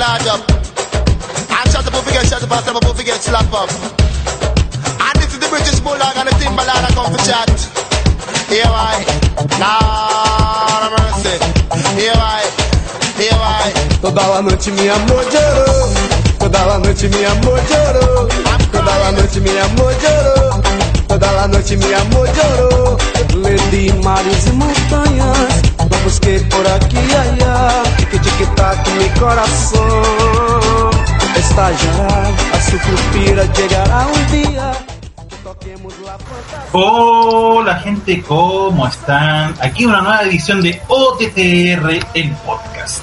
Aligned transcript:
large 0.00 0.26
up. 0.32 0.40
And 0.48 1.66
shut 1.68 1.84
up, 1.84 1.92
forget, 2.00 2.24
shut 2.24 2.42
up, 2.42 2.64
shut 2.64 2.72
up, 2.72 2.96
forget, 2.96 3.20
slap 3.20 3.52
up. 3.52 3.68
And 3.68 5.14
this 5.20 5.36
is 5.36 5.38
the 5.38 5.48
British 5.52 5.78
Bulldog 5.84 6.16
and 6.16 6.26
the 6.26 6.34
Timberland 6.40 6.88
I 6.88 6.90
come 6.96 7.12
for 7.12 7.20
chat. 7.20 7.52
Here 8.48 8.64
I, 8.64 8.96
Lord 9.60 10.82
of 10.88 10.92
mercy. 10.96 11.36
Here 12.00 12.16
I, 12.16 12.42
here 13.20 13.36
I. 13.36 13.68
Toda 14.00 14.24
la 14.24 14.40
noite 14.40 14.72
me 14.72 14.88
amor 14.88 15.22
llorou. 15.32 15.92
Toda 16.40 16.60
la 16.66 16.78
noite 16.78 17.08
me 17.12 17.20
amor 17.28 17.60
llorou. 17.68 18.28
Toda 18.72 18.94
la 19.04 19.12
noite 19.12 19.40
me 19.44 19.52
amor 19.60 19.92
llorou. 20.00 20.62
Toda 21.08 21.32
la 21.36 21.46
noite 21.46 21.76
me 21.76 21.94
amor 21.94 22.26
llorou. 22.36 22.96
Le 23.36 23.54
di 23.70 23.92
mares 24.02 24.46
e 24.46 24.52
montanhas. 24.52 25.69
Busquei 26.04 26.40
por 26.44 26.66
aqui 26.66 26.96
e 26.96 27.14
allá. 27.14 27.82
Tic-tic-tac 28.10 28.90
mi 28.90 29.08
coração. 29.20 30.50
A 31.60 32.60
su 32.60 32.78
suspira 32.78 33.44
llegará 33.44 34.06
un 34.06 34.26
día. 34.30 34.72
Hola 36.72 37.74
gente, 37.76 38.22
¿cómo 38.22 38.86
están? 38.86 39.54
Aquí 39.60 39.84
una 39.84 40.00
nueva 40.00 40.22
edición 40.22 40.62
de 40.62 40.80
OTTR, 40.88 42.06
el 42.14 42.30
podcast. 42.46 43.02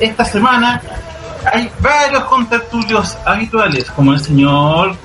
Esta 0.00 0.24
semana 0.24 0.82
hay 1.52 1.70
varios 1.80 2.24
contertulios 2.24 3.16
habituales, 3.24 3.90
como 3.90 4.12
el 4.12 4.20
señor 4.20 4.96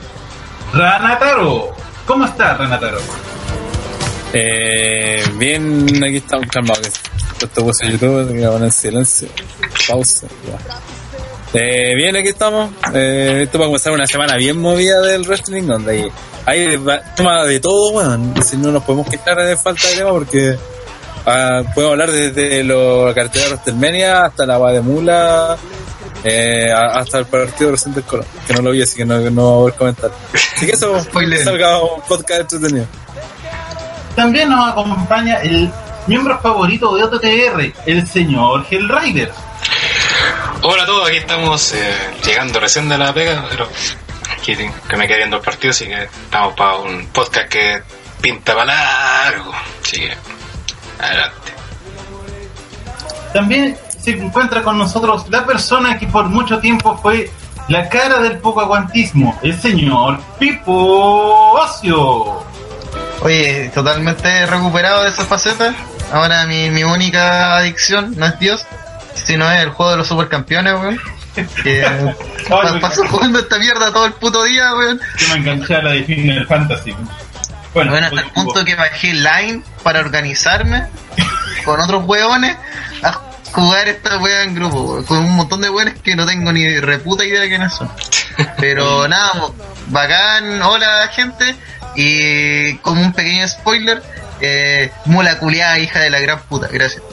Ranataro. 0.73 1.73
¿Cómo 2.05 2.25
está 2.25 2.55
Ranataro? 2.55 2.99
Eh, 4.33 5.23
bien, 5.35 6.03
aquí 6.03 6.17
estamos 6.17 6.47
calmados. 6.47 6.89
Esto 7.41 7.65
puse 7.65 7.89
YouTube, 7.91 8.31
que 8.33 8.43
en 8.43 8.71
silencio. 8.71 9.27
Pausa. 9.87 10.27
Eh, 11.53 11.93
bien, 11.95 12.15
aquí 12.15 12.29
estamos. 12.29 12.71
Eh, 12.93 13.41
esto 13.43 13.59
va 13.59 13.65
a 13.65 13.67
comenzar 13.67 13.91
una 13.93 14.07
semana 14.07 14.35
bien 14.37 14.57
movida 14.57 15.01
del 15.01 15.23
wrestling, 15.23 15.63
donde 15.63 15.91
hay, 15.91 16.11
hay 16.45 16.77
va- 16.77 17.01
tema 17.15 17.43
de 17.45 17.59
todo, 17.59 17.91
weón. 17.91 18.33
Si 18.43 18.55
no 18.57 18.71
nos 18.71 18.83
podemos 18.83 19.09
quitar 19.09 19.35
de 19.37 19.57
falta 19.57 19.87
de 19.89 19.95
tema 19.97 20.11
porque 20.11 20.55
ah, 21.25 21.63
podemos 21.75 21.93
hablar 21.93 22.11
desde 22.11 22.63
lo, 22.63 23.07
la 23.07 23.13
cartera 23.13 23.45
de 23.45 23.51
WrestleMania 23.51 24.25
hasta 24.25 24.45
la 24.45 24.53
agua 24.53 24.71
de 24.71 24.79
mula, 24.81 25.57
eh, 26.23 26.71
hasta 26.71 27.17
el 27.19 27.25
partido 27.25 27.71
reciente 27.71 27.99
del 27.99 28.07
Colón, 28.09 28.25
que 28.47 28.53
no 28.53 28.61
lo 28.61 28.71
vi, 28.71 28.81
así 28.83 28.95
que 28.95 29.03
no, 29.05 29.19
no 29.19 29.41
voy 29.59 29.71
a 29.71 29.75
poder 29.75 29.75
comentar. 29.75 30.11
Así 30.55 30.65
que 30.67 30.71
eso, 30.73 31.03
salga 31.43 31.81
un 31.81 32.01
podcast 32.07 32.41
entretenido. 32.41 32.85
También 34.15 34.49
nos 34.49 34.69
acompaña 34.69 35.41
el 35.41 35.71
miembro 36.07 36.39
favorito 36.39 36.95
de 36.95 37.03
OTTR, 37.03 37.73
el 37.85 38.07
señor 38.07 38.65
Hellrider. 38.69 39.31
Hola 40.63 40.83
a 40.83 40.85
todos, 40.85 41.07
aquí 41.07 41.17
estamos 41.17 41.73
eh, 41.73 41.95
llegando 42.25 42.59
recién 42.59 42.89
de 42.89 42.97
la 42.97 43.13
pega, 43.13 43.45
pero 43.49 43.67
aquí 44.37 44.55
que 44.55 44.97
me 44.97 45.07
quedé 45.07 45.17
viendo 45.17 45.37
el 45.37 45.41
partido, 45.41 45.71
así 45.71 45.85
que 45.85 46.03
estamos 46.03 46.53
para 46.53 46.75
un 46.75 47.07
podcast 47.07 47.49
que 47.49 47.81
pinta 48.21 48.53
para 48.53 48.65
largo. 48.65 49.51
Así 49.81 50.01
que, 50.01 50.13
adelante. 50.99 51.53
También 53.33 53.77
se 53.99 54.11
encuentra 54.11 54.61
con 54.61 54.77
nosotros 54.77 55.25
la 55.29 55.45
persona 55.45 55.97
que 55.97 56.07
por 56.07 56.25
mucho 56.25 56.59
tiempo 56.59 56.97
fue 56.97 57.31
la 57.69 57.87
cara 57.87 58.19
del 58.19 58.39
poco 58.39 58.61
aguantismo, 58.61 59.39
el 59.41 59.59
señor 59.59 60.19
Pipo 60.37 61.53
Ocio. 61.53 62.50
Oye, 63.21 63.71
totalmente 63.73 64.45
recuperado 64.47 65.03
de 65.03 65.09
esa 65.09 65.25
faceta. 65.25 65.73
Ahora 66.11 66.45
mi, 66.45 66.69
mi 66.69 66.83
única 66.83 67.55
adicción 67.57 68.15
no 68.17 68.25
es 68.25 68.37
Dios, 68.39 68.65
sino 69.13 69.49
es 69.51 69.61
el 69.61 69.69
juego 69.69 69.91
de 69.91 69.97
los 69.97 70.07
supercampeones, 70.07 70.73
weón. 70.73 70.99
Que 71.63 71.81
pa- 72.49 72.79
paso 72.79 73.05
jugando 73.07 73.39
esta 73.39 73.57
mierda 73.59 73.91
todo 73.93 74.05
el 74.05 74.13
puto 74.13 74.43
día, 74.43 74.73
weón. 74.75 74.99
Yo 75.17 75.27
me 75.29 75.35
enganché 75.35 75.75
a 75.75 75.81
la 75.83 75.91
de 75.91 76.03
Final 76.03 76.47
Fantasy. 76.47 76.91
Bueno, 77.73 77.91
Bueno, 77.91 78.07
hasta 78.07 78.21
el 78.21 78.29
punto 78.31 78.65
que 78.65 78.75
bajé 78.75 79.13
Line 79.13 79.63
para 79.83 80.01
organizarme 80.01 80.87
con 81.63 81.79
otros 81.79 82.03
weones 82.05 82.57
a 83.03 83.13
jugar 83.53 83.87
esta 83.87 84.17
wea 84.17 84.43
en 84.43 84.55
grupo, 84.55 84.81
weón, 84.81 85.05
con 85.05 85.17
un 85.19 85.35
montón 85.35 85.61
de 85.61 85.69
weones 85.69 85.93
que 86.01 86.15
no 86.15 86.25
tengo 86.25 86.51
ni 86.51 86.79
reputa 86.79 87.23
idea 87.23 87.41
de 87.41 87.47
quiénes 87.49 87.71
son. 87.73 87.89
Pero 88.57 89.07
nada, 89.07 89.31
bacán, 89.87 90.61
hola 90.61 91.07
gente, 91.13 91.55
y 91.95 92.75
como 92.77 93.01
un 93.01 93.13
pequeño 93.13 93.47
spoiler, 93.47 94.01
eh, 94.39 94.91
mula 95.05 95.37
culiada 95.37 95.79
hija 95.79 95.99
de 95.99 96.09
la 96.09 96.19
gran 96.19 96.41
puta, 96.43 96.67
gracias. 96.67 97.03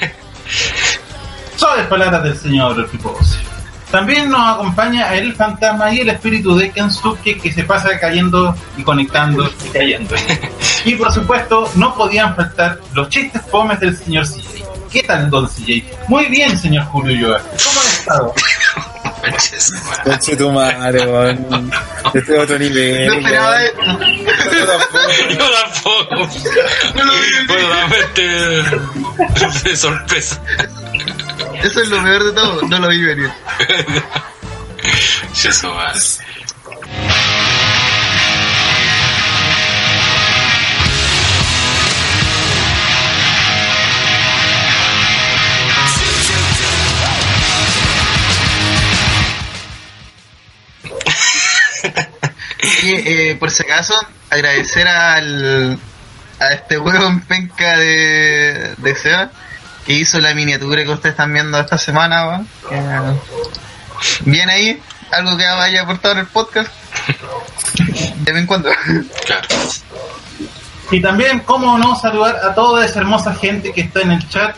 suaves 1.56 1.86
palabras 1.86 2.22
del 2.22 2.38
señor 2.38 2.88
Pipo 2.90 3.16
Ocio. 3.18 3.48
También 3.90 4.28
nos 4.28 4.54
acompaña 4.54 5.14
el 5.14 5.34
fantasma 5.34 5.90
y 5.92 6.00
el 6.00 6.10
espíritu 6.10 6.54
de 6.56 6.70
Kensuke 6.70 7.40
que 7.40 7.50
se 7.50 7.64
pasa 7.64 7.98
cayendo 7.98 8.54
y 8.76 8.82
conectando 8.82 9.50
y 9.64 9.68
cayendo. 9.70 10.14
Y 10.84 10.94
por 10.94 11.12
supuesto, 11.12 11.68
no 11.74 11.94
podían 11.94 12.36
faltar 12.36 12.78
los 12.94 13.08
chistes 13.08 13.42
fomes 13.50 13.80
del 13.80 13.96
señor 13.96 14.26
CJ. 14.26 14.62
¿Qué 14.90 15.02
tal, 15.02 15.28
don 15.28 15.46
CJ? 15.46 15.84
Muy 16.06 16.26
bien, 16.26 16.56
señor 16.56 16.84
Julio 16.84 17.16
Yoga. 17.16 17.42
¿Cómo 17.42 17.80
ha 17.80 17.84
estado? 17.84 18.34
Conche 20.04 20.36
tu 20.36 20.50
madre, 20.50 21.06
weón. 21.06 21.70
Este 22.14 22.34
es 22.34 22.40
otro 22.40 22.58
nivel. 22.58 23.06
No 23.06 23.14
esperaba 23.14 23.62
esto. 23.62 23.82
Yo 23.82 24.66
tampoco. 24.66 24.98
Yo 25.30 25.50
tampoco. 25.50 26.28
Bueno, 26.94 27.12
realmente 27.68 28.22
de 29.64 29.76
sorpresa. 29.76 30.40
Eso 31.62 31.82
es 31.82 31.88
lo 31.88 32.02
peor 32.02 32.24
de 32.24 32.32
todo, 32.32 32.62
no 32.68 32.78
lo 32.78 32.88
vi 32.88 33.02
venir. 33.02 33.30
Jesús, 35.34 35.64
madre. 35.64 36.00
Oye, 52.62 53.30
eh, 53.30 53.36
por 53.36 53.50
si 53.50 53.62
acaso, 53.62 53.94
agradecer 54.30 54.86
al 54.88 55.78
a 56.40 56.52
este 56.52 56.78
huevo 56.78 57.20
penca 57.26 57.76
de, 57.76 58.74
de 58.76 58.94
Seba 58.94 59.30
que 59.84 59.94
hizo 59.94 60.20
la 60.20 60.34
miniatura 60.34 60.84
que 60.84 60.90
ustedes 60.90 61.14
están 61.14 61.32
viendo 61.32 61.58
esta 61.58 61.78
semana. 61.78 62.44
Que, 62.68 62.80
Bien 64.20 64.48
ahí, 64.50 64.80
algo 65.10 65.36
que 65.36 65.44
vaya 65.44 65.82
aportado 65.82 66.14
en 66.14 66.20
el 66.20 66.26
podcast. 66.26 66.70
De 68.16 68.32
vez 68.32 68.42
en 68.42 68.46
cuando. 68.46 68.70
Claro. 69.24 69.48
Y 70.90 71.00
también, 71.00 71.40
cómo 71.40 71.78
no 71.78 71.96
saludar 71.96 72.36
a 72.36 72.54
toda 72.54 72.84
esa 72.84 73.00
hermosa 73.00 73.34
gente 73.34 73.72
que 73.72 73.82
está 73.82 74.00
en 74.00 74.12
el 74.12 74.28
chat, 74.28 74.56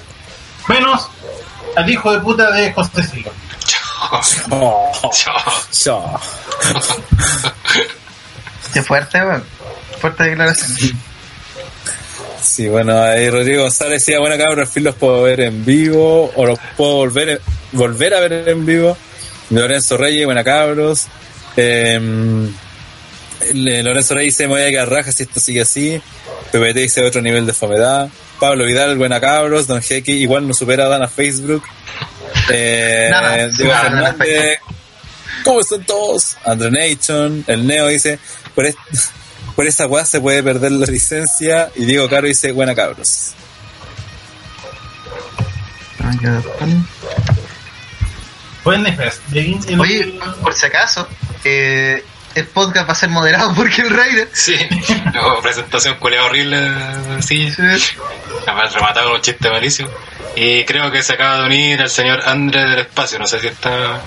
menos 0.68 1.08
al 1.76 1.88
hijo 1.88 2.12
de 2.12 2.20
puta 2.20 2.50
de 2.50 2.72
José 2.72 3.02
Silva. 3.02 3.30
Qué 8.72 8.82
fuerte, 8.82 9.18
weón. 9.18 9.44
Fuerte 10.00 10.24
declaración. 10.24 10.98
Sí, 12.40 12.68
bueno, 12.68 13.00
ahí 13.00 13.28
Rodrigo 13.28 13.62
González 13.62 14.04
decía, 14.04 14.18
bueno, 14.18 14.36
cabrón, 14.38 14.60
al 14.60 14.66
fin 14.66 14.84
los 14.84 14.94
puedo 14.94 15.22
ver 15.22 15.40
en 15.40 15.64
vivo, 15.64 16.32
o 16.34 16.46
los 16.46 16.58
puedo 16.76 16.94
volver, 16.94 17.40
volver 17.72 18.14
a 18.14 18.20
ver 18.20 18.48
en 18.48 18.64
vivo. 18.64 18.96
Lorenzo 19.50 19.96
Reyes, 19.96 20.24
buena 20.24 20.44
cabros. 20.44 21.06
Eh, 21.56 22.00
Lorenzo 23.54 24.14
Reyes 24.14 24.34
dice, 24.34 24.48
me 24.48 24.54
voy 24.54 24.62
a 24.62 24.70
quedar 24.70 24.88
raja 24.88 25.12
si 25.12 25.24
esto 25.24 25.40
sigue 25.40 25.62
así. 25.62 26.00
PPT 26.52 26.76
dice 26.76 27.04
otro 27.04 27.22
nivel 27.22 27.46
de 27.46 27.52
fomedad. 27.52 28.08
Pablo 28.38 28.64
Vidal, 28.64 28.96
buena 28.96 29.20
cabros. 29.20 29.66
Don 29.66 29.82
Jeque, 29.82 30.12
igual 30.12 30.46
no 30.46 30.54
supera 30.54 30.86
a 30.86 30.88
Dana 30.88 31.08
Facebook. 31.08 31.62
Eh, 32.52 33.08
Nada, 33.10 33.48
Diego 33.48 33.72
nada, 33.72 33.90
nada, 33.90 34.14
Fernández, 34.14 34.58
¿cómo 35.44 35.60
están 35.60 35.84
todos? 35.84 36.36
Andrew 36.44 36.70
Nation, 36.70 37.44
el 37.46 37.66
Neo 37.66 37.86
dice, 37.88 38.18
por, 38.54 38.66
est- 38.66 38.78
por 39.56 39.66
esta 39.66 39.86
weá 39.86 40.04
se 40.04 40.20
puede 40.20 40.42
perder 40.42 40.72
la 40.72 40.86
licencia. 40.86 41.70
Y 41.76 41.84
Diego 41.84 42.08
Caro 42.08 42.26
dice, 42.26 42.52
buena 42.52 42.74
cabros. 42.74 43.32
Buen 48.64 48.82
Nefest. 48.82 49.20
Oye, 49.78 50.18
por 50.42 50.54
si 50.54 50.66
acaso, 50.66 51.08
eh, 51.44 52.04
el 52.34 52.46
podcast 52.46 52.88
va 52.88 52.92
a 52.92 52.96
ser 52.96 53.08
moderado 53.08 53.54
porque 53.56 53.82
el 53.82 53.90
Raider. 53.90 54.28
Sí. 54.32 54.56
Luego, 55.12 55.40
presentación 55.40 55.96
culia 55.98 56.24
horrible. 56.24 56.58
Sí. 57.20 57.52
Además, 58.46 58.72
rematado 58.72 59.08
con 59.08 59.16
un 59.16 59.22
chiste 59.22 59.50
malísimo. 59.50 59.90
Y 60.36 60.64
creo 60.64 60.90
que 60.90 61.02
se 61.02 61.14
acaba 61.14 61.40
de 61.40 61.46
unir 61.46 61.80
al 61.80 61.90
señor 61.90 62.20
André 62.26 62.62
del 62.62 62.78
Espacio. 62.80 63.18
No 63.18 63.26
sé 63.26 63.40
si 63.40 63.48
está. 63.48 64.00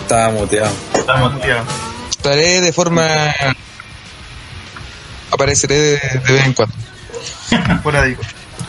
Estaba 0.00 0.30
muteado. 0.30 0.72
Estamos, 0.94 1.32
Estaré 2.10 2.60
de 2.60 2.72
forma. 2.72 3.06
Apareceré 5.30 5.74
de, 5.76 5.98
de 5.98 6.32
vez 6.32 6.44
en 6.46 6.54
cuando. 6.54 6.74
Por 7.82 7.96
ahí. 7.96 8.16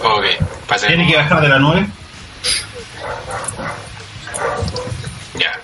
Ok, 0.04 0.26
pasemos. 0.68 0.96
Tiene 0.96 1.12
que 1.12 1.18
bajar 1.18 1.42
de 1.42 1.48
la 1.50 1.60
nube. 1.60 1.88
Ya. 5.36 5.60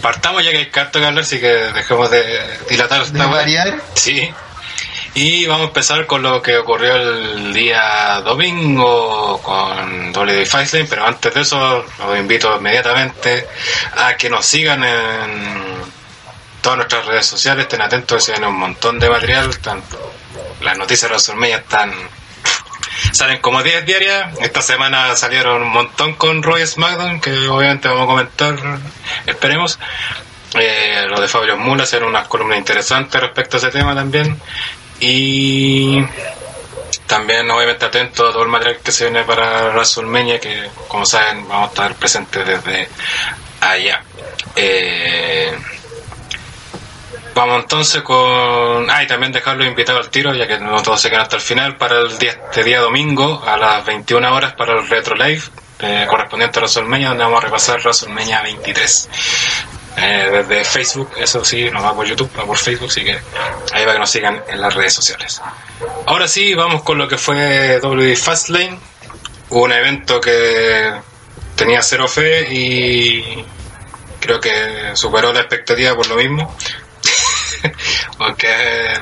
Partamos 0.00 0.44
ya 0.44 0.50
que 0.50 0.58
hay 0.58 0.70
carta 0.70 1.00
que 1.00 1.06
hablar, 1.06 1.24
así 1.24 1.40
que 1.40 1.48
dejemos 1.48 2.10
de 2.10 2.58
dilatar 2.68 3.02
esta 3.02 3.26
variar. 3.26 3.80
Sí. 3.94 4.30
Y 5.14 5.46
vamos 5.46 5.64
a 5.64 5.68
empezar 5.68 6.06
con 6.06 6.22
lo 6.22 6.40
que 6.40 6.56
ocurrió 6.56 6.94
el 6.94 7.52
día 7.52 8.20
domingo 8.24 9.40
con 9.42 10.14
WWE 10.14 10.46
Fastlane, 10.46 10.86
pero 10.88 11.06
antes 11.06 11.34
de 11.34 11.40
eso 11.40 11.84
los 11.98 12.18
invito 12.18 12.56
inmediatamente 12.56 13.48
a 13.96 14.16
que 14.16 14.30
nos 14.30 14.46
sigan 14.46 14.84
en 14.84 15.82
todas 16.60 16.76
nuestras 16.76 17.06
redes 17.06 17.26
sociales, 17.26 17.64
estén 17.64 17.82
atentos, 17.82 18.22
se 18.22 18.32
viene 18.32 18.46
un 18.46 18.58
montón 18.58 18.98
de 18.98 19.10
material, 19.10 19.58
tanto 19.58 20.12
las 20.60 20.76
noticias 20.76 21.08
de 21.10 21.14
WrestleMania 21.14 21.56
están 21.58 21.92
salen 23.12 23.40
como 23.40 23.62
10 23.62 23.86
diarias, 23.86 24.38
esta 24.40 24.62
semana 24.62 25.14
salieron 25.16 25.62
un 25.62 25.68
montón 25.68 26.14
con 26.14 26.42
Roy 26.42 26.66
SmackDown, 26.66 27.20
que 27.20 27.48
obviamente 27.48 27.88
vamos 27.88 28.04
a 28.04 28.06
comentar, 28.06 28.56
esperemos. 29.26 29.78
Eh, 30.54 31.04
lo 31.08 31.20
de 31.20 31.28
Fabio 31.28 31.58
Mula 31.58 31.82
hacer 31.82 32.02
unas 32.02 32.26
columnas 32.26 32.58
interesantes 32.58 33.20
respecto 33.20 33.56
a 33.56 33.60
ese 33.60 33.68
tema 33.68 33.94
también. 33.94 34.40
Y 35.00 36.02
también 37.06 37.50
obviamente 37.50 37.84
atento 37.84 38.28
a 38.28 38.32
todo 38.32 38.42
el 38.42 38.48
material 38.48 38.78
que 38.82 38.92
se 38.92 39.04
viene 39.04 39.24
para 39.24 39.70
WrestleMania, 39.70 40.40
que 40.40 40.68
como 40.88 41.04
saben 41.04 41.46
vamos 41.48 41.68
a 41.68 41.72
estar 41.72 41.94
presentes 41.94 42.46
desde 42.46 42.88
allá. 43.60 44.02
Eh, 44.56 45.56
Vamos 47.38 47.62
entonces 47.62 48.02
con... 48.02 48.90
Ah, 48.90 49.00
y 49.00 49.06
también 49.06 49.30
dejarlo 49.30 49.64
invitado 49.64 50.00
al 50.00 50.10
tiro, 50.10 50.34
ya 50.34 50.48
que 50.48 50.58
no 50.58 50.82
todos 50.82 51.00
se 51.00 51.08
quedan 51.08 51.22
hasta 51.22 51.36
el 51.36 51.42
final, 51.42 51.76
para 51.76 52.00
el 52.00 52.18
día, 52.18 52.32
este 52.32 52.64
día 52.64 52.80
domingo 52.80 53.44
a 53.46 53.56
las 53.56 53.86
21 53.86 54.34
horas 54.34 54.54
para 54.54 54.72
el 54.72 54.88
Retro 54.88 55.14
Live 55.14 55.42
eh, 55.78 56.04
correspondiente 56.10 56.58
a 56.58 56.62
WrestleMania, 56.62 57.10
donde 57.10 57.22
vamos 57.22 57.38
a 57.40 57.46
repasar 57.46 57.78
WrestleMania 57.78 58.42
23. 58.42 59.08
Eh, 59.98 60.30
desde 60.32 60.64
Facebook, 60.64 61.10
eso 61.16 61.44
sí, 61.44 61.70
no 61.70 61.80
va 61.80 61.94
por 61.94 62.08
YouTube, 62.08 62.28
va 62.36 62.44
por 62.44 62.58
Facebook, 62.58 62.88
así 62.90 63.04
que 63.04 63.16
ahí 63.72 63.84
va 63.84 63.92
que 63.92 64.00
nos 64.00 64.10
sigan 64.10 64.42
en 64.48 64.60
las 64.60 64.74
redes 64.74 64.94
sociales. 64.94 65.40
Ahora 66.06 66.26
sí, 66.26 66.54
vamos 66.54 66.82
con 66.82 66.98
lo 66.98 67.06
que 67.06 67.18
fue 67.18 67.78
WWE 67.80 68.16
Fastlane, 68.16 68.80
un 69.50 69.70
evento 69.70 70.20
que 70.20 70.92
tenía 71.54 71.82
cero 71.82 72.08
fe 72.08 72.52
y 72.52 73.44
creo 74.18 74.40
que 74.40 74.90
superó 74.94 75.32
la 75.32 75.38
expectativa 75.38 75.94
por 75.94 76.08
lo 76.08 76.16
mismo. 76.16 76.52
Porque 78.16 78.48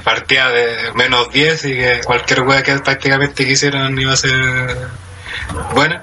partía 0.05 0.49
de 0.49 0.93
menos 0.95 1.31
10 1.31 1.65
y 1.65 1.73
que 1.75 2.01
cualquier 2.05 2.43
wea 2.43 2.63
que 2.63 2.79
prácticamente 2.79 3.47
quisieran 3.47 3.99
iba 3.99 4.13
a 4.13 4.17
ser 4.17 4.89
buena. 5.75 6.03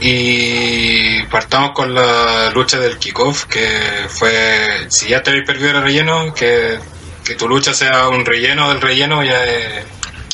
Y 0.00 1.22
partamos 1.24 1.72
con 1.72 1.94
la 1.94 2.50
lucha 2.50 2.78
del 2.78 2.98
kickoff, 2.98 3.44
que 3.44 4.06
fue, 4.08 4.86
si 4.88 5.08
ya 5.08 5.22
te 5.22 5.30
habéis 5.30 5.46
perdido 5.46 5.70
el 5.70 5.82
relleno, 5.82 6.34
que, 6.34 6.78
que 7.24 7.34
tu 7.36 7.48
lucha 7.48 7.72
sea 7.72 8.08
un 8.08 8.26
relleno 8.26 8.68
del 8.70 8.80
relleno, 8.80 9.22
ya 9.22 9.44
es, 9.44 9.84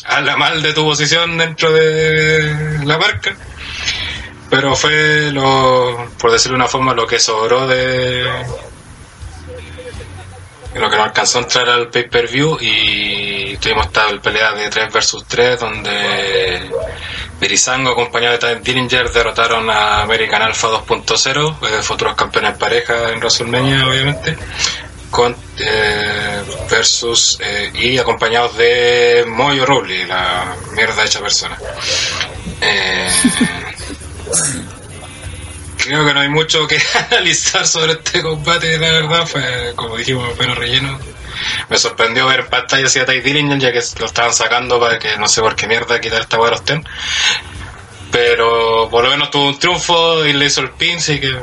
habla 0.06 0.36
mal 0.36 0.62
de 0.62 0.72
tu 0.72 0.84
posición 0.84 1.36
dentro 1.36 1.70
de 1.70 2.80
la 2.84 2.98
marca. 2.98 3.36
Pero 4.48 4.74
fue 4.74 5.30
lo, 5.32 6.12
por 6.18 6.32
decirlo 6.32 6.56
de 6.56 6.62
una 6.62 6.68
forma, 6.68 6.94
lo 6.94 7.06
que 7.06 7.18
sobró 7.18 7.66
de, 7.66 8.24
lo 10.74 10.90
que 10.90 10.96
no 10.96 11.04
alcanzó 11.04 11.38
a 11.38 11.42
entrar 11.42 11.68
al 11.70 11.88
pay-per-view 11.88 12.58
y 12.60 13.56
tuvimos 13.56 13.86
esta 13.86 14.06
pelea 14.22 14.52
de 14.52 14.68
3 14.68 14.92
versus 14.92 15.24
3 15.26 15.60
donde 15.60 16.70
Berizango 17.40 17.90
acompañado 17.90 18.36
de 18.36 18.56
Ty 18.56 18.60
Dillinger 18.62 19.10
derrotaron 19.10 19.70
a 19.70 20.02
American 20.02 20.42
Alpha 20.42 20.68
2.0 20.68 21.56
eh, 21.62 21.82
futuros 21.82 22.14
campeones 22.14 22.56
pareja 22.56 23.10
en 23.10 23.18
WrestleMania 23.18 23.86
obviamente 23.86 24.36
eh, 25.58 26.42
versus 26.70 27.38
eh, 27.40 27.72
y 27.74 27.98
acompañados 27.98 28.56
de 28.56 29.24
Moyo 29.26 29.64
Rawley 29.66 30.04
la 30.04 30.54
mierda 30.74 31.04
hecha 31.04 31.20
persona. 31.20 31.58
Eh, 32.60 33.08
creo 35.78 36.04
que 36.04 36.14
no 36.14 36.20
hay 36.20 36.28
mucho 36.28 36.66
que 36.66 36.78
analizar 37.10 37.66
sobre 37.66 37.92
este 37.92 38.22
combate, 38.22 38.78
la 38.78 38.92
verdad, 38.92 39.26
fue 39.26 39.72
como 39.74 39.96
dijimos, 39.96 40.30
pero 40.36 40.54
relleno. 40.54 40.98
Me 41.68 41.78
sorprendió 41.78 42.26
ver 42.26 42.40
en 42.40 42.48
pantalla 42.48 42.86
así 42.86 42.98
a 42.98 43.06
Ty 43.06 43.20
Dillinger, 43.20 43.58
ya 43.58 43.72
que 43.72 43.80
lo 44.00 44.06
estaban 44.06 44.34
sacando 44.34 44.80
para 44.80 44.98
que 44.98 45.16
no 45.16 45.28
sé 45.28 45.40
por 45.40 45.54
qué 45.54 45.66
mierda 45.68 46.00
quitar 46.00 46.20
esta 46.20 46.38
weá 46.38 46.50
de. 46.50 46.82
Pero 48.10 48.88
por 48.90 49.04
lo 49.04 49.10
menos 49.10 49.30
tuvo 49.30 49.48
un 49.48 49.58
triunfo 49.58 50.24
y 50.24 50.32
le 50.32 50.46
hizo 50.46 50.60
el 50.62 50.70
pin, 50.70 50.98
así 50.98 51.20
que 51.20 51.38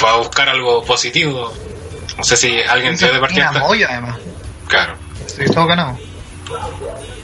para 0.00 0.16
buscar 0.16 0.48
algo 0.48 0.84
positivo. 0.84 1.52
No 2.16 2.24
sé 2.24 2.36
si 2.36 2.60
alguien 2.62 2.96
dio 2.96 3.12
de 3.12 3.20
partida. 3.20 3.50
Además. 3.50 4.16
Claro. 4.66 4.96
Sí, 5.26 5.44
todo 5.52 5.66
ganado. 5.66 5.98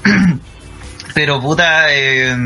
Pero 1.14 1.40
puta, 1.40 1.86
eh, 1.94 2.36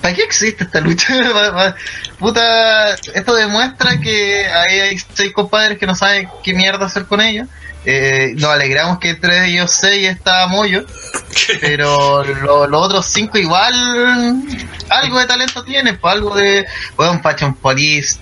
¿para 0.00 0.14
qué 0.14 0.22
existe 0.22 0.64
esta 0.64 0.80
lucha? 0.80 1.14
puta, 2.18 2.94
esto 2.94 3.34
demuestra 3.34 3.98
que 4.00 4.46
ahí 4.46 4.80
hay 4.80 4.98
seis 5.14 5.32
compadres 5.32 5.78
que 5.78 5.86
no 5.86 5.94
saben 5.94 6.28
qué 6.42 6.54
mierda 6.54 6.86
hacer 6.86 7.06
con 7.06 7.20
ellos. 7.20 7.48
Eh, 7.88 8.32
nos 8.36 8.50
alegramos 8.50 8.98
que 8.98 9.10
entre 9.10 9.38
de 9.40 9.48
ellos 9.48 9.70
seis 9.70 10.08
está 10.08 10.46
Moyo, 10.48 10.84
pero 11.60 12.24
lo- 12.24 12.66
los 12.66 12.82
otros 12.82 13.06
cinco 13.06 13.38
igual 13.38 14.42
algo 14.88 15.18
de 15.20 15.26
talento 15.26 15.62
tienen, 15.62 15.96
pues 15.98 16.14
algo 16.14 16.34
de, 16.34 16.66
bueno, 16.96 17.20
Fashion 17.22 17.54
Police, 17.54 18.18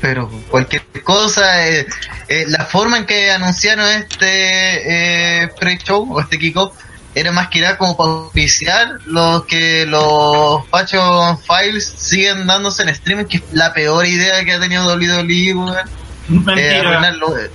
pero 0.00 0.28
cualquier 0.50 0.82
cosa, 1.04 1.68
eh, 1.68 1.86
eh, 2.28 2.44
la 2.48 2.64
forma 2.64 2.96
en 2.98 3.06
que 3.06 3.30
anunciaron 3.30 3.86
este 3.88 5.48
pre-show 5.60 6.12
o 6.12 6.20
este 6.20 6.38
kickoff 6.38 6.74
era 7.18 7.32
más 7.32 7.48
que 7.48 7.60
nada 7.60 7.76
como 7.78 7.96
para 7.96 8.10
oficiar 8.10 8.98
lo 9.06 9.44
que 9.46 9.86
los 9.86 10.64
Fashion 10.70 11.38
Files 11.38 11.84
siguen 11.96 12.46
dándose 12.46 12.82
en 12.82 12.90
streaming, 12.90 13.24
que 13.24 13.38
es 13.38 13.42
la 13.52 13.72
peor 13.72 14.06
idea 14.06 14.44
que 14.44 14.52
ha 14.52 14.60
tenido 14.60 14.86
WWE, 14.86 15.54
weón. 15.54 15.76
Eh, 15.78 15.82
Mentira. 16.28 17.10
eh. 17.10 17.50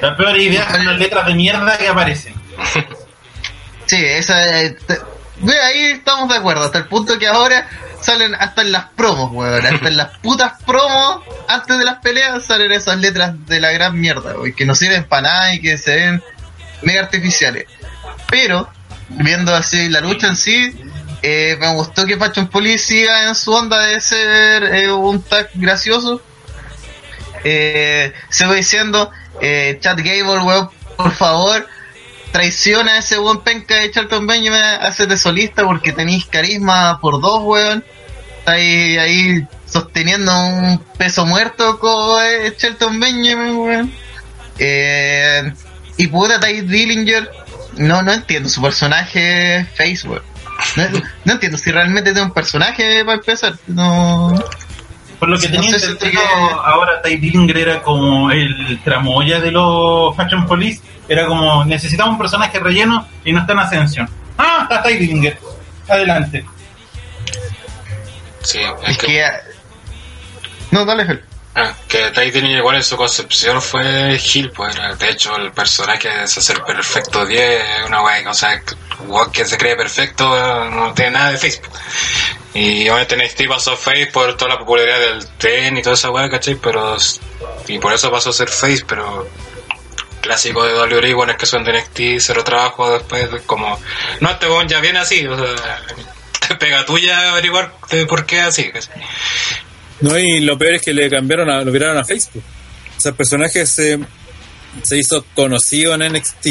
La 0.00 0.16
peor 0.16 0.36
idea 0.38 0.68
son 0.70 0.84
las 0.86 0.98
letras 0.98 1.26
de 1.26 1.34
mierda 1.34 1.78
que 1.78 1.88
aparecen. 1.88 2.34
Sí, 3.86 3.96
esa, 4.04 4.60
eh, 4.60 4.76
ve, 5.40 5.60
ahí 5.60 5.80
estamos 5.86 6.28
de 6.28 6.36
acuerdo, 6.36 6.62
hasta 6.62 6.78
el 6.78 6.84
punto 6.86 7.18
que 7.18 7.26
ahora 7.26 7.66
salen 8.00 8.36
hasta 8.36 8.62
en 8.62 8.70
las 8.70 8.84
promos, 8.90 9.32
weón, 9.32 9.66
hasta 9.66 9.88
en 9.88 9.96
las 9.96 10.16
putas 10.18 10.62
promos, 10.64 11.24
antes 11.48 11.76
de 11.76 11.84
las 11.84 11.96
peleas 11.96 12.44
salen 12.44 12.70
esas 12.70 12.98
letras 12.98 13.34
de 13.46 13.58
la 13.58 13.72
gran 13.72 13.98
mierda, 13.98 14.34
weón, 14.36 14.52
que 14.52 14.64
no 14.64 14.76
sirven 14.76 15.02
para 15.08 15.22
nada 15.22 15.54
y 15.54 15.60
que 15.60 15.76
se 15.76 15.96
ven 15.96 16.22
mega 16.82 17.00
artificiales. 17.00 17.66
Pero, 18.28 18.70
viendo 19.10 19.54
así 19.54 19.88
la 19.88 20.00
lucha 20.00 20.28
en 20.28 20.36
sí, 20.36 20.72
eh, 21.22 21.56
me 21.60 21.68
gustó 21.74 22.06
que 22.06 22.16
Fashion 22.16 22.48
Police 22.48 22.86
siga 22.86 23.28
en 23.28 23.34
su 23.34 23.52
onda 23.52 23.78
de 23.80 24.00
ser 24.00 24.64
eh, 24.74 24.90
un 24.90 25.22
tag 25.22 25.50
gracioso. 25.54 26.22
Eh, 27.44 28.12
sigo 28.30 28.54
diciendo, 28.54 29.10
eh, 29.40 29.78
Chad 29.80 29.98
Gable, 29.98 30.44
weón, 30.44 30.70
por 30.96 31.12
favor, 31.12 31.66
traiciona 32.32 32.92
a 32.92 32.98
ese 32.98 33.18
buen 33.18 33.40
penca 33.40 33.76
de 33.76 33.90
Charlton 33.90 34.26
Benjamin, 34.26 34.60
hacete 34.80 35.16
solista 35.16 35.64
porque 35.64 35.92
tenéis 35.92 36.26
carisma 36.26 37.00
por 37.00 37.20
dos, 37.20 37.42
weón. 37.42 37.84
Estáis 38.38 38.98
ahí 38.98 39.46
sosteniendo 39.66 40.32
un 40.34 40.78
peso 40.96 41.26
muerto 41.26 41.78
eh, 42.22 42.54
Charlton 42.56 42.98
Benjamin, 42.98 43.56
weón. 43.56 43.92
Y 45.98 46.06
puta, 46.06 46.40
Ty 46.40 46.62
Dillinger, 46.62 47.30
no, 47.76 48.02
no 48.02 48.12
entiendo 48.12 48.48
su 48.48 48.60
personaje 48.62 49.66
Face, 49.76 50.06
weón. 50.08 50.22
No, 50.76 50.84
no 51.24 51.32
entiendo 51.32 51.56
si 51.58 51.70
realmente 51.72 52.12
tiene 52.12 52.26
un 52.26 52.32
personaje 52.34 53.02
para 53.04 53.16
empezar. 53.18 53.54
No. 53.66 54.34
Por 55.18 55.28
lo 55.28 55.38
que 55.38 55.48
No 55.48 55.54
tenía 55.60 55.78
si 55.78 55.86
entendido, 55.86 56.22
te- 56.22 56.54
ahora 56.64 57.02
Ty 57.02 57.16
Dillinger 57.16 57.56
era 57.58 57.82
como 57.82 58.30
el 58.30 58.80
tramoya 58.84 59.40
de 59.40 59.50
los 59.50 60.14
Fashion 60.16 60.46
Police. 60.46 60.80
Era 61.08 61.26
como, 61.26 61.64
necesitamos 61.64 62.12
un 62.12 62.18
personaje 62.18 62.58
relleno 62.60 63.06
y 63.24 63.32
no 63.32 63.40
está 63.40 63.52
en 63.54 63.58
ascensión. 63.58 64.10
Ah, 64.38 64.60
está 64.62 64.82
Ty 64.82 64.96
Dillinger. 64.96 65.38
Adelante. 65.88 66.44
Sí, 68.42 68.60
Es 68.86 68.96
que. 68.98 69.24
No, 70.70 70.84
dale, 70.84 71.04
Fel. 71.04 71.24
Ah, 71.54 71.74
que 71.88 72.10
Dillinger 72.10 72.58
igual 72.58 72.76
en 72.76 72.84
su 72.84 72.96
concepción 72.96 73.60
fue 73.60 74.16
Gil, 74.18 74.52
pues 74.52 74.76
de 74.98 75.10
hecho 75.10 75.34
el 75.36 75.50
personaje 75.50 76.08
es 76.22 76.38
hacer 76.38 76.62
perfecto 76.62 77.26
10, 77.26 77.40
es 77.40 77.86
una 77.86 78.02
wey, 78.02 78.24
o 78.24 78.34
sea, 78.34 78.62
que 79.32 79.44
se 79.44 79.58
cree 79.58 79.74
perfecto 79.74 80.24
no 80.70 80.94
tiene 80.94 81.12
nada 81.12 81.32
de 81.32 81.38
Facebook. 81.38 81.72
Y 82.54 82.88
obviamente 82.88 83.16
NXT 83.16 83.48
pasó 83.48 83.76
Face 83.76 84.08
por 84.12 84.36
toda 84.36 84.54
la 84.54 84.58
popularidad 84.58 85.00
del 85.00 85.26
tren 85.38 85.76
y 85.76 85.82
toda 85.82 85.94
esa 85.94 86.10
weá, 86.10 86.28
¿cachai? 86.30 86.54
Pero, 86.56 86.96
y 87.66 87.78
por 87.78 87.92
eso 87.92 88.10
pasó 88.10 88.30
a 88.30 88.32
ser 88.32 88.48
Face, 88.48 88.84
pero 88.86 89.28
clásico 90.20 90.64
de 90.64 90.74
WWE, 90.74 91.14
bueno, 91.14 91.32
es 91.32 91.38
que 91.38 91.46
son 91.46 91.64
de 91.64 91.72
NXT, 91.72 92.00
cero 92.20 92.44
trabajo 92.44 92.92
después, 92.92 93.28
como, 93.46 93.80
no, 94.20 94.30
este 94.30 94.46
weón 94.46 94.68
ya 94.68 94.80
viene 94.80 95.00
así, 95.00 95.26
o 95.26 95.36
sea, 95.36 96.56
pega 96.58 96.84
tuya 96.84 97.30
averiguar 97.30 97.72
por 98.08 98.26
qué 98.26 98.40
así. 98.40 98.70
¿cachai? 98.70 99.02
No, 100.00 100.18
y 100.18 100.40
lo 100.40 100.56
peor 100.58 100.74
es 100.74 100.82
que 100.82 100.92
le 100.94 101.10
cambiaron 101.10 101.50
a, 101.50 101.62
lo 101.62 101.70
viraron 101.72 101.98
a 101.98 102.04
Facebook. 102.04 102.42
O 102.96 103.00
sea, 103.00 103.10
el 103.10 103.16
personaje 103.16 103.66
se, 103.66 103.98
se 104.82 104.98
hizo 104.98 105.24
conocido 105.34 105.94
en 105.94 106.12
NXT. 106.12 106.46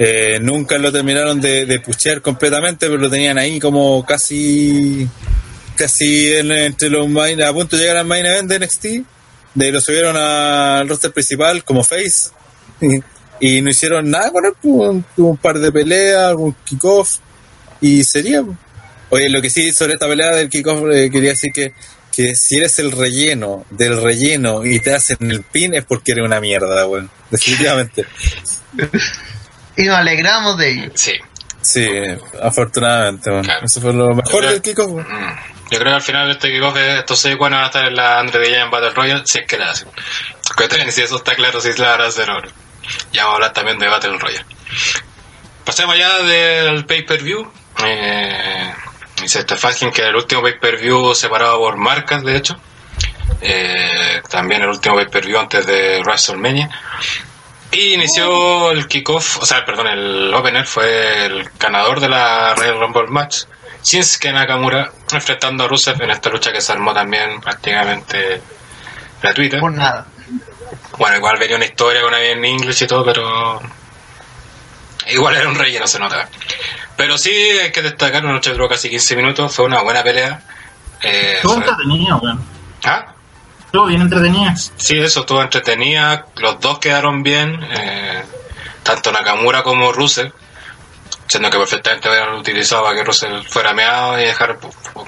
eh, 0.00 0.38
nunca 0.40 0.78
lo 0.78 0.92
terminaron 0.92 1.40
de, 1.40 1.66
de 1.66 1.80
puchear 1.80 2.22
completamente, 2.22 2.86
pero 2.86 2.98
lo 2.98 3.10
tenían 3.10 3.36
ahí 3.38 3.58
como 3.58 4.04
casi 4.06 5.08
casi 5.76 6.34
en- 6.34 6.50
entre 6.52 6.88
los 6.90 7.08
main, 7.08 7.40
a 7.42 7.52
punto 7.52 7.76
de 7.76 7.82
llegar 7.82 7.98
al 7.98 8.06
main 8.06 8.26
event 8.26 8.48
de 8.50 8.58
NXT. 8.60 8.86
De 9.54 9.72
lo 9.72 9.80
subieron 9.80 10.16
al 10.16 10.88
roster 10.88 11.12
principal 11.12 11.64
como 11.64 11.82
face. 11.82 12.30
Y, 13.40 13.60
no 13.60 13.70
hicieron 13.70 14.08
nada 14.10 14.30
con 14.30 14.44
él. 14.46 14.52
pues, 14.60 15.02
Tuvo 15.16 15.30
un 15.30 15.36
par 15.36 15.58
de 15.58 15.72
peleas, 15.72 16.24
algún 16.26 16.54
kickoff. 16.64 17.18
Y 17.80 18.04
sería. 18.04 18.42
pues. 18.42 18.56
Oye, 19.10 19.28
lo 19.30 19.40
que 19.40 19.48
sí 19.50 19.72
sobre 19.72 19.94
esta 19.94 20.06
pelea 20.06 20.34
del 20.36 20.48
kickoff 20.48 20.82
eh, 20.92 21.08
quería 21.10 21.30
decir 21.30 21.52
que, 21.52 21.72
que 22.18 22.34
si 22.34 22.56
eres 22.56 22.80
el 22.80 22.90
relleno 22.90 23.64
del 23.70 24.02
relleno 24.02 24.64
y 24.64 24.80
te 24.80 24.92
hacen 24.92 25.18
el 25.30 25.44
pin 25.44 25.72
es 25.74 25.84
porque 25.84 26.10
eres 26.10 26.24
una 26.24 26.40
mierda, 26.40 26.84
weón. 26.84 27.08
Definitivamente. 27.30 28.06
Y 29.76 29.84
nos 29.84 29.98
alegramos 29.98 30.58
de 30.58 30.68
ello. 30.68 30.90
Sí. 30.96 31.12
Sí, 31.62 31.86
afortunadamente, 32.42 33.30
weón. 33.30 33.44
Claro. 33.44 33.64
Eso 33.64 33.80
fue 33.80 33.92
lo 33.92 34.16
mejor 34.16 34.44
del 34.44 34.60
kickoff. 34.60 34.88
weón. 34.88 35.06
Mm. 35.08 35.36
Yo 35.70 35.78
creo 35.78 35.92
que 35.92 35.94
al 35.94 36.02
final 36.02 36.26
de 36.26 36.32
este 36.32 36.50
kickoff 36.50 36.74
de 36.74 36.98
estos 36.98 37.20
seis 37.20 37.38
buenos 37.38 37.58
van 37.58 37.64
a 37.64 37.68
estar 37.68 37.84
en 37.86 37.94
la 37.94 38.18
Andre 38.18 38.48
de 38.48 38.58
en 38.58 38.68
Battle 38.68 38.90
Royale, 38.90 39.22
si 39.24 39.38
es 39.38 39.46
que 39.46 39.56
la 39.56 39.70
hacen. 39.70 39.88
Cuéntame 40.56 40.90
si 40.90 41.02
eso 41.02 41.18
está 41.18 41.36
claro, 41.36 41.60
si 41.60 41.72
la 41.74 41.90
van 41.90 42.00
a 42.00 42.06
hacer 42.06 42.28
ahora. 42.28 42.48
Ya 43.12 43.26
vamos 43.26 43.34
a 43.34 43.36
hablar 43.36 43.52
también 43.52 43.78
de 43.78 43.86
Battle 43.86 44.18
Royale. 44.18 44.46
Pasemos 45.64 45.96
ya 45.96 46.18
del 46.24 46.84
pay-per-view. 46.84 47.48
Eh, 47.86 48.74
dice 49.20 49.42
Stefankin 49.42 49.90
que 49.90 50.02
el 50.02 50.16
último 50.16 50.42
pay-per-view 50.42 51.14
separado 51.14 51.58
por 51.58 51.76
marcas, 51.76 52.22
de 52.24 52.36
hecho. 52.36 52.58
Eh, 53.40 54.22
también 54.28 54.62
el 54.62 54.68
último 54.68 54.96
pay-per-view 54.96 55.38
antes 55.38 55.66
de 55.66 56.00
WrestleMania. 56.00 56.70
Y 57.70 57.94
inició 57.94 58.70
el 58.70 58.88
kickoff, 58.88 59.42
o 59.42 59.46
sea, 59.46 59.64
perdón, 59.64 59.88
el 59.88 60.32
opener 60.32 60.66
fue 60.66 61.26
el 61.26 61.50
ganador 61.58 62.00
de 62.00 62.08
la 62.08 62.54
Royal 62.54 62.80
Rumble 62.80 63.08
match, 63.08 63.44
Shinsuke 63.82 64.32
Nakamura, 64.32 64.90
enfrentando 65.12 65.64
a 65.64 65.68
Rusev 65.68 66.00
en 66.02 66.10
esta 66.10 66.30
lucha 66.30 66.50
que 66.50 66.62
se 66.62 66.72
armó 66.72 66.94
también 66.94 67.40
prácticamente 67.40 68.40
gratuita. 69.20 69.60
Por 69.60 69.72
nada. 69.72 70.06
Bueno, 70.96 71.16
igual 71.16 71.38
venía 71.38 71.56
una 71.56 71.66
historia 71.66 72.00
con 72.02 72.14
en 72.14 72.44
English 72.44 72.82
y 72.82 72.86
todo, 72.86 73.04
pero 73.04 73.60
igual 75.10 75.36
era 75.36 75.48
un 75.48 75.54
relleno, 75.54 75.86
se 75.86 75.98
nota. 75.98 76.28
Pero 76.96 77.16
sí 77.18 77.30
hay 77.30 77.70
que 77.72 77.82
destacar, 77.82 78.24
una 78.24 78.34
noche 78.34 78.50
duró 78.52 78.68
casi 78.68 78.90
15 78.90 79.16
minutos, 79.16 79.54
fue 79.54 79.64
una 79.66 79.82
buena 79.82 80.02
pelea. 80.02 80.40
Eh, 81.02 81.34
Estuvo 81.36 81.54
sobre- 81.54 81.68
entretenido, 81.68 82.16
weón. 82.18 82.44
¿Ah? 82.84 83.06
Estuvo 83.66 83.86
bien 83.86 84.00
entretenida. 84.02 84.54
Sí, 84.56 84.98
eso 84.98 85.20
estuvo 85.20 85.42
entretenida. 85.42 86.26
Los 86.36 86.58
dos 86.60 86.78
quedaron 86.78 87.22
bien. 87.22 87.60
eh, 87.70 88.22
tanto 88.82 89.12
Nakamura 89.12 89.62
como 89.62 89.92
Russell. 89.92 90.28
Siendo 91.26 91.50
que 91.50 91.58
perfectamente 91.58 92.08
hubieran 92.08 92.34
utilizado 92.36 92.84
para 92.84 92.96
que 92.96 93.04
Russell 93.04 93.42
fuera 93.46 93.74
meado 93.74 94.18
y 94.18 94.22
dejar 94.24 94.58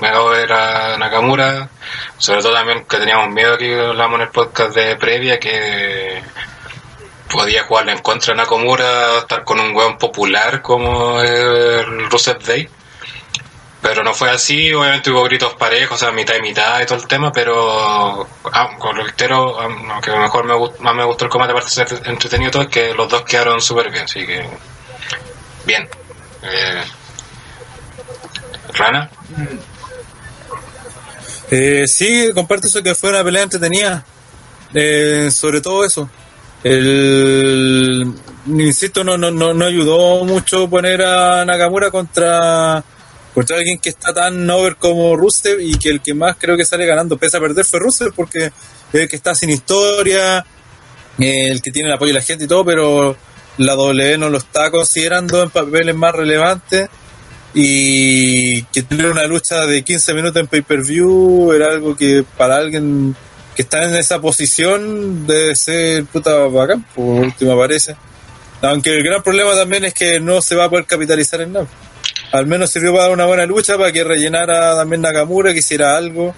meado 0.02 0.28
ver 0.28 0.52
a 0.52 0.98
Nakamura. 0.98 1.70
Sobre 2.18 2.42
todo 2.42 2.52
también 2.52 2.84
que 2.84 2.98
teníamos 2.98 3.30
miedo 3.30 3.54
aquí, 3.54 3.72
hablamos 3.72 4.16
en 4.16 4.22
el 4.26 4.28
podcast 4.28 4.74
de 4.74 4.96
previa, 4.96 5.40
que 5.40 6.22
podía 7.30 7.64
jugarle 7.64 7.92
en 7.92 7.98
contra 8.00 8.34
de 8.34 8.38
Nakamura, 8.38 9.18
estar 9.18 9.44
con 9.44 9.60
un 9.60 9.74
weón 9.74 9.96
popular 9.98 10.60
como 10.62 11.20
el 11.22 12.10
Rusev 12.10 12.42
Day. 12.42 12.68
Pero 13.82 14.04
no 14.04 14.12
fue 14.12 14.28
así, 14.28 14.70
obviamente 14.74 15.10
hubo 15.10 15.22
gritos 15.24 15.54
parejos, 15.54 15.96
o 15.96 15.98
sea, 16.04 16.12
mitad 16.12 16.34
y 16.36 16.42
mitad 16.42 16.82
y 16.82 16.84
todo 16.86 16.98
el 16.98 17.06
tema, 17.06 17.32
pero 17.32 18.28
ah, 18.52 18.76
con 18.78 18.98
ah, 18.98 19.02
lo 19.02 20.00
que 20.02 20.10
mejor 20.18 20.44
me 20.44 20.52
gust- 20.52 20.78
más 20.80 20.94
me 20.94 21.04
gustó 21.04 21.24
el 21.24 21.30
combate, 21.30 21.52
aparte 21.52 21.70
de 21.80 21.88
ser 21.88 22.06
entretenido 22.06 22.50
todo, 22.50 22.62
es 22.64 22.68
que 22.68 22.92
los 22.92 23.08
dos 23.08 23.22
quedaron 23.22 23.58
súper 23.62 23.90
bien, 23.90 24.04
así 24.04 24.26
que 24.26 24.46
bien. 25.64 25.88
Eh, 26.42 26.82
Rana, 28.74 29.10
Eh, 31.50 31.84
sí, 31.86 32.30
comparto 32.34 32.66
eso 32.68 32.82
que 32.82 32.94
fue 32.94 33.10
una 33.10 33.24
pelea 33.24 33.42
entretenida. 33.42 34.04
Eh, 34.74 35.30
sobre 35.32 35.60
todo 35.60 35.84
eso. 35.84 36.08
El, 36.62 38.12
insisto, 38.46 39.02
no, 39.02 39.16
no, 39.16 39.30
no, 39.30 39.54
no 39.54 39.64
ayudó 39.64 40.24
mucho 40.24 40.68
poner 40.68 41.02
a 41.02 41.44
Nakamura 41.44 41.90
contra, 41.90 42.84
contra 43.34 43.56
alguien 43.56 43.78
que 43.78 43.90
está 43.90 44.12
tan 44.12 44.48
over 44.50 44.76
como 44.76 45.16
Rusev 45.16 45.60
y 45.60 45.78
que 45.78 45.88
el 45.88 46.00
que 46.00 46.12
más 46.12 46.36
creo 46.38 46.56
que 46.56 46.64
sale 46.64 46.84
ganando, 46.84 47.16
pese 47.16 47.38
a 47.38 47.40
perder, 47.40 47.64
fue 47.64 47.80
Rusev 47.80 48.12
porque 48.14 48.46
es 48.46 49.00
el 49.00 49.08
que 49.08 49.16
está 49.16 49.34
sin 49.34 49.50
historia, 49.50 50.44
el 51.18 51.62
que 51.62 51.70
tiene 51.70 51.88
el 51.88 51.94
apoyo 51.94 52.12
de 52.12 52.18
la 52.18 52.24
gente 52.24 52.44
y 52.44 52.48
todo, 52.48 52.64
pero 52.64 53.16
la 53.58 53.74
W 53.74 54.18
no 54.18 54.30
lo 54.30 54.38
está 54.38 54.70
considerando 54.70 55.42
en 55.42 55.50
papeles 55.50 55.94
más 55.94 56.14
relevantes 56.14 56.88
y 57.52 58.62
que 58.64 58.82
tener 58.82 59.10
una 59.10 59.26
lucha 59.26 59.66
de 59.66 59.82
15 59.82 60.14
minutos 60.14 60.40
en 60.40 60.46
pay-per-view 60.46 61.52
era 61.52 61.68
algo 61.68 61.96
que 61.96 62.24
para 62.36 62.56
alguien 62.56 63.16
que 63.60 63.76
está 63.76 63.84
en 63.84 63.94
esa 63.94 64.18
posición 64.20 65.26
debe 65.26 65.54
ser 65.54 66.04
puta 66.06 66.34
bacán, 66.46 66.82
por 66.94 67.04
último 67.04 67.58
parece. 67.58 67.94
Aunque 68.62 68.96
el 68.96 69.02
gran 69.04 69.22
problema 69.22 69.54
también 69.54 69.84
es 69.84 69.92
que 69.92 70.18
no 70.18 70.40
se 70.40 70.54
va 70.54 70.64
a 70.64 70.70
poder 70.70 70.86
capitalizar 70.86 71.42
en 71.42 71.52
nada. 71.52 71.66
Al 72.32 72.46
menos 72.46 72.70
sirvió 72.70 72.94
para 72.94 73.10
una 73.10 73.26
buena 73.26 73.44
lucha, 73.44 73.76
para 73.76 73.92
que 73.92 74.02
rellenara 74.02 74.74
también 74.76 75.02
Nakamura, 75.02 75.52
que 75.52 75.58
hiciera 75.58 75.96
algo. 75.96 76.34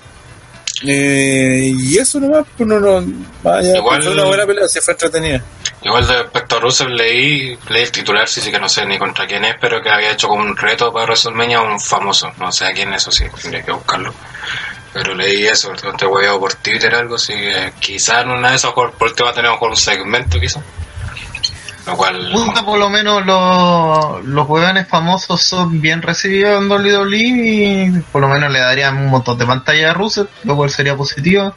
Eh, 0.84 1.72
y 1.78 1.96
eso 1.98 2.18
nomás, 2.18 2.44
pues 2.56 2.66
no, 2.68 2.80
no, 2.80 3.04
vaya, 3.42 3.76
Igual- 3.76 4.02
fue 4.02 4.12
una 4.12 4.24
buena 4.24 4.46
pelea, 4.46 4.66
se 4.68 4.80
fue 4.80 4.94
entretenida. 4.94 5.40
igual 5.82 6.06
de 6.06 6.22
respecto 6.24 6.56
a 6.56 6.60
Rusev 6.60 6.88
leí, 6.88 7.56
leí 7.68 7.82
el 7.84 7.92
titular, 7.92 8.28
sí, 8.28 8.40
sí 8.40 8.50
que 8.50 8.58
no 8.58 8.68
sé 8.68 8.84
ni 8.86 8.98
contra 8.98 9.26
quién 9.28 9.44
es, 9.44 9.54
pero 9.60 9.80
que 9.80 9.90
había 9.90 10.10
hecho 10.10 10.26
como 10.26 10.42
un 10.42 10.56
reto 10.56 10.92
para 10.92 11.04
WrestleMania 11.04 11.58
a 11.58 11.62
un 11.62 11.78
famoso, 11.80 12.32
no 12.38 12.50
sé 12.50 12.64
a 12.66 12.72
quién 12.72 12.92
es, 12.94 13.02
eso 13.02 13.12
sí, 13.12 13.24
tendría 13.40 13.62
que 13.64 13.70
buscarlo. 13.70 14.12
Pero 14.92 15.14
leí 15.14 15.46
eso, 15.46 15.72
te 15.96 16.06
hueveado 16.06 16.38
por 16.38 16.54
Twitter 16.54 16.94
algo, 16.94 17.14
así 17.16 17.32
que 17.32 17.72
quizás 17.80 18.24
en 18.24 18.30
una 18.30 18.50
de 18.50 18.56
esas, 18.56 18.72
por 18.72 18.92
por 18.92 19.08
último 19.08 19.32
tenemos 19.32 19.58
con 19.58 19.70
un 19.70 19.76
segmento 19.76 20.38
quizás. 20.38 20.62
Lo 21.86 21.96
cual... 21.96 22.30
Por 22.64 22.78
lo 22.78 22.90
menos 22.90 23.26
los, 23.26 24.24
los 24.24 24.48
huevones 24.48 24.86
famosos 24.86 25.42
son 25.42 25.80
bien 25.80 26.00
recibidos 26.02 26.62
en 26.62 26.70
WWE 26.70 27.18
y 27.18 27.90
por 28.12 28.20
lo 28.20 28.28
menos 28.28 28.52
le 28.52 28.60
darían 28.60 28.96
un 28.98 29.06
montón 29.08 29.36
de 29.38 29.46
pantalla 29.46 29.90
a 29.90 29.94
Rusev, 29.94 30.28
lo 30.44 30.54
cual 30.56 30.70
sería 30.70 30.94
positivo. 30.96 31.54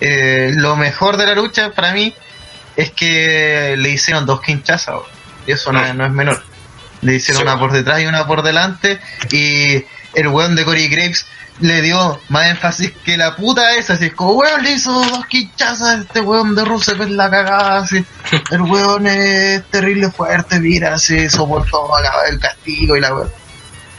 Eh, 0.00 0.52
lo 0.56 0.74
mejor 0.76 1.16
de 1.18 1.26
la 1.26 1.34
lucha 1.34 1.70
para 1.70 1.92
mí 1.92 2.12
es 2.76 2.90
que 2.92 3.76
le 3.78 3.90
hicieron 3.90 4.24
dos 4.26 4.40
quinchazas, 4.40 4.96
y 5.46 5.52
eso 5.52 5.70
no, 5.72 5.84
es- 5.84 5.94
no 5.94 6.06
es 6.06 6.12
menor. 6.12 6.42
Le 7.02 7.14
hicieron 7.16 7.42
Sí, 7.42 7.48
una 7.48 7.58
por 7.58 7.72
detrás 7.72 8.00
y 8.00 8.06
una 8.06 8.26
por 8.26 8.42
delante 8.42 9.00
y 9.30 9.84
el 10.14 10.28
weón 10.28 10.54
de 10.56 10.64
Corey 10.64 10.88
Graves 10.88 11.26
le 11.60 11.82
dio 11.82 12.20
más 12.28 12.48
énfasis 12.48 12.92
que 13.04 13.16
la 13.16 13.36
puta 13.36 13.74
esa, 13.74 13.94
así 13.94 14.06
es 14.06 14.14
como 14.14 14.32
weón 14.32 14.62
le 14.62 14.72
hizo 14.72 14.92
dos 14.92 15.26
quinchazas 15.26 15.82
a 15.82 16.00
este 16.00 16.20
weón 16.20 16.54
de 16.54 16.64
Rusev 16.64 17.02
en 17.02 17.16
la 17.16 17.30
cagada, 17.30 17.78
así 17.78 18.04
el 18.50 18.62
weón 18.62 19.06
es 19.06 19.62
terrible 19.70 20.10
fuerte, 20.10 20.58
mira, 20.58 20.98
se 20.98 21.28
soportó 21.28 21.90
el 22.28 22.38
castigo 22.38 22.96
y 22.96 23.00
la 23.00 23.14
weón. 23.14 23.30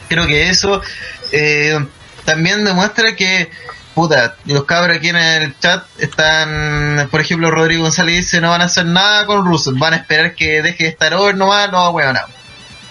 Creo 0.08 0.26
que 0.26 0.50
eso 0.50 0.82
eh, 1.30 1.78
también 2.24 2.64
demuestra 2.64 3.16
que, 3.16 3.50
puta, 3.94 4.36
los 4.44 4.64
cabros 4.64 4.96
aquí 4.96 5.08
en 5.08 5.16
el 5.16 5.58
chat 5.58 5.84
están, 5.98 7.08
por 7.10 7.20
ejemplo, 7.20 7.50
Rodrigo 7.50 7.84
González 7.84 8.16
dice 8.16 8.40
no 8.40 8.50
van 8.50 8.62
a 8.62 8.66
hacer 8.66 8.86
nada 8.86 9.24
con 9.26 9.44
Rusev, 9.46 9.78
van 9.78 9.94
a 9.94 9.96
esperar 9.96 10.34
que 10.34 10.62
deje 10.62 10.84
de 10.84 10.90
estar 10.90 11.14
over 11.14 11.36
nomás, 11.36 11.70
no, 11.70 11.90
weón, 11.90 12.14
no. 12.14 12.20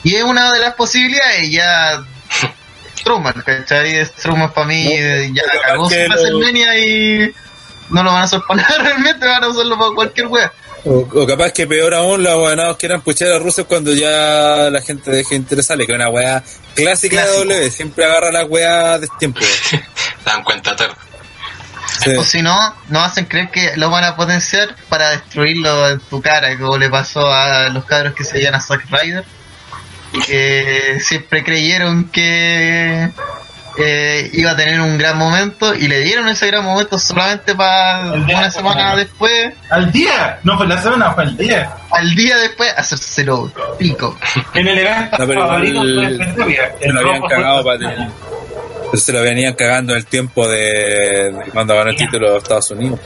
Y 0.03 0.15
es 0.15 0.23
una 0.23 0.51
de 0.51 0.59
las 0.59 0.73
posibilidades, 0.73 1.51
ya 1.51 2.03
Truman, 3.03 3.33
¿cachai? 3.45 4.05
Truman 4.21 4.51
para 4.53 4.67
mí, 4.67 4.83
No, 4.85 4.91
eh, 4.91 5.31
ya 5.33 5.43
cagó 5.67 5.85
su 5.85 5.89
que 5.89 6.07
lo- 6.07 6.15
WrestleMania 6.15 6.77
y 6.79 7.33
no 7.89 8.03
lo 8.03 8.11
van 8.13 8.23
a 8.23 8.27
sorprender 8.27 8.65
realmente, 8.81 9.25
van 9.27 9.43
a 9.43 9.47
usarlo 9.49 9.77
para 9.77 9.91
cualquier 9.95 10.27
wea. 10.27 10.51
O, 10.83 11.07
o 11.13 11.27
capaz 11.27 11.51
que 11.51 11.67
peor 11.67 11.93
aún, 11.93 12.23
los 12.23 12.49
ganados 12.49 12.77
quieran 12.77 13.01
puchar 13.01 13.31
a 13.33 13.37
Rusev 13.39 13.67
cuando 13.67 13.93
ya 13.93 14.69
la 14.71 14.81
gente 14.81 15.11
deje 15.11 15.29
de 15.31 15.35
interesarle, 15.35 15.85
que 15.85 15.91
es 15.91 15.95
una 15.95 16.09
weá 16.09 16.43
clásica 16.73 17.17
Clásico. 17.17 17.39
de 17.45 17.55
W, 17.55 17.69
siempre 17.71 18.05
agarra 18.05 18.31
la 18.31 18.45
weá 18.45 18.97
de 18.97 19.07
tiempo. 19.19 19.41
Se 19.41 19.83
dan 20.25 20.43
cuenta 20.43 20.75
tarde. 20.75 20.95
Sí. 22.03 22.15
O 22.17 22.23
si 22.23 22.41
no, 22.41 22.57
nos 22.89 23.03
hacen 23.05 23.25
creer 23.25 23.51
que 23.51 23.73
lo 23.77 23.91
van 23.91 24.03
a 24.05 24.15
potenciar 24.15 24.75
para 24.89 25.11
destruirlo 25.11 25.89
en 25.89 25.99
tu 25.99 26.19
cara, 26.19 26.57
como 26.57 26.77
le 26.77 26.89
pasó 26.89 27.31
a 27.31 27.69
los 27.69 27.85
cabros 27.85 28.15
que 28.15 28.23
se 28.23 28.41
llaman 28.41 28.59
a 28.59 28.63
Zack 28.63 28.85
Ryder, 28.89 29.23
que 30.25 30.97
siempre 30.99 31.43
creyeron 31.43 32.09
que 32.09 33.09
eh, 33.77 34.29
iba 34.33 34.51
a 34.51 34.55
tener 34.55 34.81
un 34.81 34.97
gran 34.97 35.17
momento 35.17 35.73
y 35.73 35.87
le 35.87 36.01
dieron 36.01 36.27
ese 36.27 36.47
gran 36.47 36.63
momento 36.63 36.99
solamente 36.99 37.55
para 37.55 38.11
una 38.13 38.51
semana 38.51 38.95
después, 38.95 39.53
Al 39.69 39.91
día, 39.91 40.39
no 40.43 40.57
fue 40.57 40.67
la 40.67 40.81
semana, 40.81 41.13
fue 41.13 41.23
al 41.23 41.37
día. 41.37 41.73
al 41.91 42.15
día 42.15 42.37
después, 42.37 42.73
hacérselo 42.75 43.51
pico. 43.77 44.17
En 44.53 44.67
el 44.67 44.77
evento 44.77 45.17
No, 45.17 45.27
pero 45.27 45.57
el 45.57 46.17
lo 46.17 46.99
habían 46.99 47.21
cagado 47.27 47.63
para 47.63 47.79
tener. 47.79 48.07
Se 48.93 49.13
lo 49.13 49.21
venían 49.21 49.53
cagando 49.53 49.95
el 49.95 50.05
tiempo 50.05 50.47
de, 50.49 51.31
de 51.31 51.51
cuando 51.53 51.73
ganó 51.75 51.91
el 51.91 51.95
título 51.95 52.33
de 52.33 52.37
Estados 52.39 52.71
Unidos. 52.71 52.99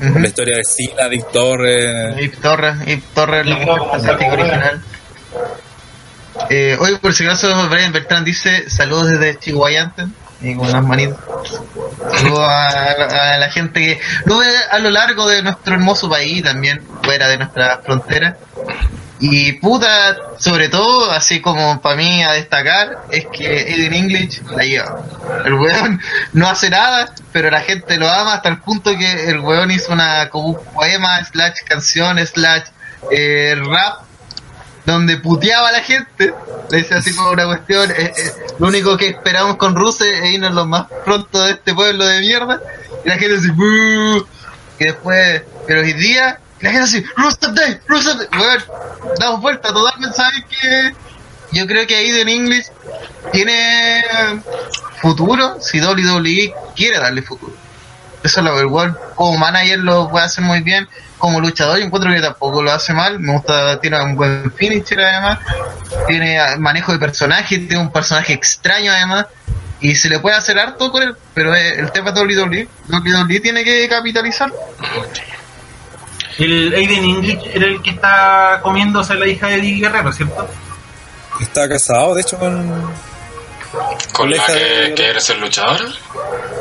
La 0.00 0.26
historia 0.26 0.56
de 0.56 0.64
Sina, 0.64 1.08
Dick 1.08 1.30
Torres. 1.30 2.16
Ip 2.20 2.34
Torres, 2.40 2.76
Ip 2.88 3.04
Torres, 3.14 3.46
la 3.46 3.56
original. 3.56 4.82
Eh, 6.50 6.76
hoy, 6.80 6.96
por 6.98 7.14
si 7.14 7.24
acaso, 7.24 7.68
Brian 7.68 7.92
Bertrand 7.92 8.26
dice 8.26 8.68
saludos 8.68 9.10
desde 9.10 9.38
Chihuayante 9.38 10.06
y 10.40 10.54
con 10.54 10.70
las 10.70 10.82
manitas. 10.82 11.18
A 12.02 13.36
la 13.38 13.50
gente 13.50 13.80
que 13.80 14.00
lo 14.26 14.38
ve 14.38 14.48
a 14.70 14.78
lo 14.78 14.90
largo 14.90 15.28
de 15.28 15.42
nuestro 15.42 15.74
hermoso 15.74 16.08
país, 16.08 16.42
también 16.42 16.82
fuera 17.02 17.28
de 17.28 17.38
nuestras 17.38 17.80
fronteras. 17.84 18.36
Y 19.20 19.52
puta, 19.52 20.16
sobre 20.38 20.68
todo, 20.68 21.10
así 21.12 21.40
como 21.40 21.80
para 21.80 21.96
mí 21.96 22.22
a 22.22 22.32
destacar, 22.32 23.04
es 23.10 23.26
que 23.26 23.46
Aiden 23.46 23.94
English 23.94 24.42
la 24.50 24.64
lleva. 24.64 25.02
El 25.44 25.54
weón 25.54 26.00
no 26.32 26.48
hace 26.48 26.68
nada, 26.68 27.10
pero 27.32 27.50
la 27.50 27.60
gente 27.60 27.96
lo 27.96 28.10
ama 28.10 28.34
hasta 28.34 28.48
el 28.48 28.58
punto 28.58 28.96
que 28.98 29.30
el 29.30 29.40
weón 29.40 29.70
hizo 29.70 29.92
una 29.92 30.28
como 30.30 30.48
un 30.48 30.64
poema, 30.74 31.24
slash 31.24 31.60
canción, 31.66 32.18
slash 32.26 32.64
eh, 33.10 33.56
rap, 33.56 34.03
donde 34.84 35.16
puteaba 35.18 35.68
a 35.68 35.72
la 35.72 35.80
gente. 35.80 36.34
Le 36.70 36.78
decía 36.78 36.98
así 36.98 37.14
como 37.14 37.30
una 37.30 37.46
cuestión, 37.46 37.90
eh, 37.90 38.12
eh, 38.16 38.32
lo 38.58 38.68
único 38.68 38.96
que 38.96 39.08
esperamos 39.08 39.56
con 39.56 39.74
Ruse 39.74 40.08
es 40.10 40.34
irnos 40.34 40.54
lo 40.54 40.66
más 40.66 40.86
pronto 41.04 41.42
de 41.42 41.52
este 41.52 41.74
pueblo 41.74 42.04
de 42.04 42.20
mierda. 42.20 42.60
Y 43.04 43.08
la 43.08 43.16
gente 43.16 43.36
así, 43.36 43.50
"Bú". 43.50 44.26
Y 44.78 44.84
después, 44.84 45.42
pero 45.66 45.80
hoy 45.80 45.92
día, 45.92 46.38
la 46.60 46.70
gente 46.70 46.84
así, 46.84 47.04
Rooster 47.16 47.52
Day, 47.52 47.80
Rooster 47.86 48.16
Day. 48.16 48.28
Weón, 48.38 48.64
damos 49.18 49.40
vuelta 49.40 49.72
totalmente, 49.72 50.16
¿sabes 50.16 50.44
qué? 50.48 50.94
Yo 51.52 51.66
creo 51.66 51.86
que 51.86 51.94
Aiden 51.96 52.28
English 52.28 52.66
tiene 53.32 54.04
futuro 55.00 55.58
si 55.60 55.80
WWE 55.80 56.52
quiere 56.74 56.98
darle 56.98 57.22
futuro. 57.22 57.54
Eso 58.22 58.40
es 58.40 58.46
lo 58.46 58.56
que 58.56 58.94
como 59.14 59.38
manager 59.38 59.78
lo 59.80 60.08
puede 60.10 60.24
hacer 60.24 60.42
muy 60.42 60.62
bien. 60.62 60.88
Como 61.18 61.40
luchador, 61.40 61.78
yo 61.78 61.84
encuentro 61.84 62.12
que 62.12 62.20
tampoco 62.20 62.62
lo 62.62 62.70
hace 62.72 62.92
mal. 62.92 63.18
Me 63.20 63.32
gusta, 63.32 63.80
tiene 63.80 64.02
un 64.02 64.14
buen 64.16 64.52
finisher 64.52 65.00
además. 65.00 65.38
Tiene 66.06 66.38
manejo 66.58 66.92
de 66.92 66.98
personaje, 66.98 67.58
tiene 67.58 67.78
un 67.78 67.90
personaje 67.92 68.32
extraño 68.34 68.92
además. 68.92 69.26
Y 69.80 69.94
se 69.96 70.08
le 70.08 70.18
puede 70.18 70.36
hacer 70.36 70.58
harto 70.58 70.90
con 70.90 71.02
él, 71.02 71.14
pero 71.34 71.54
el 71.54 71.90
tema 71.92 72.10
de 72.12 72.20
WWE, 72.22 72.68
WWE 72.88 73.40
tiene 73.40 73.64
que 73.64 73.88
capitalizar. 73.88 74.50
El 76.38 76.74
Aiden 76.74 77.04
English 77.04 77.42
era 77.54 77.66
el 77.66 77.80
que 77.82 77.90
está 77.90 78.60
comiéndose 78.62 79.12
a 79.12 79.16
la 79.16 79.26
hija 79.28 79.46
de 79.48 79.56
Eddie 79.56 79.80
Guerrero, 79.80 80.12
¿cierto? 80.12 80.48
Está 81.40 81.68
casado, 81.68 82.14
de 82.14 82.22
hecho, 82.22 82.38
con. 82.38 82.92
Con 84.12 84.30
la 84.30 84.36
Colega 84.36 84.46
que, 84.46 84.52
de- 84.54 84.94
que 84.94 85.06
eres 85.10 85.30
el 85.30 85.40
luchador. 85.40 85.80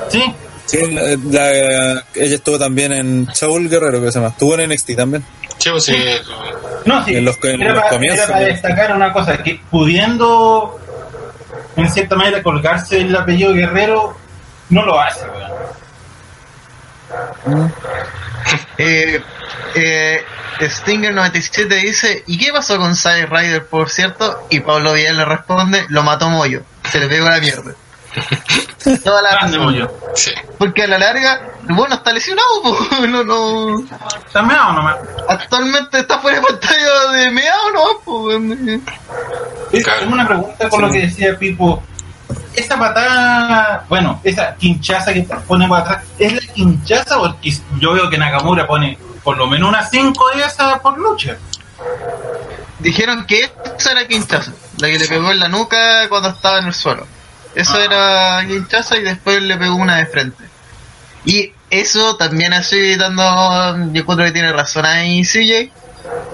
Sí. 0.09 0.33
Sí, 0.65 0.91
la- 0.91 1.17
la- 1.29 2.03
ella 2.15 2.35
estuvo 2.35 2.57
también 2.57 2.93
en 2.93 3.27
Saul 3.33 3.69
Guerrero, 3.69 4.01
que 4.01 4.11
se 4.11 4.19
llama. 4.19 4.29
Estuvo 4.31 4.55
en 4.55 4.61
NXT 4.71 4.95
también. 4.95 5.23
Sí, 5.57 5.69
pues 5.69 5.83
sí. 5.85 5.95
No, 6.85 7.03
sí. 7.05 7.15
En 7.15 7.25
los- 7.25 7.37
en 7.43 7.61
era 7.61 7.73
los 7.73 7.83
para, 7.83 7.93
comienzos, 7.95 8.25
era 8.25 8.33
para 8.33 8.45
¿no? 8.47 8.53
destacar 8.53 8.95
una 8.95 9.13
cosa, 9.13 9.37
que 9.43 9.59
pudiendo, 9.69 10.79
en 11.75 11.89
cierta 11.91 12.15
manera, 12.15 12.41
colgarse 12.43 12.99
el 13.01 13.15
apellido 13.15 13.53
Guerrero, 13.53 14.17
no 14.69 14.85
lo 14.85 14.99
hace, 14.99 15.25
weón. 15.29 15.53
Eh, 18.77 19.21
eh, 19.75 20.21
Stinger97 20.59 21.81
dice, 21.81 22.23
¿y 22.27 22.37
qué 22.37 22.51
pasó 22.51 22.77
con 22.77 22.95
Side 22.95 23.25
Rider, 23.27 23.65
por 23.65 23.89
cierto? 23.89 24.45
Y 24.49 24.59
Pablo 24.61 24.93
Vidal 24.93 25.17
le 25.17 25.25
responde, 25.25 25.85
lo 25.89 26.03
mató 26.03 26.29
Moyo, 26.29 26.61
se 26.91 26.99
le 26.99 27.07
pegó 27.07 27.29
la 27.29 27.39
mierda. 27.39 27.73
Toda 29.03 29.21
la 29.21 29.31
Grande 29.31 29.57
razón. 29.57 29.73
Moyo. 29.73 29.91
Sí. 30.15 30.31
Porque 30.57 30.83
a 30.83 30.87
la 30.87 30.97
larga, 30.97 31.41
bueno 31.69 31.95
está 31.95 32.11
lesionado, 32.11 32.61
po. 32.61 32.77
no, 33.07 33.23
no, 33.23 33.79
Está 34.25 34.41
meado 34.41 34.73
nomás. 34.73 34.97
actualmente 35.27 35.99
está 35.99 36.19
fuera 36.19 36.39
de 36.39 36.45
pantalla 36.45 37.11
de 37.13 37.31
meado, 37.31 37.71
¿no? 37.73 37.99
Po, 38.03 38.31
Es 38.31 39.83
Claro. 39.83 39.99
Tengo 40.01 40.13
una 40.13 40.27
pregunta 40.27 40.69
con 40.69 40.81
lo 40.81 40.91
que 40.91 40.99
decía 41.01 41.37
Pipo. 41.37 41.81
Esa 42.53 42.77
patada, 42.77 43.85
bueno, 43.89 44.19
esa 44.23 44.55
quinchaza 44.55 45.11
que 45.13 45.23
pone 45.47 45.67
para 45.67 45.81
atrás, 45.81 46.03
¿es 46.19 46.33
la 46.33 46.53
quinchaza 46.53 47.19
o 47.19 47.35
yo 47.79 47.93
veo 47.93 48.09
que 48.09 48.17
Nakamura 48.17 48.67
pone 48.67 48.97
por 49.23 49.37
lo 49.37 49.47
menos 49.47 49.69
unas 49.69 49.89
5 49.89 50.29
de 50.35 50.43
esas 50.43 50.79
por 50.79 50.97
lucha? 50.97 51.37
Dijeron 52.79 53.25
que 53.25 53.49
esa 53.77 53.91
era 53.91 54.07
Quinchaza, 54.07 54.51
la 54.79 54.87
que 54.89 54.99
le 54.99 55.07
pegó 55.07 55.31
en 55.31 55.39
la 55.39 55.47
nuca 55.47 56.07
cuando 56.09 56.29
estaba 56.29 56.59
en 56.59 56.67
el 56.67 56.73
suelo. 56.73 57.07
Eso 57.55 57.79
era 57.79 58.43
Quinchaza 58.47 58.97
y 58.97 59.03
después 59.03 59.41
le 59.41 59.57
pegó 59.57 59.75
una 59.75 59.97
de 59.97 60.05
frente. 60.05 60.43
Y 61.25 61.53
eso 61.69 62.15
también 62.17 62.53
así 62.53 62.95
dando, 62.95 63.23
yo 63.93 64.01
encuentro 64.01 64.25
que 64.25 64.31
tiene 64.31 64.51
razón 64.51 64.85
ahí 64.85 65.23
CJ, 65.23 65.71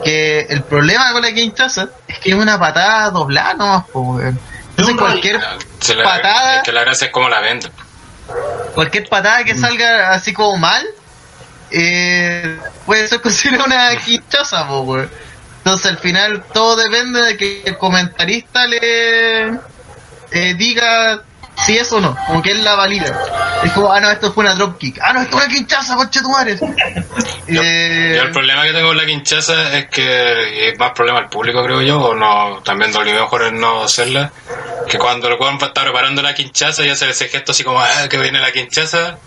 que 0.04 0.40
el 0.50 0.64
problema 0.64 1.12
con 1.12 1.22
la 1.22 1.32
Quinchaza 1.32 1.90
es 2.08 2.20
que 2.20 2.30
es 2.32 2.36
una 2.36 2.60
patada 2.60 3.10
doblada 3.12 3.54
nomás, 3.54 3.86
po, 3.92 4.00
weón. 4.02 4.40
Entonces 4.72 4.96
cualquier 4.98 5.40
Se 5.80 5.94
la- 5.96 6.04
patada, 6.04 6.56
es 6.58 6.64
que 6.64 6.72
la 6.72 6.82
gracia 6.82 7.08
es 7.08 7.12
como 7.14 7.28
la 7.30 7.40
venden. 7.42 7.72
cualquier 8.74 9.08
patada 9.10 9.44
que 9.44 9.56
salga 9.56 10.14
así 10.14 10.32
como 10.34 10.58
mal, 10.58 10.86
eh, 11.72 12.58
puede 12.86 13.08
ser 13.08 13.22
considerada 13.22 13.66
una 13.66 13.96
quinchaza, 13.98 14.68
po, 14.68 14.82
weón. 14.82 15.10
Entonces 15.58 15.92
al 15.92 15.98
final 16.00 16.44
todo 16.54 16.78
depende 16.78 17.22
de 17.22 17.38
que 17.38 17.62
el 17.66 17.78
comentarista 17.78 18.66
le 18.66 19.52
eh, 20.32 20.54
diga 20.58 21.22
si 21.66 21.78
es 21.78 21.92
o 21.92 22.00
no, 22.00 22.16
como 22.28 22.42
que 22.42 22.52
él 22.52 22.64
la 22.64 22.76
valida. 22.76 23.20
Es 23.64 23.72
como, 23.74 23.92
ah 23.92 24.00
no, 24.00 24.10
esto 24.10 24.32
fue 24.32 24.46
una 24.46 24.56
dropkick, 24.56 24.98
ah 25.02 25.12
no, 25.12 25.22
esto 25.22 25.38
es 25.40 25.46
una 25.46 25.54
quinchaza, 25.54 25.96
conche 25.98 26.22
tu 26.22 26.30
madre. 26.30 26.58
Yo, 27.48 27.62
Eh, 27.64 28.14
yo 28.16 28.22
el 28.24 28.32
problema 28.32 28.64
que 28.64 28.72
tengo 28.72 28.88
con 28.90 28.98
la 28.98 29.06
quinchaza 29.06 29.78
es 29.78 29.88
que 29.90 30.70
es 30.70 30.80
más 30.80 30.92
problema 30.92 31.20
al 31.20 31.30
público, 31.30 31.64
creo 31.64 31.82
yo, 31.82 32.00
o 32.00 32.16
no, 32.16 32.62
también 32.64 32.94
lo 32.94 33.02
mejor 33.04 33.44
es 33.44 33.52
no 33.54 33.84
hacerla. 33.84 34.32
Que 34.88 34.98
cuando 34.98 35.28
el 35.28 35.34
weón 35.40 35.56
está 35.62 35.82
preparando 35.84 36.22
la 36.22 36.34
quinchaza 36.34 36.86
y 36.86 36.90
hace 36.90 37.10
ese 37.10 37.28
gesto 37.28 37.52
así 37.52 37.64
como, 37.64 37.80
ah, 37.82 38.08
que 38.10 38.18
viene 38.18 38.40
la 38.40 38.52
quinchaza, 38.52 39.18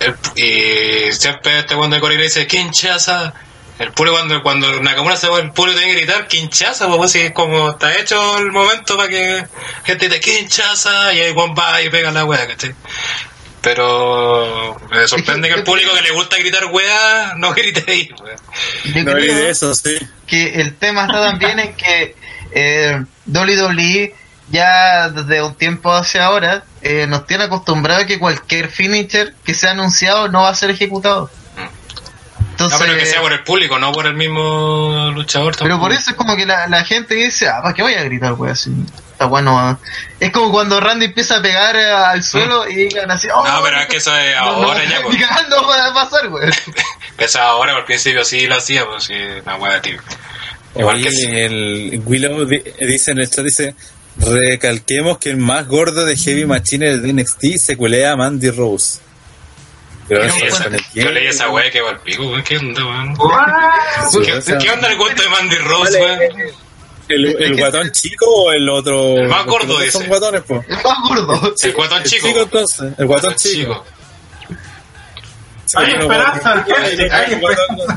el- 0.00 0.16
y 0.36 1.12
siempre 1.12 1.58
este 1.58 1.74
cuando 1.76 1.96
de 1.96 2.00
Correa 2.00 2.18
dice 2.18 2.46
quinchaza, 2.46 3.34
el 3.80 3.92
público 3.92 4.18
cuando, 4.18 4.42
cuando 4.42 4.82
Nakamura 4.82 5.16
se 5.16 5.26
va, 5.26 5.38
el 5.40 5.52
público 5.52 5.78
tiene 5.78 5.94
que 5.94 6.00
gritar 6.00 6.28
quinchaza, 6.28 6.86
pues 6.86 7.00
así 7.00 7.20
es 7.20 7.32
como 7.32 7.70
está 7.70 7.98
hecho 7.98 8.36
el 8.36 8.52
momento 8.52 8.94
para 8.94 9.08
que 9.08 9.46
gente 9.84 10.08
diga 10.08 10.20
quinchaza 10.20 11.14
y 11.14 11.20
ahí 11.20 11.32
Juan 11.32 11.54
va 11.58 11.80
y 11.80 11.88
pega 11.88 12.10
la 12.10 12.26
wea, 12.26 12.46
¿cachai? 12.46 12.74
Pero 13.62 14.78
me 14.90 15.08
sorprende 15.08 15.48
que 15.48 15.54
el 15.54 15.64
público 15.64 15.92
que 15.94 16.02
le 16.02 16.10
gusta 16.10 16.36
gritar 16.36 16.66
wea 16.66 17.32
no 17.38 17.52
grite 17.54 17.82
ahí, 17.90 18.10
wea. 18.22 18.36
Yo 18.84 19.02
No 19.02 19.14
de 19.14 19.48
eso, 19.48 19.74
sí. 19.74 19.96
que 20.26 20.60
el 20.60 20.76
tema 20.76 21.06
está 21.06 21.22
también 21.22 21.58
en 21.58 21.74
que 21.74 22.16
eh, 22.52 23.02
WWE 23.26 24.14
ya 24.50 25.08
desde 25.08 25.42
un 25.42 25.54
tiempo 25.54 25.90
hacia 25.90 26.26
ahora 26.26 26.64
eh, 26.82 27.06
nos 27.06 27.26
tiene 27.26 27.44
acostumbrado 27.44 28.02
a 28.02 28.04
que 28.04 28.18
cualquier 28.18 28.68
finisher 28.68 29.34
que 29.42 29.54
sea 29.54 29.70
anunciado 29.70 30.28
no 30.28 30.42
va 30.42 30.50
a 30.50 30.54
ser 30.54 30.68
ejecutado. 30.68 31.30
Entonces, 32.60 32.78
No, 32.78 32.84
pero 32.86 32.98
que 32.98 33.06
sea 33.06 33.20
por 33.22 33.32
el 33.32 33.42
público, 33.42 33.78
no 33.78 33.90
por 33.92 34.06
el 34.06 34.14
mismo 34.14 35.10
luchador. 35.14 35.54
pero 35.56 35.70
tampoco. 35.70 35.88
por 35.88 35.92
eso 35.92 36.10
es 36.10 36.16
como 36.16 36.36
que 36.36 36.44
la, 36.44 36.66
la 36.68 36.84
gente 36.84 37.14
dice, 37.14 37.48
ah, 37.48 37.60
¿para 37.62 37.74
qué 37.74 37.82
voy 37.82 37.94
a 37.94 38.02
gritar, 38.04 38.34
wey? 38.34 38.52
Así, 38.52 38.70
está 39.12 39.24
bueno. 39.24 39.58
ah". 39.58 39.78
Es 40.18 40.30
como 40.30 40.50
cuando 40.52 40.78
Randy 40.78 41.06
empieza 41.06 41.38
a 41.38 41.42
pegar 41.42 41.74
eh, 41.76 41.90
al 41.90 42.22
suelo 42.22 42.68
y 42.68 42.74
digan 42.74 43.10
así, 43.10 43.28
oh, 43.34 43.46
No, 43.46 43.62
pero 43.62 43.80
es 43.80 43.86
que 43.86 43.96
eso 43.96 44.14
es 44.16 44.36
no, 44.36 44.60
no, 44.62 44.68
ahora 44.68 44.84
ya, 44.84 45.00
pues. 45.04 45.16
cagando 45.16 45.66
va 45.66 45.86
a 45.86 45.94
pasar, 45.94 46.28
güey. 46.28 46.48
Eso 47.18 47.24
es 47.26 47.36
ahora, 47.36 47.76
al 47.76 47.84
principio 47.84 48.24
sí 48.24 48.46
lo 48.46 48.56
hacía, 48.56 48.86
pues 48.86 49.04
sí, 49.04 49.14
una 49.42 49.56
wea 49.56 49.74
de 49.74 49.80
tiro. 49.80 50.02
Igual 50.74 50.96
Oye, 50.96 51.04
que 51.04 51.10
sí. 51.10 51.26
el 51.30 52.02
Willow 52.06 52.44
di- 52.46 52.62
dice 52.80 53.10
en 53.10 53.18
el 53.18 53.28
chat, 53.28 53.44
dice, 53.44 53.74
recalquemos 54.16 55.18
que 55.18 55.30
el 55.30 55.36
más 55.36 55.66
gordo 55.66 56.04
de 56.06 56.16
Heavy 56.16 56.46
Machine 56.46 56.96
de 56.98 57.12
NXT 57.12 57.56
se 57.58 57.76
culea 57.76 58.12
a 58.12 58.16
Mandy 58.16 58.50
Rose. 58.50 59.00
Pero 60.10 60.24
eso 60.24 60.44
es 60.44 60.60
con 60.60 60.74
el 60.74 60.80
Yo 60.82 60.88
tiempo. 60.92 61.12
leí 61.12 61.26
esa 61.28 61.48
wea 61.50 61.70
que 61.70 61.80
va 61.80 61.90
al 61.90 62.00
pico, 62.00 62.26
weón. 62.26 62.42
¿Qué 62.42 62.56
onda, 62.58 62.84
weón? 62.84 63.16
¿Qué, 64.24 64.70
onda 64.70 64.88
el 64.88 64.96
gusto 64.98 65.22
de 65.22 65.28
Mandy 65.28 65.56
Rose, 65.56 66.00
weón? 66.02 66.18
¿El, 67.08 67.42
el 67.42 67.56
guatón 67.56 67.90
chico 67.92 68.26
o 68.26 68.52
el 68.52 68.68
otro? 68.68 69.16
El 69.16 69.28
más 69.28 69.46
gordo, 69.46 69.74
dos 69.78 69.90
Son 69.90 70.02
dice. 70.02 70.08
guatones, 70.08 70.42
po. 70.42 70.62
Es 70.68 70.84
más 70.84 70.98
gordo. 71.08 71.54
El 71.62 71.72
guatón 71.72 72.02
El 72.02 72.10
chico. 72.10 72.26
chico 72.28 72.42
entonces, 72.42 72.92
el 72.98 73.06
guatón 73.06 73.34
chico. 73.36 73.84
Sí, 75.66 75.76
Hay 75.78 75.92
esperanza, 75.92 76.64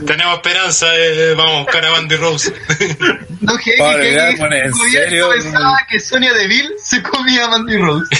Tenemos 0.05 0.35
esperanza, 0.35 0.95
eh, 0.95 1.33
vamos 1.33 1.55
a 1.55 1.59
buscar 1.63 1.83
a 1.85 1.91
Mandy 1.91 2.15
Rose. 2.17 2.53
No, 3.41 3.57
que, 3.57 3.73
¿en 3.75 4.73
serio? 4.73 5.29
pensaba 5.31 5.77
que 5.89 5.99
Sonia 5.99 6.31
Deville 6.33 6.69
se 6.81 7.03
comía 7.03 7.43
a 7.43 7.49
Mandy 7.49 7.75
Rose. 7.77 8.07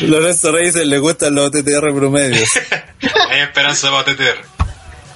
Lorenzo 0.00 0.52
Reyes 0.52 0.74
le 0.76 0.98
gustan 0.98 1.34
los 1.34 1.50
TTR 1.50 1.94
promedios. 1.94 2.48
Hay 3.30 3.40
esperanza 3.40 3.90
para 3.90 4.04
TTR. 4.04 4.44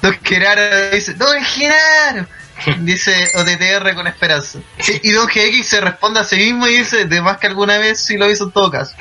Don 0.02 0.18
Gerardo 0.22 0.90
dice, 0.90 1.14
Don 1.14 1.42
Gerardo, 1.42 2.26
Dice 2.78 3.30
OTTR 3.34 3.94
con 3.94 4.06
esperanza. 4.06 4.58
Y 5.02 5.10
Don 5.10 5.26
GX 5.26 5.66
se 5.66 5.80
responde 5.80 6.20
a 6.20 6.24
sí 6.24 6.36
mismo 6.36 6.66
y 6.66 6.78
dice, 6.78 7.04
de 7.06 7.20
más 7.20 7.38
que 7.38 7.48
alguna 7.48 7.78
vez 7.78 8.00
sí 8.00 8.16
lo 8.16 8.30
hizo 8.30 8.44
en 8.44 8.52
todo 8.52 8.70
caso. 8.70 8.94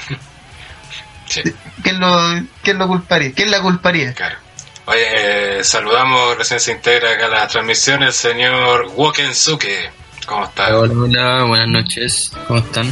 Sí, 1.28 1.42
¿Quién 1.82 2.00
lo, 2.00 2.18
quién 2.62 2.78
lo 2.78 2.88
culparía? 2.88 3.32
¿Quién 3.34 3.52
la 3.52 3.62
culparía? 3.62 4.13
claro. 4.13 4.38
Oye, 4.86 5.60
eh, 5.60 5.63
saludamos, 5.63 6.38
recién 6.38 6.60
se 6.60 6.74
integra 6.74 7.12
acá 7.12 7.28
a 7.28 7.30
la 7.30 7.48
transmisión 7.48 8.04
el 8.04 8.12
señor 8.12 8.92
Wokensuke. 8.96 9.92
¿Cómo 10.26 10.46
está? 10.46 10.78
Hola, 10.78 10.94
hola, 10.94 11.44
buenas 11.44 11.68
noches. 11.68 12.32
¿Cómo 12.48 12.60
están? 12.60 12.88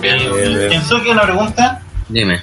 Bien, 0.00 0.18
bien. 0.18 0.56
Eh, 0.56 0.68
Kensuke, 0.70 1.10
una 1.10 1.22
pregunta. 1.22 1.82
Dime. 2.08 2.42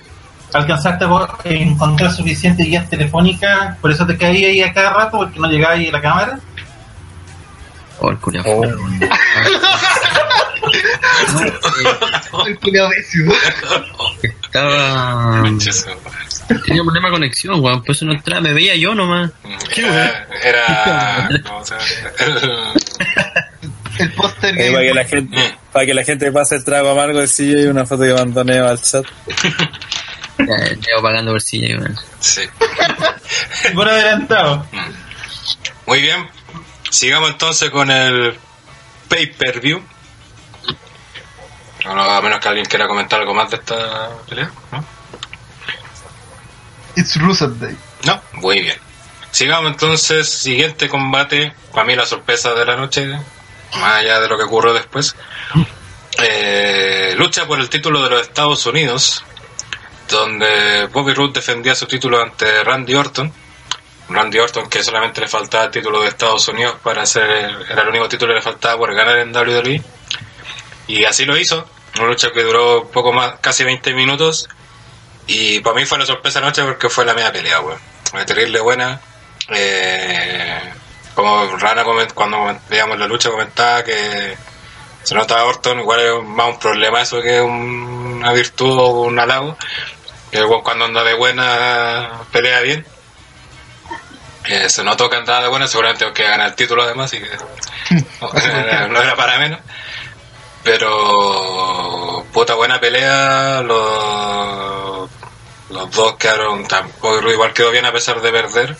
¿Alcanzaste 0.54 1.06
a 1.06 1.30
encontrar 1.45 2.12
suficientes 2.12 2.65
guías 2.65 2.89
telefónicas? 2.89 3.78
¿Por 3.78 3.91
eso 3.91 4.06
te 4.06 4.17
caí 4.17 4.43
ahí 4.45 4.62
a 4.62 4.73
cada 4.73 4.91
rato? 4.93 5.17
¿Porque 5.17 5.39
no 5.39 5.47
llegaba 5.49 5.73
ahí 5.76 5.88
a 5.88 5.91
la 5.93 6.02
cámara? 6.02 6.39
Oh, 7.99 8.10
el 8.12 8.17
culiao. 8.17 8.43
Oh. 8.45 8.63
El 12.47 12.60
culiao. 12.60 12.89
Estaba. 14.43 15.43
Tenía 16.65 16.84
problema 16.84 17.08
de 17.08 17.13
conexión, 17.13 17.60
weón. 17.63 17.82
Por 17.84 17.95
eso 17.95 18.06
no 18.06 18.13
entraba. 18.13 18.41
Me 18.41 18.54
veía 18.54 18.76
yo 18.76 18.93
nomás. 18.93 19.32
Era, 19.76 20.28
era 20.43 21.30
¿cómo 21.47 21.65
se 21.65 21.73
llama? 21.76 21.86
El- 22.19 22.73
El 23.99 24.12
póster 24.13 24.60
Eh, 24.60 24.71
para 24.71 24.84
que 24.84 24.93
la 24.93 25.06
gente 25.06 25.58
para 25.71 25.86
que 25.86 25.93
la 25.93 26.03
gente 26.03 26.32
pase 26.32 26.56
el 26.56 26.63
trago 26.63 26.89
amargo 26.89 27.19
de 27.19 27.27
silla 27.27 27.62
y 27.62 27.65
una 27.65 27.86
foto 27.86 28.03
que 28.03 28.13
mandó 28.13 28.43
Neo 28.43 28.67
al 28.67 28.82
chat 28.82 29.06
Ya, 30.38 30.45
Llevo 30.69 31.01
pagando 31.01 31.32
por 31.32 31.41
silla, 31.41 31.77
sí. 32.19 32.41
Por 33.75 33.88
adelantado. 33.88 34.65
Muy 35.86 36.01
bien. 36.01 36.27
Sigamos 36.89 37.29
entonces 37.32 37.69
con 37.69 37.89
el 37.89 38.38
pay-per-view. 39.10 39.82
A 41.86 42.21
menos 42.21 42.39
que 42.39 42.47
alguien 42.47 42.65
quiera 42.65 42.88
comentar 42.88 43.19
algo 43.19 43.34
más 43.34 43.49
de 43.51 43.58
esta 43.58 44.10
pelea. 44.27 44.51
¿No? 44.71 44.86
It's 46.95 47.19
Rusev 47.19 47.60
Day. 47.60 47.75
No, 48.06 48.21
muy 48.34 48.62
bien. 48.62 48.77
Sigamos 49.32 49.71
entonces, 49.71 50.29
siguiente 50.29 50.88
combate. 50.89 51.53
Para 51.71 51.86
mí 51.86 51.95
la 51.95 52.06
sorpresa 52.06 52.53
de 52.53 52.65
la 52.65 52.75
noche, 52.75 53.19
más 53.79 54.01
allá 54.01 54.19
de 54.19 54.27
lo 54.27 54.38
que 54.38 54.43
ocurrió 54.43 54.73
después. 54.73 55.15
Eh, 56.19 57.15
lucha 57.17 57.45
por 57.47 57.59
el 57.59 57.69
título 57.69 58.03
de 58.03 58.09
los 58.09 58.21
Estados 58.21 58.65
Unidos, 58.65 59.23
donde 60.09 60.88
Bobby 60.91 61.13
Roode 61.13 61.33
defendía 61.33 61.75
su 61.75 61.88
título 61.88 62.21
ante 62.21 62.63
Randy 62.63 62.95
Orton. 62.95 63.33
Randy 64.09 64.39
Orton 64.39 64.69
que 64.69 64.83
solamente 64.83 65.21
le 65.21 65.27
faltaba 65.27 65.65
el 65.65 65.71
título 65.71 66.01
de 66.01 66.09
Estados 66.09 66.47
Unidos 66.49 66.75
para 66.83 67.05
ser 67.05 67.65
era 67.69 67.83
el 67.83 67.88
único 67.88 68.09
título 68.09 68.31
que 68.31 68.36
le 68.36 68.41
faltaba 68.41 68.77
por 68.77 68.93
ganar 68.93 69.17
en 69.17 69.36
WWE. 69.36 69.81
Y 70.88 71.05
así 71.05 71.25
lo 71.25 71.38
hizo. 71.38 71.67
Una 71.97 72.07
lucha 72.07 72.31
que 72.31 72.43
duró 72.43 72.89
poco 72.91 73.13
más, 73.13 73.36
casi 73.39 73.63
20 73.63 73.93
minutos. 73.93 74.49
Y 75.27 75.62
para 75.62 75.75
mí 75.75 75.86
fue 75.86 75.97
una 75.97 76.05
sorpresa 76.05 76.39
anoche 76.39 76.63
porque 76.63 76.89
fue 76.89 77.05
la 77.05 77.13
media 77.13 77.31
pelea, 77.31 77.62
weón. 77.62 77.79
Terrible 78.25 78.59
buena. 78.59 78.99
Eh, 79.49 80.73
como 81.15 81.58
Rana 81.58 81.84
cuando 82.13 82.60
veíamos 82.69 82.97
la 82.97 83.08
lucha 83.08 83.30
comentaba 83.30 83.84
que 83.84 84.38
se 85.04 85.15
nota 85.15 85.39
a 85.39 85.45
Orton, 85.45 85.80
igual 85.80 85.99
es 85.99 86.23
más 86.23 86.47
un 86.49 86.60
problema 86.60 87.02
eso 87.02 87.21
que 87.21 87.41
un- 87.41 88.17
una 88.19 88.32
virtud 88.34 88.78
o 88.80 88.88
un 89.04 89.19
halago. 89.19 89.58
Que 90.32 90.41
cuando 90.63 90.86
anda 90.86 91.04
de 91.04 91.13
buena 91.13 92.10
pelea 92.32 92.62
bien. 92.62 92.86
Eh, 94.45 94.67
se 94.69 94.84
notó 94.84 95.10
que 95.10 95.15
andaba 95.17 95.41
de 95.43 95.47
buena, 95.47 95.67
seguramente 95.67 96.12
que 96.13 96.23
ganar 96.23 96.47
el 96.47 96.56
título 96.56 96.84
además, 96.84 97.13
y 97.13 97.19
que 97.19 97.30
no, 98.21 98.34
era- 98.41 98.88
no 98.89 99.02
era 99.02 99.15
para 99.15 99.38
menos. 99.38 99.60
Pero 100.63 102.26
puta 102.34 102.56
buena 102.56 102.80
pelea, 102.80 103.62
los, 103.62 105.10
los 105.69 105.91
dos 105.91 106.15
quedaron 106.15 106.65
tampoco 106.67 107.19
igual 107.32 107.54
quedó 107.54 107.71
bien 107.71 107.86
a 107.86 107.91
pesar 107.91 108.21
de 108.21 108.32
perder. 108.32 108.76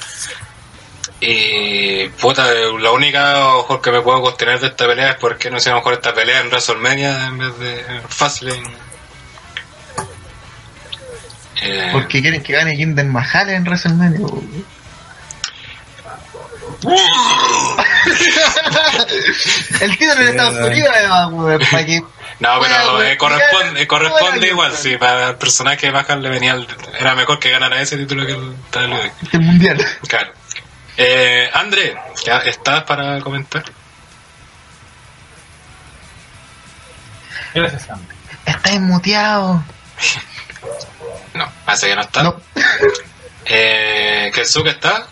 Y 1.26 2.10
puta, 2.20 2.46
la 2.80 2.92
única 2.92 3.36
mejor 3.58 3.82
que 3.82 3.92
me 3.92 4.02
puedo 4.02 4.22
contener 4.22 4.60
de 4.60 4.68
esta 4.68 4.86
pelea 4.86 5.12
es 5.12 5.16
porque 5.16 5.50
no 5.50 5.56
hicieron 5.58 5.80
mejor 5.80 5.94
esta 5.94 6.14
pelea 6.14 6.42
en 6.42 6.48
WrestleMania 6.50 7.28
en 7.28 7.38
vez 7.38 7.58
de 7.60 8.02
Fastlane. 8.10 8.74
Eh, 11.62 11.90
Porque 11.94 12.22
quieren 12.22 12.44
que 12.44 12.52
gane 12.52 12.76
Jinder 12.76 13.06
Mahal 13.06 13.50
en 13.52 13.64
WrestleMania. 13.64 14.20
El 19.82 19.98
título 19.98 20.22
en 20.22 20.28
Estados 20.28 20.68
Unidos, 20.68 20.90
además, 20.94 21.28
weón, 21.32 21.62
para 21.72 21.86
que 21.86 22.02
No, 22.40 22.60
pero 22.62 23.02
eh, 23.04 23.18
corresponde, 23.18 23.82
eh, 23.82 23.88
corresponde 23.88 24.48
igual, 24.48 24.76
sí, 24.76 24.98
para 24.98 25.30
el 25.30 25.36
personaje 25.36 25.88
de 25.88 25.94
Mahal 25.94 26.22
le 26.22 26.30
venía 26.30 26.54
el- 26.54 26.68
era 27.00 27.16
mejor 27.16 27.40
que 27.40 27.52
ganara 27.52 27.82
ese 27.82 27.98
título 27.98 28.26
que 28.26 28.34
el 28.34 28.40
WWE. 28.40 29.12
el 29.32 29.40
mundial. 29.42 29.86
Claro. 30.08 30.32
Eh, 30.98 31.50
André, 31.54 31.96
¿ya 32.24 32.38
estás 32.40 32.84
para 32.84 33.20
comentar? 33.22 33.64
Gracias, 37.54 37.86
Sam. 37.86 38.00
Está 38.46 38.74
inmuteado. 38.74 39.64
No, 41.34 41.52
parece 41.66 41.88
que 41.88 41.96
no 41.96 42.02
está. 42.02 42.24
No. 42.24 42.36
Eh, 43.46 44.32
¿Kensuke 44.34 44.70
está? 44.70 45.06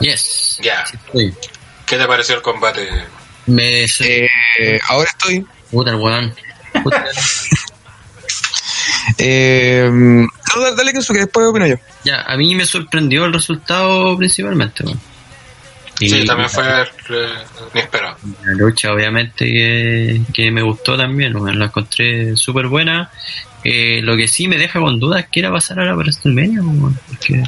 Yes. 0.00 0.58
Ya. 0.60 0.84
Sí. 0.86 1.34
¿Qué 1.86 1.96
te 1.96 2.06
pareció 2.06 2.34
el 2.34 2.42
combate? 2.42 2.86
Me. 3.46 3.84
Eh, 3.84 4.78
ahora 4.88 5.08
estoy. 5.08 5.46
Puta 5.70 5.90
el 5.90 5.96
weón. 5.96 6.36
Eh, 9.18 9.90
dale, 10.56 10.74
dale 10.76 10.92
que 10.92 11.00
que 11.00 11.18
después 11.20 11.46
opino 11.46 11.66
yo. 11.66 11.76
Ya, 12.04 12.22
a 12.22 12.36
mí 12.36 12.54
me 12.54 12.64
sorprendió 12.64 13.24
el 13.26 13.32
resultado 13.32 14.16
principalmente. 14.16 14.84
Y 16.00 16.08
Sí, 16.08 16.24
también 16.24 16.48
fue 16.48 16.64
inesperado. 17.74 18.16
La 18.46 18.52
lucha, 18.54 18.92
obviamente, 18.92 19.44
que, 19.44 20.22
que 20.32 20.50
me 20.50 20.62
gustó 20.62 20.96
también, 20.96 21.36
weón. 21.36 21.58
La 21.58 21.66
encontré 21.66 22.36
súper 22.36 22.68
buena. 22.68 23.10
Eh, 23.62 24.00
lo 24.02 24.16
que 24.16 24.26
sí 24.26 24.48
me 24.48 24.56
deja 24.56 24.80
con 24.80 24.98
dudas 24.98 25.24
es 25.24 25.28
que 25.30 25.40
era 25.40 25.52
pasar 25.52 25.78
ahora 25.78 25.90
para 25.90 26.04
WrestleMania. 26.04 26.60
Porque 27.06 27.42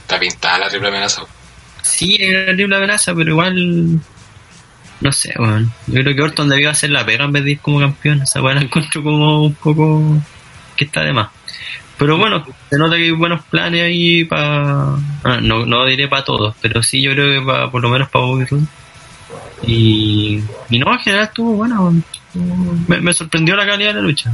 Está 0.00 0.18
pintada 0.18 0.58
la 0.58 0.68
triple 0.68 0.88
amenaza. 0.88 1.22
sí, 1.82 2.16
era 2.18 2.44
una 2.46 2.56
triple 2.56 2.76
amenaza, 2.76 3.14
pero 3.14 3.30
igual. 3.30 4.00
No 5.00 5.12
sé, 5.12 5.32
weón. 5.38 5.72
Yo 5.86 6.00
creo 6.02 6.16
que 6.16 6.22
Orton 6.22 6.48
debió 6.48 6.70
hacer 6.70 6.90
la 6.90 7.06
pega 7.06 7.24
en 7.26 7.32
vez 7.32 7.44
de 7.44 7.52
ir 7.52 7.60
como 7.60 7.78
campeón. 7.78 8.22
Esa 8.22 8.42
weón 8.42 8.56
la 8.56 8.62
encuentro 8.64 9.04
como 9.04 9.44
un 9.44 9.54
poco. 9.54 10.20
que 10.76 10.84
está 10.86 11.02
de 11.02 11.12
más. 11.12 11.28
Pero 11.98 12.16
bueno, 12.16 12.44
se 12.70 12.78
nota 12.78 12.96
que 12.96 13.02
hay 13.04 13.10
buenos 13.10 13.42
planes 13.46 13.82
ahí 13.82 14.24
para. 14.24 14.96
no, 15.42 15.66
no 15.66 15.84
diré 15.84 16.06
para 16.08 16.24
todos, 16.24 16.54
pero 16.60 16.82
sí 16.82 17.02
yo 17.02 17.10
creo 17.12 17.40
que 17.40 17.44
pa- 17.46 17.70
por 17.70 17.82
lo 17.82 17.88
menos 17.90 18.08
para 18.08 18.24
Bobby 18.24 18.44
Roode. 18.44 18.66
Y, 19.66 20.40
y 20.70 20.78
no, 20.78 20.92
en 20.92 20.98
general 21.00 21.24
estuvo 21.26 21.52
buena. 21.54 21.76
Estuvo- 21.76 22.76
Me, 22.86 23.00
me 23.00 23.12
sorprendió 23.12 23.56
la 23.56 23.66
calidad 23.66 23.88
de 23.90 23.94
la 23.94 24.00
lucha. 24.02 24.32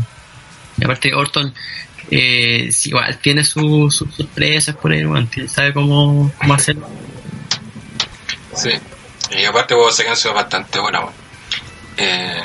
Y 0.76 0.84
aparte, 0.84 1.14
Orton 1.14 1.54
eh, 2.10 2.68
sí, 2.70 2.90
igual 2.90 3.18
tiene 3.18 3.42
su- 3.44 3.90
sus 3.90 4.14
sorpresas 4.14 4.76
por 4.76 4.92
ahí. 4.92 5.02
Tiene- 5.32 5.48
sabe 5.48 5.72
cómo, 5.72 6.30
cómo 6.38 6.54
hacer. 6.54 6.76
Sí. 8.54 8.70
Y 9.38 9.44
aparte 9.46 9.74
hubo 9.74 9.90
secuencias 9.90 10.34
bastante 10.34 10.78
buenas. 10.78 11.02
bueno. 11.02 11.16
Eh, 11.96 12.42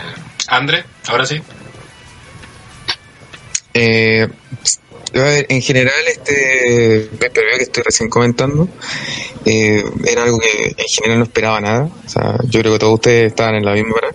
André, 0.47 0.85
ahora 1.07 1.25
sí. 1.25 1.41
Eh, 3.73 4.27
en 5.13 5.61
general, 5.61 5.93
este 6.07 7.09
pay-per-view 7.19 7.57
que 7.57 7.63
estoy 7.63 7.83
recién 7.83 8.09
comentando 8.09 8.67
eh, 9.45 9.83
era 10.05 10.23
algo 10.23 10.39
que 10.39 10.67
en 10.67 10.87
general 10.87 11.19
no 11.19 11.23
esperaba 11.25 11.61
nada. 11.61 11.89
O 12.05 12.09
sea, 12.09 12.37
yo 12.47 12.59
creo 12.59 12.73
que 12.73 12.79
todos 12.79 12.93
ustedes 12.95 13.27
estaban 13.27 13.55
en 13.55 13.65
la 13.65 13.73
misma 13.73 13.95
hora. 13.95 14.09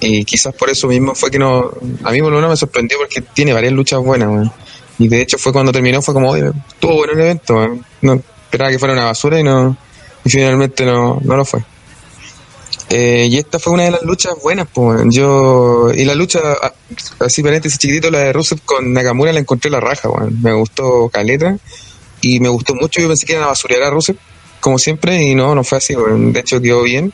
Y 0.00 0.24
quizás 0.24 0.54
por 0.54 0.70
eso 0.70 0.86
mismo 0.86 1.14
fue 1.14 1.30
que 1.30 1.38
no. 1.38 1.72
A 2.04 2.12
mí, 2.12 2.20
por 2.20 2.30
lo 2.30 2.36
menos, 2.36 2.50
me 2.50 2.56
sorprendió 2.56 2.98
porque 2.98 3.20
tiene 3.20 3.52
varias 3.52 3.72
luchas 3.72 4.00
buenas. 4.00 4.50
Y 4.98 5.08
de 5.08 5.22
hecho, 5.22 5.38
fue 5.38 5.52
cuando 5.52 5.72
terminó, 5.72 6.02
fue 6.02 6.14
como, 6.14 6.30
oye, 6.30 6.50
estuvo 6.68 6.94
bueno 6.94 7.12
el 7.14 7.20
evento, 7.20 7.54
weón. 7.54 7.84
No 8.02 8.14
esperaba 8.14 8.70
que 8.70 8.78
fuera 8.78 8.94
una 8.94 9.04
basura 9.04 9.40
y 9.40 9.42
no. 9.42 9.76
Y 10.24 10.30
finalmente 10.30 10.84
no, 10.84 11.20
no 11.22 11.36
lo 11.36 11.44
fue. 11.44 11.62
Eh, 12.90 13.28
y 13.30 13.36
esta 13.36 13.58
fue 13.58 13.74
una 13.74 13.84
de 13.84 13.90
las 13.90 14.02
luchas 14.02 14.34
buenas, 14.42 14.66
pues. 14.72 15.02
Yo, 15.10 15.90
y 15.94 16.04
la 16.04 16.14
lucha, 16.14 16.40
así 17.20 17.42
paréntesis 17.42 17.78
chiquitito, 17.78 18.10
la 18.10 18.20
de 18.20 18.32
Rusev 18.32 18.60
con 18.64 18.92
Nakamura 18.92 19.32
la 19.32 19.40
encontré 19.40 19.70
la 19.70 19.80
raja, 19.80 20.08
weón. 20.08 20.40
Me 20.42 20.52
gustó 20.52 21.08
Caleta 21.10 21.56
y 22.22 22.40
me 22.40 22.48
gustó 22.48 22.74
mucho. 22.74 23.00
Yo 23.00 23.08
pensé 23.08 23.26
que 23.26 23.32
iban 23.32 23.44
a 23.44 23.48
basurear 23.48 23.82
a 23.82 23.90
Rusev, 23.90 24.16
como 24.60 24.78
siempre, 24.78 25.22
y 25.22 25.34
no, 25.34 25.54
no 25.54 25.64
fue 25.64 25.78
así. 25.78 25.94
De 25.94 26.40
hecho, 26.40 26.60
quedó 26.60 26.82
bien. 26.82 27.12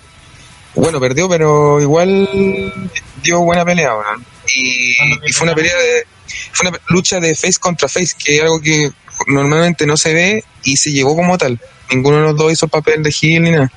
Bueno, 0.76 1.00
perdió, 1.00 1.28
pero 1.28 1.80
igual 1.80 2.92
dio 3.22 3.40
buena 3.40 3.64
pelea, 3.64 3.96
weón. 3.96 4.24
Y, 4.54 4.94
fue 5.32 5.46
una 5.46 5.54
pelea 5.54 5.76
de, 5.76 6.06
fue 6.52 6.68
una 6.68 6.78
lucha 6.88 7.18
de 7.18 7.34
face 7.34 7.58
contra 7.58 7.88
face, 7.88 8.14
que 8.16 8.36
es 8.36 8.42
algo 8.42 8.60
que 8.60 8.90
normalmente 9.26 9.86
no 9.86 9.96
se 9.96 10.12
ve 10.12 10.44
y 10.62 10.76
se 10.76 10.92
llevó 10.92 11.16
como 11.16 11.36
tal. 11.36 11.58
Ninguno 11.90 12.18
de 12.18 12.22
los 12.22 12.36
dos 12.36 12.52
hizo 12.52 12.66
el 12.66 12.70
papel 12.70 13.02
de 13.02 13.10
heel 13.10 13.42
ni 13.42 13.50
nada. 13.50 13.72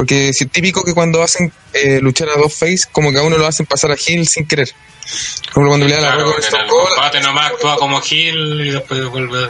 Porque 0.00 0.30
es 0.30 0.38
típico 0.50 0.82
que 0.82 0.94
cuando 0.94 1.22
hacen 1.22 1.52
eh, 1.74 1.98
luchar 2.00 2.30
a 2.30 2.38
dos 2.38 2.54
face, 2.54 2.84
como 2.90 3.12
que 3.12 3.18
a 3.18 3.22
uno 3.22 3.36
lo 3.36 3.46
hacen 3.46 3.66
pasar 3.66 3.90
a 3.90 3.96
heel 3.96 4.26
sin 4.26 4.46
querer. 4.46 4.70
Como 5.52 5.68
cuando 5.68 5.86
le 5.86 5.94
da 5.94 6.00
la 6.00 6.12
Claro, 6.14 6.34
en 6.36 6.42
Stone 6.42 6.62
el 6.62 6.68
Cold, 6.70 6.88
combate 6.94 7.20
nomás 7.20 7.50
actúa 7.52 7.76
como 7.76 8.00
heel 8.00 8.66
y 8.66 8.70
después 8.70 9.04
vuelve. 9.10 9.48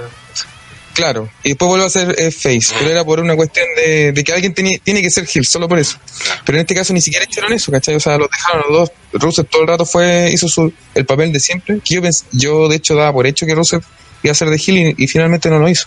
Claro, 0.92 1.30
y 1.44 1.50
después 1.50 1.68
vuelve 1.68 1.86
a 1.86 1.88
ser 1.88 2.16
eh, 2.18 2.32
face, 2.32 2.74
pero 2.76 2.90
era 2.90 3.04
por 3.04 3.20
una 3.20 3.36
cuestión 3.36 3.64
de, 3.76 4.10
de 4.10 4.24
que 4.24 4.32
alguien 4.32 4.52
tiene, 4.52 4.80
tiene 4.82 5.00
que 5.02 5.10
ser 5.10 5.24
heel, 5.32 5.46
solo 5.46 5.68
por 5.68 5.78
eso. 5.78 5.98
Pero 6.44 6.58
en 6.58 6.62
este 6.62 6.74
caso 6.74 6.92
ni 6.92 7.00
siquiera 7.00 7.24
hicieron 7.30 7.52
eso, 7.52 7.70
¿cachai? 7.70 7.94
O 7.94 8.00
sea, 8.00 8.18
los 8.18 8.28
dejaron 8.28 8.64
los 8.70 8.90
dos. 9.12 9.22
Rusev 9.22 9.46
todo 9.46 9.62
el 9.62 9.68
rato 9.68 9.86
fue, 9.86 10.30
hizo 10.32 10.48
su, 10.48 10.72
el 10.96 11.06
papel 11.06 11.32
de 11.32 11.38
siempre. 11.38 11.78
Que 11.84 11.94
yo, 11.94 12.02
pens- 12.02 12.24
yo 12.32 12.68
de 12.68 12.74
hecho 12.74 12.96
daba 12.96 13.12
por 13.12 13.24
hecho 13.28 13.46
que 13.46 13.54
Rusev 13.54 13.82
iba 14.24 14.32
a 14.32 14.34
ser 14.34 14.50
de 14.50 14.56
heel 14.56 14.78
y, 14.98 15.04
y 15.04 15.06
finalmente 15.06 15.48
no 15.48 15.60
lo 15.60 15.68
hizo. 15.68 15.86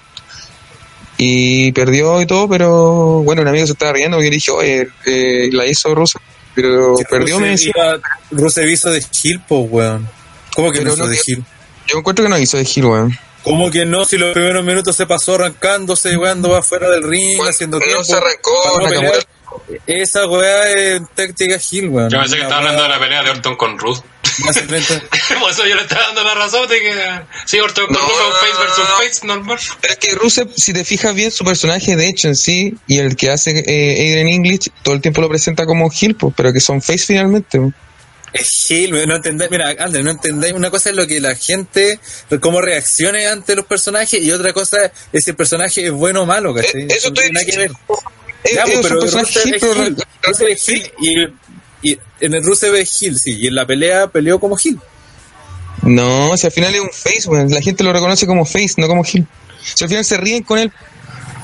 Y 1.17 1.71
perdió 1.73 2.21
y 2.21 2.26
todo, 2.26 2.49
pero 2.49 3.21
bueno, 3.23 3.41
un 3.43 3.47
amigo 3.47 3.65
se 3.65 3.73
estaba 3.73 3.93
riendo 3.93 4.17
porque 4.17 4.30
dije, 4.32 4.52
oye, 4.52 4.88
eh, 5.06 5.49
la 5.52 5.65
hizo 5.65 5.93
Rusev, 5.93 6.21
pero 6.56 6.95
Que 6.97 7.06
perdió, 7.06 7.39
me 7.39 7.52
Rusev 7.52 7.52
decía. 7.52 7.73
iba- 7.76 7.99
Rusev 8.32 8.67
hizo 8.67 8.89
de 8.91 9.04
Hill, 9.23 9.41
po, 9.47 9.60
weón. 9.60 10.10
¿Cómo 10.56 10.71
que 10.71 10.80
Pero 10.80 10.89
no 10.89 10.93
hizo 10.95 11.04
no 11.06 11.10
de 11.10 11.19
Hill? 11.26 11.43
Yo 11.88 11.99
encuentro 11.99 12.23
que 12.26 12.30
no 12.30 12.38
hizo 12.39 12.58
de 12.58 12.63
heel, 12.63 12.86
weón. 12.86 13.17
¿Cómo 13.43 13.69
que 13.69 13.86
no? 13.86 14.06
Si 14.06 14.17
los 14.17 14.34
primeros 14.34 14.63
minutos 14.65 14.95
se 14.95 15.06
pasó 15.06 15.36
arrancándose, 15.36 16.15
weón, 16.17 16.41
va 16.43 16.62
fuera 16.63 16.89
del 16.89 17.04
ring, 17.04 17.39
haciendo 17.47 17.78
no 17.80 17.86
tiempo. 17.86 18.04
se 18.04 18.13
arrancó, 18.13 18.52
para 18.63 18.78
no 18.78 18.84
Nakamura. 18.89 19.12
pelear. 19.12 19.23
Esa 19.86 20.28
weá 20.28 20.69
es 20.69 21.02
táctica 21.13 21.58
Hill, 21.71 21.89
weón. 21.89 22.10
Yo 22.10 22.19
pensé 22.19 22.36
que 22.38 22.41
estaba 22.41 22.60
hablando 22.62 22.84
de 22.84 22.89
la 22.89 22.99
pelea 22.99 23.23
de 23.23 23.30
Orton 23.30 23.56
con 23.56 23.78
Ruth. 23.78 23.99
Por 25.39 25.52
eso 25.52 25.65
yo 25.65 25.76
le 25.76 25.82
estaba 25.82 26.08
dando 26.08 26.24
la 26.24 26.34
razón 26.36 26.67
de 26.67 26.80
que. 26.80 26.93
Sí, 27.46 27.60
Orton 27.60 27.88
con 27.88 27.96
No, 27.96 28.02
Ruth 28.02 28.12
es 28.12 28.22
un 28.22 28.30
no, 28.30 28.36
face 28.36 28.63
versus 28.63 28.86
face 28.98 29.28
normal. 29.28 29.60
Pero 29.82 29.93
es 29.93 30.00
que 30.00 30.15
Rusev, 30.15 30.50
si 30.56 30.74
te 30.74 30.84
fijas 30.84 31.13
bien, 31.13 31.32
su 31.32 31.43
personaje 31.43 31.96
de 31.96 32.08
hecho 32.08 32.28
en 32.28 32.36
sí, 32.36 32.76
y 32.88 33.00
el 33.00 33.15
que 33.15 33.30
hace 33.30 33.52
eh, 33.52 34.12
Adrian 34.12 34.28
English, 34.28 34.69
todo 34.82 34.96
el 34.96 35.02
tiempo 35.02 35.22
lo 35.22 35.30
presenta 35.30 35.65
como 35.65 35.91
Hill, 35.91 36.15
pues, 36.15 36.34
pero 36.36 36.52
que 36.54 36.60
son 36.60 36.82
face 36.82 37.06
finalmente. 37.06 37.60
Es 38.34 38.50
Hill, 38.67 38.93
weón, 38.93 39.10
no 39.10 39.15
entendéis, 39.17 39.52
mira, 39.52 39.76
André, 39.78 40.02
no 40.02 40.10
entendéis, 40.10 40.54
una 40.54 40.72
cosa 40.72 40.89
es 40.89 40.96
lo 40.96 41.06
que 41.06 41.22
la 41.22 41.36
gente, 41.36 42.00
cómo 42.41 42.62
reaccione 42.62 43.28
ante 43.28 43.56
los 43.56 43.65
personajes, 43.65 44.19
y 44.19 44.32
otra 44.32 44.54
cosa 44.54 44.91
es 45.12 45.24
si 45.24 45.30
el 45.30 45.36
personaje 45.36 45.86
es 45.86 45.91
bueno 45.91 46.24
o 46.24 46.26
malo, 46.26 46.54
¿cachai? 46.54 46.82
Eh, 46.82 46.88
eso 46.89 47.10
No 47.10 47.13
tiene 47.13 47.30
nada 47.32 47.46
que 47.46 47.58
ver. 47.58 47.72
Eh, 48.43 48.56
Ya, 48.56 48.63
eh, 48.63 48.72
pues, 48.74 48.80
pero 48.82 49.02
Rusev 49.02 49.54
es 49.54 49.62
Rusev 50.24 50.48
es 50.48 50.69
y, 50.69 51.28
y 51.84 52.00
en 52.22 52.34
el 52.34 52.43
Rusev 52.43 52.74
es 52.76 53.02
Hill, 53.02 53.19
sí, 53.19 53.38
y 53.39 53.48
en 53.48 53.56
la 53.56 53.65
pelea 53.67 54.08
peleó 54.08 54.39
como 54.39 54.58
Hill. 54.62 54.80
No, 55.84 56.36
si 56.38 56.48
al 56.48 56.52
final 56.54 56.74
es 56.74 56.82
un 56.82 56.91
face, 56.91 57.28
weón. 57.28 57.50
La 57.52 57.62
gente 57.62 57.84
lo 57.84 57.91
reconoce 57.91 58.26
como 58.26 58.46
face, 58.46 58.76
no 58.78 58.88
como 58.88 59.04
Hill. 59.04 59.28
Si 59.62 59.84
al 59.84 59.89
final 59.89 60.06
se 60.06 60.17
ríen 60.17 60.43
con 60.43 60.58
él. 60.60 60.72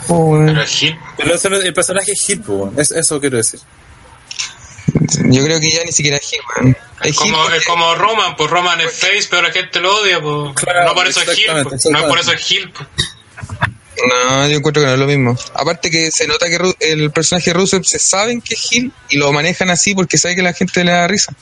oh, 0.07 0.25
weón. 0.31 0.45
Pero 0.47 0.61
es 0.63 0.81
heel. 0.81 0.97
Pero 1.17 1.35
eso 1.35 1.47
el 1.49 1.73
personaje 1.73 2.13
es 2.13 2.29
Hill, 2.29 2.41
pues, 2.41 2.59
weón. 2.59 2.79
Es- 2.79 2.91
eso 2.91 3.19
quiero 3.19 3.37
decir. 3.37 3.59
Yo 5.25 5.43
creo 5.43 5.59
que 5.59 5.71
ya 5.71 5.83
ni 5.83 5.91
siquiera 5.91 6.17
es 6.17 6.31
Hill, 6.33 6.39
weón. 6.55 6.77
Es 7.01 7.09
Es 7.11 7.17
como, 7.17 7.45
Hill 7.47 7.53
es 7.53 7.65
como 7.65 7.95
Roman, 7.95 8.35
pues 8.35 8.49
Roman 8.49 8.79
es 8.81 8.91
face, 8.93 9.27
pero 9.29 9.41
la 9.41 9.51
gente 9.51 9.79
lo 9.79 10.01
odia, 10.01 10.21
pues. 10.21 10.53
Claro, 10.55 10.85
no 10.85 10.93
por 10.95 11.07
eso 11.07 11.21
es 11.21 11.27
exactamente, 11.29 11.69
pues. 11.69 11.85
no 11.89 12.07
por 12.07 12.19
eso 12.19 12.31
es 12.33 12.55
pues. 12.73 12.89
No, 14.07 14.47
yo 14.47 14.57
encuentro 14.57 14.81
que 14.81 14.87
no 14.87 14.93
es 14.93 14.99
lo 14.99 15.07
mismo. 15.07 15.37
Aparte 15.53 15.89
que 15.89 16.11
se 16.11 16.27
nota 16.27 16.47
que 16.47 16.59
Ru- 16.59 16.75
el 16.79 17.11
personaje 17.11 17.53
Rusev 17.53 17.83
se 17.83 17.99
saben 17.99 18.41
que 18.41 18.53
es 18.55 18.71
Hill 18.71 18.91
y 19.09 19.17
lo 19.17 19.31
manejan 19.33 19.69
así 19.69 19.93
porque 19.95 20.17
sabe 20.17 20.35
que 20.35 20.41
la 20.43 20.53
gente 20.53 20.83
le 20.83 20.91
da 20.91 21.07
risa. 21.07 21.33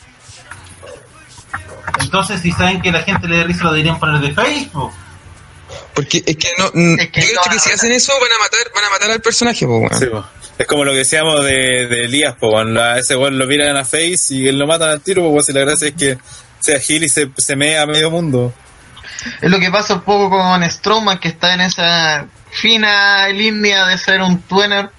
Entonces, 1.99 2.41
si 2.41 2.51
saben 2.51 2.81
que 2.81 2.91
la 2.91 3.01
gente 3.03 3.27
le 3.27 3.37
da 3.37 3.43
risa, 3.43 3.63
lo 3.65 3.71
deberían 3.71 3.99
poner 3.99 4.21
de 4.21 4.33
Facebook. 4.33 4.91
Porque 5.93 6.23
es 6.25 6.37
que 6.37 6.49
no, 6.57 6.69
mm, 6.73 6.99
Es 6.99 7.09
que 7.09 7.21
yo 7.21 7.27
no 7.35 7.41
creo 7.41 7.53
que 7.53 7.59
si 7.59 7.71
hacen 7.71 7.91
eso 7.91 8.13
van 8.21 8.31
a 8.31 8.37
matar, 8.43 8.59
van 8.73 8.83
a 8.85 8.89
matar 8.89 9.11
al 9.11 9.21
personaje, 9.21 9.65
po. 9.65 9.87
Sí, 9.97 10.05
po. 10.05 10.25
Es 10.57 10.65
como 10.67 10.83
lo 10.85 10.91
que 10.91 10.99
decíamos 10.99 11.43
de, 11.43 11.87
de 11.87 12.05
Elías, 12.05 12.35
cuando 12.39 12.81
a 12.83 12.97
ese 12.99 13.15
weón 13.15 13.37
lo 13.37 13.45
miran 13.45 13.75
a 13.77 13.85
Face 13.85 14.17
y 14.31 14.47
él 14.47 14.57
lo 14.57 14.65
matan 14.67 14.89
al 14.89 15.01
tiro, 15.01 15.29
pues, 15.31 15.45
si 15.47 15.53
la 15.53 15.61
gracia 15.61 15.89
es 15.89 15.93
que 15.95 16.17
sea 16.59 16.79
Gil 16.79 17.03
y 17.03 17.09
se, 17.09 17.29
se 17.37 17.55
mea 17.55 17.83
a 17.83 17.85
medio 17.85 18.09
mundo. 18.09 18.53
Es 19.41 19.49
lo 19.49 19.59
que 19.59 19.69
pasa 19.71 19.95
un 19.95 20.01
poco 20.01 20.29
con 20.29 20.69
Strowman, 20.69 21.19
que 21.19 21.27
está 21.29 21.53
en 21.53 21.61
esa 21.61 22.25
fina 22.61 23.27
línea 23.29 23.85
de 23.87 23.97
ser 23.97 24.21
un 24.21 24.41
twinner 24.41 24.89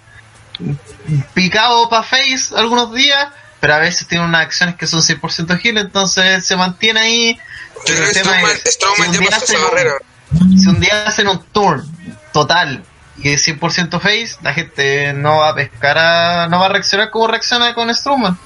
picado 1.34 1.88
para 1.88 2.02
face 2.02 2.54
algunos 2.56 2.92
días, 2.94 3.28
pero 3.60 3.74
a 3.74 3.78
veces 3.78 4.06
tiene 4.06 4.24
unas 4.24 4.42
acciones 4.42 4.76
que 4.76 4.86
son 4.86 5.00
100% 5.02 5.60
heal, 5.62 5.78
entonces 5.78 6.44
se 6.46 6.56
mantiene 6.56 7.00
ahí. 7.00 7.38
Pero 7.86 8.04
el 8.04 8.12
tema 8.12 8.40
es, 8.42 8.62
si 8.64 8.70
Strowman 8.72 9.08
un 9.10 9.18
día 9.18 9.28
hacen 9.36 9.56
un- 9.60 10.58
si 10.60 10.68
un 10.68 10.80
día 10.80 11.04
hacen 11.06 11.28
un 11.28 11.42
turn 11.52 11.84
total 12.32 12.84
y 13.18 13.30
es 13.30 13.42
100% 13.46 14.00
face, 14.00 14.36
la 14.42 14.52
gente 14.54 15.12
no 15.12 15.38
va 15.38 15.50
a 15.50 15.54
pescar 15.54 15.98
a, 15.98 16.48
no 16.48 16.58
va 16.60 16.66
a 16.66 16.70
reaccionar 16.70 17.10
como 17.10 17.26
reacciona 17.28 17.74
con 17.74 17.92
Strowman. 17.94 18.38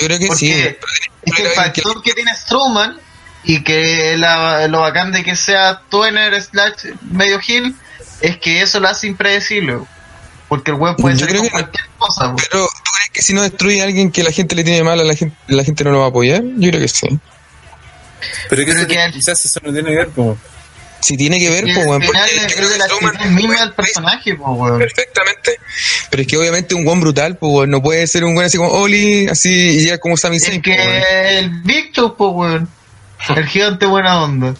Yo 0.00 0.06
creo 0.06 0.18
que 0.18 0.26
Porque 0.26 0.38
sí. 0.38 0.52
es 0.52 0.76
que 1.34 1.42
el 1.42 1.48
que 1.48 1.54
factor 1.54 2.02
que 2.02 2.12
tiene 2.14 2.34
Strowman 2.36 2.96
y 3.42 3.62
que 3.62 4.16
la- 4.18 4.68
lo 4.68 4.80
bacán 4.80 5.12
de 5.12 5.24
que 5.24 5.34
sea 5.34 5.80
Twenner 5.88 6.40
slash 6.42 6.92
medio 7.10 7.40
heel 7.46 7.74
es 8.20 8.36
que 8.38 8.62
eso 8.62 8.80
lo 8.80 8.88
hace 8.88 9.06
impredecible. 9.06 9.78
Porque 10.48 10.72
el 10.72 10.78
web 10.78 10.96
puede 10.96 11.14
Yo 11.14 11.20
ser 11.20 11.28
creo 11.28 11.40
con 11.42 11.48
que- 11.48 11.52
cualquier 11.52 11.84
cosa. 11.98 12.34
Pero, 12.36 12.66
¿tú 12.66 12.90
crees 12.92 13.10
que 13.12 13.22
si 13.22 13.32
no 13.32 13.42
destruye 13.42 13.80
a 13.80 13.84
alguien 13.84 14.10
que 14.10 14.24
la 14.24 14.32
gente 14.32 14.54
le 14.56 14.64
tiene 14.64 14.82
mal, 14.82 14.98
a 14.98 15.04
la 15.04 15.14
gente, 15.14 15.36
la 15.46 15.62
gente 15.64 15.84
no 15.84 15.90
lo 15.92 16.00
va 16.00 16.06
a 16.06 16.08
apoyar? 16.08 16.42
Yo 16.56 16.70
creo 16.70 16.80
que 16.80 16.88
sí. 16.88 17.06
Pero 18.48 18.64
que 18.64 18.72
Pero 18.72 18.78
eso- 18.80 18.86
que- 18.88 19.10
quizás 19.12 19.44
eso 19.44 19.60
no 19.62 19.72
tiene 19.72 19.90
que 19.90 19.96
ver, 19.96 20.08
pues. 20.08 20.38
Si 21.02 21.16
tiene 21.16 21.38
que 21.38 21.48
ver, 21.48 21.64
pues, 21.64 21.78
al 21.78 21.86
weón, 21.86 22.02
yo 22.02 22.12
es 22.12 22.54
creo 22.54 22.68
que 22.68 22.76
la 22.78 22.84
actitud 22.84 23.26
misma 23.30 23.60
del 23.60 23.72
personaje, 23.72 24.34
pues, 24.34 24.48
weón. 24.58 24.78
Perfectamente. 24.78 25.58
Pero 26.10 26.20
es 26.22 26.28
que 26.28 26.36
obviamente 26.36 26.74
un 26.74 26.84
buen 26.84 27.00
brutal, 27.00 27.36
pues 27.38 27.52
weón, 27.54 27.70
no 27.70 27.80
puede 27.80 28.06
ser 28.06 28.24
un 28.24 28.34
buen 28.34 28.46
así 28.46 28.58
como 28.58 28.70
Oli, 28.70 29.26
así 29.28 29.50
y 29.50 29.80
llega 29.84 29.96
como 29.98 30.16
Sami 30.18 30.36
Es 30.36 30.50
que 30.60 31.38
el 31.38 31.48
Victor, 31.62 32.16
pues, 32.16 32.30
weón. 32.34 32.68
El 33.34 33.46
gigante 33.46 33.86
buena 33.86 34.22
onda. 34.22 34.54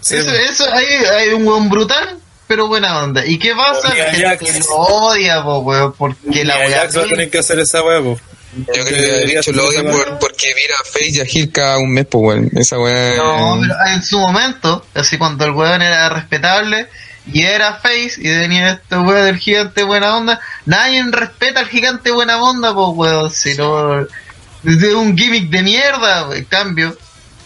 Sí, 0.00 0.16
eso, 0.16 0.32
eso, 0.32 0.72
hay, 0.72 0.86
hay 0.86 1.28
un 1.30 1.46
weón 1.46 1.68
brutal, 1.68 2.17
pero 2.48 2.66
buena 2.66 3.04
onda. 3.04 3.24
¿Y 3.24 3.38
qué 3.38 3.54
pasa? 3.54 3.92
Nia 3.92 4.04
La 4.06 4.10
gente 4.10 4.52
Jax. 4.52 4.66
lo 4.66 4.74
odia, 4.74 5.44
pues, 5.44 5.58
weón, 5.62 5.92
porque 5.96 6.44
la 6.44 6.56
weá 6.56 6.84
va 6.84 7.02
a 7.02 7.06
tener 7.06 7.30
que 7.30 7.38
hacer 7.38 7.60
esa 7.60 7.82
weá, 7.82 8.02
pues. 8.02 8.18
Yo 8.56 8.64
creo 8.72 8.84
que 8.86 8.92
de 8.92 9.38
hecho 9.38 9.52
lo 9.52 9.68
odian 9.68 9.86
por, 9.86 10.18
porque 10.18 10.46
mira 10.54 10.74
a 10.80 10.84
Face 10.84 11.10
y 11.10 11.20
a 11.20 11.26
Gil 11.26 11.52
cada 11.52 11.78
un 11.78 11.92
mes, 11.92 12.06
pues 12.10 12.24
weón. 12.24 12.50
Esa 12.56 12.78
weá. 12.80 13.16
No, 13.16 13.58
pero 13.60 13.74
en 13.94 14.02
su 14.02 14.18
momento, 14.18 14.84
así 14.94 15.18
cuando 15.18 15.44
el 15.44 15.52
weón 15.52 15.82
era 15.82 16.08
respetable 16.08 16.88
y 17.30 17.42
era 17.42 17.74
face 17.74 18.14
y 18.16 18.22
tenía 18.22 18.70
este 18.70 18.96
weón 18.96 19.26
del 19.26 19.36
gigante 19.36 19.82
buena 19.82 20.16
onda, 20.16 20.40
nadie 20.64 21.04
respeta 21.10 21.60
al 21.60 21.68
gigante 21.68 22.10
buena 22.10 22.42
onda, 22.42 22.72
pues 22.74 22.88
weón, 22.94 23.30
sino 23.30 24.00
es 24.00 24.94
un 24.94 25.16
gimmick 25.16 25.50
de 25.50 25.62
mierda, 25.62 26.34
en 26.34 26.44
cambio, 26.46 26.96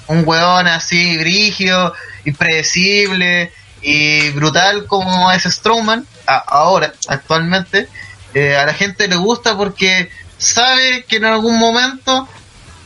un 0.07 0.23
weón 0.25 0.69
así 0.69 1.19
brígido, 1.19 1.93
impredecible 2.25 3.53
y 3.83 4.31
brutal 4.31 4.87
como 4.87 5.31
es 5.33 5.42
Strowman, 5.45 6.07
a- 6.27 6.37
ahora, 6.47 6.92
actualmente, 7.09 7.88
eh, 8.35 8.57
a 8.57 8.64
la 8.66 8.75
gente 8.75 9.09
le 9.09 9.16
gusta 9.16 9.57
porque 9.57 10.11
sabe 10.38 11.05
que 11.09 11.16
en 11.16 11.25
algún 11.25 11.59
momento 11.59 12.29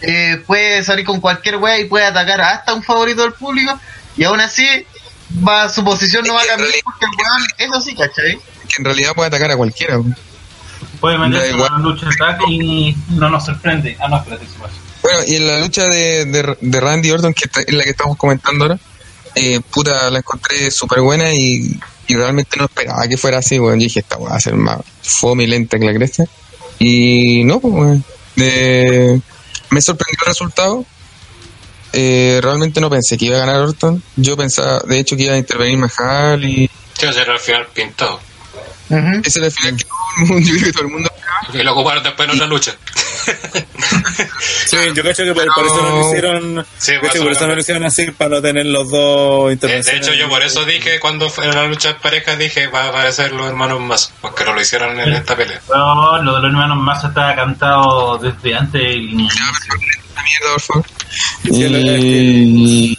eh, 0.03 0.43
puede 0.47 0.83
salir 0.85 1.05
con 1.07 1.21
cualquier 1.21 1.57
wea 1.57 1.79
y 1.79 1.85
puede 1.85 2.05
atacar 2.07 2.41
hasta 2.41 2.75
un 2.75 2.83
favorito 2.83 3.23
del 3.23 3.33
público 3.33 3.79
y 4.17 4.25
aún 4.25 4.41
así 4.41 4.67
va 5.47 5.69
su 5.69 5.83
posición 5.85 6.25
no 6.27 6.35
va 6.35 6.43
a 6.43 6.47
cambiar 6.47 6.71
porque 6.85 7.05
el 7.07 7.11
weón 7.19 7.47
eso 7.73 7.81
sí, 7.81 7.95
¿cachai? 7.95 8.37
Que 8.37 8.75
en 8.79 8.85
realidad 8.85 9.13
puede 9.15 9.29
atacar 9.29 9.51
a 9.51 9.57
cualquiera. 9.57 9.99
Puede 11.01 11.19
meterse 11.19 11.55
una 11.55 11.79
lucha 11.79 12.07
de 12.09 12.17
tag 12.17 12.39
y 12.49 12.97
no 13.11 13.29
nos 13.31 13.45
sorprende. 13.47 13.97
Ah, 14.01 14.09
no, 14.09 14.17
espérate, 14.19 14.47
pasa. 14.61 14.75
Bueno, 15.03 15.21
y 15.27 15.37
en 15.37 15.47
la 15.47 15.61
lucha 15.61 15.85
de, 15.85 16.25
de, 16.27 16.59
de 16.61 16.81
Randy 16.81 17.11
Orton, 17.13 17.33
que 17.33 17.45
está- 17.45 17.61
es 17.63 17.73
la 17.73 17.85
que 17.85 17.91
estamos 17.91 18.17
comentando 18.17 18.65
ahora, 18.65 18.79
eh, 19.37 19.61
puta, 19.61 20.11
la 20.11 20.19
encontré 20.19 20.71
súper 20.71 21.01
buena 21.01 21.33
y, 21.33 21.79
y 22.09 22.15
realmente 22.15 22.57
no 22.57 22.65
esperaba 22.65 23.07
que 23.07 23.17
fuera 23.17 23.39
así, 23.39 23.59
weón. 23.59 23.79
Yo 23.79 23.85
dije, 23.85 24.01
esta 24.01 24.17
weá 24.17 24.31
va 24.31 24.37
a 24.37 24.41
ser 24.41 24.55
más 24.55 24.81
fome 25.03 25.45
y 25.45 25.47
lenta 25.47 25.79
que 25.79 25.85
la 25.85 25.95
cresta. 25.95 26.25
Y 26.79 27.43
no, 27.45 27.61
pues, 27.61 28.01
me 28.37 29.81
sorprendió 29.81 30.19
el 30.23 30.27
resultado. 30.27 30.85
Eh, 31.93 32.41
realmente 32.43 32.81
no 32.81 32.91
pensé 32.91 33.17
que 33.17 33.27
iba 33.27 33.37
a 33.37 33.41
ganar 33.41 33.61
Orton. 33.61 34.03
Yo 34.17 34.37
pensaba, 34.37 34.81
de 34.81 34.99
hecho, 34.99 35.17
que 35.17 35.25
iba 35.25 35.35
a 35.35 35.39
intervenir 35.39 35.79
Mahal 35.79 36.45
y 36.45 36.71
Sí, 36.99 37.05
era 37.05 37.33
al 37.35 37.39
final 37.39 37.67
pintado. 37.75 38.21
Ese 39.23 39.39
era 39.39 39.47
el 39.47 39.53
final 39.53 39.77
que 39.77 39.85
todo 39.85 39.99
el 40.19 40.29
mundo, 40.29 40.49
yo 40.49 40.55
creo 40.59 40.65
que 40.65 40.73
todo 40.73 40.83
el 40.85 40.91
mundo 40.91 41.11
esperaba. 41.15 41.61
Y 41.61 41.63
lo 41.63 41.73
ocuparon 41.73 42.03
después 42.03 42.29
en 42.29 42.35
otra 42.35 42.47
lucha. 42.47 42.77
Sí, 44.67 44.77
yo 44.95 45.03
cacho 45.03 45.25
que 45.25 45.33
por, 45.35 45.45
por 45.55 45.67
eso 45.67 45.83
no 45.83 45.91
lo 45.99 46.07
hicieron. 46.09 46.67
Sí, 46.79 46.93
por 47.01 47.11
que 47.11 47.19
eso 47.19 47.25
por 47.25 47.33
eso 47.33 47.41
lo 47.43 47.47
no 47.49 47.55
lo 47.55 47.61
hicieron 47.61 47.85
así 47.85 48.11
para 48.11 48.31
no 48.37 48.43
tener 48.43 48.67
los 48.67 48.91
dos 48.91 49.47
De, 49.49 49.53
intervenciones. 49.55 50.07
de 50.07 50.13
hecho, 50.13 50.19
yo 50.19 50.29
por 50.29 50.43
eso 50.43 50.65
dije 50.65 50.99
cuando 51.01 51.31
fue 51.31 51.47
la 51.47 51.65
lucha 51.67 51.89
de 51.89 51.95
pareja, 51.97 52.37
dije 52.37 52.67
va 52.69 52.85
a 52.85 52.89
aparecer 52.89 53.33
los 53.33 53.47
hermanos 53.47 53.81
más, 53.81 54.13
porque 54.21 54.45
no 54.45 54.55
lo 54.55 54.61
hicieron 54.61 54.99
en 54.99 55.13
esta 55.13 55.37
pelea. 55.37 55.61
No, 55.69 56.23
lo 56.23 56.35
de 56.37 56.41
los 56.43 56.51
hermanos 56.51 56.79
más 56.79 57.05
estaba 57.05 57.35
cantado 57.35 58.19
desde 58.19 58.55
antes 58.55 58.83
la- 61.45 61.99
Y... 61.99 62.99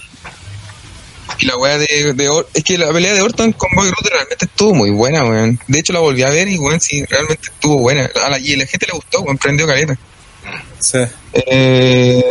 Y 1.39 1.45
la 1.45 1.55
weá 1.57 1.77
de, 1.77 1.85
es 2.55 2.63
que 2.63 2.77
la 2.79 2.91
pelea 2.91 3.13
de 3.13 3.21
Orton 3.21 3.51
con 3.53 3.69
Bobby 3.75 3.89
Roode 3.91 4.09
realmente 4.09 4.45
estuvo 4.45 4.73
muy 4.73 4.89
buena, 4.89 5.23
weón. 5.23 5.59
De 5.67 5.77
hecho 5.79 5.93
la 5.93 5.99
volví 5.99 6.23
a 6.23 6.31
ver 6.31 6.47
y 6.47 6.57
weón 6.57 6.81
sí, 6.81 7.05
realmente 7.05 7.49
estuvo 7.53 7.77
buena. 7.77 8.09
A 8.25 8.29
la, 8.31 8.39
y 8.39 8.53
a 8.55 8.57
la 8.57 8.65
gente 8.65 8.87
le 8.87 8.93
gustó, 8.93 9.21
weón, 9.21 9.37
prendió 9.37 9.67
caleta. 9.67 9.95
Sí. 10.79 10.99
Eh, 11.33 12.23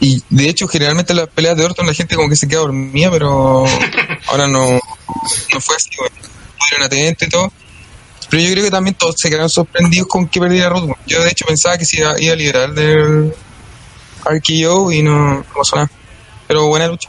y 0.00 0.22
de 0.28 0.48
hecho, 0.48 0.68
generalmente 0.68 1.14
las 1.14 1.28
peleas 1.28 1.56
de 1.56 1.64
Orton 1.64 1.86
la 1.86 1.94
gente 1.94 2.14
como 2.16 2.28
que 2.28 2.36
se 2.36 2.48
queda 2.48 2.60
dormida, 2.60 3.10
pero 3.10 3.64
ahora 4.28 4.46
no, 4.46 4.72
no 4.72 5.60
fue 5.60 5.76
así. 5.76 5.90
Estuvieron 5.90 6.86
atentos 6.86 7.28
y 7.28 7.30
todo. 7.30 7.52
Pero 8.30 8.42
yo 8.42 8.52
creo 8.52 8.64
que 8.64 8.70
también 8.70 8.96
todos 8.96 9.14
se 9.18 9.28
quedaron 9.28 9.50
sorprendidos 9.50 10.08
con 10.08 10.26
que 10.28 10.40
perdiera 10.40 10.74
weón. 10.74 10.96
Yo 11.06 11.22
de 11.22 11.30
hecho 11.30 11.44
pensaba 11.46 11.78
que 11.78 11.84
se 11.84 12.00
iba, 12.00 12.20
iba 12.20 12.32
a 12.32 12.36
liberar 12.36 12.72
del 12.72 13.34
RKO 14.24 14.92
y 14.92 15.02
no, 15.02 15.36
no 15.36 15.44
pasó 15.56 15.76
nada. 15.76 15.90
Pero 16.46 16.66
buena 16.66 16.86
lucha. 16.86 17.08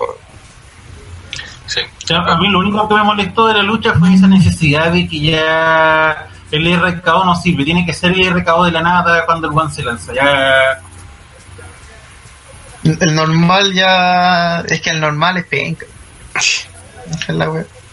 Sí. 1.68 1.82
O 2.04 2.08
sea, 2.08 2.20
a 2.20 2.38
mí 2.38 2.48
lo 2.50 2.60
único 2.60 2.88
que 2.88 2.94
me 2.96 3.04
molestó 3.04 3.48
de 3.48 3.56
la 3.56 3.64
lucha 3.64 3.94
fue 3.98 4.14
esa 4.14 4.28
necesidad 4.28 4.92
de 4.92 5.08
que 5.08 5.20
ya 5.20 6.30
el 6.52 6.80
RKO 6.82 7.26
no 7.26 7.36
sirve, 7.36 7.64
tiene 7.66 7.86
que 7.86 7.94
ser 7.94 8.12
el 8.14 8.30
RKO 8.42 8.66
de 8.66 8.72
la 8.72 8.82
nada 8.82 9.26
cuando 9.26 9.48
el 9.50 9.58
one 9.58 9.72
se 9.72 9.84
lanza. 9.84 10.14
Ya 10.14 10.80
El 12.84 13.16
normal 13.16 13.74
ya. 13.74 14.60
Es 14.62 14.82
que 14.82 14.92
el 14.92 15.00
normal 15.02 15.38
es 15.38 15.46
penca. 15.46 15.86
La 17.30 17.46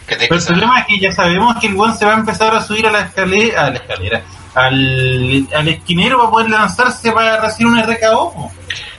Pero 0.07 0.35
el 0.37 0.45
problema 0.45 0.81
es 0.81 0.87
que 0.87 0.99
ya 1.01 1.13
sabemos 1.13 1.57
que 1.61 1.67
el 1.69 1.79
one 1.79 1.95
se 1.97 2.05
va 2.05 2.13
a 2.13 2.17
empezar 2.19 2.55
a 2.55 2.63
subir 2.63 2.87
a 2.87 2.91
la 2.91 3.01
escalera, 3.03 3.67
a 3.67 3.71
la 3.71 3.77
escalera, 3.77 4.23
al, 4.55 5.47
al 5.55 5.69
esquinero 5.69 6.19
para 6.19 6.31
poder 6.31 6.51
lanzarse 6.51 7.13
para 7.13 7.41
recibir 7.41 7.67
un 7.69 7.83
RKO. 7.83 8.51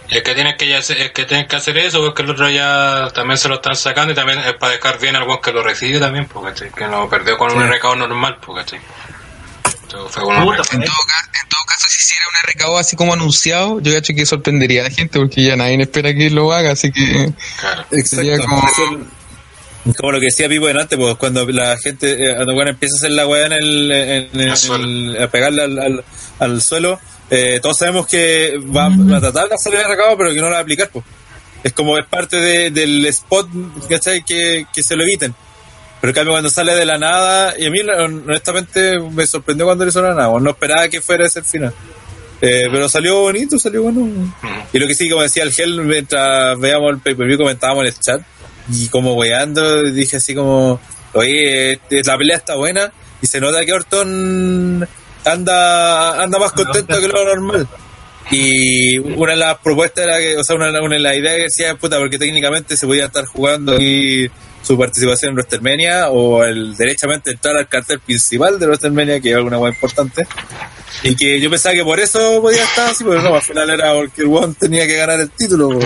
Es 0.09 0.21
que 0.21 0.35
tienen 0.35 0.55
que, 0.57 0.67
ya, 0.67 0.77
hacer- 0.79 0.97
es 1.01 1.11
que 1.11 1.25
tienen 1.25 1.47
que 1.47 1.55
hacer 1.55 1.77
eso 1.77 1.99
porque 2.03 2.21
el 2.21 2.29
otro 2.29 2.47
ya 2.49 3.07
también 3.13 3.37
se 3.37 3.49
lo 3.49 3.55
están 3.55 3.75
sacando 3.75 4.13
y 4.13 4.15
también 4.15 4.39
es 4.39 4.53
para 4.53 4.73
dejar 4.73 4.99
bien 4.99 5.15
al 5.15 5.23
buen 5.25 5.39
que 5.41 5.51
lo 5.51 5.63
recibe 5.63 5.99
también, 5.99 6.25
porque 6.27 6.69
que 6.69 6.87
no 6.87 7.09
perdió 7.09 7.37
con 7.37 7.51
un 7.55 7.67
recado 7.67 7.95
normal, 7.95 8.37
porque 8.45 8.79
Fue 10.09 10.23
Puta, 10.23 10.61
En 10.73 10.83
todo, 10.83 10.95
en 11.43 11.49
todo 11.49 11.61
caso, 11.67 11.87
si 11.89 11.99
hiciera 11.99 12.25
un 12.27 12.49
RKO 12.51 12.77
así 12.77 12.95
como 12.95 13.13
anunciado, 13.13 13.79
yo 13.81 13.93
cacho 13.93 14.13
que 14.15 14.25
sorprendería 14.25 14.81
a 14.81 14.83
la 14.85 14.89
gente 14.89 15.19
porque 15.19 15.43
ya 15.43 15.55
nadie 15.55 15.81
espera 15.81 16.13
que 16.13 16.29
lo 16.29 16.51
haga, 16.53 16.71
así 16.71 16.91
que 16.91 17.31
claro. 17.59 17.85
Sería 18.03 18.35
Exacto. 18.35 18.49
como- 18.49 20.11
lo 20.11 20.19
que 20.19 20.25
decía 20.27 20.47
Pipo 20.47 20.67
delante, 20.67 20.95
pues 20.97 21.15
cuando 21.17 21.45
la 21.47 21.77
gente, 21.77 22.13
eh, 22.13 22.35
cuando 22.35 22.53
bueno, 22.53 22.71
empieza 22.71 22.95
a 22.95 22.97
hacer 22.99 23.11
la 23.11 23.27
weá 23.27 23.47
en 23.47 23.53
el, 23.53 23.91
en 23.91 24.39
el- 24.39 24.53
el- 24.71 25.21
a 25.23 25.27
pegarle 25.29 25.63
al, 25.63 25.77
al, 25.79 26.03
al 26.39 26.61
suelo, 26.61 26.99
eh, 27.29 27.59
todos 27.61 27.77
sabemos 27.77 28.07
que 28.07 28.57
va, 28.75 28.87
va 28.89 29.17
a 29.17 29.21
tratar 29.21 29.49
de 29.49 29.55
hacer 29.55 29.73
el 29.75 29.85
recado, 29.87 30.17
pero 30.17 30.29
que 30.33 30.37
no 30.37 30.43
lo 30.47 30.51
va 30.53 30.59
a 30.59 30.61
aplicar, 30.61 30.89
pues. 30.89 31.03
Es 31.63 31.73
como 31.73 31.97
es 31.97 32.05
parte 32.05 32.37
de- 32.37 32.71
del 32.71 33.05
spot, 33.07 33.47
¿cachai? 33.89 34.23
Que, 34.23 34.65
que 34.73 34.83
se 34.83 34.95
lo 34.95 35.03
eviten. 35.03 35.33
Pero 36.03 36.11
en 36.11 36.15
cambio 36.15 36.33
cuando 36.33 36.49
sale 36.49 36.75
de 36.75 36.85
la 36.85 36.97
nada, 36.97 37.53
y 37.57 37.65
a 37.65 37.71
mí 37.71 37.79
honestamente 37.79 38.99
me 38.99 39.25
sorprendió 39.25 39.65
cuando 39.65 39.85
le 39.85 39.89
hizo 39.89 40.01
la 40.01 40.13
nada, 40.13 40.37
no 40.37 40.49
esperaba 40.49 40.89
que 40.89 40.99
fuera 40.99 41.25
ese 41.25 41.39
el 41.39 41.45
final. 41.45 41.73
Eh, 42.41 42.63
pero 42.69 42.89
salió 42.89 43.21
bonito, 43.21 43.57
salió 43.57 43.83
bueno. 43.83 44.35
Y 44.73 44.79
lo 44.79 44.85
que 44.85 44.95
sí, 44.95 45.09
como 45.09 45.21
decía 45.21 45.43
el 45.43 45.53
Gel, 45.53 45.79
mientras 45.79 46.59
veíamos 46.59 46.91
el 46.91 46.99
pay-per-view, 46.99 47.37
comentábamos 47.37 47.83
en 47.83 47.87
el 47.87 47.99
chat, 48.01 48.21
y 48.69 48.89
como 48.89 49.13
weando, 49.13 49.83
dije 49.83 50.17
así 50.17 50.35
como, 50.35 50.81
oye, 51.13 51.71
este, 51.71 52.03
la 52.03 52.17
pelea 52.17 52.35
está 52.35 52.55
buena, 52.57 52.91
y 53.21 53.27
se 53.27 53.39
nota 53.39 53.63
que 53.63 53.71
Orton 53.71 54.85
anda, 55.23 56.21
anda 56.21 56.37
más 56.37 56.51
contento 56.51 56.99
que 56.99 57.07
lo 57.07 57.23
normal. 57.23 57.65
Y 58.29 58.97
una 58.97 59.31
de 59.31 59.37
las 59.37 59.57
propuestas 59.59 60.03
era 60.03 60.17
que, 60.17 60.35
o 60.35 60.43
sea, 60.43 60.57
una, 60.57 60.67
una 60.81 60.95
de 60.95 61.01
las 61.01 61.15
ideas 61.15 61.35
que 61.35 61.43
decía, 61.43 61.75
puta, 61.75 61.97
porque 61.97 62.17
técnicamente 62.17 62.75
se 62.75 62.87
podía 62.87 63.05
estar 63.05 63.25
jugando 63.25 63.75
aquí 63.75 64.29
su 64.63 64.77
participación 64.77 65.31
en 65.31 65.35
WrestleMania 65.35 66.09
o 66.09 66.43
el 66.43 66.75
derechamente 66.75 67.31
entrar 67.31 67.57
al 67.57 67.67
cartel 67.67 67.99
principal 67.99 68.57
de 68.57 68.65
WrestleMania, 68.65 69.19
que 69.19 69.31
es 69.31 69.35
alguna 69.35 69.57
cosa 69.57 69.69
importante. 69.69 70.27
Y 71.03 71.15
que 71.15 71.39
yo 71.39 71.49
pensaba 71.49 71.75
que 71.75 71.83
por 71.83 71.99
eso 71.99 72.41
podía 72.41 72.63
estar 72.63 72.89
así, 72.89 73.03
pero 73.03 73.21
no, 73.21 73.35
al 73.35 73.41
final 73.41 73.69
era 73.69 73.93
porque 73.93 74.21
el 74.21 74.27
weón 74.27 74.55
tenía 74.55 74.87
que 74.87 74.95
ganar 74.95 75.19
el 75.19 75.29
título. 75.29 75.69
po. 75.69 75.85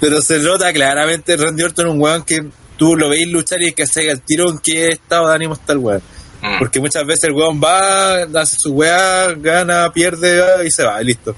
Pero 0.00 0.22
se 0.22 0.38
nota 0.38 0.72
claramente 0.72 1.36
Randy 1.36 1.62
Orton 1.62 1.88
un 1.88 2.00
weón 2.00 2.22
que 2.22 2.44
tú 2.76 2.96
lo 2.96 3.08
veis 3.08 3.26
luchar 3.26 3.62
y 3.62 3.72
que 3.72 3.86
se 3.86 4.08
el 4.08 4.20
tiro 4.20 4.50
en 4.50 4.58
qué 4.58 4.88
estado 4.88 5.28
de 5.28 5.34
ánimo 5.34 5.54
está 5.54 5.72
el 5.72 5.78
weón. 5.78 6.02
Mm. 6.42 6.58
Porque 6.60 6.78
muchas 6.78 7.04
veces 7.04 7.24
el 7.24 7.32
weón 7.32 7.60
va, 7.60 8.22
hace 8.40 8.56
su 8.58 8.72
weá, 8.72 9.32
gana, 9.32 9.92
pierde 9.92 10.64
y 10.64 10.70
se 10.70 10.84
va, 10.84 11.02
y 11.02 11.06
listo. 11.06 11.34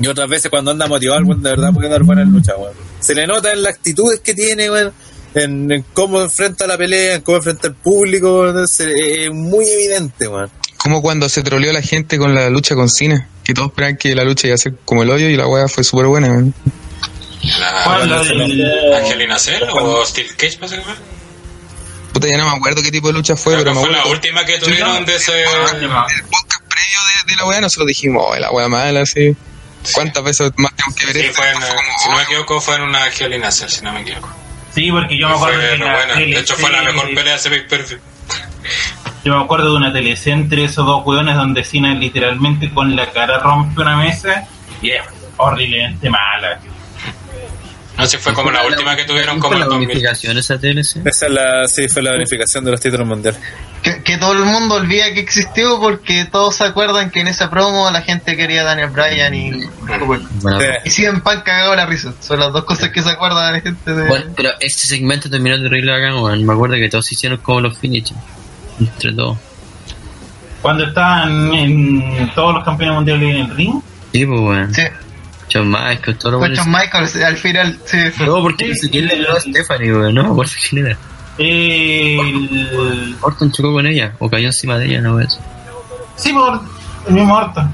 Y 0.00 0.06
otras 0.06 0.30
veces 0.30 0.50
cuando 0.50 0.70
anda 0.70 0.86
motivado, 0.86 1.18
el 1.18 1.26
weón 1.26 1.42
de 1.42 1.50
verdad 1.50 1.72
puede 1.74 1.88
dar 1.88 2.04
buena 2.04 2.24
lucha, 2.24 2.56
weón. 2.56 2.74
Se 3.00 3.14
le 3.14 3.26
nota 3.26 3.52
en 3.52 3.62
las 3.62 3.74
actitudes 3.74 4.20
que 4.20 4.32
tiene, 4.32 4.70
weón. 4.70 4.92
En, 5.34 5.70
en 5.70 5.84
cómo 5.92 6.22
enfrenta 6.22 6.66
la 6.66 6.76
pelea, 6.78 7.16
en 7.16 7.20
cómo 7.22 7.36
enfrenta 7.38 7.68
el 7.68 7.74
público, 7.74 8.48
es 8.62 8.80
muy 9.32 9.64
evidente, 9.68 10.26
weón. 10.26 10.50
como 10.78 11.02
cuando 11.02 11.28
se 11.28 11.42
troleó 11.42 11.72
la 11.72 11.82
gente 11.82 12.18
con 12.18 12.34
la 12.34 12.48
lucha 12.50 12.74
con 12.74 12.88
Cena, 12.88 13.28
que 13.44 13.52
todos 13.54 13.68
esperaban 13.68 13.96
que 13.96 14.14
la 14.14 14.24
lucha 14.24 14.46
iba 14.48 14.54
a 14.54 14.58
ser 14.58 14.74
como 14.84 15.02
el 15.02 15.10
hoyo 15.10 15.28
y 15.28 15.36
la 15.36 15.46
weá 15.46 15.68
fue 15.68 15.84
súper 15.84 16.06
buena. 16.06 16.28
weón. 16.28 16.54
¿Cuál? 17.84 18.08
La, 18.10 18.98
Angelina 18.98 19.38
Cell 19.38 19.62
o 19.70 20.04
Steel 20.04 20.34
Cage, 20.36 20.58
fue. 20.58 20.68
Puta, 22.12 22.26
ya 22.26 22.36
no 22.38 22.50
me 22.50 22.56
acuerdo 22.56 22.82
qué 22.82 22.90
tipo 22.90 23.08
de 23.08 23.14
lucha 23.14 23.36
fue, 23.36 23.52
pero 23.54 23.64
que 23.64 23.70
me 23.74 23.80
fue 23.80 23.90
la 23.92 23.98
acuerdo. 23.98 24.16
última 24.16 24.44
que 24.44 24.58
tuvieron 24.58 25.04
de 25.04 25.14
ese. 25.16 25.32
En 25.42 25.46
el 25.82 25.88
podcast 25.90 26.62
previo 26.68 26.98
de, 27.26 27.32
de 27.32 27.36
la 27.36 27.46
weá 27.46 27.60
nosotros 27.60 27.86
dijimos, 27.86 28.24
oh, 28.26 28.36
la 28.36 28.50
weá 28.50 28.68
mala, 28.68 29.02
así. 29.02 29.36
¿Cuántas 29.92 30.24
veces 30.24 30.50
más 30.56 30.72
tenemos 30.74 30.94
que 30.96 31.06
ver 31.06 31.14
Sí, 31.16 31.20
esto? 31.22 31.34
fue 31.36 31.50
en, 31.50 31.60
Fue 31.60 31.68
como, 31.68 31.98
si 32.02 32.08
no 32.08 32.14
me 32.16 32.20
oh, 32.20 32.24
equivoco, 32.24 32.60
fue 32.60 32.74
en 32.74 32.82
una 32.82 33.04
Angelina 33.04 33.50
Cell, 33.52 33.68
si 33.68 33.82
no 33.84 33.92
me 33.92 34.00
equivoco. 34.00 34.28
Sí, 34.70 34.90
porque 34.90 35.18
yo 35.18 35.28
me 35.28 35.34
acuerdo 35.34 35.58
de 35.58 35.78
la 35.78 35.94
buena. 35.94 36.14
De 36.14 36.38
hecho, 36.38 36.54
fue 36.54 36.70
la 36.70 36.82
TLC 36.82 36.94
mejor 36.94 37.14
pelea 37.14 37.32
de 37.32 37.34
ese 37.34 37.50
pay-per-view. 37.50 37.98
Yo 39.24 39.36
me 39.36 39.44
acuerdo 39.44 39.72
de 39.72 39.76
una 39.76 39.92
TLC 39.92 40.28
entre 40.28 40.64
esos 40.64 40.86
dos 40.86 41.04
hueones 41.04 41.34
donde 41.34 41.64
Cena 41.64 41.94
literalmente 41.94 42.70
con 42.70 42.94
la 42.94 43.10
cara 43.10 43.38
rompe 43.38 43.80
una 43.80 43.96
mesa 43.96 44.46
y 44.80 44.90
es 44.90 45.02
horriblemente 45.36 46.08
mala. 46.08 46.60
No 47.98 48.06
sé, 48.06 48.16
fue 48.18 48.32
como 48.32 48.50
la 48.52 48.64
última 48.64 48.94
que 48.94 49.04
tuvieron 49.04 49.40
como 49.40 49.48
¿Fue 49.48 49.56
en 49.56 49.60
la 49.60 49.64
el 49.66 49.70
2000. 49.70 49.88
unificación 49.88 50.38
esa 50.38 50.56
TLC? 50.58 51.04
Esa 51.04 51.26
es 51.26 51.32
la, 51.32 51.64
sí, 51.66 51.88
fue 51.88 52.02
la 52.02 52.14
unificación 52.14 52.64
de 52.64 52.70
los 52.70 52.80
títulos 52.80 53.06
mundiales. 53.06 53.40
Que, 53.82 54.02
que 54.02 54.16
todo 54.18 54.32
el 54.32 54.44
mundo 54.44 54.76
olvida 54.76 55.12
que 55.12 55.20
existió 55.20 55.80
porque 55.80 56.24
todos 56.30 56.56
se 56.56 56.64
acuerdan 56.64 57.10
que 57.10 57.20
en 57.20 57.28
esa 57.28 57.50
promo 57.50 57.90
la 57.90 58.02
gente 58.02 58.36
quería 58.36 58.60
a 58.62 58.64
Daniel 58.64 58.90
Bryan 58.90 59.34
y. 59.34 59.50
Bueno, 60.04 60.28
Y 60.84 60.90
siguen 60.90 61.20
pan 61.22 61.42
cagado 61.44 61.74
la 61.74 61.86
risa. 61.86 62.12
Son 62.20 62.38
las 62.38 62.52
dos 62.52 62.64
cosas 62.64 62.90
que 62.90 63.02
se 63.02 63.10
acuerdan 63.10 63.52
la 63.52 63.60
gente 63.60 63.92
de. 63.92 64.06
bueno, 64.08 64.26
pero 64.36 64.50
este 64.60 64.86
segmento 64.86 65.28
terminó 65.28 65.58
de 65.58 65.68
reír 65.68 65.90
acá, 65.90 66.14
weón. 66.20 66.44
Me 66.46 66.52
acuerdo 66.52 66.76
que 66.76 66.88
todos 66.88 67.10
hicieron 67.10 67.38
como 67.38 67.60
los 67.62 67.76
finishes. 67.78 68.16
Entre 68.80 69.12
todos. 69.12 69.38
Cuando 70.62 70.84
estaban 70.84 71.52
en 71.54 72.32
todos 72.34 72.54
los 72.54 72.64
campeones 72.64 72.94
mundiales 72.96 73.28
en 73.28 73.36
el 73.50 73.56
ring, 73.56 73.80
Sí, 74.12 74.24
pues, 74.26 74.40
weón. 74.40 74.74
Sí, 74.74 74.82
John 75.52 75.68
Michaels, 75.70 76.18
todo 76.18 76.32
lo 76.32 76.38
bueno. 76.38 76.54
Shawn 76.54 76.70
Michaels 76.70 77.16
al 77.16 77.36
final, 77.36 77.78
sí. 77.84 77.96
No, 78.24 78.42
porque 78.42 78.72
quién 78.90 79.06
le 79.06 79.16
dio 79.16 79.36
a 79.36 79.40
Stephanie, 79.40 79.92
weón. 79.92 80.14
No 80.14 80.32
acuerdo 80.32 80.52
quién 80.68 80.86
era. 80.86 80.98
el... 81.38 83.16
Orton 83.20 83.52
chocó 83.52 83.72
con 83.72 83.86
ella, 83.86 84.12
o 84.18 84.28
cayó 84.28 84.46
encima 84.46 84.78
de 84.78 84.86
ella, 84.86 85.00
no 85.00 85.20
eso. 85.20 85.40
sí, 86.16 86.32
por 86.32 86.60
el 87.06 87.14
mismo 87.14 87.34
Orton. 87.36 87.70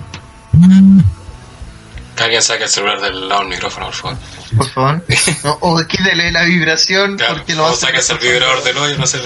Alguien 2.23 2.43
saque 2.43 2.63
el 2.65 2.69
celular 2.71 3.01
del 3.01 3.29
lado 3.29 3.41
del 3.41 3.51
micrófono, 3.51 3.87
por 3.87 3.95
favor. 3.95 4.17
Por 4.57 4.67
favor. 4.69 5.05
No, 5.45 5.59
o 5.61 5.87
quítele 5.87 6.31
la 6.33 6.45
vibración 6.45 7.17
Claro, 7.17 7.35
porque 7.35 7.55
lo 7.55 7.67
o 7.67 7.73
saques 7.75 8.09
el 8.11 8.19
vibrador 8.19 8.63
del 8.63 8.79
hoyo, 8.79 8.97
no 8.97 9.07
sé. 9.07 9.19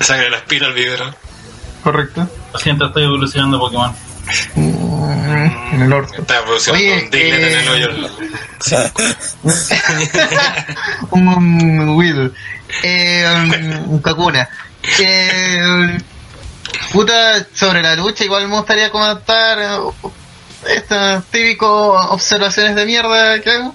Saque 0.00 0.28
la 0.30 0.38
espina 0.38 0.66
al 0.66 0.72
vibrador. 0.72 1.14
Correcto. 1.84 2.28
Lo 2.52 2.58
siento, 2.58 2.86
estoy 2.86 3.04
evolucionando 3.04 3.60
Pokémon. 3.60 3.92
Mm, 4.54 5.74
En 5.74 5.82
el 5.82 5.92
orto. 5.92 6.20
Está 6.20 6.40
Oye, 6.72 7.04
un 7.04 7.10
diglet 7.10 7.42
en 7.42 7.58
el 7.58 7.66
eh, 7.66 7.70
hoyo. 7.70 7.90
un, 11.10 11.88
Will. 11.90 12.32
Eh, 12.82 13.24
un, 13.34 13.92
un 13.94 14.02
Kakuna. 14.02 14.48
Eh, 15.00 15.98
puta, 16.92 17.46
sobre 17.54 17.82
la 17.82 17.94
lucha, 17.96 18.24
igual 18.24 18.48
me 18.48 18.56
gustaría 18.56 18.90
comentar 18.90 19.58
eh, 19.58 19.78
estas 20.76 21.24
típicas 21.26 21.68
observaciones 21.68 22.74
de 22.74 22.84
mierda 22.86 23.40
que 23.40 23.50
hago. 23.50 23.74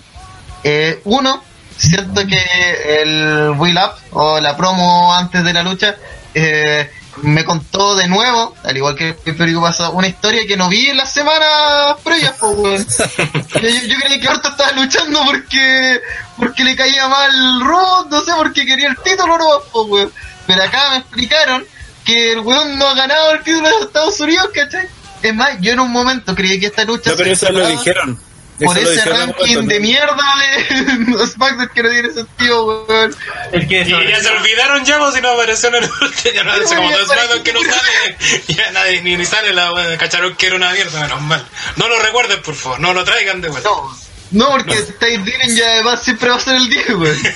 Eh, 0.64 1.02
uno, 1.06 1.44
siento 1.78 2.26
que 2.26 3.02
el 3.02 3.50
Will 3.58 3.78
Up 3.78 3.94
o 4.12 4.40
la 4.40 4.56
promo 4.56 5.14
antes 5.14 5.44
de 5.44 5.54
la 5.54 5.64
lucha 5.64 5.96
eh, 6.34 6.90
me 7.22 7.46
contó 7.46 7.96
de 7.96 8.08
nuevo, 8.08 8.56
al 8.64 8.76
igual 8.76 8.96
que 8.96 9.10
el 9.10 9.36
periódico 9.36 9.62
pasado, 9.62 9.92
una 9.92 10.08
historia 10.08 10.48
que 10.48 10.58
no 10.58 10.70
vi 10.70 10.90
en 10.90 10.98
las 10.98 11.14
semanas 11.14 11.98
previas, 12.04 12.34
po, 12.34 12.50
weón. 12.50 12.86
Yo, 12.88 14.00
creía 14.00 14.20
que 14.20 14.28
Orton 14.28 14.52
estaba 14.52 14.72
luchando 14.72 15.22
porque 15.26 16.02
porque 16.38 16.64
le 16.64 16.76
caía 16.76 17.08
mal 17.08 17.62
Road, 17.62 18.08
no 18.10 18.22
sé, 18.22 18.32
porque 18.36 18.66
quería 18.66 18.90
el 18.90 18.98
título 18.98 19.38
no, 19.38 19.46
po, 19.72 19.84
weón. 19.84 20.12
Pero 20.48 20.64
acá 20.64 20.92
me 20.92 20.98
explicaron 20.98 21.66
que 22.04 22.34
el 22.34 22.40
weón 22.40 22.78
no 22.78 22.88
ha 22.88 22.96
ganado 22.96 23.32
el 23.32 23.44
título 23.44 23.70
de 23.70 23.86
Estados 23.86 24.20
Unidos, 24.20 24.50
¿cachai? 24.54 24.88
Es 25.22 25.34
más, 25.34 25.58
yo 25.62 25.72
en 25.72 25.80
un 25.80 25.92
momento 25.92 26.36
creí 26.36 26.60
que 26.60 26.66
esta 26.66 26.84
lucha 26.84 27.12
No, 27.12 27.16
pero 27.16 27.32
eso 27.32 27.50
lo 27.52 27.66
dijeron. 27.68 28.20
Por 28.60 28.78
Eso 28.78 28.92
ese 28.92 29.10
ranking 29.10 29.68
de 29.68 29.80
¿no? 29.80 29.82
mierda 29.82 30.36
de 30.38 31.28
SmackDown 31.28 31.70
que 31.74 31.84
no 31.84 31.90
tiene 31.90 32.14
sentido, 32.14 32.86
weón. 32.88 33.16
El 33.52 33.68
que 33.68 33.82
Y 33.82 33.90
ya 33.90 34.22
se 34.22 34.30
olvidaron 34.30 34.86
ya, 34.86 35.00
pues, 35.00 35.16
si 35.16 35.22
no 35.22 35.30
apareció 35.30 35.70
en 35.70 35.76
el 35.76 35.84
último. 35.84 36.14
Ya 36.34 36.44
no 36.44 36.52
hace 36.52 36.76
como 36.76 36.90
dos 36.92 37.10
que 37.44 37.54
no 37.54 37.60
sale. 37.62 38.18
Ya 38.48 38.72
nadie 38.72 39.02
ni, 39.02 39.18
ni 39.18 39.26
sale 39.26 39.54
la 39.54 39.74
wea. 39.74 39.98
Cacharon 39.98 40.36
que 40.36 40.48
era 40.48 40.56
una 40.56 40.72
mierda, 40.72 41.02
menos 41.02 41.22
mal. 41.22 41.46
No 41.76 41.88
lo 41.88 42.00
recuerden, 42.00 42.42
por 42.42 42.56
favor. 42.56 42.80
No 42.80 42.94
lo 42.94 43.04
traigan 43.04 43.42
de 43.42 43.50
vuelta. 43.50 43.70
No, 43.70 43.96
no, 44.34 44.50
porque 44.50 44.76
Steve 44.78 45.24
Dylan 45.24 45.56
ya 45.56 45.66
además 45.74 46.04
siempre 46.04 46.30
va 46.30 46.36
a 46.36 46.40
ser 46.40 46.56
el 46.58 46.70
10, 46.70 46.90
weón. 46.96 47.18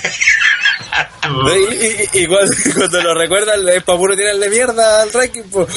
Y, 1.27 1.75
y- 1.75 2.09
y 2.23 2.27
cuando, 2.27 2.55
cuando 2.75 3.01
lo 3.03 3.13
recuerdan, 3.13 3.67
es 3.69 3.83
para 3.83 3.97
puro 3.97 4.15
tirarle 4.15 4.49
mierda 4.49 5.01
al 5.01 5.11
ranking. 5.11 5.43
Pues. 5.51 5.67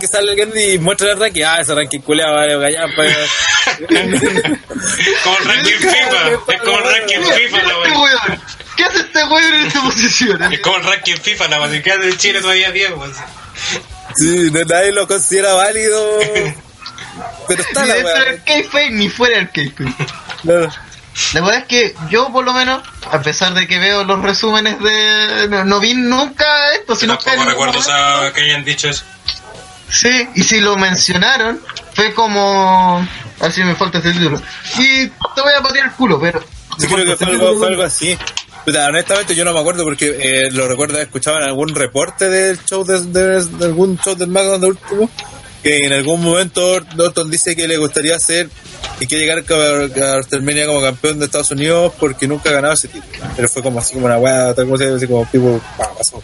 Que 0.00 0.06
sale 0.08 0.30
alguien 0.30 0.52
y 0.56 0.78
muestra 0.78 1.12
el 1.12 1.20
ranking. 1.20 1.42
Ah, 1.44 1.60
ese 1.60 1.74
ranking 1.74 2.00
culeado, 2.00 2.34
vale, 2.34 2.58
gallampa. 2.58 3.04
Como 5.24 5.38
el 5.38 5.44
ranking 5.44 5.78
FIFA. 5.78 6.30
Es 6.48 6.60
como 6.62 6.78
el 6.78 6.84
ranking 6.84 7.20
FIFA, 7.22 7.62
la 7.62 7.72
Este 7.84 7.96
weón. 7.98 8.42
¿Qué 8.76 8.84
hace 8.84 8.98
este 8.98 9.24
weón 9.24 9.54
en 9.54 9.66
esta 9.66 9.80
posición? 9.82 10.52
Es 10.52 10.60
como 10.60 10.76
el 10.78 10.84
ranking 10.84 11.16
FIFA, 11.16 11.48
la 11.48 11.60
wea. 11.60 11.68
de 11.98 12.16
Chile 12.16 12.40
todavía 12.40 12.70
10, 12.72 12.90
weón. 12.92 13.14
Sí, 14.16 14.50
no- 14.52 14.64
nadie 14.64 14.92
lo 14.92 15.06
considera 15.06 15.52
válido. 15.54 16.18
Pero 17.46 17.62
está 17.62 17.82
Ni 17.82 17.88
la 17.88 17.94
dentro 17.94 18.14
weá. 18.14 18.24
del 18.24 18.42
kayfabe 18.44 18.90
ni 18.90 19.08
fuera 19.08 19.36
del 19.36 19.50
kayfabe. 19.50 19.94
Claro. 20.42 20.68
La 21.34 21.40
verdad 21.40 21.58
es 21.58 21.64
que 21.64 21.94
yo, 22.10 22.30
por 22.32 22.44
lo 22.44 22.52
menos, 22.52 22.80
a 23.10 23.20
pesar 23.20 23.52
de 23.54 23.66
que 23.66 23.78
veo 23.78 24.04
los 24.04 24.22
resúmenes 24.22 24.78
de... 24.80 25.48
No, 25.48 25.64
no 25.64 25.80
vi 25.80 25.94
nunca 25.94 26.44
esto, 26.74 26.94
sino 26.94 27.18
que... 27.18 27.24
Tampoco 27.24 27.50
recuerdo 27.50 27.78
o 27.78 27.82
sea, 27.82 28.32
que 28.34 28.42
hayan 28.42 28.64
dicho 28.64 28.88
eso. 28.88 29.04
Sí, 29.88 30.28
y 30.34 30.42
si 30.44 30.60
lo 30.60 30.76
mencionaron, 30.76 31.60
fue 31.94 32.14
como... 32.14 32.98
A 33.40 33.42
ver 33.42 33.52
si 33.52 33.64
me 33.64 33.74
falta 33.74 33.98
este 33.98 34.12
título. 34.12 34.40
Y 34.78 35.08
te 35.08 35.40
voy 35.42 35.52
a 35.58 35.62
patear 35.62 35.86
el 35.86 35.92
culo, 35.92 36.20
pero... 36.20 36.40
Sí, 36.78 36.86
creo 36.86 37.04
que 37.04 37.16
fue 37.16 37.32
algo, 37.34 37.58
fue 37.58 37.66
algo 37.68 37.82
así. 37.82 38.16
Puta, 38.64 38.86
honestamente 38.86 39.34
yo 39.34 39.44
no 39.44 39.52
me 39.52 39.60
acuerdo 39.60 39.82
porque 39.82 40.16
eh, 40.20 40.50
lo 40.52 40.68
recuerdo 40.68 40.94
haber 40.94 41.06
escuchado 41.06 41.38
en 41.38 41.44
algún 41.44 41.74
reporte 41.74 42.28
del 42.28 42.62
show 42.64 42.84
de, 42.84 43.00
de- 43.06 43.44
de 43.44 43.64
algún 43.64 43.98
show 43.98 44.14
del 44.14 44.32
de 44.32 44.66
último 44.66 45.10
que 45.62 45.84
en 45.86 45.92
algún 45.92 46.22
momento 46.22 46.80
Norton 46.96 47.30
dice 47.30 47.54
que 47.56 47.66
le 47.68 47.76
gustaría 47.76 48.16
hacer 48.16 48.48
y 49.00 49.06
que 49.06 49.18
llegar 49.18 49.38
a, 49.38 49.42
WrestleMania 50.16 50.66
como 50.66 50.80
campeón 50.80 51.18
de 51.18 51.26
Estados 51.26 51.50
Unidos 51.50 51.92
porque 51.98 52.26
nunca 52.28 52.50
ha 52.50 52.52
ganado 52.54 52.74
ese 52.74 52.88
título. 52.88 53.24
Pero 53.36 53.48
fue 53.48 53.62
como 53.62 53.78
así 53.80 53.94
como 53.94 54.06
una 54.06 54.18
weá, 54.18 54.54
tal 54.54 54.68
cosa 54.68 54.84
así 54.94 55.06
como 55.06 55.24
tipo, 55.26 55.60
pa, 55.76 55.92
pasó. 55.96 56.22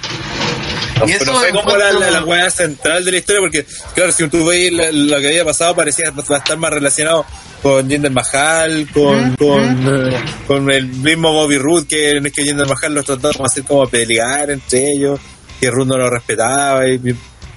No, 1.01 1.09
Y 1.09 1.13
fue- 1.15 1.27
como 1.27 1.41
la, 1.41 1.51
cuanto- 1.91 2.01
la, 2.01 2.11
la 2.11 2.25
weá 2.25 2.51
central 2.51 3.05
de 3.05 3.11
la 3.11 3.17
historia 3.19 3.41
porque, 3.41 3.67
claro, 3.95 4.13
si 4.13 4.29
tú 4.29 4.45
veis 4.47 4.73
lo 4.73 5.19
que 5.21 5.27
había 5.27 5.45
pasado 5.45 5.75
parecía 5.75 6.13
estar 6.17 6.57
más 6.57 6.71
relacionado 6.73 7.27
con 7.63 7.89
Jinder 7.89 8.13
Mahal, 8.13 8.87
con, 8.93 9.35
con, 9.37 10.13
con 10.47 10.71
el 10.71 10.87
mismo 10.87 11.33
Bobby 11.33 11.59
Roode, 11.59 11.87
que 11.89 12.21
no 12.21 12.27
es 12.29 12.33
que 12.33 12.45
Jinder 12.45 12.67
Mahal 12.69 12.95
los 12.95 13.05
trataba 13.07 13.33
como 13.33 13.47
hacer 13.47 13.65
como 13.65 13.89
pelear 13.89 14.51
entre 14.51 14.91
ellos, 14.93 15.19
que 15.61 15.71
Roode 15.71 15.89
no 15.89 15.97
lo 15.99 16.09
respetaba. 16.11 16.87
Y- 16.87 17.01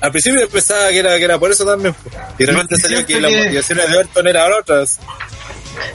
al 0.01 0.11
principio 0.11 0.47
pensaba 0.49 0.89
que 0.89 0.99
era, 0.99 1.17
que 1.17 1.23
era 1.23 1.39
por 1.39 1.51
eso 1.51 1.65
también. 1.65 1.95
Y 2.37 2.45
realmente 2.45 2.77
salió 2.77 2.97
siento 2.97 3.13
que 3.13 3.21
las 3.21 3.31
que- 3.31 3.37
motivaciones 3.45 3.89
de 3.91 3.97
Orton 3.97 4.27
eran 4.27 4.51
otras. 4.53 4.99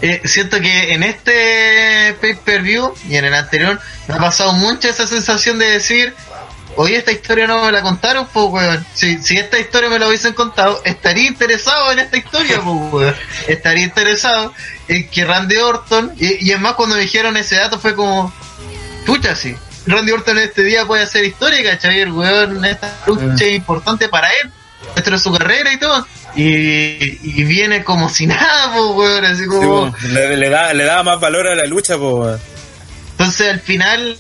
Eh, 0.01 0.21
siento 0.25 0.61
que 0.61 0.93
en 0.93 1.03
este 1.03 2.17
pay-per-view 2.21 2.95
y 3.09 3.17
en 3.17 3.25
el 3.25 3.35
anterior 3.35 3.81
me 4.07 4.15
ha 4.15 4.19
pasado 4.19 4.53
mucho 4.53 4.89
esa 4.89 5.07
sensación 5.09 5.59
de 5.59 5.67
decir, 5.71 6.15
oye, 6.77 6.97
esta 6.97 7.11
historia 7.13 7.47
no 7.49 7.65
me 7.65 7.73
la 7.73 7.83
contaron, 7.83 8.27
pues, 8.33 8.47
weón. 8.49 8.87
Si, 8.95 9.19
si 9.19 9.37
esta 9.39 9.59
historia 9.59 9.89
me 9.91 9.99
la 9.99 10.07
hubiesen 10.07 10.35
contado, 10.35 10.81
estaría 10.85 11.27
interesado 11.27 11.91
en 11.93 11.99
esta 11.99 12.17
historia, 12.17 12.61
pues, 12.63 12.93
weón. 12.93 13.17
Estaría 13.49 13.83
interesado 13.85 14.53
en 14.89 15.09
que 15.09 15.25
Randy 15.25 15.57
Orton, 15.57 16.13
y, 16.19 16.49
y 16.49 16.53
es 16.53 16.61
más, 16.61 16.75
cuando 16.75 16.95
me 16.97 17.03
dijeron 17.03 17.37
ese 17.37 17.57
dato 17.57 17.79
fue 17.81 17.95
como, 17.97 18.33
pucha, 19.05 19.35
sí. 19.35 19.57
Randy 19.87 20.13
Orton 20.13 20.39
este 20.39 20.63
día 20.63 20.87
puede 20.87 21.03
hacer 21.03 21.25
historia, 21.25 21.63
¿cachai? 21.73 22.01
El 22.01 22.13
weón, 22.13 22.65
esta 22.65 22.95
lucha 23.07 23.45
es 23.45 23.55
importante 23.55 24.09
para 24.09 24.29
él, 24.29 24.51
dentro 24.95 25.17
de 25.17 25.23
su 25.23 25.33
carrera 25.33 25.73
y 25.73 25.79
todo. 25.79 26.07
Y, 26.35 27.19
y 27.23 27.45
viene 27.45 27.85
como 27.85 28.09
si 28.09 28.27
nada, 28.29 28.73
pues, 28.73 28.85
weón, 28.95 29.25
así 29.25 29.43
Sí, 29.43 29.49
como... 29.49 29.95
le, 30.11 30.37
le 30.37 30.49
da, 30.49 30.73
le 30.73 30.85
daba 30.85 31.03
más 31.03 31.21
valor 31.21 31.47
a 31.49 31.55
la 31.55 31.67
lucha, 31.67 31.97
pues. 31.99 32.41
Entonces 33.13 33.49
al 33.51 33.61
final 33.61 34.17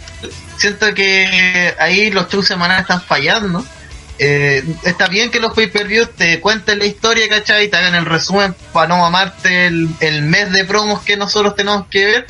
siento 0.56 0.92
que 0.94 1.74
ahí 1.78 2.10
los 2.10 2.28
shows 2.28 2.46
semanales 2.46 2.82
están 2.82 3.02
fallando. 3.02 3.64
Eh, 4.18 4.62
está 4.84 5.08
bien 5.08 5.30
que 5.30 5.40
los 5.40 5.54
pay-per-views 5.54 6.14
te 6.14 6.38
cuenten 6.40 6.78
la 6.78 6.84
historia, 6.84 7.28
¿cachai? 7.28 7.64
Y 7.64 7.68
te 7.68 7.76
hagan 7.76 7.94
el 7.96 8.04
resumen 8.04 8.54
para 8.72 8.86
no 8.86 8.98
mamarte 8.98 9.66
el, 9.66 9.88
el 10.00 10.22
mes 10.22 10.52
de 10.52 10.64
promos 10.64 11.02
que 11.02 11.16
nosotros 11.16 11.56
tenemos 11.56 11.86
que 11.88 12.04
ver. 12.04 12.26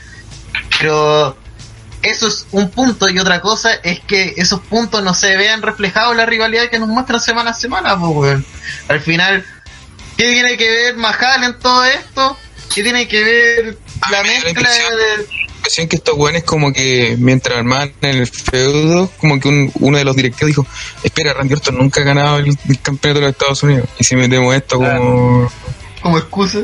Pero 0.78 1.36
eso 2.02 2.28
es 2.28 2.46
un 2.52 2.70
punto 2.70 3.08
y 3.08 3.18
otra 3.18 3.40
cosa 3.40 3.74
es 3.82 4.00
que 4.00 4.34
esos 4.36 4.60
puntos 4.60 5.02
no 5.02 5.14
se 5.14 5.36
vean 5.36 5.62
reflejados 5.62 6.12
en 6.12 6.18
la 6.18 6.26
rivalidad 6.26 6.68
que 6.68 6.78
nos 6.78 6.88
muestran 6.88 7.20
semana 7.20 7.50
a 7.50 7.54
semana, 7.54 7.98
pues, 7.98 8.12
weón. 8.14 8.46
Al 8.88 9.00
final, 9.00 9.44
¿qué 10.16 10.24
tiene 10.32 10.56
que 10.56 10.68
ver 10.70 10.96
Mahal 10.96 11.44
en 11.44 11.58
todo 11.58 11.84
esto? 11.84 12.36
¿Qué 12.74 12.82
tiene 12.82 13.06
que 13.08 13.22
ver 13.22 13.78
la 14.10 14.20
A 14.20 14.22
mí 14.22 14.28
me 14.28 14.34
da 14.34 14.38
la 14.40 14.44
mezcla 14.44 14.50
impresión- 14.50 14.96
de... 14.96 15.26
impresión 15.56 15.88
que 15.88 15.96
estos 15.96 16.16
weones 16.16 16.42
como 16.44 16.72
que 16.72 17.16
mientras 17.18 17.58
armaban 17.58 17.92
en 18.00 18.16
el 18.18 18.26
feudo, 18.26 19.10
como 19.18 19.38
que 19.38 19.48
un- 19.48 19.70
uno 19.80 19.98
de 19.98 20.04
los 20.04 20.16
directivos 20.16 20.48
dijo, 20.48 20.66
espera, 21.02 21.34
Randy 21.34 21.54
Orton 21.54 21.76
nunca 21.78 22.00
ha 22.00 22.04
ganado 22.04 22.38
el, 22.38 22.46
el 22.68 22.80
campeonato 22.80 23.20
de 23.20 23.26
los 23.26 23.32
Estados 23.32 23.62
Unidos. 23.62 23.88
Y 23.98 24.04
si 24.04 24.16
metemos 24.16 24.54
esto 24.54 24.76
como... 24.76 25.52
como 26.00 26.18
excusa. 26.18 26.60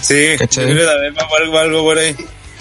Sí, 0.00 0.36
¿Cachai? 0.38 0.66
yo 0.68 0.74
creo 0.74 0.86
que 0.88 0.92
también 0.94 1.14
va 1.16 1.36
algo, 1.40 1.58
algo 1.58 1.82
por 1.82 1.98
ahí. 1.98 2.14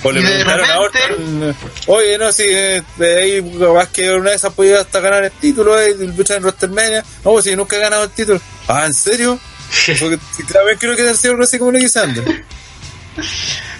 O 0.06 0.12
le 0.12 0.20
Y 0.20 0.24
de 0.24 0.30
preguntaron 0.30 0.70
a 0.70 0.80
repente- 0.80 1.04
Orton, 1.04 1.56
oye, 1.88 2.18
no, 2.18 2.32
si 2.32 2.44
de 2.44 2.84
ahí 3.20 3.42
más 3.42 3.88
que 3.90 4.12
una 4.12 4.30
vez 4.32 4.46
ha 4.46 4.50
podido 4.52 4.80
hasta 4.80 5.00
ganar 5.00 5.24
el 5.26 5.32
título 5.32 5.80
eh, 5.80 5.96
luchar 6.16 6.38
en 6.38 6.44
WrestleMania. 6.44 7.04
No, 7.24 7.32
pues 7.32 7.46
si 7.46 7.56
nunca 7.56 7.76
ha 7.76 7.80
ganado 7.80 8.04
el 8.04 8.12
título. 8.12 8.40
Ah, 8.68 8.86
¿en 8.86 8.94
serio? 8.94 9.40
Porque 10.00 10.20
también 10.54 10.78
creo 10.78 10.96
que 10.96 11.14
ser 11.16 11.32
algo 11.32 11.44
así 11.44 11.58
como 11.58 11.72
Nicky 11.72 11.90
Sanders. 11.90 12.28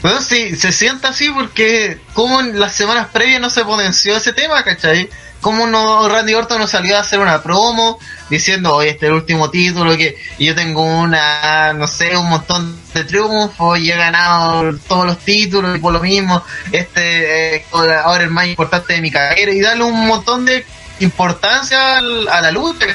Bueno, 0.02 0.22
sí, 0.22 0.56
se 0.56 0.72
siente 0.72 1.08
así 1.08 1.30
porque 1.30 2.00
como 2.14 2.40
en 2.40 2.60
las 2.60 2.74
semanas 2.76 3.08
previas 3.12 3.42
no 3.42 3.50
se 3.50 3.66
potenció 3.66 4.16
ese 4.16 4.34
tema, 4.34 4.64
¿cachai? 4.64 5.10
Como 5.42 5.68
no 5.68 6.08
Randy 6.08 6.34
Orton 6.34 6.60
no 6.60 6.68
salió 6.68 6.96
a 6.98 7.02
hacer 7.02 7.20
una 7.20 7.44
promo 7.44 8.00
diciendo, 8.30 8.76
oye, 8.76 8.90
este 8.92 9.06
es 9.06 9.10
el 9.10 9.16
último 9.16 9.50
título 9.50 9.96
que 9.98 10.18
yo 10.40 10.56
tengo 10.56 10.84
una, 10.84 11.74
no 11.74 11.88
sé, 11.88 12.16
un 12.18 12.30
montón 12.30 12.80
de 12.94 13.04
triunfos 13.04 13.80
y 13.80 13.92
he 13.92 13.96
ganado 13.96 14.76
todos 14.88 15.06
los 15.06 15.18
títulos 15.20 15.76
y 15.78 15.80
por 15.80 15.94
lo 15.94 16.00
mismo, 16.00 16.44
este 16.72 17.58
es 17.58 17.64
ahora 17.74 18.24
el 18.24 18.32
más 18.32 18.48
importante 18.48 18.94
de 18.94 19.02
mi 19.02 19.12
carrera. 19.12 19.52
Y 19.52 19.62
darle 19.62 19.84
un 19.84 20.08
montón 20.08 20.46
de 20.46 20.66
importancia 21.00 21.98
al- 21.98 22.28
a 22.28 22.42
la 22.42 22.52
lucha. 22.52 22.86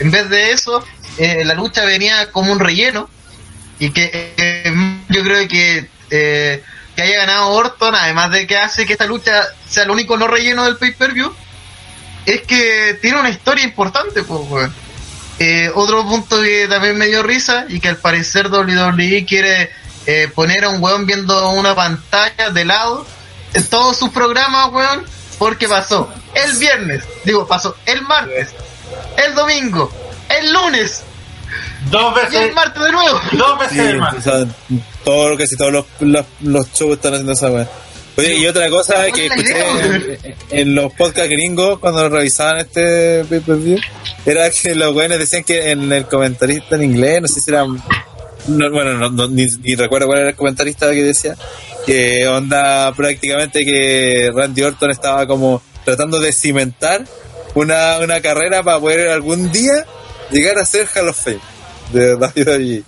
En 0.00 0.10
vez 0.10 0.28
de 0.28 0.52
eso, 0.52 0.84
eh, 1.18 1.44
la 1.44 1.54
lucha 1.54 1.84
venía 1.84 2.30
como 2.32 2.52
un 2.52 2.58
relleno. 2.58 3.08
Y 3.78 3.90
que 3.90 4.32
eh, 4.36 4.74
yo 5.08 5.22
creo 5.22 5.46
que 5.48 5.88
eh, 6.10 6.62
que 6.94 7.02
haya 7.02 7.16
ganado 7.18 7.50
Orton, 7.50 7.94
además 7.94 8.30
de 8.30 8.46
que 8.46 8.56
hace 8.56 8.86
que 8.86 8.94
esta 8.94 9.04
lucha 9.06 9.42
sea 9.68 9.82
el 9.82 9.90
único 9.90 10.16
no 10.16 10.26
relleno 10.26 10.64
del 10.64 10.78
pay-per-view, 10.78 11.30
es 12.26 12.42
que 12.42 12.98
tiene 13.00 13.20
una 13.20 13.30
historia 13.30 13.64
importante, 13.64 14.22
pues, 14.22 14.40
weón. 14.50 14.74
Eh, 15.38 15.70
otro 15.74 16.02
punto 16.06 16.40
que 16.40 16.66
también 16.68 16.96
me 16.96 17.06
dio 17.06 17.22
risa 17.22 17.66
y 17.68 17.78
que 17.78 17.88
al 17.90 17.98
parecer 17.98 18.48
WWE 18.50 19.26
quiere 19.26 19.70
eh, 20.06 20.30
poner 20.34 20.64
a 20.64 20.70
un 20.70 20.82
weón 20.82 21.04
viendo 21.06 21.50
una 21.50 21.74
pantalla 21.74 22.50
de 22.50 22.64
lado 22.64 23.06
en 23.52 23.66
todos 23.66 23.96
sus 23.98 24.08
programas, 24.10 24.70
weón, 24.72 25.04
porque 25.38 25.68
pasó 25.68 26.10
el 26.34 26.56
viernes, 26.56 27.04
digo, 27.24 27.46
pasó 27.46 27.76
el 27.86 28.02
martes, 28.02 28.48
el 29.24 29.34
domingo, 29.34 29.90
el 30.28 30.52
lunes 30.52 31.02
Dos 31.90 32.14
y 32.16 32.34
el 32.36 32.42
veces, 32.42 32.54
martes 32.54 32.82
de 32.82 32.92
nuevo. 32.92 33.20
dos 33.32 33.58
veces, 33.58 33.72
Sí, 33.76 33.80
hermano. 33.80 34.18
o 34.18 34.22
sea, 34.22 34.32
todo 35.04 35.28
lo 35.30 35.36
que 35.36 35.46
si 35.46 35.56
todos 35.56 35.72
los, 35.72 35.84
los, 36.00 36.26
los 36.40 36.72
shows 36.72 36.96
están 36.96 37.12
haciendo 37.12 37.32
esa 37.32 37.48
weá. 37.50 37.68
Oye, 38.16 38.38
y 38.38 38.46
otra 38.46 38.70
cosa 38.70 39.04
que 39.12 39.28
¿Cuál 39.28 39.40
es 39.40 39.50
la 39.50 39.58
escuché 39.58 40.36
en, 40.50 40.58
en 40.60 40.74
los 40.74 40.92
podcasts 40.92 41.30
gringos 41.30 41.78
cuando 41.78 42.08
revisaban 42.08 42.58
este 42.58 43.24
pay-per-view 43.24 43.78
era 44.24 44.50
que 44.50 44.74
los 44.74 44.92
güeyes 44.92 45.18
decían 45.18 45.44
que 45.44 45.70
en 45.70 45.92
el 45.92 46.06
comentarista 46.06 46.76
en 46.76 46.84
inglés, 46.84 47.22
no 47.22 47.28
sé 47.28 47.40
si 47.40 47.50
era. 47.50 47.64
no, 47.64 48.70
bueno, 48.70 48.94
no, 48.94 49.10
no, 49.10 49.28
ni, 49.28 49.46
ni 49.62 49.74
recuerdo 49.74 50.06
cuál 50.06 50.20
era 50.20 50.30
el 50.30 50.36
comentarista 50.36 50.90
que 50.92 51.02
decía 51.02 51.36
que 51.84 52.26
onda 52.26 52.92
prácticamente 52.92 53.64
que 53.64 54.32
Randy 54.34 54.62
Orton 54.62 54.90
estaba 54.90 55.26
como 55.26 55.62
tratando 55.84 56.18
de 56.18 56.32
cimentar 56.32 57.04
una, 57.54 57.98
una 57.98 58.20
carrera 58.20 58.62
para 58.62 58.80
poder 58.80 59.08
algún 59.08 59.52
día 59.52 59.86
llegar 60.30 60.58
a 60.58 60.64
ser 60.64 60.86
Hall 60.94 61.08
of 61.08 61.22
Fame 61.22 61.40
de 61.92 62.14
WWE. 62.16 62.64
Y 62.64 62.84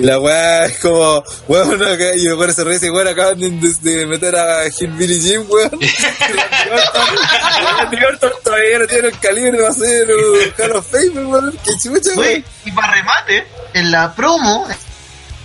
la 0.00 0.18
weá 0.18 0.64
es 0.66 0.78
como, 0.78 1.22
weón, 1.48 1.78
no, 1.78 1.96
que- 1.96 2.16
y 2.16 2.26
me 2.36 2.46
risa 2.46 2.86
y 2.86 2.90
weón, 2.90 3.08
acaban 3.08 3.38
de, 3.38 4.06
meter 4.06 4.36
a 4.36 4.66
Hillbilly 4.68 5.20
Jim, 5.20 5.44
weón. 5.48 5.70
Y 5.80 5.86
Randy 5.86 6.70
Orton- 6.70 7.78
Randy 7.78 8.04
Orton 8.04 8.32
todavía 8.42 8.78
no 8.78 8.86
tiene 8.86 9.08
el 9.08 9.18
calibre 9.18 9.58
para 9.58 9.70
hacer 9.70 10.08
un 10.10 10.52
Hall 10.58 10.76
of 10.76 10.90
Fame, 10.90 11.24
weón. 11.26 11.58
Que 11.64 11.72
chucha, 11.78 12.10
weón. 12.16 12.44
y 12.64 12.70
para 12.72 12.92
remate, 12.92 13.46
en 13.74 13.90
la 13.90 14.14
promo, 14.14 14.66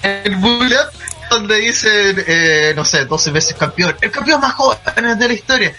el 0.03 0.35
up, 0.35 0.91
donde 1.29 1.57
dice, 1.57 2.15
eh, 2.27 2.73
no 2.75 2.85
sé, 2.85 3.05
12 3.05 3.31
veces 3.31 3.55
campeón, 3.55 3.95
el 4.01 4.11
campeón 4.11 4.39
más 4.41 4.53
joven 4.53 4.79
de 5.19 5.27
la 5.27 5.33
historia. 5.33 5.75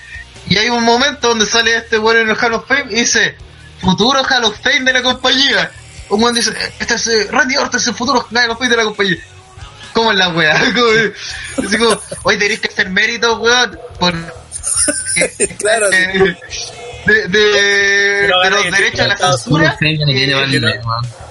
Y 0.49 0.59
hay 0.59 0.69
un 0.69 0.85
momento 0.85 1.29
donde 1.29 1.47
sale 1.47 1.77
este 1.77 1.99
bueno 1.99 2.21
en 2.21 2.31
el 2.31 2.37
Hall 2.37 2.55
of 2.55 2.67
Fame 2.69 2.87
y 2.91 2.97
dice, 3.01 3.37
futuro 3.81 4.23
Hall 4.23 4.45
of 4.45 4.57
Fame 4.63 4.81
de 4.81 4.93
la 4.93 5.03
compañía. 5.03 5.71
Un 6.09 6.21
buen 6.21 6.35
dice, 6.35 6.53
este 6.79 6.95
es 6.95 7.07
eh, 7.09 7.29
Randy 7.31 7.57
Orton, 7.57 7.81
es 7.81 7.87
el 7.87 7.95
futuro 7.95 8.27
Fame 8.31 8.69
de 8.69 8.77
la 8.77 8.85
compañía. 8.85 9.17
¿Cómo 9.93 10.13
es 10.13 10.19
la 10.19 10.29
weá? 10.29 10.55
Así 11.67 11.79
como, 11.79 11.99
hoy 12.25 12.39
tenéis 12.39 12.61
que 12.61 12.69
hacer 12.69 12.91
mérito, 12.91 13.39
weón, 13.41 13.79
por... 13.99 14.15
Claro, 15.59 15.91
eh, 15.93 16.37
de, 17.07 17.29
de, 17.29 17.39
de 17.39 18.29
los 18.29 18.71
derechos 18.71 19.01
a 19.01 19.07
la 19.09 19.17
censura. 19.17 19.79
Eh. 19.81 20.81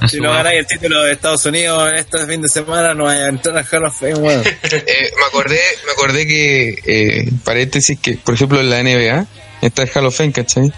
A 0.02 0.08
Si 0.08 0.20
no 0.20 0.32
ganáis 0.32 0.60
el 0.60 0.68
título 0.68 1.04
de 1.04 1.12
Estados 1.12 1.46
Unidos 1.46 1.92
en 1.92 2.00
este 2.00 2.26
fin 2.26 2.42
de 2.42 2.50
semana, 2.50 2.94
no 2.94 3.06
vaya 3.06 3.26
a 3.26 3.30
entrar 3.30 3.58
al 3.58 3.66
Hall 3.66 3.86
of 3.86 4.00
Fame, 4.00 4.16
weón. 4.16 4.44
Eh, 4.72 5.12
me 5.18 5.26
acordé, 5.26 5.60
me 5.86 5.92
acordé 5.92 6.28
que, 6.28 6.76
eh, 6.86 7.30
paréntesis, 7.44 8.00
que 8.00 8.18
por 8.18 8.36
ejemplo 8.36 8.60
en 8.60 8.70
la 8.70 8.82
NBA 8.82 9.26
está 9.62 9.84
el 9.84 9.92
Hall 9.94 10.06
of 10.06 10.18
Fame, 10.18 10.32
¿cachai? 10.32 10.72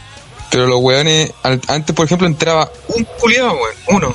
Pero 0.50 0.68
los 0.68 0.80
weones, 0.82 1.32
antes 1.44 1.96
por 1.96 2.06
ejemplo 2.06 2.28
entraba 2.28 2.72
un 2.90 3.04
culiado, 3.20 3.54
weón, 3.54 3.76
uno. 3.88 4.14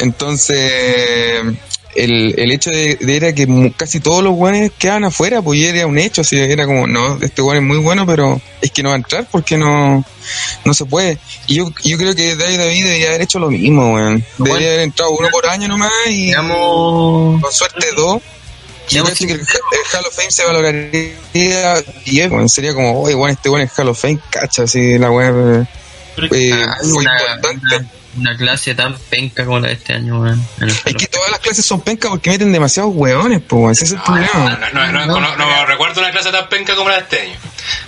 Entonces, 0.00 1.42
el, 1.94 2.34
el 2.38 2.50
hecho 2.50 2.70
de, 2.70 2.96
de 2.96 3.16
era 3.16 3.34
que 3.34 3.72
casi 3.76 4.00
todos 4.00 4.22
los 4.24 4.34
weones 4.34 4.72
quedaban 4.78 5.04
afuera, 5.04 5.42
pues 5.42 5.58
y 5.60 5.66
era 5.66 5.86
un 5.86 5.98
hecho, 5.98 6.22
así 6.22 6.36
era 6.38 6.66
como, 6.66 6.86
no, 6.86 7.18
este 7.20 7.42
weón 7.42 7.58
es 7.58 7.62
muy 7.62 7.78
bueno, 7.78 8.06
pero 8.06 8.40
es 8.60 8.70
que 8.70 8.82
no 8.82 8.90
va 8.90 8.94
a 8.96 8.98
entrar 8.98 9.26
porque 9.30 9.56
no, 9.56 10.04
no 10.64 10.74
se 10.74 10.84
puede. 10.84 11.18
Y 11.46 11.56
yo, 11.56 11.70
yo 11.84 11.98
creo 11.98 12.14
que 12.14 12.34
David 12.36 12.58
David 12.58 12.84
debería 12.84 13.08
haber 13.08 13.22
hecho 13.22 13.38
lo 13.38 13.50
mismo, 13.50 13.94
weón. 13.94 14.24
Debería 14.38 14.68
haber 14.68 14.80
entrado 14.80 15.12
uno 15.12 15.28
por 15.30 15.46
año 15.46 15.68
nomás 15.68 15.92
y 16.06 16.26
Digamos, 16.26 17.42
con 17.42 17.52
suerte 17.52 17.86
dos. 17.94 18.22
Yo 18.92 19.02
digamos, 19.02 19.10
cacho 19.12 19.26
que 19.26 19.32
el, 19.32 19.40
el 19.40 19.46
Hall 19.92 20.04
of 20.06 20.14
Fame 20.16 20.30
se 20.30 20.44
valoraría 20.44 21.82
10, 22.04 22.30
weón. 22.30 22.48
Sería 22.48 22.74
como, 22.74 23.00
oye, 23.02 23.14
weón, 23.14 23.30
este 23.30 23.48
weón 23.48 23.62
es 23.66 23.72
Hall 23.78 23.88
of 23.88 24.00
Fame, 24.00 24.18
cacha, 24.30 24.62
así 24.64 24.98
la 24.98 25.10
Pero- 26.16 26.34
eh, 26.34 26.50
ah, 26.66 26.76
fue 26.80 26.92
una, 26.92 27.12
importante. 27.34 27.76
una, 27.76 27.86
una 28.18 28.36
clase 28.36 28.74
tan 28.74 28.94
penca 29.08 29.44
como 29.46 29.60
la 29.60 29.68
de 29.68 29.74
este 29.74 29.94
año, 29.94 30.20
weón. 30.20 30.46
Es 30.84 30.94
que 30.94 31.06
todas 31.06 31.30
las 31.30 31.40
clases 31.40 31.64
son 31.64 31.80
pencas 31.80 32.10
porque 32.10 32.28
meten 32.30 32.52
demasiados 32.52 32.92
weones, 32.94 33.40
pues, 33.40 33.58
weón. 33.60 33.72
Ese 33.72 33.84
es 33.84 33.90
el 33.92 33.96
No, 33.98 34.04
problema. 34.04 34.58
no, 34.74 34.92
no, 34.92 35.06
no, 35.06 35.20
no, 35.20 35.36
no 35.36 35.66
recuerdo 35.66 36.00
una 36.00 36.10
clase 36.10 36.30
tan 36.30 36.48
penca 36.48 36.74
como 36.74 36.90
la 36.90 36.96
de 36.96 37.02
este 37.02 37.20
año. 37.20 37.34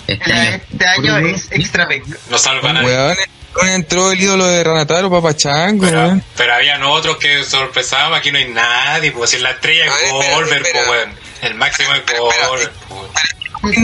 Este 0.07 0.33
año. 0.33 0.61
Este 0.73 0.87
año 0.87 1.19
es 1.19 1.49
extra 1.51 1.87
penca. 1.87 2.17
No 2.31 2.39
salva 2.39 2.71
a 2.71 2.73
nadie. 2.73 3.15
Entró 3.63 4.13
el 4.13 4.21
ídolo 4.21 4.47
de 4.47 4.65
Ranataro, 4.65 5.11
Papachango, 5.11 5.85
Pero, 5.87 6.01
weón. 6.01 6.25
pero 6.37 6.55
habían 6.55 6.83
otros 6.83 7.17
que 7.19 7.45
sorpresaban, 7.45 8.15
aquí 8.15 8.31
no 8.33 8.39
hay 8.39 8.49
nadie, 8.49 9.13
pues 9.13 9.31
si 9.31 9.39
la 9.39 9.51
estrella 9.53 9.85
es 9.87 10.11
Goldberg, 10.11 10.67
pues 10.73 10.89
weón. 10.89 11.15
El 11.43 11.55
máximo 11.55 11.93
es. 11.95 12.03
Goldberg, 12.19 12.73
pues. 12.89 13.09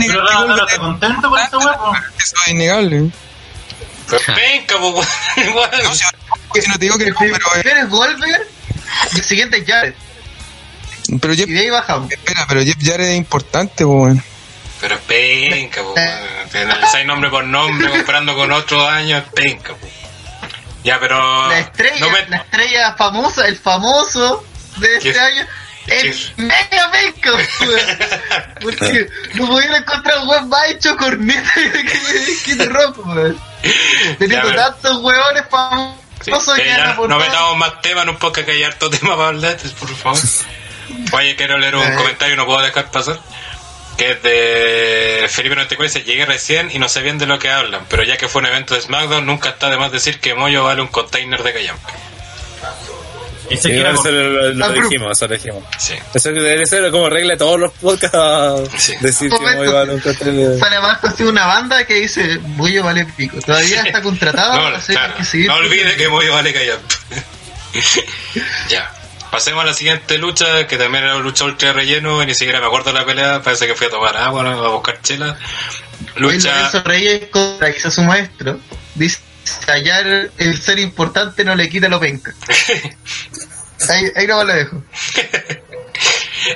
Pero 0.07 0.21
Rafa, 0.25 0.55
¿está 0.65 0.77
contento 0.77 1.29
con 1.29 1.39
esta 1.39 1.57
weá? 1.57 1.77
po? 1.77 1.93
Eso 2.19 2.35
es 2.45 2.51
innegable. 2.51 3.11
Pero 4.09 4.21
pues 4.93 4.97
weón. 5.37 5.69
No, 5.83 5.95
si, 5.95 6.03
si 6.61 6.67
no 6.67 6.73
te 6.73 6.79
digo 6.85 6.97
que 6.97 7.05
eh, 7.05 7.13
Primero 7.17 7.45
es 7.63 7.89
Goldberg 7.89 8.47
y 9.13 9.17
el 9.19 9.23
siguiente 9.23 9.57
es 9.57 9.65
Jared. 9.65 9.93
pero 11.21 11.33
Jeff, 11.33 11.47
Y 11.49 11.53
de 11.53 11.59
ahí 11.61 11.69
bajamos. 11.69 12.11
espera, 12.11 12.45
pero 12.47 12.61
Jeff 12.61 12.75
Jarrett 12.81 13.11
es 13.11 13.17
importante, 13.17 13.85
pues, 13.85 13.87
weón. 13.95 14.23
Pero 14.81 14.95
es 14.95 15.01
penca, 15.01 15.81
pues 15.83 15.95
weón. 15.95 16.49
Te 16.49 16.59
analizáis 16.63 17.05
nombre 17.05 17.29
por 17.29 17.43
nombre 17.45 17.89
comparando 17.89 18.35
con 18.35 18.51
otros 18.51 18.83
años, 18.89 19.23
es 19.23 19.31
penca, 19.33 19.73
pues. 19.79 19.93
Ya, 20.83 20.99
pero. 20.99 21.47
La 21.47 21.59
estrella, 21.59 21.99
no 21.99 22.09
me- 22.09 22.27
la 22.27 22.37
estrella 22.37 22.95
famosa, 22.97 23.47
el 23.47 23.57
famoso 23.57 24.43
de 24.77 24.95
este 24.97 25.13
¿Qué? 25.13 25.19
año, 25.19 25.45
es 25.87 26.33
mega 26.37 26.91
penca, 26.91 27.31
weón. 27.33 27.79
Porque 28.61 29.07
no 29.35 29.47
pudieron 29.47 29.75
encontrar 29.75 30.17
un 30.19 30.27
weón 30.29 30.49
más 30.49 30.67
hecho 30.69 30.97
corneta 30.97 31.51
que 31.55 32.37
Kid 32.45 32.61
Rock, 32.69 33.05
weón. 33.05 33.39
Teniendo 34.17 34.47
pero- 34.49 34.61
tantos 34.63 34.97
weones 35.03 35.43
Sí, 36.23 36.29
famosos 36.29 36.55
que 36.55 36.61
que 36.63 36.67
ya 36.69 36.85
no 36.85 36.91
aportado. 36.91 37.19
metamos 37.19 37.57
más 37.57 37.81
temas 37.81 38.07
un 38.07 38.17
podcast 38.17 38.45
que 38.45 38.51
hay 38.53 38.63
harto 38.63 38.89
tema 38.91 39.15
para 39.15 39.29
hablar, 39.29 39.57
por 39.79 39.89
favor. 39.95 40.19
Oye, 41.13 41.35
quiero 41.35 41.57
leer 41.57 41.75
un 41.75 41.83
Eh. 41.83 41.95
comentario, 41.95 42.35
no 42.35 42.45
puedo 42.45 42.61
dejar 42.61 42.91
pasar. 42.91 43.19
Que 44.01 44.11
es 44.13 44.23
de 44.23 45.27
Felipe 45.29 45.53
94 45.55 45.83
dice, 45.83 46.03
llegué 46.03 46.25
recién 46.25 46.71
y 46.73 46.79
no 46.79 46.89
sé 46.89 47.01
bien 47.03 47.19
de 47.19 47.27
lo 47.27 47.37
que 47.37 47.49
hablan, 47.51 47.85
pero 47.87 48.01
ya 48.03 48.17
que 48.17 48.27
fue 48.27 48.39
un 48.41 48.47
evento 48.47 48.73
de 48.73 48.81
SmackDown, 48.81 49.23
nunca 49.25 49.49
está 49.49 49.69
de 49.69 49.77
más 49.77 49.91
decir 49.91 50.19
que 50.19 50.33
Moyo 50.33 50.63
vale 50.63 50.81
un 50.81 50.87
container 50.87 51.43
de 51.43 51.53
callampa. 51.53 51.89
Ese 53.47 53.69
que 53.69 53.79
era 53.79 53.91
eso 53.91 54.01
con- 54.03 54.57
lo, 54.57 54.69
dijimos, 54.71 55.11
eso 55.11 55.27
lo 55.27 55.33
dijimos. 55.35 55.63
Sí. 55.77 55.93
Eso 56.15 56.31
debe 56.31 56.65
ser 56.65 56.89
como 56.89 57.09
regla 57.09 57.33
de 57.33 57.37
todos 57.37 57.59
los 57.59 57.71
podcasts. 57.73 58.71
Sí. 58.81 58.95
Decir 59.01 59.29
que 59.29 59.37
muy 59.55 59.67
vale 59.67 59.93
un 59.93 59.99
control. 59.99 60.57
Sale 60.57 60.75
abajo 60.77 61.07
así 61.07 61.23
una 61.23 61.45
banda 61.45 61.85
que 61.85 61.93
dice, 61.95 62.37
Bullo 62.41 62.83
vale 62.83 63.05
pico. 63.05 63.37
Todavía 63.45 63.83
está 63.83 64.01
contratado, 64.01 64.53
No, 64.69 64.75
así 64.77 64.93
claro, 64.93 65.13
hay 65.13 65.19
que 65.19 65.25
seguir. 65.25 65.47
no 65.47 65.55
olvide 65.57 65.95
que 65.95 66.07
Moyo 66.09 66.33
vale 66.33 66.53
callampa. 66.53 66.95
ya. 68.69 68.91
Pasemos 69.31 69.63
a 69.63 69.67
la 69.67 69.73
siguiente 69.73 70.17
lucha, 70.17 70.67
que 70.67 70.77
también 70.77 71.05
era 71.05 71.15
una 71.15 71.23
lucha 71.23 71.45
ultra 71.45 71.71
relleno, 71.71 72.21
y 72.21 72.25
ni 72.25 72.35
siquiera 72.35 72.59
me 72.59 72.65
acuerdo 72.65 72.91
de 72.91 72.99
la 72.99 73.05
pelea, 73.05 73.41
parece 73.41 73.65
que 73.65 73.75
fui 73.75 73.87
a 73.87 73.89
tomar 73.89 74.17
agua, 74.17 74.43
¿no? 74.43 74.65
a 74.65 74.69
buscar 74.69 75.01
chela. 75.01 75.37
Lucha... 76.17 76.53
Lorenzo 76.53 76.83
Reyes 76.83 77.29
contra 77.31 77.73
quizás 77.73 77.93
su 77.93 78.03
maestro. 78.03 78.59
Dice, 78.95 79.19
hallar 79.67 80.31
el 80.37 80.61
ser 80.61 80.79
importante 80.79 81.45
no 81.45 81.55
le 81.55 81.69
quita 81.69 81.87
lo 81.87 81.99
penca. 81.99 82.33
Ahí, 83.89 84.11
ahí 84.15 84.27
no 84.27 84.43
lo 84.43 84.53
dejo. 84.53 84.83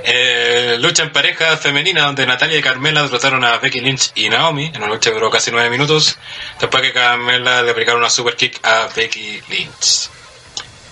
Eh, 0.04 0.78
lucha 0.80 1.04
en 1.04 1.12
pareja 1.12 1.58
femenina 1.58 2.06
donde 2.06 2.26
Natalia 2.26 2.58
y 2.58 2.62
Carmela 2.62 3.04
derrotaron 3.04 3.44
a 3.44 3.60
Becky 3.60 3.82
Lynch 3.82 4.12
y 4.16 4.30
Naomi 4.30 4.66
en 4.66 4.78
una 4.78 4.88
lucha 4.88 5.12
que 5.12 5.16
duró 5.16 5.30
casi 5.30 5.52
nueve 5.52 5.70
minutos 5.70 6.18
después 6.60 6.82
que 6.82 6.92
Carmela 6.92 7.62
le 7.62 7.70
aplicaron 7.70 8.02
una 8.02 8.10
super 8.10 8.36
kick 8.36 8.60
a 8.66 8.88
Becky 8.96 9.42
Lynch. 9.48 10.10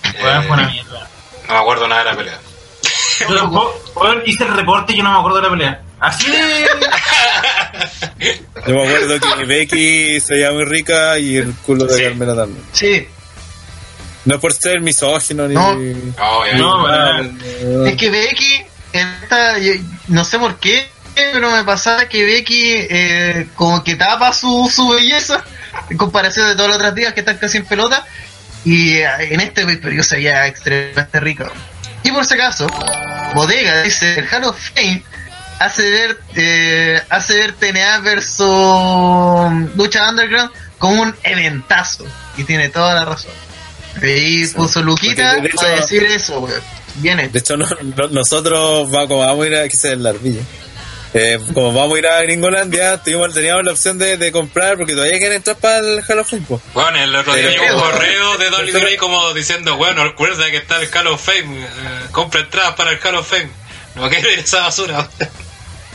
Eh, 0.04 0.12
fue 0.20 0.46
una 0.46 0.68
mierda. 0.68 1.10
No 1.48 1.54
me 1.54 1.60
acuerdo 1.60 1.88
nada 1.88 2.04
de 2.04 2.10
la 2.10 2.16
pelea. 2.16 2.38
Yo 3.28 3.36
tampoco- 3.36 3.80
weón, 3.96 4.22
hice 4.26 4.44
el 4.44 4.54
reporte 4.54 4.92
y 4.92 4.96
yo 4.98 5.02
no 5.04 5.12
me 5.12 5.18
acuerdo 5.18 5.36
de 5.38 5.42
la 5.44 5.50
pelea. 5.50 5.82
Así 6.00 6.30
de... 6.30 6.66
Yo 8.66 8.74
me 8.74 8.82
acuerdo 8.86 9.20
que 9.38 9.44
Becky 9.44 10.20
se 10.20 10.34
veía 10.34 10.52
muy 10.52 10.64
rica 10.64 11.18
y 11.18 11.36
el 11.36 11.54
culo 11.64 11.84
de 11.86 11.94
Sí. 11.96 12.02
Carmela 12.04 12.34
también. 12.36 12.64
Sí, 12.72 13.08
No 14.24 14.40
por 14.40 14.52
ser 14.52 14.80
misógino 14.80 15.46
ni. 15.48 15.54
No. 15.54 15.74
No, 15.74 16.86
Ah, 16.88 17.20
weón. 17.22 17.86
es 17.86 17.96
que 17.96 18.10
Becky, 18.10 18.62
en 18.92 19.08
esta, 19.22 19.58
yo- 19.58 19.72
no 20.08 20.24
sé 20.24 20.38
por 20.38 20.56
qué, 20.56 20.86
pero 21.14 21.50
me 21.50 21.62
pasaba 21.64 22.08
que 22.08 22.24
Becky 22.24 22.72
eh, 22.90 23.46
como 23.54 23.84
que 23.84 23.94
tapa 23.96 24.32
su, 24.32 24.70
su 24.74 24.88
belleza 24.88 25.44
en 25.90 25.96
comparación 25.96 26.48
de 26.48 26.56
todos 26.56 26.68
los 26.68 26.76
otros 26.78 26.94
días 26.94 27.12
que 27.14 27.20
están 27.20 27.38
casi 27.38 27.58
en 27.58 27.66
pelota. 27.66 28.04
Y 28.64 28.98
eh, 28.98 29.08
en 29.30 29.40
este 29.40 29.64
periodo 29.66 30.02
se 30.04 30.16
veía 30.16 30.46
extremadamente 30.46 31.20
rica. 31.20 31.50
Y 32.02 32.10
por 32.12 32.24
si 32.24 32.34
acaso, 32.34 32.66
Bodega 33.34 33.82
dice, 33.82 34.18
el 34.18 34.26
Hall 34.28 34.44
of 34.44 34.58
Fame 34.74 35.02
hace 35.58 35.90
ver, 35.90 36.20
eh, 36.36 37.00
hace 37.10 37.34
ver 37.38 37.52
TNA 37.52 37.98
versus 38.00 39.76
Lucha 39.76 40.08
Underground 40.10 40.50
como 40.78 41.02
un 41.02 41.14
eventazo. 41.22 42.04
Y 42.36 42.44
tiene 42.44 42.68
toda 42.68 42.94
la 42.94 43.04
razón. 43.04 43.30
Y 44.02 44.46
puso 44.48 44.82
Luquita 44.82 45.34
de 45.36 45.46
hecho- 45.48 45.56
para 45.56 45.76
decir 45.76 46.02
eso, 46.04 46.40
weón. 46.40 46.60
Hecho. 47.02 47.28
De 47.32 47.38
hecho, 47.38 47.56
no- 47.56 47.66
no- 47.96 48.08
nosotros 48.08 48.88
va, 48.92 49.06
como 49.08 49.20
vamos 49.20 49.44
a 49.44 49.48
ir 49.48 49.56
a. 49.56 49.68
que 49.68 49.76
sea 49.76 49.92
el 49.92 50.06
ardilla. 50.06 50.42
Eh, 51.16 51.38
como 51.54 51.72
vamos 51.72 51.94
a 51.94 51.98
ir 52.00 52.06
a 52.08 52.20
Gringolandia, 52.22 53.00
tuvimos, 53.00 53.32
teníamos 53.32 53.64
la 53.64 53.70
opción 53.70 53.98
de, 53.98 54.16
de 54.16 54.32
comprar 54.32 54.76
porque 54.76 54.94
todavía 54.94 55.16
quieren 55.18 55.36
entrar 55.36 55.56
para 55.56 55.78
el 55.78 56.02
Hall 56.06 56.18
of 56.18 56.28
Fame. 56.28 56.42
po. 56.42 56.60
Bueno, 56.74 56.98
el 57.00 57.14
otro 57.14 57.34
día 57.34 57.50
llegó 57.50 57.64
un 57.76 57.80
correo 57.80 58.36
de 58.36 58.50
WWE 58.50 58.96
como 58.96 59.32
diciendo, 59.32 59.76
bueno, 59.76 60.02
recuerda 60.04 60.50
que 60.50 60.56
está 60.56 60.82
el 60.82 60.88
Hall 60.92 61.06
of 61.06 61.24
Fame, 61.24 61.64
eh, 61.64 61.68
compra 62.10 62.40
entradas 62.40 62.74
para 62.74 62.90
el 62.90 62.98
Hall 62.98 63.14
of 63.14 63.28
Fame. 63.30 63.48
No 63.94 64.08
quiero 64.10 64.28
ir 64.28 64.40
a 64.40 64.42
esa 64.42 64.60
basura. 64.62 65.08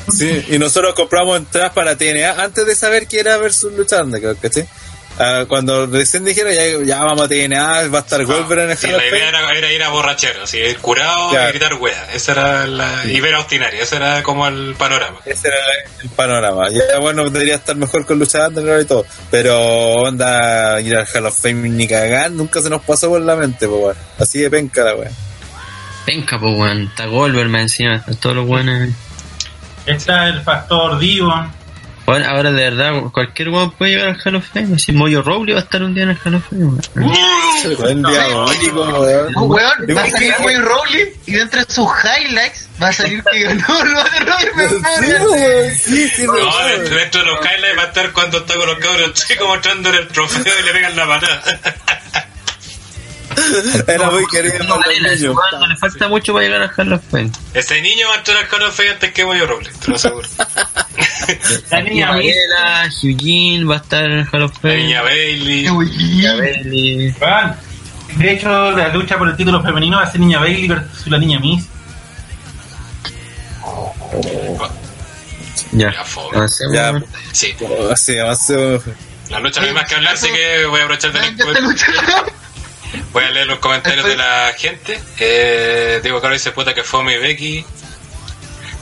Sí, 0.09 0.45
y 0.47 0.57
nosotros 0.57 0.93
compramos 0.95 1.37
entradas 1.37 1.73
para 1.73 1.97
TNA 1.97 2.41
antes 2.41 2.65
de 2.65 2.73
saber 2.73 3.05
que 3.05 3.19
era 3.19 3.37
versus 3.37 3.73
Lucha 3.73 4.01
Underground, 4.01 4.39
¿cachai? 4.39 4.67
Ah, 5.21 5.43
cuando 5.49 5.85
recién 5.85 6.23
dijeron 6.23 6.53
ya, 6.53 6.63
ya 6.85 7.03
vamos 7.03 7.23
a 7.23 7.27
TNA, 7.27 7.89
va 7.89 7.99
a 7.99 8.01
estar 8.01 8.23
Goldberg 8.23 8.61
en 8.61 8.71
el 8.71 8.77
Sí, 8.77 8.87
la 8.87 9.05
idea 9.05 9.27
era, 9.27 9.49
era 9.51 9.71
ir 9.71 9.83
a 9.83 9.89
borrachero, 9.89 10.43
así, 10.43 10.57
ir 10.57 10.77
curado 10.77 11.31
Claro. 11.31 11.49
y 11.49 11.51
gritar 11.51 11.73
wea. 11.73 12.07
Esa 12.13 12.31
era 12.31 12.65
la. 12.67 13.03
Y 13.05 13.19
ver 13.19 13.35
a 13.35 13.39
Austinari, 13.39 13.79
ese 13.79 13.97
era 13.97 14.23
como 14.23 14.47
el 14.47 14.75
panorama. 14.75 15.19
Ese 15.25 15.49
era 15.49 15.57
el 16.01 16.09
panorama. 16.11 16.69
Ya 16.69 16.99
bueno, 16.99 17.29
debería 17.29 17.55
estar 17.55 17.75
mejor 17.75 18.05
con 18.05 18.17
Lucha 18.17 18.47
Underground 18.47 18.83
y 18.83 18.85
todo. 18.85 19.05
Pero 19.29 19.59
onda, 19.59 20.79
ir 20.79 20.95
al 20.95 21.05
Hall 21.13 21.25
of 21.25 21.37
Fame 21.37 21.67
ni 21.69 21.85
cagar, 21.85 22.31
nunca 22.31 22.61
se 22.61 22.69
nos 22.69 22.81
pasó 22.83 23.09
por 23.09 23.19
la 23.21 23.35
mente, 23.35 23.67
pues 23.67 23.81
weón. 23.81 23.97
Así 24.17 24.39
de 24.39 24.49
penca 24.49 24.83
la 24.83 24.95
weón. 24.95 25.13
Penca, 26.05 26.39
pues, 26.39 26.55
weón. 26.55 26.83
Está 26.83 27.07
más 27.07 27.61
encima. 27.61 27.97
Están 27.97 28.15
todos 28.15 28.35
los 28.37 28.47
weones. 28.47 28.93
Está 29.85 30.27
el 30.27 30.41
factor 30.41 30.97
Divo. 30.97 31.33
Bueno, 32.09 32.27
ahora 32.27 32.51
de 32.51 32.63
verdad, 32.63 33.03
cualquier 33.13 33.49
weón 33.49 33.69
puede 33.69 33.91
llegar 33.91 34.07
al 34.07 34.19
Hall 34.25 34.35
of 34.37 34.45
Fame. 34.51 34.79
Si 34.79 34.91
Moyo 34.91 35.21
Rowley 35.21 35.53
va 35.53 35.59
a 35.59 35.63
estar 35.63 35.83
un 35.83 35.93
día 35.93 36.05
en 36.05 36.09
el 36.09 36.17
Hall 36.25 36.33
of 36.33 36.43
Fame. 36.49 36.65
weón. 36.65 36.81
Buen 37.77 38.01
diabólico, 38.01 38.81
weón. 38.99 39.33
Weón, 39.35 39.95
va 39.95 40.01
a 40.01 40.09
salir 40.09 40.33
Wayne 40.39 40.61
Rowley 40.61 41.13
y 41.27 41.33
dentro 41.33 41.63
de 41.63 41.71
sus 41.71 41.87
highlights 42.03 42.67
va 42.81 42.87
a 42.87 42.93
salir 42.93 43.23
que 43.31 43.43
ganó 43.43 43.81
el 43.83 43.93
Battle 43.93 44.25
Royale. 44.25 44.49
Sí, 44.89 45.13
weón, 45.13 45.75
sí, 45.75 46.09
sí, 46.09 46.23
No, 46.23 46.89
dentro 46.89 47.19
de 47.19 47.25
los 47.27 47.45
highlights 47.45 47.77
va 47.77 47.83
a 47.83 47.85
estar 47.85 48.11
cuando 48.11 48.37
está 48.39 48.55
con 48.55 48.65
los 48.65 48.79
cabros 48.79 49.13
chicos 49.13 49.47
mostrándole 49.47 49.99
el 49.99 50.07
trofeo 50.07 50.53
y 50.59 50.65
le 50.65 50.71
pegan 50.71 50.95
la 50.95 51.07
patada. 51.07 51.61
Era 53.87 54.09
muy 54.11 54.25
querido 54.27 54.59
No, 54.65 54.75
por 54.75 54.87
los 54.87 54.95
niños. 55.19 55.35
no 55.59 55.67
le 55.67 55.75
falta 55.77 56.07
mucho 56.07 56.33
para 56.33 56.45
llegar 56.45 56.71
Hall 56.77 56.93
of 56.93 57.01
Fame. 57.09 57.31
Ese 57.53 57.81
niño 57.81 58.07
va 58.09 58.15
a 58.15 58.17
entrar 58.17 58.37
al 58.37 58.47
Call 58.47 58.63
of 58.63 58.75
Fame 58.75 58.89
antes 58.91 59.11
que 59.11 59.25
Moyo 59.25 59.45
Robles, 59.47 59.73
te 59.79 59.87
lo 59.89 59.95
aseguro. 59.95 60.27
La 61.71 61.81
niña 61.81 62.07
Mariela, 62.09 62.85
Eugene 63.03 63.63
va 63.65 63.75
a 63.75 63.77
estar 63.79 64.03
en 64.05 64.11
el 64.19 64.27
Hall 64.31 64.43
of 64.43 64.53
La 64.63 64.73
niña 64.75 65.01
Bailey. 65.01 65.63
Niña 65.69 66.35
Bailey. 66.35 67.15
De 68.17 68.31
hecho, 68.33 68.71
la 68.71 68.87
lucha 68.89 69.17
por 69.17 69.29
el 69.29 69.35
título 69.37 69.61
femenino 69.61 69.97
va 69.97 70.03
a 70.03 70.11
ser 70.11 70.19
Niña 70.19 70.39
Bailey 70.39 70.67
versus 70.67 71.07
la 71.07 71.17
Niña 71.19 71.39
Miss. 71.39 71.65
Ya. 75.71 75.91
Ya. 75.93 76.01
Avancemos. 76.33 77.03
Sí, 77.31 77.55
Oh, 77.61 77.95
Sí, 77.95 78.17
avanzó. 78.17 78.81
la 79.29 79.39
lucha 79.39 79.61
no 79.61 79.67
hay 79.67 79.73
más 79.73 79.87
que 79.87 79.95
hablar, 79.95 80.13
así 80.15 80.27
que 80.31 80.65
voy 80.65 80.79
a 80.79 80.83
aprovechar 80.85 81.11
lucha. 81.61 81.85
Voy 83.13 83.23
a 83.23 83.29
leer 83.31 83.47
los 83.47 83.59
comentarios 83.59 84.05
de 84.05 84.15
la 84.17 84.53
gente. 84.57 84.99
Eh, 85.19 85.99
Diego 86.01 86.21
Caro 86.21 86.33
dice, 86.33 86.51
puta 86.51 86.73
que 86.73 86.83
fome 86.83 87.17
Becky. 87.19 87.65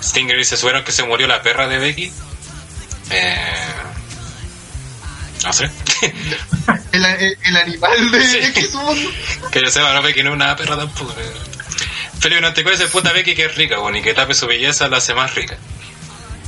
Stinger 0.04 0.38
dice, 0.38 0.56
subieron 0.58 0.84
que 0.84 0.92
se 0.92 1.04
murió 1.04 1.28
la 1.28 1.42
perra 1.42 1.68
de 1.68 1.78
Becky. 1.78 2.12
Eh, 3.10 3.36
no 5.44 5.54
sé. 5.54 5.70
El, 6.92 7.06
el, 7.06 7.38
el 7.46 7.58
animal 7.58 8.12
de 8.12 8.52
Sí. 8.54 8.70
Mundo. 8.74 9.12
que 9.52 9.62
yo 9.62 9.70
sepa, 9.70 9.94
no 9.94 10.02
Becky 10.02 10.24
no 10.24 10.30
es 10.32 10.36
una 10.36 10.56
perra 10.56 10.76
tampoco. 10.78 11.14
Felipe 12.20 12.42
94 12.42 12.72
dice, 12.80 12.92
puta 12.92 13.12
Becky 13.14 13.36
que 13.36 13.46
es 13.46 13.56
rica, 13.56 13.78
bueno, 13.78 13.98
y 13.98 14.02
que 14.02 14.14
tape 14.14 14.34
su 14.34 14.48
belleza 14.48 14.88
la 14.88 14.98
hace 14.98 15.14
más 15.14 15.34
rica. 15.36 15.56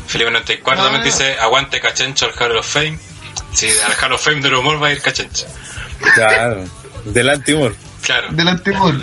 Felipe 0.08 0.32
94 0.32 0.84
también 0.84 1.02
Ah. 1.02 1.06
dice, 1.06 1.38
aguante 1.40 1.80
Cachencho 1.80 2.26
al 2.26 2.34
Hall 2.38 2.58
of 2.58 2.68
Fame. 2.68 2.98
Sí, 3.54 3.70
al 3.86 3.94
Hall 4.04 4.14
of 4.14 4.24
Fame 4.24 4.42
del 4.42 4.56
humor 4.56 4.82
va 4.82 4.88
a 4.88 4.92
ir 4.92 5.02
Cachencho. 5.02 5.46
Claro. 6.16 6.66
Del 7.06 7.30
antimor. 7.30 7.76
Claro. 8.02 8.28
Del 8.32 8.48
antemor. 8.48 8.96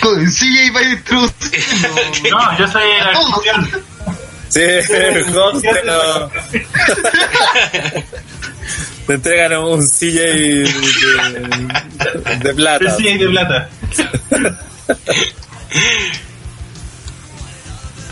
Con 0.00 0.24
CJ 0.24 0.74
va 0.74 0.82
introduciendo. 0.82 1.88
No, 2.30 2.58
yo 2.58 2.68
soy 2.68 2.82
la 2.98 3.12
Todo. 3.12 3.42
excepción. 3.42 3.84
Sí, 4.48 4.60
el 4.94 5.36
host 5.38 5.64
te 9.06 9.14
entregan 9.14 9.52
un 9.58 9.80
CJ 9.86 10.14
de, 10.14 10.68
de 12.40 12.54
plata. 12.54 12.96
Sí, 12.96 13.18
de 13.18 13.28
plata. 13.28 13.68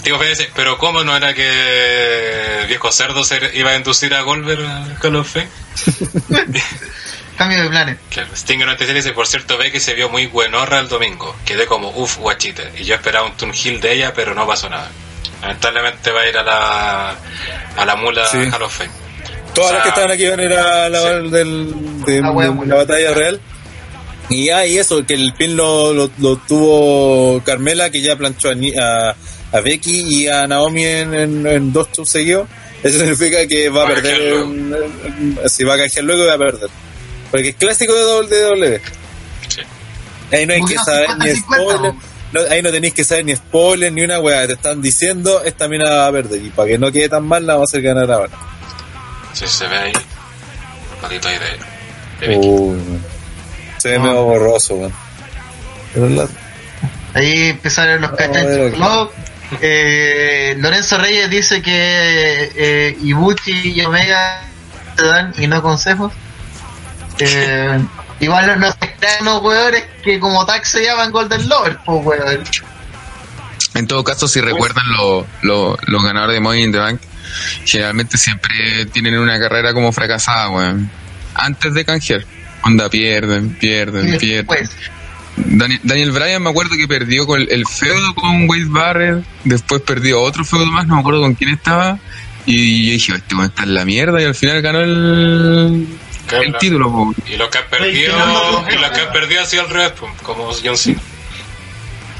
Digo, 0.05 0.19
pero 0.55 0.79
¿cómo 0.79 1.05
no 1.05 1.17
era 1.17 1.35
que 1.35 2.65
viejo 2.67 2.91
cerdo 2.91 3.25
se 3.25 3.39
iba 3.55 3.71
a 3.71 3.77
inducir 3.77 4.15
a 4.15 4.23
Goldberg 4.23 4.65
al 4.65 4.99
Call 4.99 5.17
of? 5.17 5.37
Cambio 7.39 7.63
de 7.63 7.69
planes. 7.71 7.97
Claro, 8.11 8.29
Stinger 8.37 8.67
96 8.67 8.97
dice, 9.05 9.15
por 9.15 9.27
cierto, 9.27 9.57
Becky 9.57 9.79
se 9.81 9.95
vio 9.95 10.09
muy 10.11 10.27
buenorra 10.27 10.81
el 10.81 10.89
domingo. 10.89 11.35
Quedé 11.45 11.67
como, 11.67 11.89
uff, 11.91 12.19
guachita. 12.19 12.65
Y 12.79 12.85
yo 12.85 12.97
esperaba 12.97 13.27
un 13.27 13.37
turn 13.37 13.53
heel 13.55 13.81
de 13.81 13.93
ella, 13.93 14.13
pero 14.13 14.35
no 14.35 14.47
pasó 14.47 14.69
nada. 14.69 14.91
Lamentablemente 15.41 16.11
va 16.11 16.21
a 16.23 16.29
ir 16.29 16.37
a 16.37 16.43
la, 16.43 17.17
a 17.77 17.85
la 17.87 17.95
mula 17.97 18.27
Sí. 18.27 18.39
Hall 18.39 18.63
of 18.63 18.77
Fame. 18.77 18.91
Todas 19.55 19.71
O 19.71 19.75
sea, 19.75 19.79
las 19.79 19.83
que 19.85 19.89
estaban 19.91 20.11
aquí 20.11 20.27
van 20.27 20.41
a 20.41 20.45
ir 20.45 20.53
a 20.53 20.89
la, 20.89 20.99
sí. 21.01 21.29
del, 21.31 21.73
de, 22.05 22.21
Ah, 22.25 22.31
bueno, 22.31 22.51
de 22.51 22.57
bueno. 22.57 22.75
la 22.75 22.81
batalla 22.83 23.15
real. 23.15 23.41
Y 24.31 24.47
ya, 24.47 24.67
y 24.67 24.77
eso, 24.77 25.07
que 25.07 25.15
el 25.15 25.33
pin 25.35 25.57
lo, 25.57 25.95
lo, 25.95 26.11
lo 26.19 26.37
tuvo 26.39 27.41
Carmela, 27.45 27.89
que 27.91 28.03
ya 28.03 28.17
planchó 28.17 28.51
a, 28.51 28.55
Ni- 28.57 28.75
a, 28.77 29.15
a 29.53 29.61
Becky 29.61 30.23
y 30.25 30.29
a 30.29 30.47
Naomi 30.49 30.85
en, 30.85 31.15
en, 31.15 31.47
en 31.47 31.73
dos 31.73 31.89
shows 31.93 32.11
seguidos. 32.11 32.49
Eso 32.83 32.99
significa 32.99 33.47
que 33.47 33.69
va 33.71 33.83
a 33.83 33.85
Va 33.87 33.91
a 33.93 33.95
perder. 33.95 34.45
si 35.47 35.65
va 35.65 35.75
a 35.75 35.79
canjear 35.79 36.05
luego 36.05 36.25
y 36.25 36.27
va 36.27 36.35
a 36.35 36.39
perder. 36.39 36.69
Porque 37.31 37.51
es 37.51 37.57
clásico 37.57 37.95
de 37.95 38.05
WWE. 38.05 38.81
Sí. 39.49 39.61
Ahí 40.33 40.47
no 40.47 40.55
hay 40.55 40.63
que 40.65 40.75
saber 40.77 41.07
50, 41.09 41.25
ni 41.25 41.35
50, 41.35 41.57
spoiler. 41.65 41.95
No, 42.33 42.41
ahí 42.51 42.63
no 42.63 42.71
tenéis 42.71 42.95
que 42.95 43.05
saber 43.05 43.25
ni 43.25 43.35
spoiler 43.37 43.93
ni 43.93 44.03
una 44.03 44.21
weá. 44.21 44.47
Te 44.47 44.53
están 44.55 44.83
diciendo, 44.83 45.43
esta 45.45 45.69
mina 45.69 45.89
va 45.89 46.07
a 46.09 46.13
perder. 46.13 46.43
Y 46.43 46.51
para 46.51 46.69
que 46.69 46.79
no 46.79 46.93
quede 46.93 47.09
tan 47.09 47.27
mal, 47.27 47.47
la 47.47 47.55
vamos 47.55 47.69
a 47.69 47.71
hacer 47.71 47.83
ganar 47.83 48.11
ahora. 48.11 48.31
Sí, 49.33 49.47
se 49.47 49.67
ve 49.67 49.77
ahí. 49.79 49.93
Un 49.95 51.01
patito 51.01 51.29
ahí 51.29 51.37
de, 51.39 51.59
se 53.79 53.89
ve 53.91 53.99
medio 53.99 54.25
borroso, 54.25 54.75
weón. 54.75 54.93
Pero 55.95 56.09
la- 56.09 56.29
Ahí 57.15 57.49
empezaron 57.49 58.03
los. 58.03 58.11
No, 58.79 59.11
eh, 59.63 60.55
Lorenzo 60.59 60.99
Reyes 60.99 61.31
dice 61.31 61.63
que 61.63 62.51
eh, 62.55 62.97
Ibuchi 63.03 63.73
y 63.75 63.81
Omega 63.85 64.43
te 64.97 65.07
dan 65.07 65.33
y 65.39 65.47
no 65.47 65.63
consejos. 65.63 66.13
Eh, 67.21 67.79
igual 68.21 68.47
no, 68.47 68.57
no 68.57 68.73
se 68.73 68.95
crean 68.99 69.25
los 69.25 69.43
weones 69.43 69.85
que 70.03 70.19
como 70.21 70.45
tag 70.47 70.65
se 70.67 70.83
llaman 70.85 71.11
Golden 71.13 71.49
Lovers, 71.49 71.77
pues 71.85 72.05
weón. 72.07 72.45
En 73.75 73.87
todo 73.87 74.03
caso, 74.05 74.27
si 74.29 74.41
recuerdan 74.41 74.85
lo- 74.93 75.27
lo- 75.43 75.77
los 75.87 76.03
ganadores 76.03 76.35
de 76.35 76.41
Money 76.41 76.65
in 76.65 76.73
the 76.73 76.79
Bank, 76.79 77.01
generalmente 77.65 78.17
siempre 78.19 78.87
tienen 78.87 79.19
una 79.19 79.39
carrera 79.39 79.73
como 79.75 79.93
fracasada, 79.93 80.51
weón. 80.51 80.91
Antes 81.35 81.75
de 81.75 81.85
canjear. 81.85 82.25
Onda, 82.63 82.89
pierden, 82.91 83.51
pierden, 83.55 84.19
pierden. 84.19 84.47
Daniel 85.85 86.11
Bryan 86.11 86.43
me 86.43 86.51
acuerdo 86.51 86.77
que 86.77 86.89
perdió 86.89 87.25
con 87.27 87.41
el, 87.41 87.49
el 87.53 87.65
feudo 87.67 88.13
con 88.17 88.49
Wade 88.49 88.65
Barrett, 88.67 89.25
después 89.45 89.81
perdió 89.83 90.21
otro 90.21 90.45
feudo 90.45 90.67
más, 90.67 90.87
no 90.89 90.95
me 90.97 91.01
acuerdo 91.01 91.21
con 91.21 91.35
quién 91.35 91.51
estaba, 91.51 91.99
y 92.45 92.87
yo 92.87 92.93
dije, 92.95 93.13
este 93.15 93.35
weón 93.37 93.47
está 93.47 93.63
en 93.63 93.75
la 93.75 93.85
mierda, 93.85 94.21
y 94.21 94.25
al 94.25 94.35
final 94.35 94.61
ganó 94.63 94.81
el, 94.81 95.87
Claro. 96.29 96.45
el 96.45 96.57
título, 96.59 96.93
po. 96.93 97.15
Y 97.27 97.37
los 97.37 97.49
que 97.49 97.59
han 97.59 97.65
perdido, 97.69 98.15
y 98.71 98.79
los 98.79 98.91
que 98.91 99.01
han 99.01 99.13
perdido 99.13 99.43
ha 99.43 99.47
sido 99.47 99.63
al 99.63 99.71
revés, 99.71 99.93
como 100.23 100.51
John 100.63 100.77
Cena. 100.77 101.01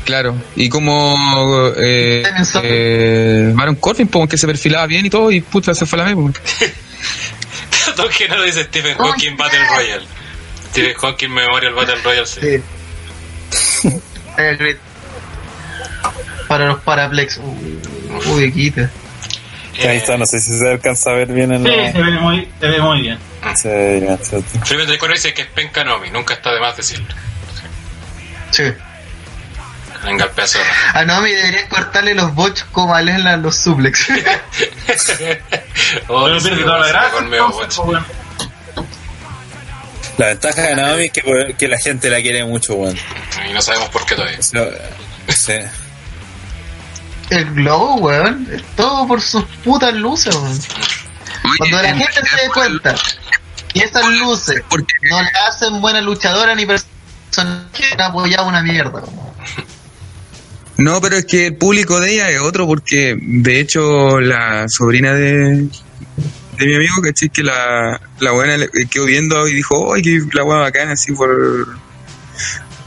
Claro, 0.05 0.35
y 0.57 0.71
como 0.71 1.73
eh, 1.77 2.23
eh, 2.63 3.53
Baron 3.55 3.75
Corbin, 3.75 4.09
po, 4.09 4.27
que 4.27 4.39
se 4.39 4.47
perfilaba 4.47 4.87
bien 4.87 5.05
y 5.05 5.11
todo, 5.11 5.31
y 5.31 5.43
puta, 5.43 5.75
se 5.75 5.85
fue 5.85 6.01
a 6.01 6.09
la 6.09 6.15
po. 6.15 6.31
Todo 7.97 8.09
que 8.09 8.29
no 8.29 8.37
lo 8.37 8.45
dice 8.45 8.65
Stephen 8.65 8.97
Hawking 8.97 9.37
Battle 9.37 9.67
Royale. 9.69 10.07
Stephen 10.71 10.95
Hawking 10.95 11.29
Memorial 11.29 11.75
Battle 11.75 11.97
Royale, 12.03 12.27
sí. 12.27 12.63
sí. 13.51 14.01
Para 16.49 16.67
los 16.69 16.81
paraplex. 16.81 17.39
Uy, 18.33 18.53
quita. 18.53 18.91
Eh, 19.79 19.89
Ahí 19.89 19.97
está, 19.99 20.17
no 20.17 20.27
sé 20.27 20.41
si 20.41 20.59
se 20.59 20.69
alcanza 20.69 21.11
a 21.11 21.15
ver 21.15 21.29
bien 21.29 21.53
en 21.53 21.63
Sí, 21.63 21.71
la... 21.71 21.93
se 21.93 22.03
ve 22.03 22.11
muy, 22.13 22.49
se 22.61 22.67
ve 22.67 22.81
muy 22.81 23.01
bien. 23.03 23.19
Sí. 23.55 23.69
Felipe 23.69 24.87
34 24.87 25.15
dice 25.15 25.35
que 25.35 25.43
es 25.43 25.49
penca 25.49 25.85
Nomi, 25.85 26.11
nunca 26.11 26.35
está 26.35 26.53
de 26.53 26.61
más 26.61 26.77
decirlo. 26.77 27.07
Sí. 28.51 28.65
Venga 30.05 30.25
el 30.27 30.31
pedazo. 30.31 30.59
A 30.95 31.05
Nomi 31.05 31.31
deberían 31.31 31.69
cortarle 31.69 32.15
los 32.15 32.35
bochos 32.35 32.67
como 32.73 32.95
a 32.95 33.03
Lesnar 33.03 33.39
los 33.39 33.57
suplex. 33.57 34.09
oh, 36.09 36.25
Pero 36.25 36.41
sí, 36.41 36.49
pierde 36.49 36.65
toda 36.65 36.79
la 36.79 36.89
gracia. 36.89 37.83
bueno. 37.85 38.05
La 40.19 40.27
ventaja 40.27 40.63
de 40.63 40.75
Naomi 40.75 41.05
es 41.05 41.13
que, 41.13 41.55
que 41.57 41.69
la 41.69 41.79
gente 41.79 42.11
la 42.11 42.21
quiere 42.21 42.45
mucho, 42.45 42.75
weón. 42.75 42.99
Y 43.49 43.53
no 43.53 43.63
sabemos 43.63 43.89
por 43.91 44.05
qué 44.05 44.17
todavía. 44.17 44.39
Sí. 44.43 45.53
El 47.31 47.55
globo, 47.55 47.95
weón, 47.97 48.49
es 48.53 48.63
todo 48.75 49.07
por 49.07 49.23
sus 49.23 49.45
putas 49.63 49.95
luces, 49.95 50.35
weón. 50.35 50.61
Cuando 51.57 51.83
la 51.83 51.95
gente 51.95 52.13
se 52.13 52.37
dé 52.37 52.49
cuenta 52.53 52.95
que 53.73 53.81
esas 53.81 54.07
luces 54.15 54.63
Porque 54.69 54.93
no 55.11 55.21
le 55.23 55.31
hacen 55.49 55.81
buena 55.81 56.01
luchadora 56.01 56.55
ni 56.55 56.67
persona 56.67 57.69
que 57.73 57.85
han 57.95 58.01
apoyado 58.01 58.47
una 58.49 58.63
mierda. 58.63 59.03
No, 60.77 61.01
pero 61.01 61.17
es 61.17 61.27
que 61.27 61.47
el 61.47 61.57
público 61.57 61.99
de 62.01 62.15
ella 62.15 62.31
es 62.31 62.41
otro, 62.41 62.67
porque 62.67 63.17
de 63.21 63.61
hecho 63.61 64.21
la 64.21 64.67
sobrina 64.69 65.13
de, 65.13 65.67
de 66.59 66.67
mi 66.67 66.75
amigo, 66.77 67.03
¿cachai? 67.03 67.29
Que 67.31 67.43
la, 67.43 68.01
la 68.21 68.31
buena 68.31 68.57
le- 68.57 68.69
quedó 68.89 69.05
viendo 69.07 69.49
y 69.49 69.55
dijo, 69.55 69.93
¡ay, 69.93 70.03
que 70.03 70.21
la 70.33 70.45
buena 70.45 70.61
bacana! 70.63 70.93
Así 70.93 71.13
por, 71.13 71.77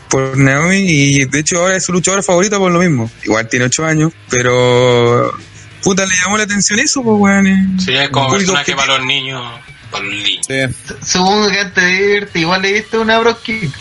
por 0.10 0.38
Naomi, 0.38 0.78
y 0.78 1.26
de 1.26 1.40
hecho 1.40 1.60
ahora 1.60 1.76
es 1.76 1.84
su 1.84 1.92
luchadora 1.92 2.24
favorita 2.24 2.58
por 2.58 2.72
lo 2.72 2.80
mismo. 2.80 3.12
Igual 3.24 3.50
tiene 3.50 3.66
8 3.66 3.86
años, 3.86 4.14
pero 4.30 5.34
puta, 5.84 6.06
le 6.06 6.16
llamó 6.16 6.38
la 6.38 6.44
atención 6.44 6.80
eso, 6.80 7.04
pues, 7.04 7.16
weón. 7.20 7.48
y- 7.48 7.82
Sí, 7.84 7.94
es 7.94 8.10
como 8.10 8.32
personaje 8.32 8.66
que- 8.66 8.76
para 8.76 8.98
los 8.98 9.06
niños. 9.06 9.60
Para 9.92 10.04
los 10.06 10.14
niños. 10.14 10.46
Sí. 10.48 10.56
Supongo 11.06 11.50
que 11.50 11.60
antes 11.60 11.84
de 11.84 12.16
irte 12.18 12.40
igual 12.40 12.62
le 12.62 12.74
diste 12.74 12.98
una 12.98 13.20
broski. 13.20 13.72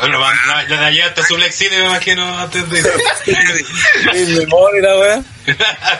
bueno, 0.00 0.20
man, 0.20 0.36
no, 0.46 0.68
ya 0.68 0.90
llegaste 0.90 1.20
a 1.20 1.24
su 1.24 1.36
lexine, 1.36 1.78
me 1.78 1.84
imagino, 1.86 2.38
antes 2.38 2.68
de... 2.70 2.80
En 4.14 4.38
memoria, 4.38 4.82
la 4.82 4.98
wea. 4.98 5.22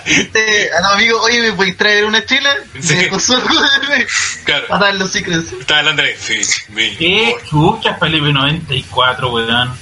Este, 0.05 0.70
a 0.72 0.81
los 0.83 0.93
amigos, 0.93 1.20
oye, 1.24 1.41
¿me 1.41 1.53
podéis 1.53 1.77
traer 1.77 2.05
una 2.05 2.24
chela? 2.24 2.55
Sí. 2.81 3.09
Claro. 4.45 4.66
para 4.68 4.87
dar 4.87 4.95
los 4.95 5.11
secrets. 5.11 5.53
Está 5.53 5.81
el 5.81 5.89
Andrés. 5.89 6.18
Sí, 6.20 6.41
mi 6.70 6.97
¿Qué 6.97 7.35
chucha 7.49 7.95
Felipe 7.97 8.33
94, 8.33 9.33
weón? 9.33 9.77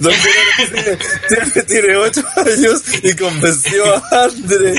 Don 0.00 0.12
Pedro 0.12 0.72
tiene, 0.72 0.98
tiene, 1.28 1.62
tiene 1.64 1.96
8 1.96 2.24
años 2.36 2.82
y 3.02 3.14
convenció 3.14 3.94
a 3.94 4.24
André. 4.24 4.72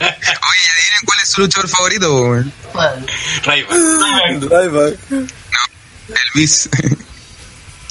Oye, 0.00 0.68
adivinen 0.70 1.04
cuál 1.04 1.18
es 1.22 1.28
su 1.28 1.40
luchador 1.40 1.68
favorito. 1.68 2.44
Vale. 2.74 3.06
Raiva. 3.44 3.74
Ryback. 4.40 4.98
Elvis. 6.34 6.68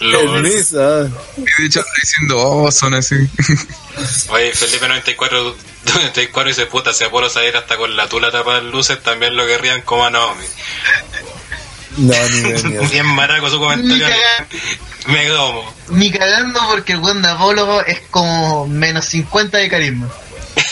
El. 0.01 0.41
Miz, 0.41 0.73
ah. 0.75 1.07
Y 1.37 1.61
de 1.61 1.67
hecho 1.67 1.83
diciendo, 2.01 2.37
oh, 2.37 2.71
son 2.71 2.93
así. 2.95 3.15
Oye, 4.29 4.51
Felipe 4.53 4.87
94, 4.87 5.55
94 5.93 6.47
dice, 6.49 6.65
puta, 6.65 6.93
si 6.93 7.03
Apolo 7.03 7.29
salir 7.29 7.55
hasta 7.55 7.77
con 7.77 7.95
la 7.95 8.07
tula 8.09 8.31
tapada 8.31 8.61
de 8.61 8.69
luces, 8.71 9.01
también 9.03 9.35
lo 9.35 9.45
querrían 9.45 9.81
como 9.83 10.05
a 10.05 10.09
Naomi. 10.09 10.45
No, 11.97 12.13
ni 12.29 12.41
de 12.41 12.63
miedo. 12.69 12.83
Bien 12.89 13.05
maraco 13.05 13.49
su 13.49 13.59
comentario. 13.59 14.07
cagando, 14.07 14.55
Me 15.07 15.29
como. 15.29 15.73
ni 15.89 16.11
cagando 16.11 16.59
porque 16.69 16.93
el 16.93 16.99
buen 16.99 17.21
de 17.21 17.29
Apolo 17.29 17.85
es 17.85 17.99
como 18.09 18.67
menos 18.67 19.05
50 19.05 19.57
de 19.57 19.69
carisma. 19.69 20.07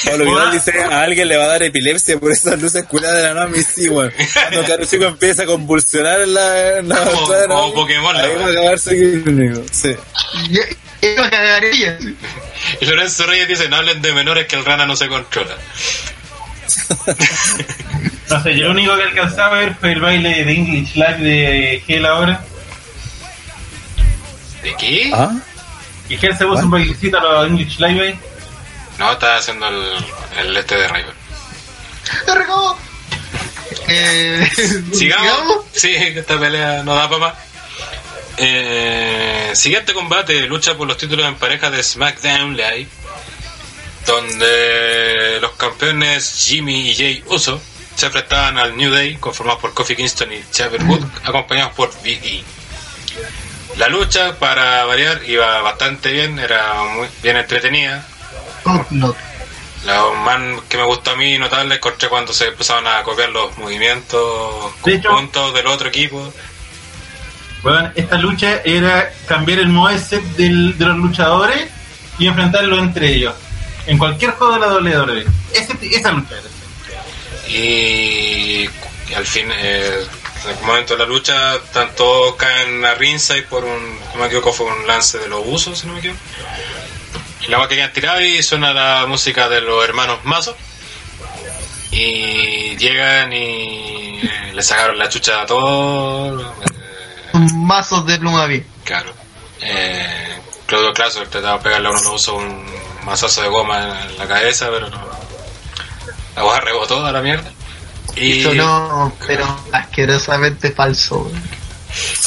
Pablo 0.05 0.25
Vidal 0.25 0.51
dice, 0.51 0.73
a 0.82 1.01
alguien 1.03 1.27
le 1.27 1.38
va 1.38 1.43
a 1.43 1.47
dar 1.47 1.63
epilepsia 1.63 2.19
por 2.19 2.32
esas 2.32 2.59
luces 2.61 2.84
culadas 2.86 3.17
de 3.17 3.23
la 3.23 3.34
Nami, 3.45 3.61
sí, 3.63 3.89
weón. 3.89 4.11
Cuando 4.34 4.65
Caro 4.67 4.86
Chico 4.86 5.05
empieza 5.05 5.43
a 5.43 5.45
convulsionar 5.45 6.21
en 6.21 6.34
la, 6.34 6.77
en 6.80 6.89
la 6.89 6.95
Como- 7.05 7.30
Nami, 7.34 7.71
Pokémon, 7.73 8.15
la 8.15 8.23
ahí 8.23 8.30
va 8.36 8.41
a 8.41 8.45
weá. 8.45 8.51
acabar 8.59 8.80
su 8.80 8.89
equipo, 8.91 9.61
sí. 9.71 9.95
Yo, 10.49 11.23
a 11.23 11.30
cagar 11.30 11.65
ella. 11.65 11.97
Y 12.82 12.86
Lorenzo 12.86 13.25
Reyes 13.25 13.47
dice, 13.47 13.69
no 13.69 13.77
hablen 13.77 14.01
de 14.01 14.13
menores 14.13 14.47
que 14.47 14.55
el 14.55 14.65
rana 14.65 14.86
no 14.86 14.95
se 14.95 15.07
controla. 15.07 15.55
No 18.30 18.43
sé, 18.43 18.55
yo 18.55 18.65
lo 18.65 18.71
único 18.71 18.95
que 18.95 19.03
alcanzaba 19.03 19.57
a 19.57 19.59
ver 19.61 19.75
fue 19.75 19.93
el 19.93 20.01
baile 20.01 20.43
de 20.45 20.51
English 20.53 20.93
Live 20.95 21.17
de 21.17 21.84
Gel 21.88 22.05
ahora. 22.05 22.41
¿De 24.61 24.75
qué? 24.77 25.11
¿Ah? 25.13 25.32
Y 26.09 26.17
Gel 26.17 26.38
se 26.38 26.45
puso 26.45 26.63
un 26.63 26.69
bailecito 26.71 27.17
a 27.17 27.21
los 27.23 27.47
English 27.47 27.80
Live 27.80 28.01
ahí. 28.07 28.19
No, 29.00 29.14
estaba 29.14 29.38
haciendo 29.38 29.68
el, 29.70 30.06
el 30.38 30.58
este 30.58 30.76
de 30.76 30.88
Raiva. 30.88 31.14
¡Te 32.26 32.36
recabo! 32.36 32.78
Eh, 33.88 34.52
Sigamos. 34.93 35.66
Sí, 35.72 35.93
que 35.93 36.20
esta 36.20 36.38
pelea 36.38 36.84
no 36.84 36.95
da 36.95 37.10
para 37.10 37.20
más. 37.20 37.34
Eh, 38.36 39.52
siguiente 39.54 39.93
combate, 39.93 40.41
lucha 40.47 40.76
por 40.76 40.86
los 40.86 40.97
títulos 40.97 41.26
en 41.26 41.36
pareja 41.36 41.72
de 41.72 41.82
SmackDown 41.82 42.58
Live, 42.58 42.88
donde 44.06 45.39
los 45.41 45.52
campeones 45.52 46.45
Jimmy 46.45 46.91
y 46.91 46.95
Jay 46.95 47.24
Uso 47.28 47.62
se 47.95 48.06
enfrentaban 48.06 48.58
al 48.58 48.76
New 48.76 48.91
Day, 48.91 49.16
conformados 49.16 49.62
por 49.62 49.74
Kofi 49.74 49.95
Kingston 49.95 50.32
y 50.34 50.43
Xavier 50.54 50.84
Wood, 50.84 51.06
acompañados 51.24 51.74
por 51.74 51.89
BD. 52.02 52.43
La 53.78 53.88
lucha, 53.88 54.38
para 54.39 54.84
variar, 54.86 55.22
iba 55.26 55.62
bastante 55.62 56.12
bien, 56.12 56.38
era 56.38 56.84
muy 56.84 57.08
bien 57.24 57.38
entretenida. 57.38 58.06
Complot. 58.64 59.18
Lo 59.86 60.14
más 60.16 60.39
que 60.68 60.78
me 60.78 60.84
gustó 60.84 61.12
a 61.12 61.16
mí 61.16 61.38
notable 61.38 61.76
encontré 61.76 62.10
cuando 62.10 62.34
se 62.34 62.47
empezaban 62.47 62.86
a 62.86 63.01
copiar 63.03 63.30
los 63.30 63.57
movimientos 63.57 64.74
De 64.84 65.01
conjuntos 65.01 65.53
del 65.53 65.68
otro 65.68 65.88
equipo. 65.88 66.34
Bueno, 67.64 67.91
esta 67.95 68.18
lucha 68.18 68.62
era 68.64 69.12
cambiar 69.26 69.60
el 69.60 69.70
moveset 69.70 70.24
del, 70.36 70.78
de 70.78 70.86
los 70.86 70.97
luchadores 70.97 71.68
y 72.18 72.28
enfrentarlo 72.28 72.80
entre 72.80 73.14
ellos. 73.14 73.36
En 73.86 73.97
cualquier 73.97 74.32
juego 74.32 74.53
de 74.53 74.60
la 74.60 74.68
WWE. 74.74 75.26
Ese, 75.53 75.78
esa 75.82 76.12
lucha 76.12 76.36
era. 76.36 76.49
Y, 77.49 78.70
al 79.16 79.26
fin, 79.26 79.47
eh, 79.51 80.05
en 80.45 80.49
el 80.51 80.66
momento 80.66 80.93
de 80.93 80.99
la 80.99 81.05
lucha, 81.05 81.57
tanto 81.74 82.36
caen 82.38 82.86
a 82.86 82.93
ringside 82.93 83.43
por 83.43 83.64
un, 83.64 83.99
no 84.14 84.20
me 84.20 84.28
equivoco, 84.28 84.53
fue 84.53 84.68
un 84.68 84.86
lance 84.88 85.18
de 85.18 85.28
los 85.28 85.41
usos, 85.45 85.80
si 85.80 85.88
no 85.88 85.93
me 85.93 85.99
equivoco. 85.99 86.20
Y 87.41 87.47
la 87.47 87.57
agua 87.57 87.67
que 87.69 87.75
quedan 87.75 87.93
tirada 87.93 88.21
y 88.23 88.41
suena 88.43 88.73
la 88.73 89.05
música 89.07 89.47
de 89.49 89.61
los 89.61 89.83
hermanos 89.83 90.19
Mazo. 90.23 90.55
Y 91.91 92.75
llegan 92.77 93.33
y 93.33 94.19
eh, 94.21 94.51
le 94.53 94.61
sacaron 94.61 94.97
la 94.97 95.09
chucha 95.09 95.41
a 95.41 95.45
todos. 95.45 96.41
eh, 96.43 97.47
Mazos 97.55 98.05
de 98.05 98.17
pluma 98.19 98.45
bien. 98.45 98.65
Claro. 98.83 99.11
Eh, 99.61 100.37
Claudio 100.65 100.93
Claso 100.93 101.21
trataba 101.23 101.57
de 101.57 101.63
pegarle 101.63 101.87
a 101.87 101.91
uno 101.91 101.99
los 102.01 102.13
usos 102.13 102.35
un 102.35 102.65
mazazo 103.05 103.41
de 103.41 103.47
goma 103.47 104.01
en 104.03 104.17
la 104.17 104.27
cabeza, 104.27 104.67
pero 104.69 104.89
no. 104.89 104.99
La 106.35 106.43
hoja 106.45 106.59
rebotó 106.61 107.03
a 107.05 107.11
la 107.11 107.21
mierda. 107.21 107.49
Y, 108.15 108.39
Eso 108.41 108.53
no, 108.53 109.11
pero 109.25 109.45
asquerosamente 109.71 110.71
falso. 110.71 111.19
güey. 111.23 111.35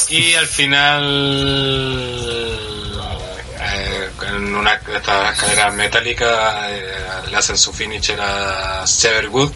y 0.09 0.33
al 0.35 0.45
final, 0.47 1.03
en 4.35 4.55
una 4.55 4.73
estas 4.73 5.33
escaleras 5.33 5.73
metálicas, 5.73 6.55
eh, 6.69 6.95
le 7.29 7.37
hacen 7.37 7.57
su 7.57 7.71
finisher 7.73 8.19
a 8.21 8.83
Xavier 8.85 9.29
Wood, 9.29 9.51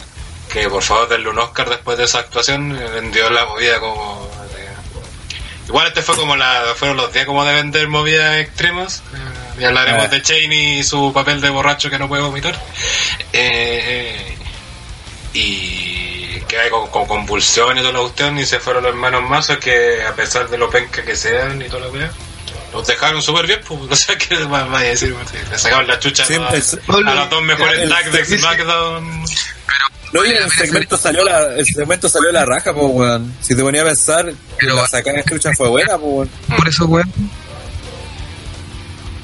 que 0.52 0.68
por 0.68 0.82
favor 0.82 1.08
denle 1.08 1.28
un 1.30 1.38
Oscar 1.38 1.68
después 1.68 1.98
de 1.98 2.04
esa 2.04 2.18
actuación, 2.20 2.76
eh, 2.76 2.88
vendió 2.94 3.28
la 3.30 3.44
movida 3.46 3.80
como... 3.80 4.28
de- 4.54 4.68
Igual 5.68 5.88
este 5.88 6.00
fue 6.02 6.16
como 6.16 6.34
la, 6.36 6.62
fueron 6.76 6.96
los 6.96 7.12
días 7.12 7.26
como 7.26 7.44
de 7.44 7.52
vender 7.54 7.88
movidas 7.88 8.36
extremas. 8.38 9.02
Eh, 9.56 9.60
ya 9.60 9.68
hablaremos 9.68 10.04
Ah. 10.04 10.08
de 10.08 10.22
Cheney 10.22 10.78
y 10.78 10.82
su 10.84 11.12
papel 11.12 11.40
de 11.42 11.50
borracho 11.50 11.90
que 11.90 11.98
no 11.98 12.08
puede 12.08 12.22
vomitar. 12.22 12.58
Y 15.34 16.40
que 16.48 16.58
hay 16.58 16.70
con, 16.70 16.88
con 16.88 17.06
convulsiones 17.06 17.78
y 17.78 17.86
toda 17.86 17.92
la 17.92 18.00
cuestión 18.00 18.38
y 18.38 18.46
se 18.46 18.58
fueron 18.60 18.82
los 18.84 18.90
hermanos 18.92 19.22
mazos 19.28 19.58
que 19.58 20.02
a 20.02 20.14
pesar 20.14 20.48
de 20.48 20.56
lo 20.56 20.70
penca 20.70 21.04
que 21.04 21.14
sean 21.14 21.60
y 21.60 21.66
toda 21.66 21.80
la 21.82 21.88
wea, 21.88 22.10
los 22.72 22.86
dejaron 22.86 23.22
súper 23.22 23.46
bien, 23.46 23.60
pues, 23.66 23.80
no 23.90 23.96
sé 23.96 24.16
qué 24.18 24.36
más 24.46 24.68
vaya 24.70 24.86
a 24.88 24.90
decir, 24.90 25.14
pues, 25.14 25.48
le 25.50 25.58
sacaron 25.58 25.86
la 25.86 25.98
chucha 25.98 26.24
Sí, 26.24 26.34
a, 26.34 26.48
es- 26.50 26.74
a 26.88 26.92
los 27.14 27.30
dos 27.30 27.42
mejores 27.42 27.78
el- 27.80 27.88
tags 27.88 28.12
de 28.12 28.24
SmackDown. 28.38 29.24
No, 30.10 30.24
y 30.24 30.30
el 30.30 30.50
segmento 30.50 30.96
salió 30.96 31.22
la, 31.22 31.54
el 31.54 31.66
segmento 31.66 32.08
salió 32.08 32.32
la 32.32 32.44
raja, 32.46 32.72
pues, 32.72 32.86
weón. 32.88 33.34
Si 33.42 33.54
te 33.54 33.62
ponía 33.62 33.82
a 33.82 33.84
pensar, 33.86 34.32
Pero- 34.58 34.76
la 34.76 34.86
sacada 34.86 35.16
de 35.18 35.22
trucha 35.22 35.52
fue 35.54 35.68
buena, 35.68 35.98
pues, 35.98 36.02
weón. 36.02 36.30
Por 36.56 36.68
eso, 36.68 36.86
weón, 36.86 37.12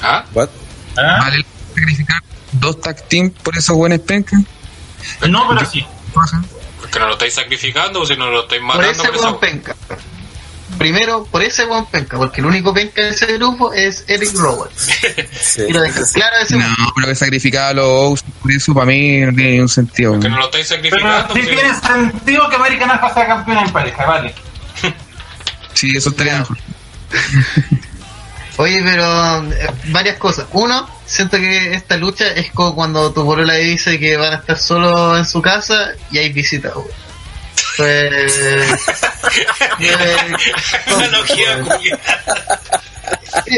¿Ah? 0.02 0.24
What? 0.34 0.48
¿Ah? 0.96 1.18
vale 1.20 1.44
sacrificar 1.74 2.22
dos 2.52 2.80
tag 2.80 3.02
team 3.08 3.30
por 3.30 3.56
esos 3.56 3.74
buenos 3.76 4.00
pencas. 4.00 4.40
No, 5.28 5.48
pero 5.48 5.64
sí. 5.66 5.84
Porque 6.80 6.98
no 6.98 7.06
lo 7.06 7.12
estáis 7.14 7.34
sacrificando 7.34 8.00
o 8.02 8.06
si 8.06 8.16
no 8.16 8.30
lo 8.30 8.42
estáis 8.42 8.60
Por 8.60 8.76
matando 8.76 8.90
ese 8.92 9.02
por 9.08 9.16
esa 9.16 9.28
buen 9.30 9.40
penca. 9.40 9.74
Primero, 10.78 11.24
por 11.24 11.42
ese 11.42 11.64
buen 11.66 11.84
penca, 11.86 12.16
porque 12.16 12.40
el 12.40 12.46
único 12.46 12.74
penca 12.74 13.02
de 13.02 13.10
ese 13.10 13.26
grupo 13.34 13.72
es 13.72 14.04
Eric 14.08 14.34
Roberts. 14.34 14.88
Sí. 15.44 15.62
Quiero 15.64 15.82
dejar 15.82 16.04
claro 16.12 16.36
ese 16.42 16.56
No, 16.56 16.66
pero 16.94 17.06
que 17.06 17.14
sacrificar 17.14 17.70
a 17.70 17.72
los 17.74 17.86
Owens 17.86 18.24
por 18.42 18.50
eso 18.50 18.74
para 18.74 18.86
mí 18.86 19.20
no 19.20 19.32
tiene 19.32 19.50
ningún 19.52 19.68
sentido. 19.68 20.12
Porque 20.12 20.28
no 20.28 20.38
lo 20.38 20.44
estáis 20.46 20.66
Pero 20.68 20.82
sacrificando. 20.82 21.34
sí 21.34 21.40
pues, 21.40 21.60
tiene 21.60 21.74
sentido 21.80 22.48
que 22.48 22.56
American 22.56 22.90
Alpha 22.90 23.14
sea 23.14 23.26
campeón 23.26 23.58
en 23.58 23.72
pareja, 23.72 24.06
vale. 24.06 24.34
Sí, 25.74 25.96
eso 25.96 26.10
estaría 26.10 26.38
mejor. 26.38 26.56
Oye, 28.56 28.80
pero 28.84 29.52
eh, 29.52 29.70
varias 29.86 30.16
cosas. 30.16 30.46
Uno, 30.52 30.88
siento 31.04 31.36
que 31.38 31.74
esta 31.74 31.96
lucha 31.96 32.28
es 32.32 32.50
como 32.52 32.74
cuando 32.74 33.12
tu 33.12 33.24
polola 33.24 33.54
dice 33.54 33.98
que 33.98 34.16
van 34.16 34.32
a 34.32 34.36
estar 34.36 34.58
solo 34.58 35.16
en 35.16 35.24
su 35.24 35.42
casa 35.42 35.90
y 36.10 36.18
hay 36.18 36.32
visita, 36.32 36.70
güey. 36.70 36.86
Pues... 37.76 38.38
eh. 38.38 38.78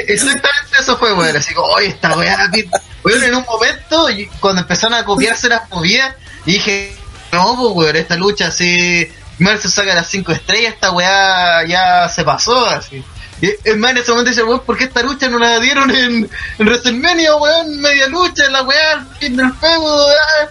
Exactamente 0.08 0.76
eso 0.80 0.96
fue, 0.98 1.12
weón. 1.12 1.36
Así 1.36 1.54
como, 1.54 1.68
oye, 1.68 1.88
esta 1.88 2.16
weá, 2.16 2.48
pit-". 2.52 2.70
weón, 3.04 3.22
en 3.22 3.34
un 3.34 3.44
momento, 3.44 4.06
cuando 4.40 4.62
empezaron 4.62 4.94
a 4.94 5.04
copiarse 5.04 5.48
las 5.48 5.68
movidas, 5.70 6.14
dije, 6.44 6.96
no, 7.32 7.56
pues, 7.56 7.72
weón, 7.74 7.96
esta 7.96 8.16
lucha, 8.16 8.50
si 8.50 9.10
Mercer 9.38 9.70
saca 9.70 9.94
las 9.94 10.08
5 10.08 10.32
estrellas, 10.32 10.74
esta 10.74 10.90
weá 10.92 11.64
ya 11.66 12.08
se 12.08 12.24
pasó, 12.24 12.66
así. 12.66 13.04
Es 13.40 13.76
más, 13.76 13.90
en 13.90 13.98
ese 13.98 14.10
momento 14.12 14.30
dice, 14.30 14.44
weón, 14.44 14.60
¿por 14.60 14.78
qué 14.78 14.84
esta 14.84 15.02
lucha 15.02 15.28
no 15.28 15.38
la 15.38 15.60
dieron 15.60 15.90
en, 15.90 16.28
en 16.58 16.66
WrestleMania, 16.66 17.36
weón? 17.36 17.80
Media 17.80 18.08
lucha, 18.08 18.48
la 18.48 18.62
weá, 18.62 19.06
fin 19.20 19.36
del 19.36 19.52
feudo, 19.54 20.08
ah". 20.08 20.48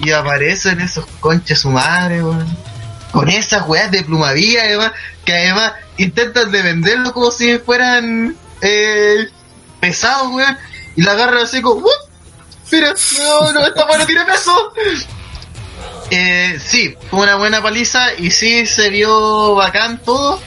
Y 0.00 0.10
aparecen 0.10 0.80
esos 0.80 1.06
conches 1.20 1.60
su 1.60 1.70
madre, 1.70 2.22
weón. 2.22 2.46
Con 3.12 3.28
esas 3.28 3.68
weas 3.68 3.90
de 3.90 4.02
plumadía, 4.02 4.62
además, 4.64 4.92
que 5.24 5.32
además 5.34 5.72
intentan 5.98 6.50
de 6.50 6.62
venderlo 6.62 7.12
como 7.12 7.30
si 7.30 7.58
fueran 7.58 8.34
eh, 8.62 9.28
pesados, 9.80 10.28
weón. 10.32 10.56
Y 10.96 11.02
la 11.02 11.12
agarran 11.12 11.42
así 11.42 11.60
como, 11.62 11.80
¡wup! 11.80 11.90
Mira, 12.70 12.94
no, 13.18 13.52
no, 13.52 13.66
esta 13.66 13.84
bueno 13.84 14.06
tiene 14.06 14.24
peso. 14.24 14.72
Eh, 16.10 16.58
sí, 16.64 16.94
fue 17.10 17.20
una 17.20 17.36
buena 17.36 17.62
paliza 17.62 18.14
y 18.18 18.30
sí 18.30 18.66
se 18.66 18.88
vio 18.90 19.54
bacán 19.54 19.98
todo. 20.02 20.40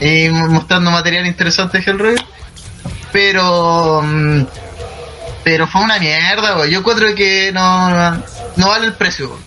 eh, 0.00 0.30
mostrando 0.30 0.90
material 0.90 1.26
interesante 1.26 1.78
de 1.78 1.90
Hellraiser. 1.90 2.24
Pero. 3.12 4.02
mm, 4.02 4.42
Pero 5.46 5.68
fue 5.68 5.82
una 5.82 6.00
mierda, 6.00 6.56
weón. 6.56 6.68
Yo 6.68 6.80
encuentro 6.80 7.14
que 7.14 7.52
no, 7.52 8.16
no 8.56 8.68
vale 8.68 8.86
el 8.86 8.94
precio. 8.94 9.28
weón. 9.28 9.44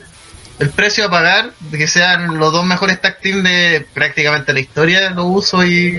El 0.58 0.70
precio 0.70 1.06
a 1.06 1.10
pagar, 1.10 1.52
que 1.72 1.88
sean 1.88 2.38
los 2.38 2.54
dos 2.54 2.64
mejores 2.66 3.02
tag 3.02 3.20
team 3.20 3.44
de 3.44 3.86
prácticamente 3.94 4.54
la 4.54 4.62
historia, 4.62 5.10
lo 5.10 5.26
uso 5.26 5.62
y. 5.66 5.92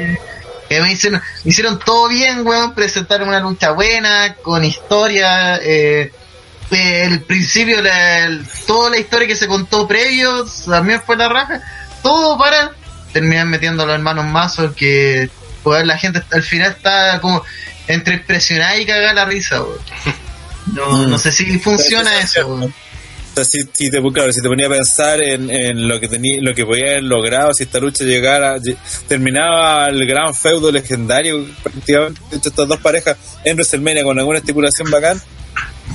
Que 0.70 0.80
me 0.80 0.90
hicieron, 0.90 1.20
me 1.44 1.50
hicieron 1.50 1.78
todo 1.78 2.08
bien, 2.08 2.46
weón. 2.46 2.74
Presentaron 2.74 3.28
una 3.28 3.40
lucha 3.40 3.72
buena, 3.72 4.36
con 4.42 4.64
historia. 4.64 5.58
Eh, 5.62 6.10
el 6.70 7.20
principio, 7.20 7.82
la, 7.82 8.38
toda 8.66 8.88
la 8.88 8.96
historia 8.96 9.28
que 9.28 9.36
se 9.36 9.48
contó 9.48 9.86
previo, 9.86 10.46
también 10.64 11.02
fue 11.04 11.18
la 11.18 11.28
raja. 11.28 11.60
Todo 12.02 12.38
para 12.38 12.70
terminar 13.12 13.44
metiendo 13.44 13.82
a 13.82 13.86
los 13.86 13.96
hermanos 13.96 14.24
Mazos, 14.24 14.74
que 14.74 15.28
pues, 15.62 15.84
la 15.84 15.98
gente 15.98 16.22
al 16.32 16.42
final 16.42 16.70
está 16.70 17.20
como 17.20 17.44
entre 17.88 18.14
impresionada 18.14 18.78
y 18.78 18.86
cagada 18.86 19.12
la 19.14 19.24
risa, 19.24 19.62
weón. 19.62 19.78
No, 20.74 21.04
no 21.06 21.18
sé 21.18 21.32
si 21.32 21.58
funciona 21.58 22.20
eso, 22.20 22.46
weón. 22.46 22.64
O 22.64 23.34
sea, 23.34 23.44
si, 23.44 23.60
si 23.72 23.90
te, 23.90 24.00
claro, 24.12 24.32
si 24.32 24.40
te 24.42 24.48
ponía 24.48 24.66
a 24.66 24.70
pensar 24.70 25.20
en, 25.22 25.50
en 25.50 25.88
lo 25.88 25.98
que 26.00 26.06
tenía, 26.08 26.38
lo 26.40 26.52
que 26.54 26.64
podía 26.66 26.90
haber 26.92 27.02
logrado 27.04 27.54
si 27.54 27.62
esta 27.64 27.78
lucha 27.80 28.04
llegara, 28.04 28.56
lle- 28.58 28.76
terminaba 29.08 29.86
el 29.86 30.04
gran 30.06 30.34
feudo 30.34 30.70
legendario 30.70 31.44
prácticamente 31.62 32.20
entre 32.32 32.48
estas 32.50 32.68
dos 32.68 32.78
parejas 32.80 33.16
en 33.44 33.54
WrestleMania 33.56 34.04
con 34.04 34.18
alguna 34.18 34.38
estipulación 34.38 34.90
bacán, 34.90 35.20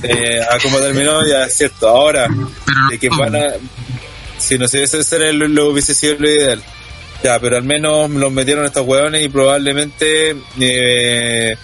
eh, 0.02 0.40
a 0.50 0.58
como 0.58 0.78
terminó 0.78 1.26
ya 1.30 1.44
es 1.44 1.54
cierto. 1.54 1.88
Ahora, 1.88 2.26
de 2.90 2.98
que 2.98 3.08
van 3.10 3.36
a, 3.36 3.44
si 4.38 4.58
no 4.58 4.66
sé, 4.66 4.82
ese 4.82 4.98
ese 5.00 5.16
era 5.16 5.32
lo, 5.32 5.46
lo 5.48 5.68
hubiese 5.70 5.94
sido 5.94 6.16
lo 6.18 6.28
ideal. 6.30 6.62
Ya, 7.22 7.38
pero 7.38 7.56
al 7.56 7.64
menos 7.64 8.10
los 8.10 8.32
metieron 8.32 8.64
estos 8.66 8.86
hueones 8.86 9.22
y 9.22 9.28
probablemente 9.28 10.36
eh, 10.60 11.56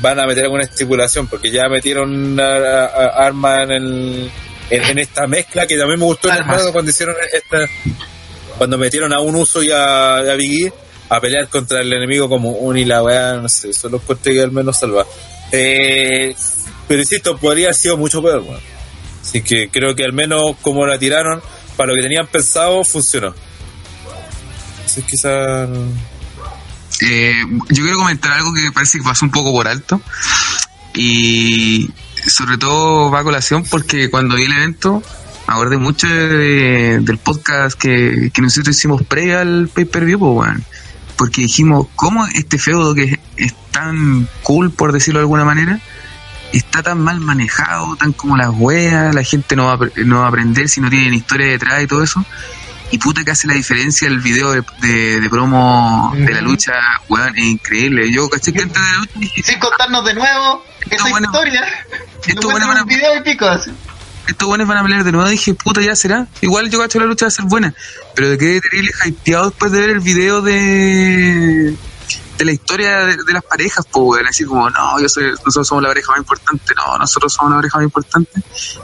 van 0.00 0.20
a 0.20 0.26
meter 0.26 0.44
alguna 0.44 0.64
estipulación, 0.64 1.26
porque 1.26 1.50
ya 1.50 1.68
metieron 1.68 2.38
armas 2.40 3.62
en, 3.64 3.70
el, 3.70 4.30
en, 4.70 4.82
en 4.82 4.98
esta 4.98 5.26
mezcla 5.26 5.66
que 5.66 5.76
también 5.76 6.00
me 6.00 6.06
gustó 6.06 6.28
en 6.28 6.36
el 6.36 6.72
cuando 6.72 6.90
hicieron 6.90 7.14
esta, 7.32 7.68
cuando 8.58 8.78
metieron 8.78 9.12
a 9.12 9.20
un 9.20 9.34
uso 9.36 9.62
y 9.62 9.70
a, 9.70 10.16
a 10.16 10.34
Big 10.34 10.66
E 10.66 10.72
a 11.08 11.20
pelear 11.20 11.48
contra 11.48 11.80
el 11.80 11.92
enemigo 11.92 12.28
como 12.28 12.50
un 12.50 12.76
y 12.76 12.84
la 12.84 13.02
weá, 13.02 13.34
no 13.34 13.48
sé, 13.48 13.70
eso 13.70 13.88
lo 13.88 13.98
encontré 13.98 14.34
que 14.34 14.42
al 14.42 14.50
menos 14.50 14.78
salva. 14.78 15.06
Eh, 15.52 16.34
pero 16.88 17.00
insisto, 17.00 17.36
podría 17.36 17.66
haber 17.66 17.76
sido 17.76 17.96
mucho 17.96 18.20
peor, 18.22 18.40
weón. 18.40 18.60
Así 19.22 19.42
que 19.42 19.68
creo 19.68 19.94
que 19.94 20.04
al 20.04 20.12
menos 20.12 20.56
como 20.62 20.84
la 20.86 20.98
tiraron, 20.98 21.40
para 21.76 21.88
lo 21.88 21.96
que 21.96 22.02
tenían 22.02 22.26
pensado, 22.26 22.84
funcionó. 22.84 23.34
Así 24.84 25.02
que 25.02 25.08
quizás... 25.08 25.68
Eh, 27.00 27.34
yo 27.68 27.82
quiero 27.82 27.98
comentar 27.98 28.32
algo 28.32 28.54
que 28.54 28.72
parece 28.72 28.98
que 28.98 29.04
pasó 29.04 29.24
un 29.26 29.30
poco 29.30 29.52
por 29.52 29.68
alto 29.68 30.00
y 30.94 31.90
sobre 32.26 32.58
todo 32.58 33.10
va 33.10 33.20
a 33.20 33.24
colación 33.24 33.64
porque 33.70 34.10
cuando 34.10 34.36
vi 34.36 34.44
el 34.44 34.52
evento 34.52 35.02
me 35.48 35.76
mucho 35.76 36.08
de- 36.08 36.98
del 37.00 37.18
podcast 37.18 37.78
que, 37.78 38.30
que 38.32 38.42
nosotros 38.42 38.76
hicimos 38.76 39.02
previo 39.04 39.38
al 39.38 39.68
pay-per-view, 39.72 40.18
weón. 40.18 40.64
porque 41.16 41.42
dijimos, 41.42 41.86
¿cómo 41.94 42.26
este 42.26 42.58
feudo 42.58 42.94
que 42.94 43.18
es, 43.36 43.54
tan 43.70 44.26
cool, 44.42 44.70
por 44.70 44.90
decirlo 44.90 45.20
de 45.20 45.24
alguna 45.24 45.44
manera, 45.44 45.78
está 46.52 46.82
tan 46.82 46.98
mal 46.98 47.20
manejado, 47.20 47.94
tan 47.96 48.12
como 48.12 48.36
las 48.36 48.48
weas, 48.50 49.14
la 49.14 49.22
gente 49.22 49.54
no 49.54 49.66
va, 49.66 49.78
no 50.04 50.20
va 50.20 50.24
a 50.24 50.28
aprender 50.28 50.68
si 50.68 50.80
no 50.80 50.88
tienen 50.88 51.12
historia 51.12 51.46
detrás 51.48 51.82
y 51.82 51.86
todo 51.86 52.02
eso? 52.02 52.24
Y 52.90 52.98
puta 52.98 53.24
que 53.24 53.32
hace 53.32 53.48
la 53.48 53.54
diferencia 53.54 54.06
el 54.08 54.20
video 54.20 54.52
de, 54.52 54.62
de, 54.80 55.20
de 55.20 55.28
promo 55.28 56.12
de 56.16 56.32
la 56.32 56.40
lucha, 56.40 56.72
weón, 57.08 57.36
es 57.36 57.44
increíble. 57.44 58.10
Yo 58.12 58.28
caché 58.28 58.52
que 58.52 58.62
antes 58.62 58.80
de 58.80 58.88
la 58.88 58.98
lucha 58.98 59.12
dije, 59.16 59.42
Sin 59.42 59.58
contarnos 59.58 60.04
de 60.04 60.14
nuevo 60.14 60.64
esa 60.90 61.08
bueno. 61.08 61.26
historia. 61.32 61.64
Esto 62.26 62.48
bueno 62.50 62.66
un 62.80 62.86
video 62.86 63.16
y 63.16 63.22
pico 63.22 63.46
así. 63.46 63.70
estos 64.28 64.46
buenos 64.48 64.68
van 64.68 64.78
a 64.78 64.82
pelear 64.82 65.04
de 65.04 65.12
nuevo. 65.12 65.28
Dije, 65.28 65.54
puta, 65.54 65.80
ya 65.80 65.96
será. 65.96 66.26
Igual 66.40 66.70
yo 66.70 66.78
cacho 66.78 67.00
la 67.00 67.06
lucha 67.06 67.24
va 67.26 67.28
a 67.28 67.32
ser 67.32 67.44
buena. 67.46 67.74
Pero 68.14 68.30
de 68.30 68.38
quedé 68.38 68.60
terrible 68.60 68.92
hypeado 69.04 69.50
después 69.50 69.72
de 69.72 69.80
ver 69.80 69.90
el 69.90 70.00
video 70.00 70.42
de 70.42 71.74
de 72.38 72.44
la 72.44 72.52
historia 72.52 72.98
de, 73.06 73.16
de 73.16 73.32
las 73.32 73.42
parejas, 73.44 73.86
pues, 73.90 74.04
weón. 74.04 74.26
Así 74.26 74.44
como, 74.44 74.68
no, 74.70 75.00
yo 75.00 75.08
soy, 75.08 75.30
nosotros 75.30 75.66
somos 75.66 75.82
la 75.82 75.88
pareja 75.90 76.10
más 76.12 76.18
importante. 76.18 76.74
No, 76.76 76.98
nosotros 76.98 77.32
somos 77.32 77.50
la 77.52 77.56
pareja 77.58 77.78
más 77.78 77.84
importante. 77.84 78.40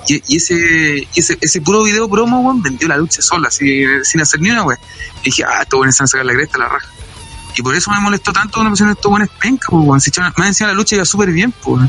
Y, 0.09 0.23
y 0.27 0.37
ese, 0.37 1.09
ese, 1.15 1.61
puro 1.61 1.83
video 1.83 2.09
promo, 2.09 2.41
weón, 2.41 2.63
vendió 2.63 2.89
la 2.89 2.97
lucha 2.97 3.21
sola, 3.23 3.49
así, 3.49 3.85
sin 4.05 4.21
hacer 4.21 4.41
ni 4.41 4.51
una, 4.51 4.63
weón. 4.63 4.81
Y 5.23 5.25
dije, 5.27 5.45
ah, 5.45 5.63
estos 5.63 5.79
buenos 5.79 5.95
se 5.97 6.03
van 6.03 6.07
a 6.07 6.09
sacar 6.09 6.27
la 6.27 6.33
cresta, 6.35 6.59
la 6.59 6.69
raja. 6.69 6.89
Y 7.55 7.63
por 7.63 7.75
eso 7.75 7.91
me 7.91 8.01
molestó 8.01 8.33
tanto 8.33 8.55
cuando 8.55 8.71
me 8.71 8.73
pusieron 8.73 8.93
estos 8.93 9.11
buenos 9.11 9.29
penca, 9.41 9.67
pues, 9.71 9.85
weón. 9.85 10.01
Si 10.01 10.11
echaban- 10.11 10.33
más 10.37 10.49
encima 10.49 10.69
la 10.69 10.75
lucha 10.75 10.95
iba 10.97 11.05
súper 11.05 11.31
bien, 11.31 11.53
pues. 11.63 11.85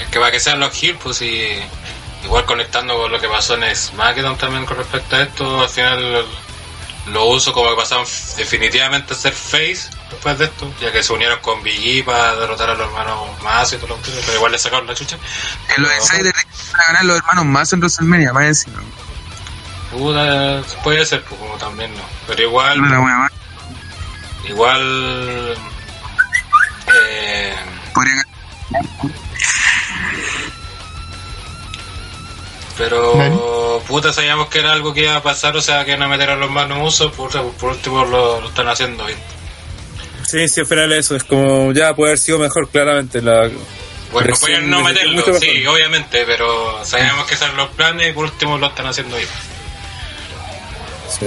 Es 0.00 0.08
que 0.08 0.18
para 0.18 0.30
que 0.30 0.40
sean 0.40 0.60
los 0.60 0.82
Hill, 0.82 0.96
pues 1.02 1.22
y 1.22 1.42
igual 2.24 2.44
conectando 2.44 2.96
con 2.96 3.10
lo 3.10 3.20
que 3.20 3.28
pasó 3.28 3.54
en 3.56 3.74
SmackDown 3.74 4.36
también 4.36 4.64
con 4.66 4.76
respecto 4.76 5.16
a 5.16 5.22
esto, 5.22 5.60
al 5.62 5.68
final 5.68 6.24
lo 7.12 7.24
uso 7.26 7.52
como 7.52 7.70
que 7.70 7.76
pasaron 7.76 8.04
definitivamente 8.36 9.14
a 9.14 9.16
ser 9.16 9.32
face 9.32 9.90
después 10.10 10.38
de 10.38 10.46
esto, 10.46 10.72
ya 10.80 10.92
que 10.92 11.02
se 11.02 11.12
unieron 11.12 11.38
con 11.40 11.62
Big 11.62 11.98
E 11.98 12.04
para 12.04 12.34
derrotar 12.36 12.70
a 12.70 12.74
los 12.74 12.86
hermanos 12.86 13.42
más 13.42 13.72
y 13.72 13.76
todo 13.76 13.88
lo 13.88 14.02
que 14.02 14.10
pero 14.10 14.36
igual 14.36 14.52
le 14.52 14.58
sacaron 14.58 14.86
la 14.86 14.94
chucha. 14.94 15.16
En 15.76 15.82
los 15.82 15.90
Pero, 15.90 16.02
insiders 16.02 16.44
van 16.72 16.80
a 16.80 16.86
ganar 16.88 17.04
los 17.04 17.16
hermanos 17.18 17.44
más 17.46 17.72
en 17.72 17.80
WrestleMania, 17.80 18.32
más 18.32 18.44
encima. 18.44 18.82
Puta, 19.90 20.62
puede 20.82 21.04
ser, 21.06 21.22
pues 21.24 21.40
como 21.40 21.56
también 21.56 21.94
no. 21.94 22.02
Pero 22.26 22.42
igual, 22.42 22.78
igual. 24.44 25.56
Eh, 26.86 27.54
Podría 27.94 28.14
ganar. 28.14 29.27
Pero, 32.78 33.82
puta, 33.88 34.12
sabíamos 34.12 34.48
que 34.48 34.60
era 34.60 34.72
algo 34.72 34.94
que 34.94 35.02
iba 35.02 35.16
a 35.16 35.22
pasar, 35.22 35.56
o 35.56 35.60
sea, 35.60 35.84
que 35.84 35.96
no 35.96 36.08
meter 36.08 36.30
a 36.30 36.36
los 36.36 36.48
manos 36.50 36.78
uso, 36.94 37.10
por, 37.12 37.30
por 37.54 37.70
último 37.72 38.04
lo, 38.04 38.40
lo 38.40 38.48
están 38.48 38.68
haciendo 38.68 39.04
bien. 39.04 39.18
Sí, 40.26 40.48
sí, 40.48 40.60
al 40.60 40.66
final 40.66 40.92
eso 40.92 41.16
es 41.16 41.24
como 41.24 41.72
ya 41.72 41.94
puede 41.94 42.12
haber 42.12 42.18
sido 42.18 42.38
mejor, 42.38 42.68
claramente. 42.68 43.20
La, 43.20 43.50
Bueno, 44.12 44.34
pueden 44.40 44.70
no 44.70 44.82
meterlo, 44.82 45.22
sí, 45.40 45.46
mejor. 45.58 45.74
obviamente, 45.74 46.24
pero 46.26 46.84
sabíamos 46.84 47.26
que 47.26 47.34
eran 47.34 47.56
los 47.56 47.68
planes 47.70 48.10
y 48.10 48.12
por 48.12 48.26
último 48.26 48.58
lo 48.58 48.68
están 48.68 48.86
haciendo 48.86 49.16
bien. 49.16 49.28
sí. 51.18 51.26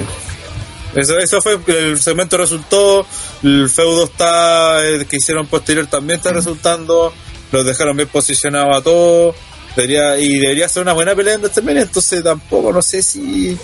Eso, 0.94 1.18
eso 1.20 1.42
fue, 1.42 1.58
el 1.68 1.98
segmento 2.02 2.36
resultó, 2.38 3.08
el 3.44 3.70
feudo 3.70 4.04
está, 4.04 4.86
el 4.86 5.06
que 5.08 5.16
hicieron 5.16 5.48
posterior 5.48 5.88
también 5.88 6.20
está 6.20 6.34
resultando, 6.34 7.14
los 7.54 7.66
dejaron 7.66 7.96
bien 7.96 8.10
posicionados 8.10 8.76
a 8.76 8.82
todos, 8.82 9.34
debería, 9.76 10.18
y 10.18 10.40
debería 10.40 10.68
ser 10.70 10.84
una 10.84 10.94
buena 10.94 11.16
pelea 11.16 11.36
en 11.36 11.42
WrestleMania, 11.42 11.84
entonces 11.84 12.24
tampoco, 12.24 12.72
no 12.72 12.82
sé 12.82 13.02
si, 13.02 13.58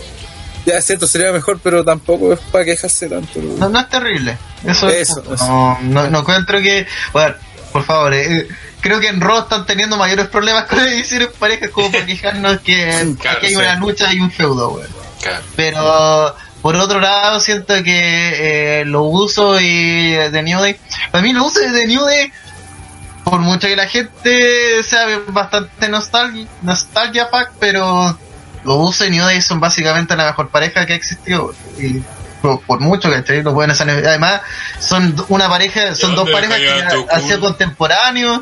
ya 0.65 0.75
es 0.77 0.85
cierto, 0.85 1.07
sería 1.07 1.31
mejor, 1.31 1.59
pero 1.63 1.83
tampoco 1.83 2.33
es 2.33 2.39
para 2.51 2.65
quejarse 2.65 3.07
tanto. 3.07 3.39
No, 3.39 3.69
no 3.69 3.79
es 3.79 3.89
terrible. 3.89 4.37
Eso, 4.65 4.87
es 4.89 5.09
Eso, 5.09 5.15
justo. 5.15 5.33
eso. 5.35 5.47
No, 5.47 5.77
no, 5.83 6.09
no 6.09 6.19
encuentro 6.19 6.59
que. 6.61 6.85
Bueno, 7.13 7.35
por 7.71 7.83
favor, 7.83 8.13
eh, 8.13 8.47
creo 8.81 8.99
que 8.99 9.07
en 9.07 9.21
Raw 9.21 9.39
están 9.43 9.65
teniendo 9.65 9.97
mayores 9.97 10.27
problemas 10.27 10.65
con 10.65 10.79
ediciones 10.79 11.29
parejas 11.39 11.69
como 11.69 11.91
para 11.91 12.05
quejarnos 12.05 12.59
que, 12.61 13.15
Claro, 13.21 13.39
que 13.39 13.47
hay 13.47 13.53
sí. 13.53 13.57
una 13.59 13.75
lucha 13.75 14.13
y 14.13 14.19
un 14.19 14.31
feudo, 14.31 14.71
weón. 14.71 14.87
Claro. 15.21 15.43
Pero 15.55 16.35
por 16.61 16.75
otro 16.75 16.99
lado, 16.99 17.39
siento 17.39 17.75
que 17.83 18.81
eh, 18.81 18.85
los 18.85 19.03
usos 19.09 19.61
y 19.61 20.11
de 20.11 20.41
New 20.43 20.59
Day. 20.59 20.75
Para 21.11 21.21
mí, 21.23 21.31
los 21.33 21.47
usos 21.47 21.71
de 21.71 21.87
New 21.87 22.03
Day, 22.03 22.31
por 23.29 23.39
mucho 23.41 23.67
que 23.67 23.75
la 23.75 23.87
gente 23.87 24.83
sea 24.83 25.05
bastante 25.27 25.89
nostalgia, 25.89 26.47
nostalgia 26.61 27.29
pack, 27.29 27.51
pero 27.59 28.17
los 28.63 28.99
de 28.99 29.09
New 29.09 29.41
son 29.41 29.59
básicamente 29.59 30.15
la 30.15 30.27
mejor 30.27 30.49
pareja 30.49 30.85
que 30.85 30.93
ha 30.93 30.95
existido. 30.95 31.53
Y 31.77 32.01
por, 32.41 32.61
por 32.61 32.79
mucho 32.79 33.09
que 33.25 33.43
los 33.43 33.53
buenos 33.53 33.81
además 33.81 34.41
son 34.79 35.13
una 35.27 35.49
pareja, 35.49 35.93
son 35.95 36.15
dos 36.15 36.29
parejas 36.29 36.57
que 36.57 37.05
han 37.11 37.21
sido 37.23 37.41
contemporáneos, 37.41 38.41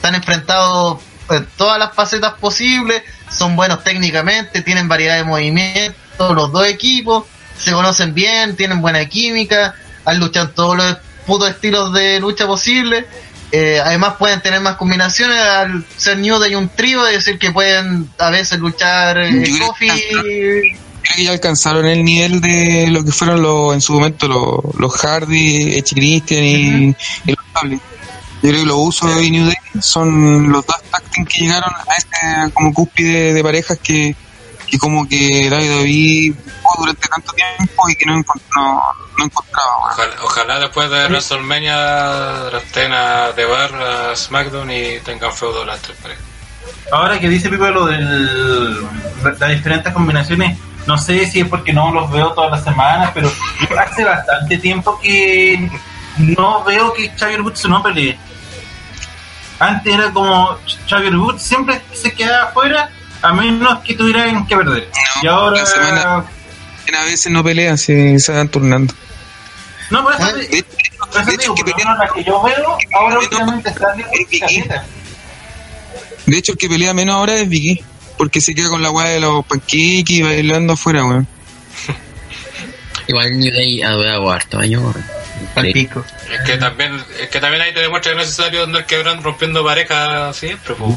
se 0.00 0.06
han 0.06 0.16
enfrentado 0.16 1.00
en 1.30 1.46
todas 1.56 1.78
las 1.78 1.94
facetas 1.94 2.34
posibles, 2.34 3.02
son 3.30 3.54
buenos 3.54 3.84
técnicamente, 3.84 4.62
tienen 4.62 4.88
variedad 4.88 5.16
de 5.16 5.24
movimientos, 5.24 6.34
los 6.34 6.50
dos 6.50 6.66
equipos, 6.66 7.24
se 7.56 7.72
conocen 7.72 8.14
bien, 8.14 8.56
tienen 8.56 8.80
buena 8.80 9.04
química, 9.04 9.74
han 10.04 10.18
luchado 10.18 10.46
en 10.46 10.54
todos 10.54 10.76
los 10.76 10.96
putos 11.24 11.50
estilos 11.50 11.92
de 11.92 12.18
lucha 12.18 12.46
posibles. 12.46 13.04
Eh, 13.56 13.78
además 13.78 14.14
pueden 14.18 14.40
tener 14.40 14.60
más 14.60 14.74
combinaciones 14.74 15.38
al 15.38 15.84
ser 15.96 16.18
New 16.18 16.40
Day 16.40 16.56
un 16.56 16.68
trío, 16.68 17.06
es 17.06 17.24
decir 17.24 17.38
que 17.38 17.52
pueden 17.52 18.10
a 18.18 18.30
veces 18.30 18.58
luchar 18.58 19.16
eh, 19.16 19.44
que 21.04 21.22
ya 21.22 21.30
alcanzaron 21.30 21.86
el 21.86 22.04
nivel 22.04 22.40
de 22.40 22.88
lo 22.88 23.04
que 23.04 23.12
fueron 23.12 23.40
los, 23.42 23.72
en 23.72 23.80
su 23.80 23.92
momento 23.92 24.26
los, 24.26 24.74
los 24.76 24.92
Hardy, 24.96 25.78
Edge 25.78 25.94
Christian 25.94 26.42
y, 26.42 26.96
y 27.26 27.30
los 27.30 27.62
Ugly. 27.62 27.76
Yo 28.42 28.50
creo 28.50 28.60
que 28.62 28.66
los 28.66 28.76
usos 28.76 29.14
de 29.14 29.30
New 29.30 29.46
Day 29.46 29.56
son 29.80 30.50
los 30.50 30.66
dos 30.66 30.82
tag 30.90 31.04
que 31.24 31.38
llegaron 31.38 31.72
a 31.72 31.94
este 31.96 32.52
como 32.54 32.74
cúspide 32.74 33.34
de 33.34 33.42
parejas 33.44 33.78
que, 33.80 34.16
que 34.74 34.78
como 34.78 35.08
que 35.08 35.48
David 35.50 35.70
David 35.78 36.34
buscó 36.44 36.80
durante 36.82 37.08
tanto 37.08 37.32
tiempo 37.32 37.88
y 37.88 37.94
que 37.96 38.06
no, 38.06 38.14
encont- 38.16 38.42
no, 38.56 38.82
no 39.18 39.24
encontraba. 39.24 39.78
weón. 39.78 39.90
Ojalá, 39.92 40.14
ojalá 40.24 40.58
después 40.60 40.90
de 40.90 41.06
WrestleMania 41.06 41.76
draften 42.50 42.92
a 42.92 43.30
The 43.34 43.44
Bar, 43.44 43.74
a 43.74 44.16
SmackDown 44.16 44.70
y 44.70 44.98
tengan 45.04 45.32
feudo 45.32 45.64
las 45.64 45.80
tres 45.80 45.96
parejas. 46.02 46.24
Ahora 46.92 47.18
que 47.18 47.28
dice 47.28 47.48
Pipo 47.48 47.66
lo 47.66 47.86
de 47.86 47.98
las 49.22 49.48
diferentes 49.50 49.92
combinaciones, 49.92 50.58
no 50.86 50.98
sé 50.98 51.26
si 51.26 51.40
es 51.40 51.48
porque 51.48 51.72
no 51.72 51.90
los 51.92 52.10
veo 52.10 52.32
todas 52.32 52.50
las 52.50 52.64
semanas, 52.64 53.10
pero 53.14 53.30
hace 53.78 54.04
bastante 54.04 54.58
tiempo 54.58 54.98
que 55.00 55.70
no 56.18 56.62
veo 56.64 56.92
que 56.92 57.10
Xavier 57.16 57.42
Woods 57.42 57.64
no 57.66 57.82
pelee. 57.82 58.18
Antes 59.58 59.94
era 59.94 60.10
como 60.10 60.58
Xavier 60.88 61.16
Woods 61.16 61.42
siempre 61.42 61.80
se 61.92 62.12
quedaba 62.12 62.48
afuera 62.50 62.90
a 63.24 63.32
menos 63.32 63.78
que 63.80 63.94
tuvieran 63.94 64.46
que 64.46 64.56
perder. 64.56 64.88
y 65.22 65.26
ahora... 65.26 65.58
la 65.60 65.66
semana- 65.66 66.24
A 66.98 67.04
veces 67.04 67.32
no 67.32 67.42
pelean, 67.42 67.78
se, 67.78 68.18
se 68.20 68.32
van 68.32 68.48
turnando. 68.48 68.94
No, 69.90 70.02
por 70.02 70.14
eso, 70.14 70.26
te- 70.34 70.62
por 70.98 71.08
eso 71.20 71.24
de 71.30 71.34
hecho, 71.34 71.54
que 71.54 71.64
pelea- 71.64 71.96
la 71.96 72.22
yo 72.24 72.42
veo, 72.42 72.78
ahora 72.94 73.18
últimamente 73.18 73.68
está 73.70 73.88
de 76.26 76.38
hecho, 76.38 76.52
el 76.52 76.58
que 76.58 76.68
pelea 76.68 76.94
menos 76.94 77.14
ahora 77.16 77.34
es 77.34 77.48
Vicky. 77.48 77.82
Porque 78.16 78.40
se 78.40 78.54
queda 78.54 78.68
con 78.68 78.80
la 78.82 78.90
weá 78.92 79.08
de 79.08 79.18
los 79.20 79.44
panqueques 79.44 80.10
y 80.18 80.22
bailando 80.22 80.74
afuera, 80.74 81.04
weón. 81.04 81.26
Igual 83.08 83.38
New 83.38 83.52
Day 83.52 83.82
ha 83.82 83.90
durado 83.90 84.30
harto 84.30 84.58
años. 84.58 84.82
weón. 84.82 85.04
Al 85.56 85.72
pico. 85.72 86.04
Es 86.32 86.40
que 86.46 86.56
también, 86.56 86.96
es 87.20 87.28
que 87.28 87.40
también 87.40 87.60
ahí 87.62 87.74
te 87.74 87.80
demuestra 87.80 88.12
que 88.12 88.16
no 88.16 88.22
es 88.22 88.28
necesario 88.28 88.62
andar 88.64 88.86
quebrando, 88.86 89.22
rompiendo 89.22 89.64
parejas 89.64 90.36
siempre, 90.36 90.74
pues, 90.76 90.94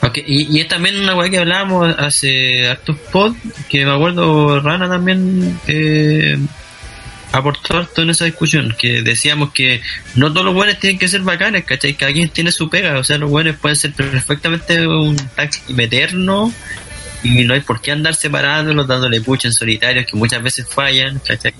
weón. 0.00 0.10
Ok, 0.10 0.18
y, 0.26 0.56
y 0.56 0.60
es 0.60 0.68
también 0.68 1.00
una 1.00 1.14
weá 1.14 1.30
que 1.30 1.38
hablábamos 1.38 1.94
hace 1.98 2.68
hartos 2.68 2.96
pod, 3.12 3.34
que 3.68 3.84
me 3.84 3.92
acuerdo 3.92 4.60
Rana 4.60 4.88
también 4.88 5.58
eh, 5.66 6.38
aportó 7.32 7.78
harto 7.78 8.02
en 8.02 8.10
esa 8.10 8.24
discusión, 8.26 8.74
que 8.78 9.02
decíamos 9.02 9.52
que 9.52 9.80
no 10.14 10.30
todos 10.32 10.44
los 10.46 10.54
buenos 10.54 10.78
tienen 10.78 10.98
que 10.98 11.08
ser 11.08 11.22
bacanes, 11.22 11.64
¿cachai? 11.64 11.94
Cada 11.94 12.12
quien 12.12 12.28
tiene 12.28 12.52
su 12.52 12.68
pega, 12.68 12.98
o 12.98 13.04
sea, 13.04 13.18
los 13.18 13.30
buenos 13.30 13.56
pueden 13.56 13.76
ser 13.76 13.92
perfectamente 13.92 14.86
un 14.86 15.16
team 15.16 15.80
eterno 15.80 16.52
y 17.22 17.44
no 17.44 17.54
hay 17.54 17.60
por 17.60 17.80
qué 17.80 17.92
andar 17.92 18.14
separándolos, 18.14 18.86
dándole 18.86 19.20
pucha 19.20 19.48
en 19.48 19.54
solitarios 19.54 20.06
que 20.06 20.16
muchas 20.16 20.42
veces 20.42 20.66
fallan, 20.68 21.20
¿cachai? 21.20 21.54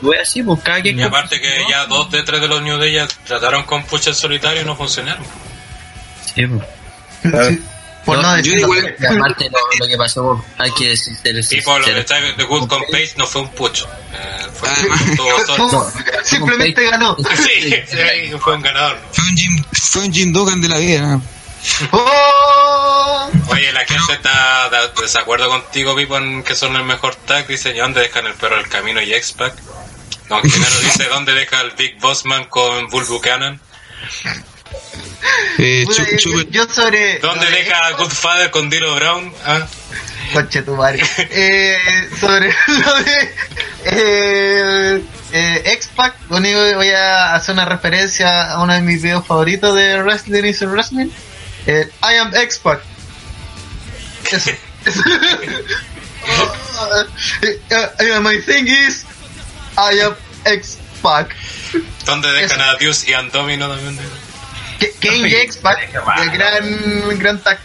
Fue 0.00 0.18
así, 0.18 0.42
pues 0.42 0.60
cada 0.62 0.80
quien... 0.80 0.98
Y 0.98 1.02
aparte 1.02 1.40
que 1.40 1.64
ya 1.70 1.86
dos 1.86 2.10
de 2.10 2.22
tres 2.22 2.40
de 2.40 2.48
los 2.48 2.62
New 2.62 2.78
Day 2.78 2.92
ya 2.92 3.06
trataron 3.26 3.64
con 3.64 3.84
pucha 3.84 4.10
en 4.10 4.16
solitario 4.16 4.62
y 4.62 4.64
no 4.64 4.74
funcionaron. 4.74 5.24
Sí, 6.34 6.46
pues. 6.46 6.62
Sí. 7.22 7.62
Por 8.04 8.16
no, 8.16 8.22
No, 8.22 8.40
yo 8.42 8.52
igual- 8.52 8.96
aparte 9.16 9.50
lo, 9.50 9.58
lo 9.80 9.86
que 9.86 9.96
pasó, 9.98 10.44
hay 10.56 10.70
que 10.72 10.88
decir... 10.90 11.14
Y 11.50 11.60
por 11.60 11.86
lo 11.86 11.94
de 11.94 12.04
Xavier 12.06 12.36
The 12.36 12.44
Good 12.44 12.66
con 12.68 12.82
Pace 12.90 13.12
no 13.16 13.26
fue 13.26 13.42
un 13.42 13.50
pucho. 13.50 13.86
Eh, 14.14 14.46
fue 14.54 14.68
Además- 14.70 15.00
todo 15.16 15.46
solo. 15.46 15.68
¿Cómo? 15.68 15.92
Simplemente 16.24 16.84
ganó. 16.84 17.16
Sí, 17.36 17.70
sí, 17.86 18.32
fue 18.40 18.54
un 18.54 18.62
ganador. 18.62 18.98
Fue 19.12 19.24
un 19.24 19.36
Jim, 19.36 19.64
fue 19.72 20.02
un 20.06 20.12
Jim 20.14 20.32
Duggan 20.32 20.60
de 20.62 20.68
la 20.68 20.78
vida. 20.78 21.00
¿no? 21.02 21.22
¡Oh! 21.92 23.30
Oye, 23.48 23.72
la 23.72 23.84
gente 23.84 24.12
está 24.14 24.70
de 24.70 25.02
desacuerdo 25.02 25.48
contigo, 25.48 25.94
Pipo, 25.96 26.16
en 26.16 26.42
que 26.44 26.54
son 26.54 26.76
el 26.76 26.84
mejor 26.84 27.14
tag. 27.14 27.46
Dice, 27.46 27.74
¿y 27.74 27.78
dónde 27.78 28.00
dejan 28.00 28.26
el 28.26 28.34
perro 28.34 28.56
del 28.56 28.68
camino 28.68 29.02
y 29.02 29.12
X-Pac? 29.12 29.54
No, 30.30 30.40
primero 30.40 30.80
dice, 30.80 31.04
¿dónde 31.08 31.32
deja 31.34 31.60
el 31.62 31.72
Big 31.72 31.98
Bossman 32.00 32.44
con 32.46 32.88
Bull 32.88 33.04
Buchanan? 33.04 33.60
Eh, 35.58 35.84
Puta, 35.86 36.04
yo, 36.50 36.66
sobre. 36.68 37.18
¿Dónde 37.18 37.46
sobre- 37.46 37.58
deja 37.64 37.86
a 37.86 37.90
Goodfather 37.92 38.50
con 38.50 38.70
Dilo 38.70 38.94
Brown? 38.94 39.32
¿Ah? 39.44 39.66
Conche 40.32 40.62
tu 40.62 40.74
madre. 40.76 41.02
Eh, 41.30 41.78
sobre 42.20 42.48
lo 42.68 42.94
de 43.02 43.34
eh, 43.84 45.02
eh, 45.32 45.62
X-Pac, 45.74 46.14
lo 46.30 46.36
único 46.36 46.58
que 46.64 46.74
voy 46.76 46.90
a 46.90 47.34
hacer 47.34 47.54
una 47.54 47.64
referencia 47.64 48.52
a 48.52 48.62
uno 48.62 48.72
de 48.74 48.80
mis 48.80 49.02
videos 49.02 49.26
favoritos 49.26 49.74
de 49.74 50.02
Wrestling 50.02 50.44
is 50.44 50.60
Wrestling. 50.62 51.08
Eh, 51.66 51.88
I 52.02 52.16
am 52.16 52.34
X-Pac. 52.34 52.80
Eso. 54.30 54.50
Eso. 54.84 55.02
Eh, 57.98 58.20
my 58.20 58.38
thing 58.42 58.66
is, 58.68 59.04
I 59.76 59.98
am 60.00 60.14
X-Pac. 60.44 61.34
¿Dónde 62.04 62.30
dejan 62.32 62.60
Eso. 62.60 62.70
a 62.70 62.76
Deuce 62.76 63.10
y 63.10 63.14
Andomino 63.14 63.68
también? 63.68 63.98
Que- 64.78 64.92
Kane 65.00 65.42
X-Pac, 65.42 65.78
el 66.22 66.30
gran, 66.30 67.18
gran 67.18 67.38
tag. 67.40 67.58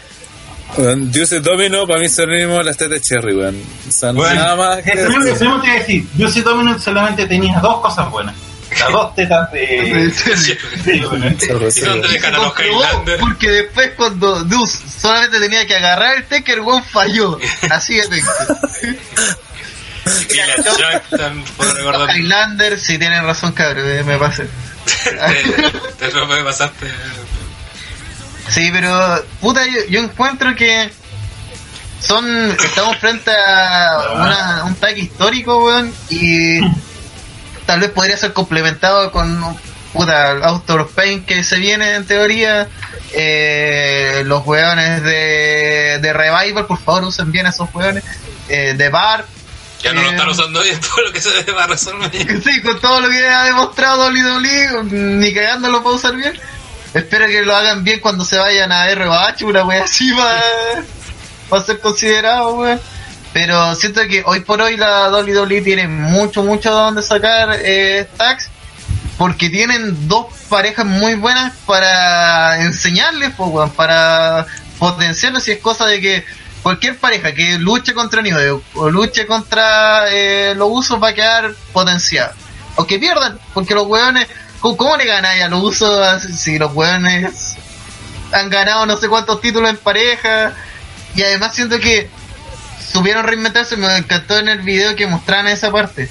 Weón, 0.76 1.12
Dios 1.12 1.30
Domino 1.42 1.86
para 1.86 2.00
mí 2.00 2.08
son 2.08 2.28
mismo 2.30 2.60
las 2.62 2.76
tetas 2.76 3.00
Cherry, 3.02 3.34
weón. 3.36 3.62
O 3.88 3.92
sea, 3.92 4.12
no 4.12 4.20
Bueno, 4.20 4.34
nada 4.34 4.56
más 4.56 4.82
que 4.82 4.90
eso 4.92 5.08
mismo- 5.08 5.24
decir. 5.24 5.34
eso 5.34 5.44
mismo 5.44 5.60
te 5.60 5.66
iba 5.68 5.76
a 5.76 5.78
decir. 5.78 6.06
Yo 6.16 6.28
soy 6.30 6.42
Dominic 6.42 6.78
solamente 6.80 7.26
tenía 7.26 7.60
dos 7.60 7.80
cosas 7.80 8.10
buenas. 8.10 8.34
Las 8.80 8.90
dos 8.90 9.14
tetas 9.14 9.52
de... 9.52 10.12
Porque 13.20 13.50
después 13.50 13.90
cuando 13.96 14.42
Deuce 14.44 14.78
solamente 14.88 15.38
tenía 15.38 15.66
que 15.66 15.76
agarrar 15.76 16.16
el 16.16 16.24
Tekker, 16.24 16.60
One 16.60 16.82
falló. 16.82 17.38
Así 17.70 17.94
de 17.94 18.00
efecto. 18.00 18.58
Y 20.28 20.36
la 20.36 21.02
por 21.56 21.74
recordar. 21.74 22.16
Highlander, 22.16 22.78
si 22.78 22.98
tienen 22.98 23.24
razón, 23.24 23.52
cabrón, 23.52 23.88
eh, 23.88 24.02
me 24.02 24.18
pasé. 24.18 24.46
Te, 24.84 25.10
te 25.98 26.12
lo 26.12 26.26
puede 26.26 26.44
pasarte. 26.44 26.86
Sí, 28.48 28.70
pero 28.72 29.24
puta, 29.40 29.62
yo, 29.88 30.00
encuentro 30.00 30.54
que 30.54 30.90
son 32.00 32.50
estamos 32.62 32.98
frente 32.98 33.30
a 33.30 34.12
una- 34.14 34.64
un 34.64 34.74
tag 34.74 34.96
histórico, 34.98 35.64
weón, 35.64 35.92
y 36.10 36.60
tal 37.66 37.80
vez 37.80 37.90
podría 37.90 38.16
ser 38.16 38.32
complementado 38.34 39.10
con 39.10 39.56
puta 39.92 40.34
Pain 40.94 41.24
que 41.24 41.42
se 41.44 41.56
viene 41.56 41.94
en 41.94 42.04
teoría. 42.06 42.68
Eh, 43.16 44.22
los 44.26 44.44
weones 44.44 45.02
de, 45.04 45.98
de 46.02 46.12
Revival, 46.12 46.66
por 46.66 46.78
favor, 46.80 47.04
usen 47.04 47.30
bien 47.32 47.46
esos 47.46 47.72
weones. 47.74 48.02
Eh, 48.48 48.74
de 48.76 48.88
Bar, 48.90 49.24
Ya 49.84 49.92
no 49.92 50.00
lo 50.00 50.08
Eh, 50.08 50.10
están 50.12 50.28
usando 50.30 50.62
bien 50.62 50.80
todo 50.94 51.04
lo 51.04 51.12
que 51.12 51.20
se 51.20 51.30
debe 51.30 51.60
a 51.60 51.66
resolver. 51.66 52.10
Sí, 52.42 52.62
con 52.62 52.80
todo 52.80 53.00
lo 53.00 53.08
que 53.08 53.28
ha 53.28 53.44
demostrado 53.44 54.08
WWE, 54.08 54.84
ni 54.90 55.32
cagando 55.34 55.68
lo 55.68 55.82
puedo 55.82 55.96
usar 55.96 56.16
bien. 56.16 56.32
Espero 56.94 57.26
que 57.26 57.42
lo 57.42 57.54
hagan 57.54 57.84
bien 57.84 58.00
cuando 58.00 58.24
se 58.24 58.38
vayan 58.38 58.72
a 58.72 58.92
ROH, 58.94 59.44
una 59.44 59.64
wea 59.64 59.84
así 59.84 60.10
va, 60.12 60.40
va 61.52 61.58
a 61.58 61.64
ser 61.64 61.80
considerado, 61.80 62.54
weón. 62.54 62.80
Pero 63.32 63.74
siento 63.74 64.00
que 64.08 64.22
hoy 64.24 64.40
por 64.40 64.60
hoy 64.62 64.76
la 64.76 65.10
WWE 65.10 65.60
tiene 65.60 65.88
mucho, 65.88 66.44
mucho 66.44 66.70
de 66.70 66.76
donde 66.76 67.02
sacar 67.02 67.58
eh, 67.62 68.08
tags, 68.16 68.48
porque 69.18 69.50
tienen 69.50 70.08
dos 70.08 70.26
parejas 70.48 70.86
muy 70.86 71.14
buenas 71.14 71.52
para 71.66 72.62
enseñarles, 72.62 73.32
pues, 73.36 73.50
weón, 73.50 73.70
para 73.70 74.46
potenciarlos 74.78 75.42
si 75.42 75.50
es 75.50 75.58
cosa 75.58 75.86
de 75.86 76.00
que 76.00 76.24
cualquier 76.64 76.96
pareja 76.98 77.34
que 77.34 77.58
luche 77.58 77.92
contra 77.92 78.22
New 78.22 78.62
o 78.74 78.88
luche 78.90 79.26
contra 79.26 80.06
eh, 80.10 80.54
los 80.56 80.68
usos 80.72 81.00
va 81.00 81.08
a 81.10 81.14
quedar 81.14 81.54
potenciada. 81.74 82.34
Aunque 82.76 82.98
pierdan, 82.98 83.38
porque 83.52 83.74
los 83.74 83.86
hueones, 83.86 84.26
¿cómo, 84.60 84.96
le 84.96 85.04
ganáis 85.04 85.42
a 85.44 85.48
los 85.48 85.62
usos 85.62 86.22
si 86.22 86.58
los 86.58 86.72
hueones 86.72 87.54
han 88.32 88.48
ganado 88.48 88.86
no 88.86 88.96
sé 88.96 89.08
cuántos 89.08 89.42
títulos 89.42 89.68
en 89.68 89.76
pareja? 89.76 90.54
Y 91.14 91.22
además 91.22 91.54
siento 91.54 91.78
que 91.78 92.08
supieron 92.92 93.24
reinventarse, 93.26 93.76
me 93.76 93.94
encantó 93.98 94.38
en 94.38 94.48
el 94.48 94.60
video 94.62 94.96
que 94.96 95.06
mostraban 95.06 95.48
esa 95.48 95.70
parte. 95.70 96.08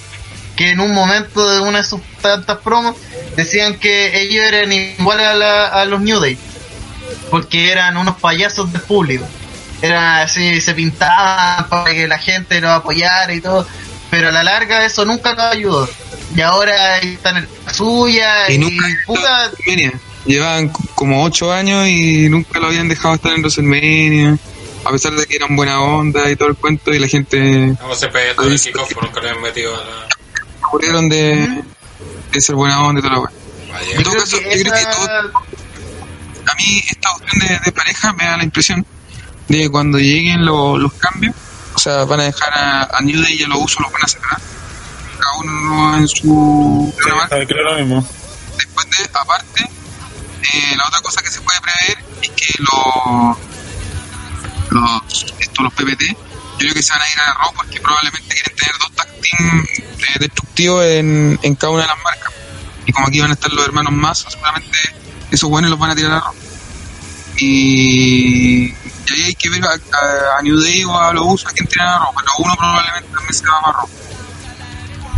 Que 0.55 0.69
en 0.69 0.79
un 0.79 0.93
momento 0.93 1.49
de 1.49 1.61
una 1.61 1.79
de 1.79 1.83
sus 1.83 1.99
tantas 2.21 2.59
promos 2.59 2.95
decían 3.35 3.79
que 3.79 4.21
ellos 4.21 4.45
eran 4.45 4.71
iguales 4.71 5.25
a, 5.25 5.33
la- 5.33 5.67
a 5.67 5.85
los 5.85 5.99
New 5.99 6.19
Day. 6.19 6.37
Porque 7.31 7.71
eran 7.71 7.97
unos 7.97 8.17
payasos 8.19 8.71
del 8.71 8.83
público. 8.83 9.25
Eran 9.83 10.21
así, 10.21 10.61
se 10.61 10.73
pintaban 10.73 11.67
para 11.67 11.93
que 11.93 12.07
la 12.07 12.17
gente 12.17 12.61
los 12.61 12.71
apoyara 12.71 13.33
y 13.33 13.41
todo. 13.41 13.67
Pero 14.09 14.29
a 14.29 14.31
la 14.31 14.41
larga 14.41 14.85
eso 14.85 15.03
nunca 15.03 15.33
nos 15.33 15.43
ayudó. 15.43 15.89
Y 16.33 16.39
ahora 16.39 16.99
están 16.99 17.35
en 17.35 17.49
la 17.65 17.73
suya 17.73 18.49
Y 18.49 18.53
y, 18.53 18.57
nunca 18.59 18.85
puta, 19.05 19.49
WrestleMania. 19.49 19.99
Llevaban 20.25 20.69
como 20.95 21.25
8 21.25 21.51
años 21.51 21.85
y 21.89 22.29
nunca 22.29 22.61
lo 22.61 22.67
habían 22.67 22.87
dejado 22.87 23.15
estar 23.15 23.33
en 23.33 23.41
WrestleMania. 23.41 24.37
A 24.85 24.91
pesar 24.91 25.11
de 25.15 25.25
que 25.25 25.35
eran 25.35 25.53
buena 25.53 25.81
onda 25.81 26.31
y 26.31 26.37
todo 26.37 26.47
el 26.47 26.55
cuento, 26.55 26.93
y 26.93 26.99
la 26.99 27.07
gente 27.09 27.75
Vamos 27.81 28.01
a 28.01 28.09
pegar 28.09 28.35
todo 28.35 28.47
el 28.47 28.61
kickoff, 28.61 28.89
nunca 29.01 29.19
le 29.19 29.31
han 29.31 29.41
metido 29.41 29.75
a 29.75 29.79
la. 29.79 30.07
murieron 30.71 31.09
de, 31.09 31.61
de 32.31 32.41
ser 32.41 32.55
buena 32.55 32.81
onda 32.85 32.99
y 32.99 33.03
toda 33.03 33.15
la 33.15 33.19
wea. 33.19 33.31
Vaya. 33.69 33.97
En 33.97 34.03
todo 34.03 34.13
caso, 34.13 34.37
que 34.39 34.63
yo 34.63 34.63
creo 34.63 34.73
que 34.73 34.95
todo, 34.95 35.43
a 36.47 36.55
mí 36.55 36.83
esta 36.89 37.11
opción 37.11 37.47
de, 37.47 37.59
de 37.65 37.71
pareja 37.73 38.13
me 38.13 38.23
da 38.23 38.37
la 38.37 38.43
impresión 38.45 38.85
de 39.47 39.69
cuando 39.69 39.97
lleguen 39.99 40.45
lo- 40.45 40.77
los 40.77 40.93
cambios, 40.93 41.35
o 41.75 41.79
sea, 41.79 42.03
van 42.05 42.19
a 42.21 42.23
dejar 42.23 42.53
a, 42.53 42.83
a 42.97 43.01
New 43.01 43.21
Day 43.21 43.33
y 43.39 43.43
a 43.43 43.47
los 43.47 43.59
usos 43.61 43.81
los 43.81 43.91
van 43.91 44.03
a 44.03 44.07
separar. 44.07 44.41
Cada 45.19 45.37
uno 45.39 45.97
en 45.97 46.07
su... 46.07 46.93
Creo 46.97 47.63
lo 47.63 47.75
mismo. 47.79 48.07
Después 48.57 48.87
de, 48.97 49.09
aparte, 49.19 49.69
Eh, 50.53 50.75
la 50.77 50.85
otra 50.87 50.99
cosa 51.01 51.21
que 51.21 51.29
se 51.31 51.41
puede 51.41 51.59
prever 51.61 51.97
es 52.21 52.29
que 52.29 52.53
los, 52.59 53.37
los, 54.69 55.25
estos, 55.39 55.63
los 55.63 55.73
PPT, 55.73 56.03
yo 56.09 56.15
creo 56.59 56.73
que 56.73 56.83
se 56.83 56.91
van 56.93 57.01
a 57.01 57.11
ir 57.11 57.19
a 57.19 57.33
Raw 57.33 57.53
porque 57.55 57.79
probablemente 57.81 58.35
quieren 58.35 58.55
tener 58.55 58.75
dos 58.79 58.91
tag 58.93 59.07
team 59.21 59.65
destructivos 60.19 60.85
en, 60.85 61.39
en 61.41 61.55
cada 61.55 61.71
una 61.73 61.81
de 61.83 61.87
las 61.87 62.03
marcas. 62.03 62.31
Y 62.85 62.91
como 62.91 63.07
aquí 63.07 63.19
van 63.21 63.31
a 63.31 63.33
estar 63.33 63.51
los 63.51 63.65
hermanos 63.65 63.93
más, 63.93 64.25
seguramente 64.29 64.77
esos 65.31 65.49
buenos 65.49 65.71
los 65.71 65.79
van 65.79 65.91
a 65.91 65.95
tirar 65.95 66.11
a 66.11 66.19
Raw. 66.19 66.33
Y, 67.39 68.73
y 69.07 69.13
ahí 69.13 69.23
hay 69.27 69.35
que 69.35 69.49
ver 69.49 69.63
a, 69.65 69.73
a- 70.37 70.41
New 70.41 70.59
Day 70.59 70.83
o 70.83 70.97
a 70.97 71.13
los 71.13 71.25
usos 71.25 71.49
a 71.49 71.53
quién 71.53 71.67
a 71.81 71.97
Raw, 71.99 72.13
pero 72.15 72.31
uno 72.39 72.55
probablemente 72.55 73.09
también 73.09 73.33
se 73.33 73.45
va 73.45 73.57
a 73.59 73.71
Raw. 73.71 73.89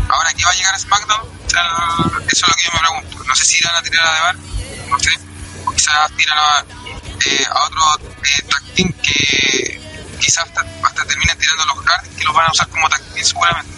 Ahora, 0.10 0.34
¿qué 0.34 0.44
va 0.44 0.52
a 0.52 0.54
llegar 0.56 0.76
a 0.76 0.80
SmackDown? 0.80 1.22
Eso 1.48 2.46
es 2.46 2.48
lo 2.48 2.56
que 2.56 2.64
yo 2.64 2.72
me 2.74 2.80
pregunto. 2.80 3.24
No 3.24 3.36
sé 3.36 3.46
si 3.46 3.58
irán 3.58 3.76
a 3.76 3.82
tirar 3.82 4.08
a 4.08 4.14
Devar, 4.14 4.36
no 4.90 5.00
sé. 5.00 5.10
O 5.66 5.72
quizás 5.72 6.12
tiran 6.16 6.38
a, 6.38 6.66
eh, 7.26 7.46
a 7.50 7.64
otro 7.66 7.82
eh, 8.24 8.42
tag 8.50 8.64
team 8.76 8.92
que 9.02 9.82
quizás 10.20 10.46
hasta, 10.46 10.62
hasta 10.84 11.06
terminen 11.06 11.38
tirando 11.38 11.64
a 11.64 11.66
los 11.68 11.86
Hardys 11.86 12.16
que 12.16 12.24
los 12.24 12.36
van 12.36 12.46
a 12.48 12.52
usar 12.52 12.68
como 12.70 12.90
tag 12.90 13.02
team 13.14 13.26
seguramente. 13.26 13.72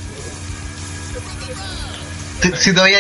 Si, 2.62 2.74
todavía 2.74 3.00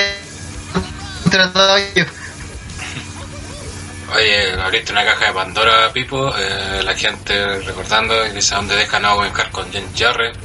tratado 1.29 1.77
yo. 1.95 2.05
Oye, 4.15 4.53
abriste 4.61 4.91
una 4.93 5.03
caja 5.05 5.25
de 5.27 5.33
Pandora, 5.33 5.91
Pipo. 5.91 6.33
eh, 6.37 6.81
la 6.83 6.95
gente 6.95 7.59
recordando 7.59 8.23
dice 8.25 8.53
a 8.53 8.57
dónde 8.57 8.75
dejan 8.75 9.03
a 9.05 9.15
Owen 9.15 9.31
Hart 9.35 9.51
con 9.51 9.71
Jen 9.71 9.87
Jarrett, 9.95 10.35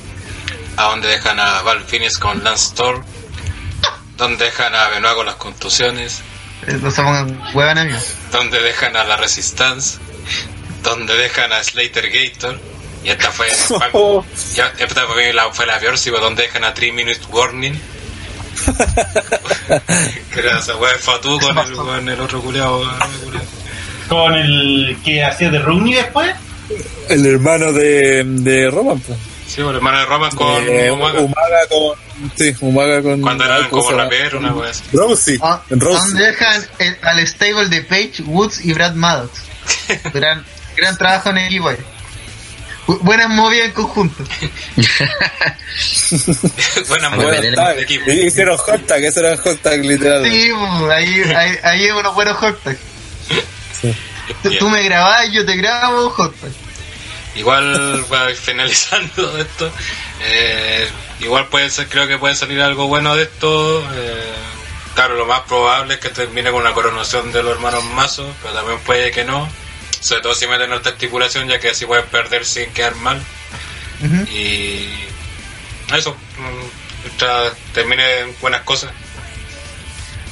a 0.76 0.84
dónde 0.84 1.08
dejan 1.08 1.38
a 1.38 1.62
Val 1.62 1.84
Finis 1.84 2.18
con 2.18 2.42
Lance 2.42 2.66
Storm, 2.68 3.04
dónde 4.16 4.46
dejan 4.46 4.74
a 4.74 4.88
Benoit 4.88 5.14
con 5.14 5.26
las 5.26 5.36
contusiones, 5.36 6.20
Eh, 6.66 6.78
No 6.80 6.90
se 6.90 7.02
pongan 7.02 7.78
amigos. 7.78 8.14
dónde 8.32 8.60
dejan 8.60 8.96
a 8.96 9.04
la 9.04 9.16
Resistance, 9.16 9.98
dónde 10.82 11.16
dejan 11.16 11.52
a 11.52 11.62
Slater 11.62 12.08
Gator. 12.10 12.58
Y 13.04 13.10
esta 13.10 13.32
fue, 13.32 13.48
ya, 14.54 14.72
esta 14.78 15.06
fue 15.06 15.32
la, 15.32 15.52
fue 15.52 15.66
la 15.66 15.78
peor, 15.80 15.98
sí, 15.98 16.10
pues, 16.10 16.22
donde 16.22 16.42
dejan 16.44 16.62
a 16.64 16.72
3 16.74 16.92
Minute 16.94 17.20
Warning. 17.30 17.80
wea 20.80 20.92
de 20.92 20.98
Fatu 20.98 21.38
con 21.38 21.58
el, 21.58 21.72
con 21.72 22.08
el 22.08 22.20
otro 22.20 22.40
culiao. 22.42 22.82
Con 24.08 24.34
el 24.34 24.96
que 25.04 25.24
hacía 25.24 25.50
de 25.50 25.58
Rooney 25.58 25.94
después. 25.94 26.34
El 27.08 27.26
hermano 27.26 27.72
de, 27.72 28.24
de 28.24 28.70
Roman, 28.70 28.98
pues. 29.00 29.18
Sí, 29.46 29.60
el 29.60 29.74
hermano 29.76 29.98
de 29.98 30.06
Roman 30.06 30.30
con 30.34 30.68
Eh, 30.68 30.90
Umaga. 30.90 31.20
Umaga 31.20 31.58
con. 31.68 32.30
Sí, 32.36 32.54
Umaga 32.60 33.02
con. 33.02 33.20
Cuando 33.20 33.44
eran 33.44 33.64
ah, 33.64 33.68
¿cómo 33.70 33.84
como 33.84 33.98
rapero, 33.98 34.38
una 34.38 34.54
wea 34.54 34.70
así. 34.70 34.82
Rousey. 34.92 35.38
Ah. 35.42 35.62
¿Dónde 35.68 36.24
dejan 36.24 36.64
el- 36.78 36.96
al 37.02 37.26
stable 37.26 37.68
de 37.68 37.82
Page, 37.82 38.22
Woods 38.24 38.64
y 38.64 38.72
Brad 38.72 38.94
Maddox? 38.94 39.30
gran, 40.14 40.44
gran 40.76 40.96
trabajo 40.96 41.30
en 41.30 41.38
equipo 41.38 41.68
ahí. 41.68 41.76
Bu- 41.76 41.91
Buenas 43.00 43.28
movidas 43.30 43.66
en 43.68 43.72
conjunto. 43.72 44.24
Buena 46.88 47.08
Bueno, 47.08 47.16
buena 47.16 47.40
meter- 47.40 47.54
Tag. 47.54 47.78
equipo. 47.80 48.10
Y 48.10 48.26
hicieron 48.26 48.56
hot 48.58 48.86
tag, 48.86 49.02
ese 49.04 49.20
era 49.20 49.36
hot 49.36 49.60
tag 49.62 49.84
literal. 49.84 50.24
Sí, 50.24 50.50
pues, 50.52 50.90
ahí, 50.92 51.22
ahí, 51.36 51.58
ahí 51.62 51.84
hay 51.84 51.90
unos 51.90 52.14
buenos 52.14 52.36
hot 52.36 52.62
tags. 52.62 52.78
Tú- 54.58 54.68
me 54.68 54.82
grabás, 54.84 55.30
yo 55.32 55.44
te 55.44 55.56
grabo, 55.56 56.10
hot 56.10 56.34
tag. 56.40 56.50
Igual 57.34 58.04
para 58.10 58.30
ir 58.30 58.36
finalizando 58.36 59.38
esto, 59.38 59.72
eh, 60.22 60.86
igual 61.20 61.46
puede 61.48 61.70
ser, 61.70 61.88
creo 61.88 62.06
que 62.06 62.18
puede 62.18 62.34
salir 62.34 62.60
algo 62.60 62.88
bueno 62.88 63.16
de 63.16 63.22
esto. 63.22 63.80
eh, 63.94 64.32
claro, 64.94 65.14
lo 65.16 65.24
más 65.26 65.40
probable 65.40 65.94
es 65.94 66.00
que 66.00 66.10
termine 66.10 66.50
con 66.50 66.60
una 66.60 66.72
coronación 66.74 67.32
de 67.32 67.42
los 67.42 67.52
hermanos 67.54 67.84
Mazo, 67.84 68.30
pero 68.42 68.54
también 68.54 68.78
puede 68.80 69.10
que 69.10 69.24
no. 69.24 69.48
Sobre 70.02 70.20
todo 70.20 70.34
si 70.34 70.46
meten 70.48 70.72
esta 70.72 70.90
estipulación, 70.90 71.48
ya 71.48 71.60
que 71.60 71.70
así 71.70 71.86
pueden 71.86 72.04
perder 72.06 72.44
sin 72.44 72.70
quedar 72.72 72.96
mal. 72.96 73.22
Y 74.34 74.88
eso, 75.96 76.16
mm, 76.38 77.72
termine 77.72 78.04
buenas 78.40 78.62
cosas. 78.62 78.90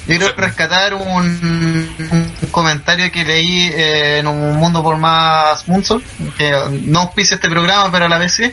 Yo 0.09 0.19
quiero 0.19 0.35
rescatar 0.35 0.95
un, 0.95 1.95
un 2.11 2.49
comentario 2.51 3.13
que 3.13 3.25
leí 3.25 3.71
eh, 3.73 4.19
en 4.19 4.27
un 4.27 4.57
mundo 4.57 4.83
por 4.83 4.97
más 4.97 5.69
Munson, 5.69 6.03
que 6.37 6.53
no 6.87 7.01
auspicia 7.01 7.37
este 7.37 7.49
programa, 7.49 7.93
pero 7.93 8.07
a 8.07 8.09
la 8.09 8.19
vez 8.19 8.33
sí. 8.33 8.51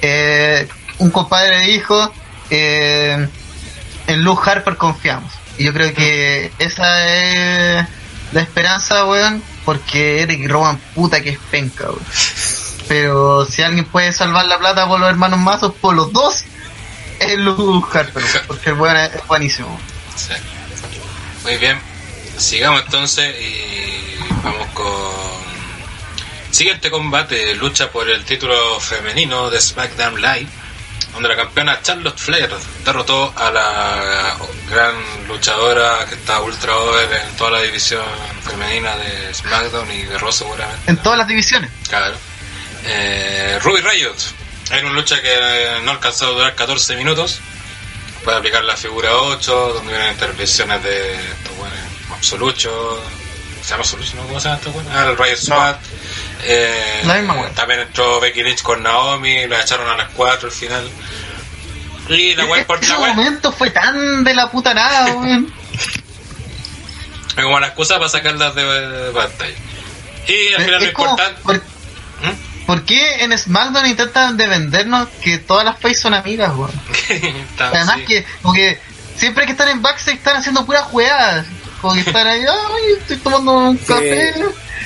Eh, 0.00 0.68
un 0.98 1.10
compadre 1.10 1.60
dijo, 1.62 2.12
eh, 2.50 3.26
en 4.06 4.22
Luke 4.22 4.48
Harper 4.48 4.76
confiamos. 4.76 5.32
Y 5.58 5.64
yo 5.64 5.72
creo 5.72 5.92
que 5.92 6.52
esa 6.60 7.08
es 7.08 7.86
la 8.32 8.40
esperanza, 8.40 9.04
weón, 9.06 9.42
porque 9.64 10.22
Eric 10.22 10.48
Rowan 10.48 10.78
puta 10.94 11.22
que 11.22 11.30
es 11.30 11.38
penca, 11.50 11.84
weón. 11.84 12.04
Pero 12.88 13.46
si 13.46 13.62
alguien 13.62 13.84
puede 13.84 14.12
salvar 14.12 14.46
la 14.46 14.58
plata 14.58 14.86
por 14.86 15.00
los 15.00 15.08
hermanos 15.08 15.38
Mazos, 15.38 15.74
por 15.74 15.94
los 15.94 16.12
dos, 16.12 16.44
es 17.20 17.38
Luke 17.38 17.98
Harper, 17.98 18.22
weón, 18.22 18.46
porque 18.46 18.70
el 18.70 18.76
weón 18.76 18.96
es, 18.96 19.26
buenísimo. 19.26 19.78
Sí. 20.16 20.34
Muy 21.44 21.56
bien. 21.56 21.78
Sigamos 22.36 22.82
entonces 22.84 23.34
y 23.40 24.16
vamos 24.42 24.66
con 24.74 25.12
siguiente 26.50 26.90
combate, 26.90 27.54
lucha 27.54 27.90
por 27.90 28.08
el 28.10 28.24
título 28.24 28.78
femenino 28.80 29.50
de 29.50 29.60
SmackDown 29.60 30.20
Live, 30.20 30.48
donde 31.12 31.28
la 31.28 31.36
campeona 31.36 31.80
Charlotte 31.82 32.18
Flair 32.18 32.50
derrotó 32.84 33.32
a 33.36 33.50
la 33.50 34.36
gran 34.70 34.94
luchadora 35.28 36.06
que 36.08 36.14
está 36.14 36.40
ultra 36.40 36.76
over 36.76 37.12
en 37.12 37.36
toda 37.36 37.50
la 37.50 37.60
división 37.60 38.04
femenina 38.42 38.96
de 38.96 39.34
SmackDown 39.34 39.90
y 39.90 40.02
de 40.02 40.18
Raw 40.18 40.32
seguramente. 40.32 40.90
En 40.90 40.96
todas 40.98 41.18
las 41.18 41.28
divisiones. 41.28 41.70
Claro. 41.88 42.16
Eh, 42.84 43.58
Ruby 43.62 43.80
Riot. 43.80 44.16
Era 44.70 44.86
una 44.86 44.94
lucha 44.94 45.20
que 45.20 45.78
no 45.84 45.90
alcanzó 45.90 46.26
a 46.26 46.30
durar 46.30 46.54
14 46.54 46.96
minutos. 46.96 47.40
Puede 48.24 48.38
aplicar 48.38 48.64
la 48.64 48.76
figura 48.76 49.14
8, 49.14 49.72
donde 49.74 49.92
vienen 49.92 50.12
intervenciones 50.12 50.82
de 50.82 51.14
estos 51.14 51.56
buenos 51.56 51.78
Absolucho. 52.14 53.02
¿Se 53.62 53.70
llama 53.70 53.82
Absolucho? 53.82 54.16
¿no? 54.16 54.22
¿Cómo 54.28 54.40
se 54.40 54.44
llama 54.48 54.58
estos 54.58 54.72
buenos? 54.72 54.92
Ah, 54.94 55.06
el 55.08 55.16
Riot 55.16 55.36
Squad. 55.36 55.76
Eh, 56.44 57.02
La 57.04 57.14
misma 57.14 57.34
wea. 57.34 57.50
también 57.50 57.80
entró 57.80 58.20
Becky 58.20 58.42
Lynch 58.42 58.62
con 58.62 58.82
Naomi, 58.82 59.46
la 59.46 59.60
echaron 59.60 59.88
a 59.88 59.96
las 59.96 60.08
4 60.10 60.48
al 60.48 60.52
final. 60.54 60.90
Y 62.08 62.34
la 62.34 62.44
wea 62.46 62.66
por 62.66 62.78
Ese 62.82 62.92
la 62.92 62.98
momento 63.14 63.52
fue 63.52 63.70
tan 63.70 64.24
de 64.24 64.34
la 64.34 64.50
puta 64.50 64.74
nada, 64.74 65.06
weón. 65.14 65.52
Es 67.36 67.44
como 67.44 67.60
la 67.60 67.68
excusa 67.68 67.96
para 67.98 68.08
sacarlas 68.10 68.54
de 68.54 68.62
eh, 68.62 69.10
pantalla. 69.14 69.54
Y 70.28 70.52
al 70.54 70.62
final 70.64 70.80
lo 70.80 70.86
Es 70.86 70.92
como, 70.92 71.10
importante. 71.10 71.40
¿por, 71.42 71.56
¿Mm? 71.56 72.66
por 72.66 72.84
qué 72.84 73.22
en 73.24 73.36
SmackDown 73.38 73.86
intentan 73.86 74.36
de 74.36 74.46
vendernos 74.46 75.08
que 75.22 75.38
todas 75.38 75.64
las 75.64 75.78
face 75.80 75.94
son 75.94 76.14
amigas, 76.14 76.52
weón? 76.54 76.72
Además 77.58 77.96
sí. 77.98 78.04
que, 78.04 78.26
porque 78.42 78.78
siempre 79.16 79.46
que 79.46 79.52
están 79.52 79.68
en 79.68 79.80
backstage 79.80 80.16
están 80.16 80.36
haciendo 80.36 80.66
puras 80.66 80.84
jugadas. 80.84 81.46
Como 81.80 81.94
que 81.94 82.00
están 82.00 82.26
ahí, 82.26 82.40
ay, 82.42 82.92
estoy 83.00 83.16
tomando 83.16 83.52
un 83.58 83.76
café. 83.78 84.34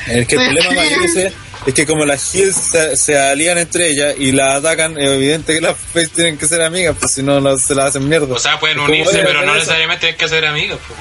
El, 0.06 0.26
que 0.26 0.36
el 0.36 0.54
problema 0.54 0.74
mayor 0.82 1.02
ese 1.04 1.32
es 1.66 1.74
que 1.74 1.86
como 1.86 2.04
las 2.04 2.34
heels 2.34 2.56
se, 2.56 2.96
se 2.96 3.18
alían 3.18 3.58
entre 3.58 3.88
ellas 3.88 4.14
y 4.18 4.32
la 4.32 4.56
atacan, 4.56 4.96
es 4.98 5.10
evidente 5.10 5.54
que 5.54 5.60
las 5.60 5.76
face 5.76 6.08
tienen 6.08 6.38
que 6.38 6.46
ser 6.46 6.62
amigas, 6.62 6.96
pues 6.98 7.12
si 7.12 7.22
no 7.22 7.40
no 7.40 7.58
se 7.58 7.74
las 7.74 7.86
hacen 7.86 8.08
mierda. 8.08 8.34
O 8.34 8.38
sea, 8.38 8.58
pueden 8.60 8.76
como, 8.76 8.88
unirse, 8.88 9.18
pero 9.18 9.40
no 9.42 9.46
eso. 9.46 9.54
necesariamente 9.54 10.00
tienen 10.00 10.18
que 10.18 10.28
ser 10.28 10.46
amigos. 10.46 10.78
pues. 10.86 11.00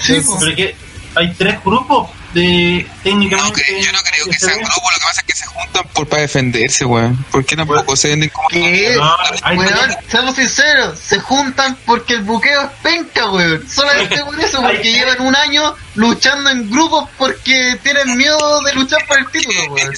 Sí, 0.00 0.14
Sí, 0.14 0.20
po. 0.26 0.38
Pero 0.38 0.50
es 0.50 0.56
que 0.56 0.74
hay 1.16 1.34
tres 1.34 1.56
grupos 1.64 2.08
de 2.34 2.86
No, 2.88 3.02
técnicamente. 3.02 3.62
creo- 3.64 3.82
yo 3.84 3.92
no 3.92 3.98
creo 4.00 4.24
que 4.26 4.32
se 4.38 4.46
sean 4.46 4.58
grupos, 4.58 4.82
lo 4.92 4.98
que 5.00 5.04
pasa 5.06 5.20
es 5.20 5.26
que 5.26 5.34
se 5.34 5.46
juntan 5.46 5.84
por 5.94 6.08
para 6.08 6.22
defenderse, 6.22 6.84
weón. 6.84 7.16
¿Por 7.30 7.44
qué 7.44 7.56
tampoco 7.56 7.96
se 7.96 8.08
venden 8.08 8.28
como... 8.30 8.48
¿Qué? 8.48 8.94
No, 8.96 9.14
Weón, 9.56 9.96
seamos 10.08 10.36
sinceros, 10.36 10.98
se 10.98 11.18
juntan 11.20 11.76
porque 11.86 12.14
el 12.14 12.22
buqueo 12.22 12.62
es 12.62 12.70
penca, 12.82 13.30
weón. 13.30 13.68
Solamente 13.68 14.22
por 14.24 14.38
eso, 14.40 14.60
porque 14.62 14.92
llevan 14.92 15.20
un 15.22 15.34
año 15.36 15.74
luchando 15.94 16.50
en 16.50 16.70
grupos 16.70 17.08
porque 17.16 17.78
tienen 17.82 18.16
miedo 18.16 18.60
de 18.62 18.72
luchar 18.74 19.04
por 19.06 19.18
el 19.18 19.26
título, 19.30 19.60
weón. 19.72 19.92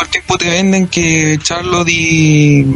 El 0.00 0.08
tiempo 0.08 0.36
te 0.38 0.50
venden 0.50 0.88
que 0.88 1.38
Charlotte 1.42 1.88
y... 1.88 2.74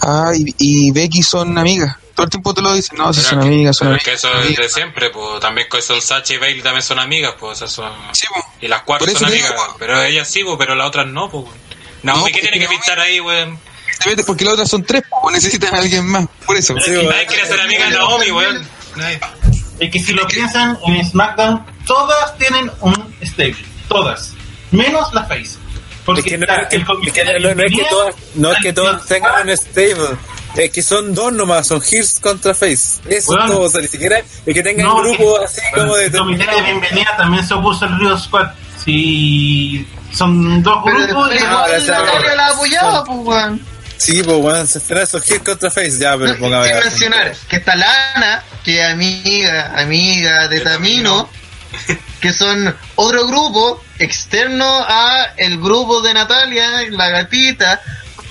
Ah, 0.00 0.30
y, 0.36 0.54
y 0.58 0.90
Becky 0.92 1.22
son 1.22 1.56
amigas. 1.58 1.96
Todo 2.18 2.24
el 2.24 2.30
tiempo 2.30 2.52
te 2.52 2.62
lo 2.62 2.74
dicen, 2.74 2.98
no, 2.98 3.14
si 3.14 3.20
son 3.20 3.38
es 3.38 3.44
que- 3.44 3.48
amigas, 3.48 3.76
son 3.76 3.86
pero 3.86 3.96
es 3.96 4.02
amigas. 4.08 4.20
que 4.22 4.26
eso 4.28 4.40
es 4.50 4.56
de 4.56 4.68
siempre, 4.68 5.10
pues 5.10 5.38
también 5.38 5.68
con- 5.68 5.80
son 5.80 6.02
Sacha 6.02 6.34
y 6.34 6.38
Bailey 6.38 6.62
también 6.62 6.82
son 6.82 6.98
amigas, 6.98 7.34
pues 7.38 7.58
esas 7.58 7.70
son... 7.70 7.92
Sí, 8.12 8.26
po. 8.34 8.44
Y 8.60 8.66
las 8.66 8.82
cuatro 8.82 9.06
eso 9.06 9.20
son 9.20 9.30
digo, 9.30 9.46
amigas, 9.46 9.64
po. 9.68 9.76
pero 9.78 10.02
ellas 10.02 10.26
sí, 10.28 10.42
pues, 10.42 10.56
pero 10.58 10.74
las 10.74 10.88
otras 10.88 11.06
no, 11.06 11.30
pues. 11.30 11.44
Naomi, 12.02 12.22
No, 12.22 12.26
¿qué 12.26 12.40
tiene 12.40 12.58
que 12.58 12.66
pintar 12.66 12.98
ahí, 12.98 13.20
weón? 13.20 13.56
Porque 14.26 14.44
las 14.44 14.54
otras 14.54 14.68
son 14.68 14.82
tres, 14.82 15.04
o 15.22 15.30
necesitan 15.30 15.72
a 15.76 15.78
alguien 15.78 16.06
más. 16.08 16.26
Por 16.44 16.56
eso. 16.56 16.74
Sí, 16.84 16.90
Nadie 16.90 17.26
quiere 17.26 17.46
ser 17.46 17.60
amiga 17.60 17.84
de 17.84 17.90
Naomi, 17.92 18.30
weón. 18.32 18.68
Nadie. 18.96 19.20
Es 19.78 19.90
que 19.92 20.00
si 20.00 20.12
lo 20.12 20.26
piensan 20.26 20.76
en 20.86 21.08
SmackDown, 21.08 21.64
todas 21.86 22.36
tienen 22.36 22.68
un 22.80 23.14
stable. 23.22 23.64
Todas. 23.88 24.32
Menos 24.72 25.14
la 25.14 25.22
face. 25.24 25.56
Porque 26.04 26.20
Es 26.22 26.26
que 26.26 26.38
no, 26.38 26.46
es 26.46 26.68
que, 26.68 26.76
el 26.76 26.82
es 26.82 26.88
no- 26.88 27.54
no 27.54 27.62
es 27.62 27.72
que 27.72 27.84
todas, 27.88 28.14
no 28.34 28.50
es 28.52 28.58
que 28.60 28.72
todas 28.72 29.06
tengan 29.06 29.48
un 29.48 29.56
stable. 29.56 30.16
Es 30.56 30.70
que 30.70 30.82
son 30.82 31.14
dos 31.14 31.32
nomás, 31.32 31.66
son 31.66 31.80
Hears 31.82 32.18
contra 32.20 32.54
Face. 32.54 33.00
Eso 33.08 33.32
Weón. 33.32 33.44
es 33.44 33.50
todo, 33.52 33.60
o 33.62 33.68
sea, 33.68 33.80
ni 33.80 33.88
siquiera 33.88 34.18
es 34.18 34.54
que 34.54 34.62
tengan 34.62 34.86
No, 34.86 34.96
grupos 35.02 35.38
que- 35.38 35.44
así 35.44 35.60
como 35.74 35.94
de... 35.96 36.06
El 36.06 36.12
comité 36.16 36.46
de 36.46 36.62
bienvenida 36.62 37.16
también 37.16 37.46
se 37.46 37.54
opuso 37.54 37.84
al 37.84 37.98
Rio 37.98 38.18
Squad. 38.18 38.48
Si 38.84 39.86
son 40.12 40.62
dos 40.62 40.78
Pero 40.84 40.98
grupos 41.06 41.42
ahora 41.42 41.78
Natalia 41.78 42.28
va- 42.30 42.34
la 42.34 42.46
apoyaba, 42.48 43.04
pues, 43.04 43.18
weón. 43.22 43.66
Sí, 43.98 44.22
pues 44.22 44.36
bueno, 44.38 44.64
se 44.66 44.78
espera 44.78 45.02
esos 45.02 45.28
Hears 45.28 45.42
contra 45.42 45.70
Face, 45.70 45.98
ya, 45.98 46.16
pero 46.16 46.32
No, 46.32 46.38
póngame... 46.38 46.68
sin 46.68 46.76
mencionar 46.80 47.36
que 47.48 47.56
está 47.56 47.74
Lana, 47.76 48.42
que 48.64 48.80
es 48.80 48.90
amiga, 48.92 49.74
amiga 49.76 50.48
de 50.48 50.58
De 50.58 50.60
Tamino, 50.64 51.28
que 52.20 52.32
son 52.32 52.74
otro 52.94 53.26
grupo 53.26 53.82
externo 53.98 54.64
a 54.88 55.32
el 55.36 55.58
grupo 55.58 56.00
de 56.00 56.14
Natalia, 56.14 56.84
la 56.90 57.08
gatita, 57.10 57.80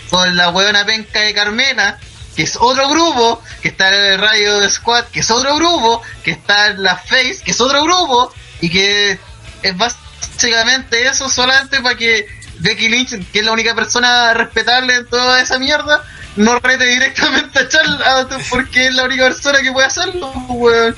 con 0.10 0.36
la 0.36 0.50
huevona 0.50 0.86
penca 0.86 1.22
de 1.22 1.34
Carmela, 1.34 1.98
que 2.36 2.44
es 2.44 2.56
otro 2.60 2.88
grupo, 2.90 3.42
que 3.62 3.70
está 3.70 3.88
en 3.90 4.14
el 4.14 4.20
Radio 4.20 4.70
Squad, 4.70 5.06
que 5.06 5.22
es 5.22 5.32
otro 5.32 5.56
grupo, 5.56 6.02
que 6.24 6.32
está 6.32 6.68
en 6.68 6.84
la 6.84 6.96
Face, 6.96 7.40
que 7.44 7.52
es 7.52 7.62
otro 7.62 7.84
grupo, 7.84 8.32
y 8.62 8.70
que 8.70 9.20
es 9.64 9.78
básicamente 9.78 11.08
eso 11.08 11.30
solamente 11.30 11.82
para 11.82 11.98
que 11.98 12.28
Becky 12.60 12.90
Lynch, 12.90 13.32
que 13.32 13.40
es 13.40 13.46
la 13.46 13.52
única 13.52 13.76
persona 13.76 14.34
respetable 14.34 14.96
en 14.96 15.08
toda 15.08 15.42
esa 15.42 15.60
mierda, 15.60 16.04
no 16.36 16.60
rete 16.60 16.86
directamente 16.86 17.60
a 17.60 17.68
Charlotte 17.68 18.38
porque 18.50 18.86
es 18.86 18.94
la 18.94 19.06
única 19.06 19.24
persona 19.24 19.60
que 19.62 19.72
puede 19.72 19.88
hacerlo, 19.88 20.32
weón. 20.50 20.96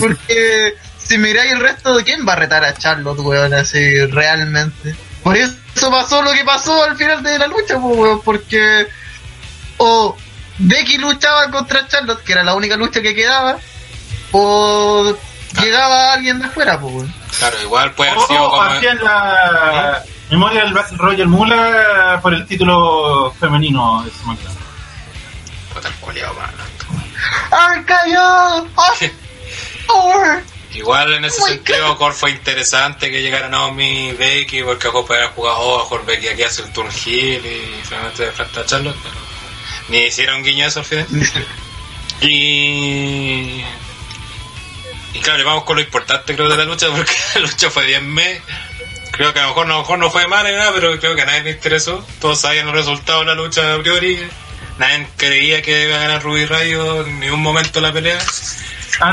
Porque 0.00 0.74
si 0.98 1.18
miráis 1.18 1.52
el 1.52 1.60
resto 1.60 1.96
de 1.96 2.04
quién 2.04 2.26
va 2.26 2.32
a 2.32 2.36
retar 2.36 2.64
a 2.64 2.74
Charlotte, 2.74 3.20
weón, 3.20 3.52
así 3.54 4.06
realmente. 4.06 4.96
Por 5.24 5.36
eso 5.36 5.56
pasó 5.90 6.22
lo 6.22 6.32
que 6.32 6.44
pasó 6.44 6.84
al 6.84 6.96
final 6.96 7.22
de 7.22 7.38
la 7.38 7.46
lucha, 7.48 7.78
pues, 7.80 8.20
porque 8.24 8.86
o 9.78 10.16
Becky 10.58 10.98
luchaba 10.98 11.50
contra 11.50 11.88
Charlotte, 11.88 12.22
que 12.22 12.32
era 12.32 12.44
la 12.44 12.54
única 12.54 12.76
lucha 12.76 13.00
que 13.02 13.14
quedaba, 13.14 13.56
o 14.32 15.16
llegaba 15.60 16.12
alguien 16.12 16.38
de 16.40 16.46
afuera, 16.46 16.78
pues, 16.78 16.94
weón. 16.94 17.14
Claro, 17.38 17.62
igual 17.62 17.92
puede 17.94 18.10
haber 18.10 18.22
O, 18.22 18.26
sido 18.28 18.44
o 18.44 18.50
como. 18.50 18.62
hacían 18.62 19.02
la 19.02 20.02
memoria 20.30 20.64
del 20.64 20.74
Royal 20.98 21.28
Mula 21.28 22.18
por 22.22 22.32
el 22.34 22.46
título 22.46 23.32
femenino 23.40 24.02
de 24.04 24.10
SmackDown. 24.10 24.54
Puta, 25.72 25.88
el 25.88 25.94
culiao, 25.94 26.34
mano. 26.34 26.52
¡Ay, 27.50 27.82
cayó! 27.84 28.66
¡Ay, 28.76 29.12
por! 29.88 30.42
Igual 30.74 31.14
en 31.14 31.24
ese 31.24 31.40
Oh 31.40 31.46
sentido, 31.46 31.96
Cor 31.96 32.12
fue 32.12 32.32
interesante 32.32 33.10
que 33.10 33.22
llegara 33.22 33.48
Naomi 33.48 34.08
y 34.08 34.12
Becky, 34.12 34.62
porque 34.62 34.88
a 34.88 34.92
podían 34.92 35.28
jugar, 35.30 35.54
oh, 35.56 35.74
a 35.74 35.78
lo 35.78 35.84
mejor 35.84 36.04
Becky 36.04 36.28
aquí 36.28 36.42
hace 36.42 36.62
el 36.62 36.72
turn 36.72 36.90
heel 36.90 37.46
y 37.46 37.80
finalmente 37.84 38.24
de 38.24 38.32
frente 38.32 38.60
a 38.60 38.66
Charlotte, 38.66 38.96
pero 39.02 39.14
ni 39.88 39.98
hicieron 39.98 40.42
guiño 40.42 40.66
eso 40.66 40.80
al 40.80 40.86
final. 40.86 41.06
Y. 42.20 43.64
Y 45.12 45.20
claro, 45.20 45.44
vamos 45.44 45.64
con 45.64 45.76
lo 45.76 45.82
importante 45.82 46.34
creo 46.34 46.48
de 46.48 46.56
la 46.56 46.64
lucha, 46.64 46.88
porque 46.94 47.12
la 47.34 47.40
lucha 47.42 47.70
fue 47.70 47.86
bien 47.86 48.12
me. 48.12 48.40
Creo 49.10 49.32
que 49.32 49.40
a 49.40 49.42
lo 49.42 49.48
mejor 49.48 49.66
no, 49.66 49.74
a 49.74 49.76
lo 49.76 49.82
mejor 49.82 49.98
no 49.98 50.10
fue 50.10 50.26
mala 50.26 50.50
ni 50.50 50.56
nada, 50.56 50.72
pero 50.74 50.98
creo 50.98 51.14
que 51.14 51.22
a 51.22 51.26
nadie 51.26 51.42
le 51.42 51.50
interesó. 51.50 52.04
Todos 52.20 52.40
sabían 52.40 52.66
los 52.66 52.74
resultados 52.74 53.22
de 53.22 53.26
la 53.26 53.34
lucha 53.34 53.74
a 53.74 53.78
priori. 53.78 54.18
Nadie 54.78 55.06
creía 55.16 55.62
que 55.62 55.84
iba 55.84 55.96
a 55.96 56.00
ganar 56.00 56.22
Ruby 56.22 56.46
Rayo 56.46 57.04
en 57.06 57.20
ningún 57.20 57.42
momento 57.42 57.80
la 57.80 57.92
pelea. 57.92 58.18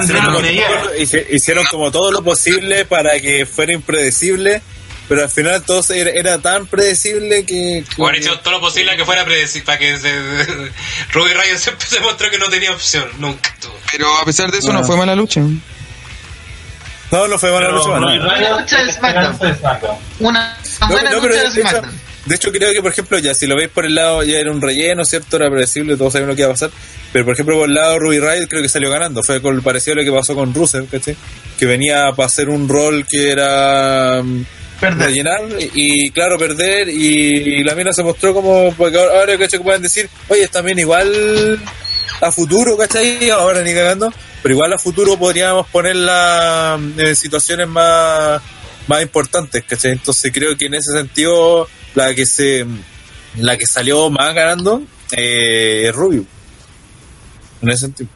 Hicieron 0.03 0.23
no 0.25 0.33
como 0.35 0.47
todo- 0.47 0.95
hice- 0.97 1.27
hicieron 1.31 1.65
como 1.65 1.91
todo 1.91 2.11
lo 2.11 2.23
posible 2.23 2.85
para 2.85 3.19
que 3.19 3.45
fuera 3.45 3.73
impredecible, 3.73 4.61
pero 5.09 5.23
al 5.23 5.29
final 5.29 5.63
todo 5.63 5.81
se- 5.83 5.99
era, 5.99 6.11
era 6.11 6.37
tan 6.39 6.67
predecible 6.67 7.45
que... 7.45 7.83
que- 7.89 7.95
Bueno, 7.97 8.17
hicieron 8.17 8.41
todo 8.43 8.53
lo 8.53 8.59
posible 8.61 8.95
que 8.95 9.03
fuera 9.05 9.25
predecible 9.25 9.65
para 9.65 9.77
que 9.79 9.97
se, 9.97 10.09
Ruby 11.13 11.33
Rayo 11.33 11.57
siempre 11.57 11.85
se 11.87 11.99
mostró 11.99 12.29
que 12.29 12.37
no 12.37 12.47
tenía 12.49 12.71
opción, 12.71 13.05
nunca 13.19 13.53
tuvo. 13.59 13.73
Pero 13.91 14.07
a 14.17 14.23
pesar 14.25 14.51
de 14.51 14.59
eso, 14.59 14.71
no 14.71 14.83
fue 14.83 14.95
mala 14.97 15.15
lucha. 15.15 15.41
No, 17.11 17.27
no 17.27 17.37
fue 17.37 17.51
mala 17.51 17.67
Pero 17.67 17.77
lucha. 17.77 17.99
Rayo 17.99 18.21
Buena 18.23 18.59
lucha 18.61 18.83
de 18.85 18.91
SmackDown. 18.93 19.37
Una 20.19 20.57
No, 20.79 20.87
buena 20.87 21.11
no, 21.11 21.19
lucha 21.19 21.43
de 21.43 21.51
SmackDown. 21.51 22.01
De 22.25 22.35
hecho 22.35 22.51
creo 22.51 22.71
que 22.71 22.81
por 22.81 22.91
ejemplo 22.91 23.17
ya 23.19 23.33
si 23.33 23.47
lo 23.47 23.55
veis 23.55 23.69
por 23.69 23.85
el 23.85 23.95
lado 23.95 24.23
ya 24.23 24.39
era 24.39 24.51
un 24.51 24.61
relleno 24.61 25.03
cierto 25.05 25.37
era 25.37 25.49
predecible 25.49 25.97
todos 25.97 26.13
sabían 26.13 26.29
lo 26.29 26.35
que 26.35 26.41
iba 26.41 26.49
a 26.49 26.53
pasar 26.53 26.71
pero 27.11 27.25
por 27.25 27.33
ejemplo 27.33 27.57
por 27.57 27.67
el 27.67 27.75
lado 27.75 27.99
Ruby 27.99 28.19
Riot 28.19 28.47
creo 28.47 28.61
que 28.61 28.69
salió 28.69 28.89
ganando 28.89 29.23
fue 29.23 29.41
con 29.41 29.61
parecido 29.61 29.93
a 29.93 29.95
lo 29.97 30.03
que 30.03 30.11
pasó 30.11 30.35
con 30.35 30.53
Rusev 30.53 30.87
¿cachai? 30.89 31.15
que 31.57 31.65
venía 31.65 32.11
para 32.15 32.27
hacer 32.27 32.49
un 32.49 32.67
rol 32.69 33.05
que 33.07 33.31
era 33.31 34.21
mm, 34.23 34.45
Perder. 34.79 35.07
rellenar 35.07 35.41
y, 35.59 36.05
y, 36.05 36.11
claro 36.11 36.39
perder 36.39 36.89
y, 36.89 37.59
y 37.59 37.63
la 37.63 37.75
mina 37.75 37.93
se 37.93 38.01
mostró 38.01 38.33
como 38.33 38.73
porque 38.75 38.97
ahora, 38.97 39.19
ahora 39.19 39.37
¿cachai? 39.37 39.59
que 39.59 39.63
pueden 39.63 39.81
decir 39.81 40.09
oye 40.27 40.47
también 40.47 40.79
igual 40.79 41.59
a 42.19 42.31
futuro 42.31 42.77
¿cachai? 42.77 43.29
ahora 43.29 43.61
ni 43.61 43.73
cagando 43.73 44.11
pero 44.41 44.55
igual 44.55 44.73
a 44.73 44.77
futuro 44.77 45.17
podríamos 45.17 45.67
ponerla 45.67 46.79
en 46.97 47.15
situaciones 47.15 47.67
más 47.67 48.41
más 48.87 49.01
importantes, 49.01 49.63
¿cachai? 49.63 49.91
Entonces 49.91 50.31
creo 50.33 50.57
que 50.57 50.65
en 50.65 50.73
ese 50.75 50.91
sentido 50.91 51.67
la 51.95 52.13
que 52.13 52.25
se 52.25 52.65
la 53.37 53.57
que 53.57 53.65
salió 53.65 54.09
más 54.09 54.33
ganando 54.33 54.83
eh, 55.11 55.87
es 55.87 55.95
Rubio. 55.95 56.25
En 57.61 57.69
ese 57.69 57.81
sentido. 57.81 58.09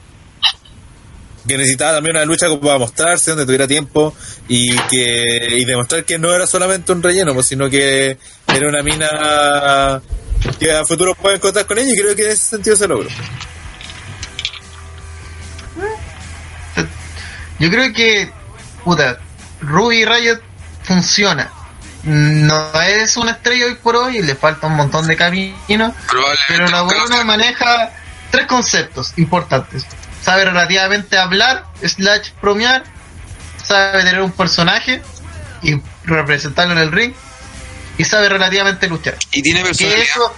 Que 1.47 1.57
necesitaba 1.57 1.93
también 1.93 2.15
una 2.15 2.25
lucha 2.25 2.47
como 2.47 2.61
para 2.61 2.79
mostrarse, 2.79 3.31
donde 3.31 3.45
tuviera 3.45 3.67
tiempo 3.67 4.15
y 4.47 4.75
que 4.89 5.47
y 5.57 5.65
demostrar 5.65 6.03
que 6.03 6.17
no 6.17 6.33
era 6.33 6.47
solamente 6.47 6.91
un 6.91 7.03
relleno, 7.03 7.33
pues, 7.33 7.45
sino 7.45 7.69
que 7.69 8.17
era 8.47 8.67
una 8.67 8.81
mina 8.81 10.01
que 10.59 10.71
a 10.71 10.85
futuro 10.85 11.13
pueden 11.15 11.39
contar 11.39 11.65
con 11.65 11.77
ella 11.77 11.93
y 11.93 11.97
creo 11.97 12.15
que 12.15 12.25
en 12.25 12.31
ese 12.31 12.49
sentido 12.49 12.75
se 12.75 12.87
logró. 12.87 13.09
Yo 17.59 17.69
creo 17.69 17.93
que, 17.93 18.29
puta, 18.83 19.19
Ruby 19.61 20.03
Riot 20.05 20.39
funciona. 20.83 21.51
No 22.05 22.81
es 22.81 23.17
una 23.17 23.31
estrella 23.31 23.65
hoy 23.65 23.75
por 23.75 23.95
hoy, 23.95 24.21
le 24.21 24.35
falta 24.35 24.67
un 24.67 24.75
montón 24.75 25.07
de 25.07 25.15
camino, 25.17 25.93
Probablemente 26.07 26.45
pero 26.47 26.67
la 26.67 26.81
buena 26.83 27.23
maneja 27.23 27.91
tres 28.31 28.45
conceptos 28.45 29.13
importantes. 29.17 29.85
Sabe 30.21 30.45
relativamente 30.45 31.17
hablar, 31.17 31.65
slash 31.83 32.29
bromear, 32.41 32.83
sabe 33.63 34.03
tener 34.03 34.21
un 34.21 34.31
personaje 34.31 35.01
y 35.63 35.81
representarlo 36.03 36.73
en 36.73 36.79
el 36.79 36.91
ring, 36.91 37.13
y 37.97 38.03
sabe 38.03 38.29
relativamente 38.29 38.87
luchar. 38.87 39.15
Y 39.31 39.41
tiene 39.41 39.61
Que 39.61 39.65
personalidad. 39.69 40.03
eso, 40.03 40.35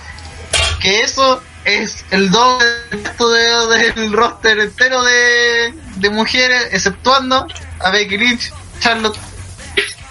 que 0.79 1.01
eso 1.01 1.41
es 1.65 2.05
el 2.11 2.31
doble 2.31 2.65
del 2.91 3.69
de- 3.69 3.91
del 4.01 4.13
roster 4.13 4.57
entero 4.59 5.03
de, 5.03 5.73
de 5.97 6.09
mujeres, 6.09 6.67
exceptuando 6.71 7.45
a 7.79 7.89
Becky 7.89 8.17
Lynch, 8.17 8.53
Charlotte. 8.79 9.17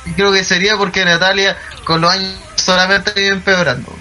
Y 0.07 0.13
creo 0.13 0.33
que 0.33 0.45
sería 0.45 0.77
porque 0.77 1.05
Natalia 1.05 1.57
con 1.85 2.01
los 2.01 2.11
años 2.11 2.35
solamente 2.57 3.13
ido 3.21 3.35
empeorando. 3.35 3.93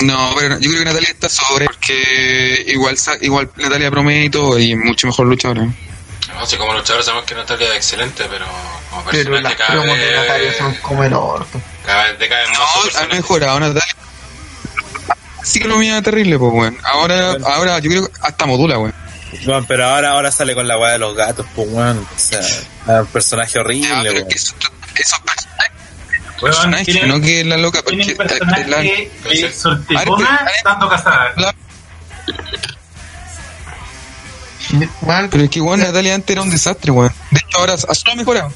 No, 0.00 0.32
pero 0.38 0.58
yo 0.58 0.70
creo 0.70 0.78
que 0.80 0.84
Natalia 0.86 1.10
está 1.10 1.28
sobre 1.28 1.66
porque 1.66 2.64
igual 2.68 2.96
sa- 2.96 3.18
igual 3.20 3.50
Natalia 3.56 3.90
promete 3.90 4.24
y 4.24 4.30
todo 4.30 4.58
y 4.58 4.74
mucho 4.74 5.06
mejor 5.06 5.26
luchadora. 5.26 5.66
No 6.34 6.46
sé, 6.46 6.56
como 6.56 6.72
luchador 6.72 7.02
sabemos 7.02 7.26
que 7.26 7.34
Natalia 7.34 7.68
es 7.68 7.74
excelente, 7.76 8.24
pero 8.30 8.46
como 8.88 9.04
Pero 9.10 9.38
las 9.40 9.54
cada 9.56 9.72
promos 9.72 9.98
de 9.98 10.12
Natalia 10.16 10.54
son 10.56 10.74
como 10.76 11.04
el 11.04 11.12
orto. 11.12 11.60
cada 11.84 12.04
vez 12.04 12.18
decae 12.18 12.46
más 12.48 12.56
su 12.56 12.98
No, 12.98 13.04
ha 13.04 13.06
mejorado 13.08 13.60
Natalia. 13.60 13.96
Sí 15.42 15.58
que 15.60 15.68
lo 15.68 15.76
mía 15.76 16.00
terrible, 16.00 16.38
pues, 16.38 16.52
weón. 16.52 16.78
Ahora, 16.84 17.36
ahora 17.46 17.78
yo 17.80 17.90
creo 17.90 18.06
que 18.06 18.12
hasta 18.22 18.46
modula, 18.46 18.78
weón. 18.78 18.94
Bueno, 19.44 19.64
pero 19.68 19.86
ahora, 19.86 20.10
ahora 20.10 20.30
sale 20.32 20.54
con 20.54 20.66
la 20.66 20.76
weá 20.78 20.92
de 20.92 20.98
los 20.98 21.14
gatos, 21.16 21.46
pues 21.54 21.68
weón. 21.70 21.98
O 21.98 22.18
sea, 22.18 22.40
es 22.40 22.66
un 22.86 23.06
personaje 23.06 23.58
horrible, 23.58 24.08
es 24.08 24.14
weón. 24.14 24.28
que 24.28 24.34
personajes, 24.94 25.46
Weón, 26.42 26.54
personajes, 26.54 26.86
tiene- 26.86 27.06
no 27.08 27.20
que 27.20 27.44
la 27.44 27.56
loca, 27.58 27.82
Tiene 27.82 28.14
porque 28.14 28.22
un 28.22 28.28
personaje 28.28 29.10
la- 29.24 29.30
de 29.30 29.52
soltejona 29.52 30.26
Ahora, 30.36 30.50
estando 30.56 30.88
casada. 30.88 31.32
la- 31.36 31.54
Bueno, 35.00 35.28
pero 35.30 35.44
es 35.44 35.50
que 35.50 35.58
igual 35.58 35.80
Natalia 35.80 36.14
antes 36.14 36.30
era 36.30 36.42
un 36.42 36.50
desastre, 36.50 36.90
weón. 36.92 37.12
De 37.30 37.40
hecho, 37.40 37.58
ahora 37.58 37.74
ha 37.74 37.94
solo 37.94 38.16
mejorado. 38.16 38.52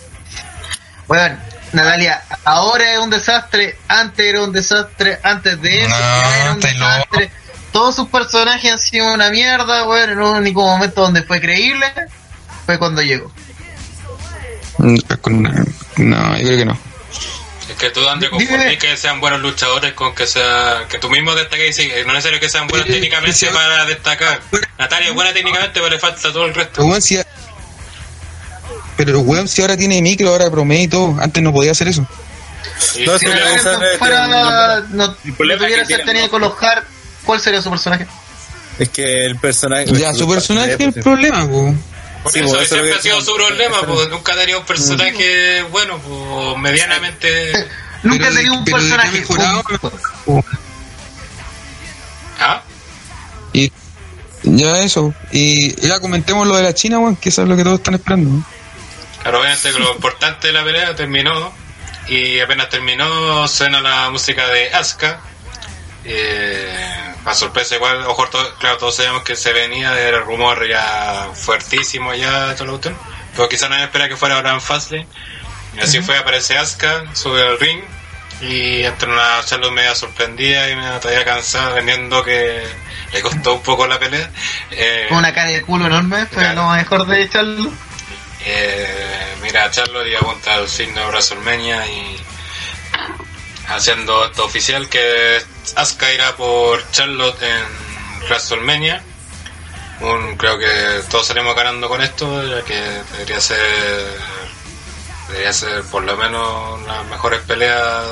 bueno, 1.08 1.36
Natalia, 1.72 2.22
ahora 2.44 2.92
es 2.92 2.98
un 3.00 3.10
desastre, 3.10 3.76
antes 3.88 4.24
era 4.26 4.42
un 4.42 4.52
desastre, 4.52 5.18
antes 5.22 5.60
de 5.60 5.80
eso 5.82 5.88
No, 5.88 5.96
era 5.96 6.52
un 6.52 6.60
desastre. 6.60 7.30
Todos 7.74 7.96
sus 7.96 8.08
personajes 8.08 8.70
han 8.70 8.78
sido 8.78 9.12
una 9.12 9.30
mierda, 9.30 9.82
bueno, 9.82 10.12
en 10.12 10.18
un 10.20 10.36
único 10.36 10.62
momento 10.62 11.00
donde 11.02 11.24
fue 11.24 11.40
creíble 11.40 11.84
fue 12.66 12.78
cuando 12.78 13.02
llegó. 13.02 13.32
Mm, 14.78 14.96
No, 15.96 16.38
yo 16.38 16.46
creo 16.46 16.58
que 16.58 16.64
no. 16.66 16.78
Es 17.68 17.74
que 17.76 17.90
tú, 17.90 18.08
André, 18.08 18.28
Dime. 18.30 18.46
confundís 18.46 18.78
que 18.78 18.96
sean 18.96 19.20
buenos 19.20 19.40
luchadores 19.40 19.92
con 19.94 20.14
que 20.14 20.24
sea. 20.24 20.84
Que 20.88 20.98
tú 20.98 21.10
mismo 21.10 21.34
destaques 21.34 21.76
y 21.76 21.82
sí, 21.82 21.88
no 21.88 21.96
es 21.96 22.06
necesario 22.06 22.38
que 22.38 22.48
sean 22.48 22.68
buenos 22.68 22.86
técnicamente 22.86 23.36
sí. 23.36 23.46
para 23.52 23.84
destacar. 23.86 24.40
Natalia 24.78 25.08
es 25.08 25.14
buena 25.16 25.32
técnicamente, 25.32 25.72
pero 25.74 25.88
le 25.90 25.98
falta 25.98 26.20
todo 26.32 26.46
el 26.46 26.54
resto. 26.54 26.80
Pero, 28.96 29.18
weón, 29.18 29.42
si... 29.48 29.58
Weón, 29.58 29.62
ahora 29.62 29.76
tiene 29.76 30.00
micro, 30.00 30.28
ahora 30.28 30.48
promete 30.48 30.82
y 30.84 30.88
todo. 30.88 31.16
Antes 31.20 31.42
no 31.42 31.52
podía 31.52 31.72
hacer 31.72 31.88
eso. 31.88 32.02
No, 32.02 32.08
Si 32.78 33.04
no 33.04 33.14
es- 33.14 33.98
fuera, 33.98 34.28
no, 34.28 34.80
no 34.90 35.16
el 35.34 35.86
que 35.88 36.28
colocar 36.28 36.93
¿cuál 37.24 37.40
sería 37.40 37.60
su 37.62 37.70
personaje? 37.70 38.06
Es 38.78 38.88
que 38.88 39.24
el 39.26 39.36
personaje. 39.38 39.86
Ya, 39.92 40.12
su 40.12 40.28
personaje 40.28 40.72
es 40.74 40.80
el 40.80 40.92
problema, 40.94 41.46
po. 41.48 41.74
Por 42.22 42.32
Sí, 42.32 42.38
eso 42.40 42.48
pues, 42.50 42.62
eso 42.62 42.74
siempre 42.76 42.94
ha 42.94 43.02
sido 43.02 43.20
su 43.20 43.34
problema, 43.36 43.82
pues 43.86 44.08
nunca 44.08 44.32
ha 44.32 44.36
tenido 44.36 44.60
un 44.60 44.66
personaje 44.66 45.62
bueno, 45.70 45.98
pues 45.98 46.58
medianamente. 46.58 47.52
Nunca 48.02 48.28
de- 48.30 48.36
tenido 48.36 48.54
un 48.54 48.60
ha 48.60 48.64
personaje. 48.64 49.18
mejorado, 49.20 49.62
un- 50.26 50.44
¿Ah? 52.40 52.62
Y 53.52 53.72
ya 54.42 54.80
eso. 54.82 55.14
Y 55.32 55.74
ya 55.86 56.00
comentemos 56.00 56.46
lo 56.46 56.56
de 56.56 56.62
la 56.64 56.74
China, 56.74 56.98
weón, 56.98 57.16
que 57.16 57.28
eso 57.30 57.42
es 57.42 57.48
lo 57.48 57.56
que 57.56 57.62
todos 57.64 57.78
están 57.78 57.94
esperando. 57.94 58.30
¿no? 58.30 58.44
Claro, 59.22 59.40
obviamente 59.40 59.72
que 59.72 59.78
lo 59.78 59.92
importante 59.94 60.48
de 60.48 60.52
la 60.52 60.64
pelea 60.64 60.94
terminó 60.94 61.52
y 62.08 62.40
apenas 62.40 62.68
terminó 62.68 63.48
suena 63.48 63.80
la 63.80 64.10
música 64.10 64.46
de 64.48 64.70
Asuka. 64.74 65.20
Eh, 66.04 67.14
a 67.24 67.34
sorpresa 67.34 67.76
igual, 67.76 68.04
ojo, 68.06 68.26
to- 68.28 68.54
claro, 68.58 68.76
todos 68.76 68.96
sabíamos 68.96 69.22
que 69.22 69.36
se 69.36 69.52
venía, 69.52 69.98
era 69.98 70.18
el 70.18 70.24
rumor 70.24 70.66
ya 70.68 71.28
fuertísimo 71.34 72.12
ya 72.14 72.48
de 72.48 72.54
todo 72.54 72.66
lo 72.66 72.72
cuestión, 72.72 72.98
pero 73.34 73.48
quizás 73.48 73.70
nadie 73.70 73.84
espera 73.84 74.08
que 74.08 74.16
fuera 74.16 74.38
en 74.38 74.60
Fastlane. 74.60 75.06
Y 75.76 75.80
así 75.80 76.00
fue, 76.02 76.16
aparece 76.18 76.56
Asuka, 76.58 77.04
sube 77.14 77.42
al 77.42 77.58
ring 77.58 77.80
y 78.42 78.82
entra 78.82 79.08
en 79.08 79.14
una 79.14 79.44
charla 79.44 79.70
media 79.70 79.94
sorprendida 79.94 80.68
y 80.70 80.76
media 80.76 81.00
todavía 81.00 81.24
cansada, 81.24 81.70
vendiendo 81.70 82.22
que 82.22 82.62
le 83.12 83.20
costó 83.22 83.54
un 83.54 83.62
poco 83.62 83.86
la 83.86 83.98
pelea. 83.98 84.30
Eh, 84.70 85.06
Con 85.08 85.18
una 85.18 85.32
cara 85.32 85.48
de 85.50 85.62
culo 85.62 85.86
enorme, 85.86 86.26
pero 86.26 86.42
Claro. 86.42 86.62
lo 86.62 86.68
mejor 86.70 87.06
de 87.06 87.22
echarlo. 87.22 87.72
eh, 88.44 89.34
mira 89.42 89.64
a 89.64 89.70
Charlotte 89.70 90.06
y 90.08 90.14
apunta 90.14 90.54
al 90.54 90.68
signo 90.68 91.00
de 91.00 91.06
WrestleMania 91.06 91.86
y 91.86 92.16
haciendo 93.68 94.24
esto 94.24 94.44
oficial 94.44 94.88
que 94.88 95.42
Asuka 95.76 96.12
irá 96.12 96.36
por 96.36 96.88
Charlotte 96.90 97.42
en 97.42 97.64
WrestleMania. 98.28 99.02
Un, 100.00 100.36
creo 100.36 100.58
que 100.58 101.02
todos 101.10 101.26
salimos 101.26 101.54
ganando 101.54 101.88
con 101.88 102.02
esto, 102.02 102.44
ya 102.46 102.62
que 102.64 102.80
debería 103.12 103.40
ser 103.40 103.58
debería 105.28 105.52
ser 105.52 105.82
por 105.84 106.02
lo 106.04 106.16
menos 106.16 106.82
las 106.82 107.06
mejores 107.06 107.40
peleas 107.40 108.04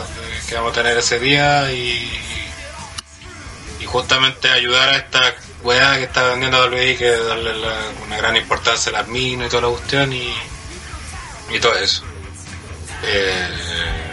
que 0.48 0.54
vamos 0.54 0.72
a 0.72 0.74
tener 0.74 0.96
ese 0.96 1.18
día 1.18 1.70
y 1.72 2.10
y 3.80 3.84
justamente 3.84 4.48
ayudar 4.48 4.90
a 4.90 4.96
esta 4.96 5.34
weá 5.62 5.96
que 5.96 6.04
está 6.04 6.22
vendiendo 6.28 6.64
WWE 6.66 6.96
que 6.96 7.10
darle 7.10 7.52
una 8.06 8.16
gran 8.16 8.36
importancia 8.36 8.90
a 8.90 8.92
las 9.00 9.08
minas 9.08 9.48
y 9.48 9.50
toda 9.50 9.62
la 9.62 9.68
cuestión 9.68 10.12
y, 10.12 10.32
y 11.50 11.60
todo 11.60 11.74
eso. 11.76 12.04
Eh, 13.02 14.11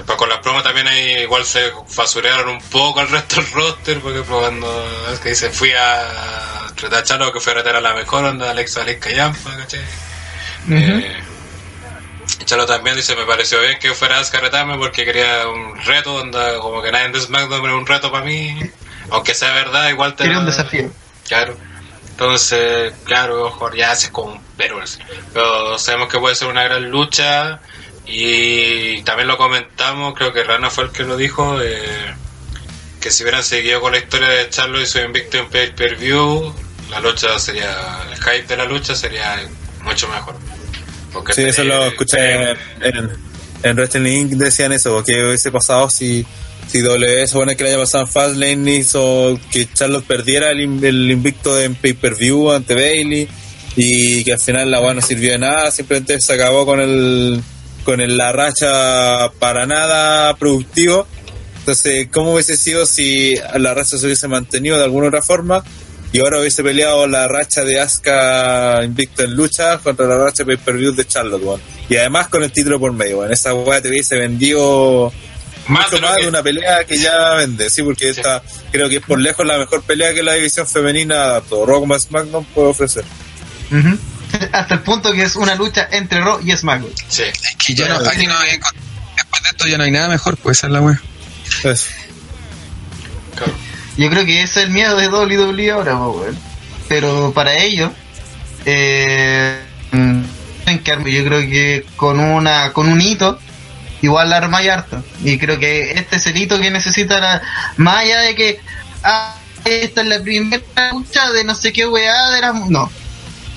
después 0.00 0.16
con 0.18 0.28
las 0.30 0.38
promos 0.38 0.62
también 0.62 0.88
ahí 0.88 1.18
igual 1.18 1.44
se 1.44 1.72
fasurearon 1.86 2.48
un 2.48 2.62
poco 2.62 3.00
al 3.00 3.08
resto 3.08 3.36
del 3.36 3.50
roster 3.52 4.00
porque 4.00 4.22
probando 4.22 4.66
es 5.12 5.20
que 5.20 5.28
dice 5.28 5.50
fui 5.50 5.72
a 5.72 6.66
tratar 6.74 7.00
a 7.00 7.04
Chalo 7.04 7.32
que 7.32 7.40
fue 7.40 7.52
a 7.52 7.56
retar 7.56 7.76
a 7.76 7.80
la 7.82 7.92
mejor 7.92 8.24
onda 8.24 8.50
Alexa 8.50 8.80
Alex 8.80 9.06
Callampa, 9.06 9.56
¿cachai? 9.56 9.80
Eh, 10.70 11.16
Chalo 12.44 12.66
también 12.66 12.96
dice, 12.96 13.14
me 13.16 13.24
pareció 13.24 13.60
bien 13.60 13.78
que 13.78 13.94
fuera 13.94 14.18
a 14.18 14.22
retarme 14.22 14.76
porque 14.78 15.04
quería 15.04 15.46
un 15.48 15.76
reto, 15.84 16.14
onda, 16.16 16.58
como 16.58 16.82
que 16.82 16.90
nadie 16.90 17.06
en 17.06 17.20
SmackDown 17.20 17.64
era 17.64 17.76
un 17.76 17.86
reto 17.86 18.10
para 18.10 18.24
mí. 18.24 18.58
Aunque 19.10 19.34
sea 19.34 19.52
verdad, 19.52 19.88
igual 19.90 20.14
te... 20.14 20.28
Un 20.28 20.46
desafío. 20.46 20.90
Claro. 21.26 21.56
Entonces, 22.10 22.92
claro, 23.04 23.46
ojo, 23.46 23.72
ya 23.72 23.92
haces 23.92 24.10
como 24.10 24.32
un 24.32 24.42
perro. 24.56 24.80
Pero 25.32 25.78
sabemos 25.78 26.08
que 26.08 26.18
puede 26.18 26.34
ser 26.34 26.48
una 26.48 26.64
gran 26.64 26.90
lucha 26.90 27.60
y 28.06 29.02
también 29.02 29.28
lo 29.28 29.36
comentamos, 29.36 30.14
creo 30.14 30.32
que 30.32 30.42
Rana 30.42 30.70
fue 30.70 30.84
el 30.84 30.90
que 30.90 31.04
lo 31.04 31.16
dijo, 31.16 31.60
eh, 31.62 32.14
que 33.00 33.10
si 33.10 33.22
hubieran 33.22 33.42
seguido 33.42 33.80
con 33.80 33.92
la 33.92 33.98
historia 33.98 34.28
de 34.28 34.48
Charlo 34.50 34.80
y 34.80 34.86
su 34.86 34.98
invicto 34.98 35.38
en 35.38 35.48
pay 35.48 35.72
per 35.74 35.96
view, 35.96 36.52
la 36.90 37.00
lucha 37.00 37.38
sería, 37.38 38.02
el 38.10 38.16
hype 38.16 38.46
de 38.46 38.56
la 38.56 38.64
lucha 38.64 38.94
sería 38.94 39.40
mucho 39.82 40.08
mejor. 40.08 40.36
Porque 41.12 41.32
Sí, 41.32 41.42
eso 41.42 41.64
lo 41.64 41.84
eh, 41.84 41.88
escuché 41.88 42.50
en, 42.50 43.10
en 43.62 43.76
Wrestling 43.76 44.06
Inc. 44.06 44.32
decían 44.32 44.72
eso, 44.72 45.02
que 45.04 45.24
hubiese 45.24 45.50
pasado 45.50 45.88
si, 45.90 46.26
si 46.68 46.80
W 46.80 47.26
supone 47.26 47.56
que 47.56 47.64
el 47.64 47.70
año 47.70 47.80
pasado 47.80 48.04
en 48.04 48.10
Fastlane 48.10 48.74
hizo 48.76 49.38
que 49.50 49.72
Charlotte 49.72 50.06
perdiera 50.06 50.50
el, 50.50 50.84
el 50.84 51.10
invicto 51.10 51.60
en 51.60 51.74
pay-per-view 51.74 52.52
ante 52.52 52.74
Bailey 52.74 53.28
y 53.76 54.24
que 54.24 54.32
al 54.32 54.40
final 54.40 54.70
la 54.70 54.80
weá 54.80 54.94
no 54.94 55.00
sirvió 55.00 55.32
de 55.32 55.38
nada, 55.38 55.70
simplemente 55.70 56.20
se 56.20 56.32
acabó 56.34 56.66
con 56.66 56.80
el 56.80 57.42
con 57.84 58.00
el- 58.00 58.16
la 58.16 58.32
racha 58.32 59.30
para 59.38 59.66
nada 59.66 60.34
productivo. 60.36 61.06
Entonces, 61.60 62.08
¿cómo 62.12 62.32
hubiese 62.34 62.56
sido 62.56 62.86
si 62.86 63.34
la 63.58 63.74
racha 63.74 63.98
se 63.98 64.06
hubiese 64.06 64.28
mantenido 64.28 64.78
de 64.78 64.84
alguna 64.84 65.08
otra 65.08 65.22
forma? 65.22 65.62
Y 66.12 66.18
ahora 66.18 66.40
hubiese 66.40 66.64
peleado 66.64 67.06
la 67.06 67.28
racha 67.28 67.62
de 67.64 67.78
Asuka 67.78 68.80
invicta 68.82 69.22
en 69.22 69.34
lucha 69.34 69.78
contra 69.78 70.06
la 70.06 70.18
racha 70.18 70.44
pay 70.44 70.56
per 70.56 70.76
view 70.76 70.92
de 70.92 71.06
Charlotte, 71.06 71.42
weón. 71.44 71.60
Y 71.88 71.96
además 71.96 72.26
con 72.28 72.42
el 72.42 72.50
título 72.50 72.80
por 72.80 72.92
medio, 72.92 73.18
weón. 73.20 73.32
Esa 73.32 73.54
weá 73.54 73.80
te 73.80 73.88
hubiese 73.90 74.16
vendido 74.16 75.12
Más 75.68 75.84
mucho 75.84 75.96
de 75.96 76.02
más 76.02 76.16
que- 76.16 76.22
de 76.22 76.28
una 76.28 76.42
pelea 76.42 76.84
que 76.84 76.98
ya 76.98 77.34
vende, 77.34 77.70
sí, 77.70 77.82
porque 77.84 78.08
esta 78.08 78.42
creo 78.72 78.88
que 78.88 78.96
es 78.96 79.02
por 79.06 79.20
lejos 79.20 79.46
la 79.46 79.58
mejor 79.58 79.82
pelea 79.82 80.12
que 80.12 80.22
la 80.24 80.32
división 80.34 80.66
femenina, 80.66 81.40
todo 81.48 81.64
Raw 81.66 81.78
como 81.80 81.96
SmackDown 81.96 82.44
puede 82.46 82.68
ofrecer. 82.68 83.04
Hasta 84.52 84.74
el 84.74 84.80
punto 84.80 85.12
que 85.12 85.22
es 85.22 85.36
una 85.36 85.54
lucha 85.54 85.88
entre 85.90 86.20
Raw 86.20 86.40
y 86.44 86.56
SmackDown. 86.56 86.92
Sí. 87.08 87.22
Es 87.22 87.56
que 87.56 87.74
ya 87.74 87.88
no, 87.88 87.96
aquí 87.96 88.26
no 88.26 88.36
hay, 88.38 88.58
después 89.16 89.42
de 89.42 89.48
esto 89.50 89.68
ya 89.68 89.78
no 89.78 89.84
hay 89.84 89.90
nada 89.90 90.08
mejor, 90.08 90.36
pues 90.36 90.58
esa 90.58 90.66
es 90.68 90.72
la 90.72 90.80
wea. 90.80 91.00
Claro. 93.36 93.52
Yo 93.96 94.08
creo 94.08 94.24
que 94.24 94.42
ese 94.42 94.60
es 94.60 94.66
el 94.66 94.72
miedo 94.72 94.96
de 94.96 95.08
WWE 95.08 95.70
ahora, 95.70 95.96
weón. 95.96 96.38
Pero 96.88 97.32
para 97.32 97.54
ello, 97.54 97.92
eh, 98.64 99.60
yo 100.66 101.24
creo 101.24 101.40
que 101.40 101.86
con 101.96 102.18
una 102.18 102.72
con 102.72 102.88
un 102.88 103.00
hito, 103.00 103.38
igual 104.02 104.30
la 104.30 104.38
arma 104.38 104.62
y 104.62 104.68
harto. 104.68 105.04
Y 105.22 105.38
creo 105.38 105.58
que 105.58 105.92
este 105.92 106.16
es 106.16 106.26
el 106.26 106.36
hito 106.36 106.58
que 106.58 106.70
necesita 106.70 107.20
la, 107.20 107.42
más 107.76 107.98
allá 107.98 108.20
de 108.20 108.34
que 108.34 108.60
ah, 109.04 109.36
esta 109.64 110.00
es 110.00 110.06
la 110.06 110.20
primera 110.20 110.62
lucha 110.92 111.30
de 111.30 111.44
no 111.44 111.54
sé 111.54 111.72
qué 111.72 111.86
weá 111.86 112.30
de 112.30 112.40
la 112.40 112.52
no. 112.52 112.90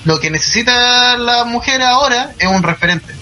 Lo 0.04 0.20
que 0.20 0.30
necesita 0.30 1.16
la 1.16 1.44
mujer 1.44 1.82
ahora 1.82 2.32
es 2.38 2.46
un 2.48 2.62
referente. 2.62 3.14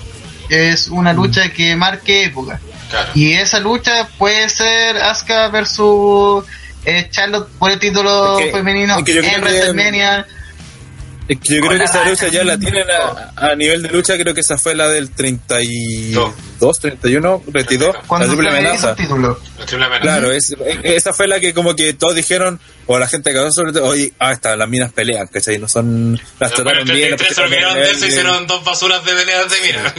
Es 0.49 0.89
una 0.89 1.13
lucha 1.13 1.51
que 1.51 1.75
marque 1.77 2.25
época. 2.25 2.61
Claro. 2.91 3.11
Y 3.15 3.33
esa 3.35 3.59
lucha 3.61 4.09
puede 4.19 4.49
ser 4.49 4.97
Asuka 4.99 5.49
versus 5.49 6.45
eh, 6.85 7.09
Charlotte 7.11 7.49
por 7.59 7.71
el 7.71 7.79
título 7.79 8.39
femenino 8.53 8.99
en 8.99 9.05
que- 9.05 9.21
WrestleMania. 9.41 10.27
Es 11.29 11.39
que 11.39 11.55
yo 11.55 11.63
creo 11.63 11.79
que 11.79 11.85
esa 11.85 12.09
lucha 12.09 12.29
ya 12.29 12.43
la 12.45 12.59
tienen 12.59 12.87
a, 12.91 13.33
a 13.37 13.55
nivel 13.55 13.83
de 13.83 13.91
lucha, 13.91 14.19
creo 14.19 14.35
que 14.35 14.41
esa 14.41 14.59
fue 14.59 14.75
la 14.75 14.89
del 14.89 15.11
32, 15.11 16.79
31, 16.81 17.43
32, 17.53 17.97
la 18.11 18.27
triple 18.27 18.49
amenaza. 18.49 18.77
hizo 18.77 18.91
el 18.91 18.97
título. 18.97 19.41
La 19.59 19.67
triple 19.67 19.87
amenaza. 19.87 20.03
Claro, 20.03 20.33
es, 20.33 20.57
esa 20.83 21.13
fue 21.13 21.29
la 21.29 21.39
que 21.39 21.55
como 21.55 21.77
que 21.77 21.93
todos 21.95 22.17
dijeron, 22.17 22.59
o 22.87 22.99
la 22.99 23.07
gente 23.07 23.33
que 23.33 23.53
sobre 23.53 23.73
todo, 23.73 23.87
oye, 23.87 24.13
ah, 24.19 24.33
está, 24.33 24.57
las 24.57 24.69
minas 24.69 24.93
pelean, 24.93 25.29
¿cachai? 25.29 25.59
No 25.59 25.69
son, 25.69 26.21
las 26.41 26.53
trataron 26.53 26.85
bien, 26.87 27.13
las 27.13 27.21
33 27.21 27.35
se 27.35 27.43
pusieron 27.43 27.53
olvidaron 27.53 27.77
en 27.77 27.83
de 27.85 27.91
eso 27.91 28.07
hicieron 28.07 28.47
dos 28.47 28.65
basuras 28.65 29.05
de 29.05 29.13
peleas 29.13 29.51
de 29.51 29.57
mira. 29.67 29.95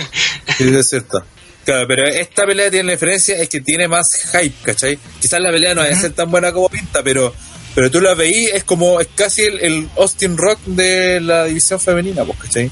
Sí, 0.58 0.76
es 0.76 0.90
cierto. 0.90 1.24
Claro, 1.66 1.88
pero 1.88 2.06
esta 2.06 2.46
pelea 2.46 2.70
tiene 2.70 2.88
la 2.88 2.92
diferencia, 2.94 3.38
es 3.38 3.48
que 3.48 3.62
tiene 3.62 3.88
más 3.88 4.06
hype, 4.34 4.56
¿cachai? 4.64 5.00
Quizás 5.22 5.40
la 5.40 5.50
pelea 5.50 5.74
no 5.74 5.82
vaya 5.82 5.96
a 5.96 6.00
ser 6.00 6.12
tan 6.12 6.30
buena 6.30 6.52
como 6.52 6.68
pinta, 6.68 7.02
pero 7.02 7.34
pero 7.76 7.90
tú 7.90 8.02
la 8.02 8.14
veí, 8.14 8.46
es 8.46 8.64
como, 8.64 9.00
es 9.00 9.08
casi 9.16 9.42
el, 9.44 9.60
el 9.60 9.90
Austin 9.98 10.38
Rock 10.38 10.60
de 10.66 11.20
la 11.22 11.46
división 11.46 11.80
femenina, 11.80 12.24
pues, 12.24 12.40
¿cachai? 12.40 12.66
Es 12.66 12.72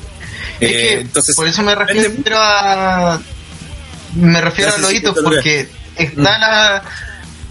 Eh, 0.59 0.73
que 0.73 0.93
entonces, 1.01 1.35
por 1.35 1.47
eso 1.47 1.63
me 1.63 1.75
refiero 1.75 2.37
a 2.37 3.19
me 4.15 4.41
refiero 4.41 4.73
a 4.73 4.77
los 4.77 4.93
hitos 4.93 5.17
porque 5.23 5.67
está 5.95 6.37
la 6.37 6.83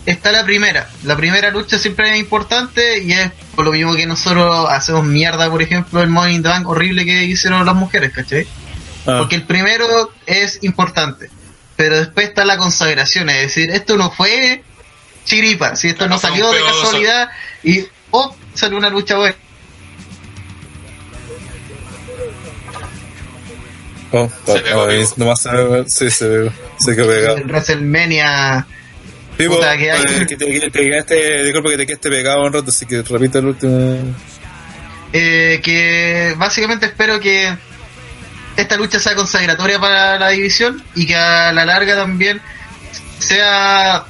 está 0.06 0.32
la 0.32 0.44
primera 0.44 0.88
la 1.04 1.16
primera 1.16 1.50
lucha 1.50 1.78
siempre 1.78 2.10
es 2.12 2.18
importante 2.18 3.02
y 3.02 3.12
es 3.12 3.30
por 3.54 3.64
lo 3.64 3.72
mismo 3.72 3.94
que 3.94 4.06
nosotros 4.06 4.66
hacemos 4.70 5.04
mierda 5.04 5.50
por 5.50 5.62
ejemplo 5.62 6.02
el 6.02 6.08
Money 6.08 6.36
in 6.36 6.42
the 6.42 6.48
Bank 6.48 6.68
horrible 6.68 7.04
que 7.04 7.24
hicieron 7.24 7.64
las 7.64 7.74
mujeres 7.74 8.12
¿cachai? 8.12 8.46
ah, 9.06 9.16
porque 9.18 9.36
el 9.36 9.42
primero 9.44 10.12
es 10.26 10.58
importante 10.62 11.30
pero 11.76 11.96
después 11.98 12.28
está 12.28 12.44
la 12.44 12.58
consagración 12.58 13.30
es 13.30 13.42
decir 13.42 13.70
esto 13.70 13.96
no 13.96 14.10
fue 14.10 14.62
chiripa 15.30 15.76
si 15.76 15.88
esto 15.88 16.08
no 16.08 16.18
salió 16.18 16.50
de 16.50 16.60
casualidad 16.64 17.28
y 17.62 17.84
oh 18.10 18.34
salió 18.54 18.76
una 18.78 18.90
lucha 18.90 19.16
buena 19.16 19.36
oh, 24.12 24.28
Se 24.44 24.52
oh, 24.52 24.62
pegó 24.62 24.82
oh, 24.82 24.86
vivo. 24.88 25.12
nomás 25.16 25.42
se, 25.42 25.50
sí, 25.88 26.10
se, 26.10 26.50
se 26.78 26.96
quedó 26.96 27.06
pegado. 27.08 27.36
en 27.38 27.46
WrestleMania 27.48 28.66
Sí, 29.38 29.46
Puta, 29.48 29.76
que 29.78 29.90
hay- 29.90 30.02
eh, 30.02 30.26
que 30.28 30.36
te, 30.36 30.60
que 30.60 30.70
te 30.70 30.84
quedaste, 30.84 31.44
disculpa 31.44 31.70
que 31.70 31.76
te 31.78 31.86
quedaste 31.86 32.10
pegado 32.10 32.42
un 32.44 32.52
rato, 32.52 32.68
así 32.68 32.84
que 32.84 33.00
repito 33.02 33.38
el 33.38 33.46
último. 33.46 34.14
eh, 35.14 35.60
que 35.64 36.34
básicamente 36.36 36.86
espero 36.86 37.18
que 37.20 37.56
esta 38.56 38.76
lucha 38.76 38.98
sea 39.00 39.14
consagratoria 39.14 39.78
para 39.80 40.18
la 40.18 40.28
división 40.28 40.82
y 40.94 41.06
que 41.06 41.16
a 41.16 41.52
la 41.54 41.64
larga 41.64 41.94
también 41.96 42.42
sea 43.18 44.04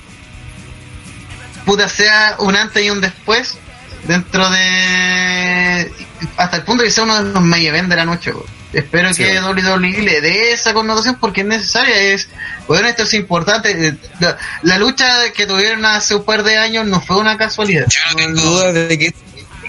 puta 1.64 1.88
sea 1.88 2.36
un 2.38 2.56
antes 2.56 2.82
y 2.84 2.90
un 2.90 3.00
después 3.00 3.56
dentro 4.04 4.48
de 4.50 5.92
hasta 6.36 6.56
el 6.56 6.62
punto 6.62 6.82
de 6.82 6.88
que 6.88 6.92
sea 6.92 7.04
uno 7.04 7.22
de 7.22 7.32
los 7.32 7.42
main 7.42 7.66
event 7.66 7.88
de 7.88 7.96
la 7.96 8.04
noche 8.04 8.32
espero 8.72 9.12
Sí. 9.12 9.24
que 9.24 9.40
WWE 9.40 10.02
le 10.02 10.20
dé 10.20 10.52
esa 10.52 10.72
connotación 10.72 11.16
porque 11.20 11.40
es 11.42 11.46
necesaria 11.46 11.96
es 11.96 12.28
bueno 12.68 12.88
esto 12.88 13.02
es 13.02 13.14
importante 13.14 13.88
eh, 13.88 13.94
la, 14.20 14.36
la 14.62 14.78
lucha 14.78 15.06
que 15.34 15.46
tuvieron 15.46 15.84
hace 15.84 16.14
un 16.14 16.24
par 16.24 16.42
de 16.44 16.56
años 16.56 16.86
no 16.86 17.00
fue 17.00 17.16
una 17.18 17.36
casualidad 17.36 17.86
Yo 17.88 18.00
no 18.10 18.16
tengo 18.16 18.40
dudas 18.42 18.74
de 18.74 18.98
que 18.98 19.14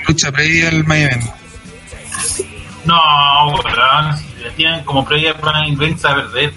lucha 0.08 0.32
previa 0.32 0.70
al 0.70 0.84
main 0.86 1.04
event. 1.04 1.24
No, 2.86 3.48
weón, 3.54 4.18
si 4.18 4.44
la 4.44 4.52
tienen 4.56 4.84
como 4.84 5.06
previa 5.06 5.38
para 5.38 5.68
Invents 5.68 6.04
a 6.06 6.16
perder. 6.16 6.54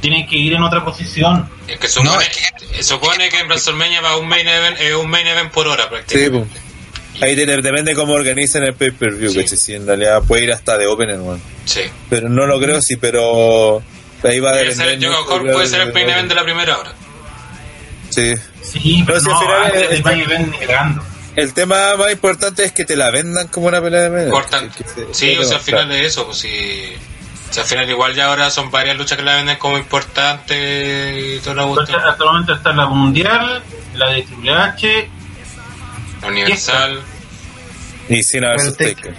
Tienen 0.00 0.26
que 0.26 0.36
ir 0.36 0.54
en 0.54 0.62
otra 0.62 0.84
posición. 0.84 1.48
Es 1.68 1.78
que 1.78 1.88
supone, 1.88 2.10
No, 2.14 2.20
es 2.20 2.28
que, 2.28 2.82
supone 2.82 3.28
que 3.28 3.38
en 3.40 3.46
WrestleMania 3.48 4.00
va 4.00 4.16
un 4.16 4.28
main 4.28 4.46
event, 4.48 4.80
eh, 4.80 4.94
un 4.94 5.10
main 5.10 5.26
event 5.26 5.50
por 5.52 5.68
hora 5.68 5.84
Sí, 5.84 5.88
prácticamente. 5.90 6.48
pues. 6.48 7.22
Ahí 7.22 7.34
tiene- 7.36 7.56
depende 7.60 7.94
cómo 7.94 8.14
organicen 8.14 8.62
el 8.62 8.72
pay-per-view, 8.74 9.30
Sí. 9.32 9.44
que 9.44 9.56
si 9.56 9.74
en 9.74 9.86
realidad 9.86 10.22
puede 10.26 10.44
ir 10.44 10.52
hasta 10.52 10.78
de 10.78 10.86
opener, 10.86 11.18
weón. 11.20 11.42
Sí. 11.66 11.82
Pero 12.08 12.28
no 12.30 12.46
lo 12.46 12.58
creo, 12.58 12.80
sí, 12.80 12.96
pero 12.96 13.82
ahí 14.24 14.40
va 14.40 14.50
a 14.50 14.52
Puede 14.54 14.74
ser, 14.74 14.98
yo 14.98 15.26
puede 15.26 15.66
ser 15.66 15.82
el 15.82 15.92
main 15.92 16.08
event 16.08 16.28
de 16.28 16.34
la 16.34 16.44
primera 16.44 16.78
hora. 16.78 16.92
Sí. 18.08 18.34
Sí, 18.62 19.02
pero 19.06 19.20
No, 19.20 19.24
si 19.24 19.28
no, 19.28 19.38
al 19.38 19.44
final 19.44 19.64
antes 19.66 19.82
es- 19.82 19.88
del 19.90 20.02
main 20.04 20.20
event 20.20 20.48
ni 20.52 20.66
cagando. 20.66 21.02
El 21.36 21.52
tema 21.54 21.96
más 21.96 22.10
importante 22.12 22.64
es 22.64 22.72
que 22.72 22.84
te 22.84 22.96
la 22.96 23.10
vendan 23.10 23.48
como 23.48 23.66
una 23.68 23.80
pelea 23.82 24.02
de 24.02 24.10
medio. 24.10 24.32
Que 24.76 24.84
se- 24.84 25.14
Sí, 25.14 25.36
o 25.36 25.44
sea, 25.44 25.58
al 25.58 25.62
final 25.62 25.88
de 25.88 26.06
eso, 26.06 26.26
pues 26.26 26.38
sí. 26.38 26.92
O 27.50 27.52
sea, 27.52 27.64
al 27.64 27.68
final 27.68 27.90
igual 27.90 28.14
ya 28.14 28.26
ahora 28.26 28.48
son 28.48 28.70
varias 28.70 28.96
luchas 28.96 29.18
que 29.18 29.24
la 29.24 29.34
venden 29.34 29.56
como 29.58 29.76
importantes 29.76 30.56
y 30.56 31.40
la 31.46 31.62
Entonces, 31.64 31.66
cuestión. 31.74 32.00
hasta 32.04 32.22
el 32.24 32.30
momento 32.30 32.54
está 32.54 32.72
la 32.72 32.86
mundial, 32.86 33.62
la 33.96 34.10
de 34.10 34.22
Triple 34.22 34.52
H, 34.52 35.10
Universal, 36.26 37.00
Y 38.08 38.22
sin 38.22 38.42
versus 38.42 38.76
Taker. 38.76 39.14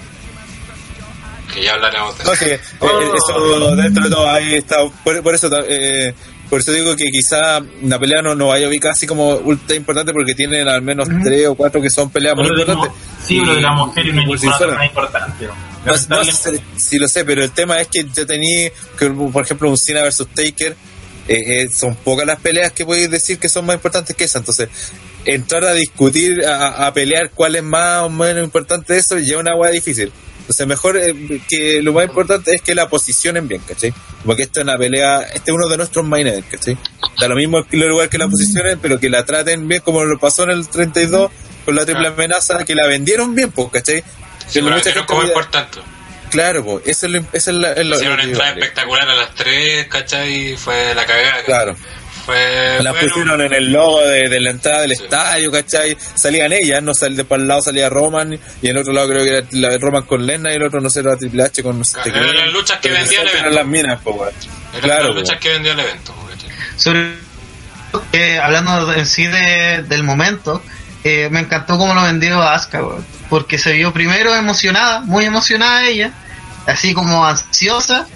que 1.54 1.64
ya 1.64 1.74
hablaremos 1.74 2.18
de 2.18 2.24
No, 2.24 2.32
eso. 2.34 2.46
sí, 2.46 2.52
eh, 2.52 2.60
eso 2.80 3.76
dentro 3.76 4.04
de 4.06 4.10
todo 4.10 4.30
ahí 4.30 4.56
está. 4.56 4.78
Por, 5.04 5.22
por 5.22 5.36
eso 5.36 5.50
eh, 5.68 6.14
por 6.52 6.60
eso 6.60 6.72
digo 6.74 6.96
que 6.98 7.06
quizá 7.10 7.62
la 7.82 7.98
pelea 7.98 8.22
no, 8.22 8.36
no 8.36 8.48
vaya 8.50 8.66
a 8.66 8.70
ubicar 8.70 8.92
así 8.92 9.08
como 9.08 9.30
ultra 9.38 9.76
importante 9.76 10.12
porque 10.14 10.36
tienen 10.36 10.68
al 10.68 10.82
menos 10.84 11.08
tres 11.24 11.48
o 11.48 11.56
cuatro 11.56 11.82
que 11.82 11.90
son 11.90 12.10
peleas 12.12 12.36
muy 12.36 12.44
Pero 12.50 12.60
de 12.60 12.66
la 12.66 12.76
mu- 12.76 12.84
importantes. 12.84 13.26
sí, 13.26 13.40
pero 13.42 13.56
de 13.56 13.62
la 13.62 13.72
mujer 13.72 14.06
y 14.06 14.12
no 14.14 14.26
más 14.26 14.86
importante. 14.86 15.48
¿no? 15.48 16.24
Sé, 16.26 16.62
sí 16.76 17.00
lo 17.00 17.08
sé, 17.08 17.26
pero 17.26 17.44
el 17.44 17.52
tema 17.52 17.80
es 17.82 17.88
que 17.88 18.06
ya 18.14 18.26
tenía, 18.26 18.70
que, 19.00 19.10
por 19.10 19.44
ejemplo, 19.44 19.70
un 19.70 19.78
Cena 19.78 20.02
versus 20.04 20.28
Taker, 20.28 20.76
eh, 21.28 21.64
eh, 21.64 21.70
son 21.76 21.96
pocas 21.96 22.26
las 22.28 22.40
peleas 22.40 22.72
que 22.74 22.86
podéis 22.86 23.10
decir 23.10 23.40
que 23.40 23.48
son 23.50 23.66
más 23.66 23.76
importantes 23.78 24.16
que 24.16 24.26
esa. 24.26 24.40
Entonces, 24.40 24.68
entrar 25.26 25.64
a 25.64 25.74
discutir, 25.74 26.46
a, 26.46 26.86
a 26.86 26.94
pelear 26.94 27.32
cuál 27.34 27.56
es 27.56 27.64
más 27.64 28.02
o 28.04 28.10
menos 28.10 28.44
importante 28.44 28.94
de 28.94 29.00
eso, 29.00 29.18
ya 29.18 29.36
es 29.36 29.40
una 29.40 29.56
hueá 29.56 29.72
difícil. 29.72 30.12
Entonces, 30.52 30.68
mejor 30.68 30.98
eh, 30.98 31.42
que 31.48 31.82
lo 31.82 31.94
más 31.94 32.06
importante 32.06 32.54
es 32.54 32.62
que 32.62 32.76
la 32.76 32.90
posicionen 32.90 33.48
bien, 33.48 33.62
¿cachai? 33.66 33.94
Porque 34.26 34.44
esta 34.44 34.60
es 34.60 34.64
una 34.66 34.78
pelea, 34.78 35.22
este 35.22 35.52
es 35.52 35.56
uno 35.56 35.70
de 35.70 35.78
nuestros 35.78 36.06
main 36.06 36.44
¿cachai? 36.52 36.78
Da 37.20 37.30
lo 37.30 37.36
mismo 37.36 37.66
el 37.72 37.80
lugar 37.88 38.10
que 38.10 38.18
la 38.18 38.28
posicionen, 38.28 38.78
pero 38.80 39.00
que 39.00 39.10
la 39.10 39.24
traten 39.24 39.66
bien, 39.68 39.82
como 39.82 40.04
lo 40.04 40.20
pasó 40.20 40.44
en 40.44 40.50
el 40.50 40.68
32 40.68 41.32
con 41.64 41.76
la 41.76 41.86
triple 41.86 42.08
Ah. 42.08 42.12
amenaza, 42.12 42.66
que 42.66 42.76
la 42.76 42.86
vendieron 42.88 43.34
bien, 43.34 43.50
pues, 43.52 43.70
¿cachai? 43.72 44.04
Sí, 44.48 44.60
pero 44.62 44.72
mucha 44.76 45.06
como 45.06 45.24
importante. 45.24 45.80
Claro, 46.32 46.64
pues, 46.66 46.84
eso 46.88 47.06
es 47.06 47.12
lo, 47.14 47.20
eso 47.20 47.52
es 47.52 47.58
la- 47.58 47.72
es 47.74 47.86
lo- 47.86 47.96
Hicieron 47.96 48.18
lo 48.18 48.24
una 48.24 48.24
que 48.24 48.30
entrada 48.32 48.52
espectacular 48.52 49.10
a 49.10 49.16
las 49.16 49.36
3, 49.36 49.88
¿cachai? 49.88 50.52
Y 50.54 50.58
fue 50.58 50.94
la 50.96 51.06
cagada. 51.06 51.44
Claro. 51.46 51.76
Fue. 52.32 52.84
La 52.84 52.92
bueno, 52.92 53.08
pusieron 53.08 53.42
en 53.42 53.54
el 53.54 53.72
logo 53.72 54.02
de, 54.02 54.30
de 54.30 54.40
la 54.40 54.50
entrada 54.52 54.82
del 54.82 54.96
Sí. 54.96 55.04
estadio, 55.04 55.52
¿cachai? 55.52 55.98
Salían 56.16 56.52
ellas, 56.54 56.82
no 56.82 56.94
sal, 56.94 57.16
de 57.16 57.26
para 57.26 57.42
el 57.42 57.48
lado 57.48 57.62
salía 57.62 57.90
Roman 57.90 58.34
y 58.34 58.68
en 58.68 58.72
el 58.72 58.78
otro 58.78 58.94
lado 58.94 59.10
creo 59.10 59.24
que 59.24 59.38
era 59.38 59.48
la 59.52 59.70
de 59.70 59.78
Roman 59.78 60.04
con 60.04 60.26
Lenna 60.26 60.52
y 60.52 60.56
el 60.56 60.64
otro 60.64 60.80
no 60.82 60.90
sé, 60.90 61.02
era 61.02 61.16
Triple 61.18 61.44
H 61.44 61.62
con 61.64 61.78
no 61.80 61.84
sé 61.86 61.94
Claro, 62.02 62.12
qué. 62.14 62.20
eran 62.20 62.36
las 62.38 62.54
luchas 62.54 62.80
que 62.80 62.90
Pero 62.90 63.00
vendía 63.02 63.22
el 63.22 63.28
eran 63.28 63.40
evento. 63.40 63.58
las 63.60 63.68
minas. 63.68 64.00
Eran 64.74 64.82
Claro, 64.82 65.08
las 65.10 65.16
luchas 65.16 65.40
que 65.40 65.50
vendió 65.50 65.72
el 65.74 65.80
evento, 65.80 66.16
sobre 66.78 67.14
eh, 68.14 68.40
hablando 68.42 68.94
en 68.94 69.06
sí 69.06 69.26
de- 69.28 69.84
del 69.88 70.04
momento 70.04 70.62
eh, 71.04 71.28
me 71.32 71.42
encantó 71.42 71.78
cómo 71.78 71.94
lo 71.94 72.04
vendió 72.04 72.42
Asuka 72.42 72.82
weón, 72.84 73.06
porque 73.30 73.58
se 73.58 73.74
vio 73.74 73.92
primero 73.92 74.34
emocionada 74.36 75.02
muy 75.02 75.26
emocionada 75.26 75.86
ella 75.88 76.12
así 76.68 76.94
como 76.94 77.26
ansiosa 77.26 78.08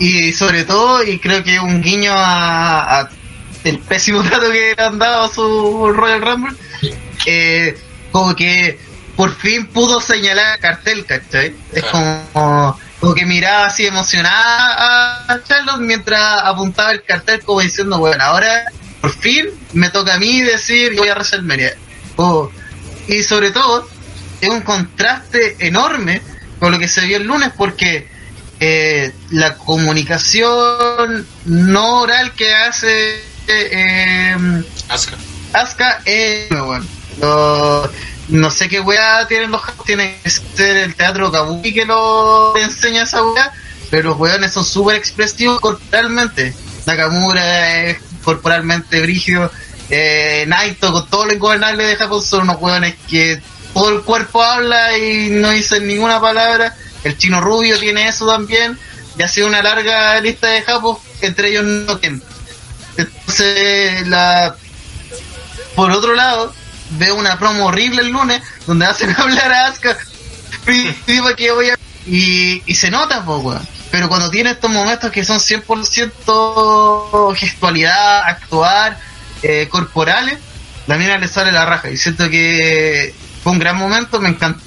y 0.00 0.32
sobre 0.32 0.64
todo 0.64 1.04
y 1.04 1.18
creo 1.20 1.44
que 1.44 1.60
un 1.60 1.80
guiño 1.80 2.12
a, 2.12 3.00
a 3.00 3.08
el 3.64 3.78
pésimo 3.78 4.22
trato 4.22 4.50
que 4.50 4.74
le 4.76 4.82
han 4.82 4.98
dado 4.98 5.24
a 5.24 5.28
su 5.28 5.92
Royal 5.92 6.22
Rumble 6.22 6.56
eh, 7.26 7.78
como 8.12 8.34
que 8.36 8.78
por 9.16 9.34
fin 9.34 9.66
pudo 9.66 10.00
señalar 10.00 10.54
el 10.54 10.60
cartel 10.60 11.06
¿cachai? 11.06 11.54
es 11.72 11.84
como 11.84 12.78
como 13.00 13.14
que 13.14 13.26
miraba 13.26 13.66
así 13.66 13.86
emocionada 13.86 15.24
a 15.28 15.42
Charlotte 15.42 15.80
mientras 15.80 16.42
apuntaba 16.44 16.92
el 16.92 17.02
cartel 17.02 17.42
como 17.42 17.60
diciendo 17.60 17.98
bueno 17.98 18.22
ahora 18.22 18.64
por 19.00 19.12
fin 19.14 19.48
me 19.72 19.90
toca 19.90 20.14
a 20.14 20.18
mí 20.18 20.40
decir 20.42 20.92
que 20.92 20.98
voy 20.98 21.08
a 21.08 21.14
WrestleMania 21.14 21.74
Oh, 22.16 22.50
y 23.08 23.22
sobre 23.22 23.50
todo 23.50 23.88
es 24.40 24.48
un 24.48 24.60
contraste 24.60 25.56
enorme 25.66 26.22
con 26.58 26.72
lo 26.72 26.78
que 26.78 26.88
se 26.88 27.04
vio 27.06 27.16
el 27.16 27.24
lunes 27.24 27.50
porque 27.56 28.08
eh, 28.60 29.12
la 29.30 29.56
comunicación 29.56 31.26
no 31.44 32.00
oral 32.02 32.32
que 32.34 32.54
hace 32.54 33.22
eh, 33.48 34.62
Asuka. 34.88 35.16
Asuka 35.52 36.00
es 36.04 36.48
bueno, 36.50 36.84
lo- 37.20 37.90
no 38.28 38.50
sé 38.50 38.68
qué 38.68 38.80
weá 38.80 39.26
tienen 39.28 39.50
los 39.50 39.60
japoneses, 39.60 39.84
tiene 39.86 40.18
que 40.22 40.30
ser 40.30 40.76
el 40.78 40.94
teatro 40.94 41.30
kabuki 41.30 41.74
que 41.74 41.84
lo 41.84 42.56
enseña 42.56 43.02
esa 43.02 43.22
weá, 43.22 43.52
pero 43.90 44.10
los 44.10 44.18
weones 44.18 44.52
son 44.52 44.64
súper 44.64 44.96
expresivos 44.96 45.60
corporalmente. 45.60 46.54
Nakamura 46.86 47.82
es 47.84 47.98
corporalmente 48.24 49.00
brígido, 49.02 49.50
eh, 49.90 50.44
Naito 50.48 50.92
con 50.92 51.06
todo 51.08 51.26
lo 51.26 51.34
ingobernable 51.34 51.84
de 51.84 51.96
Japón 51.96 52.22
son 52.22 52.42
unos 52.42 52.56
weones 52.60 52.94
que 53.08 53.40
todo 53.74 53.90
el 53.90 54.02
cuerpo 54.02 54.42
habla 54.42 54.96
y 54.96 55.28
no 55.30 55.50
dicen 55.50 55.86
ninguna 55.86 56.20
palabra. 56.20 56.74
El 57.04 57.18
chino 57.18 57.40
rubio 57.42 57.78
tiene 57.78 58.08
eso 58.08 58.26
también, 58.26 58.78
y 59.18 59.22
ha 59.22 59.28
sido 59.28 59.46
una 59.46 59.62
larga 59.62 60.18
lista 60.22 60.46
de 60.48 60.62
japos, 60.62 60.98
entre 61.20 61.50
ellos 61.50 61.64
no 61.64 62.00
Ken. 62.00 62.22
Entonces, 62.96 64.06
la 64.08 64.54
por 65.74 65.90
otro 65.90 66.14
lado, 66.14 66.54
veo 66.90 67.16
una 67.16 67.38
promo 67.38 67.66
horrible 67.66 68.02
el 68.02 68.10
lunes 68.10 68.40
donde 68.66 68.86
hacen 68.86 69.10
hablar 69.18 69.52
a 69.52 69.66
Asuka 69.68 69.96
que 71.36 71.50
voy 71.52 71.70
a- 71.70 71.78
y, 72.06 72.62
y 72.66 72.74
se 72.74 72.90
nota, 72.90 73.24
po. 73.24 73.58
Pero 73.90 74.08
cuando 74.08 74.30
tiene 74.30 74.50
estos 74.50 74.70
momentos 74.70 75.10
que 75.10 75.24
son 75.24 75.38
100% 75.38 77.34
gestualidad, 77.34 78.22
actuar, 78.24 78.98
eh, 79.42 79.68
corporales, 79.70 80.38
la 80.86 80.96
mina 80.96 81.16
le 81.18 81.28
sale 81.28 81.52
la 81.52 81.64
raja. 81.64 81.90
Y 81.90 81.96
siento 81.96 82.28
que 82.28 83.14
fue 83.42 83.52
un 83.52 83.58
gran 83.58 83.76
momento, 83.76 84.20
me 84.20 84.30
encantó 84.30 84.60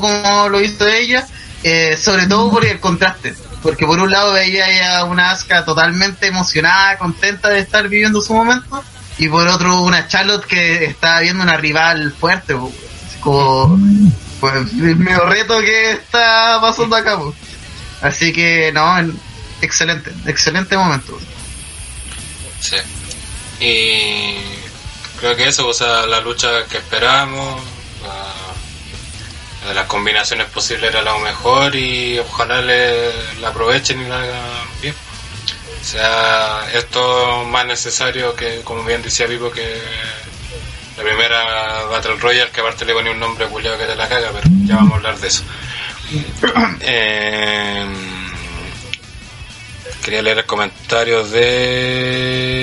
como 0.00 0.48
lo 0.48 0.60
hizo 0.60 0.86
ella, 0.86 1.26
eh, 1.62 1.96
sobre 2.00 2.26
todo 2.26 2.50
por 2.50 2.64
el 2.64 2.78
contraste. 2.80 3.34
Porque 3.64 3.84
por 3.86 3.98
un 3.98 4.10
lado 4.12 4.32
veía 4.34 4.98
a 5.00 5.04
una 5.04 5.30
Asuka 5.32 5.64
totalmente 5.64 6.26
emocionada, 6.28 6.98
contenta 6.98 7.48
de 7.48 7.58
estar 7.60 7.88
viviendo 7.88 8.20
su 8.20 8.32
momento, 8.34 8.84
y 9.18 9.26
por 9.28 9.48
otro 9.48 9.80
una 9.80 10.06
Charlotte 10.06 10.44
que 10.44 10.84
estaba 10.84 11.20
viendo 11.20 11.42
una 11.42 11.56
rival 11.56 12.12
fuerte, 12.12 12.54
como 13.20 13.76
pues 14.38 14.54
el 14.54 14.96
medio 14.96 15.24
reto 15.24 15.58
que 15.60 15.92
está 15.92 16.58
pasando 16.60 16.94
acá. 16.94 17.18
Así 18.02 18.32
que 18.34 18.70
no, 18.72 18.98
en- 18.98 19.18
excelente, 19.62 20.12
excelente 20.26 20.76
momento. 20.76 21.18
Sí. 22.60 22.76
Y 23.60 24.36
creo 25.18 25.34
que 25.36 25.48
eso, 25.48 25.66
o 25.68 25.72
sea, 25.74 26.04
la 26.06 26.20
lucha 26.20 26.66
que 26.68 26.76
esperábamos, 26.78 27.62
la- 28.02 28.43
de 29.66 29.74
las 29.74 29.86
combinaciones 29.86 30.46
posibles 30.48 30.90
era 30.90 31.02
lo 31.02 31.18
mejor 31.18 31.74
y 31.74 32.18
ojalá 32.18 32.60
le, 32.60 33.10
la 33.40 33.48
aprovechen 33.48 34.00
y 34.02 34.08
la 34.08 34.22
hagan 34.22 34.40
bien. 34.82 34.94
O 35.80 35.84
sea, 35.84 36.66
esto 36.72 37.42
es 37.42 37.48
más 37.48 37.66
necesario 37.66 38.34
que, 38.34 38.60
como 38.62 38.84
bien 38.84 39.02
decía 39.02 39.26
Vivo, 39.26 39.50
que 39.50 39.80
la 40.96 41.02
primera 41.02 41.84
Battle 41.90 42.16
Royale, 42.16 42.50
que 42.50 42.60
aparte 42.60 42.84
le 42.84 42.94
ponía 42.94 43.12
un 43.12 43.20
nombre 43.20 43.46
culiado 43.46 43.78
que 43.78 43.84
te 43.84 43.94
la 43.94 44.08
caga, 44.08 44.30
pero 44.32 44.48
ya 44.64 44.76
vamos 44.76 44.92
a 44.92 44.96
hablar 44.96 45.18
de 45.18 45.28
eso. 45.28 45.42
Eh, 46.80 47.86
Quería 50.04 50.22
leer 50.22 50.38
el 50.38 50.44
comentario 50.46 51.24
de. 51.24 52.58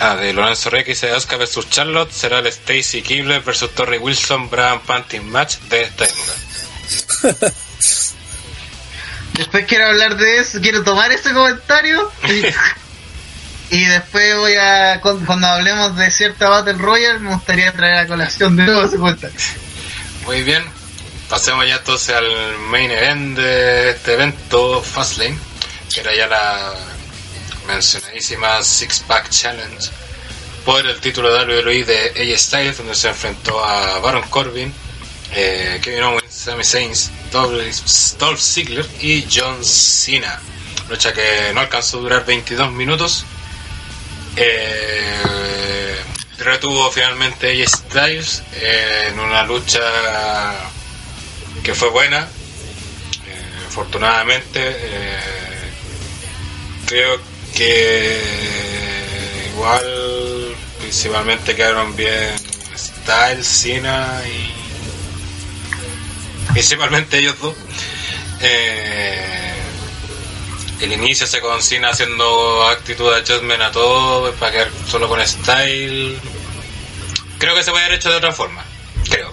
Ah, 0.00 0.16
de 0.16 0.32
Lorenzo 0.32 0.70
Rey 0.70 0.84
que 0.84 0.92
dice: 0.92 1.10
Asuka 1.10 1.36
vs 1.36 1.68
Charlotte 1.68 2.10
será 2.10 2.38
el 2.38 2.46
Stacy 2.46 3.02
Kibler 3.02 3.42
vs 3.42 3.70
Torrey 3.74 3.98
Wilson 3.98 4.48
Brand 4.48 4.80
Panting 4.82 5.28
Match 5.30 5.56
de 5.68 5.82
esta 5.82 6.04
época. 6.04 6.32
Después 9.34 9.64
quiero 9.66 9.86
hablar 9.86 10.16
de 10.16 10.38
eso, 10.40 10.60
quiero 10.60 10.82
tomar 10.82 11.10
ese 11.12 11.32
comentario 11.32 12.10
y, 12.28 12.44
y 13.76 13.84
después 13.86 14.36
voy 14.36 14.54
a, 14.56 15.00
cu- 15.00 15.24
cuando 15.24 15.46
hablemos 15.46 15.96
de 15.96 16.10
cierta 16.10 16.48
Battle 16.50 16.74
Royale, 16.74 17.18
me 17.18 17.32
gustaría 17.34 17.72
traer 17.72 17.98
a 18.00 18.06
colación 18.06 18.56
de 18.56 18.64
nuevo 18.66 18.84
ese 18.84 18.96
comentario. 18.98 19.34
Muy 20.26 20.42
bien, 20.42 20.62
pasemos 21.30 21.66
ya 21.66 21.76
entonces 21.76 22.14
al 22.14 22.26
main 22.70 22.90
event 22.90 23.38
de 23.38 23.90
este 23.90 24.12
evento, 24.14 24.82
Fastlane, 24.82 25.38
que 25.92 26.00
era 26.00 26.14
ya 26.14 26.26
la 26.26 26.74
mencionadísima 27.66 28.62
Six 28.62 29.00
Pack 29.06 29.28
Challenge 29.30 29.90
por 30.64 30.86
el 30.86 31.00
título 31.00 31.32
de 31.32 31.60
WWE 31.60 31.84
de 31.84 32.12
AJ 32.16 32.38
Styles, 32.38 32.76
donde 32.78 32.94
se 32.94 33.08
enfrentó 33.08 33.62
a 33.64 33.98
Baron 33.98 34.22
Corbin, 34.28 34.72
eh, 35.32 35.80
Kevin 35.82 36.02
Owens, 36.04 36.32
Sami 36.32 36.64
Zayn, 36.64 36.92
Dolph 37.32 38.40
Ziggler 38.40 38.86
y 39.00 39.26
John 39.32 39.64
Cena. 39.64 40.40
Lucha 40.88 41.12
que 41.12 41.52
no 41.54 41.60
alcanzó 41.60 41.98
a 41.98 42.00
durar 42.02 42.24
22 42.24 42.70
minutos. 42.72 43.24
Eh, 44.36 45.96
retuvo 46.38 46.90
finalmente 46.90 47.50
AJ 47.50 47.68
Styles 47.68 48.42
eh, 48.54 49.08
en 49.08 49.18
una 49.18 49.42
lucha 49.44 49.80
que 51.62 51.74
fue 51.74 51.90
buena. 51.90 52.28
Eh, 53.26 53.66
afortunadamente, 53.66 54.60
creo 56.92 57.18
que 57.56 58.20
igual 59.54 60.54
principalmente 60.78 61.56
quedaron 61.56 61.96
bien 61.96 62.34
Styles, 62.76 63.46
Cena 63.46 64.22
y 64.26 64.52
principalmente 66.52 67.18
ellos 67.18 67.38
dos. 67.40 67.54
Eh, 68.42 69.54
el 70.82 70.92
inicio 70.92 71.26
se 71.26 71.40
con 71.40 71.88
haciendo 71.88 72.66
actitud 72.68 73.10
de 73.10 73.20
adjustment 73.20 73.62
a 73.62 73.70
todo 73.70 74.30
para 74.34 74.52
quedar 74.52 74.70
solo 74.86 75.08
con 75.08 75.26
Style. 75.26 76.18
Creo 77.38 77.54
que 77.54 77.62
se 77.62 77.70
puede 77.70 77.84
haber 77.86 77.96
hecho 77.96 78.10
de 78.10 78.16
otra 78.16 78.32
forma. 78.32 78.62
Creo. 79.08 79.32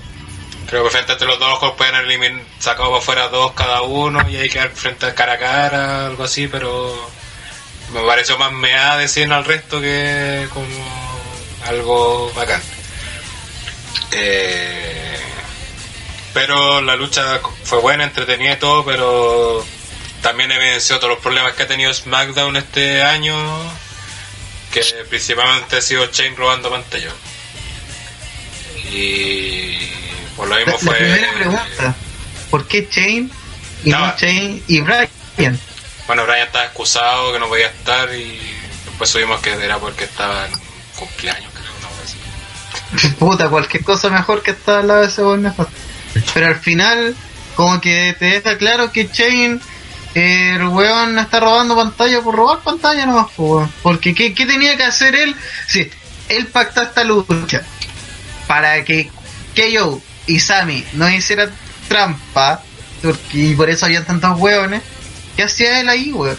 Creo 0.68 0.84
que 0.86 0.92
frente 0.92 1.12
a 1.12 1.18
los 1.26 1.40
dos 1.40 1.54
ojos 1.54 1.74
pueden 1.76 1.96
haber 1.96 2.08
elimin- 2.08 2.42
sacado 2.60 2.90
para 2.90 3.00
afuera 3.00 3.28
dos 3.28 3.52
cada 3.54 3.82
uno 3.82 4.22
y 4.30 4.38
que 4.38 4.50
quedar 4.50 4.70
frente 4.70 5.08
a 5.08 5.16
cara 5.16 5.34
a 5.34 5.38
cara, 5.40 6.06
algo 6.08 6.24
así, 6.24 6.48
pero 6.48 7.10
me 7.94 8.02
pareció 8.02 8.38
más 8.38 8.52
mea 8.52 8.98
de 8.98 9.08
Cena 9.08 9.38
al 9.38 9.46
resto 9.46 9.82
que 9.82 10.48
como 10.54 10.68
algo 11.66 12.32
bacán. 12.36 12.62
Eh, 14.12 15.20
pero 16.34 16.82
la 16.82 16.96
lucha 16.96 17.42
fue 17.64 17.80
buena, 17.80 18.04
entretenida 18.04 18.54
y 18.54 18.58
todo, 18.58 18.86
pero 18.86 19.66
también 20.22 20.52
evidenció 20.52 20.98
todos 20.98 21.12
los 21.12 21.20
problemas 21.20 21.54
que 21.54 21.64
ha 21.64 21.68
tenido 21.68 21.94
SmackDown 21.94 22.56
este 22.58 23.02
año, 23.04 23.36
que 24.72 24.82
principalmente 25.10 25.78
ha 25.78 25.82
sido 25.82 26.06
Chain 26.08 26.36
robando 26.36 26.70
pantalla. 26.70 27.12
Y 28.92 29.92
por 30.36 30.48
lo 30.48 30.56
La, 30.56 30.66
mismo 30.66 30.74
la 30.74 30.80
fue... 30.80 30.96
primera 30.96 31.34
pregunta, 31.34 31.96
¿por 32.50 32.68
qué 32.68 32.90
Chain 32.90 33.32
y 33.84 33.90
no, 33.90 34.00
No. 34.00 34.16
Chain 34.16 34.64
y 34.68 34.82
Brian? 34.82 35.60
Bueno, 36.10 36.24
Brian 36.24 36.48
estaba 36.48 36.66
excusado, 36.66 37.32
que 37.32 37.38
no 37.38 37.48
podía 37.48 37.68
estar 37.68 38.12
y 38.16 38.40
después 38.84 39.12
subimos 39.12 39.40
que 39.42 39.52
era 39.52 39.78
porque 39.78 40.06
estaba 40.06 40.48
en 40.48 40.54
cumpleaños, 40.98 41.54
creo. 41.54 43.14
Puta, 43.20 43.48
cualquier 43.48 43.84
cosa 43.84 44.10
mejor 44.10 44.42
que 44.42 44.50
estar 44.50 44.80
al 44.80 44.88
lado 44.88 45.02
de 45.02 45.08
ese 45.08 45.22
weón 45.22 45.44
mejor. 45.44 45.70
Pero 46.34 46.48
al 46.48 46.56
final, 46.56 47.16
como 47.54 47.80
que 47.80 48.16
te 48.18 48.26
deja 48.26 48.58
claro 48.58 48.92
que 48.92 49.12
Chain, 49.12 49.62
el 50.16 50.68
weón 50.70 51.20
está 51.20 51.42
robando 51.42 51.76
pantalla 51.76 52.22
por 52.22 52.36
robar 52.36 52.62
pantalla 52.62 53.06
nomás. 53.06 53.28
Porque 53.84 54.16
¿qué, 54.16 54.34
qué 54.34 54.48
tenía 54.48 54.76
que 54.78 54.86
hacer 54.86 55.14
él? 55.14 55.36
Sí, 55.68 55.92
él 56.28 56.48
pactó 56.48 56.82
esta 56.82 57.04
lucha 57.04 57.62
para 58.48 58.84
que 58.84 59.12
KO 59.56 60.02
y 60.26 60.40
Sammy 60.40 60.84
no 60.94 61.08
hicieran 61.08 61.52
trampa, 61.88 62.64
y 63.32 63.54
por 63.54 63.70
eso 63.70 63.86
habían 63.86 64.08
tantos 64.08 64.40
weones. 64.40 64.82
¿Qué 65.40 65.44
hacía 65.46 65.80
él 65.80 65.88
ahí, 65.88 66.12
weón? 66.12 66.36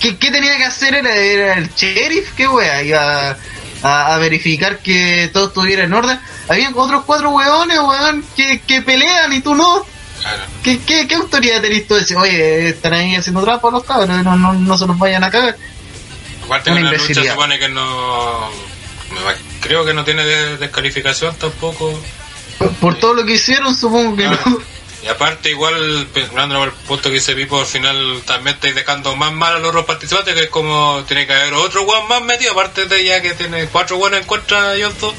¿Qué, 0.00 0.16
qué 0.16 0.30
tenía 0.30 0.56
que 0.56 0.64
hacer? 0.64 0.94
¿Era 0.94 1.58
el 1.58 1.68
sheriff? 1.74 2.32
¿Qué 2.34 2.48
wea? 2.48 2.82
Iba 2.82 3.36
a, 3.82 4.14
a 4.14 4.16
verificar 4.16 4.78
que 4.78 5.28
todo 5.30 5.48
estuviera 5.48 5.84
en 5.84 5.92
orden. 5.92 6.18
Habían 6.48 6.72
otros 6.74 7.04
cuatro 7.04 7.28
weones, 7.32 7.78
weón, 7.78 8.24
que, 8.34 8.60
que 8.60 8.80
pelean 8.80 9.30
y 9.34 9.42
tú 9.42 9.54
no. 9.54 9.84
Claro. 10.22 10.42
¿Qué, 10.62 10.78
qué, 10.86 11.06
qué 11.06 11.16
autoridad 11.16 11.60
tenés 11.60 11.86
tú 11.86 11.92
de 11.96 12.00
decir, 12.00 12.16
oye, 12.16 12.68
están 12.70 12.94
ahí 12.94 13.14
haciendo 13.14 13.42
trampa 13.42 13.70
los 13.70 13.84
cabros, 13.84 14.08
no, 14.08 14.36
no, 14.38 14.54
no 14.54 14.78
se 14.78 14.86
los 14.86 14.98
vayan 14.98 15.22
a 15.24 15.30
cagar? 15.30 15.58
Aparte 16.46 16.70
Una 16.70 16.78
que 16.80 16.96
la 16.96 17.02
lucha 17.04 17.30
supone 17.30 17.58
que 17.58 17.68
no... 17.68 18.48
Creo 19.60 19.84
que 19.84 19.92
no 19.92 20.02
tiene 20.02 20.24
de- 20.24 20.56
descalificación 20.56 21.36
tampoco. 21.36 21.92
Por, 22.58 22.72
por 22.76 22.94
todo 22.98 23.12
lo 23.12 23.26
que 23.26 23.34
hicieron, 23.34 23.74
supongo 23.74 24.16
que 24.16 24.22
Claro. 24.22 24.40
no. 24.46 24.58
Y 25.06 25.08
aparte 25.08 25.50
igual, 25.50 26.08
pensando 26.12 26.64
el 26.64 26.72
punto 26.72 27.08
que 27.08 27.14
dice 27.14 27.36
Pipo, 27.36 27.60
al 27.60 27.66
final 27.66 28.22
también 28.26 28.56
estáis 28.56 28.74
dejando 28.74 29.14
más 29.14 29.32
mal 29.32 29.54
a 29.54 29.58
los 29.60 29.68
otros 29.68 29.84
participantes, 29.84 30.34
que 30.34 30.42
es 30.42 30.50
como 30.50 31.04
tiene 31.06 31.28
que 31.28 31.32
haber 31.32 31.54
otro 31.54 31.82
weón 31.82 32.08
más 32.08 32.22
metido, 32.22 32.50
aparte 32.50 32.86
de 32.86 33.04
ya 33.04 33.22
que 33.22 33.34
tiene 33.34 33.66
cuatro 33.66 33.98
weones 33.98 34.22
en 34.22 34.26
contra 34.26 34.70
de 34.72 34.78
ellos 34.78 34.98
dos. 35.00 35.14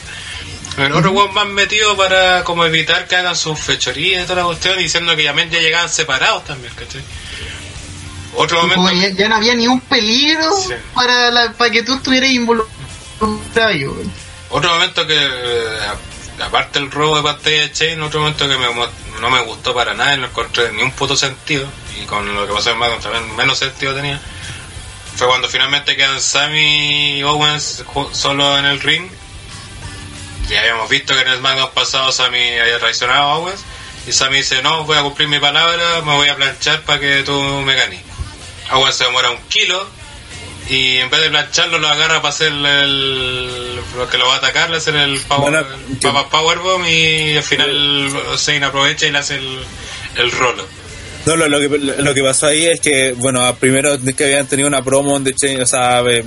El 0.78 0.92
otro 0.92 1.12
weón 1.12 1.34
más 1.34 1.48
metido 1.48 1.96
para 1.96 2.44
como 2.44 2.66
evitar 2.66 3.08
que 3.08 3.16
hagan 3.16 3.38
sus 3.38 3.58
fechorías 3.58 4.24
y 4.24 4.28
toda 4.28 4.42
la 4.42 4.48
cuestión, 4.48 4.78
diciendo 4.78 5.16
que 5.16 5.24
ya, 5.24 5.34
ya 5.34 5.60
llegaban 5.60 5.90
separados 5.90 6.44
también, 6.44 6.74
¿cachai? 6.76 7.02
Otro 8.36 8.58
momento... 8.58 8.76
Como 8.84 8.92
ya, 8.92 9.10
ya 9.10 9.30
no 9.30 9.36
había 9.38 9.56
ni 9.56 9.68
un 9.68 9.80
peligro 9.80 10.52
Sí. 10.68 10.74
para, 10.94 11.32
la, 11.32 11.54
para 11.54 11.72
que 11.72 11.84
tú 11.84 11.96
estuvieras 11.96 12.30
involucrado. 12.30 12.76
Otro 14.50 14.70
momento 14.74 15.08
que, 15.08 15.18
aparte 16.42 16.80
del 16.80 16.92
robo 16.92 17.18
de 17.18 17.24
pantalla 17.24 17.62
de 17.62 17.72
Chain, 17.72 18.02
otro 18.02 18.20
momento 18.20 18.48
que 18.48 18.58
me 18.58 18.68
no 19.20 19.30
me 19.30 19.42
gustó 19.42 19.74
para 19.74 19.94
nada, 19.94 20.16
no 20.18 20.28
encontré 20.28 20.72
ni 20.74 20.84
un 20.84 20.92
puto 20.92 21.18
sentido, 21.18 21.68
y 22.00 22.06
con 22.06 22.34
lo 22.34 22.48
que 22.48 22.54
pasó 22.54 22.70
en 22.70 22.76
SmackDown 22.76 23.02
también 23.02 23.36
menos 23.36 23.58
sentido 23.58 23.96
tenía, 23.96 24.20
fue 25.16 25.28
cuando 25.28 25.50
finalmente 25.50 25.96
quedan 25.96 26.22
Sammy 26.22 27.18
y 27.18 27.24
Owens 27.24 27.84
solo 28.12 28.58
en 28.60 28.66
el 28.66 28.80
ring. 28.80 29.10
Ya 30.48 30.60
habíamos 30.60 30.90
visto 30.90 31.16
que 31.16 31.22
en 31.22 31.28
el 31.30 31.40
SmackDown 31.40 31.72
pasado 31.72 32.12
Sammy 32.12 32.60
había 32.60 32.80
traicionado 32.80 33.24
a 33.24 33.36
Owens, 33.38 33.62
y 34.06 34.12
Sammy 34.14 34.38
dice, 34.38 34.62
no, 34.62 34.84
voy 34.86 34.98
a 34.98 35.02
cumplir 35.02 35.28
mi 35.28 35.40
palabra, 35.40 36.02
me 36.06 36.16
voy 36.16 36.30
a 36.30 36.36
planchar 36.36 36.84
para 36.84 37.00
que 37.00 37.24
tú 37.24 37.34
me 37.66 37.76
ganes. 37.76 38.02
Owens 38.72 38.96
se 38.96 39.06
demora 39.06 39.32
un 39.32 39.42
kilo, 39.50 39.88
y 40.70 40.98
en 40.98 41.10
vez 41.10 41.22
de 41.22 41.30
plancharlo 41.30 41.80
lo 41.80 41.88
agarra 41.88 42.22
para 42.22 42.30
hacer 42.34 42.52
el 42.52 43.76
lo 43.76 44.10
que 44.10 44.18
lo 44.18 44.28
va 44.28 44.36
a 44.36 44.38
atacar 44.38 44.70
le 44.70 44.78
hace 44.78 44.90
el 44.92 45.20
power, 45.22 45.42
Bueno, 45.52 45.60
el 45.90 46.26
powerbomb 46.30 46.86
y 46.88 47.38
al 47.38 47.44
final 47.44 48.12
Zayn 48.38 48.64
aprovecha 48.64 49.08
y 49.08 49.12
le 49.12 49.18
hace 49.18 49.36
el, 49.36 49.60
el 50.18 50.32
rolo 50.32 50.68
No, 51.26 51.36
lo, 51.36 51.48
lo 51.48 51.60
que, 51.60 51.70
lo 51.78 52.14
que 52.14 52.22
pasó 52.24 52.48
ahí 52.48 52.68
es 52.68 52.80
que, 52.80 53.14
bueno, 53.14 53.56
primero 53.60 53.94
es 53.96 54.16
que 54.16 54.26
habían 54.26 54.48
tenido 54.48 54.68
una 54.68 54.84
promo 54.84 55.14
donde 55.14 55.34
o 55.62 55.66
sea, 55.66 56.02
eh, 56.08 56.24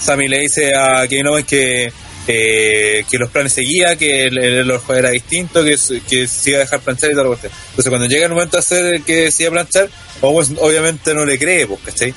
Sammy 0.00 0.28
le 0.28 0.40
dice 0.40 0.72
a 0.74 1.06
Kevin 1.06 1.28
Owens 1.28 1.46
que, 1.46 1.92
eh, 2.26 3.04
que 3.10 3.18
los 3.18 3.30
planes 3.30 3.52
seguía, 3.52 3.96
que 3.96 4.26
el, 4.26 4.38
el, 4.38 4.72
era 4.96 5.10
distinto, 5.10 5.62
que, 5.64 5.76
se- 5.78 6.00
que 6.00 6.26
se 6.26 6.50
iba 6.50 6.58
a 6.58 6.62
dejar 6.62 6.80
planchar 6.80 7.10
y 7.10 7.14
todo 7.14 7.24
lo 7.24 7.34
que 7.36 7.42
sea. 7.42 7.50
Entonces, 7.70 7.88
cuando 7.90 8.06
llega 8.08 8.26
el 8.26 8.32
momento 8.32 8.56
de 8.56 8.60
hacer 8.60 8.86
el 8.94 9.04
que 9.04 9.30
se 9.30 9.44
iba 9.44 9.50
a 9.50 9.52
planchar, 9.54 9.88
Owens 10.20 10.52
obviamente 10.58 11.14
no 11.14 11.24
le 11.24 11.38
cree, 11.38 11.66
pues, 11.66 11.80
¿cachai? 11.84 12.12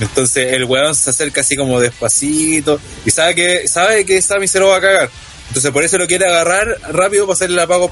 Entonces 0.00 0.52
el 0.52 0.64
weón 0.64 0.94
se 0.94 1.10
acerca 1.10 1.40
así 1.40 1.56
como 1.56 1.80
despacito 1.80 2.78
y 3.04 3.10
sabe 3.10 3.34
que 3.34 3.68
sabe 3.68 4.04
que 4.04 4.20
Sammy 4.20 4.46
se 4.46 4.60
lo 4.60 4.68
va 4.68 4.76
a 4.76 4.80
cagar. 4.80 5.10
Entonces 5.48 5.70
por 5.70 5.84
eso 5.84 5.96
lo 5.96 6.06
quiere 6.06 6.26
agarrar 6.26 6.66
rápido 6.92 7.26
para 7.26 7.34
hacerle 7.34 7.56
la 7.56 7.66
pago 7.66 7.90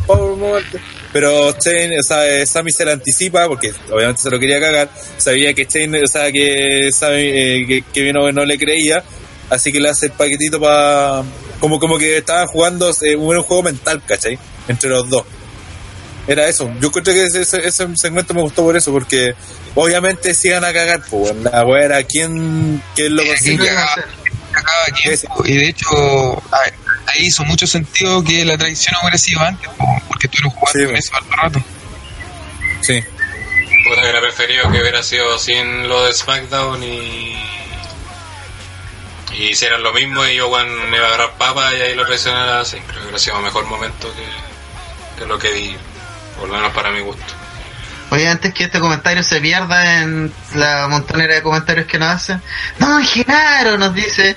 pero 1.13 1.53
Chain, 1.53 1.99
o 1.99 2.03
sea, 2.03 2.45
Sammy 2.45 2.73
se 2.73 2.85
la 2.85 2.93
anticipa 2.93 3.47
porque 3.47 3.73
obviamente 3.91 4.23
se 4.23 4.31
lo 4.31 4.41
quería 4.41 4.61
cagar. 4.61 4.91
Sabía 5.17 5.55
que 5.55 5.65
Chain, 5.65 5.95
o 6.03 6.07
sea, 6.09 6.33
que 6.33 6.91
Sammy, 6.93 7.23
eh, 7.23 7.65
que, 7.67 7.85
que 7.93 8.13
no, 8.13 8.33
no 8.33 8.45
le 8.45 8.59
creía, 8.59 9.03
así 9.49 9.71
que 9.71 9.79
le 9.79 9.91
hace 9.91 10.07
el 10.07 10.13
paquetito 10.13 10.61
para 10.61 11.23
como 11.61 11.79
como 11.79 11.99
que 11.99 12.19
estaban 12.19 12.47
jugando 12.49 12.91
eh, 13.03 13.15
un 13.15 13.43
juego 13.43 13.63
mental, 13.63 14.03
¿cachai? 14.05 14.39
Entre 14.67 14.91
los 14.91 15.09
dos. 15.09 15.25
Era 16.27 16.49
eso. 16.49 16.71
Yo 16.81 16.91
creo 16.91 17.05
que 17.05 17.25
ese, 17.25 17.43
ese, 17.43 17.67
ese 17.67 17.97
segmento 17.97 18.33
me 18.35 18.41
gustó 18.43 18.63
por 18.63 18.77
eso, 18.77 18.91
porque 18.93 19.35
obviamente 19.75 20.33
se 20.35 20.49
iban 20.49 20.65
a 20.65 20.73
cagar, 20.73 21.03
pues, 21.11 21.35
la 21.37 21.65
weá 21.67 21.85
era 21.85 22.03
quién, 22.05 22.83
quién 22.95 23.15
lo 23.17 23.23
Eh, 23.23 23.37
Sí, 23.37 23.57
¿quién 23.57 23.59
lo 23.59 23.65
consigue. 23.65 23.73
iban 23.73 23.77
a 23.77 23.87
cagaba? 23.87 23.93
hacer. 23.93 24.05
Cagaba 24.53 24.85
tiempo. 25.03 25.43
Y 25.47 25.57
de 25.57 25.69
hecho, 25.69 26.43
ver, 26.65 26.75
ahí 27.09 27.27
hizo 27.27 27.45
mucho 27.45 27.67
sentido 27.67 28.23
que 28.25 28.45
la 28.45 28.57
traición 28.57 28.95
hubiera 29.03 29.19
sido 29.19 29.41
antes, 29.43 29.69
po, 29.77 29.85
porque 30.09 30.29
tú 30.29 30.39
eres 30.39 30.53
jugando 30.55 30.79
Sí, 30.81 30.85
con 30.87 30.97
eso 30.97 31.11
harto 31.17 31.37
rato. 31.37 31.65
Sí. 32.81 33.03
Puta, 33.89 34.01
hubiera 34.01 34.21
preferido 34.21 34.71
que 34.73 34.81
hubiera 34.81 35.03
sido 35.03 35.39
sin 35.39 35.89
lo 35.89 36.05
de 36.05 36.13
SmackDown 36.15 36.83
y 36.83 37.37
y 39.37 39.49
hicieran 39.49 39.83
lo 39.83 39.93
mismo 39.93 40.25
y 40.27 40.39
Owen 40.39 40.69
iba 40.95 41.05
a 41.05 41.09
agarrar 41.09 41.37
papa 41.37 41.75
y 41.75 41.81
ahí 41.81 41.95
lo 41.97 42.07
traicionara 42.07 42.61
así 42.61 42.77
creo 42.79 42.93
que 42.95 43.01
hubiera 43.03 43.19
sido 43.19 43.37
un 43.39 43.43
mejor 43.45 43.65
momento 43.67 44.09
que, 44.15 45.19
que 45.21 45.27
lo 45.27 45.39
que 45.41 45.51
vi 45.51 45.77
por 46.39 46.49
lo 46.49 46.55
menos 46.55 46.73
para 46.73 46.91
mi 46.91 47.01
gusto 47.01 47.25
Oye, 48.11 48.29
antes 48.29 48.55
que 48.55 48.65
este 48.65 48.79
comentario 48.79 49.23
se 49.23 49.41
pierda 49.41 50.03
en 50.03 50.33
la 50.55 50.87
montonera 50.89 51.35
de 51.35 51.43
comentarios 51.43 51.87
que 51.87 51.99
nos 51.99 52.11
hacen, 52.11 52.41
no, 52.79 53.03
Genaro 53.03 53.77
nos 53.77 53.93
dice, 53.93 54.37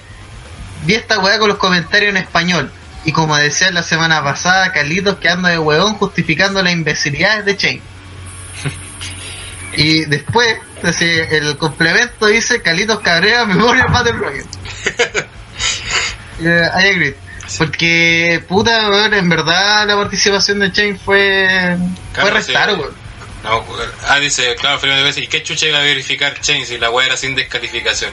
vi 0.85 0.95
esta 0.95 1.19
weá 1.19 1.37
con 1.37 1.49
los 1.49 1.57
comentarios 1.57 2.09
en 2.09 2.17
español. 2.17 2.71
Y 3.05 3.11
como 3.11 3.37
decía 3.37 3.69
la 3.71 3.83
semana 3.83 4.23
pasada, 4.23 4.71
Carlitos 4.71 5.17
que 5.17 5.29
anda 5.29 5.49
de 5.49 5.59
huevón 5.59 5.93
justificando 5.93 6.63
las 6.63 6.73
imbecilidades 6.73 7.45
de 7.45 7.55
Chain. 7.55 7.81
y 9.73 10.05
después, 10.05 10.57
así, 10.81 11.05
el 11.05 11.57
complemento 11.57 12.25
dice 12.25 12.61
Carlitos 12.61 13.01
Cabrera, 13.01 13.45
memoria 13.45 13.85
Battle 13.85 14.11
Royale. 14.13 14.45
Eh, 16.39 16.69
I 16.73 16.87
agree. 16.89 17.15
Porque, 17.57 18.43
puta, 18.47 18.89
weón, 18.89 19.13
en 19.13 19.29
verdad 19.29 19.87
la 19.87 19.95
participación 19.95 20.59
de 20.59 20.71
Chain 20.71 20.99
fue, 20.99 21.77
fue 22.13 22.21
Claro, 22.21 22.35
restar, 22.35 22.69
sí. 22.71 22.75
weón. 22.75 23.07
No, 23.43 23.63
ah, 24.07 24.19
dice, 24.19 24.55
claro, 24.55 24.79
Felipe 24.79 25.03
veces, 25.03 25.23
¿y 25.23 25.27
qué 25.27 25.43
chucha 25.43 25.67
iba 25.67 25.77
a 25.77 25.81
verificar 25.81 26.39
Chain 26.41 26.65
si 26.65 26.77
la 26.77 26.89
weá 26.89 27.05
era 27.07 27.15
sin 27.17 27.35
descalificación? 27.35 28.11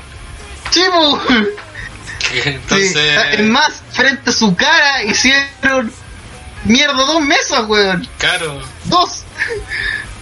Po. 0.93 1.20
Entonces, 2.44 2.93
Sí, 2.93 2.98
Es 3.32 3.40
más, 3.43 3.82
frente 3.93 4.31
a 4.31 4.32
su 4.32 4.55
cara 4.55 5.02
hicieron 5.02 5.93
mierda 6.65 6.94
dos 7.05 7.20
mesas, 7.20 7.65
weón. 7.66 8.09
claro. 8.19 8.61
Dos. 8.85 9.23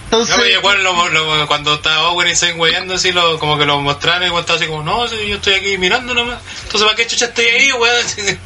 Entonces, 0.05 0.37
No, 0.37 0.45
igual 0.47 0.83
lo- 0.83 1.09
lo- 1.09 1.47
cuando 1.47 1.75
estaba 1.75 2.11
Owen 2.11 2.29
y 2.29 2.37
Zayn 2.37 2.59
weyando 2.61 2.95
así, 2.95 3.13
lo, 3.13 3.39
como 3.39 3.57
que 3.59 3.65
lo 3.65 3.81
mostraron 3.81 4.31
y 4.31 4.39
estaba 4.39 4.59
así 4.59 4.67
como, 4.67 4.83
no, 4.83 5.07
yo 5.07 5.37
estoy 5.37 5.55
aquí 5.55 5.79
mirando 5.79 6.13
nomás. 6.15 6.39
Entonces, 6.65 6.83
¿para 6.83 6.97
qué 6.97 7.07
chucha 7.07 7.27
estoy 7.27 7.47
ahí, 7.47 7.73
weón? 7.73 8.05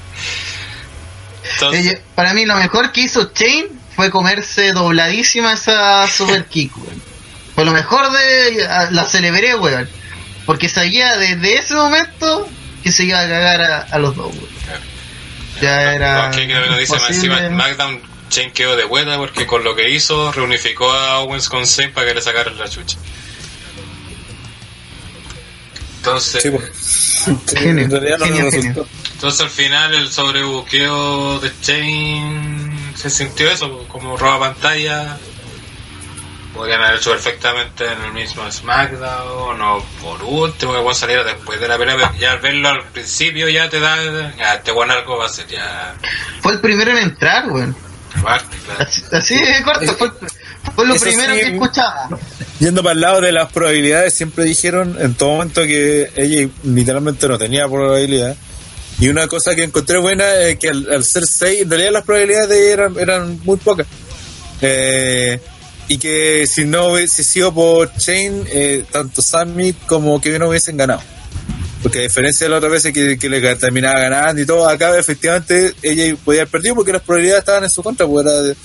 Entonces, 1.55 1.87
ella- 1.87 1.99
para 2.15 2.35
mí 2.35 2.45
lo 2.47 2.57
mejor 2.57 2.93
que 2.93 3.03
hizo 3.03 3.33
Chain 3.33 3.67
fue 3.95 4.11
comerse 4.11 4.73
dobladísima 4.73 5.53
esa 5.55 6.07
super 6.09 6.45
kick, 6.49 6.77
weón. 6.77 7.03
Fue 7.55 7.65
lo 7.65 7.73
mejor 7.73 8.11
de... 8.13 8.67
La 8.91 9.05
celebré, 9.05 9.55
weón. 9.55 9.89
Porque 10.45 10.69
sabía 10.69 11.17
desde 11.17 11.55
ese 11.59 11.75
momento 11.75 12.49
que 12.83 12.93
se 12.93 13.05
iba 13.05 13.19
a 13.21 13.29
cagar 13.29 13.61
a, 13.63 13.79
a 13.91 13.99
los 13.99 14.15
dos, 14.15 14.35
weón. 14.35 14.47
Ya 15.61 15.95
era... 15.95 16.31
que 16.31 16.47
dice 16.79 16.97
encima, 17.09 17.39
SmackDown 17.49 18.03
Chain 18.29 18.51
quedó 18.53 18.77
de 18.77 18.85
vuelta 18.85 19.17
porque 19.17 19.47
con 19.47 19.65
lo 19.65 19.75
que 19.75 19.89
hizo 19.91 20.33
reunificó 20.33 20.91
a 20.93 21.21
Owens 21.21 21.49
con 21.49 21.67
Zayn 21.67 21.93
para 21.93 22.09
que 22.09 22.15
le 22.15 22.21
sacaran 22.23 22.59
la 22.59 22.69
chucha. 22.69 22.99
Entonces, 26.07 26.43
Sí, 26.43 26.51
pues. 26.51 27.25
Genio, 27.59 27.85
en 27.85 27.91
realidad 27.91 28.19
no 28.19 28.25
genio, 28.27 28.45
nos 28.45 28.55
genio. 28.55 28.69
resultó. 28.73 28.89
entonces 29.15 29.41
al 29.41 29.51
final 29.51 29.95
el 29.95 30.13
sobrebuqueo 30.13 31.41
de 31.41 31.51
Chain 31.61 32.93
se 32.95 33.11
sintió 33.11 33.51
eso, 33.51 33.87
como 33.89 34.17
roba 34.17 34.39
pantalla. 34.53 35.17
Podrían 36.55 36.81
haber 36.83 36.97
hecho 36.99 37.11
perfectamente 37.11 37.85
en 37.85 38.01
el 38.05 38.13
mismo 38.15 38.51
SmackDown 38.51 39.61
o 39.61 39.85
por 40.03 40.23
último 40.23 40.73
que 40.73 40.81
pueda 40.81 40.95
salir 40.95 41.23
después 41.23 41.61
de 41.61 41.69
la 41.69 41.77
pelea, 41.77 41.97
pero 41.97 42.15
ya 42.19 42.33
al 42.33 42.39
verlo 42.41 42.69
al 42.71 42.83
principio 42.85 43.47
ya 43.51 43.69
te 43.69 43.79
da, 43.79 44.35
ya 44.37 44.55
este 44.55 44.73
buen 44.73 44.91
algo 44.91 45.19
va 45.19 45.27
a 45.27 45.29
ser 45.29 45.47
ya 45.49 45.95
Fue 46.41 46.53
el 46.53 46.61
primero 46.61 46.93
en 46.93 46.99
entrar, 46.99 47.47
weón. 47.51 47.77
claro. 48.23 48.41
Así, 48.79 49.03
así 49.13 49.35
de 49.39 49.63
corto, 49.65 49.93
fue, 49.97 50.11
fue 50.75 50.87
lo 50.87 50.95
Eso 50.95 51.05
primero 51.05 51.35
sí. 51.35 51.41
que 51.41 51.47
escuchaba. 51.49 52.09
Yendo 52.59 52.83
para 52.83 52.95
el 52.95 53.01
lado 53.01 53.21
de 53.21 53.33
las 53.33 53.53
probabilidades, 53.53 54.15
siempre 54.15 54.45
dijeron 54.45 54.97
en 55.01 55.15
todo 55.15 55.31
momento 55.31 55.63
que 55.63 56.11
ella 56.17 56.49
literalmente 56.65 57.29
no 57.29 57.39
tenía 57.39 57.69
probabilidad. 57.69 58.37
Y 58.99 59.09
una 59.09 59.27
cosa 59.29 59.55
que 59.55 59.63
encontré 59.65 59.99
buena 59.99 60.35
es 60.37 60.59
que 60.59 60.71
al, 60.71 60.91
al 60.91 61.05
ser 61.05 61.27
6, 61.27 61.63
en 61.63 61.71
realidad 61.71 61.93
las 61.93 62.05
probabilidades 62.05 62.49
de 62.49 62.65
ella 62.65 62.73
eran, 62.73 62.99
eran 62.99 63.41
muy 63.45 63.59
pocas. 63.59 63.87
Eh, 64.63 65.39
y 65.89 65.99
que 65.99 66.47
si 66.47 66.65
no 66.65 66.93
hubiese 66.93 67.23
sido 67.23 67.53
por 67.53 67.93
Chain, 67.97 68.45
eh, 68.49 68.85
tanto 68.91 69.21
Sammy 69.23 69.73
como 69.87 70.21
Kevin 70.21 70.41
no 70.41 70.49
hubiesen 70.49 70.77
ganado. 70.77 71.03
Porque 71.83 71.99
a 72.01 72.03
diferencia 72.03 72.47
de 72.47 72.51
la 72.51 72.57
otra 72.57 72.71
vez 72.71 72.83
que, 72.85 73.19
que 73.19 73.29
le 73.29 73.55
terminaba 73.57 74.01
ganando 74.01 74.41
y 74.43 74.47
todo, 74.47 74.69
acá 74.69 74.99
efectivamente 74.99 75.75
ella 75.83 76.17
podía 76.25 76.41
haber 76.43 76.51
perdido 76.51 76.75
porque 76.75 76.93
las 76.93 77.03
probabilidades 77.03 77.41
estaban 77.43 77.65
en 77.65 77.71
su 77.71 77.83
contra, 77.83 78.07
pues 78.07 78.27
era 78.27 78.43
de- 78.43 78.57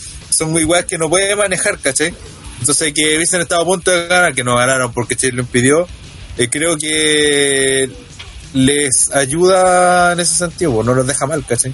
son 0.41 0.51
muy 0.51 0.63
iguales 0.63 0.85
que 0.87 0.97
no 0.97 1.07
puede 1.07 1.35
manejar, 1.35 1.77
¿cachai? 1.77 2.13
Entonces 2.59 2.93
que 2.93 3.15
hubiesen 3.15 3.41
estado 3.41 3.61
a 3.61 3.65
punto 3.65 3.91
de 3.91 4.07
ganar, 4.07 4.33
que 4.33 4.43
no 4.43 4.55
ganaron 4.55 4.91
porque 4.91 5.15
Chain 5.15 5.35
lo 5.35 5.43
impidió, 5.43 5.87
eh, 6.37 6.47
creo 6.49 6.75
que 6.77 7.89
les 8.53 9.11
ayuda 9.13 10.13
en 10.13 10.19
ese 10.19 10.35
sentido, 10.35 10.73
pues, 10.73 10.87
no 10.87 10.93
los 10.95 11.05
deja 11.05 11.27
mal, 11.27 11.45
¿cachai? 11.47 11.73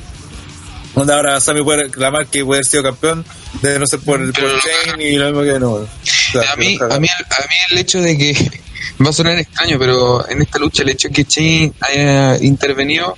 Donde 0.95 1.14
ahora 1.14 1.39
Sammy 1.39 1.64
puede 1.64 1.84
reclamar 1.84 2.27
que 2.27 2.44
puede 2.44 2.60
haber 2.60 2.65
sido 2.65 2.84
campeón 2.84 3.23
de 3.61 3.80
no 3.80 3.85
ser 3.88 3.99
por, 3.99 4.19
por 4.19 4.34
Pero- 4.34 4.60
Chain 4.60 5.02
y 5.02 5.18
lo 5.18 5.26
mismo 5.27 5.44
que 5.44 5.60
no. 5.60 5.72
O 5.73 5.88
sea, 6.31 6.53
a 6.53 6.56
mí, 6.57 6.77
a 6.81 6.99
mí, 6.99 7.07
a 7.07 7.41
mí 7.48 7.56
el 7.72 7.77
hecho 7.77 8.02
de 8.02 8.18
que 8.18 8.52
va 9.06 9.10
a 9.10 9.14
sonar 9.14 9.38
extraño, 9.38 9.77
pero 9.80 10.27
en 10.30 10.41
esta 10.41 10.60
lucha 10.60 10.84
el 10.84 10.89
hecho 10.89 11.07
de 11.07 11.14
que 11.14 11.26
Chain 11.26 11.73
haya 11.81 12.38
intervenido 12.44 13.15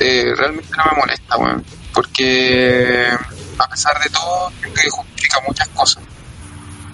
eh, 0.00 0.24
realmente 0.36 0.68
no 0.76 0.84
me 0.90 0.98
molesta, 1.00 1.36
weón. 1.38 1.64
Porque 1.94 3.08
a 3.58 3.68
pesar 3.68 3.98
de 4.02 4.10
todo, 4.10 4.52
creo 4.60 4.74
que 4.74 4.90
justifica 4.90 5.40
muchas 5.46 5.68
cosas. 5.68 6.02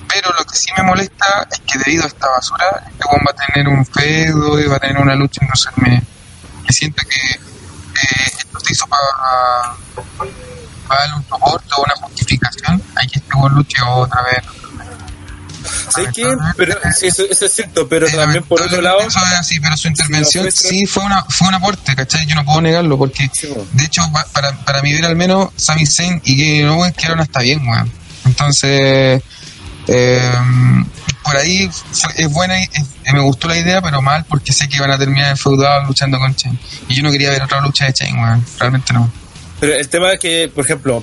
Pero 0.08 0.30
lo 0.38 0.44
que 0.44 0.56
sí 0.56 0.70
me 0.76 0.82
molesta 0.82 1.46
es 1.50 1.60
que 1.60 1.78
debido 1.78 2.04
a 2.04 2.06
esta 2.06 2.28
basura, 2.28 2.82
este 2.86 3.04
weón 3.04 3.20
va 3.26 3.32
a 3.32 3.46
tener 3.46 3.68
un 3.68 3.84
feudo 3.84 4.60
y 4.60 4.66
va 4.66 4.76
a 4.76 4.80
tener 4.80 4.98
una 4.98 5.14
lucha 5.14 5.40
en 5.42 5.48
WrestleMania. 5.48 6.02
Que 6.66 6.72
siento 6.72 7.02
que 7.08 7.34
eh, 7.34 8.24
esto 8.26 8.60
se 8.60 8.72
hizo 8.72 8.86
para, 8.86 9.02
para 10.86 11.00
darle 11.00 11.16
un 11.16 11.28
soporte 11.28 11.68
o 11.76 11.82
una 11.82 11.94
justificación. 11.96 12.82
Hay 12.96 13.06
que 13.06 13.18
este 13.18 13.34
weón 13.34 13.54
luche 13.54 13.82
otra 13.82 14.22
vez. 14.22 14.44
¿Sabes 15.90 16.10
qué? 16.14 16.24
Pero, 16.56 16.76
sí, 16.98 17.06
eso, 17.06 17.22
eso 17.30 17.46
es 17.46 17.52
cierto, 17.52 17.88
pero 17.88 18.06
también 18.08 18.44
por 18.44 18.62
otro 18.62 18.80
lado, 18.80 18.98
así, 19.38 19.58
pero 19.60 19.76
su 19.76 19.88
intervención 19.88 20.50
Sí, 20.50 20.68
sí 20.80 20.86
fue, 20.86 21.04
una, 21.04 21.22
fue 21.24 21.48
un 21.48 21.54
aporte, 21.54 21.94
¿cachai? 21.96 22.26
Yo 22.26 22.34
no 22.34 22.44
puedo 22.44 22.60
negarlo, 22.60 22.96
porque 22.98 23.28
Sí, 23.32 23.46
bueno. 23.48 23.64
de 23.72 23.84
hecho, 23.84 24.02
pa- 24.12 24.26
para, 24.32 24.52
para 24.64 24.82
mi 24.82 24.92
ver 24.92 25.04
al 25.04 25.16
menos, 25.16 25.50
Sami 25.56 25.86
Zayn 25.86 26.20
y 26.24 26.36
Kevin 26.36 26.68
Owens 26.68 26.96
quedaron 26.96 27.20
hasta 27.20 27.40
bien, 27.40 27.66
weón. 27.66 27.90
Entonces, 28.24 29.22
eh, 29.86 30.32
por 31.24 31.36
ahí 31.36 31.68
fue- 31.92 32.12
es 32.16 32.32
buena, 32.32 32.58
y 32.60 32.64
es- 32.72 33.12
me 33.12 33.20
gustó 33.20 33.48
la 33.48 33.56
idea, 33.58 33.80
pero 33.82 34.00
mal, 34.02 34.24
porque 34.28 34.52
sé 34.52 34.68
que 34.68 34.76
iban 34.76 34.90
a 34.90 34.98
terminar 34.98 35.30
enfeudados 35.30 35.86
luchando 35.86 36.18
con 36.18 36.34
Chain. 36.34 36.58
Y 36.88 36.94
yo 36.94 37.02
no 37.02 37.10
quería 37.10 37.30
ver 37.30 37.42
otra 37.42 37.60
lucha 37.60 37.86
de 37.86 37.92
Chain, 37.92 38.18
weón. 38.18 38.44
Realmente 38.58 38.92
no. 38.92 39.10
pero 39.60 39.74
el 39.74 39.88
tema 39.88 40.12
es 40.12 40.20
que, 40.20 40.50
por 40.54 40.64
ejemplo, 40.64 41.02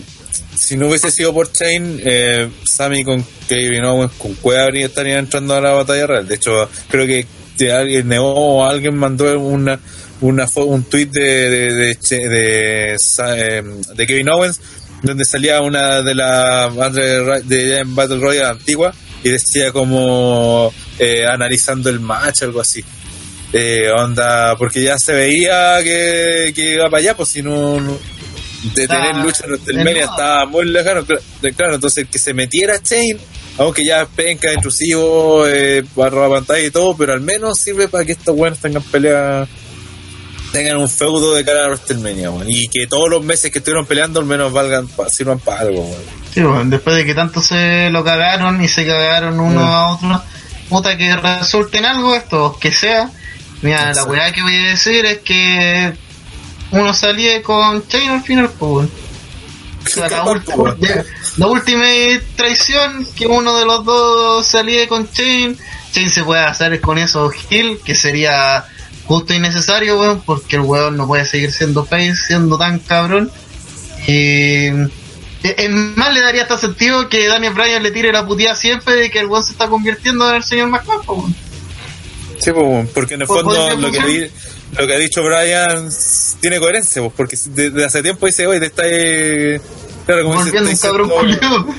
si 0.58 0.78
no 0.78 0.88
hubiese 0.88 1.12
sido 1.12 1.34
por 1.34 1.52
Chain, 1.52 2.02
eh, 2.04 2.50
Sammy 2.66 3.04
con 3.04 3.26
Kevin 3.48 3.86
Owens, 3.86 4.12
con 4.18 4.34
Cueva 4.36 4.64
habría- 4.64 4.86
estarían 4.88 5.20
entrando 5.20 5.56
a 5.56 5.62
la 5.62 5.72
batalla 5.72 6.08
real. 6.08 6.28
De 6.28 6.36
hecho, 6.36 6.70
creo 6.90 7.06
que 7.06 7.26
alguien, 7.72 8.12
o 8.20 8.66
alguien 8.66 8.96
mandó 8.96 9.40
una, 9.40 9.80
una 10.22 10.46
un 10.56 10.84
tweet 10.84 11.08
de, 11.08 11.50
de, 11.50 11.74
de, 11.74 11.96
Che- 12.00 12.28
de, 12.30 12.98
Kevin 14.08 14.30
Owens 14.30 14.60
donde 15.04 15.24
salía 15.26 15.62
una 15.62 16.02
de 16.02 16.16
las 16.16 16.74
de 17.48 17.84
Battle 17.86 18.18
Royale 18.20 18.50
antigua 18.60 18.94
y 19.24 19.30
decía 19.30 19.72
como 19.72 20.74
eh, 21.00 21.26
analizando 21.28 21.90
el 21.90 22.00
match, 22.00 22.42
algo 22.44 22.62
así. 22.62 22.84
Eh, 23.54 23.90
onda, 23.98 24.56
porque 24.58 24.82
ya 24.84 24.98
se 24.98 25.14
veía 25.14 25.78
que, 25.84 26.52
iba 26.74 26.90
para 26.90 26.98
allá, 27.02 27.16
pues 27.16 27.30
si 27.30 27.42
no- 27.42 27.80
de 28.74 28.88
tener 28.88 29.16
lucha 29.18 29.44
en 29.46 29.52
WrestleMania 29.52 30.04
estaba 30.06 30.46
muy 30.46 30.66
lejano, 30.66 31.06
claro, 31.56 31.76
entonces 31.76 32.08
que 32.12 32.18
se 32.20 32.34
metiera 32.34 32.82
Chain, 32.82 33.18
aunque 33.58 33.86
ya 33.86 34.06
penca, 34.06 34.52
intrusivo, 34.54 35.46
eh, 35.48 35.84
barra 35.96 36.30
pantalla 36.30 36.66
y 36.66 36.72
todo, 36.72 36.96
pero 36.98 37.14
al 37.14 37.22
menos 37.22 37.60
sirve 37.60 37.88
para 37.88 38.04
que 38.06 38.14
estos 38.14 38.36
buenos 38.36 38.60
tengan 38.60 38.82
pelea, 38.84 39.48
tengan 40.52 40.78
un 40.78 40.90
feudo 40.90 41.34
de 41.36 41.44
cara 41.46 41.66
a 41.66 41.68
WrestleMania, 41.68 42.32
weón, 42.32 42.50
y 42.50 42.68
que 42.70 42.88
todos 42.88 43.10
los 43.10 43.24
meses 43.24 43.52
que 43.52 43.60
estuvieron 43.60 43.86
peleando 43.86 44.20
al 44.20 44.26
menos 44.26 44.52
valgan, 44.54 44.88
pa- 44.88 45.10
sirvan 45.10 45.40
para 45.40 45.62
algo, 45.62 45.82
weón. 45.82 46.26
Sí, 46.34 46.42
bueno, 46.42 46.64
después 46.66 46.96
de 46.96 47.06
que 47.06 47.14
tanto 47.14 47.42
se 47.42 47.90
lo 47.92 48.04
cagaron 48.04 48.62
y 48.64 48.68
se 48.68 48.86
cagaron 48.86 49.40
uno 49.40 49.62
Mm. 49.62 49.64
a 49.64 49.88
otro, 49.94 50.24
puta 50.70 50.98
que 50.98 51.16
resulten 51.16 51.86
algo 51.86 52.16
esto, 52.16 52.58
que 52.60 52.72
sea. 52.74 53.10
Mira, 53.62 53.94
la 53.94 54.04
weá 54.04 54.32
que 54.34 54.42
voy 54.42 54.54
a 54.56 54.64
decir 54.72 55.06
es 55.06 55.20
que 55.20 55.94
uno 56.76 56.94
salía 56.94 57.42
con 57.42 57.88
Chain 57.88 58.10
al 58.10 58.24
final, 58.24 58.50
pues, 58.60 58.72
weón. 58.72 58.92
O 59.86 59.88
sea, 59.88 60.04
la, 60.04 60.18
Capaz, 60.18 60.32
última, 60.32 60.76
la 61.38 61.48
última 61.48 61.86
traición 62.36 63.08
que 63.16 63.28
uno 63.28 63.56
de 63.58 63.66
los 63.66 63.86
dos 63.86 64.48
salía 64.48 64.88
con 64.88 65.10
Chain, 65.12 65.58
Chain 65.92 66.10
se 66.10 66.24
puede 66.24 66.42
hacer 66.42 66.82
con 66.82 66.98
eso 66.98 67.32
Hill, 67.50 67.80
que 67.84 67.94
sería 67.94 68.66
justo 69.06 69.34
y 69.34 69.40
necesario, 69.40 70.00
weón, 70.00 70.22
porque 70.26 70.56
el 70.56 70.64
weón 70.64 70.98
no 70.98 71.08
puede 71.08 71.26
seguir 71.26 71.52
siendo 71.52 71.86
face, 71.86 72.16
siendo 72.16 72.58
tan 72.58 72.80
cabrón. 72.80 73.32
Y 74.08 74.68
es 75.44 75.70
más, 75.70 76.14
le 76.14 76.22
daría 76.22 76.44
hasta 76.44 76.58
sentido 76.58 77.08
que 77.08 77.28
Daniel 77.28 77.54
Bryan 77.54 77.84
le 77.84 77.92
tire 77.92 78.12
la 78.12 78.26
puteada 78.26 78.56
siempre 78.56 78.96
de 78.96 79.12
que 79.12 79.20
el 79.20 79.28
weón 79.28 79.44
se 79.44 79.52
está 79.52 79.68
convirtiendo 79.68 80.28
en 80.30 80.38
el 80.38 80.44
señor 80.44 80.70
McMahon, 80.70 81.04
weón. 81.08 81.36
Sí, 82.40 82.52
porque 82.94 83.14
en 83.14 83.22
el 83.22 83.28
fondo 83.28 83.54
lo 83.78 83.92
que, 83.92 84.02
funcionar. 84.02 84.30
Lo 84.78 84.88
que 84.88 84.94
ha 84.94 84.98
dicho 84.98 85.24
Brian 85.24 85.90
tiene 86.40 86.60
coherencia, 86.60 87.02
pues, 87.02 87.14
porque 87.16 87.38
desde 87.46 87.86
hace 87.86 88.02
tiempo 88.04 88.26
dice, 88.26 88.48
oye, 88.48 88.60
te 88.60 88.66
está... 88.68 88.84
eh, 88.86 89.60
Claro, 90.06 90.24
como 90.24 90.44
dice, 90.44 90.60
un 90.62 90.78
cabrón 90.78 91.10
diciendo-. 91.26 91.76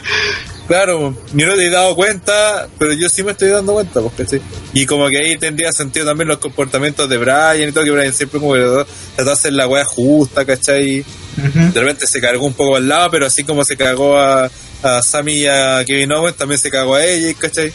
Claro, 0.66 1.16
yo 1.32 1.46
no 1.46 1.54
te 1.54 1.64
he 1.66 1.70
dado 1.70 1.94
cuenta, 1.94 2.66
pero 2.76 2.92
yo 2.92 3.08
sí 3.08 3.22
me 3.22 3.30
estoy 3.30 3.50
dando 3.50 3.74
cuenta, 3.74 4.00
pues, 4.00 4.14
¿cachai? 4.16 4.42
Y 4.72 4.84
como 4.84 5.08
que 5.08 5.18
ahí 5.18 5.38
tendría 5.38 5.70
sentido 5.72 6.06
también 6.06 6.26
los 6.26 6.38
comportamientos 6.38 7.08
de 7.08 7.18
Brian 7.18 7.68
y 7.68 7.72
todo, 7.72 7.84
que 7.84 7.92
Brian 7.92 8.12
siempre 8.12 8.40
como 8.40 8.54
que 8.54 8.60
trató 9.14 9.30
de 9.30 9.32
hacer 9.32 9.52
la 9.52 9.68
wea 9.68 9.84
justa, 9.84 10.44
¿cachai? 10.44 11.04
De 11.72 11.80
repente 11.80 12.08
se 12.08 12.20
cargó 12.20 12.44
un 12.46 12.54
poco 12.54 12.74
al 12.76 12.88
lado, 12.88 13.10
pero 13.12 13.26
así 13.26 13.44
como 13.44 13.64
se 13.64 13.76
cagó 13.76 14.18
a, 14.18 14.50
a 14.82 15.02
Sammy 15.02 15.34
y 15.42 15.46
a 15.46 15.84
Kevin 15.86 16.10
Owens, 16.10 16.36
también 16.36 16.58
se 16.60 16.68
cagó 16.68 16.96
a 16.96 17.04
ella, 17.04 17.32
¿cachai? 17.38 17.72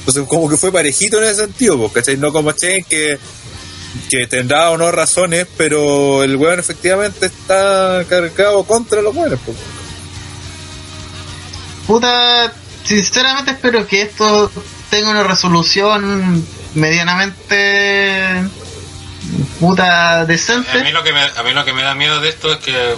Entonces 0.00 0.24
como 0.28 0.50
que 0.50 0.58
fue 0.58 0.70
parejito 0.70 1.16
en 1.16 1.24
ese 1.24 1.36
sentido, 1.46 1.78
pues, 1.78 1.92
¿cachai? 1.92 2.18
No 2.18 2.30
como 2.30 2.52
Chen 2.52 2.84
que, 2.86 3.16
que 4.10 4.26
tendrá 4.26 4.70
o 4.70 4.78
no 4.78 4.90
razones, 4.90 5.46
pero 5.56 6.22
el 6.22 6.36
weón 6.36 6.60
efectivamente 6.60 7.26
está 7.26 8.04
cargado 8.08 8.64
contra 8.64 9.02
los 9.02 9.14
buenos, 9.14 9.38
pues. 9.44 9.56
Puta, 11.86 12.52
sinceramente 12.84 13.52
espero 13.52 13.86
que 13.86 14.02
esto 14.02 14.50
tenga 14.90 15.10
una 15.10 15.22
resolución 15.24 16.46
medianamente 16.74 18.42
puta 19.60 20.20
A 20.20 20.24
decente. 20.24 20.82
mí, 20.82 20.90
lo 20.90 21.02
que 21.02 21.12
me, 21.12 21.22
a 21.22 21.42
mí 21.42 21.52
lo 21.52 21.64
que 21.64 21.72
me 21.72 21.82
da 21.82 21.94
miedo 21.94 22.20
de 22.20 22.28
esto 22.28 22.52
es 22.52 22.58
que 22.58 22.94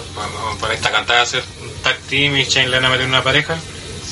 por 0.59 0.71
esta 0.71 0.91
cantada 0.91 1.21
hacer 1.21 1.43
un 1.61 1.69
tag 1.83 1.97
team 2.09 2.35
y 2.37 2.43
Shane 2.45 2.69
le 2.69 2.77
van 2.77 2.85
a 2.85 2.89
meter 2.89 3.05
una 3.05 3.23
pareja. 3.23 3.55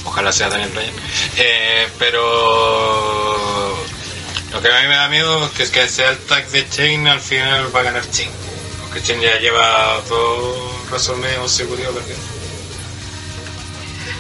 Ojalá 0.06 0.32
sea 0.32 0.50
Daniel 0.50 0.70
Bryan. 0.70 0.94
Eh, 1.38 1.88
pero 1.98 3.76
lo 4.54 4.62
que 4.62 4.68
a 4.72 4.82
mí 4.82 4.88
me 4.88 4.96
da 4.96 5.10
miedo 5.10 5.46
es 5.46 5.52
que, 5.52 5.64
es 5.64 5.70
que 5.72 5.88
sea 5.90 6.12
el 6.12 6.18
tag 6.20 6.48
de 6.50 6.66
Shane 6.72 7.10
al 7.10 7.20
final 7.20 7.76
va 7.76 7.80
a 7.80 7.84
ganar 7.84 8.04
Shane. 8.12 8.32
Porque 8.82 9.02
Shane 9.02 9.24
ya 9.24 9.40
lleva 9.40 10.00
dos 10.08 10.56
WrestleMania 10.90 11.38
consecutivos 11.40 11.94
perdiendo. 11.96 12.24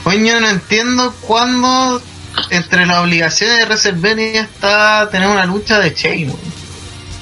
Coño, 0.03 0.39
no 0.41 0.49
entiendo 0.49 1.13
cuándo 1.21 2.01
entre 2.49 2.85
las 2.85 2.97
obligaciones 2.99 3.59
de 3.59 3.65
WrestleMania 3.65 4.41
está 4.41 5.07
tener 5.11 5.29
una 5.29 5.45
lucha 5.45 5.79
de 5.79 5.93
Chain. 5.93 6.33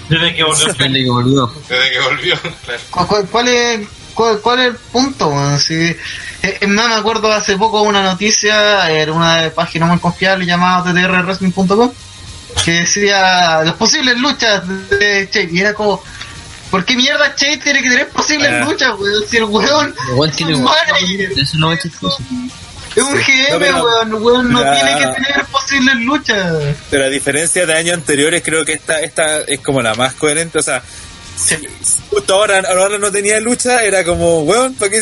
Desde 0.10 0.36
que 0.36 0.44
volvió. 0.44 0.66
Depende 0.68 1.04
que 1.04 1.10
volvió. 1.10 1.54
Desde 1.70 1.92
que 1.92 2.00
volvió, 2.00 2.36
claro. 2.66 2.82
¿Cu- 2.90 3.08
cu- 3.08 3.28
¿Cuál 3.32 3.48
es, 3.50 3.88
cuál, 4.14 4.40
cuál 4.42 4.60
es 4.60 4.66
el 4.68 4.76
punto? 4.76 5.28
weón? 5.28 5.60
Si, 5.60 5.74
eh, 5.76 5.98
es 6.60 6.68
más, 6.68 6.88
me 6.90 6.96
acuerdo 6.96 7.32
hace 7.32 7.56
poco 7.56 7.82
una 7.82 8.02
noticia 8.02 8.90
en 8.92 9.12
una 9.12 9.52
página 9.54 9.86
muy 9.86 10.00
confiable 10.00 10.46
llamada 10.46 10.92
ttrwrestling.com 10.92 11.92
que 12.64 12.72
decía 12.72 13.62
las 13.64 13.74
posibles 13.76 14.18
luchas 14.18 14.64
de 14.90 15.30
Chain 15.32 15.56
y 15.56 15.60
era 15.62 15.74
como 15.74 16.04
¿por 16.70 16.86
qué 16.86 16.96
mierda 16.96 17.36
Chain 17.36 17.60
tiene 17.60 17.82
que 17.82 17.90
tener 17.90 18.10
posibles 18.10 18.50
Ah. 18.52 18.66
luchas, 18.66 18.92
weón? 19.00 19.24
Si 19.30 19.38
el 19.38 19.44
weón 19.46 19.96
Igual 20.10 20.32
tiene 20.32 20.54
es 20.54 20.58
un 20.60 20.64
manager, 20.66 21.32
Eso 21.38 21.58
no 21.58 21.74
es 21.74 21.82
chistoso. 21.82 22.18
es 22.96 23.04
un 23.04 23.14
GM, 23.16 23.52
No, 23.52 23.60
pero- 23.60 23.84
weón, 23.84 24.14
weón, 24.24 24.52
no 24.54 24.64
Ya. 24.64 24.74
tiene 24.74 25.00
que 25.00 25.22
tener 25.22 25.46
posibles 25.46 25.96
luchas. 25.98 26.54
Pero 26.90 27.06
a 27.06 27.10
diferencia 27.10 27.66
de 27.66 27.74
años 27.74 27.96
anteriores, 27.98 28.42
creo 28.44 28.64
que 28.66 28.74
esta, 28.74 29.00
esta 29.02 29.42
es 29.42 29.60
como 29.60 29.82
la 29.82 29.96
más 29.96 30.14
coherente. 30.14 30.60
O 30.60 30.64
sea, 30.64 30.82
justo 32.10 32.34
ahora, 32.34 32.64
ahora 32.68 32.98
no 32.98 33.12
tenía 33.12 33.40
lucha, 33.40 33.84
era 33.84 34.04
como, 34.04 34.44
weón, 34.44 34.74
¿para 34.76 34.92
qué 34.92 35.02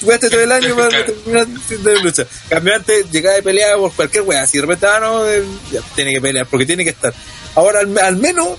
jugaste 0.00 0.30
todo 0.30 0.40
el 0.40 0.52
año 0.52 0.74
para 0.76 1.04
terminar 1.04 1.46
sin 1.68 1.82
tener 1.82 2.02
lucha? 2.02 2.26
Cambió 2.48 2.74
antes, 2.74 3.10
llegaba 3.10 3.36
de 3.36 3.42
pelear 3.42 3.76
por 3.76 3.92
cualquier 3.92 4.24
weá. 4.24 4.46
Si 4.46 4.58
de 4.58 4.62
repente, 4.62 4.86
ah, 4.86 5.00
no, 5.00 5.28
eh, 5.28 5.44
ya, 5.72 5.80
tiene 5.94 6.12
que 6.12 6.20
pelear, 6.20 6.46
porque 6.46 6.66
tiene 6.66 6.84
que 6.84 6.90
estar. 6.90 7.12
Ahora, 7.54 7.80
al, 7.80 7.98
al 7.98 8.16
menos, 8.16 8.58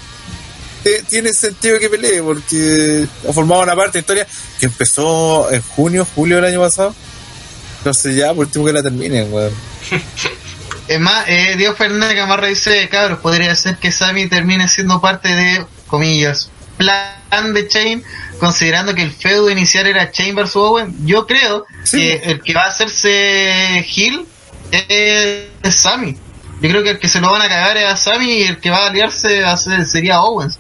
eh, 0.86 1.04
tiene 1.10 1.34
sentido 1.34 1.80
que 1.80 1.90
pelee, 1.90 2.22
porque 2.22 3.08
ha 3.28 3.34
formado 3.34 3.64
una 3.64 3.76
parte 3.76 3.94
de 3.94 4.00
historia 4.02 4.28
que 4.60 4.68
empezó 4.68 5.52
en 5.52 5.62
junio, 5.62 6.08
julio 6.16 6.36
del 6.36 6.46
año 6.46 6.60
pasado. 6.60 6.94
Entonces, 7.80 8.16
ya, 8.16 8.34
por 8.34 8.46
último 8.46 8.66
que 8.66 8.74
la 8.74 8.84
terminen, 8.84 9.34
weón. 9.34 9.54
Es 10.88 11.00
más, 11.00 11.26
eh, 11.28 11.56
Diego 11.58 11.76
Fernández 11.76 12.16
Gamarra 12.16 12.46
dice, 12.46 12.88
cabros, 12.90 13.18
podría 13.18 13.56
ser 13.56 13.78
que 13.78 13.92
Sammy 13.92 14.28
termine 14.28 14.68
siendo 14.68 15.02
parte 15.02 15.30
de, 15.30 15.66
comillas, 15.88 16.52
plan 16.78 17.54
de 17.54 17.68
Chain, 17.68 18.04
considerando 18.40 18.94
que 18.94 19.02
el 19.04 19.12
feudo 19.12 19.50
inicial 19.50 19.88
era 19.88 20.12
Chain 20.12 20.36
vs 20.36 20.56
Owen. 20.56 20.96
Yo 21.06 21.26
creo 21.28 21.66
Sí. 21.84 21.98
que 21.98 22.14
el 22.32 22.42
que 22.42 22.54
va 22.54 22.64
a 22.64 22.68
hacerse 22.70 23.86
Hill 23.96 24.26
es, 24.72 25.46
es 25.64 25.76
Sammy. 25.76 26.18
Yo 26.62 26.70
creo 26.70 26.84
que 26.84 26.92
el 26.92 27.00
que 27.00 27.08
se 27.10 27.20
lo 27.20 27.32
van 27.32 27.42
a 27.42 27.50
cagar 27.50 27.78
es 27.78 27.86
a 27.86 27.96
Sammy 27.98 28.32
y 28.32 28.44
el 28.44 28.60
que 28.60 28.70
va 28.70 28.78
a 28.86 28.88
aliarse 28.88 29.42
va 29.42 29.52
a 29.54 29.58
ser- 29.58 29.86
sería 29.86 30.22
Owens. 30.22 30.58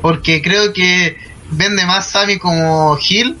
Porque 0.00 0.42
creo 0.42 0.72
que 0.72 1.16
vende 1.50 1.84
más 1.86 2.08
Sammy 2.10 2.38
como 2.38 2.98
Hill 2.98 3.36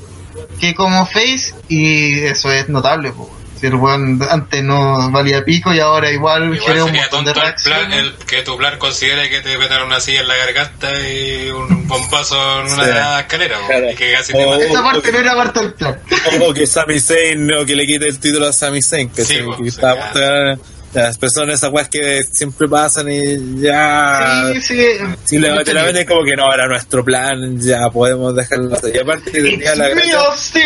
que 0.60 0.74
como 0.74 1.06
Face 1.06 1.54
y 1.68 2.20
eso 2.24 2.50
es 2.50 2.68
notable. 2.68 3.12
po. 3.12 3.30
Weón 3.72 4.20
antes 4.28 4.62
no 4.62 5.10
valía 5.10 5.44
pico 5.44 5.72
y 5.72 5.80
ahora 5.80 6.10
igual 6.10 6.54
Igual 6.54 6.60
genera 6.60 6.84
un 6.84 6.88
sería 6.90 7.02
montón 7.02 7.24
de 7.24 7.32
tonto 7.32 7.48
el 7.48 7.54
plan, 7.62 7.92
el 7.92 8.12
que 8.26 8.42
tu 8.42 8.56
plan 8.56 8.78
considere 8.78 9.30
que 9.30 9.40
te 9.40 9.56
metan 9.58 9.82
una 9.84 10.00
silla 10.00 10.20
en 10.22 10.28
la 10.28 10.36
garganta 10.36 10.90
y 11.08 11.50
un 11.50 11.86
bombazo 11.88 12.36
en 12.60 12.72
una 12.72 12.84
Sí. 12.84 13.20
escalera, 13.20 13.58
Claro. 13.66 13.90
y 13.90 13.94
que 13.94 14.12
casi 14.12 14.32
te. 14.32 14.66
Esa 14.66 14.82
parte 14.82 15.12
no 15.12 15.18
era 15.18 15.34
parte 15.36 15.60
del 15.60 15.72
plan. 15.74 16.00
o 16.46 16.52
que 16.52 16.66
Sami 16.66 17.00
Zayn 17.00 17.52
o 17.54 17.64
que 17.64 17.76
le 17.76 17.86
quite 17.86 18.08
el 18.08 18.18
título 18.18 18.48
a 18.48 18.52
Sami 18.52 18.82
Zayn 18.82 19.08
que, 19.10 19.24
Sí, 19.24 19.34
se- 19.34 19.44
que 19.44 19.54
sí, 19.56 19.68
está 19.68 19.94
de 20.12 20.20
ganar. 20.20 20.58
las 20.94 21.18
personas 21.18 21.54
esas 21.56 21.70
weas 21.72 21.88
que 21.88 22.22
siempre 22.30 22.68
pasan 22.68 23.10
y 23.10 23.60
ya 23.60 24.52
Sí, 24.54 24.60
sí. 24.62 24.76
te 25.28 25.38
la 25.74 25.82
venden 25.82 26.06
como 26.06 26.22
que 26.24 26.36
no 26.36 26.52
era 26.52 26.68
nuestro 26.68 27.04
plan 27.04 27.58
ya 27.60 27.90
podemos 27.92 28.34
dejarlo 28.34 28.76
así. 28.76 28.92
y 28.94 28.98
aparte 28.98 29.30
tenía 29.32 29.70
It's 29.70 29.76
la 29.78 30.20
Austin. 30.28 30.62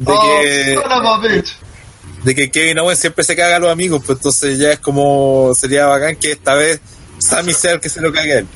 de 0.00 0.12
Oh, 0.12 0.40
que- 0.42 0.78
de 2.24 2.34
que 2.34 2.50
Kevin 2.50 2.78
Owens 2.80 2.98
siempre 2.98 3.24
se 3.24 3.36
caga 3.36 3.56
a 3.56 3.60
los 3.60 3.70
amigos 3.70 4.02
pues 4.04 4.18
entonces 4.18 4.58
ya 4.58 4.72
es 4.72 4.78
como 4.78 5.52
sería 5.54 5.86
bacán 5.86 6.16
que 6.16 6.32
esta 6.32 6.54
vez 6.54 6.80
Sami 7.18 7.52
sea 7.52 7.72
el 7.72 7.80
que 7.80 7.88
se 7.88 8.00
lo 8.00 8.12
cague 8.12 8.32
a 8.32 8.38
él 8.38 8.46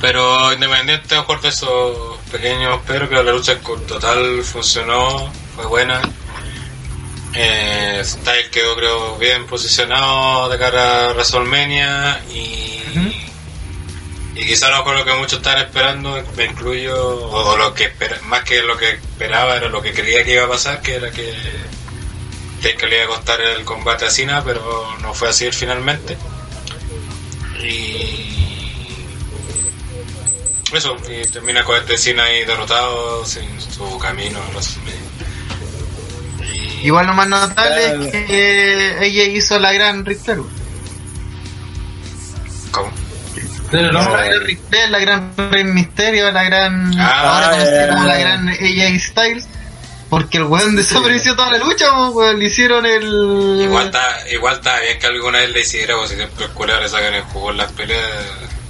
Pero 0.00 0.52
independiente 0.52 1.14
mejor 1.14 1.40
de 1.40 1.48
esos 1.48 2.18
pequeños 2.30 2.80
pero 2.86 3.08
que 3.08 3.14
la 3.14 3.32
lucha 3.32 3.58
con 3.60 3.80
total 3.86 4.42
funcionó, 4.42 5.30
fue 5.54 5.66
buena. 5.66 6.00
Eh, 7.34 8.02
Style 8.04 8.50
quedó 8.50 8.76
creo 8.76 9.16
bien 9.16 9.46
posicionado 9.46 10.50
de 10.50 10.58
cara 10.58 11.10
a 11.10 11.12
WrestleMania 11.12 12.20
y, 12.30 12.82
y 14.34 14.46
quizá 14.46 14.70
lo 14.70 14.84
con 14.84 14.96
lo 14.96 15.04
que 15.04 15.12
muchos 15.14 15.38
estaban 15.38 15.62
esperando, 15.62 16.22
me 16.36 16.44
incluyo, 16.46 16.96
o, 16.96 17.52
o 17.52 17.56
lo 17.56 17.74
que 17.74 17.84
espera, 17.84 18.18
más 18.24 18.44
que 18.44 18.62
lo 18.62 18.76
que 18.76 18.90
esperaba 18.90 19.56
era 19.56 19.68
lo 19.68 19.82
que 19.82 19.92
creía 19.92 20.24
que 20.24 20.34
iba 20.34 20.44
a 20.44 20.48
pasar, 20.48 20.80
que 20.80 20.94
era 20.94 21.10
que 21.10 21.34
que 22.62 22.86
le 22.86 22.96
iba 22.96 23.04
a 23.06 23.16
costar 23.16 23.40
el 23.40 23.64
combate 23.64 24.06
a 24.06 24.10
Cena, 24.10 24.42
pero 24.44 24.86
no 25.00 25.12
fue 25.14 25.28
así 25.28 25.50
finalmente. 25.50 26.16
Y 27.60 28.32
eso, 30.72 30.96
y 31.08 31.26
termina 31.26 31.64
con 31.64 31.76
este 31.76 31.98
Cena 31.98 32.24
ahí 32.24 32.44
derrotado 32.44 33.26
sin 33.26 33.60
su 33.60 33.98
camino 33.98 34.38
a 34.38 34.48
WrestleMania. 34.50 35.00
Y 36.54 36.86
Igual 36.86 37.06
lo 37.06 37.14
más 37.14 37.28
notable 37.28 37.86
es 37.86 38.12
que 38.12 39.06
ella 39.06 39.24
hizo 39.24 39.58
la 39.58 39.72
gran 39.72 40.04
Ric 40.04 40.20
Pero 43.72 44.02
Flair, 44.68 44.90
la 44.90 44.98
gran 44.98 45.32
Rey 45.50 45.64
Misterio, 45.64 46.30
la 46.30 46.44
gran. 46.44 46.92
Ah, 46.98 47.34
ahora 47.34 47.50
conocida 47.50 47.88
como 47.88 48.04
la 48.04 48.16
gran 48.18 48.48
AJ 48.48 49.00
Styles. 49.00 49.48
Porque 50.10 50.36
el 50.36 50.44
weón 50.44 50.76
desapareció 50.76 51.34
toda 51.34 51.52
la 51.52 51.58
lucha, 51.58 51.90
weón. 52.10 52.38
Le 52.38 52.44
hicieron 52.44 52.84
el. 52.84 53.62
Igual 53.62 53.86
está, 53.86 54.30
igual 54.30 54.54
está 54.56 54.78
bien 54.80 54.98
que 54.98 55.06
alguna 55.06 55.38
vez 55.38 55.50
le 55.50 55.60
hiciera, 55.62 55.94
porque 55.96 56.14
siempre 56.14 56.44
el 56.44 56.50
culeo 56.50 56.80
le 56.80 56.88
sacan 56.88 57.14
el 57.14 57.22
jugo 57.22 57.50
en 57.50 57.56
las 57.56 57.72
peleas. 57.72 58.06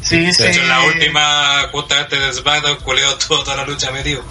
Sí, 0.02 0.32
sí. 0.32 0.42
De 0.42 0.50
hecho, 0.50 0.60
en 0.60 0.68
la 0.68 0.80
última, 0.82 1.68
justamente 1.72 2.18
de 2.18 2.32
SmackDown, 2.32 2.76
el 2.76 2.82
culeo 2.84 3.18
tuvo 3.18 3.42
toda 3.42 3.56
la 3.56 3.66
lucha 3.66 3.90
metido. 3.90 4.22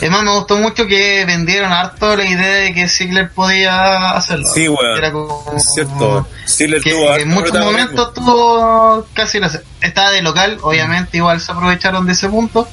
Es 0.00 0.10
más, 0.10 0.22
me 0.22 0.30
gustó 0.30 0.56
mucho 0.58 0.86
que 0.86 1.24
vendieron 1.26 1.72
harto 1.72 2.16
la 2.16 2.24
idea 2.24 2.54
de 2.56 2.74
que 2.74 2.88
Ziggler 2.88 3.30
podía 3.30 4.12
hacerlo. 4.12 4.48
sí 4.52 4.68
weón. 4.68 4.96
Era 4.98 5.12
como- 5.12 5.44
cierto. 5.74 6.26
Ziggler 6.48 6.80
que 6.82 6.90
tuvo 6.92 7.16
en 7.16 7.28
muchos 7.28 7.58
momentos 7.58 8.14
tuvo 8.14 9.06
casi 9.12 9.38
la 9.40 9.50
estaba 9.80 10.10
de 10.10 10.22
local 10.22 10.58
obviamente 10.62 11.18
igual 11.18 11.40
se 11.40 11.52
aprovecharon 11.52 12.06
de 12.06 12.12
ese 12.12 12.28
punto 12.28 12.66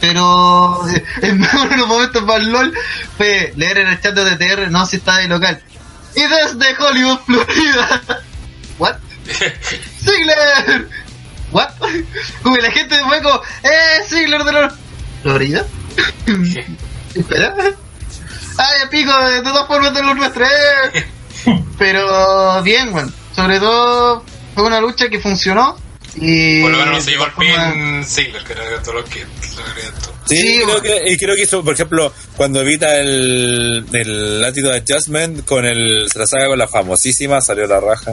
pero 0.00 0.80
en 1.22 1.36
uno 1.42 1.66
de 1.68 1.76
los 1.78 1.88
momentos 1.88 2.22
más 2.24 2.42
LOL 2.42 2.74
fue 3.16 3.52
leer 3.56 3.78
en 3.78 3.88
el 3.88 4.00
chat 4.00 4.14
de 4.14 4.36
TR 4.36 4.70
no 4.70 4.84
si 4.86 4.96
está 4.96 5.16
de 5.18 5.28
local. 5.28 5.62
Y 6.14 6.20
desde 6.22 6.76
Hollywood 6.78 7.18
Florida. 7.26 8.02
What 8.78 8.96
Ziggler. 10.04 10.88
What 11.52 11.70
como 12.42 12.56
la 12.56 12.70
gente 12.70 12.98
fue 13.04 13.22
como 13.22 13.40
eh 13.62 14.02
Ziggler 14.08 14.44
de 14.44 14.52
la 14.52 14.74
Florida 15.22 15.64
ay 18.58 18.88
pico 18.90 19.12
de 19.28 19.42
todas 19.42 19.66
formas 19.66 19.94
de 19.94 20.02
los 20.02 20.16
nuestros 20.16 20.48
eh. 20.94 21.04
Pero 21.78 22.62
bien, 22.62 22.92
bueno. 22.92 23.12
Sobre 23.34 23.58
todo 23.58 24.24
fue 24.54 24.64
una 24.64 24.80
lucha 24.80 25.08
que 25.08 25.20
funcionó. 25.20 25.76
Y 26.16 26.62
Por 26.62 26.70
lo 26.70 26.78
menos 26.78 26.94
no 26.94 27.00
se 27.00 27.10
llevó 27.10 27.24
de 27.24 27.30
forma- 27.32 27.72
pin 27.72 28.04
Ziggler, 28.04 28.44
que 28.44 28.52
era 28.52 28.80
todo 28.82 28.94
lo 28.94 29.04
que. 29.04 29.26
Sí, 30.26 30.36
Sí, 30.38 30.60
creo 30.64 30.80
que, 30.80 31.02
y 31.12 31.16
creo 31.18 31.34
que 31.34 31.42
hizo, 31.42 31.64
por 31.64 31.74
ejemplo, 31.74 32.12
cuando 32.36 32.60
evita 32.60 32.96
el, 33.00 33.84
el 33.92 34.40
Latitude 34.40 34.76
Adjustment 34.78 35.44
con 35.44 35.64
el, 35.66 36.08
se 36.10 36.18
la 36.18 36.26
saca 36.26 36.46
con 36.46 36.58
la 36.58 36.68
famosísima, 36.68 37.40
salió 37.40 37.66
la 37.66 37.80
raja. 37.80 38.12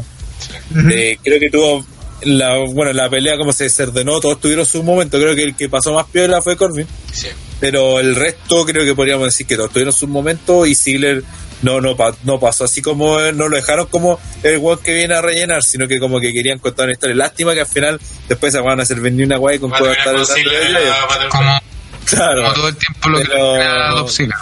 Eh, 0.91 1.19
creo 1.23 1.39
que 1.39 1.49
tuvo 1.51 1.85
la, 2.23 2.57
bueno, 2.73 2.91
la 2.91 3.07
pelea 3.09 3.37
como 3.37 3.53
se 3.53 3.65
desordenó, 3.65 4.19
todos 4.19 4.41
tuvieron 4.41 4.65
su 4.65 4.81
momento, 4.83 5.19
creo 5.19 5.35
que 5.35 5.43
el 5.43 5.55
que 5.55 5.69
pasó 5.69 5.93
más 5.93 6.07
piola 6.07 6.41
fue 6.41 6.57
Corbin, 6.57 6.87
Sí. 7.13 7.27
Pero 7.61 7.99
el 8.01 8.15
resto 8.15 8.65
creo 8.65 8.83
que 8.83 8.93
podríamos 8.95 9.27
decir 9.27 9.47
que 9.47 9.55
todos 9.55 9.69
tuvieron 9.71 9.93
su 9.93 10.07
momento 10.07 10.65
y 10.65 10.75
Ziggler 10.75 11.23
no, 11.61 11.79
no, 11.79 11.95
pa- 11.95 12.15
no 12.23 12.39
pasó 12.39 12.63
así 12.65 12.81
como, 12.81 13.19
eh, 13.21 13.31
no 13.33 13.47
lo 13.47 13.55
dejaron 13.55 13.85
como 13.85 14.19
el 14.41 14.57
weón 14.57 14.79
que 14.79 14.95
viene 14.95 15.13
a 15.13 15.21
rellenar, 15.21 15.61
sino 15.63 15.87
que 15.87 15.99
como 15.99 16.19
que 16.19 16.33
querían 16.33 16.57
contar 16.59 16.85
una 16.85 16.93
historia. 16.93 17.15
Lástima 17.15 17.53
que 17.53 17.59
al 17.61 17.67
final 17.67 18.01
después 18.27 18.51
se 18.51 18.59
van 18.59 18.79
a 18.79 18.83
hacer 18.83 18.99
venir 18.99 19.27
una 19.27 19.37
guay 19.37 19.59
con 19.59 19.71
terminar 19.71 20.15
estar 20.21 21.61
Claro. 22.05 22.41
como 22.41 22.53
todo 22.55 22.67
el 22.67 22.75
tiempo 22.75 23.09
lo 23.09 23.19
Pero- 23.19 23.53
que 23.53 24.23
era. 24.23 24.37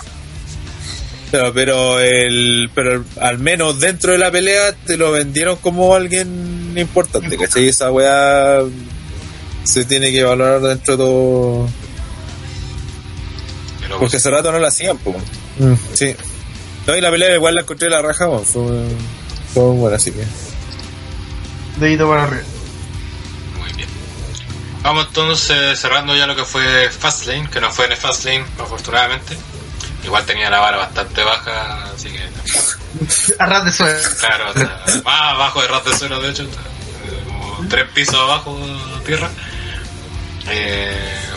Pero, 1.32 1.54
pero 1.54 2.00
el 2.00 2.72
pero 2.74 3.04
al 3.22 3.38
menos 3.38 3.80
dentro 3.80 4.14
de 4.14 4.18
la 4.18 4.32
pelea 4.32 4.74
te 4.88 4.98
lo 4.98 5.12
vendieron 5.12 5.58
como 5.58 5.94
alguien 5.94 6.74
importante, 6.76 7.38
¿cachai? 7.38 7.66
Y 7.66 7.68
esa 7.70 7.92
weá 7.92 8.62
se 9.64 9.86
tiene 9.86 10.12
que 10.12 10.24
valorar 10.24 10.60
dentro 10.62 10.94
de 10.94 11.04
todo. 11.04 11.70
Pero 13.90 14.02
Porque 14.02 14.18
hace 14.18 14.30
rato 14.30 14.52
no 14.52 14.60
la 14.60 14.68
hacían, 14.68 15.00
pues. 15.00 15.18
Sí. 15.96 16.16
No, 16.86 16.96
y 16.96 17.02
la 17.02 17.10
pelea 17.10 17.34
igual 17.34 17.56
la 17.56 17.62
encontré 17.62 17.90
la 17.90 18.04
raja, 18.04 18.30
weón. 18.30 18.46
fue, 18.46 18.62
fue 19.52 19.64
buena, 19.64 19.98
así 19.98 20.12
que. 20.12 20.24
Dedito 21.78 22.08
para 22.08 22.24
arriba. 22.26 22.44
Muy 23.58 23.74
bien. 23.74 23.90
Vamos 24.84 25.08
entonces 25.08 25.80
cerrando 25.80 26.16
ya 26.16 26.28
lo 26.28 26.36
que 26.36 26.46
fue 26.46 26.90
Fastlane, 26.92 27.50
que 27.50 27.60
no 27.60 27.72
fue 27.72 27.88
en 27.88 27.98
Fastlane, 27.98 28.46
afortunadamente. 28.60 29.36
Igual 30.04 30.24
tenía 30.26 30.52
la 30.52 30.60
vara 30.60 30.78
bastante 30.78 31.24
baja, 31.24 31.92
así 31.96 32.10
que 32.10 32.20
A 33.40 33.46
ras 33.48 33.66
de 33.66 33.72
suelo. 33.72 34.00
claro, 34.20 34.52
o 34.52 34.54
sea, 34.54 34.84
más 35.04 35.34
abajo 35.34 35.62
de 35.64 35.68
ras 35.68 35.84
de 35.84 35.98
suelo, 35.98 36.22
de 36.22 36.30
hecho, 36.30 36.44
eh, 36.44 37.24
como 37.26 37.68
tres 37.68 37.88
pisos 37.90 38.16
abajo 38.16 38.56
de 38.58 39.06
tierra. 39.06 39.32
Eh, 40.52 40.92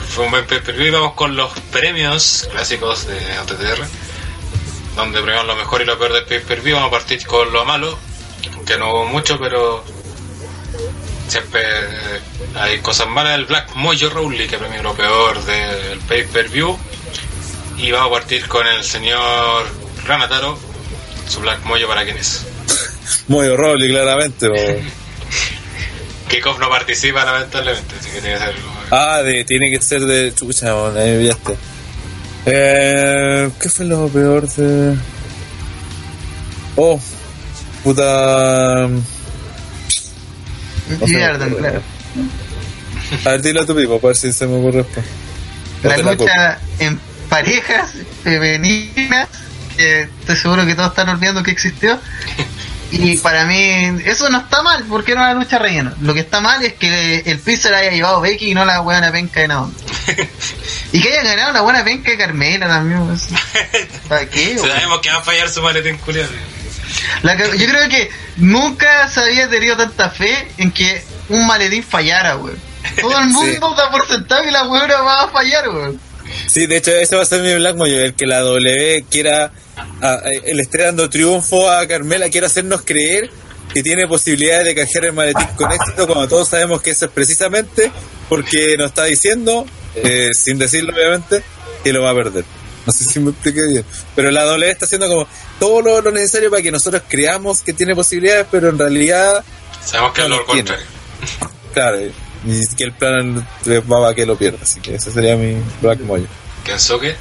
fue 0.08 0.24
un 0.24 0.30
buen 0.30 0.46
pay 0.46 0.60
per 0.60 0.74
view. 0.74 0.92
Vamos 0.92 1.14
con 1.14 1.36
los 1.36 1.52
premios 1.70 2.48
clásicos 2.50 3.06
de 3.06 3.16
ATTR, 3.34 3.86
donde 4.96 5.20
premiamos 5.20 5.46
lo 5.46 5.56
mejor 5.56 5.82
y 5.82 5.84
lo 5.84 5.98
peor 5.98 6.12
del 6.12 6.24
pay 6.24 6.40
per 6.40 6.60
view. 6.60 6.76
Vamos 6.76 6.88
a 6.88 6.98
partir 6.98 7.26
con 7.26 7.52
lo 7.52 7.64
malo, 7.64 7.98
que 8.66 8.76
no 8.78 8.90
hubo 8.90 9.04
mucho, 9.06 9.38
pero 9.38 9.84
siempre 11.28 11.62
eh, 11.62 12.20
hay 12.56 12.78
cosas 12.80 13.08
malas. 13.08 13.38
El 13.38 13.46
Black 13.46 13.74
Mojo 13.74 14.08
Rowley, 14.10 14.48
que 14.48 14.58
premió 14.58 14.82
lo 14.82 14.94
peor 14.94 15.42
del 15.44 15.98
pay 16.00 16.24
per 16.24 16.48
view. 16.48 16.78
Y 17.78 17.90
vamos 17.90 18.08
a 18.08 18.20
partir 18.20 18.46
con 18.48 18.66
el 18.66 18.84
señor 18.84 19.66
Ranataro, 20.04 20.58
su 21.28 21.40
Black 21.40 21.64
Mojo 21.64 21.86
para 21.86 22.04
quién 22.04 22.16
es. 22.16 22.46
Muy 23.28 23.46
horrible, 23.48 23.88
claramente. 23.88 24.48
Kickoff 26.28 26.58
no 26.58 26.70
participa 26.70 27.24
lamentablemente, 27.24 27.94
así 27.98 28.10
que 28.10 28.20
tiene 28.22 28.38
que 28.38 28.44
ser 28.44 28.71
Ah, 28.94 29.22
de, 29.22 29.42
tiene 29.44 29.70
que 29.70 29.80
ser 29.82 30.02
de 30.02 30.34
chucha, 30.34 30.66
ahí 30.66 31.12
me 31.12 31.18
pillaste. 31.20 31.56
Eh, 32.44 33.50
¿Qué 33.58 33.70
fue 33.70 33.86
lo 33.86 34.06
peor 34.08 34.46
de.? 34.46 34.94
Oh, 36.76 37.00
puta. 37.82 38.88
No 38.88 39.00
ocurre. 40.96 41.56
claro. 41.56 41.80
A 43.24 43.30
ver, 43.30 43.40
dilo 43.40 43.64
tú 43.64 43.74
mismo, 43.74 43.98
para 43.98 44.08
ver 44.08 44.16
si 44.18 44.30
se 44.30 44.46
me 44.46 44.58
ocurre 44.58 44.84
La 45.82 45.96
te 45.96 46.02
la 46.02 46.12
lucha 46.12 46.58
en 46.78 47.00
parejas 47.30 47.92
femeninas, 48.22 49.26
que 49.74 50.02
estoy 50.02 50.36
seguro 50.36 50.66
que 50.66 50.74
todos 50.74 50.90
están 50.90 51.08
olvidando 51.08 51.42
que 51.42 51.52
existió. 51.52 51.98
Y 52.92 53.16
para 53.16 53.46
mí, 53.46 54.02
eso 54.04 54.28
no 54.28 54.38
está 54.38 54.62
mal, 54.62 54.84
porque 54.88 55.12
era 55.12 55.22
una 55.22 55.34
lucha 55.34 55.58
rellena. 55.58 55.94
Lo 56.02 56.12
que 56.12 56.20
está 56.20 56.40
mal 56.40 56.62
es 56.62 56.74
que 56.74 57.20
el 57.24 57.38
piso 57.38 57.70
la 57.70 57.78
haya 57.78 57.90
llevado 57.90 58.20
Becky 58.20 58.50
y 58.50 58.54
no 58.54 58.66
la 58.66 58.80
buena 58.80 59.10
penca 59.10 59.40
de 59.40 59.48
Naomi. 59.48 59.72
y 60.92 61.00
que 61.00 61.08
haya 61.08 61.22
ganado 61.22 61.52
la 61.52 61.60
buena 61.62 61.82
penca 61.82 62.10
de 62.10 62.18
Carmela 62.18 62.68
también. 62.68 63.18
¿Para 64.08 64.26
qué? 64.26 64.58
Sabemos 64.58 65.00
que 65.00 65.10
va 65.10 65.18
a 65.18 65.22
fallar 65.22 65.48
su 65.48 65.62
maletín 65.62 65.96
culiado. 65.98 66.30
Yo 67.22 67.66
creo 67.66 67.88
que 67.88 68.10
nunca 68.36 69.08
se 69.08 69.20
había 69.20 69.48
tenido 69.48 69.76
tanta 69.76 70.10
fe 70.10 70.52
en 70.58 70.70
que 70.70 71.02
un 71.30 71.46
maletín 71.46 71.82
fallara, 71.82 72.34
güey. 72.34 72.54
Todo 73.00 73.18
el 73.18 73.26
mundo 73.28 73.74
da 73.74 73.90
por 73.90 74.06
sentado 74.06 74.42
que 74.42 74.50
la 74.50 74.64
weona 74.64 75.00
va 75.00 75.22
a 75.22 75.28
fallar, 75.28 75.68
güey. 75.70 75.98
Sí, 76.48 76.66
de 76.66 76.76
hecho, 76.76 76.90
ese 76.92 77.16
va 77.16 77.22
a 77.22 77.26
ser 77.26 77.42
mi 77.42 77.54
Black 77.54 77.76
el 77.80 78.14
que 78.14 78.26
la 78.26 78.40
W 78.40 79.04
quiera, 79.10 79.52
a- 80.00 80.20
le 80.52 80.62
esté 80.62 80.82
dando 80.82 81.08
triunfo 81.10 81.70
a 81.70 81.86
Carmela, 81.86 82.28
quiera 82.30 82.46
hacernos 82.46 82.82
creer 82.82 83.30
que 83.72 83.82
tiene 83.82 84.06
posibilidades 84.06 84.66
de 84.66 84.74
canjear 84.74 85.06
el 85.06 85.12
maletín 85.14 85.46
con 85.56 85.72
éxito, 85.72 86.06
cuando 86.06 86.28
todos 86.28 86.48
sabemos 86.48 86.82
que 86.82 86.90
eso 86.90 87.06
es 87.06 87.10
precisamente 87.10 87.90
porque 88.28 88.76
nos 88.76 88.88
está 88.88 89.04
diciendo, 89.04 89.66
eh, 89.94 90.30
sin 90.34 90.58
decirlo 90.58 90.92
obviamente, 90.94 91.42
que 91.82 91.92
lo 91.92 92.02
va 92.02 92.10
a 92.10 92.14
perder. 92.14 92.44
No 92.84 92.92
sé 92.92 93.04
si 93.04 93.20
me 93.20 93.30
expliqué 93.30 93.60
bien. 93.68 93.84
Pero 94.16 94.30
la 94.30 94.42
W 94.44 94.70
está 94.70 94.84
haciendo 94.86 95.06
como 95.08 95.26
todo 95.60 95.80
lo, 95.82 96.00
lo 96.02 96.10
necesario 96.10 96.50
para 96.50 96.62
que 96.62 96.72
nosotros 96.72 97.02
creamos 97.08 97.60
que 97.60 97.72
tiene 97.72 97.94
posibilidades, 97.94 98.46
pero 98.50 98.68
en 98.70 98.78
realidad, 98.78 99.44
Sabemos 99.84 100.12
que 100.12 100.22
es 100.22 100.28
No 100.28 100.34
lo 100.36 100.40
lo 100.42 100.46
contrario. 100.46 100.86
claro, 101.72 101.98
y 102.44 102.76
que 102.76 102.84
el 102.84 102.92
plan 102.92 103.46
va 103.90 104.10
a 104.10 104.14
que 104.14 104.26
lo 104.26 104.36
pierda. 104.36 104.58
Así 104.62 104.80
que 104.80 104.94
ese 104.96 105.10
sería 105.10 105.36
mi 105.36 105.56
Black 105.80 106.00
Mojo. 106.00 106.24
Kensuke, 106.64 107.16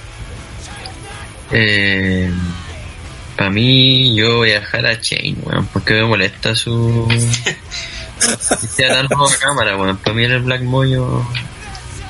Eh, 1.51 2.31
para 3.35 3.49
mí, 3.49 4.15
yo 4.15 4.37
voy 4.37 4.51
a 4.51 4.59
dejar 4.59 4.85
a 4.85 4.99
Chain, 4.99 5.37
weón, 5.43 5.67
porque 5.73 5.95
me 5.95 6.05
molesta 6.05 6.55
su. 6.55 7.07
tan 8.77 9.09
rojo 9.09 9.29
a 9.29 9.37
cámara, 9.37 9.77
weón. 9.77 9.97
Para 9.97 10.15
mí 10.15 10.23
era 10.23 10.35
el 10.35 10.43
Black 10.43 10.61
Moyo. 10.61 11.25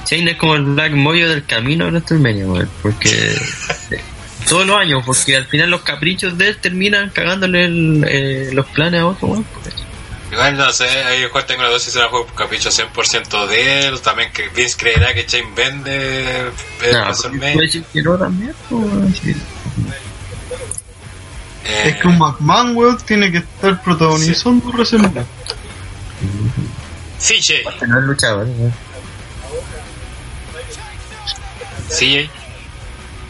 Chain 0.04 0.28
es 0.28 0.36
como 0.36 0.56
el 0.56 0.64
Black 0.64 0.92
Moyo 0.92 1.30
del 1.30 1.46
camino 1.46 1.86
de 1.86 1.92
WrestleMania, 1.92 2.48
weón, 2.48 2.70
porque. 2.82 3.10
todos 4.50 4.66
los 4.68 4.76
años, 4.76 5.04
porque 5.06 5.38
al 5.38 5.46
final 5.46 5.70
los 5.70 5.82
caprichos 5.82 6.38
de 6.38 6.50
él 6.50 6.58
terminan 6.58 7.10
cagándole 7.12 7.66
el, 7.66 8.06
eh, 8.08 8.50
los 8.54 8.66
planes 8.68 9.00
a 9.00 9.08
otro, 9.08 9.30
weón. 9.30 9.46
Igual 10.32 10.58
no 10.58 10.72
sé, 10.72 10.88
ahí 10.88 11.24
igual 11.24 11.46
tengo 11.46 11.64
la 11.64 11.70
dosis 11.70 11.94
de 11.94 12.00
la 12.02 12.08
juego 12.10 12.26
capricho 12.28 12.70
100% 12.70 13.48
de 13.48 13.88
él. 13.88 14.02
También 14.02 14.32
que 14.32 14.50
Vince 14.50 14.78
creerá 14.78 15.14
que 15.14 15.26
Chain 15.26 15.54
vende 15.56 16.52
decir 17.58 17.84
que 17.92 18.02
no 18.02 18.18
también, 18.18 18.54
pues, 18.70 19.18
sí. 19.20 19.36
Eh, 21.64 21.90
Es 21.90 21.98
que 22.02 22.08
un 22.08 22.18
McMahon, 22.18 22.76
weón, 22.76 22.98
tiene 23.06 23.32
que 23.32 23.38
estar 23.40 23.82
protagonizando 23.84 24.70
WrestleMania. 24.70 25.26
CJ, 27.20 27.54
Que 27.80 27.88
no 27.88 28.00
es 28.00 28.06
luchador, 28.06 28.48
weón. 28.48 28.74
CJ, 31.90 32.30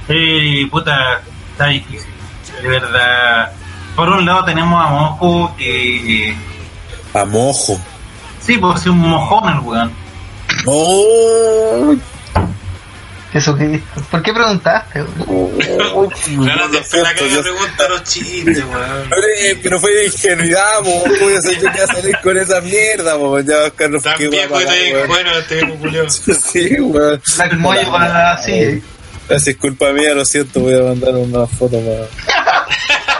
Sí, 0.08 0.66
puta, 0.70 1.22
está 1.52 1.68
difícil. 1.68 2.10
De 2.62 2.68
verdad. 2.68 3.52
Por 3.96 4.10
un 4.10 4.26
lado 4.26 4.46
tenemos 4.46 4.84
a 4.84 4.90
Mojo 4.90 5.56
que... 5.58 6.36
A 7.14 7.26
mojo. 7.26 7.80
Sí, 8.46 8.58
pues 8.58 8.82
es 8.82 8.88
un 8.88 9.00
mojón 9.00 9.54
el 9.54 9.60
weón. 9.60 9.92
¡Oh! 10.66 11.96
Eso 13.34 13.56
que. 13.56 13.82
¿Por 14.10 14.22
qué 14.24 14.34
preguntaste, 14.34 15.04
weón? 15.04 16.10
ganas 16.46 16.72
de 16.72 16.80
esperar 16.80 17.16
que 17.16 17.24
me 17.24 17.42
preguntan 17.42 17.90
los 17.90 18.04
chistes, 18.04 18.64
weón. 18.66 19.10
Pero, 19.10 19.60
pero 19.64 19.80
fue 19.80 19.94
de 19.94 20.06
ingenuidad, 20.08 20.80
po. 20.84 21.04
¿Cómo 21.04 21.20
voy 21.20 21.36
a 21.36 21.42
ser 21.42 21.56
yo 21.56 21.72
que 21.72 21.80
voy 21.80 21.80
a 21.80 21.88
salir 21.88 22.18
con 22.22 22.38
esa 22.38 22.62
mierda, 22.62 23.18
po? 23.18 23.40
Ya, 23.40 23.64
Oscar, 23.66 23.90
no 23.90 24.00
guapa, 24.00 24.58
weón. 24.58 25.08
bueno 25.08 25.32
este. 25.38 26.34
Sí, 26.34 26.80
weón. 26.80 27.22
Así. 28.04 28.82
Es 29.32 29.56
culpa 29.56 29.94
mía, 29.94 30.14
lo 30.14 30.26
siento, 30.26 30.60
voy 30.60 30.78
a 30.78 30.84
mandar 30.84 31.16
una 31.16 31.48
foto 31.48 31.80
para... 31.80 32.06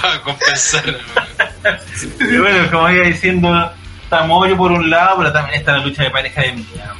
Para 0.00 0.20
compensar, 0.22 0.84
weón. 0.86 1.78
Y 2.20 2.36
bueno, 2.38 2.70
como 2.70 2.88
iba 2.90 3.06
diciendo, 3.06 3.72
está 4.04 4.24
Moyo 4.24 4.56
por 4.56 4.70
un 4.70 4.88
lado, 4.88 5.18
pero 5.18 5.32
también 5.32 5.58
está 5.60 5.72
la 5.72 5.78
lucha 5.78 6.04
de 6.04 6.10
pareja 6.10 6.42
de 6.42 6.52
mierda. 6.52 6.94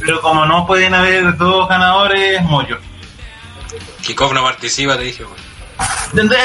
Pero 0.00 0.20
como 0.20 0.46
no 0.46 0.66
pueden 0.66 0.94
haber 0.94 1.36
dos 1.36 1.68
ganadores, 1.68 2.42
Moyo. 2.42 2.78
Kickoff 4.02 4.32
no 4.32 4.42
participa, 4.42 4.96
te 4.96 5.02
dije, 5.02 5.24
weón. 5.24 5.36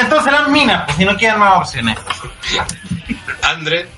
Entonces 0.00 0.32
las 0.32 0.48
minas, 0.48 0.84
pues 0.84 0.96
si 0.98 1.04
no 1.04 1.16
quedan 1.16 1.38
más 1.38 1.58
opciones. 1.58 1.96
Andre, 3.42 3.88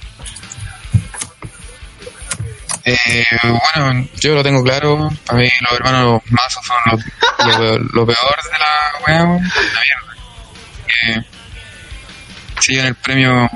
Eh, 2.85 3.24
bueno, 3.43 4.07
yo 4.20 4.35
lo 4.35 4.43
tengo 4.43 4.62
claro. 4.62 5.11
Para 5.27 5.39
mí, 5.39 5.49
los 5.61 5.73
hermanos 5.73 6.23
Mazos 6.31 6.65
son 6.65 6.77
lo, 6.87 6.99
lo 7.49 7.59
peor, 7.59 7.95
lo 7.95 8.07
peor 8.07 8.37
de 8.43 8.59
la 8.59 8.93
wea, 9.07 9.24
weón, 9.24 9.43
la 9.43 9.81
mierda. 9.81 10.20
Siguen 12.71 12.87
el 12.87 12.95
premio. 12.95 13.51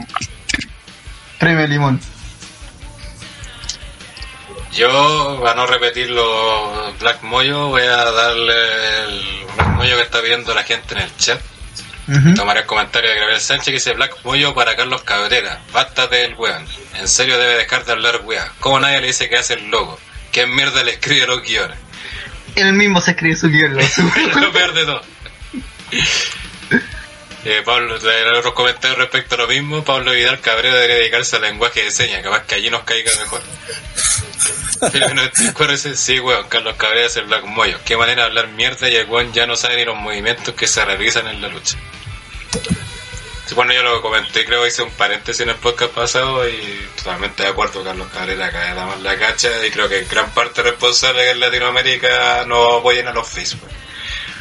Premio 1.38 1.64
Limón. 1.68 2.00
Yo, 4.72 5.38
para 5.40 5.54
no 5.54 5.66
repetir 5.68 6.10
los 6.10 6.98
Black 6.98 7.22
Moyo, 7.22 7.68
voy 7.68 7.82
a 7.82 8.10
darle 8.10 9.04
el 9.04 9.22
Black 9.54 9.68
Moyo 9.68 9.96
que 9.98 10.02
está 10.02 10.20
viendo 10.20 10.52
la 10.52 10.64
gente 10.64 10.94
en 10.96 11.02
el 11.02 11.16
chat. 11.16 11.40
Ujú. 12.08 12.34
Tomaré 12.34 12.62
el 12.62 12.66
comentario 12.66 13.08
de 13.08 13.20
Gabriel 13.20 13.40
Sánchez 13.40 13.66
que 13.66 13.72
dice 13.74 13.92
Black 13.92 14.16
Moyo 14.24 14.52
para 14.52 14.74
Carlos 14.74 15.02
Cabrera. 15.02 15.60
Basta 15.72 16.08
del 16.08 16.34
weón. 16.34 16.66
En 16.98 17.06
serio 17.06 17.38
debe 17.38 17.54
dejar 17.54 17.84
de 17.84 17.92
hablar 17.92 18.22
weá. 18.24 18.50
¿Cómo 18.58 18.80
nadie 18.80 19.00
le 19.00 19.06
dice 19.06 19.28
que 19.28 19.36
hace 19.36 19.54
el 19.54 19.70
logo? 19.70 19.96
¿Quién 20.32 20.52
mierda 20.52 20.82
le 20.82 20.90
escribe 20.90 21.28
los 21.28 21.40
guiones? 21.40 21.78
Él 22.56 22.72
mismo 22.72 23.00
se 23.00 23.12
escribe 23.12 23.36
su 23.36 23.48
guion. 23.48 23.76
lo 23.76 24.52
peor 24.52 24.74
de 24.74 24.84
todo. 24.84 25.02
Eh, 27.44 27.62
Pablo, 27.64 27.98
traerá 27.98 28.38
otros 28.38 28.54
comentarios 28.54 28.98
respecto 28.98 29.34
a 29.34 29.38
lo 29.38 29.48
mismo. 29.48 29.84
Pablo 29.84 30.12
Vidal 30.12 30.40
Cabrera 30.40 30.74
debería 30.76 30.96
dedicarse 30.96 31.36
al 31.36 31.42
lenguaje 31.42 31.84
de 31.84 31.90
señas, 31.90 32.22
capaz 32.22 32.44
que 32.44 32.54
allí 32.54 32.70
nos 32.70 32.84
caiga 32.84 33.10
mejor. 33.20 33.42
Felipe 34.90 35.14
94 35.14 35.72
dice, 35.72 35.96
sí, 35.96 36.20
weón, 36.20 36.48
Carlos 36.48 36.76
Cabrera 36.76 37.06
es 37.06 37.16
el 37.16 37.26
Black 37.26 37.44
Moyo. 37.44 37.78
Qué 37.84 37.96
manera 37.96 38.22
de 38.22 38.28
hablar 38.28 38.48
mierda 38.48 38.88
y 38.88 38.96
el 38.96 39.08
weón 39.08 39.32
ya 39.32 39.46
no 39.46 39.56
sabe 39.56 39.76
ni 39.76 39.84
los 39.84 39.96
movimientos 39.96 40.54
que 40.54 40.66
se 40.66 40.84
realizan 40.84 41.26
en 41.28 41.42
la 41.42 41.48
lucha. 41.48 41.76
Bueno, 43.54 43.72
yo 43.72 43.82
lo 43.82 44.02
comenté, 44.02 44.44
creo 44.44 44.62
que 44.62 44.68
hice 44.68 44.82
un 44.82 44.90
paréntesis 44.92 45.42
en 45.42 45.50
el 45.50 45.56
podcast 45.56 45.92
pasado 45.92 46.48
y 46.48 46.88
totalmente 46.96 47.44
de 47.44 47.50
acuerdo, 47.50 47.84
Carlos 47.84 48.08
Cabrera 48.12 48.50
cae 48.50 48.74
la 48.74 48.96
la 48.96 49.16
cacha 49.16 49.48
y 49.64 49.70
creo 49.70 49.88
que 49.88 50.04
gran 50.04 50.30
parte 50.30 50.62
responsable 50.62 51.22
que 51.22 51.30
en 51.30 51.40
Latinoamérica 51.40 52.44
no 52.46 52.78
apoyen 52.78 53.06
a 53.06 53.12
los 53.12 53.28
Facebook. 53.28 53.68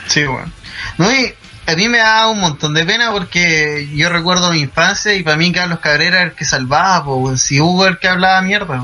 Sí, 0.07 0.25
bueno. 0.25 0.51
No, 0.97 1.13
y 1.13 1.35
a 1.65 1.75
mí 1.75 1.87
me 1.87 1.97
da 1.99 2.27
un 2.27 2.39
montón 2.39 2.73
de 2.73 2.85
pena 2.85 3.11
porque 3.11 3.87
yo 3.93 4.09
recuerdo 4.09 4.51
mi 4.51 4.59
infancia 4.59 5.13
y 5.13 5.23
para 5.23 5.37
mí 5.37 5.51
Carlos 5.51 5.79
Cabrera 5.79 6.17
era 6.17 6.23
el 6.23 6.33
que 6.33 6.45
salvaba, 6.45 7.05
po, 7.05 7.37
si 7.37 7.59
Hugo 7.59 7.83
era 7.85 7.93
el 7.93 7.99
que 7.99 8.07
hablaba 8.07 8.41
mierda. 8.41 8.81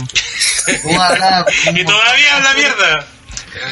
Hugo 0.84 1.02
hablaba 1.02 1.46
y 1.74 1.84
todavía 1.84 2.36
habla 2.38 2.54
mierda. 2.54 3.08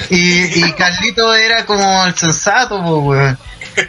y, 0.09 0.65
y 0.65 0.71
Carlito 0.73 1.33
era 1.33 1.65
como 1.65 2.05
el 2.05 2.15
sensato, 2.15 2.83
po, 2.83 2.97
weón. 2.99 3.37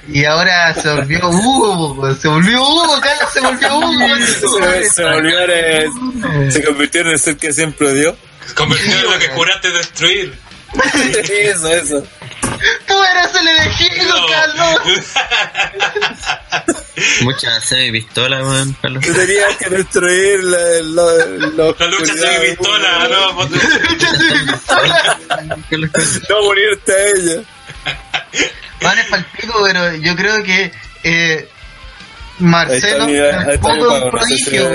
Y 0.09 0.25
ahora 0.25 0.75
se 0.75 0.93
volvió 0.93 1.29
Hugo, 1.29 1.97
po, 1.97 2.15
se 2.15 2.29
volvió 2.29 2.63
Hugo, 2.63 3.01
Carlos 3.01 3.33
se 3.33 3.41
volvió 3.41 3.77
Hugo. 3.77 4.17
Se, 4.17 4.85
se 4.91 5.05
volvió 5.05 6.51
se 6.51 6.65
convirtió 6.65 7.01
en 7.01 7.07
el 7.09 7.19
ser 7.19 7.37
que 7.37 7.53
siempre 7.53 7.89
odió. 7.89 8.17
Convertido 8.55 8.99
en 8.99 9.11
lo 9.11 9.19
que 9.19 9.29
juraste 9.29 9.71
destruir. 9.71 10.48
Eso, 11.29 11.69
eso. 11.69 12.03
Tú 12.87 12.95
eres 13.05 13.35
el 13.41 13.49
elegido, 13.49 14.19
No. 14.19 14.27
Carlos. 14.27 14.81
Mucha 17.23 17.61
semi 17.61 17.93
pistola, 17.93 18.43
weón, 18.43 18.77
Carlos. 18.83 19.05
Tú 19.05 19.13
tenías 19.15 19.57
que 19.57 19.71
destruir 19.71 20.43
la, 20.45 20.59
la, 20.59 21.13
la, 21.13 21.25
La 21.57 21.65
lucha 21.87 21.87
oscuridad 21.87 22.41
de 22.41 22.49
pistola, 22.49 23.09
no. 23.09 23.49
No 26.29 26.43
morirte 26.43 26.93
a 26.93 27.07
ella. 27.09 27.43
Van 28.81 28.99
es 28.99 29.07
palpico, 29.07 29.63
pero 29.65 29.95
yo 29.97 30.17
creo 30.17 30.43
que 30.43 30.73
eh, 31.05 31.49
Marcelo 32.39 33.07
es 33.07 33.61
un 33.63 34.11
prodigio. 34.11 34.71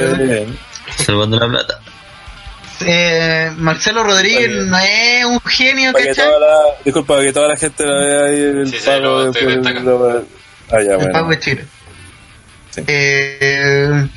Salvando 0.98 1.40
la 1.40 1.48
plata. 1.48 1.80
Eh, 2.82 3.52
Marcelo 3.58 4.04
Rodríguez 4.04 4.50
no 4.66 4.78
es 4.78 5.26
un 5.26 5.40
genio, 5.42 5.94
que 5.94 6.14
toda 6.14 6.40
la, 6.40 6.56
disculpa, 6.84 7.20
que 7.22 7.32
toda 7.34 7.48
la 7.50 7.58
gente 7.58 7.84
lo 7.86 8.00
vea 8.00 8.26
ahí 8.26 8.42
el 8.42 8.68
Sí, 8.70 8.78
sí, 8.80 8.86
pago 8.86 9.32
de 9.32 9.46
destacando. 9.46 9.92
lo- 10.00 10.26
Ah, 10.72 10.82
ya, 10.82 10.94
El 10.94 10.98
bueno. 11.12 11.28
De 11.30 11.40
Chile. 11.40 11.66
Sí. 12.72 12.84
Eh, 12.88 14.08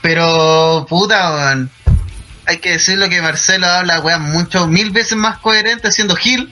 pero, 0.00 0.86
puta, 0.88 1.34
weón. 1.34 1.70
Hay 2.46 2.58
que 2.58 2.72
decirlo 2.72 3.08
que 3.08 3.22
Marcelo 3.22 3.66
habla, 3.66 4.00
weón, 4.00 4.22
mucho, 4.22 4.66
mil 4.66 4.90
veces 4.90 5.16
más 5.16 5.38
coherente 5.38 5.90
siendo 5.92 6.14
Gil 6.16 6.50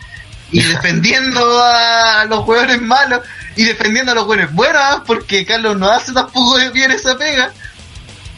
y 0.51 0.63
defendiendo 0.63 1.63
a 1.65 2.25
los 2.29 2.41
jugadores 2.41 2.81
malos 2.81 3.21
y 3.57 3.65
defendiendo 3.65 4.13
a 4.13 4.15
los 4.15 4.27
buenos 4.27 4.53
buenos, 4.53 4.81
¿ah? 4.83 5.03
porque 5.07 5.45
Carlos 5.47 5.77
no 5.79 5.91
hace 5.91 6.13
tampoco 6.13 6.57
bien 6.73 6.91
esa 6.91 7.17
pega. 7.17 7.53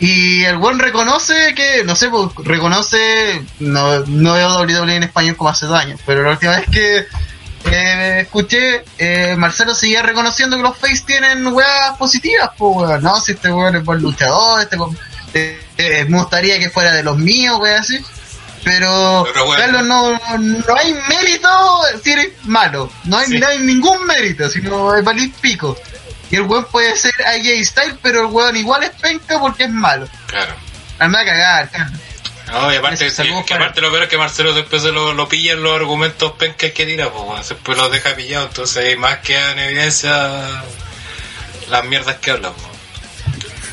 Y 0.06 0.44
el 0.44 0.58
buen 0.58 0.78
reconoce 0.78 1.54
que, 1.54 1.82
no 1.84 1.96
sé, 1.96 2.08
pues, 2.10 2.28
reconoce, 2.44 3.42
no, 3.60 4.00
no 4.00 4.34
veo 4.34 4.58
WWE 4.62 4.96
en 4.96 5.02
español 5.04 5.36
como 5.36 5.50
hace 5.50 5.66
dos 5.66 5.78
años, 5.78 5.98
pero 6.04 6.22
la 6.22 6.32
última 6.32 6.58
vez 6.58 6.68
que 6.70 7.06
eh, 7.70 8.20
escuché, 8.20 8.84
eh, 8.98 9.34
Marcelo 9.38 9.74
seguía 9.74 10.02
reconociendo 10.02 10.56
que 10.56 10.62
los 10.62 10.76
face 10.76 11.04
tienen 11.06 11.46
weas 11.46 11.96
positivas, 11.98 12.50
pues 12.58 12.76
weón, 12.76 13.02
no, 13.02 13.18
si 13.20 13.32
este 13.32 13.50
weón 13.50 13.76
es 13.76 13.84
buen 13.84 14.02
luchador, 14.02 14.60
este 14.60 14.76
weón- 14.76 14.98
eh, 15.32 15.58
eh, 15.78 16.04
me 16.08 16.18
gustaría 16.18 16.58
que 16.58 16.68
fuera 16.68 16.92
de 16.92 17.02
los 17.02 17.16
míos, 17.16 17.56
weón, 17.58 17.78
así. 17.80 17.98
Pero, 18.62 19.24
Pero 19.30 19.44
bueno. 19.46 19.62
Carlos, 19.62 19.84
no, 19.86 20.12
no 20.38 20.76
hay 20.76 20.94
mérito 21.08 21.48
si 22.02 22.10
eres 22.12 22.28
malo, 22.44 22.90
no 23.04 23.18
hay, 23.18 23.26
Sí. 23.26 23.38
no 23.38 23.46
hay 23.46 23.58
ningún 23.58 24.06
mérito, 24.06 24.48
sino 24.48 24.94
es 24.94 25.04
valir 25.04 25.32
pico. 25.40 25.76
Y 26.34 26.36
el 26.36 26.42
weón 26.42 26.64
puede 26.64 26.96
ser 26.96 27.12
AJ 27.24 27.64
Style, 27.64 27.98
pero 28.02 28.22
el 28.22 28.26
weón 28.26 28.56
igual 28.56 28.82
es 28.82 28.90
penca 28.90 29.38
porque 29.38 29.64
es 29.64 29.70
malo. 29.70 30.08
Claro. 30.26 30.52
Anda 30.98 31.20
a 31.20 31.24
cagar. 31.24 31.70
No, 32.48 32.72
y 32.72 32.76
aparte, 32.76 33.08
sí, 33.08 33.22
que 33.46 33.80
lo 33.80 33.90
peor 33.92 34.02
es 34.02 34.08
que 34.08 34.18
Marcelo 34.18 34.52
después 34.52 34.82
se 34.82 34.90
lo, 34.90 35.14
lo 35.14 35.28
pilla 35.28 35.52
en 35.52 35.62
los 35.62 35.76
argumentos 35.76 36.32
pencas 36.32 36.72
que 36.72 36.86
tira, 36.86 37.08
pues 37.12 37.24
bueno, 37.24 37.44
después 37.48 37.78
los 37.78 37.92
deja 37.92 38.16
pillados, 38.16 38.48
entonces 38.48 38.76
hay 38.78 38.96
más 38.96 39.18
que 39.18 39.38
en 39.38 39.60
evidencia 39.60 40.42
las 41.70 41.84
mierdas 41.84 42.16
que 42.16 42.32
habla. 42.32 42.50
pues. 42.50 42.66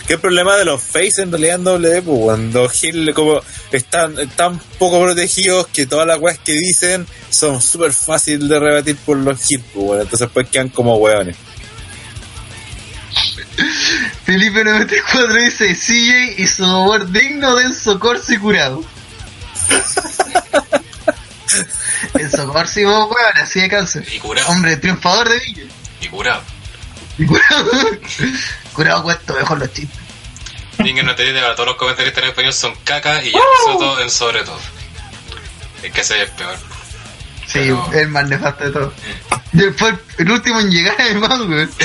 ¿Qué 0.07 0.19
problema 0.19 0.55
de 0.55 0.65
los 0.65 0.83
face 0.83 1.23
en 1.23 1.31
realidad 1.31 1.55
en 1.55 1.63
W? 1.63 2.01
Pues 2.03 2.19
cuando 2.19 2.69
Gil 2.69 3.11
como 3.15 3.41
están 3.71 4.29
tan 4.35 4.59
poco 4.77 5.01
protegidos 5.01 5.65
que 5.65 5.87
todas 5.87 6.05
las 6.05 6.19
weas 6.19 6.37
que 6.37 6.53
dicen 6.53 7.07
son 7.31 7.59
súper 7.59 7.91
fáciles 7.91 8.47
de 8.47 8.59
rebatir 8.59 8.97
por 8.97 9.17
los 9.17 9.41
Gil, 9.43 9.63
pues 9.73 9.85
bueno, 9.85 10.03
entonces 10.03 10.29
pues 10.31 10.47
quedan 10.47 10.69
como 10.69 10.97
weones. 10.97 11.35
Felipe 14.25 14.63
94 14.63 15.33
dice 15.35 15.75
CJ 15.75 16.41
y 16.41 16.47
su 16.47 16.63
amor 16.63 17.09
digno 17.11 17.55
de 17.55 17.65
Enzo 17.65 17.99
Corsi 17.99 18.37
curado. 18.37 18.83
Enzo 22.13 22.47
Corsi, 22.51 22.83
vos, 22.85 23.09
weón, 23.11 23.37
así 23.37 23.59
de 23.61 23.69
cáncer. 23.69 24.05
Y 24.11 24.19
curado. 24.19 24.47
Hombre, 24.49 24.77
triunfador 24.77 25.29
de 25.29 25.39
Villa. 25.39 25.63
Y 26.01 26.07
curado. 26.07 26.41
Y 27.17 27.25
curado. 27.25 27.71
curado 28.73 29.03
cuento 29.03 29.33
mejor 29.33 29.59
los 29.59 29.73
chistes. 29.73 29.99
Ninguém 30.79 31.05
no 31.05 31.13
te 31.13 31.23
dice, 31.23 31.39
ahora 31.39 31.53
todos 31.53 31.67
los 31.67 31.75
comentaristas 31.75 32.23
en 32.23 32.29
español 32.31 32.53
son 32.53 32.73
caca 32.83 33.23
y 33.23 33.31
ya 33.31 33.39
Soto 33.65 34.01
en 34.01 34.09
sobre 34.09 34.43
todo. 34.43 34.59
Es 35.83 35.91
que 35.91 36.01
ese 36.01 36.23
es 36.23 36.29
peor. 36.31 36.57
Sí, 37.45 37.59
Pero- 37.59 37.89
el 37.93 38.07
más 38.07 38.27
nefasto 38.27 38.63
de 38.63 38.71
todo. 38.71 38.93
Después, 39.51 39.93
el 40.17 40.31
último 40.31 40.59
en 40.59 40.71
llegar 40.71 40.99
es 40.99 41.11
el 41.11 41.19
más, 41.19 41.39
weón. 41.41 41.71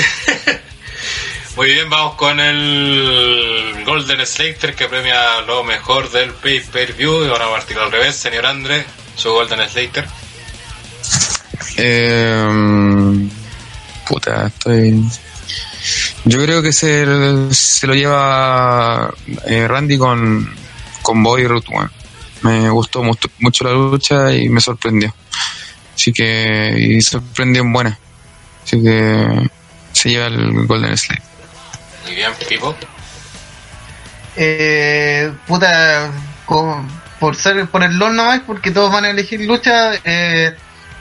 Muy 1.57 1.73
bien, 1.73 1.89
vamos 1.89 2.13
con 2.13 2.39
el 2.39 3.83
Golden 3.83 4.23
Slater 4.23 4.75
que 4.75 4.87
premia 4.87 5.41
lo 5.41 5.63
mejor 5.63 6.07
del 6.11 6.31
pay 6.33 6.59
per 6.59 6.93
view. 6.93 7.25
Y 7.25 7.29
vamos 7.29 7.47
a 7.47 7.51
partir 7.51 7.79
al 7.79 7.91
revés, 7.91 8.15
señor 8.15 8.45
Andre, 8.45 8.85
su 9.15 9.31
Golden 9.31 9.67
Slater. 9.67 10.05
Eh, 11.77 13.27
puta, 14.07 14.45
estoy. 14.45 15.03
Yo 16.25 16.43
creo 16.43 16.61
que 16.61 16.71
se, 16.71 17.07
se 17.51 17.87
lo 17.87 17.95
lleva 17.95 19.11
eh, 19.47 19.67
Randy 19.67 19.97
con, 19.97 20.53
con 21.01 21.23
Bobby 21.23 21.47
Root. 21.47 21.65
Me 22.43 22.69
gustó 22.69 23.01
mucho, 23.01 23.29
mucho 23.39 23.63
la 23.63 23.71
lucha 23.71 24.31
y 24.31 24.47
me 24.47 24.61
sorprendió. 24.61 25.11
Así 25.95 26.13
que, 26.13 26.75
y 26.77 27.01
sorprendió 27.01 27.63
en 27.63 27.73
buena. 27.73 27.99
Así 28.63 28.79
que 28.79 29.49
se 29.91 30.11
lleva 30.11 30.27
el 30.27 30.67
Golden 30.67 30.95
Slate. 30.95 31.26
Muy 32.07 32.15
bien, 32.15 32.31
Pipo. 32.47 32.75
Eh, 34.35 35.31
puta, 35.47 36.11
con- 36.45 36.87
por 37.19 37.35
ser 37.35 37.65
por 37.67 37.83
el 37.83 37.97
LOL 37.97 38.15
nomás, 38.15 38.41
porque 38.45 38.71
todos 38.71 38.91
van 38.91 39.05
a 39.05 39.09
elegir 39.09 39.41
lucha, 39.41 39.91
eh, 40.03 40.55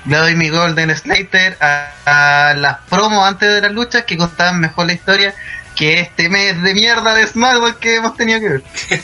le 0.06 0.16
doy 0.16 0.34
mi 0.34 0.48
Golden 0.48 0.96
Slater 0.96 1.58
a, 1.60 2.50
a 2.50 2.54
las 2.54 2.78
promos 2.88 3.26
antes 3.26 3.48
de 3.50 3.60
las 3.60 3.72
luchas 3.72 4.04
que 4.04 4.16
contaban 4.16 4.60
mejor 4.60 4.86
la 4.86 4.94
historia 4.94 5.34
que 5.74 6.00
este 6.00 6.30
mes 6.30 6.62
de 6.62 6.72
mierda 6.72 7.12
de 7.14 7.26
SmackDown 7.26 7.74
que 7.74 7.96
hemos 7.96 8.16
tenido 8.16 8.40
que 8.40 8.48
ver. 8.48 8.62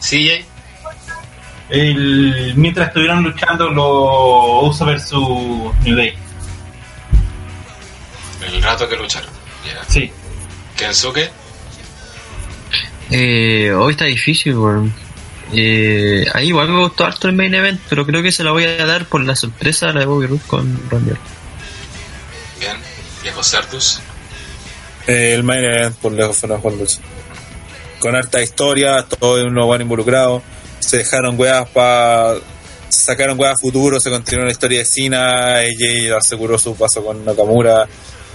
CJ. 0.00 0.44
El- 1.68 2.54
mientras 2.56 2.88
estuvieron 2.88 3.22
luchando 3.22 3.68
los 3.70 4.70
Uso 4.74 4.84
versus 4.86 5.74
New 5.84 5.96
Day. 5.96 6.14
El 8.42 8.62
rato 8.62 8.88
que 8.88 8.96
lucharon. 8.96 9.30
Ya. 9.64 9.84
Sí. 9.86 10.10
Kensuke. 10.78 11.30
Eh, 13.10 13.72
hoy 13.72 13.92
está 13.92 14.04
difícil, 14.04 14.56
weón. 14.56 14.94
Eh, 15.52 16.26
ahí 16.34 16.48
igual 16.48 16.68
me 16.68 16.80
gustó 16.80 17.04
harto 17.04 17.26
el 17.26 17.34
main 17.34 17.54
event, 17.54 17.80
pero 17.88 18.06
creo 18.06 18.22
que 18.22 18.32
se 18.32 18.44
la 18.44 18.52
voy 18.52 18.64
a 18.64 18.86
dar 18.86 19.06
por 19.06 19.22
la 19.22 19.34
sorpresa 19.34 19.88
a 19.88 19.92
la 19.92 20.00
de 20.00 20.06
Bobby 20.06 20.26
Roode 20.26 20.42
con 20.46 20.90
Randy 20.90 21.10
Orton. 21.10 21.26
Bien. 22.60 22.76
Viejo 23.22 23.42
Cerdus. 23.42 24.00
Eh, 25.06 25.34
el 25.34 25.42
main 25.42 25.64
event 25.64 25.96
por 25.96 26.12
lejos 26.12 26.36
fue 26.36 26.46
una 26.48 26.56
mejor 26.56 26.74
lucha. 26.74 26.98
Con 27.98 28.14
harta 28.14 28.42
historia, 28.42 29.04
todos 29.18 29.44
unos 29.44 29.66
buenos 29.66 29.84
involucrados. 29.84 30.42
Se 30.78 30.98
dejaron 30.98 31.38
weas 31.38 31.68
para 31.70 32.36
sacaron 32.88 33.38
weas 33.38 33.60
futuro, 33.60 34.00
se 34.00 34.10
continuó 34.10 34.44
la 34.44 34.52
historia 34.52 34.78
de 34.78 34.84
Cena, 34.84 35.56
AJ 35.56 36.16
aseguró 36.16 36.58
su 36.58 36.74
paso 36.74 37.04
con 37.04 37.24
Nakamura, 37.24 37.86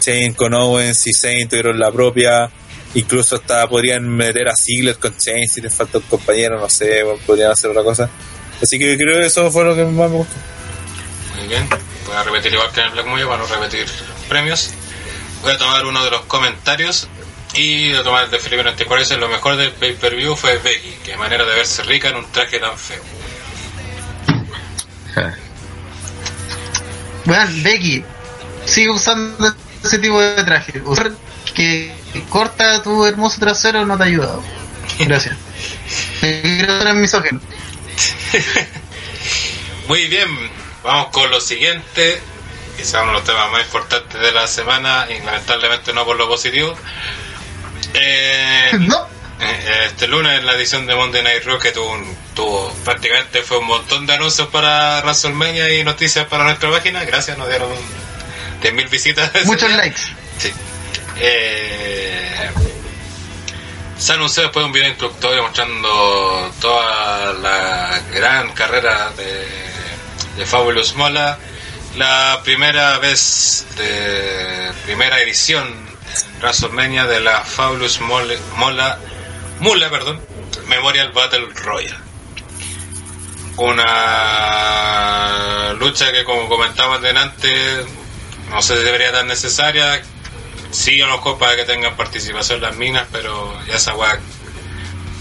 Shane 0.04 0.36
con 0.36 0.54
Owens 0.54 1.08
y 1.08 1.14
Zayn 1.14 1.48
tuvieron 1.48 1.80
la 1.80 1.92
propia, 1.92 2.50
incluso 2.94 3.36
hasta 3.36 3.68
podrían 3.68 4.08
meter 4.08 4.48
a 4.50 4.54
Ziggler 4.56 4.98
con 4.98 5.14
Shane 5.18 5.48
si 5.48 5.62
les 5.62 5.74
falta 5.74 6.00
un 6.00 6.04
compañero, 6.06 6.60
no 6.60 6.70
sé, 6.70 7.04
podrían 7.26 7.52
hacer 7.52 7.70
otra 7.70 7.84
cosa. 7.84 8.10
Así 8.62 8.78
que 8.78 8.98
creo 8.98 9.16
que 9.16 9.26
eso 9.26 9.50
fue 9.52 9.64
lo 9.64 9.76
que 9.76 9.86
más 9.86 10.10
me 10.10 10.18
gustó. 10.18 10.36
Muy 11.38 11.48
bien. 11.48 11.68
Voy 12.06 12.16
a 12.16 12.24
repetir 12.24 12.54
igual 12.54 12.72
que 12.72 12.82
en 12.82 12.88
el 12.88 12.94
Black 12.94 13.06
Moyo 13.08 13.28
para 13.28 13.42
no 13.42 13.48
repetir 13.48 13.86
premios. 14.28 14.72
Voy 15.42 15.54
a 15.54 15.58
tomar 15.58 15.86
uno 15.86 16.04
de 16.04 16.12
los 16.12 16.22
comentarios 16.26 17.08
y 17.56 17.90
voy 17.92 18.00
a 18.00 18.04
tomar 18.04 18.26
el 18.26 18.32
de 18.32 18.40
Felipe 18.40 18.64
94. 18.64 19.04
Dice, 19.04 19.18
lo 19.18 19.30
mejor 19.30 19.56
del 19.56 19.72
pay-per-view 19.72 20.36
fue 20.36 20.58
Becky. 20.58 20.96
Qué 21.04 21.18
manera 21.18 21.46
de 21.46 21.56
verse 21.56 21.84
rica 21.84 22.10
en 22.10 22.18
un 22.18 22.32
traje 22.32 22.60
tan 22.60 22.78
feo. 22.78 23.04
Bueno, 27.26 27.50
Becky, 27.64 28.04
sigue 28.66 28.90
usando 28.90 29.56
ese 29.84 30.00
tipo 30.00 30.20
de 30.22 30.44
traje. 30.44 30.82
Usar 30.86 31.12
que 31.54 31.94
corta 32.30 32.82
tu 32.84 33.06
hermoso 33.06 33.40
trasero 33.40 33.86
no 33.86 33.98
te 33.98 34.04
ha 34.04 34.08
ayudado. 34.08 34.44
Gracias. 35.00 35.36
Ser 36.20 36.94
misógino. 36.96 37.40
Muy 39.88 40.08
bien, 40.08 40.28
vamos 40.84 41.08
con 41.08 41.30
lo 41.30 41.42
siguiente. 41.42 42.22
Quizás 42.78 43.04
uno 43.04 43.12
de 43.12 43.18
los 43.20 43.24
temas 43.24 43.52
más 43.52 43.64
importantes 43.66 44.20
de 44.20 44.32
la 44.32 44.48
semana 44.48 45.06
y 45.10 45.24
lamentablemente 45.24 45.94
no 45.94 46.06
por 46.06 46.18
lo 46.18 46.28
positivo. 46.28 46.76
Eh, 47.94 48.72
¿No? 48.80 49.06
eh, 49.40 49.84
este 49.88 50.08
lunes 50.08 50.40
en 50.40 50.46
la 50.46 50.54
edición 50.54 50.86
de 50.88 50.96
Monday 50.96 51.22
Night 51.22 51.44
Raw 51.44 51.60
que 51.60 51.72
tuvo, 51.72 51.92
un- 51.92 52.18
tuvo 52.34 52.74
prácticamente 52.86 53.44
fue 53.44 53.58
un 53.60 53.68
montón 53.68 54.06
de 54.08 54.14
anuncios 54.14 54.48
para 54.48 55.02
WrestleMania 55.02 55.72
y 55.74 55.84
noticias 55.84 56.26
para 56.28 56.46
nuestra 56.46 56.72
página. 56.72 57.04
Gracias, 57.04 57.38
nos 57.38 57.48
dieron 57.50 57.70
10.000 58.64 58.90
visitas. 58.90 59.32
Muchos 59.46 59.68
día. 59.68 59.78
likes. 59.78 60.02
Sí. 60.40 60.52
Eh, 61.18 62.50
se 63.98 64.14
anunció 64.14 64.44
después 64.44 64.66
un 64.66 64.72
video 64.72 64.90
introductorio 64.90 65.44
mostrando 65.44 66.52
toda 66.60 67.34
la 67.34 68.02
gran 68.14 68.52
carrera 68.54 69.12
de, 69.12 69.48
de 70.38 70.46
Fabulous 70.46 70.96
Mola. 70.96 71.38
La 71.98 72.42
primera 72.44 72.98
vez 72.98 73.66
de 73.78 74.72
primera 74.86 75.20
edición 75.22 75.68
en 75.68 76.40
WrestleMania 76.42 77.06
de 77.06 77.20
la 77.20 77.42
Fabulous 77.42 78.00
Mole- 78.02 78.40
Mola, 78.56 78.98
Mula, 79.60 79.90
perdón, 79.92 80.20
Memorial 80.68 81.12
Battle 81.12 81.48
Royale. 81.54 81.96
Una 84.24 85.74
lucha 85.78 86.12
que 86.12 86.24
como 86.24 86.50
comentamos 86.50 87.00
delante 87.02 87.86
no 88.54 88.62
si 88.62 88.74
debería 88.76 89.12
tan 89.12 89.28
necesaria. 89.28 90.02
Sí, 90.72 90.98
lo 90.98 91.08
mejor 91.08 91.38
para 91.38 91.56
que 91.56 91.66
tengan 91.66 91.96
participación 91.96 92.62
las 92.62 92.76
minas, 92.76 93.08
pero 93.12 93.54
ya 93.68 93.76
esa 93.76 93.94
weá. 93.96 94.18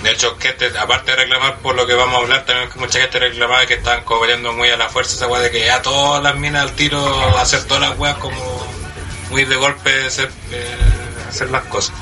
De 0.02 0.10
hecho, 0.10 0.36
que 0.38 0.52
te- 0.52 0.76
aparte 0.78 1.12
de 1.12 1.16
reclamar 1.18 1.58
por 1.58 1.74
lo 1.76 1.86
que 1.86 1.94
vamos 1.94 2.16
a 2.16 2.18
hablar, 2.22 2.44
también 2.44 2.68
que 2.70 2.78
mucha 2.78 2.98
gente 3.00 3.18
reclamaba 3.18 3.64
que 3.66 3.74
estaban 3.74 4.02
cobrando 4.04 4.52
muy 4.52 4.68
a 4.70 4.76
la 4.76 4.88
fuerza 4.88 5.14
esa 5.14 5.26
weá 5.28 5.40
de 5.42 5.50
que 5.50 5.60
ya 5.64 5.80
todas 5.82 6.22
las 6.22 6.34
minas 6.36 6.62
al 6.62 6.72
tiro, 6.72 7.38
hacer 7.38 7.64
todas 7.64 7.88
las 7.88 7.98
weas 7.98 8.16
como 8.16 8.66
muy 9.30 9.44
de 9.44 9.56
golpe, 9.56 10.06
hacer, 10.06 10.30
eh, 10.50 10.76
las 11.50 11.62
cosas. 11.64 11.94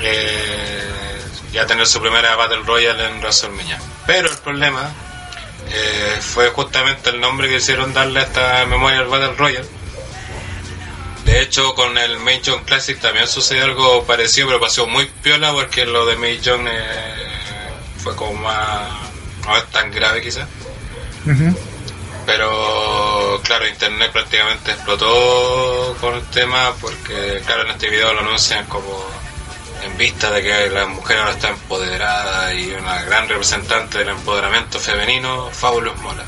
Eh, 0.00 1.20
ya 1.52 1.66
tener 1.66 1.86
su 1.86 2.00
primera 2.00 2.36
Battle 2.36 2.62
Royale 2.64 3.06
en 3.08 3.18
WrestleMania. 3.20 3.78
Pero 4.06 4.30
el 4.30 4.36
problema 4.38 4.90
eh, 5.70 6.18
fue 6.20 6.50
justamente 6.50 7.10
el 7.10 7.20
nombre 7.20 7.48
que 7.48 7.56
hicieron 7.56 7.92
darle 7.94 8.20
a 8.20 8.22
esta 8.24 8.66
Memorial 8.66 9.06
Battle 9.06 9.34
Royale. 9.36 9.66
De 11.26 11.42
hecho, 11.42 11.74
con 11.74 11.98
el 11.98 12.18
Major 12.20 12.62
Classic 12.62 12.98
también 13.00 13.26
sucedió 13.26 13.64
algo 13.64 14.04
parecido, 14.04 14.46
pero 14.46 14.60
pasó 14.60 14.86
muy 14.86 15.06
piola 15.22 15.52
porque 15.52 15.84
lo 15.84 16.06
de 16.06 16.16
Major 16.16 16.60
eh, 16.68 17.14
fue 17.98 18.14
como 18.14 18.34
más. 18.34 18.88
no 19.44 19.56
es 19.56 19.66
tan 19.66 19.90
grave 19.90 20.22
quizás. 20.22 20.46
Pero 22.24 23.40
claro, 23.42 23.66
internet 23.66 24.12
prácticamente 24.12 24.70
explotó 24.70 25.96
con 26.00 26.14
el 26.14 26.22
tema 26.26 26.72
porque, 26.80 27.42
claro, 27.44 27.62
en 27.62 27.70
este 27.70 27.90
video 27.90 28.12
lo 28.12 28.20
anuncian 28.20 28.64
como 28.66 29.04
en 29.84 29.96
vista 29.98 30.30
de 30.30 30.42
que 30.42 30.70
la 30.70 30.86
mujer 30.86 31.18
ahora 31.18 31.32
está 31.32 31.48
empoderada 31.48 32.54
y 32.54 32.70
una 32.70 33.02
gran 33.02 33.28
representante 33.28 33.98
del 33.98 34.10
empoderamiento 34.10 34.78
femenino, 34.78 35.50
Fabulous 35.50 35.96
Mola. 35.98 36.24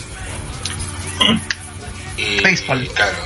Y, 2.17 2.41
Baseball. 2.43 2.83
y 2.83 2.89
claro, 2.89 3.17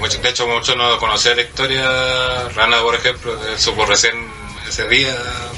de 0.00 0.28
hecho 0.28 0.46
muchos 0.46 0.76
no 0.76 0.98
conocían 0.98 1.36
la 1.36 1.42
historia, 1.42 2.48
Rana 2.54 2.80
por 2.80 2.94
ejemplo, 2.94 3.36
de- 3.36 3.58
supo 3.58 3.84
recién 3.86 4.14
ese 4.68 4.86
día 4.88 5.16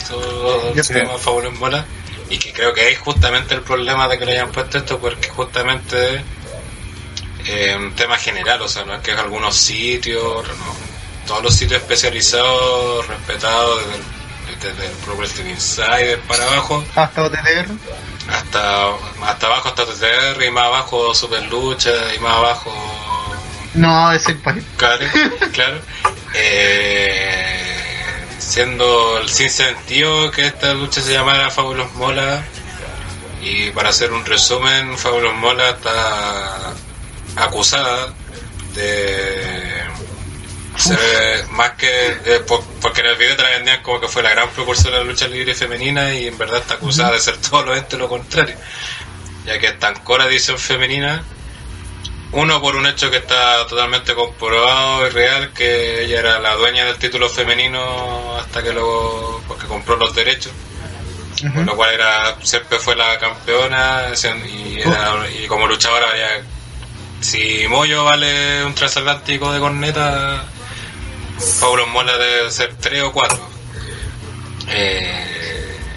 todo 0.08 0.72
el 0.74 0.86
tema 0.86 1.18
Fabulous 1.18 1.54
Mola 1.58 1.84
y 2.30 2.38
que 2.38 2.52
creo 2.52 2.72
que 2.74 2.90
es 2.92 2.98
justamente 2.98 3.54
el 3.54 3.62
problema 3.62 4.06
de 4.08 4.18
que 4.18 4.26
le 4.26 4.32
hayan 4.32 4.52
puesto 4.52 4.78
esto 4.78 4.98
porque 4.98 5.28
justamente 5.28 6.22
eh, 7.46 7.74
un 7.76 7.94
tema 7.94 8.16
general, 8.18 8.60
o 8.62 8.68
sea, 8.68 8.84
no 8.84 8.94
es 8.94 9.00
que 9.00 9.12
es 9.12 9.18
algunos 9.18 9.56
sitios, 9.56 10.46
no. 10.46 10.88
Todos 11.26 11.42
los 11.42 11.54
sitios 11.54 11.80
especializados, 11.82 13.06
respetados, 13.06 13.80
desde 13.86 13.96
el, 13.96 14.60
desde 14.76 14.86
el 14.86 14.92
Pro 15.04 15.14
Wrestling 15.16 15.50
Insider 15.50 16.20
para 16.22 16.44
abajo, 16.44 16.82
Hasta 16.94 17.22
OTTR. 17.24 17.66
hasta, 18.30 18.88
hasta 19.26 19.46
abajo 19.46 19.68
hasta 19.68 19.84
TTR, 19.86 20.42
y 20.44 20.50
más 20.50 20.64
abajo 20.64 21.14
Super 21.14 21.42
Lucha, 21.44 21.90
y 22.14 22.18
más 22.18 22.34
abajo 22.34 22.72
No, 23.78 24.12
es 24.12 24.26
el 24.28 24.36
país. 24.38 24.64
Claro, 24.76 25.06
claro. 25.52 25.80
Eh, 26.34 28.24
siendo 28.38 29.18
el 29.18 29.28
sin 29.28 29.50
sentido 29.50 30.30
que 30.30 30.46
esta 30.46 30.74
lucha 30.74 31.00
se 31.00 31.12
llamara 31.12 31.50
Fabulous 31.50 31.92
Mola. 31.94 32.42
Y 33.42 33.70
para 33.70 33.90
hacer 33.90 34.12
un 34.12 34.24
resumen, 34.24 34.98
Fabulous 34.98 35.34
Mola 35.34 35.70
está 35.70 36.72
acusada 37.36 38.12
de 38.74 39.82
ser 40.76 41.46
más 41.50 41.72
que 41.72 42.40
por- 42.46 42.64
porque 42.80 43.00
en 43.00 43.06
el 43.08 43.16
video 43.16 43.36
te 43.36 43.42
la 43.42 43.50
vendían 43.50 43.82
como 43.82 44.00
que 44.00 44.08
fue 44.08 44.22
la 44.22 44.30
gran 44.30 44.48
precursora 44.50 44.98
de 44.98 45.04
la 45.04 45.10
lucha 45.10 45.26
libre 45.28 45.54
femenina 45.54 46.14
y 46.14 46.28
en 46.28 46.38
verdad 46.38 46.58
está 46.60 46.74
acusada 46.74 47.12
de 47.12 47.18
ser 47.20 47.36
todo 47.38 47.64
lo 47.64 47.76
ente 47.76 47.96
lo 47.96 48.08
contrario 48.08 48.54
ya 49.44 49.58
que 49.58 49.68
es 49.68 49.78
tan 49.80 49.94
cora 50.00 50.26
edición 50.26 50.56
femenina 50.58 51.24
uno 52.32 52.60
por 52.60 52.76
un 52.76 52.86
hecho 52.86 53.10
que 53.10 53.16
está 53.18 53.66
totalmente 53.66 54.14
comprobado 54.14 55.06
y 55.06 55.10
real 55.10 55.52
que 55.54 56.04
ella 56.04 56.18
era 56.20 56.38
la 56.40 56.54
dueña 56.54 56.84
del 56.84 56.98
título 56.98 57.28
femenino 57.28 58.36
hasta 58.38 58.62
que 58.62 58.72
luego 58.72 59.42
porque 59.48 59.66
compró 59.66 59.96
los 59.96 60.14
derechos 60.14 60.52
con 61.54 61.66
lo 61.66 61.76
cual 61.76 61.94
era 61.94 62.36
siempre 62.42 62.78
fue 62.78 62.96
la 62.96 63.18
campeona 63.18 64.06
y, 64.46 64.80
era- 64.80 65.24
y 65.30 65.46
como 65.46 65.66
luchadora 65.66 66.08
ya 66.16 66.42
si 67.20 67.66
Moyo 67.68 68.04
vale 68.04 68.64
un 68.64 68.74
transatlántico 68.74 69.52
de 69.52 69.60
corneta 69.60 70.44
Pablo 71.60 71.86
Mola 71.86 72.18
debe 72.18 72.50
ser 72.50 72.74
3 72.74 73.04
o 73.04 73.12
4 73.12 73.38
eh, 74.68 75.37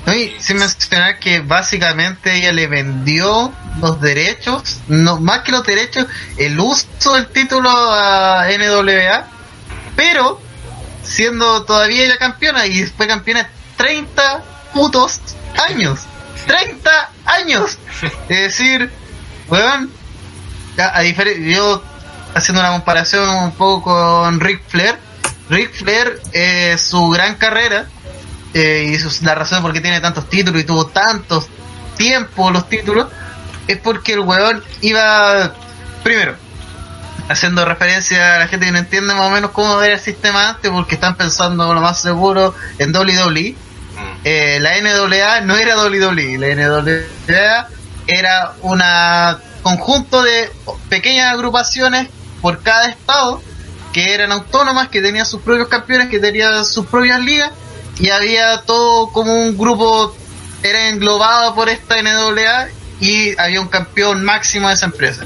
No, 0.05 0.13
y 0.13 0.35
sin 0.39 0.57
mencionar 0.57 1.19
que 1.19 1.41
básicamente 1.41 2.35
ella 2.35 2.51
le 2.51 2.67
vendió 2.67 3.53
los 3.79 4.01
derechos, 4.01 4.79
no 4.87 5.19
más 5.19 5.39
que 5.39 5.51
los 5.51 5.65
derechos, 5.65 6.07
el 6.37 6.59
uso 6.59 7.13
del 7.13 7.27
título 7.27 7.69
a 7.69 8.47
NWA, 8.47 9.27
pero 9.95 10.41
siendo 11.03 11.63
todavía 11.65 12.05
ella 12.05 12.17
campeona 12.17 12.65
y 12.65 12.83
fue 12.85 13.07
campeona 13.07 13.47
30 13.77 14.43
putos 14.73 15.19
años. 15.69 15.99
30 16.47 17.09
años. 17.25 17.77
Es 18.29 18.39
decir, 18.39 18.91
weón, 19.47 19.91
a, 20.79 20.97
a 20.97 21.03
yo 21.03 21.83
haciendo 22.33 22.61
una 22.61 22.71
comparación 22.71 23.27
un 23.29 23.51
poco 23.51 23.93
con 23.93 24.39
Ric 24.39 24.63
Flair, 24.67 24.97
Ric 25.49 25.73
Flair 25.73 26.21
eh, 26.33 26.77
su 26.77 27.09
gran 27.09 27.35
carrera 27.35 27.87
eh, 28.53 28.89
y 28.93 28.99
sus- 28.99 29.21
la 29.21 29.35
razón 29.35 29.61
por 29.61 29.73
qué 29.73 29.81
tiene 29.81 30.01
tantos 30.01 30.29
títulos 30.29 30.61
y 30.61 30.65
tuvo 30.65 30.87
tantos 30.87 31.47
tiempo 31.97 32.51
los 32.51 32.67
títulos 32.69 33.07
es 33.67 33.77
porque 33.77 34.13
el 34.13 34.19
weón 34.21 34.63
iba 34.81 35.53
primero 36.03 36.35
haciendo 37.29 37.63
referencia 37.63 38.35
a 38.35 38.39
la 38.39 38.47
gente 38.47 38.65
que 38.65 38.71
no 38.71 38.79
entiende 38.79 39.13
más 39.13 39.27
o 39.27 39.29
menos 39.29 39.51
cómo 39.51 39.81
era 39.81 39.93
el 39.95 39.99
sistema 39.99 40.49
antes 40.49 40.69
porque 40.71 40.95
están 40.95 41.15
pensando 41.15 41.73
lo 41.73 41.79
más 41.81 42.01
seguro 42.01 42.53
en 42.79 42.93
WWE 42.95 43.55
mm, 43.55 44.17
eh, 44.23 44.59
la 44.59 44.77
NWA 44.81 45.41
no 45.41 45.55
era 45.55 45.75
WWE, 45.77 46.37
la 46.37 46.47
NWA 46.55 47.67
era 48.07 48.53
una 48.61 49.37
conjunto 49.63 50.23
de 50.23 50.51
pequeñas 50.89 51.31
agrupaciones 51.33 52.09
por 52.41 52.61
cada 52.63 52.89
estado 52.89 53.41
que 53.93 54.13
eran 54.13 54.31
autónomas, 54.31 54.87
que 54.87 55.01
tenían 55.01 55.25
sus 55.25 55.41
propios 55.41 55.67
campeones, 55.67 56.09
que 56.09 56.19
tenían 56.19 56.65
sus 56.65 56.85
propias 56.87 57.19
ligas 57.19 57.51
y 58.01 58.09
había 58.09 58.63
todo 58.63 59.11
como 59.11 59.31
un 59.31 59.55
grupo 59.55 60.15
era 60.63 60.89
englobado 60.89 61.53
por 61.53 61.69
esta 61.69 62.01
NWA 62.01 62.67
y 62.99 63.39
había 63.39 63.61
un 63.61 63.67
campeón 63.67 64.23
máximo 64.23 64.67
de 64.67 64.73
esa 64.73 64.87
empresa. 64.87 65.25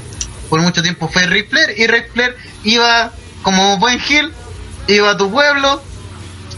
Por 0.50 0.60
mucho 0.60 0.82
tiempo 0.82 1.08
fue 1.08 1.22
Ric 1.22 1.48
Flair 1.48 1.74
y 1.78 1.86
Ric 1.86 2.12
Flair 2.12 2.36
iba 2.64 3.12
como 3.42 3.78
buen 3.78 3.98
Gil, 3.98 4.30
iba 4.88 5.10
a 5.10 5.16
tu 5.16 5.30
pueblo, 5.30 5.82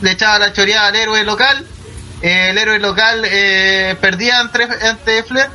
le 0.00 0.10
echaba 0.10 0.40
la 0.40 0.52
choreada 0.52 0.88
al 0.88 0.96
héroe 0.96 1.22
local, 1.22 1.64
eh, 2.20 2.48
el 2.50 2.58
héroe 2.58 2.80
local 2.80 3.22
eh, 3.24 3.96
perdía 4.00 4.40
ante, 4.40 4.64
ante 4.64 5.22
Flair, 5.22 5.48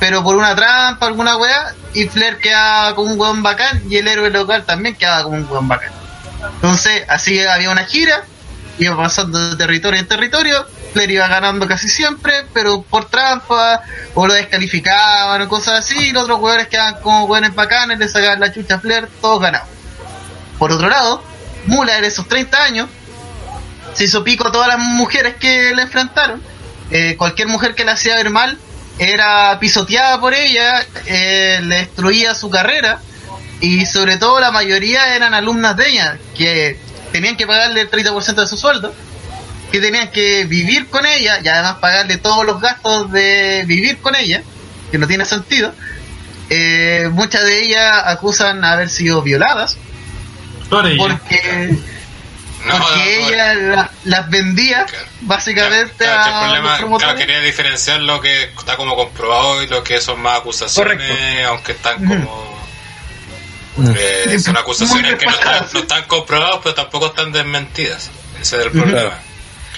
pero 0.00 0.24
por 0.24 0.36
una 0.36 0.54
trampa, 0.56 1.06
alguna 1.06 1.36
weá, 1.36 1.74
y 1.94 2.08
Flair 2.08 2.38
quedaba 2.38 2.96
como 2.96 3.12
un 3.12 3.20
weón 3.20 3.42
bacán 3.44 3.82
y 3.88 3.98
el 3.98 4.08
héroe 4.08 4.30
local 4.30 4.64
también 4.64 4.96
quedaba 4.96 5.22
como 5.22 5.36
un 5.36 5.48
weón 5.48 5.68
bacán. 5.68 5.92
Entonces, 6.54 7.04
así 7.08 7.40
había 7.40 7.70
una 7.70 7.84
gira, 7.84 8.24
iba 8.78 8.96
pasando 8.96 9.50
de 9.50 9.56
territorio 9.56 10.00
en 10.00 10.06
territorio, 10.06 10.66
Flair 10.92 11.10
iba 11.10 11.28
ganando 11.28 11.66
casi 11.66 11.88
siempre, 11.88 12.44
pero 12.52 12.82
por 12.82 13.06
trampa, 13.06 13.82
o 14.14 14.26
lo 14.26 14.34
descalificaban 14.34 15.42
o 15.42 15.48
cosas 15.48 15.80
así, 15.80 16.08
y 16.08 16.12
los 16.12 16.24
otros 16.24 16.38
jugadores 16.38 16.68
quedaban 16.68 17.00
como 17.02 17.26
buenos 17.26 17.54
bacanes, 17.54 17.98
le 17.98 18.08
sacaban 18.08 18.40
la 18.40 18.52
chucha 18.52 18.76
a 18.76 18.80
Flair, 18.80 19.08
todos 19.20 19.40
ganaban. 19.40 19.68
Por 20.58 20.72
otro 20.72 20.88
lado, 20.88 21.22
Mula 21.66 21.98
en 21.98 22.04
esos 22.04 22.26
30 22.26 22.62
años 22.62 22.88
se 23.92 24.04
hizo 24.04 24.24
pico 24.24 24.48
a 24.48 24.52
todas 24.52 24.68
las 24.68 24.78
mujeres 24.78 25.34
que 25.36 25.74
le 25.74 25.82
enfrentaron. 25.82 26.42
Eh, 26.90 27.16
cualquier 27.18 27.48
mujer 27.48 27.74
que 27.74 27.84
le 27.84 27.90
hacía 27.90 28.16
ver 28.16 28.30
mal 28.30 28.56
era 28.98 29.58
pisoteada 29.60 30.18
por 30.20 30.34
ella, 30.34 30.84
eh, 31.06 31.60
le 31.62 31.76
destruía 31.76 32.34
su 32.34 32.48
carrera 32.48 33.00
y 33.60 33.86
sobre 33.86 34.16
todo 34.16 34.40
la 34.40 34.50
mayoría 34.50 35.14
eran 35.14 35.34
alumnas 35.34 35.76
de 35.76 35.88
ella 35.90 36.18
que 36.36 36.80
tenían 37.18 37.36
que 37.36 37.46
pagarle 37.48 37.80
el 37.80 37.90
30% 37.90 38.34
de 38.34 38.46
su 38.46 38.56
sueldo, 38.56 38.94
que 39.72 39.80
tenían 39.80 40.10
que 40.12 40.44
vivir 40.44 40.88
con 40.88 41.04
ella 41.04 41.40
y 41.42 41.48
además 41.48 41.78
pagarle 41.80 42.16
todos 42.18 42.46
los 42.46 42.60
gastos 42.60 43.10
de 43.10 43.64
vivir 43.66 43.98
con 43.98 44.14
ella, 44.14 44.40
que 44.92 44.98
no 44.98 45.06
tiene 45.08 45.24
sentido. 45.24 45.72
Eh, 46.48 47.08
muchas 47.12 47.42
de 47.42 47.64
ellas 47.64 47.92
acusan 48.06 48.64
haber 48.64 48.88
sido 48.88 49.20
violadas 49.20 49.76
Por 50.70 50.96
porque 50.96 51.76
No, 52.64 52.78
porque 52.78 52.96
no, 52.96 53.28
no, 53.28 53.28
ella 53.28 53.54
la- 53.54 53.90
las 54.04 54.30
vendía 54.30 54.86
básicamente 55.22 56.04
Claro, 56.06 56.22
el 56.22 56.32
a 56.34 56.40
problema, 56.40 56.56
los 56.56 56.62
claro, 56.62 56.78
promotores. 56.78 57.14
quería 57.16 57.40
diferenciar 57.40 58.00
lo 58.00 58.20
que 58.22 58.44
está 58.44 58.76
como 58.76 58.96
comprobado 58.96 59.62
y 59.62 59.66
lo 59.66 59.82
que 59.84 60.00
son 60.00 60.20
más 60.22 60.38
acusaciones, 60.38 60.96
Correcto. 60.96 61.48
aunque 61.48 61.72
están 61.72 62.04
como... 62.06 62.57
eh, 63.96 64.38
son 64.44 64.56
acusaciones 64.56 65.14
que 65.16 65.26
no 65.26 65.32
están, 65.32 65.66
no 65.72 65.80
están 65.80 66.04
comprobadas, 66.04 66.58
pero 66.62 66.74
tampoco 66.74 67.06
están 67.06 67.32
desmentidas. 67.32 68.10
Ese 68.40 68.56
es 68.58 68.64
el 68.66 68.70
problema. 68.72 69.12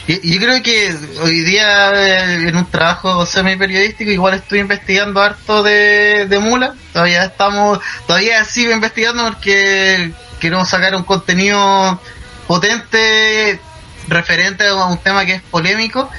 Y- 0.07 0.35
Yo 0.35 0.41
creo 0.41 0.63
que 0.63 0.97
hoy 1.23 1.41
día 1.41 1.93
eh, 1.95 2.49
en 2.49 2.57
un 2.57 2.67
trabajo 2.71 3.25
semi 3.27 3.57
periodístico 3.57 4.11
igual 4.11 4.35
estoy 4.35 4.61
investigando 4.61 5.21
harto 5.23 5.63
de, 5.63 6.27
de 6.29 6.39
Mula. 6.39 6.75
Todavía 6.93 7.25
estamos, 7.25 7.79
todavía 8.07 8.45
sigo 8.45 8.73
investigando 8.73 9.25
porque 9.25 10.11
queremos 10.41 10.69
sacar 10.69 10.95
un 10.97 11.05
contenido 11.05 12.01
potente 12.47 13.61
referente 14.09 14.67
a 14.67 14.75
un 14.87 14.99
tema 14.99 15.25
que 15.25 15.35
es 15.35 15.43
polémico. 15.43 16.11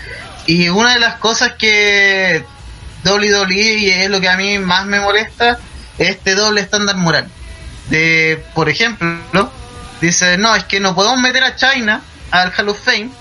Y 0.45 0.69
una 0.69 0.93
de 0.93 0.99
las 0.99 1.15
cosas 1.15 1.53
que 1.53 2.43
WWE 3.05 3.53
y 3.79 3.89
es 3.89 4.09
lo 4.09 4.19
que 4.21 4.29
a 4.29 4.37
mí 4.37 4.57
más 4.59 4.85
me 4.85 4.99
molesta 4.99 5.57
es 5.97 6.09
este 6.09 6.35
doble 6.35 6.61
estándar 6.61 6.95
moral. 6.97 7.27
De, 7.91 8.43
por 8.55 8.69
ejemplo, 8.69 9.51
dice, 10.01 10.38
no, 10.38 10.55
es 10.55 10.63
que 10.63 10.80
no 10.80 10.95
podemos 10.95 11.19
meter 11.19 11.43
a 11.43 11.55
China 11.55 12.01
al 12.31 12.51
Hall 12.57 12.69
of 12.69 12.84
Fame 12.84 13.11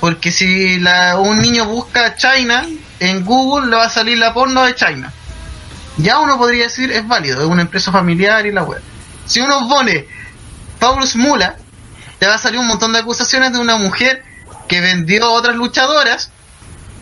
porque 0.00 0.32
si 0.32 0.80
la, 0.80 1.18
un 1.18 1.38
niño 1.38 1.66
busca 1.66 2.16
China 2.16 2.66
en 2.98 3.24
Google 3.24 3.68
le 3.68 3.76
va 3.76 3.84
a 3.84 3.90
salir 3.90 4.16
la 4.16 4.32
porno 4.32 4.64
de 4.64 4.74
China. 4.74 5.12
Ya 5.98 6.18
uno 6.18 6.38
podría 6.38 6.64
decir 6.64 6.90
es 6.90 7.06
válido, 7.06 7.42
es 7.42 7.46
una 7.46 7.62
empresa 7.62 7.92
familiar 7.92 8.46
y 8.46 8.52
la 8.52 8.62
web. 8.62 8.80
Si 9.26 9.40
uno 9.40 9.68
pone 9.68 10.06
Paulus 10.78 11.14
Mula, 11.16 11.56
te 12.18 12.26
va 12.26 12.34
a 12.34 12.38
salir 12.38 12.58
un 12.58 12.66
montón 12.66 12.94
de 12.94 13.00
acusaciones 13.00 13.52
de 13.52 13.58
una 13.58 13.76
mujer 13.76 14.22
que 14.68 14.80
vendió 14.80 15.26
a 15.26 15.30
otras 15.30 15.56
luchadoras 15.56 16.30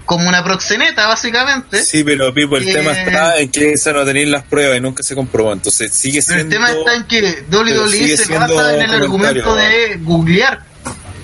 como 0.08 0.26
una 0.26 0.42
proxeneta 0.42 1.06
básicamente. 1.06 1.84
Sí, 1.84 2.02
pero 2.02 2.32
Pipo, 2.32 2.56
el 2.56 2.66
Eh, 2.66 2.72
tema 2.72 2.92
está 2.92 3.38
en 3.38 3.50
que 3.50 3.72
esa 3.74 3.92
no 3.92 4.06
tenéis 4.06 4.28
las 4.28 4.42
pruebas 4.42 4.78
y 4.78 4.80
nunca 4.80 5.02
se 5.02 5.14
comprobó. 5.14 5.52
Entonces 5.52 5.92
sigue 5.92 6.22
Pero 6.26 6.38
siendo. 6.40 6.44
el 6.56 6.62
tema 6.62 6.70
está 6.78 6.94
en 6.94 7.04
que 7.06 7.44
WWE 7.50 8.16
se 8.16 8.38
basa 8.38 8.74
en 8.74 8.80
el 8.80 8.90
argumento 9.02 9.54
de 9.54 9.98
googlear 10.00 10.64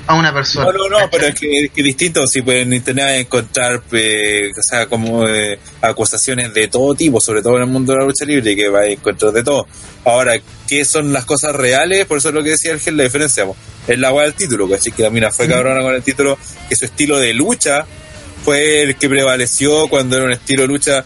a 0.07 0.15
una 0.17 0.35
persona. 0.35 0.67
No, 0.67 0.73
no, 0.87 1.01
no, 1.01 1.11
pero 1.11 1.29
es 1.29 1.35
que, 1.35 1.49
es 1.65 1.71
que 1.71 1.83
distinto. 1.83 2.27
Si 2.27 2.43
pues, 2.43 2.59
en 2.59 2.75
internet 2.75 3.21
encontrar, 3.21 3.83
eh, 3.93 4.51
o 4.55 4.63
sea, 4.63 4.85
como 4.85 5.27
eh, 5.27 5.59
acusaciones 5.81 6.53
de 6.53 6.69
todo 6.69 6.95
tipo, 6.95 7.23
sobre 7.23 7.41
todo 7.41 7.57
en 7.57 7.63
el 7.63 7.69
mundo 7.71 7.95
de 7.95 8.01
la 8.01 8.05
lucha 8.05 8.27
libre, 8.27 8.55
que 8.55 8.69
va 8.69 8.81
a 8.81 8.87
encontrar 8.87 9.33
de 9.33 9.43
todo. 9.43 9.67
Ahora, 10.05 10.35
¿qué 10.69 10.85
son 10.85 11.11
las 11.11 11.25
cosas 11.25 11.57
reales? 11.57 12.05
Por 12.05 12.19
eso 12.19 12.29
es 12.29 12.35
lo 12.35 12.43
que 12.43 12.51
decía 12.51 12.73
el 12.73 12.81
Gel, 12.81 12.99
la 12.99 13.05
diferencia 13.05 13.47
es 13.89 13.99
la 13.99 14.09
agua 14.09 14.25
del 14.25 14.35
título, 14.35 14.69
¿cachai? 14.69 14.93
Que 14.93 15.05
la 15.05 15.09
mina 15.09 15.31
fue 15.31 15.49
cabrona 15.49 15.81
con 15.81 15.95
el 15.95 16.03
título, 16.03 16.37
que 16.69 16.77
su 16.77 16.85
estilo 16.85 17.19
de 17.19 17.33
lucha 17.33 17.87
fue 18.45 18.83
el 18.83 18.97
que 18.97 19.09
prevaleció 19.09 19.89
cuando 19.89 20.17
era 20.17 20.25
un 20.27 20.33
estilo 20.33 20.63
de 20.63 20.69
lucha 20.69 21.05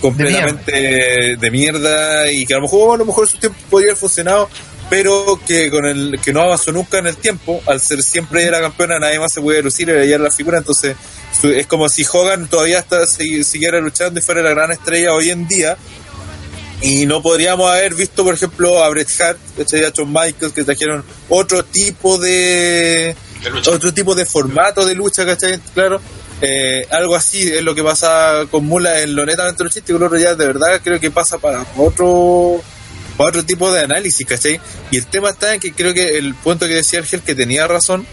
completamente 0.00 1.36
de 1.38 1.50
mierda, 1.50 2.30
y 2.30 2.44
que 2.44 2.54
a 2.54 2.56
lo 2.56 2.62
mejor 2.62 2.94
a 2.96 2.98
lo 2.98 3.04
mejor 3.06 3.28
su 3.28 3.38
tiempo 3.38 3.58
podría 3.70 3.90
haber 3.90 3.98
funcionado 4.00 4.48
pero 4.90 5.40
que 5.46 5.70
con 5.70 5.86
el 5.86 6.18
que 6.22 6.34
no 6.34 6.42
avanzó 6.42 6.70
nunca 6.70 6.98
en 6.98 7.06
el 7.06 7.16
tiempo 7.16 7.62
al 7.66 7.80
ser 7.80 8.02
siempre 8.02 8.50
la 8.50 8.60
campeona 8.60 8.98
nadie 8.98 9.18
más 9.18 9.32
se 9.32 9.40
puede 9.40 9.62
lucir 9.62 9.88
y 9.88 10.12
era 10.12 10.22
la 10.24 10.30
figura 10.30 10.58
entonces 10.58 10.96
es 11.44 11.66
como 11.66 11.88
si 11.88 12.04
Hogan 12.12 12.46
todavía 12.48 12.80
está, 12.80 13.06
si- 13.06 13.42
siguiera 13.42 13.80
luchando 13.80 14.20
y 14.20 14.22
fuera 14.22 14.42
la 14.42 14.50
gran 14.50 14.70
estrella 14.72 15.14
hoy 15.14 15.30
en 15.30 15.46
día 15.48 15.78
y 16.82 17.06
no 17.06 17.22
podríamos 17.22 17.70
haber 17.70 17.94
visto 17.94 18.22
por 18.24 18.34
ejemplo 18.34 18.82
a 18.84 18.88
Bret 18.90 19.08
Hart 19.20 19.38
a 19.58 19.62
Shawn 19.64 20.12
Michaels 20.12 20.52
que 20.52 20.64
trajeron 20.64 21.04
otro 21.30 21.64
tipo 21.64 22.18
de 22.18 23.14
otro 23.68 23.94
tipo 23.94 24.14
de 24.14 24.26
formato 24.26 24.84
de 24.84 24.94
lucha, 24.94 25.24
¿cachai? 25.24 25.58
Claro. 25.74 26.00
Eh, 26.44 26.84
algo 26.90 27.14
así 27.14 27.42
es 27.52 27.62
lo 27.62 27.72
que 27.72 27.84
pasa 27.84 28.46
con 28.50 28.66
Mula 28.66 29.00
en 29.00 29.14
lo 29.14 29.24
netamente 29.24 29.62
luchístico, 29.62 29.96
el 29.96 30.02
otro 30.02 30.18
ya 30.18 30.34
de 30.34 30.44
verdad 30.44 30.80
creo 30.82 30.98
que 30.98 31.12
pasa 31.12 31.38
para 31.38 31.64
otro 31.76 32.60
para 33.16 33.28
otro 33.28 33.44
tipo 33.44 33.70
de 33.72 33.82
análisis, 33.82 34.26
¿cachai? 34.26 34.60
Y 34.90 34.96
el 34.96 35.06
tema 35.06 35.30
está 35.30 35.54
en 35.54 35.60
que 35.60 35.72
creo 35.72 35.94
que 35.94 36.18
el 36.18 36.34
punto 36.34 36.66
que 36.66 36.74
decía 36.74 36.98
Argel 36.98 37.22
que 37.22 37.36
tenía 37.36 37.68
razón 37.68 38.04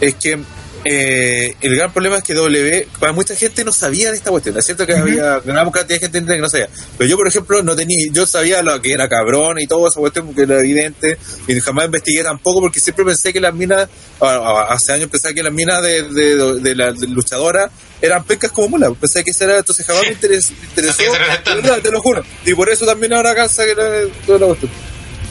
es 0.00 0.16
que 0.16 0.40
eh, 0.90 1.54
el 1.60 1.76
gran 1.76 1.92
problema 1.92 2.16
es 2.16 2.22
que 2.22 2.34
W, 2.34 2.88
para 2.98 3.12
mucha 3.12 3.34
gente 3.34 3.64
no 3.64 3.72
sabía 3.72 4.10
de 4.10 4.16
esta 4.16 4.30
cuestión. 4.30 4.56
Es 4.56 4.64
cierto 4.64 4.86
que 4.86 4.94
había 4.94 5.40
gran 5.40 5.70
cantidad 5.70 6.00
de 6.00 6.08
gente 6.08 6.24
que 6.34 6.38
no 6.40 6.48
sabía. 6.48 6.68
Pero 6.96 7.10
yo, 7.10 7.16
por 7.16 7.28
ejemplo, 7.28 7.62
no 7.62 7.76
tenía, 7.76 8.08
yo 8.12 8.26
sabía 8.26 8.62
lo 8.62 8.80
que 8.80 8.92
era 8.92 9.08
cabrón 9.08 9.58
y 9.60 9.66
todo 9.66 9.88
esa 9.88 10.00
cuestión 10.00 10.26
porque 10.26 10.42
era 10.42 10.60
evidente 10.60 11.18
y 11.46 11.60
jamás 11.60 11.86
investigué 11.86 12.22
tampoco 12.22 12.60
porque 12.60 12.80
siempre 12.80 13.04
pensé 13.04 13.32
que 13.32 13.40
las 13.40 13.54
minas, 13.54 13.88
hace 14.20 14.92
años 14.92 15.10
pensaba 15.10 15.34
que 15.34 15.42
las 15.42 15.52
minas 15.52 15.82
de, 15.82 16.02
de, 16.02 16.54
de 16.60 16.74
la 16.74 16.92
de 16.92 17.06
luchadora 17.08 17.70
eran 18.00 18.24
pecas 18.24 18.52
como 18.52 18.68
mula. 18.68 18.90
Pensé 18.92 19.24
que 19.24 19.30
eso 19.32 19.44
era, 19.44 19.58
entonces 19.58 19.84
jamás 19.86 20.02
me 20.02 20.14
interes- 20.14 20.50
me 20.50 20.66
interesó. 20.68 21.02
Estándar. 21.02 21.62
verdad, 21.62 21.78
te 21.82 21.90
lo 21.90 22.00
juro. 22.00 22.24
Y 22.44 22.54
por 22.54 22.68
eso 22.68 22.86
también 22.86 23.12
ahora 23.12 23.34
cansa 23.34 23.64
que 23.64 23.72
era 23.72 23.84
toda 24.26 24.38
la 24.38 24.46
cuestión 24.46 24.70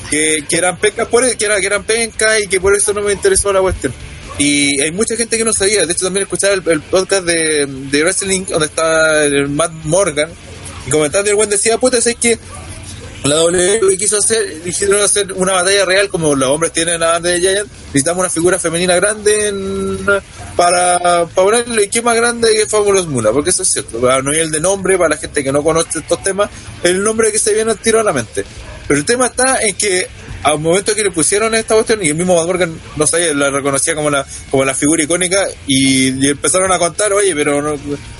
que, 0.09 0.45
que 0.47 0.57
eran 0.57 0.77
pencas 0.77 1.07
por 1.07 1.35
que, 1.35 1.45
era, 1.45 1.59
que 1.59 1.65
eran 1.65 1.83
pencas 1.83 2.39
y 2.41 2.47
que 2.47 2.61
por 2.61 2.75
eso 2.75 2.93
no 2.93 3.01
me 3.01 3.11
interesó 3.13 3.51
la 3.51 3.61
cuestión. 3.61 3.93
Y 4.37 4.79
hay 4.81 4.91
mucha 4.91 5.15
gente 5.15 5.37
que 5.37 5.43
no 5.45 5.53
sabía, 5.53 5.85
de 5.85 5.93
hecho 5.93 6.05
también 6.05 6.23
escuchaba 6.23 6.53
el, 6.53 6.81
podcast 6.81 7.23
de, 7.25 7.65
de 7.65 8.03
Wrestling 8.03 8.45
donde 8.45 8.67
está 8.67 9.25
el 9.25 9.49
Matt 9.49 9.71
Morgan. 9.83 10.29
Y 10.85 10.89
comentando 10.89 11.29
el 11.29 11.35
buen 11.35 11.49
decía, 11.49 11.77
puta, 11.77 11.97
es 11.97 12.15
que 12.15 12.37
la 13.23 13.35
W 13.35 13.79
lo 13.81 13.89
que 13.89 13.97
quiso 13.97 14.17
hacer, 14.17 14.63
dijeron 14.63 15.01
hacer 15.01 15.33
una 15.33 15.53
batalla 15.53 15.85
real 15.85 16.07
como 16.07 16.35
los 16.35 16.49
hombres 16.49 16.71
tienen 16.71 16.99
la 16.99 17.13
banda 17.13 17.29
de 17.31 17.39
Giant, 17.39 17.67
necesitamos 17.87 18.19
una 18.21 18.29
figura 18.29 18.59
femenina 18.59 18.95
grande 18.95 19.47
en- 19.47 19.97
para, 20.55 20.99
para 20.99 21.25
ponerle, 21.25 21.89
y 21.91 22.01
más 22.01 22.15
grande 22.15 22.53
que 22.53 22.67
Fabulous 22.67 23.07
Mula, 23.07 23.31
porque 23.31 23.49
eso 23.49 23.63
es 23.63 23.69
cierto, 23.69 24.09
a 24.09 24.21
nivel 24.21 24.51
de 24.51 24.59
nombre, 24.59 24.97
para 24.97 25.09
la 25.09 25.17
gente 25.17 25.43
que 25.43 25.51
no 25.51 25.63
conoce 25.63 25.99
estos 25.99 26.23
temas, 26.23 26.49
el 26.83 27.03
nombre 27.03 27.31
que 27.31 27.39
se 27.39 27.53
viene 27.53 27.71
al 27.71 27.79
tiro 27.79 27.99
a 27.99 28.03
la 28.03 28.13
mente. 28.13 28.45
Pero 28.87 28.99
el 28.99 29.05
tema 29.05 29.27
está 29.27 29.59
en 29.61 29.75
que 29.75 30.07
al 30.43 30.59
momento 30.59 30.95
que 30.95 31.03
le 31.03 31.11
pusieron 31.11 31.53
esta 31.55 31.73
cuestión 31.75 32.03
y 32.03 32.09
el 32.09 32.15
mismo 32.15 32.35
Matt 32.35 32.45
Morgan 32.47 32.79
no 32.95 33.07
sabía, 33.07 33.33
la 33.33 33.49
reconocía 33.49 33.95
como 33.95 34.09
la, 34.09 34.25
como 34.51 34.63
la 34.65 34.73
figura 34.73 35.03
icónica 35.03 35.45
y, 35.65 36.25
y 36.25 36.29
empezaron 36.29 36.71
a 36.71 36.79
contar, 36.79 37.13
oye, 37.13 37.35
pero 37.35 37.61
no, 37.61 37.77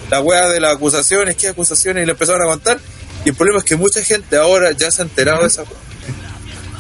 la 0.10 0.22
wea 0.22 0.48
de 0.48 0.60
las 0.60 0.76
acusaciones, 0.76 1.36
qué 1.36 1.50
acusaciones, 1.50 2.04
y 2.04 2.06
le 2.06 2.12
empezaron 2.14 2.42
a 2.42 2.46
contar. 2.46 2.80
Y 3.26 3.30
el 3.30 3.36
problema 3.36 3.60
es 3.60 3.66
que 3.66 3.76
mucha 3.76 4.04
gente 4.04 4.38
ahora 4.38 4.72
ya 4.72 4.90
se 4.92 5.02
ha 5.02 5.06
enterado 5.06 5.42
de 5.42 5.48
esa 5.48 5.64
wea. 5.64 5.72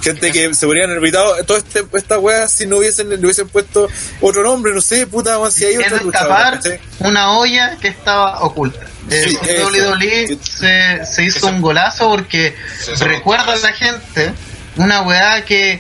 Gente 0.01 0.31
que 0.31 0.53
se 0.53 0.65
haber 0.65 0.89
evitado 0.91 1.35
toda 1.43 1.59
este, 1.59 1.84
esta 1.93 2.19
wea 2.19 2.47
si 2.47 2.65
no 2.68 2.77
hubiesen, 2.77 3.09
le 3.09 3.18
hubiesen 3.18 3.49
puesto 3.49 3.89
otro 4.22 4.43
nombre, 4.43 4.73
no 4.73 4.80
sé, 4.80 5.07
puta, 5.07 5.38
si 5.51 5.65
hay 5.65 5.77
otra 5.77 5.99
¿cachai? 6.11 6.80
una 6.99 7.38
olla 7.38 7.77
que 7.81 7.88
estaba 7.89 8.41
oculta. 8.41 8.80
Eh, 9.09 9.23
Sí, 9.27 9.38
eso. 9.47 9.68
WWE 9.69 10.38
se, 10.41 11.05
se 11.05 11.23
hizo 11.23 11.38
Eso. 11.38 11.47
un 11.47 11.61
golazo 11.61 12.09
porque 12.09 12.55
recuerda 12.99 13.53
a 13.53 13.57
la 13.57 13.72
gente 13.73 14.34
una 14.78 15.02
weá 15.02 15.44
que, 15.45 15.80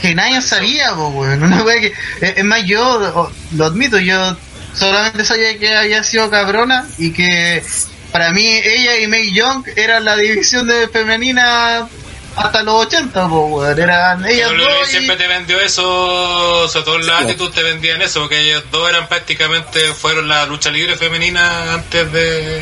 que 0.00 0.14
nadie 0.14 0.40
sabía, 0.42 0.94
po, 0.94 1.08
weón. 1.08 1.42
Una 1.42 1.62
weá 1.62 1.80
que. 1.80 1.92
Es 2.20 2.44
más, 2.44 2.64
yo 2.64 3.30
lo 3.56 3.64
admito, 3.64 3.98
yo 3.98 4.36
solamente 4.74 5.24
sabía 5.24 5.58
que 5.58 5.74
había 5.76 6.02
sido 6.04 6.30
cabrona 6.30 6.86
y 6.98 7.12
que 7.12 7.62
para 8.10 8.30
mí 8.30 8.44
ella 8.46 8.98
y 8.98 9.06
May 9.06 9.32
Young 9.32 9.64
eran 9.76 10.04
la 10.04 10.16
división 10.16 10.66
de 10.66 10.88
femenina 10.88 11.86
hasta 12.34 12.62
los 12.62 12.86
80, 12.86 13.28
po, 13.28 13.46
weón. 13.46 13.78
Eran 13.78 14.24
ellas 14.26 14.48
Pero 14.50 14.64
dos. 14.64 14.88
y- 14.88 14.90
siempre 14.90 15.16
te 15.16 15.28
vendió 15.28 15.60
eso, 15.60 16.66
sobre 16.68 16.84
todo 16.84 16.96
en 17.00 17.06
la 17.06 17.18
actitud 17.18 17.50
te 17.50 17.62
vendían 17.62 18.00
eso, 18.02 18.20
porque 18.20 18.40
ellos 18.40 18.64
dos 18.72 18.88
eran 18.88 19.06
prácticamente, 19.08 19.80
fueron 19.92 20.28
la 20.28 20.46
lucha 20.46 20.70
libre 20.70 20.96
femenina 20.96 21.74
antes 21.74 22.10
de 22.12 22.60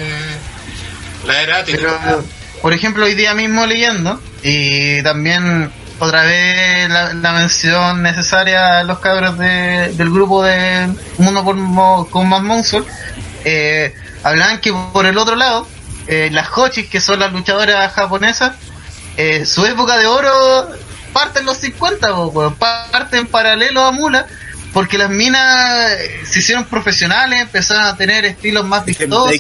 la 1.27 1.43
era. 1.43 1.65
Pero, 1.65 2.25
por 2.63 2.73
ejemplo, 2.73 3.05
hoy 3.07 3.15
día 3.15 3.35
mismo 3.35 3.67
leyendo, 3.67 4.21
y 4.43 5.03
también 5.03 5.71
otra 5.99 6.23
vez 6.25 6.89
la, 6.89 7.13
la 7.15 7.33
mención 7.33 8.03
necesaria 8.03 8.79
a 8.79 8.85
los 8.85 8.99
cabros 9.01 9.39
de- 9.39 9.93
del 9.95 10.11
grupo 10.11 10.43
de 10.43 10.89
Mundo 11.19 11.45
por, 11.45 12.11
con 12.11 12.29
más 12.29 12.43
Monster, 12.43 12.83
eh, 13.45 13.95
hablaban 14.23 14.61
que 14.61 14.73
por 14.73 15.07
el 15.07 15.19
otro 15.19 15.37
lado, 15.37 15.67
eh, 16.07 16.29
las 16.33 16.49
Hochis, 16.57 16.89
que 16.89 17.01
son 17.01 17.19
las 17.21 17.33
luchadoras 17.33 17.93
japonesas, 17.93 18.53
eh, 19.17 19.45
su 19.45 19.65
época 19.67 19.97
de 19.99 20.07
oro 20.07 20.69
parte 21.13 21.41
en 21.41 21.47
los 21.47 21.57
50, 21.59 22.09
po, 22.15 22.27
weón. 22.29 22.55
parte 22.55 23.19
en 23.19 23.27
paralelo 23.27 23.83
a 23.85 23.93
Mula, 23.93 24.27
porque 24.73 24.97
las 24.99 25.11
minas 25.11 25.93
se 26.31 26.39
hicieron 26.39 26.65
profesionales, 26.67 27.41
empezaron 27.43 27.85
a 27.85 27.97
tener 27.97 28.25
estilos 28.25 28.65
más 28.65 28.85
vistosos, 28.85 29.33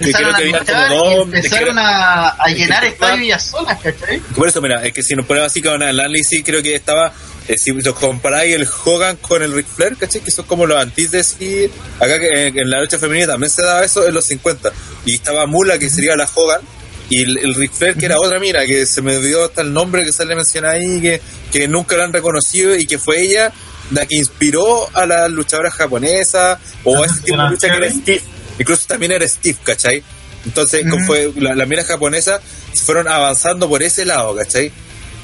empezaron 0.00 0.34
creo 0.34 0.56
a 0.56 0.58
luchar 0.58 0.92
y 0.92 0.94
dos- 0.94 1.22
empezaron 1.34 1.78
a, 1.78 2.28
a 2.30 2.48
llenar 2.48 2.84
estadios 2.84 3.20
ellas 3.22 3.42
solas, 3.44 3.78
¿cachai? 3.80 4.18
Por 4.34 4.48
eso, 4.48 4.60
mira, 4.60 4.84
es 4.84 4.92
que 4.92 5.02
si 5.02 5.14
nos 5.14 5.26
ponemos 5.26 5.46
así 5.50 5.62
con 5.62 5.80
el 5.82 6.00
análisis, 6.00 6.42
creo 6.44 6.62
que 6.62 6.74
estaba, 6.74 7.12
eh, 7.48 7.56
si 7.58 7.72
los 7.72 7.94
comparáis 7.94 8.54
el 8.56 8.66
Hogan 8.84 9.16
con 9.16 9.42
el 9.42 9.52
Ric 9.54 9.66
Flair, 9.66 9.96
¿cachai? 9.96 10.20
Que 10.20 10.30
son 10.32 10.46
como 10.46 10.66
los 10.66 10.78
antítesis, 10.80 11.70
acá 12.00 12.18
que 12.18 12.48
en, 12.48 12.58
en 12.58 12.70
la 12.70 12.80
lucha 12.80 12.98
femenina 12.98 13.28
también 13.28 13.50
se 13.50 13.62
daba 13.62 13.84
eso 13.84 14.06
en 14.06 14.14
los 14.14 14.24
50, 14.26 14.70
y 15.04 15.14
estaba 15.14 15.46
Mula, 15.46 15.78
que 15.78 15.88
sería 15.90 16.16
la 16.16 16.28
Hogan, 16.34 16.60
y 17.08 17.22
el, 17.22 17.38
el 17.38 17.54
Ric 17.54 17.72
Flair, 17.72 17.96
que 17.96 18.06
era 18.06 18.16
otra 18.18 18.38
mira, 18.40 18.64
que 18.66 18.86
se 18.86 19.02
me 19.02 19.18
dio 19.18 19.44
hasta 19.44 19.60
el 19.62 19.72
nombre 19.72 20.04
que 20.04 20.12
sale 20.12 20.34
mencionado 20.34 20.74
ahí, 20.74 21.00
que, 21.00 21.20
que 21.52 21.68
nunca 21.68 21.94
lo 21.96 22.04
han 22.04 22.12
reconocido, 22.12 22.74
y 22.74 22.86
que 22.86 22.98
fue 22.98 23.20
ella 23.20 23.52
la 23.92 24.06
que 24.06 24.16
inspiró 24.16 24.88
a 24.96 25.06
las 25.06 25.30
luchadoras 25.30 25.74
japonesas, 25.74 26.58
o 26.84 27.02
a 27.02 27.06
ese 27.06 27.20
tipo 27.22 27.36
de 27.42 27.48
lucha 27.50 27.68
que 27.70 27.76
era 27.76 27.90
Steve, 27.90 28.22
incluso 28.58 28.86
también 28.86 29.12
era 29.12 29.28
Steve, 29.28 29.58
¿cachai? 29.62 30.02
Entonces, 30.44 30.82
como 30.82 30.96
Ujú. 30.96 31.06
fue, 31.06 31.32
la- 31.36 31.54
las 31.54 31.68
miras 31.68 31.86
japonesas 31.86 32.40
fueron 32.84 33.06
avanzando 33.08 33.68
por 33.68 33.82
ese 33.82 34.04
lado, 34.04 34.34
¿cachai? 34.34 34.72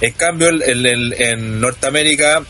En 0.01 0.12
cambio, 0.12 0.49
el, 0.49 0.62
el- 0.62 0.86
el- 0.86 1.12
en 1.19 1.61
Norteamérica, 1.61 2.43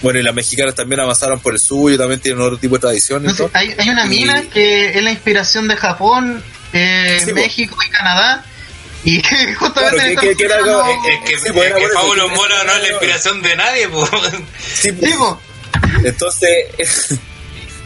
bueno, 0.00 0.18
y 0.20 0.22
las 0.22 0.34
mexicanas 0.34 0.74
también 0.74 1.00
avanzaron 1.00 1.40
por 1.40 1.52
el 1.52 1.58
suyo, 1.60 1.98
también 1.98 2.20
tienen 2.20 2.40
otro 2.40 2.56
tipo 2.56 2.76
de 2.76 2.80
tradición. 2.80 3.20
Entonces, 3.22 3.46
todo. 3.46 3.50
hay, 3.52 3.74
hay 3.78 3.90
una 3.90 4.06
Y- 4.06 4.08
mina 4.08 4.42
que 4.42 4.96
es 4.96 5.02
la 5.02 5.10
inspiración 5.10 5.68
de 5.68 5.76
Japón, 5.76 6.42
eh, 6.72 7.20
Sí. 7.24 7.32
México 7.34 7.76
y 7.84 7.90
Canadá, 7.90 8.44
y 9.04 9.20
que 9.20 9.54
justamente 9.54 9.96
Claro, 9.96 9.96
que- 9.98 10.08
están 10.08 10.28
que- 10.28 10.36
que 10.36 10.44
era 10.44 10.56
algo- 10.56 10.84
funcionando- 10.84 11.08
Es 11.08 11.20
que, 11.20 11.38
Sí, 11.40 11.46
es 11.58 11.74
que 11.74 11.88
Pablo 11.94 12.28
Mora 12.30 12.64
no 12.64 12.72
es 12.72 12.82
la 12.82 12.88
inspiración 12.88 13.42
de 13.42 13.56
nadie. 13.56 13.88
Sí, 14.74 14.90
Sí, 15.02 15.12
po. 15.18 15.40
Entonces, 16.04 16.66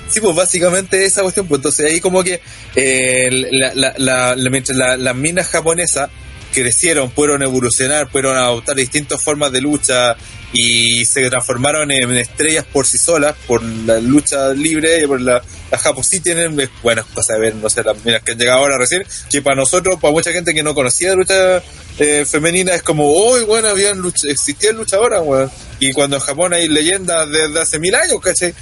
sí, 0.08 0.20
pues 0.20 0.34
básicamente 0.36 1.04
esa 1.04 1.22
cuestión, 1.22 1.46
pues 1.46 1.58
entonces 1.58 1.90
ahí 1.90 2.00
como 2.00 2.22
que 2.22 2.40
eh, 2.76 3.28
la, 3.50 3.72
la, 3.74 4.34
la, 4.36 4.50
mientras 4.50 4.76
la- 4.76 4.96
las 4.96 5.14
minas 5.16 5.48
japonesas 5.48 6.10
crecieron, 6.52 7.10
pudieron 7.10 7.42
evolucionar, 7.42 8.08
pudieron 8.08 8.36
adoptar 8.36 8.76
distintas 8.76 9.20
formas 9.20 9.50
de 9.52 9.60
lucha 9.60 10.16
y 10.52 11.04
se 11.04 11.28
transformaron 11.30 11.90
en 11.90 12.16
estrellas 12.16 12.64
por 12.70 12.86
sí 12.86 12.98
solas, 12.98 13.34
por 13.46 13.62
la 13.62 13.98
lucha 14.00 14.52
libre, 14.52 15.06
por 15.08 15.20
la, 15.20 15.42
las 15.70 15.80
Japón 15.80 16.04
sí 16.04 16.20
tienen 16.20 16.56
buenas 16.82 17.06
cosas 17.06 17.36
de 17.36 17.40
ver, 17.40 17.54
no 17.54 17.70
sé, 17.70 17.82
las 17.82 18.04
minas 18.04 18.22
que 18.22 18.32
han 18.32 18.38
llegado 18.38 18.60
ahora 18.60 18.76
recién, 18.76 19.04
que 19.30 19.40
para 19.40 19.56
nosotros, 19.56 19.98
para 20.00 20.12
mucha 20.12 20.32
gente 20.32 20.52
que 20.52 20.62
no 20.62 20.74
conocía 20.74 21.10
la 21.10 21.16
lucha 21.16 21.62
eh, 21.98 22.24
femenina, 22.26 22.74
es 22.74 22.82
como, 22.82 23.10
uy, 23.10 23.44
bueno, 23.44 23.68
habían 23.68 23.98
lucha, 23.98 24.28
existían 24.28 24.76
luchadoras, 24.76 25.22
weón. 25.24 25.50
Y 25.80 25.92
cuando 25.92 26.16
en 26.16 26.22
Japón 26.22 26.52
hay 26.52 26.68
leyendas 26.68 27.28
desde 27.30 27.60
hace 27.60 27.78
mil 27.78 27.94
años, 27.94 28.20
¿cachai? 28.20 28.54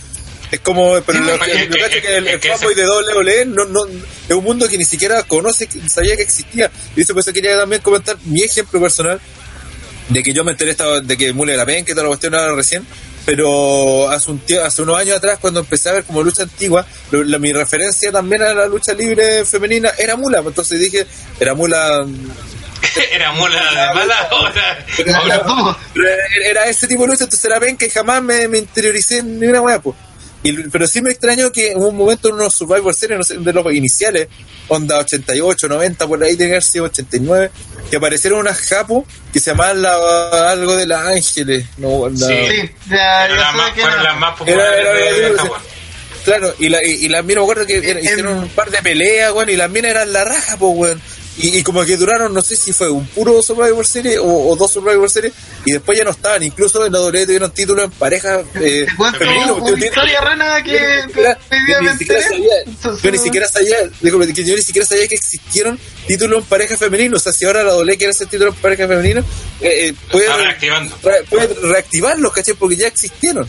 Es 0.51 0.61
como, 0.61 1.01
pero 1.03 1.19
Sí, 1.19 1.25
lo 1.25 1.39
que, 1.39 1.53
que- 1.53 1.67
lo 1.67 1.75
que 1.77 1.81
pasa 1.83 1.97
es 1.97 2.03
que 2.03 2.17
el, 2.17 2.27
es 2.27 2.35
el 2.35 2.41
que 2.41 2.49
fanboy 2.51 2.75
de 2.75 2.89
WWE 2.89 3.45
no, 3.47 3.65
no, 3.67 3.85
es 4.29 4.35
un 4.35 4.45
mundo 4.45 4.69
que 4.69 4.77
ni 4.79 4.85
siquiera 4.85 5.23
conoce, 5.23 5.67
que 5.69 5.89
sabía 5.89 6.17
que 6.17 6.23
existía. 6.23 6.71
Y 6.97 7.03
eso 7.03 7.13
por 7.15 7.21
eso 7.21 7.33
quería 7.33 7.57
también 7.57 7.83
comentar 7.83 8.17
mi 8.25 8.43
ejemplo 8.43 8.81
personal 8.81 9.21
de 10.09 10.23
que 10.25 10.33
yo 10.33 10.43
me 10.43 10.51
enteré 10.53 10.73
esta- 10.73 11.01
de 11.01 11.17
que 11.17 11.33
Mule 11.33 11.55
era 11.55 11.65
pen, 11.65 11.85
que 11.85 11.93
toda 11.93 12.03
la 12.05 12.09
cuestión 12.09 12.35
ahora 12.35 12.55
recién, 12.57 12.85
pero 13.25 14.11
hace 14.11 14.29
un 14.31 14.45
tie- 14.45 14.61
hace 14.61 14.83
unos 14.83 14.99
años 14.99 15.17
atrás 15.17 15.39
cuando 15.41 15.61
empecé 15.61 15.89
a 15.89 15.93
ver 15.93 16.05
como 16.05 16.23
lucha 16.25 16.43
antigua, 16.43 16.85
lo- 17.13 17.23
la- 17.23 17.39
mi 17.39 17.53
referencia 17.53 18.11
también 18.11 18.43
a 18.43 18.53
la 18.53 18.67
lucha 18.67 18.93
libre 18.93 19.45
femenina 19.45 19.93
era 19.99 20.17
Mula, 20.17 20.43
entonces 20.45 20.81
dije, 20.81 21.07
era 21.39 21.55
Mula 21.55 22.05
Era 23.13 23.31
mula 23.33 23.61
de 23.61 23.95
mala 23.95 24.29
hora. 24.33 24.87
Era 25.95 26.49
era 26.51 26.65
ese 26.67 26.89
tipo 26.89 27.03
de 27.03 27.09
lucha, 27.09 27.25
entonces 27.25 27.45
era 27.45 27.61
pen 27.61 27.77
que 27.77 27.89
jamás 27.91 28.23
me, 28.23 28.49
me 28.49 28.59
interioricé 28.59 29.19
en 29.19 29.39
ni 29.39 29.47
una 29.47 29.61
weá, 29.61 29.81
pues. 29.81 29.95
Y, 30.43 30.53
pero 30.71 30.87
sí 30.87 31.03
me 31.03 31.11
extraño 31.11 31.53
que 31.53 31.73
en 31.73 31.83
un 31.83 31.95
momento 31.97 32.29
en 32.29 32.37
unos 32.37 32.55
Survivor 32.55 32.95
Series, 32.95 33.19
no 33.19 33.25
sé, 33.25 33.37
de 33.37 33.53
los 33.53 33.73
iniciales, 33.75 34.29
onda 34.69 34.99
88, 34.99 35.69
90, 35.69 36.07
por 36.07 36.23
ahí 36.23 36.35
de 36.37 36.61
sido 36.63 36.87
89, 36.87 37.51
que 37.91 37.97
aparecieron 37.97 38.41
unas 38.41 38.59
japos 38.61 39.05
que 39.33 39.39
se 39.41 39.51
llamaban 39.51 39.83
la- 39.83 40.51
algo 40.51 40.77
de 40.77 40.87
las 40.87 41.07
ángeles. 41.07 41.67
No, 41.77 42.09
la- 42.09 42.17
Sí. 42.27 42.71
Las 42.89 43.55
más, 43.55 43.73
que 43.75 43.81
fueron 43.83 43.99
no. 43.99 44.05
las 44.05 44.17
más 44.19 44.39
populares 44.39 44.73
Era- 44.81 44.81
era- 44.81 44.93
de, 44.95 45.13
de 45.21 45.27
era- 45.27 45.43
Japón. 45.43 45.59
Claro, 46.25 46.55
y 46.59 46.69
la, 46.69 46.85
y, 46.85 46.91
y 46.91 47.09
las 47.09 47.25
minas, 47.25 47.37
me 47.39 47.43
acuerdo 47.43 47.67
que 47.67 47.77
era- 47.79 47.99
En- 47.99 48.05
hicieron 48.05 48.39
un 48.39 48.49
par 48.51 48.71
de 48.71 48.79
peleas, 48.83 49.33
weón, 49.33 49.51
y 49.51 49.57
las 49.57 49.71
minas 49.71 49.91
eran 49.91 50.13
la 50.13 50.25
raja, 50.25 50.57
pues, 50.59 50.73
weón. 50.77 51.03
Y, 51.43 51.59
y 51.59 51.63
como 51.63 51.85
que 51.85 51.97
duraron, 51.97 52.35
no 52.35 52.43
sé 52.43 52.55
si 52.57 52.73
fue 52.73 52.91
un 52.91 53.07
puro 53.09 53.41
Survivor 53.43 53.87
Series 53.87 54.19
o, 54.19 54.51
o 54.51 54.57
dos 54.57 54.71
Survivor 54.73 55.09
Series, 55.11 55.33
y 55.65 55.73
después 55.73 55.97
ya 55.99 56.05
no 56.05 56.11
estaban. 56.11 56.43
Incluso 56.43 56.85
en 56.85 56.93
la 56.93 57.01
WWE 57.01 57.25
tuvieron 57.27 57.51
títulos 57.53 57.85
en 57.85 57.91
pareja. 57.93 58.41
Eh, 58.61 58.87
Te 58.89 58.97
cuento 58.97 59.19
femenino, 59.19 59.55
una 59.57 59.65
tiene- 59.67 59.87
historia 59.87 60.21
rana 60.21 60.63
que, 60.63 60.79
Yo 61.15 61.81
ni 61.83 61.99
siquiera- 61.99 62.23
sabía, 62.23 62.55
yo 63.03 63.11
ni 63.11 63.19
siquiera 63.19 63.49
sabía, 63.49 63.77
digo, 64.01 64.19
que 64.21 64.45
yo 64.45 64.55
ni 64.57 64.63
siquiera 64.63 64.87
sabía 64.87 65.09
que 65.09 65.15
existieron 65.15 65.79
títulos 66.07 66.43
en 66.43 66.45
pareja 66.49 66.77
femenino. 66.77 67.17
O 67.17 67.21
sea, 67.21 67.33
si 67.33 67.45
ahora 67.45 67.63
la 67.65 67.73
doble 67.73 67.97
quiere 67.97 68.11
hacer 68.13 68.27
títulos 68.29 68.55
en 68.55 68.61
pareja 68.61 68.87
femenino, 68.87 69.21
eh, 69.61 69.89
eh, 69.89 69.95
puede, 70.13 70.29
reactivando. 70.37 70.95
re- 71.03 71.25
puede 71.29 71.47
reactivarlos, 71.55 72.33
¿cachai? 72.33 72.55
Porque 72.55 72.77
ya 72.77 72.87
existieron. 72.87 73.47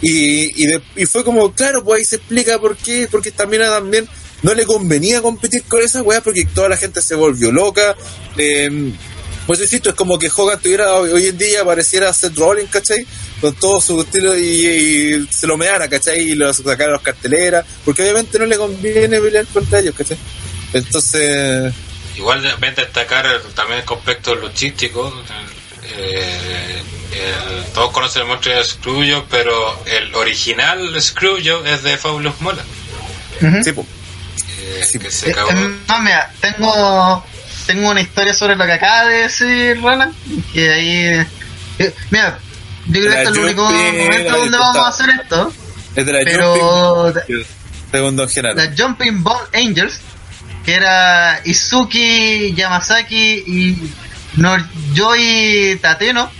Y, 0.00 0.62
y, 0.62 0.66
de- 0.66 0.82
y 0.96 1.06
fue 1.06 1.22
como, 1.24 1.52
claro, 1.52 1.84
pues 1.84 1.98
ahí 2.00 2.04
se 2.04 2.16
explica 2.16 2.58
por 2.58 2.76
qué, 2.76 3.08
porque 3.10 3.32
mina 3.48 3.68
también 3.70 4.08
no 4.42 4.54
le 4.54 4.64
convenía 4.66 5.22
competir 5.22 5.62
con 5.64 5.82
esa 5.82 6.02
weá, 6.02 6.20
porque 6.20 6.44
toda 6.46 6.68
la 6.68 6.76
gente 6.76 7.00
se 7.02 7.14
volvió 7.14 7.50
loca. 7.52 7.94
Eh, 8.36 8.92
pues 9.46 9.60
insisto, 9.60 9.88
es 9.90 9.94
como 9.96 10.18
que 10.18 10.30
Hogan 10.34 10.60
tuviera 10.60 10.94
hoy, 10.94 11.10
hoy 11.10 11.26
en 11.26 11.38
día 11.38 11.64
pareciera 11.64 12.12
Seth 12.12 12.36
Rollins, 12.36 12.70
¿cachai? 12.70 13.04
Con 13.40 13.54
todo 13.54 13.80
su 13.80 14.00
estilo 14.00 14.38
y, 14.38 14.42
y 14.42 15.28
se 15.30 15.46
lo 15.48 15.56
meara, 15.56 15.88
¿cachai? 15.88 16.20
Y 16.30 16.34
lo 16.36 16.52
sacara 16.54 16.90
a 16.90 16.92
los 16.94 17.02
carteleras, 17.02 17.64
porque 17.84 18.02
obviamente 18.02 18.38
no 18.38 18.46
le 18.46 18.56
conviene 18.56 19.20
pelear 19.20 19.46
contra 19.46 19.80
ellos, 19.80 19.94
¿cachai? 19.96 20.16
Entonces, 20.72 21.72
Igual 22.16 22.42
deben 22.42 22.74
destacar 22.74 23.24
el- 23.26 23.40
también 23.54 23.80
el 23.80 23.94
aspecto 23.96 24.34
luchístico. 24.34 25.12
eh, 25.96 26.82
el- 27.12 27.64
todos 27.72 27.90
conocen 27.90 28.22
el 28.22 28.28
monstruo 28.28 28.54
de 28.56 28.64
Screwjob, 28.64 29.24
pero 29.30 29.82
el 29.86 30.14
original 30.14 31.00
Screwjob 31.02 31.66
es 31.66 31.82
de 31.82 31.98
Fabulous 31.98 32.40
Mola. 32.40 32.64
Ujú. 33.40 33.64
sí, 33.64 33.72
pues. 33.72 33.86
Eh, 34.62 34.84
Sí, 34.84 34.98
que 34.98 35.08
Eh, 35.08 35.10
se 35.10 35.30
acabó. 35.32 35.50
no, 35.52 35.98
mira, 36.00 36.30
tengo, 36.40 37.24
tengo 37.66 37.90
una 37.90 38.00
historia 38.00 38.32
sobre 38.34 38.56
lo 38.56 38.64
que 38.64 38.72
acaba 38.72 39.06
de 39.06 39.14
decir 39.22 39.80
Rana, 39.82 40.12
que 40.52 40.70
ahí... 40.72 41.26
eh, 41.78 41.94
mira, 42.10 42.38
yo 42.86 43.00
creo 43.00 43.12
que 43.12 43.18
este 43.18 43.22
es 43.22 43.28
el 43.36 43.44
único 43.44 43.62
momento 43.64 44.36
donde 44.38 44.58
vamos 44.58 44.76
a 44.84 44.88
hacer 44.88 45.10
esto, 45.20 45.52
Es 45.96 46.06
de 46.06 46.12
la 46.12 46.20
pero 46.24 47.12
Jumping, 47.12 47.44
segundo 47.90 48.22
en 48.24 48.28
general. 48.28 48.56
la 48.56 48.74
Jumping 48.84 49.22
Ball 49.22 49.46
Angels, 49.54 50.00
que 50.64 50.74
era 50.74 51.40
Izuki 51.44 52.54
Yamasaki 52.54 53.44
y 53.46 53.92
Norjoy 54.36 55.78
Tateno, 55.80 56.30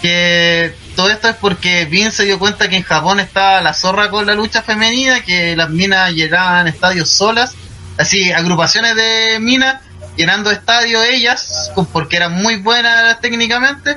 que 0.00 0.74
todo 0.94 1.10
esto 1.10 1.28
es 1.28 1.36
porque 1.36 1.84
Vince 1.86 2.18
se 2.18 2.24
dio 2.24 2.38
cuenta 2.38 2.68
que 2.68 2.76
en 2.76 2.82
Japón 2.82 3.20
estaba 3.20 3.60
la 3.60 3.74
zorra 3.74 4.10
con 4.10 4.26
la 4.26 4.34
lucha 4.34 4.62
femenina, 4.62 5.22
que 5.22 5.56
las 5.56 5.70
minas 5.70 6.12
llegaban 6.12 6.66
a 6.66 6.70
estadios 6.70 7.10
solas, 7.10 7.54
así 7.98 8.32
agrupaciones 8.32 8.94
de 8.96 9.38
minas 9.40 9.80
llenando 10.16 10.50
estadios 10.50 11.04
ellas, 11.04 11.70
porque 11.92 12.16
eran 12.16 12.32
muy 12.34 12.56
buenas 12.56 13.20
técnicamente. 13.20 13.96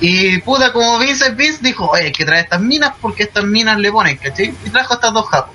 Y 0.00 0.38
puta, 0.38 0.72
como 0.72 0.98
Vince 0.98 1.30
Vince 1.30 1.60
dijo, 1.62 1.88
oye, 1.88 2.04
hay 2.04 2.12
que 2.12 2.24
traer 2.24 2.44
estas 2.44 2.60
minas 2.60 2.92
porque 3.00 3.22
estas 3.22 3.44
minas 3.44 3.78
le 3.78 3.90
ponen, 3.90 4.16
¿cachai? 4.16 4.54
Y 4.64 4.70
trajo 4.70 4.94
estas 4.94 5.12
dos 5.12 5.28
japos. 5.28 5.54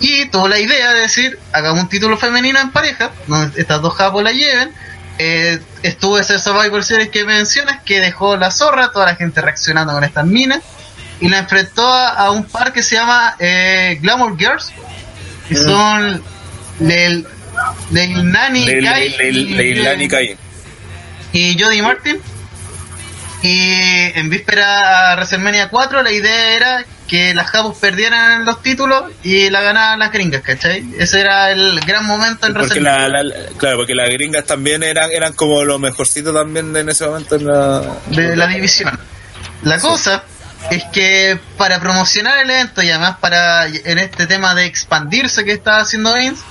Y 0.00 0.26
tuvo 0.26 0.48
la 0.48 0.58
idea 0.58 0.92
de 0.94 1.00
decir, 1.00 1.38
hagamos 1.52 1.82
un 1.82 1.88
título 1.88 2.16
femenino 2.16 2.60
en 2.60 2.70
pareja, 2.70 3.10
donde 3.26 3.60
estas 3.60 3.82
dos 3.82 3.94
japos 3.94 4.22
la 4.22 4.32
lleven. 4.32 4.72
Eh, 5.18 5.58
estuvo 5.82 6.18
ese 6.18 6.38
Survivor 6.38 6.84
Series 6.84 7.08
que 7.10 7.24
mencionas, 7.24 7.82
que 7.82 8.00
dejó 8.00 8.36
la 8.36 8.50
zorra, 8.50 8.92
toda 8.92 9.06
la 9.06 9.16
gente 9.16 9.40
reaccionando 9.40 9.92
con 9.92 10.04
estas 10.04 10.24
minas, 10.26 10.60
y 11.20 11.28
la 11.28 11.38
enfrentó 11.38 11.92
a, 11.92 12.10
a 12.10 12.30
un 12.30 12.44
par 12.44 12.72
que 12.72 12.82
se 12.82 12.94
llama 12.94 13.34
eh, 13.40 13.98
Glamour 14.00 14.38
Girls, 14.38 14.70
que 15.48 15.56
son 15.56 16.22
el 16.80 17.26
Leilani 17.90 18.64
Leil- 18.66 18.84
Kai 18.84 19.10
Leil- 19.16 20.02
y- 20.04 20.08
Kai. 20.08 20.36
y 21.32 21.60
Jody 21.60 21.82
Martin. 21.82 22.20
Y 23.42 24.18
en 24.18 24.30
víspera 24.30 25.12
a 25.12 25.14
WrestleMania 25.16 25.68
4 25.68 26.02
la 26.02 26.10
idea 26.12 26.54
era 26.54 26.84
que 27.08 27.34
las 27.34 27.48
Japos 27.50 27.76
perdieran 27.80 28.44
los 28.44 28.62
títulos 28.62 29.04
y 29.24 29.50
la 29.50 29.60
ganaban 29.62 29.98
las 29.98 30.12
gringas, 30.12 30.42
¿cachai? 30.42 30.84
Ese 30.98 31.20
era 31.20 31.50
el 31.50 31.80
gran 31.80 32.04
momento 32.04 32.46
en 32.46 32.54
Porque 32.54 32.80
la, 32.80 33.08
la- 33.08 33.22
claro, 33.56 33.78
porque 33.78 33.94
las 33.94 34.08
gringas 34.10 34.44
también 34.44 34.82
eran, 34.84 35.10
eran 35.10 35.32
como 35.32 35.64
los 35.64 35.80
mejorcitos 35.80 36.32
también 36.34 36.76
en 36.76 36.88
ese 36.88 37.06
momento 37.06 37.34
en 37.36 37.46
la... 37.46 37.82
de 38.08 38.36
la 38.36 38.46
división. 38.46 38.96
La 39.62 39.80
cosa 39.80 40.22
es 40.70 40.84
que 40.92 41.40
para 41.56 41.80
promocionar 41.80 42.38
el 42.38 42.50
evento 42.50 42.82
y 42.82 42.90
además 42.90 43.16
para 43.20 43.66
en 43.66 43.98
este 43.98 44.26
tema 44.26 44.54
de 44.54 44.66
expandirse 44.66 45.44
que 45.44 45.52
está 45.52 45.78
haciendo 45.78 46.14
Vince, 46.14 46.42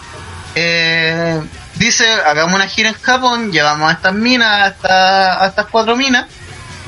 eh, 0.55 1.41
dice 1.75 2.05
hagamos 2.25 2.55
una 2.55 2.67
gira 2.67 2.89
en 2.89 2.95
Japón, 2.95 3.51
llevamos 3.51 3.89
a 3.89 3.93
estas 3.93 4.13
minas, 4.13 4.61
a, 4.63 4.67
esta- 4.67 5.43
a 5.43 5.47
estas 5.47 5.65
cuatro 5.67 5.95
minas 5.95 6.25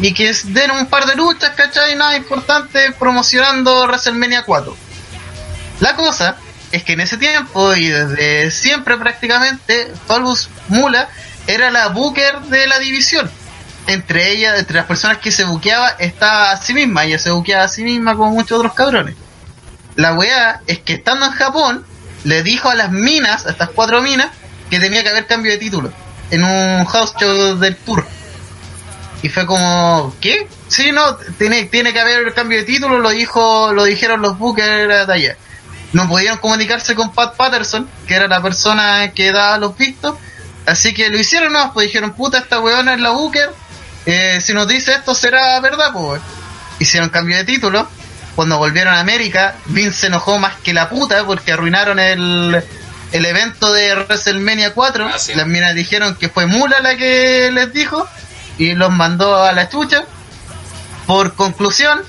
y 0.01 0.13
que 0.13 0.33
den 0.45 0.71
un 0.71 0.87
par 0.87 1.05
de 1.05 1.15
luchas, 1.15 1.51
¿cachai? 1.55 1.95
Nada 1.95 2.15
importante 2.15 2.91
promocionando 2.97 3.85
WrestleMania 3.85 4.43
4. 4.43 4.75
La 5.81 5.95
cosa 5.95 6.37
es 6.71 6.83
que 6.83 6.93
en 6.93 7.01
ese 7.01 7.17
tiempo 7.17 7.73
y 7.75 7.87
desde 7.87 8.51
siempre 8.51 8.97
prácticamente, 8.97 9.91
Falbus 10.07 10.49
Mula 10.67 11.09
era 11.47 11.71
la 11.71 11.87
booker 11.87 12.41
de 12.41 12.67
la 12.67 12.79
división. 12.79 13.29
Entre 13.87 14.31
ellas, 14.31 14.59
entre 14.59 14.75
las 14.75 14.85
personas 14.85 15.17
que 15.17 15.31
se 15.31 15.45
buqueaba, 15.45 15.89
estaba 15.99 16.51
a 16.51 16.57
sí 16.57 16.73
misma. 16.73 17.05
Ella 17.05 17.17
se 17.17 17.31
buqueaba 17.31 17.63
a 17.63 17.67
sí 17.67 17.83
misma 17.83 18.15
como 18.15 18.31
muchos 18.31 18.59
otros 18.59 18.73
cabrones. 18.73 19.15
La 19.95 20.13
weá 20.13 20.61
es 20.67 20.79
que 20.79 20.93
estando 20.93 21.25
en 21.25 21.31
Japón, 21.31 21.85
le 22.23 22.43
dijo 22.43 22.69
a 22.69 22.75
las 22.75 22.91
minas, 22.91 23.47
a 23.47 23.49
estas 23.49 23.69
cuatro 23.69 24.01
minas, 24.01 24.27
que 24.69 24.79
tenía 24.79 25.01
que 25.01 25.09
haber 25.09 25.25
cambio 25.25 25.51
de 25.51 25.57
título. 25.57 25.91
En 26.29 26.43
un 26.43 26.85
house 26.85 27.15
show 27.19 27.57
del 27.57 27.75
tour. 27.77 28.05
Y 29.21 29.29
fue 29.29 29.45
como, 29.45 30.15
¿qué? 30.21 30.47
Sí, 30.67 30.91
no, 30.91 31.15
tiene, 31.37 31.65
tiene 31.65 31.91
que 31.91 31.99
haber 31.99 32.33
cambio 32.33 32.59
de 32.59 32.63
título, 32.63 32.99
lo 32.99 33.09
dijo, 33.09 33.73
lo 33.73 33.83
dijeron 33.83 34.21
los 34.21 34.37
bookers 34.37 35.07
de 35.07 35.13
allá. 35.13 35.37
No 35.91 36.07
pudieron 36.07 36.37
comunicarse 36.37 36.95
con 36.95 37.11
Pat 37.11 37.35
Patterson, 37.35 37.89
que 38.07 38.13
era 38.15 38.27
la 38.27 38.41
persona 38.41 39.11
que 39.13 39.31
daba 39.31 39.57
los 39.57 39.75
vistos, 39.75 40.15
así 40.65 40.93
que 40.93 41.09
lo 41.09 41.17
hicieron, 41.17 41.51
no, 41.51 41.73
pues 41.73 41.87
dijeron, 41.87 42.13
puta, 42.13 42.37
esta 42.37 42.59
weona 42.59 42.93
es 42.93 43.01
la 43.01 43.09
booker, 43.09 43.49
eh, 44.05 44.39
si 44.41 44.53
nos 44.53 44.67
dice 44.67 44.93
esto 44.93 45.13
será 45.15 45.59
verdad, 45.59 45.91
pues. 45.91 46.21
Hicieron 46.79 47.09
cambio 47.09 47.35
de 47.37 47.43
título, 47.43 47.89
cuando 48.35 48.57
volvieron 48.57 48.93
a 48.93 49.01
América, 49.01 49.55
Vince 49.65 49.99
se 50.01 50.07
enojó 50.07 50.39
más 50.39 50.55
que 50.63 50.73
la 50.73 50.87
puta 50.89 51.25
porque 51.25 51.51
arruinaron 51.51 51.99
el, 51.99 52.63
el 53.11 53.25
evento 53.25 53.73
de 53.73 53.95
WrestleMania 53.95 54.73
4, 54.73 55.09
Ah, 55.13 55.19
sí. 55.19 55.33
las 55.33 55.45
minas 55.47 55.75
dijeron 55.75 56.15
que 56.15 56.29
fue 56.29 56.45
Mula 56.45 56.79
la 56.79 56.95
que 56.95 57.49
les 57.51 57.73
dijo, 57.73 58.07
y 58.59 58.75
los 58.75 58.91
mandó 58.91 59.43
a 59.43 59.51
la 59.53 59.67
chucha. 59.69 60.03
Por 61.07 61.33
conclusión, 61.33 62.03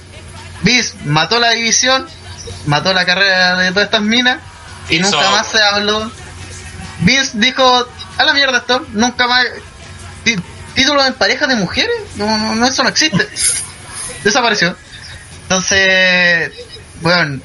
Vince 0.62 0.94
mató 1.06 1.38
la 1.40 1.52
división, 1.52 2.06
mató 2.66 2.92
la 2.92 3.06
carrera 3.06 3.56
de 3.56 3.70
todas 3.70 3.86
estas 3.86 4.02
minas 4.02 4.38
y 4.90 4.96
Hizo 4.96 5.10
nunca 5.12 5.30
más 5.30 5.46
se 5.46 5.62
habló. 5.62 6.10
Vince 6.98 7.30
dijo, 7.38 7.86
a 8.18 8.24
la 8.24 8.34
mierda 8.34 8.58
esto, 8.58 8.84
nunca 8.92 9.26
más... 9.26 9.46
Tí- 10.24 10.38
¿Títulos 10.74 11.06
en 11.06 11.14
pareja 11.14 11.46
de 11.46 11.56
mujeres? 11.56 11.96
No, 12.16 12.36
no, 12.38 12.54
no, 12.54 12.66
eso 12.66 12.82
no 12.82 12.90
existe. 12.90 13.26
Desapareció. 14.24 14.76
Entonces, 15.44 16.52
bueno, 17.00 17.40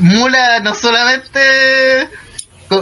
Mula 0.00 0.60
no 0.60 0.74
solamente... 0.74 2.08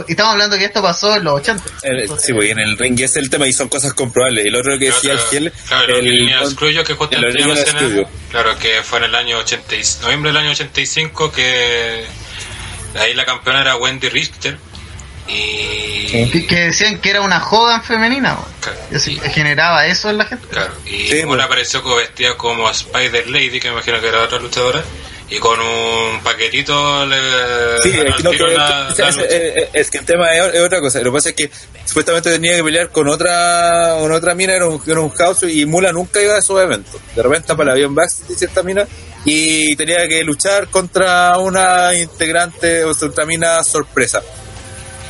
Y 0.07 0.11
estamos 0.11 0.33
hablando 0.33 0.57
que 0.57 0.65
esto 0.65 0.81
pasó 0.81 1.15
en 1.15 1.23
los 1.23 1.33
80. 1.41 1.63
el- 1.83 2.07
sí, 2.19 2.33
pues, 2.33 2.47
y 2.47 2.51
en 2.51 2.59
el 2.59 2.77
ring 2.77 2.95
ese 2.95 3.05
es 3.05 3.15
el 3.17 3.29
tema 3.29 3.47
y 3.47 3.53
son 3.53 3.67
cosas 3.69 3.93
comprobables. 3.93 4.45
Y 4.45 4.49
lo 4.49 4.59
otro 4.59 4.77
que 4.79 4.85
decía 4.85 5.13
el 5.13 5.19
Giel, 5.19 5.53
Claro, 5.67 5.97
el, 5.97 6.07
el, 6.07 6.47
Screwjob 6.49 6.85
que 6.85 6.91
el 6.93 6.97
justamente 6.97 8.07
claro 8.31 8.57
que 8.59 8.81
fue 8.83 8.99
en 8.99 9.05
el 9.05 9.15
año 9.15 9.37
80, 9.39 9.75
y- 9.75 9.81
noviembre 10.03 10.31
del 10.31 10.37
año 10.37 10.51
85 10.51 11.31
que 11.31 12.05
ahí 12.99 13.13
la 13.13 13.25
campeona 13.25 13.61
era 13.61 13.75
Wendy 13.77 14.09
Richter 14.09 14.57
y 15.27 16.07
Que, 16.31 16.45
que 16.47 16.55
decían 16.55 16.99
que 16.99 17.09
era 17.09 17.21
una 17.21 17.41
Hogan 17.45 17.83
femenina. 17.83 18.37
Claro. 18.59 18.77
Y 18.91 19.29
generaba 19.29 19.85
eso 19.85 20.09
en 20.09 20.17
la 20.17 20.25
gente. 20.25 20.45
Claro, 20.47 20.73
y 20.85 21.07
Sí, 21.07 21.19
una 21.19 21.27
pues. 21.35 21.41
apareció 21.45 21.81
como 21.83 21.95
vestida 21.95 22.35
como 22.37 22.69
Spider 22.69 23.29
Lady, 23.29 23.59
que 23.59 23.67
me 23.69 23.73
imagino 23.75 24.01
que 24.01 24.07
era 24.07 24.21
otra 24.23 24.39
luchadora, 24.39 24.83
y 25.31 25.39
con 25.39 25.59
un 25.59 26.19
paquetito 26.23 27.05
le 27.05 27.15
Sí, 27.81 27.89
es 27.89 28.15
que, 28.15 28.23
no, 28.23 28.29
tiro 28.31 28.47
que- 28.47 28.53
la- 28.53 28.89
es, 28.91 28.99
la 28.99 29.09
es- 29.09 29.15
lucha. 29.15 29.27
es- 29.29 29.67
es 29.73 29.89
que 29.89 29.97
el 29.99 30.05
tema 30.05 30.35
es, 30.35 30.53
es 30.55 30.61
otra 30.61 30.79
cosa. 30.81 30.99
Lo 30.99 31.05
que 31.05 31.11
pasa 31.17 31.29
es 31.29 31.35
que 31.35 31.49
supuestamente 31.85 32.31
tenía 32.31 32.55
que 32.57 32.63
pelear 32.63 32.89
con 32.89 33.07
otra 33.07 33.95
con 33.99 34.11
otra 34.11 34.35
mina, 34.35 34.53
era 34.55 34.67
un, 34.67 34.81
era 34.85 34.99
un 34.99 35.09
house 35.09 35.43
y 35.43 35.65
Mula 35.65 35.91
nunca 35.91 36.21
iba 36.21 36.35
a 36.35 36.39
esos 36.39 36.61
eventos. 36.61 36.99
De 37.15 37.23
repente 37.23 37.47
para 37.55 37.71
el 37.71 37.77
avión 37.77 37.95
backstage 37.95 38.37
cierta 38.37 38.61
mina 38.61 38.85
y 39.25 39.75
tenía 39.75 40.07
que 40.07 40.23
luchar 40.23 40.67
contra 40.67 41.37
una 41.37 41.93
integrante 41.95 42.83
o 42.83 42.91
otra 42.91 43.25
mina 43.25 43.63
sorpresa. 43.63 44.21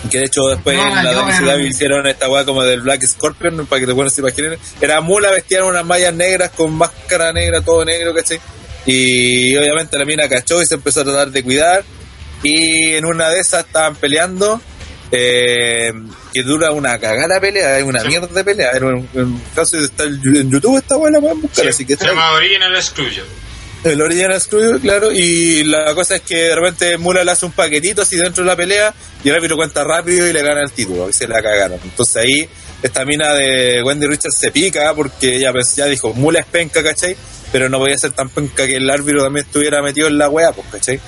Que 0.10 0.18
de 0.19 0.26
hecho 0.26 0.41
después 0.49 0.76
No, 0.77 0.88
en 0.88 0.95
la 1.03 1.14
WCW 1.14 1.64
eh, 1.65 1.68
hicieron 1.68 2.07
esta 2.07 2.27
weá 2.27 2.43
como 2.43 2.64
del 2.64 2.81
Black 2.81 3.06
Scorpion, 3.06 3.68
para 3.68 3.80
que 3.80 3.85
te 3.88 3.93
puedas 3.93 4.18
imaginar. 4.18 4.57
Era 4.81 4.99
Mula 4.99 5.30
vestida 5.30 5.60
en 5.60 5.65
unas 5.65 5.85
mallas 5.85 6.14
negras 6.14 6.49
con 6.57 6.73
máscara 6.73 7.31
negra, 7.31 7.61
todo 7.61 7.85
negro, 7.85 8.11
¿cachai? 8.14 8.39
Y 8.86 9.56
obviamente 9.58 9.98
la 9.98 10.06
mina 10.06 10.28
cachó 10.28 10.62
y 10.62 10.66
se 10.66 10.76
empezó 10.76 11.02
a 11.02 11.03
tratar 11.03 11.32
de 11.32 11.44
cuidar. 11.44 11.84
Y 12.44 12.94
en 12.94 13.06
una 13.06 13.30
de 13.30 13.40
esas 13.40 13.66
estaban 13.66 13.95
peleando. 13.95 14.62
Eh, 15.14 15.91
que 16.34 16.41
dura 16.41 16.72
una 16.72 16.98
cagada 16.98 17.41
pelea, 17.41 17.78
es 17.78 17.84
una 17.84 18.02
mierda 18.06 18.28
de 18.28 18.44
pelea. 18.45 18.72
Era 18.72 18.88
un, 18.88 19.10
un 19.14 19.44
caso 19.53 19.78
estar 19.78 20.08
en 20.08 20.49
YouTube, 20.49 20.82
weá 20.90 21.12
la 21.12 21.20
pueden 21.20 21.41
buscar, 21.41 21.66
Sí, 21.66 21.70
así 21.70 21.86
que 21.86 21.98
se 21.98 22.06
está 22.06 22.08
llama 22.08 22.32
Original 22.32 22.82
Screwjob. 22.82 23.26
El 23.84 23.99
Original 23.99 24.40
Screw, 24.40 24.80
claro, 24.80 25.12
y 25.12 25.64
la 25.64 25.95
cosa 25.95 26.18
es 26.18 26.22
que 26.22 26.36
de 26.36 26.56
repente 26.56 26.98
Mula 26.98 27.24
le 27.24 27.32
hace 27.32 27.48
un 27.48 27.52
paquetito 27.52 28.03
así 28.03 28.16
dentro 28.16 28.44
de 28.44 28.49
la 28.49 28.56
pelea 28.56 28.94
y 29.24 29.30
el 29.30 29.36
árbitro 29.36 29.58
cuenta 29.58 29.84
rápido 29.84 30.28
y 30.28 30.34
le 30.34 30.44
gana 30.44 30.62
el 30.64 30.72
título, 30.72 31.10
y 31.10 31.14
se 31.14 31.28
la 31.28 31.41
cagaron. 31.41 31.80
Entonces 31.84 32.16
ahí 32.18 32.48
esta 32.82 33.06
mina 33.06 33.34
de 33.34 33.82
Wendy 33.84 34.08
Richards 34.08 34.38
se 34.38 34.52
pica 34.52 34.94
porque 34.95 35.36
ella 35.38 35.52
pens- 35.52 35.76
ya 35.76 35.86
dijo, 35.86 36.14
Mula 36.14 36.40
es 36.40 36.45
penca, 36.45 36.84
¿cachai? 36.84 37.16
Pero 37.52 37.68
no 37.70 37.80
podía 37.80 37.98
ser 37.98 38.12
tan 38.14 38.30
penca 38.30 38.66
que 38.66 38.78
el 38.78 38.90
árbitro 38.90 39.24
también 39.24 39.45
estuviera 39.45 39.82
metido 39.82 40.08
en 40.08 40.18
la 40.18 40.30
wea, 40.30 40.52
pues, 40.53 40.68
¿cachai? 40.72 40.99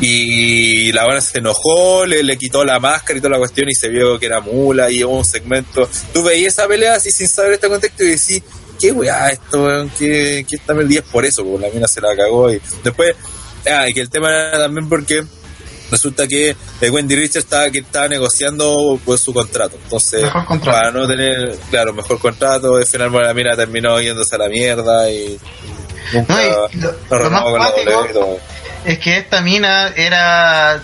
Y 0.00 0.92
la 0.92 1.04
buena 1.04 1.20
se 1.20 1.38
enojó, 1.38 2.04
le, 2.06 2.22
le 2.22 2.36
quitó 2.36 2.64
la 2.64 2.78
máscara 2.78 3.18
y 3.18 3.20
toda 3.22 3.32
la 3.32 3.38
cuestión 3.38 3.68
y 3.68 3.74
se 3.74 3.88
vio 3.88 4.18
que 4.18 4.26
era 4.26 4.40
Mula 4.40 4.90
y 4.90 5.02
hubo 5.04 5.18
un 5.18 5.24
segmento. 5.24 5.88
Tú 6.12 6.22
veías 6.22 6.52
esa 6.54 6.68
pelea 6.68 6.94
así 6.94 7.10
sin 7.10 7.28
saber 7.28 7.52
este 7.54 7.68
contexto 7.68 8.04
y 8.04 8.08
decís, 8.08 8.42
qué 8.78 8.92
weá 8.92 9.30
esto, 9.30 9.64
weón, 9.64 9.90
que, 9.98 10.44
que 10.48 10.56
está 10.56 10.74
el 10.74 10.86
10 10.88 11.02
por 11.04 11.24
eso, 11.24 11.44
porque 11.44 11.66
la 11.66 11.72
mina 11.72 11.88
se 11.88 12.00
la 12.00 12.14
cagó 12.14 12.52
y 12.52 12.60
después, 12.84 13.14
ah, 13.70 13.88
y 13.88 13.94
que 13.94 14.00
el 14.02 14.10
tema 14.10 14.30
era 14.30 14.58
también 14.58 14.88
porque 14.88 15.24
resulta 15.90 16.26
que 16.26 16.56
eh, 16.80 16.90
Wendy 16.90 17.14
Richards 17.16 17.44
estaba, 17.44 17.70
que 17.70 17.78
estaba 17.78 18.08
negociando 18.08 18.98
pues 19.04 19.20
su 19.20 19.32
contrato, 19.32 19.76
entonces 19.82 20.22
Mejor 20.22 20.44
contrato. 20.44 20.78
para 20.78 20.90
no 20.90 21.06
tener, 21.06 21.56
claro, 21.70 21.92
mejor 21.92 22.18
contrato, 22.18 22.76
al 22.76 22.86
final 22.86 23.10
bueno, 23.10 23.26
la 23.28 23.34
mina 23.34 23.56
terminó 23.56 24.00
yéndose 24.00 24.34
a 24.34 24.38
la 24.38 24.48
mierda 24.48 25.10
y 25.10 25.38
nunca 26.12 26.34
No, 26.34 26.40
y 26.42 26.76
lo- 26.80 26.98
no 27.08 27.18
lo 27.50 27.58
más 27.58 27.70
cuático-. 27.72 28.38
Es 28.84 28.98
que 29.00 29.16
esta 29.18 29.40
mina 29.40 29.88
era, 29.96 30.80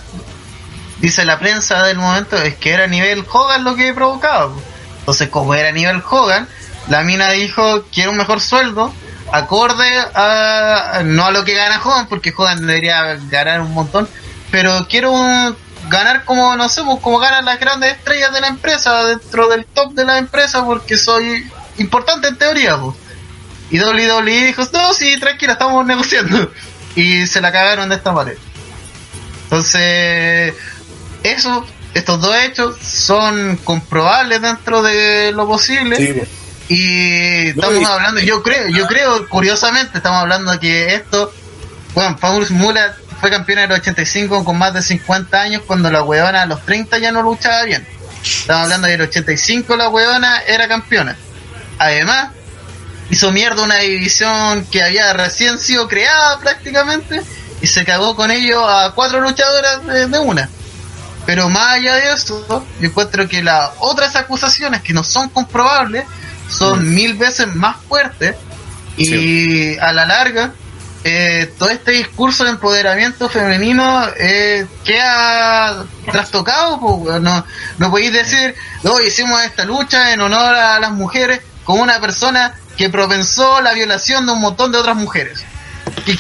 dice 1.01 1.25
la 1.25 1.39
prensa 1.39 1.85
del 1.85 1.99
momento, 1.99 2.37
es 2.37 2.55
que 2.57 2.71
era 2.73 2.87
nivel 2.87 3.25
Hogan 3.33 3.65
lo 3.65 3.75
que 3.77 3.93
provocaba. 3.93 4.53
Entonces, 5.01 5.29
como 5.29 5.55
era 5.55 5.71
nivel 5.73 6.03
Hogan, 6.09 6.49
la 6.89 7.03
mina 7.03 7.31
dijo, 7.31 7.85
quiero 7.93 8.11
un 8.11 8.17
mejor 8.17 8.41
sueldo, 8.41 8.93
acorde 9.31 9.89
a, 10.15 11.03
no 11.05 11.27
a 11.27 11.31
lo 11.31 11.45
que 11.45 11.55
gana 11.55 11.81
Hogan, 11.85 12.09
porque 12.09 12.33
Hogan 12.37 12.67
debería 12.67 13.17
ganar 13.31 13.61
un 13.61 13.73
montón, 13.73 14.09
pero 14.53 14.87
quiero 14.89 15.11
un- 15.11 15.57
ganar 15.89 16.25
como, 16.25 16.55
no 16.55 16.69
sé, 16.69 16.83
pues, 16.85 17.01
como 17.01 17.19
ganan 17.19 17.45
las 17.45 17.59
grandes 17.59 17.93
estrellas 17.97 18.33
de 18.33 18.41
la 18.41 18.47
empresa, 18.47 19.05
dentro 19.07 19.49
del 19.49 19.65
top 19.67 19.93
de 19.95 20.05
la 20.05 20.19
empresa, 20.19 20.65
porque 20.65 20.97
soy 20.97 21.45
importante 21.79 22.29
en 22.29 22.37
teoría, 22.39 22.79
pues. 22.79 22.97
Y 23.71 23.81
WWE 23.81 24.47
dijo, 24.47 24.63
no, 24.73 24.93
sí, 24.93 25.19
tranquila, 25.19 25.55
estamos 25.55 25.85
negociando. 25.85 26.51
Y 26.95 27.27
se 27.27 27.41
la 27.41 27.51
cagaron 27.51 27.89
de 27.89 27.95
esta 27.97 28.13
manera. 28.13 28.39
Entonces, 29.45 30.55
eso, 31.23 31.67
estos 31.95 32.21
dos 32.21 32.37
hechos 32.37 32.77
son 32.81 33.57
comprobables 33.65 34.41
dentro 34.43 34.83
de 34.83 35.33
lo 35.33 35.47
posible. 35.47 35.97
Sí, 35.97 36.13
pues. 36.13 36.29
Y 36.69 37.49
estamos 37.49 37.81
y- 37.81 37.85
hablando, 37.85 38.21
yo 38.21 38.43
creo, 38.43 38.69
yo 38.69 38.87
creo, 38.87 39.29
curiosamente, 39.29 39.99
estamos 39.99 40.21
hablando 40.21 40.53
de 40.53 40.59
que 40.61 40.95
esto, 40.95 41.33
bueno, 41.95 42.17
Paulus 42.19 42.51
Mula 42.51 42.95
fue 43.23 43.31
campeona 43.31 43.63
del 43.63 43.71
85 43.71 44.45
con 44.45 44.59
más 44.59 44.75
de 44.75 44.83
50 44.83 45.41
años 45.41 45.63
cuando 45.65 45.93
la 45.93 46.03
huevona 46.03 46.43
a 46.43 46.47
los 46.47 46.61
30 46.65 46.99
ya 46.99 47.13
no 47.13 47.23
luchaba 47.23 47.63
bien. 47.63 47.87
Estamos 48.25 48.65
hablando 48.65 48.89
de 48.89 48.97
que 48.97 49.03
el 49.05 49.09
85 49.09 49.77
la 49.77 49.89
huevona 49.91 50.41
era 50.41 50.67
campeona. 50.67 51.17
Además, 51.79 52.31
hizo 53.11 53.31
mierda 53.31 53.63
una 53.63 53.77
división 53.77 54.67
que 54.73 54.83
había 54.83 55.13
recién 55.13 55.61
sido 55.61 55.87
creada 55.87 56.41
prácticamente 56.41 57.23
y 57.61 57.69
se 57.69 57.85
cagó 57.85 58.17
con 58.17 58.33
ello 58.33 58.69
a 58.69 58.93
cuatro 58.93 59.21
luchadoras 59.21 59.87
de, 59.87 60.09
de 60.09 60.19
una. 60.19 60.49
Pero 61.25 61.49
más 61.49 61.75
allá 61.75 61.95
de 61.95 62.15
eso, 62.15 62.45
yo 62.81 62.89
encuentro 62.89 63.29
que 63.29 63.41
las 63.41 63.71
otras 63.79 64.17
acusaciones 64.17 64.83
que 64.83 64.93
no 64.93 65.05
son 65.05 65.29
comprobables 65.29 66.07
son 66.49 66.93
mil 66.93 67.15
veces 67.15 67.55
más 67.55 67.77
fuertes 67.89 68.35
y 68.97 69.79
a 69.79 69.93
la 69.93 70.07
larga 70.07 70.55
eh, 71.05 71.53
todo 71.59 71.71
este 71.71 71.93
discurso 71.93 72.45
de 72.45 72.51
empoderamiento 72.51 73.29
femenino 73.29 74.07
eh, 74.17 74.67
queda 74.85 75.85
trastocado. 76.11 76.79
pues, 76.81 77.21
no, 77.21 77.45
no 77.79 77.91
podéis 77.91 78.13
decir, 78.13 78.55
no, 78.83 79.01
hicimos 79.01 79.43
esta 79.43 79.65
lucha 79.65 80.13
en 80.13 80.21
honor 80.21 80.55
a 80.55 80.79
las 80.79 80.93
mujeres 80.93 81.41
como 81.65 81.83
una 81.83 82.01
persona 82.01 82.55
que 82.77 82.89
propensó 82.89 83.61
la 83.61 83.75
violación 83.75 84.27
de 84.27 84.33
un 84.33 84.41
montón 84.41 84.71
de 84.71 84.79
otras 84.79 84.97
mujeres. 84.97 85.45
¿Qué, 86.07 86.17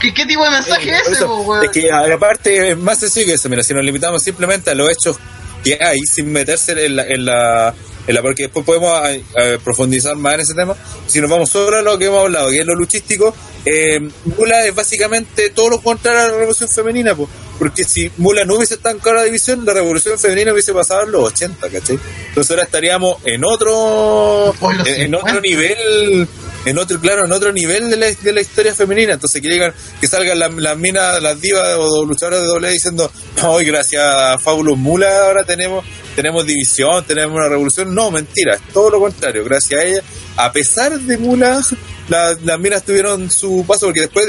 qué, 0.00 0.12
qué 0.12 0.26
tipo 0.26 0.44
de 0.44 0.50
mensaje 0.50 0.90
es 0.90 1.08
ese? 1.08 1.24
po, 1.24 1.62
es 1.62 1.70
que 1.70 1.90
aparte 1.92 2.72
es 2.72 2.78
más 2.78 2.98
sencillo 2.98 3.26
que 3.26 3.34
eso, 3.34 3.48
mira, 3.48 3.62
si 3.62 3.74
nos 3.74 3.84
limitamos 3.84 4.22
simplemente 4.22 4.70
a 4.70 4.74
los 4.74 4.90
hechos 4.90 5.16
que 5.62 5.78
hay 5.80 6.00
sin 6.00 6.32
meterse 6.32 6.72
en 6.84 6.96
la, 6.96 7.02
en 7.04 7.24
la, 7.24 7.74
en 8.06 8.14
la 8.14 8.22
porque 8.22 8.44
después 8.44 8.64
podemos 8.64 9.08
eh, 9.08 9.22
eh, 9.36 9.58
profundizar 9.62 10.16
más 10.16 10.34
en 10.34 10.40
ese 10.40 10.54
tema, 10.54 10.74
si 11.06 11.20
nos 11.20 11.30
vamos 11.30 11.54
a 11.54 11.82
lo 11.82 11.98
que 11.98 12.06
hemos 12.06 12.20
hablado, 12.20 12.50
que 12.50 12.58
es 12.58 12.66
lo 12.66 12.74
luchístico, 12.74 13.34
eh, 13.64 14.00
Mula 14.38 14.66
es 14.66 14.74
básicamente 14.74 15.50
todo 15.50 15.70
lo 15.70 15.80
contrario 15.80 16.20
a 16.20 16.28
la 16.28 16.38
revolución 16.38 16.68
femenina, 16.68 17.14
po, 17.14 17.28
porque 17.58 17.84
si 17.84 18.10
Mula 18.16 18.44
no 18.44 18.56
hubiese 18.56 18.74
estado 18.74 18.94
en 18.94 19.00
cada 19.00 19.22
división, 19.24 19.64
la 19.64 19.74
revolución 19.74 20.18
femenina 20.18 20.52
hubiese 20.52 20.72
pasado 20.72 21.04
en 21.04 21.12
los 21.12 21.24
80, 21.24 21.68
¿cachai? 21.68 21.98
Entonces 22.28 22.50
ahora 22.50 22.64
estaríamos 22.64 23.18
en 23.24 23.44
otro, 23.44 24.54
en 24.86 25.14
otro 25.14 25.40
50. 25.40 25.40
nivel 25.40 26.28
en 26.64 26.78
otro, 26.78 27.00
claro, 27.00 27.24
en 27.24 27.32
otro 27.32 27.52
nivel 27.52 27.88
de 27.90 27.96
la, 27.96 28.06
de 28.06 28.32
la 28.32 28.40
historia 28.40 28.74
femenina. 28.74 29.14
Entonces 29.14 29.40
que 29.40 29.48
digan, 29.48 29.72
que 30.00 30.06
salgan 30.06 30.38
las, 30.38 30.52
las 30.54 30.76
minas, 30.76 31.22
las 31.22 31.40
divas 31.40 31.76
o 31.78 32.04
luchadoras 32.04 32.40
de 32.42 32.46
doble 32.46 32.70
diciendo, 32.70 33.10
hoy 33.44 33.64
gracias 33.64 34.02
a 34.04 34.38
Fabulous 34.38 34.76
Mula 34.78 35.26
ahora 35.26 35.44
tenemos, 35.44 35.84
tenemos 36.14 36.44
división, 36.46 37.04
tenemos 37.06 37.36
una 37.36 37.48
revolución. 37.48 37.94
No, 37.94 38.10
mentira, 38.10 38.54
es 38.56 38.72
todo 38.72 38.90
lo 38.90 39.00
contrario. 39.00 39.44
Gracias 39.44 39.80
a 39.80 39.84
ella, 39.84 40.02
a 40.36 40.52
pesar 40.52 40.98
de 41.00 41.16
Mula, 41.18 41.62
la- 42.08 42.36
las 42.44 42.58
minas 42.58 42.82
tuvieron 42.84 43.30
su 43.30 43.64
paso 43.66 43.86
porque 43.86 44.00
después, 44.02 44.26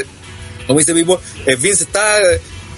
como 0.68 0.80
dice 0.80 0.94
Pipo, 0.94 1.20
eh, 1.45 1.56
Vince 1.56 1.84
está 1.84 2.18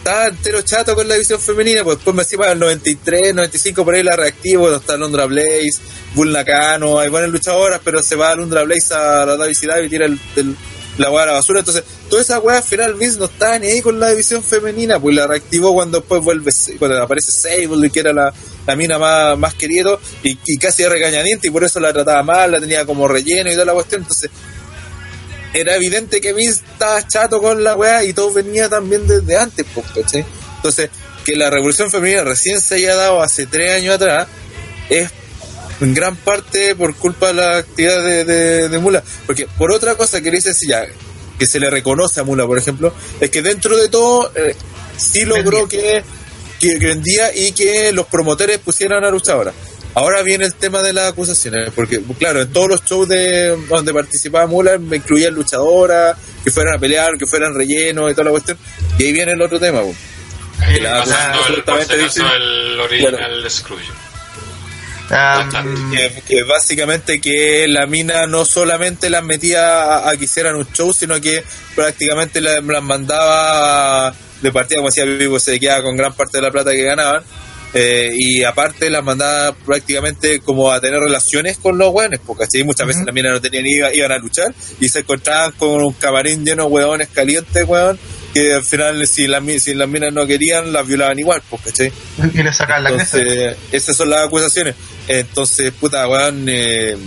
estaba 0.03 0.27
entero 0.27 0.61
chato 0.63 0.95
con 0.95 1.07
la 1.07 1.13
división 1.15 1.39
femenina, 1.39 1.83
pues 1.83 1.97
después 1.97 2.13
me 2.15 2.23
encima 2.23 2.47
del 2.47 2.59
93, 2.59 3.33
95 3.35 3.85
por 3.85 3.95
ahí 3.95 4.03
la 4.03 4.15
reactivo, 4.17 4.63
donde 4.69 4.81
está 4.81 4.97
Londra 4.97 5.25
Blaze, 5.25 5.79
Bull 6.13 6.31
Nakano, 6.33 6.99
hay 6.99 7.09
buenas 7.09 7.29
luchadoras, 7.29 7.79
pero 7.83 8.03
se 8.03 8.15
va 8.17 8.35
Londra 8.35 8.63
Blaze 8.63 8.93
a 8.93 9.25
la 9.25 9.37
WCW 9.37 9.83
y 9.85 9.89
tira 9.89 10.05
el, 10.05 10.19
el- 10.35 10.55
la 10.97 11.09
weá 11.09 11.23
a 11.23 11.25
la 11.25 11.31
basura, 11.31 11.57
entonces 11.59 11.83
toda 12.07 12.21
esa 12.21 12.37
weá 12.39 12.57
al 12.57 12.63
final 12.63 12.93
Vince 12.93 13.17
no 13.17 13.25
estaba 13.25 13.57
ni 13.57 13.65
ahí 13.65 13.81
con 13.81 13.99
la 13.99 14.11
división 14.11 14.43
femenina, 14.43 14.99
pues 14.99 15.15
la 15.15 15.25
reactivó 15.25 15.73
cuando 15.73 15.99
después 15.99 16.21
vuelve, 16.21 16.51
cuando 16.77 17.01
aparece 17.01 17.31
Sable, 17.31 17.89
que 17.89 17.99
era 18.01 18.13
la, 18.13 18.31
la 18.67 18.75
mina 18.75 18.99
más, 18.99 19.35
más 19.39 19.55
querido, 19.55 19.99
y, 20.21 20.37
y 20.45 20.57
casi 20.57 20.85
regañadiente, 20.85 21.47
y 21.47 21.49
por 21.49 21.63
eso 21.63 21.79
la 21.79 21.91
trataba 21.91 22.21
mal, 22.21 22.51
la 22.51 22.59
tenía 22.59 22.85
como 22.85 23.07
relleno 23.07 23.49
y 23.49 23.53
toda 23.53 23.65
la 23.65 23.73
cuestión, 23.73 24.01
entonces 24.01 24.29
era 25.53 25.75
evidente 25.75 26.19
que 26.21 26.33
Vince 26.33 26.61
estaba 26.71 27.05
chato 27.07 27.41
con 27.41 27.63
la 27.63 27.75
weá 27.75 28.03
y 28.03 28.13
todo 28.13 28.33
venía 28.33 28.69
también 28.69 29.07
desde 29.07 29.37
antes, 29.37 29.65
pues, 29.73 29.85
¿cachai? 29.93 30.25
Entonces, 30.57 30.89
que 31.25 31.35
la 31.35 31.49
revolución 31.49 31.89
femenina 31.91 32.23
recién 32.23 32.59
se 32.59 32.75
haya 32.75 32.95
dado 32.95 33.21
hace 33.21 33.45
tres 33.45 33.71
años 33.77 33.95
atrás 33.95 34.27
es 34.89 35.09
en 35.81 35.93
gran 35.93 36.15
parte 36.15 36.75
por 36.75 36.95
culpa 36.95 37.27
de 37.27 37.33
la 37.33 37.57
actividad 37.57 38.03
de, 38.03 38.23
de- 38.25 38.69
de 38.69 38.79
Mula. 38.79 39.03
Porque 39.25 39.47
por 39.57 39.71
otra 39.71 39.95
cosa 39.95 40.21
que 40.21 40.29
le 40.31 40.37
dice 40.37 40.53
si 40.53 40.67
ya, 40.67 40.85
que 41.37 41.45
se 41.47 41.59
le 41.59 41.69
reconoce 41.69 42.19
a 42.19 42.23
Mula, 42.23 42.45
por 42.45 42.57
ejemplo, 42.57 42.93
es 43.19 43.29
que 43.29 43.41
dentro 43.41 43.75
de 43.77 43.89
todo 43.89 44.31
eh, 44.35 44.55
sí 44.97 45.25
logró 45.25 45.67
que, 45.67 46.03
que, 46.59 46.77
vendía 46.77 47.35
y 47.35 47.51
que 47.51 47.91
los 47.91 48.05
promotores 48.07 48.59
pusieran 48.59 49.03
a 49.03 49.09
luchadora. 49.09 49.51
Ahora 49.95 50.23
viene 50.23 50.45
el 50.45 50.55
tema 50.55 50.81
de 50.81 50.91
las 50.91 51.11
acusaciones, 51.11 51.69
porque 51.75 52.01
claro, 52.17 52.41
en 52.41 52.51
todos 52.51 52.67
los 52.67 52.83
shows 52.83 53.07
de 53.07 53.55
donde 53.69 53.93
participaba 53.93 54.47
Mula 54.47 54.77
me 54.79 54.97
incluían 54.97 55.33
luchadoras, 55.35 56.17
que 56.43 56.49
fueran 56.49 56.75
a 56.75 56.79
pelear, 56.79 57.17
que 57.17 57.27
fueran 57.27 57.53
relleno 57.53 58.09
y 58.09 58.13
toda 58.13 58.25
la 58.25 58.31
cuestión. 58.31 58.57
Y 58.97 59.03
ahí 59.03 59.11
viene 59.13 59.33
el 59.33 59.41
otro 59.41 59.59
tema, 59.59 59.81
po. 59.81 59.93
Que 60.67 60.79
la 60.81 60.99
Pasando 60.99 61.39
acusación 61.67 62.27
el, 62.35 62.79
original 62.79 63.45
Scrooge. 63.51 63.91
Um, 65.11 65.91
que, 65.91 66.23
que 66.27 66.43
básicamente 66.43 67.19
que 67.21 67.67
la 67.67 67.85
mina 67.85 68.25
no 68.25 68.45
solamente 68.45 69.09
las 69.09 69.23
metía 69.23 69.83
a, 69.97 70.09
a 70.09 70.17
que 70.17 70.25
hicieran 70.25 70.55
un 70.55 70.65
show, 70.73 70.91
sino 70.93 71.19
que 71.21 71.43
prácticamente 71.75 72.41
la- 72.41 72.61
las 72.61 72.81
mandaba 72.81 74.13
de 74.41 74.51
partida, 74.51 74.77
como 74.77 74.89
decía 74.89 75.05
Vivo, 75.05 75.39
se 75.39 75.59
quedaba 75.59 75.83
con 75.83 75.95
gran 75.97 76.13
parte 76.13 76.37
de 76.37 76.41
la 76.43 76.51
plata 76.51 76.71
que 76.71 76.83
ganaban. 76.83 77.21
Eh, 77.73 78.11
y 78.15 78.43
aparte 78.43 78.89
las 78.89 79.03
mandaba 79.03 79.53
prácticamente 79.55 80.39
como 80.41 80.71
a 80.71 80.79
tener 80.79 80.99
relaciones 80.99 81.57
con 81.57 81.77
los 81.77 81.89
hueones, 81.91 82.19
porque 82.25 82.43
así 82.43 82.63
muchas 82.63 82.87
veces 82.87 83.03
las 83.05 83.13
minas 83.15 83.31
no 83.33 83.41
tenían 83.41 83.65
iba- 83.65 83.93
iban 83.93 84.11
a 84.11 84.17
luchar 84.19 84.53
y 84.79 84.89
se 84.89 84.99
encontraban 84.99 85.51
con 85.53 85.83
un 85.83 85.93
camarín 85.93 86.45
lleno 86.45 86.63
de 86.65 86.69
hueones 86.69 87.07
calientes, 87.09 87.63
hueón, 87.67 87.97
que 88.33 88.53
al 88.53 88.63
final 88.63 89.05
si 89.07 89.27
las, 89.27 89.43
si 89.61 89.73
las 89.73 89.87
minas 89.87 90.11
no 90.13 90.25
querían, 90.27 90.71
las 90.73 90.85
violaban 90.87 91.17
igual, 91.19 91.41
pues, 91.49 91.61
¿cachai? 91.63 91.91
y 92.33 92.43
le 92.43 92.51
sacan 92.53 92.83
la. 92.83 92.89
Entonces, 92.91 93.55
esas 93.71 93.95
son 93.95 94.09
las 94.09 94.25
acusaciones. 94.25 94.75
Entonces, 95.07 95.71
puta, 95.73 96.07
weón, 96.07 96.45
eh, 96.47 96.97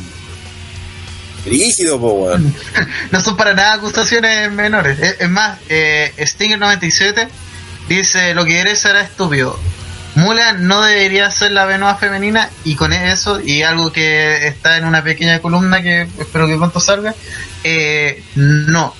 rígido, 1.45 2.01
po, 2.01 2.13
weón. 2.13 2.55
no 3.13 3.21
son 3.21 3.37
para 3.37 3.55
nada 3.55 3.75
acusaciones 3.75 4.51
menores. 4.53 4.99
Es, 5.01 5.17
es 5.21 5.29
más, 5.29 5.59
eh, 5.69 6.13
Stinger 6.21 6.59
97 6.59 7.29
dice 7.89 8.35
lo 8.35 8.45
que 8.45 8.59
eres 8.61 8.79
será 8.81 9.01
estúpido. 9.03 9.59
Mula 10.17 10.55
no 10.55 10.83
debería 10.83 11.31
ser 11.31 11.53
la 11.53 11.67
Benoit 11.67 11.99
femenina 11.99 12.49
y 12.65 12.75
con 12.75 12.95
eso, 12.95 13.39
y 13.39 13.63
algo 13.63 13.93
que 13.93 14.47
está 14.47 14.79
en 14.79 14.87
una 14.87 15.05
pequeña 15.05 15.41
columna 15.41 15.83
que 15.83 16.09
espero 16.19 16.47
que 16.47 16.57
pronto 16.57 16.81
salga, 16.81 17.15
eh, 17.63 18.25
no. 18.35 18.95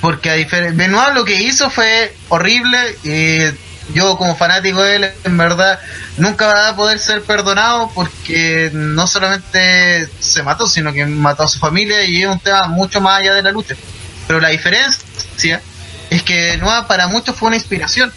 Porque 0.00 0.28
a 0.28 0.34
diferencia, 0.34 0.76
Benoit 0.76 1.14
lo 1.14 1.24
que 1.24 1.40
hizo 1.40 1.70
fue 1.70 2.12
horrible 2.30 2.78
y 3.04 3.38
yo 3.94 4.16
como 4.16 4.34
fanático 4.34 4.82
de 4.82 4.96
él, 4.96 5.10
en 5.22 5.38
verdad, 5.38 5.78
nunca 6.16 6.48
va 6.48 6.68
a 6.70 6.76
poder 6.76 6.98
ser 6.98 7.22
perdonado 7.22 7.92
porque 7.94 8.70
no 8.72 9.06
solamente 9.06 10.08
se 10.18 10.42
mató, 10.42 10.66
sino 10.66 10.92
que 10.92 11.06
mató 11.06 11.44
a 11.44 11.48
su 11.48 11.60
familia 11.60 12.04
y 12.04 12.22
es 12.22 12.28
un 12.28 12.40
tema 12.40 12.66
mucho 12.66 13.00
más 13.00 13.20
allá 13.20 13.34
de 13.34 13.42
la 13.42 13.52
lucha. 13.52 13.76
Pero 14.26 14.40
la 14.40 14.48
diferencia 14.48 15.62
es 16.10 16.22
que 16.24 16.56
Benoit 16.56 16.86
para 16.86 17.06
muchos 17.06 17.36
fue 17.36 17.46
una 17.46 17.56
inspiración. 17.56 18.12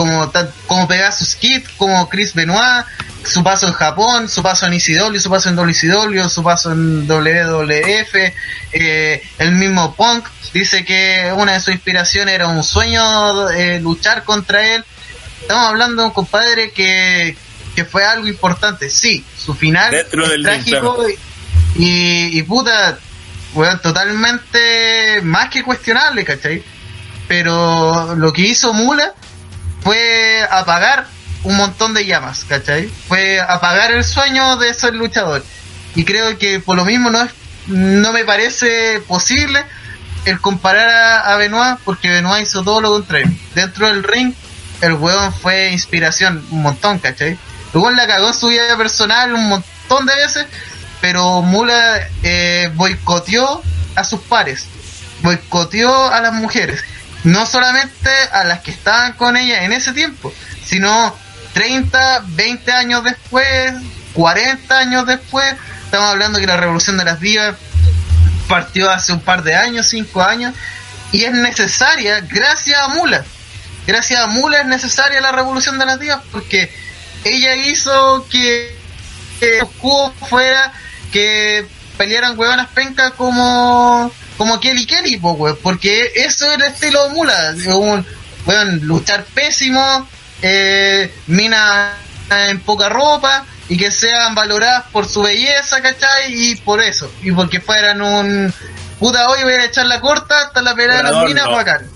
Como, 0.00 0.32
como 0.66 0.88
Pegasus 0.88 1.34
Kid, 1.34 1.62
como 1.76 2.08
Chris 2.08 2.32
Benoit, 2.32 2.86
su 3.22 3.44
paso 3.44 3.66
en 3.66 3.74
Japón, 3.74 4.30
su 4.30 4.42
paso 4.42 4.66
en 4.66 4.72
ECW, 4.72 5.18
su 5.18 5.28
paso 5.28 5.50
en 5.50 5.56
WCW, 5.56 6.26
su 6.30 6.42
paso 6.42 6.72
en 6.72 7.06
WWF, 7.06 8.14
eh, 8.72 9.22
el 9.38 9.52
mismo 9.52 9.94
Punk 9.94 10.26
dice 10.54 10.86
que 10.86 11.30
una 11.36 11.52
de 11.52 11.60
sus 11.60 11.74
inspiraciones 11.74 12.34
era 12.34 12.48
un 12.48 12.62
sueño 12.62 13.50
eh, 13.50 13.78
luchar 13.78 14.24
contra 14.24 14.74
él. 14.74 14.82
Estamos 15.42 15.68
hablando 15.68 16.00
de 16.00 16.08
un 16.08 16.14
compadre 16.14 16.70
que, 16.70 17.36
que 17.76 17.84
fue 17.84 18.02
algo 18.02 18.26
importante. 18.26 18.88
Sí, 18.88 19.22
su 19.36 19.52
final 19.52 19.90
Dentro 19.90 20.24
es 20.24 20.30
del 20.30 20.42
trágico 20.44 21.04
y, 21.76 22.38
y 22.38 22.42
puta, 22.44 22.98
totalmente 23.82 25.20
más 25.24 25.50
que 25.50 25.62
cuestionable, 25.62 26.24
¿cachai? 26.24 26.64
Pero 27.28 28.14
lo 28.16 28.32
que 28.32 28.40
hizo 28.40 28.72
Mula 28.72 29.12
fue 29.82 30.46
apagar 30.50 31.06
un 31.42 31.56
montón 31.56 31.94
de 31.94 32.06
llamas, 32.06 32.44
¿cachai? 32.44 32.88
Fue 33.08 33.40
apagar 33.40 33.92
el 33.92 34.04
sueño 34.04 34.56
de 34.56 34.74
ser 34.74 34.94
luchador. 34.94 35.44
Y 35.94 36.04
creo 36.04 36.38
que 36.38 36.60
por 36.60 36.76
lo 36.76 36.84
mismo 36.84 37.10
no 37.10 37.22
es, 37.22 37.30
no 37.66 38.12
me 38.12 38.24
parece 38.24 39.00
posible 39.06 39.64
el 40.24 40.40
comparar 40.40 41.22
a, 41.26 41.36
Benoit, 41.36 41.78
porque 41.84 42.08
Benoit 42.08 42.46
hizo 42.46 42.62
todo 42.62 42.80
lo 42.80 42.90
contrario. 42.90 43.30
Dentro 43.54 43.86
del 43.86 44.02
ring, 44.02 44.34
el 44.80 44.94
weón 44.94 45.32
fue 45.32 45.70
inspiración 45.70 46.44
un 46.50 46.62
montón, 46.62 46.98
¿cachai? 46.98 47.38
Luego 47.72 47.90
la 47.90 48.06
cagó 48.06 48.28
en 48.28 48.34
su 48.34 48.48
vida 48.48 48.76
personal 48.76 49.34
un 49.34 49.48
montón 49.48 50.06
de 50.06 50.14
veces, 50.14 50.46
pero 51.00 51.42
Mula 51.42 52.08
eh, 52.22 52.70
boicoteó 52.74 53.62
a 53.94 54.04
sus 54.04 54.20
pares, 54.20 54.66
boicoteó 55.22 56.10
a 56.12 56.20
las 56.20 56.32
mujeres, 56.32 56.82
no 57.24 57.46
solamente 57.46 58.10
a 58.32 58.44
las 58.44 58.60
que 58.60 58.70
estaban 58.70 59.12
con 59.14 59.36
ella 59.36 59.64
en 59.64 59.72
ese 59.72 59.92
tiempo, 59.92 60.32
sino 60.64 61.16
30, 61.52 62.24
20 62.28 62.72
años 62.72 63.04
después, 63.04 63.74
40 64.14 64.78
años 64.78 65.06
después, 65.06 65.54
estamos 65.84 66.10
hablando 66.10 66.38
que 66.38 66.46
la 66.46 66.56
revolución 66.56 66.96
de 66.96 67.04
las 67.04 67.20
divas 67.20 67.56
partió 68.48 68.90
hace 68.90 69.12
un 69.12 69.20
par 69.20 69.42
de 69.42 69.54
años, 69.54 69.88
5 69.88 70.22
años, 70.22 70.54
y 71.12 71.24
es 71.24 71.32
necesaria 71.32 72.20
gracias 72.20 72.78
a 72.80 72.88
Mula. 72.88 73.24
Gracias 73.86 74.20
a 74.20 74.26
Mula 74.26 74.60
es 74.60 74.66
necesaria 74.66 75.20
la 75.20 75.32
revolución 75.32 75.78
de 75.78 75.86
las 75.86 75.98
divas 75.98 76.20
porque 76.30 76.72
ella 77.24 77.56
hizo 77.56 78.26
que, 78.28 78.76
que 79.40 79.58
los 79.58 79.70
cubos 79.72 80.12
fuera 80.28 80.72
que 81.12 81.66
pelearan 81.98 82.38
huevonas 82.38 82.68
pencas 82.68 83.12
como 83.12 84.12
como 84.40 84.58
Kelly 84.58 84.86
Kelly, 84.86 85.18
po, 85.18 85.32
we, 85.32 85.52
porque 85.52 86.12
eso 86.14 86.46
era 86.50 86.66
el 86.66 86.72
estilo 86.72 87.06
de 87.08 87.14
Mula, 87.14 87.54
un, 87.76 88.06
weón, 88.46 88.80
luchar 88.86 89.22
pésimo, 89.34 90.08
eh, 90.40 91.12
minas 91.26 91.92
en 92.30 92.58
poca 92.60 92.88
ropa 92.88 93.44
y 93.68 93.76
que 93.76 93.90
sean 93.90 94.34
valoradas 94.34 94.84
por 94.92 95.06
su 95.06 95.20
belleza, 95.20 95.82
¿cachai? 95.82 96.32
Y 96.32 96.56
por 96.56 96.80
eso, 96.80 97.12
y 97.22 97.32
porque 97.32 97.60
fueran 97.60 98.00
un 98.00 98.50
puta 98.98 99.28
hoy 99.28 99.42
voy 99.42 99.52
a 99.52 99.66
echar 99.66 99.84
la 99.84 100.00
corta 100.00 100.46
hasta 100.46 100.62
la 100.62 100.74
pelea 100.74 100.96
de 100.96 101.02
las 101.02 101.24
minas 101.26 101.46
bacán. 101.46 101.86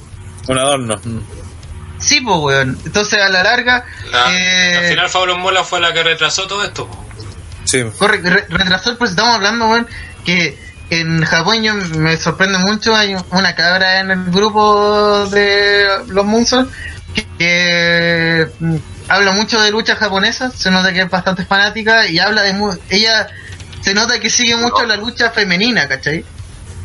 Un 0.47 0.59
adorno. 0.59 1.01
Mm. 1.03 1.21
Sí, 1.99 2.21
pues 2.21 2.37
weón. 2.41 2.79
Entonces 2.85 3.23
a 3.23 3.31
la 3.31 3.43
larga, 3.43 3.87
La- 4.13 4.27
eh, 4.35 4.77
Al 4.83 4.85
final 4.91 5.09
Fabio 5.09 5.39
Mola 5.39 5.65
fue 5.65 5.81
la 5.81 5.95
que 5.95 6.03
retrasó 6.03 6.47
todo 6.47 6.63
esto. 6.63 6.91
Sí. 7.65 7.83
corre, 7.99 8.21
re- 8.21 8.47
retrasó 8.51 8.91
el 8.91 8.99
proceso. 8.99 9.17
Estamos 9.19 9.37
hablando, 9.37 9.67
weón, 9.69 9.89
que 10.27 10.74
en 11.01 11.25
Japón 11.25 11.63
yo 11.63 11.75
me 11.75 12.17
sorprende 12.17 12.59
mucho. 12.59 12.95
Hay 12.95 13.17
una 13.31 13.55
cabra 13.55 14.01
en 14.01 14.11
el 14.11 14.25
grupo 14.31 15.27
de 15.27 15.87
los 16.09 16.25
Munson 16.25 16.71
que, 17.39 18.49
mm, 18.59 18.77
habla 19.09 19.33
mucho 19.33 19.61
de 19.61 19.71
lucha 19.71 19.97
japonesa. 19.97 20.51
Se 20.51 20.71
nota 20.71 20.93
que 20.93 21.03
es 21.03 21.11
bastante 21.11 21.45
fanática 21.45 22.07
y 22.07 22.19
habla 22.19 22.43
de. 22.43 22.55
Ella 22.91 23.29
se 23.81 23.95
nota 23.95 24.19
que 24.19 24.31
sigue 24.31 24.57
mucho 24.57 24.85
la 24.85 24.97
lucha 24.97 25.31
femenina, 25.31 25.89
¿cachai? 25.89 26.25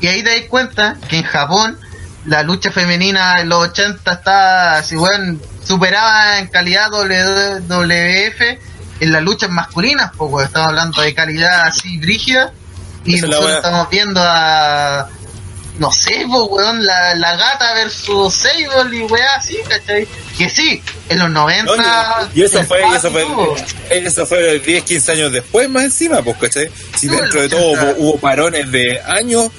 Y 0.02 0.08
ahí 0.08 0.24
te 0.24 0.30
das 0.30 0.50
cuenta 0.50 0.98
que 1.08 1.18
en 1.18 1.24
Japón 1.24 1.78
la 2.26 2.44
lucha 2.44 2.72
femenina 2.72 3.40
en 3.40 3.50
los 3.50 3.70
80 3.70 4.12
está 4.12 4.78
así, 4.78 4.96
weón, 4.96 5.42
superaba 5.64 6.40
en 6.40 6.48
calidad 6.48 6.92
WWF 6.92 8.42
en 9.00 9.12
las 9.12 9.22
luchas 9.24 9.50
masculinas, 9.50 10.12
pues 10.18 10.48
estamos 10.48 10.70
hablando 10.70 11.02
de 11.02 11.14
calidad 11.14 11.62
así 11.68 11.98
brígida. 11.98 12.52
Y 13.10 13.16
Esa 13.16 13.26
es 13.26 13.32
la 13.32 13.38
nosotros 13.38 13.56
estamos 13.58 13.90
viendo 13.90 14.22
a. 14.24 15.10
No 15.80 15.92
sé, 15.92 16.26
pues, 16.30 16.44
weón, 16.50 16.86
la, 16.86 17.16
la 17.16 17.36
gata 17.38 17.74
versus 17.74 18.34
Sable 18.36 18.96
y 18.98 19.02
weá 19.04 19.36
así, 19.38 19.58
¿cachai? 19.68 20.08
Que 20.38 20.48
sí, 20.50 20.84
en 21.08 21.20
los 21.20 21.30
90. 21.32 21.76
No, 21.76 22.30
y 22.36 22.44
eso 22.44 22.64
fue, 22.66 22.82
y 22.88 22.96
eso 22.96 23.10
fue, 23.10 23.24
tuvo. 23.24 23.56
eso 23.90 24.26
fue 24.28 24.60
10, 24.60 24.84
15 24.84 25.12
años 25.14 25.32
después 25.32 25.70
más 25.70 25.86
encima, 25.86 26.22
pues, 26.22 26.38
¿cachai? 26.38 26.70
Si 26.96 27.08
No, 27.08 27.14
dentro 27.14 27.42
de 27.42 27.50
todo 27.50 27.72
80. 27.72 27.84
hubo, 27.84 28.10
hubo 28.10 28.20
parones 28.20 28.70
de 28.72 29.02
años 29.02 29.50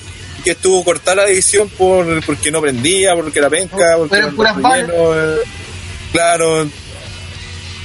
que 0.45 0.53
estuvo 0.53 0.85
cortada 0.85 1.25
la 1.25 1.29
edición 1.29 1.69
por 1.71 2.25
porque 2.25 2.53
no 2.53 2.61
prendía, 2.61 3.15
porque 3.17 3.39
era 3.41 3.51
penca, 3.51 3.97
porque 3.97 4.23
puras 4.29 4.57
relleno, 4.57 4.93
eh, 5.19 5.39
Claro, 6.13 6.69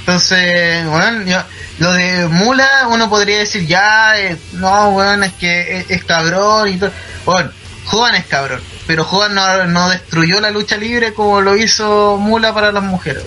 Entonces, 0.00 0.86
bueno, 0.86 1.46
lo 1.78 1.92
de 1.92 2.26
Mula, 2.28 2.88
uno 2.88 3.10
podría 3.10 3.38
decir, 3.38 3.66
ya, 3.66 4.18
eh, 4.18 4.36
no, 4.52 4.90
weón, 4.90 5.24
es 5.24 5.32
que 5.34 5.84
es, 5.88 6.04
cabrón 6.04 6.68
y 6.68 6.78
todo. 6.78 6.90
Bueno, 7.24 7.50
Jovan 7.84 8.14
es 8.14 8.26
cabrón, 8.26 8.62
pero 8.86 9.04
Jovan 9.04 9.34
no, 9.34 9.66
no 9.66 9.90
destruyó 9.90 10.40
la 10.40 10.50
lucha 10.50 10.76
libre 10.76 11.12
como 11.12 11.40
lo 11.40 11.56
hizo 11.56 12.16
Mula 12.18 12.54
para 12.54 12.72
las 12.72 12.82
mujeres. 12.82 13.24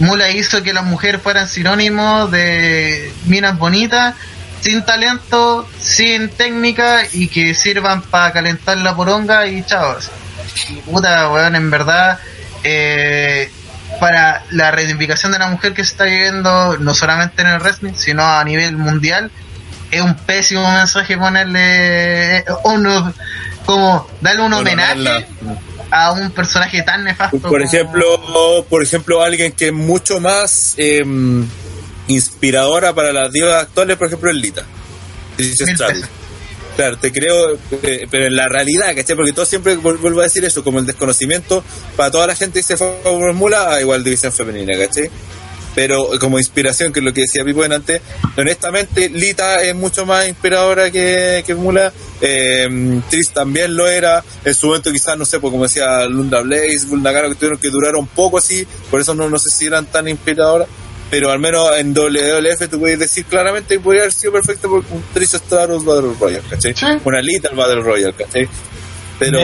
Mula 0.00 0.30
hizo 0.30 0.62
que 0.64 0.72
las 0.72 0.84
mujeres 0.84 1.22
fueran 1.22 1.48
sinónimos 1.48 2.30
de 2.32 3.12
minas 3.26 3.56
bonitas, 3.56 4.14
sin 4.60 4.84
talento, 4.84 5.68
sin 5.78 6.30
técnica 6.30 7.02
y 7.12 7.28
que 7.28 7.54
sirvan 7.54 8.02
para 8.02 8.32
calentar 8.32 8.76
la 8.78 8.96
poronga 8.96 9.46
y 9.46 9.62
chavos. 9.62 10.10
Y 10.70 10.74
puta, 10.80 11.30
weón, 11.30 11.54
en 11.54 11.70
verdad, 11.70 12.18
eh, 12.64 13.52
para 14.00 14.42
la 14.50 14.70
reivindicación 14.70 15.32
de 15.32 15.38
la 15.38 15.48
mujer 15.48 15.72
que 15.74 15.84
se 15.84 15.92
está 15.92 16.04
viviendo, 16.04 16.76
no 16.78 16.94
solamente 16.94 17.42
en 17.42 17.48
el 17.48 17.60
wrestling, 17.60 17.94
sino 17.94 18.22
a 18.24 18.42
nivel 18.44 18.76
mundial, 18.76 19.30
es 19.90 20.00
un 20.00 20.14
pésimo 20.14 20.70
mensaje 20.72 21.16
ponerle, 21.16 22.38
eh, 22.38 22.44
uno, 22.64 23.12
como 23.64 24.06
darle 24.20 24.42
un 24.42 24.52
homenaje 24.52 25.26
a 25.90 26.12
un 26.12 26.30
personaje 26.30 26.82
tan 26.82 27.04
nefasto. 27.04 27.38
Por 27.38 27.50
como- 27.50 27.64
ejemplo, 27.64 28.66
por 28.68 28.82
ejemplo, 28.82 29.22
alguien 29.22 29.52
que 29.52 29.66
es 29.68 29.72
mucho 29.72 30.20
más 30.20 30.74
eh, 30.76 31.04
inspiradora 32.08 32.92
para 32.94 33.12
las 33.12 33.30
divas 33.32 33.62
actuales, 33.62 33.96
por 33.96 34.08
ejemplo, 34.08 34.30
es 34.30 34.36
Lita. 34.36 34.62
Mil. 35.38 36.04
Claro, 36.76 36.98
te 36.98 37.12
creo, 37.12 37.52
eh, 37.82 38.06
pero 38.10 38.26
en 38.26 38.34
la 38.34 38.48
realidad, 38.48 38.94
¿cachai? 38.96 39.14
Porque 39.14 39.32
todo 39.32 39.46
siempre 39.46 39.78
vuel- 39.78 39.98
vuelvo 39.98 40.20
a 40.20 40.24
decir 40.24 40.44
eso, 40.44 40.64
como 40.64 40.80
el 40.80 40.86
desconocimiento, 40.86 41.62
para 41.96 42.10
toda 42.10 42.26
la 42.26 42.34
gente 42.34 42.58
que 42.60 42.66
se 42.66 42.76
fue 42.76 42.88
por 43.04 43.32
mula, 43.32 43.74
ah, 43.74 43.80
igual 43.80 44.02
división 44.02 44.32
femenina, 44.32 44.76
¿cachai? 44.76 45.08
Pero 45.76 46.14
eh, 46.14 46.18
como 46.18 46.38
inspiración, 46.38 46.92
que 46.92 46.98
es 47.00 47.04
lo 47.04 47.12
que 47.12 47.22
decía 47.22 47.44
Pipo 47.44 47.62
antes, 47.62 48.00
honestamente, 48.36 49.08
Lita 49.08 49.62
es 49.62 49.74
mucho 49.74 50.04
más 50.04 50.26
inspiradora 50.28 50.90
que, 50.90 51.42
que 51.46 51.54
Mula. 51.54 51.92
Eh, 52.20 53.00
Tris 53.10 53.30
también 53.30 53.76
lo 53.76 53.88
era. 53.88 54.22
En 54.44 54.54
su 54.54 54.66
momento, 54.68 54.90
quizás, 54.92 55.16
no 55.18 55.24
sé, 55.24 55.38
pues 55.40 55.50
como 55.50 55.64
decía 55.64 56.04
Lunda 56.06 56.40
Blaze, 56.42 56.86
Bulnagaro, 56.86 57.28
que 57.28 57.34
tuvieron 57.34 57.58
que 57.58 57.70
durar 57.70 57.96
un 57.96 58.06
poco 58.06 58.38
así, 58.38 58.66
por 58.90 59.00
eso 59.00 59.14
no, 59.14 59.28
no 59.28 59.38
sé 59.38 59.50
si 59.50 59.66
eran 59.66 59.86
tan 59.86 60.06
inspiradoras. 60.08 60.68
Pero 61.14 61.30
al 61.30 61.38
menos 61.38 61.68
en 61.76 61.94
WWF 61.94 62.68
tú 62.68 62.80
puedes 62.80 62.98
decir 62.98 63.24
claramente 63.26 63.76
que 63.76 63.80
podría 63.80 64.02
haber 64.02 64.12
sido 64.12 64.32
perfecto 64.32 64.68
por 64.68 64.80
un 64.90 65.00
Trish 65.14 65.36
Stratus 65.36 65.84
Battle 65.84 66.10
Royale, 66.18 66.42
¿cachai? 66.50 66.74
Sí. 66.74 66.86
Una 67.04 67.20
Lita 67.20 67.50
al 67.50 67.54
Battle 67.54 67.82
Royale, 67.82 68.14
¿cachai? 68.14 68.48
Pero. 69.20 69.38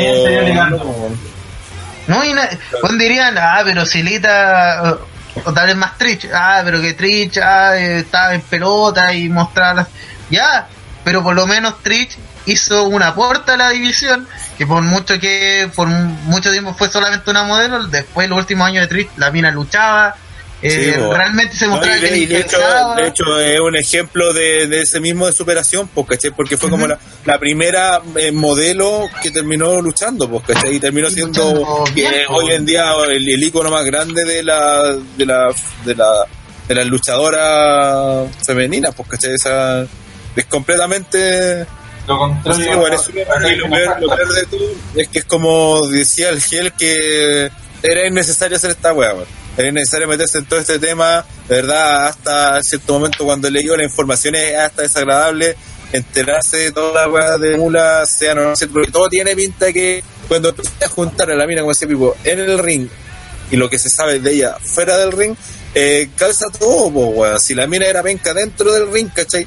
No, 2.08 2.24
y 2.24 2.98
dirían, 2.98 3.38
ah, 3.38 3.60
pero 3.64 3.86
Silita, 3.86 4.98
o, 5.44 5.48
o 5.48 5.52
tal 5.52 5.68
vez 5.68 5.76
más 5.76 5.96
Trich, 5.96 6.28
ah, 6.34 6.62
pero 6.64 6.80
que 6.80 6.94
Trich, 6.94 7.38
ah, 7.38 7.78
estaba 7.78 8.34
en 8.34 8.40
pelota 8.40 9.14
y 9.14 9.28
mostraba 9.28 9.86
Ya, 10.28 10.66
pero 11.04 11.22
por 11.22 11.36
lo 11.36 11.46
menos 11.46 11.80
Trich 11.84 12.18
hizo 12.46 12.82
un 12.88 13.00
aporte 13.04 13.52
a 13.52 13.56
la 13.56 13.70
división, 13.70 14.26
que 14.58 14.66
por 14.66 14.82
mucho 14.82 15.20
que 15.20 15.70
por 15.76 15.86
mucho 15.86 16.50
tiempo 16.50 16.74
fue 16.74 16.90
solamente 16.90 17.30
una 17.30 17.44
modelo, 17.44 17.84
después 17.84 18.28
los 18.28 18.38
últimos 18.40 18.66
años 18.66 18.82
de 18.82 18.88
Trich, 18.88 19.10
la 19.18 19.30
mina 19.30 19.52
luchaba, 19.52 20.16
eh, 20.62 20.70
Sí, 20.70 20.90
realmente 21.12 21.56
se 21.56 21.66
No, 21.66 21.72
mostraba 21.76 21.96
y 21.96 22.00
que 22.00 22.06
de, 22.06 22.12
le 22.12 22.18
y 22.18 22.26
de 22.26 22.36
hecho, 22.40 22.56
interesaba. 22.58 22.94
de 22.96 23.08
hecho, 23.08 23.40
es 23.40 23.60
un 23.60 23.76
ejemplo 23.76 24.32
de, 24.32 24.66
de 24.66 24.82
ese 24.82 25.00
mismo 25.00 25.26
de 25.26 25.32
superación, 25.32 25.88
pues, 25.88 26.06
¿cachai? 26.06 26.30
Porque 26.32 26.56
fue 26.56 26.68
como 26.70 26.86
la, 26.86 26.98
la 27.24 27.38
primera 27.38 28.00
eh, 28.16 28.30
modelo 28.32 29.08
que 29.22 29.30
terminó 29.30 29.80
luchando, 29.80 30.28
pues, 30.28 30.44
¿cachai? 30.46 30.76
Y 30.76 30.80
terminó 30.80 31.08
Y 31.08 31.12
siendo 31.12 31.84
bien, 31.94 32.12
pues. 32.26 32.26
hoy 32.28 32.52
en 32.52 32.66
día 32.66 32.92
el, 33.08 33.28
el 33.28 33.42
ícono 33.42 33.70
más 33.70 33.84
grande 33.84 34.24
de 34.24 34.42
la 34.42 34.96
de 35.16 35.26
la 35.26 35.52
de 35.84 35.94
la 35.94 36.24
de 36.68 36.74
las 36.74 36.86
luchadoras 36.86 38.28
femeninas, 38.44 38.94
pues. 38.94 39.24
Esa, 39.24 39.82
es 40.36 40.44
completamente 40.46 41.66
Lo 42.06 42.18
contrario. 42.18 42.62
sé, 42.64 42.70
igual 42.70 42.92
es 42.94 43.08
una- 43.08 43.48
y 43.52 43.56
lo 43.56 43.68
peor, 43.68 44.00
lo 44.00 44.14
peor 44.16 44.32
de 44.34 44.46
todo 44.46 44.70
es 44.94 45.08
que 45.08 45.18
es 45.20 45.24
como 45.24 45.86
decía 45.88 46.28
el 46.30 46.40
Gel 46.42 46.72
que 46.72 47.50
era 47.82 48.06
innecesario 48.06 48.56
hacer 48.56 48.70
esta 48.70 48.92
weá, 48.92 49.14
weón. 49.60 49.66
Era 49.66 49.68
innecesario 49.68 50.08
meterse 50.08 50.38
en 50.38 50.44
todo 50.46 50.60
este 50.60 50.78
tema, 50.78 51.24
de 51.48 51.54
verdad, 51.56 52.06
hasta 52.06 52.62
cierto 52.62 52.94
momento 52.94 53.24
cuando 53.24 53.50
leí 53.50 53.66
la 53.66 53.84
información 53.84 54.34
es 54.34 54.56
hasta 54.56 54.82
desagradable 54.82 55.56
enterarse 55.92 56.56
de 56.56 56.72
toda 56.72 57.02
la 57.02 57.08
weá 57.08 57.38
de 57.38 57.56
mula, 57.56 58.06
sea 58.06 58.34
no 58.34 58.54
sé, 58.54 58.68
porque 58.68 58.90
todo 58.90 59.08
tiene 59.08 59.34
pinta 59.34 59.72
que 59.72 60.02
cuando 60.28 60.50
empiezas 60.50 60.82
a 60.82 60.88
juntar 60.88 61.30
a 61.30 61.34
la 61.34 61.46
mina 61.46 61.60
como 61.60 61.72
ese 61.72 61.86
Pipo 61.86 62.16
en 62.24 62.38
el 62.38 62.58
ring 62.58 62.88
y 63.50 63.56
lo 63.56 63.68
que 63.68 63.78
se 63.78 63.90
sabe 63.90 64.20
de 64.20 64.32
ella 64.32 64.56
fuera 64.62 64.96
del 64.96 65.12
ring, 65.12 65.34
eh, 65.74 66.10
calza 66.16 66.46
todo, 66.56 66.92
po. 66.92 67.38
Si 67.38 67.54
la 67.54 67.66
mina 67.66 67.86
era 67.86 68.02
penca 68.02 68.32
dentro 68.32 68.72
del 68.72 68.90
ring, 68.92 69.08
¿cachai? 69.12 69.46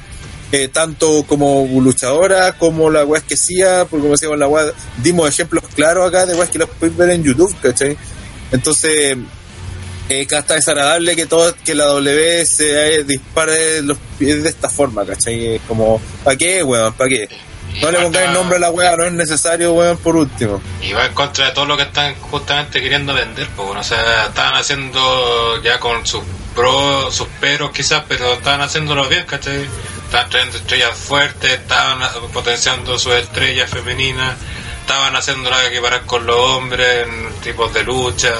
Eh, 0.52 0.68
tanto 0.68 1.24
como 1.26 1.66
luchadora 1.80 2.52
como 2.58 2.90
la 2.90 3.04
weá 3.04 3.22
que 3.22 3.34
hacía, 3.34 3.86
porque 3.86 4.02
como 4.02 4.12
decíamos 4.12 4.38
la 4.38 4.46
weá, 4.46 4.72
dimos 5.02 5.28
ejemplos 5.28 5.64
claros 5.74 6.06
acá 6.06 6.26
de 6.26 6.34
weas 6.34 6.50
que 6.50 6.58
los 6.58 6.68
podéis 6.68 6.96
ver 6.96 7.10
en 7.10 7.24
YouTube, 7.24 7.56
¿cachai? 7.62 7.96
Entonces, 8.52 9.16
eh, 10.08 10.26
que 10.26 10.36
hasta 10.36 10.54
desagradable 10.54 11.16
que 11.16 11.26
todo, 11.26 11.54
que 11.64 11.74
la 11.74 11.86
W 11.86 12.44
se 12.46 12.96
eh, 12.96 13.04
dispare 13.04 13.82
los 13.82 13.98
pies 14.18 14.42
de 14.42 14.50
esta 14.50 14.68
forma, 14.68 15.04
¿cachai? 15.06 15.60
Como, 15.66 16.00
¿para 16.22 16.36
qué, 16.36 16.62
weón? 16.62 16.92
¿Para 16.92 17.08
qué? 17.08 17.28
No 17.80 17.90
le 17.90 18.00
pongáis 18.00 18.30
nombre 18.30 18.56
a 18.56 18.60
la 18.60 18.70
weá, 18.70 18.94
no 18.96 19.04
es 19.04 19.12
necesario, 19.12 19.72
weón, 19.72 19.96
por 19.98 20.16
último. 20.16 20.62
Y 20.80 20.92
va 20.92 21.06
en 21.06 21.14
contra 21.14 21.46
de 21.46 21.52
todo 21.52 21.66
lo 21.66 21.76
que 21.76 21.84
están 21.84 22.14
justamente 22.16 22.80
queriendo 22.80 23.14
vender, 23.14 23.48
pues, 23.56 23.66
bueno, 23.66 23.80
o 23.80 23.84
sea, 23.84 24.26
estaban 24.26 24.54
haciendo 24.54 25.60
ya 25.62 25.80
con 25.80 26.06
sus 26.06 26.22
pros, 26.54 27.14
sus 27.14 27.26
peros 27.40 27.72
quizás, 27.72 28.04
pero 28.08 28.34
estaban 28.34 28.60
haciéndolo 28.60 29.08
bien, 29.08 29.24
¿cachai? 29.26 29.66
Estaban 30.04 30.30
trayendo 30.30 30.58
estrellas 30.58 30.96
fuertes, 30.96 31.52
estaban 31.52 32.00
potenciando 32.32 32.98
sus 32.98 33.14
estrellas 33.14 33.68
femeninas, 33.70 34.36
estaban 34.80 35.16
haciéndola 35.16 35.66
equiparar 35.66 36.02
con 36.02 36.26
los 36.26 36.36
hombres 36.36 37.06
en 37.06 37.40
tipos 37.40 37.72
de 37.74 37.82
lucha, 37.82 38.32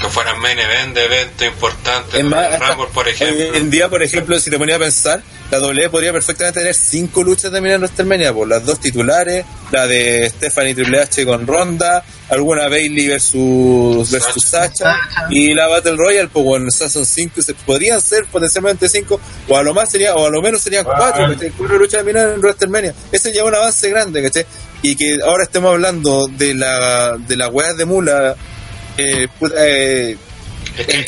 que 0.00 0.08
fueran 0.08 0.40
main 0.40 0.58
event 0.58 0.94
de 0.94 1.04
eventos 1.04 1.46
importantes, 1.46 2.14
Es 2.14 2.24
más, 2.24 2.58
Rumble, 2.58 2.86
por 2.92 3.08
ejemplo. 3.08 3.54
en 3.54 3.70
día, 3.70 3.88
por 3.88 4.02
ejemplo, 4.02 4.38
si 4.38 4.50
te 4.50 4.58
ponía 4.58 4.76
a 4.76 4.78
pensar, 4.78 5.22
la 5.50 5.58
W 5.58 5.90
podría 5.90 6.12
perfectamente 6.12 6.60
tener 6.60 6.74
cinco 6.74 7.22
luchas 7.22 7.50
de 7.50 7.58
en 7.58 7.80
WrestleMania, 7.80 8.32
por 8.32 8.46
las 8.48 8.64
dos 8.64 8.80
titulares, 8.80 9.44
la 9.70 9.86
de 9.86 10.28
Stephanie 10.30 10.74
Triple 10.74 11.00
H 11.00 11.24
con 11.24 11.46
Ronda, 11.46 12.04
alguna 12.28 12.68
Bailey 12.68 13.08
versus 13.08 14.10
versus 14.10 14.44
Sacha, 14.44 14.96
y 15.30 15.54
la 15.54 15.68
Battle 15.68 15.96
Royale, 15.96 16.28
pues 16.28 16.44
bueno, 16.44 16.68
esas 16.68 16.92
son 16.92 17.06
cinco, 17.06 17.40
se 17.42 17.54
podrían 17.54 18.00
ser 18.00 18.26
potencialmente 18.26 18.88
cinco, 18.88 19.20
o 19.48 19.56
a 19.56 19.62
lo 19.62 19.74
más 19.74 19.90
sería, 19.90 20.14
o 20.14 20.26
a 20.26 20.30
lo 20.30 20.42
menos 20.42 20.60
serían 20.60 20.84
cuatro, 20.84 21.26
¿cachai? 21.32 21.50
cuatro 21.50 21.78
luchas 21.78 22.04
de 22.04 22.10
en 22.10 22.40
WrestleMania. 22.40 22.94
Ese 23.10 23.32
ya 23.32 23.40
es 23.40 23.46
un 23.46 23.54
avance 23.54 23.88
grande, 23.88 24.22
¿cachai? 24.22 24.46
Y 24.82 24.94
que 24.94 25.18
ahora 25.24 25.44
estemos 25.44 25.72
hablando 25.72 26.28
de 26.28 26.54
la 26.54 27.16
de 27.16 27.36
la 27.36 27.48
weas 27.48 27.76
de 27.76 27.84
mula, 27.84 28.36
eh, 28.98 29.28
puta, 29.38 29.54
eh, 29.58 30.16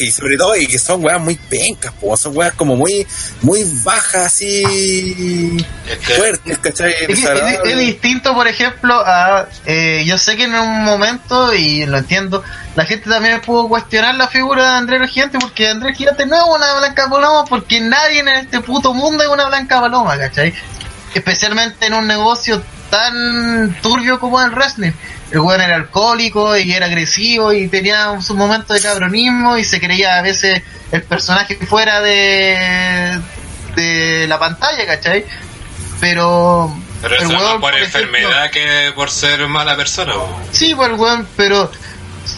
y 0.01 0.10
sobre 0.10 0.36
todo, 0.36 0.57
y 0.57 0.67
que 0.67 0.78
son 0.81 1.05
weas 1.05 1.20
muy 1.20 1.36
pencas, 1.36 1.93
po, 2.01 2.17
son 2.17 2.36
weas 2.36 2.52
como 2.55 2.75
muy, 2.75 3.07
muy 3.43 3.62
bajas, 3.85 4.27
así, 4.27 5.57
Es 5.89 5.99
que- 5.99 6.15
fuertes, 6.15 6.59
¿cachai? 6.59 6.93
Es, 6.93 7.07
que 7.07 7.12
es- 7.12 7.60
es 7.65 7.78
distinto, 7.78 8.35
por 8.35 8.49
ejemplo, 8.49 8.94
a. 9.07 9.49
eh, 9.67 10.02
yo 10.07 10.19
sé 10.19 10.36
que 10.36 10.44
en 10.44 10.55
un 10.55 10.83
momento, 10.85 11.55
y 11.55 11.86
lo 11.86 11.99
entiendo, 11.99 12.43
la 12.75 12.85
gente 12.85 13.09
también 13.10 13.41
pudo 13.43 13.69
cuestionar 13.69 14.15
la 14.17 14.27
figura 14.28 14.65
de 14.73 14.77
Andrés 14.78 15.09
Gigante, 15.10 15.39
porque 15.41 15.69
Andrés 15.69 15.97
Gigante 15.97 16.27
no 16.27 16.36
es 16.36 16.43
una 16.57 16.78
blanca 16.78 17.09
paloma, 17.09 17.44
porque 17.44 17.81
nadie 17.81 18.20
en 18.20 18.28
este 18.28 18.60
puto 18.60 18.93
mundo 18.93 19.23
es 19.23 19.28
una 19.28 19.47
blanca 19.47 19.81
paloma, 19.81 20.19
¿cachai? 20.19 20.52
Especialmente 21.15 21.86
en 21.86 21.94
un 21.94 22.07
negocio 22.09 22.60
tan 22.91 23.77
turbio 23.81 24.19
como 24.19 24.41
el 24.41 24.51
wrestling. 24.51 24.93
El 25.31 25.41
weón 25.41 25.60
era 25.60 25.77
alcohólico 25.77 26.57
y 26.57 26.73
era 26.73 26.86
agresivo 26.86 27.52
y 27.52 27.69
tenía 27.69 28.20
sus 28.20 28.36
momentos 28.36 28.77
de 28.77 28.83
cabronismo 28.83 29.57
y 29.57 29.65
se 29.65 29.81
creía 29.81 30.19
a 30.19 30.23
veces 30.23 30.62
el 30.91 31.02
personaje 31.05 31.57
fuera 31.57 32.01
de, 32.01 33.20
de 33.77 34.27
la 34.28 34.39
pantalla, 34.39 34.86
¿cachai? 34.86 35.25
Pero. 36.01 36.75
Pero 37.01 37.15
el 37.15 37.23
eso 37.23 37.33
es 37.33 37.39
weón, 37.39 37.52
más 37.52 37.60
por 37.60 37.78
enfermedad 37.78 38.51
que 38.51 38.93
por 38.94 39.10
ser 39.10 39.47
mala 39.49 39.77
persona. 39.77 40.15
Sí, 40.51 40.75
pues 40.75 40.91
el 40.91 40.97
weón, 40.97 41.27
pero 41.36 41.70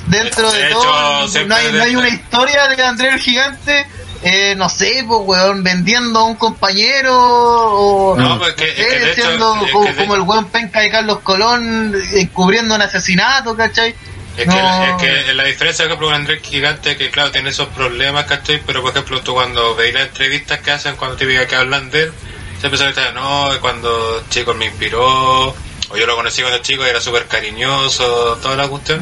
dentro 0.07 0.53
De 0.53 0.59
de 0.59 0.67
hecho, 0.69 0.81
todo, 0.81 1.45
no 1.47 1.55
hay, 1.55 1.73
no 1.73 1.83
hay 1.83 1.97
una 1.97 2.09
historia 2.09 2.69
de 2.69 2.83
Andrés 2.83 3.15
el 3.15 3.21
Gigante, 3.21 3.87
eh, 4.23 4.55
no 4.57 4.69
sé, 4.69 5.05
pues 5.07 5.21
weón, 5.25 5.63
vendiendo 5.65 6.19
a 6.21 6.25
un 6.25 6.37
compañero 6.37 7.13
o 7.19 8.17
No, 8.17 8.39
pues 8.39 8.55
que- 8.55 8.69
es 8.69 8.75
que 8.75 8.83
eh, 8.83 9.13
hecho- 9.13 9.23
siendo 9.27 9.55
es 9.67 9.73
como, 9.73 9.87
que 9.87 9.95
como 9.97 10.15
el 10.15 10.21
weón 10.23 10.49
penca 10.51 10.81
de 10.81 10.91
Carlos 10.91 11.19
Colón 11.21 11.95
encubriendo 12.15 12.75
un 12.75 12.83
asesinato, 12.83 13.57
¿cachai? 13.57 13.95
Es, 14.37 14.47
No. 14.47 14.55
que, 14.99 15.11
es 15.19 15.25
que 15.27 15.35
la 15.35 15.45
diferencia, 15.45 15.85
por 15.85 15.91
ejemplo, 15.93 16.07
con 16.09 16.15
Andrés 16.15 16.41
Gigante, 16.43 16.97
que 16.97 17.11
claro, 17.11 17.31
tiene 17.31 17.51
esos 17.51 17.69
problemas, 17.69 18.25
¿cachai? 18.25 18.63
Pero, 18.65 18.81
por 18.81 18.93
ejemplo, 18.93 19.21
tú 19.21 19.35
cuando 19.35 19.75
veis 19.75 19.93
las 19.93 20.05
entrevistas 20.05 20.61
que 20.61 20.71
hacen, 20.71 20.97
cuando 20.97 21.17
te 21.17 21.27
diga 21.27 21.47
que 21.47 21.55
hablan 21.57 21.91
de 21.91 22.05
él, 22.05 22.13
siempre 22.59 22.79
se 22.79 23.13
no, 23.13 23.51
cuando 23.61 24.25
chico 24.31 24.55
me 24.55 24.67
inspiró, 24.67 25.55
o 25.93 25.97
yo 25.97 26.07
lo 26.07 26.17
conocí 26.17 26.41
cuando 26.43 26.59
chico 26.63 26.85
y 26.85 26.89
era 26.89 27.01
súper 27.01 27.27
cariñoso, 27.27 28.39
toda 28.43 28.57
la 28.57 28.69
cuestión. 28.69 29.01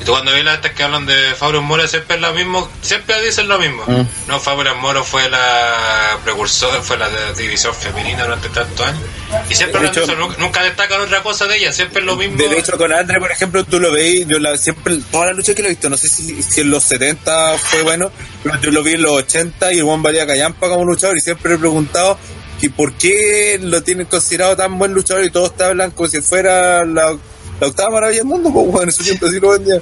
Y 0.00 0.04
tú 0.04 0.12
cuando 0.12 0.32
veis 0.32 0.44
las 0.44 0.56
estas 0.56 0.72
que 0.72 0.82
hablan 0.82 1.06
de 1.06 1.34
Fabio 1.34 1.62
Mora, 1.62 1.86
siempre 1.86 2.16
es 2.16 2.22
lo 2.22 2.32
mismo, 2.32 2.68
siempre 2.82 3.22
dicen 3.22 3.46
lo 3.46 3.58
mismo. 3.58 3.84
Mm. 3.86 4.06
No, 4.28 4.40
Fabio 4.40 4.74
Moro 4.76 5.04
fue 5.04 5.28
la 5.30 6.18
precursora, 6.24 6.80
fue 6.82 6.96
la 6.98 7.08
división 7.36 7.74
femenina 7.74 8.24
durante 8.24 8.48
tantos 8.48 8.86
años. 8.86 9.02
Y 9.48 9.54
siempre 9.54 9.80
De 9.82 9.88
hecho- 9.88 10.02
eso, 10.02 10.16
nunca, 10.16 10.36
nunca 10.38 10.62
destacan 10.62 11.00
otra 11.00 11.22
cosa 11.22 11.46
de 11.46 11.58
ella, 11.58 11.72
siempre 11.72 12.00
es 12.00 12.06
lo 12.06 12.16
mismo. 12.16 12.36
De 12.36 12.58
hecho, 12.58 12.76
con 12.76 12.92
Andre, 12.92 13.20
por 13.20 13.30
ejemplo, 13.30 13.62
tú 13.64 13.78
lo 13.78 13.92
veis, 13.92 14.26
yo 14.26 14.38
la, 14.38 14.56
siempre, 14.56 14.98
toda 15.12 15.26
la 15.26 15.32
lucha 15.32 15.54
que 15.54 15.62
lo 15.62 15.68
he 15.68 15.72
visto, 15.72 15.88
no 15.88 15.96
sé 15.96 16.08
si, 16.08 16.42
si 16.42 16.62
en 16.62 16.70
los 16.70 16.82
70 16.84 17.56
fue 17.58 17.82
bueno, 17.82 18.10
pero 18.42 18.60
yo 18.60 18.70
lo 18.72 18.82
vi 18.82 18.94
en 18.94 19.02
los 19.02 19.12
80 19.12 19.72
y 19.72 19.78
el 19.78 19.84
Juan 19.84 20.02
valía 20.02 20.26
callampa 20.26 20.68
como 20.68 20.84
luchador 20.84 21.16
y 21.16 21.20
siempre 21.20 21.54
he 21.54 21.58
preguntado 21.58 22.18
que 22.64 22.70
por 22.70 22.94
qué 22.94 23.58
lo 23.60 23.82
tienen 23.82 24.06
considerado 24.06 24.56
tan 24.56 24.78
buen 24.78 24.94
luchador 24.94 25.22
y 25.22 25.30
todos 25.30 25.54
te 25.54 25.64
hablan 25.64 25.90
como 25.90 26.08
si 26.08 26.22
fuera 26.22 26.82
la, 26.86 27.14
octava 27.60 27.90
maravilla 27.90 28.20
del 28.20 28.26
mundo, 28.26 28.50
pues 28.54 28.66
bueno, 28.68 28.90
eso 28.90 29.02
siempre 29.02 29.28
así 29.28 29.38
lo 29.38 29.50
vendía. 29.50 29.80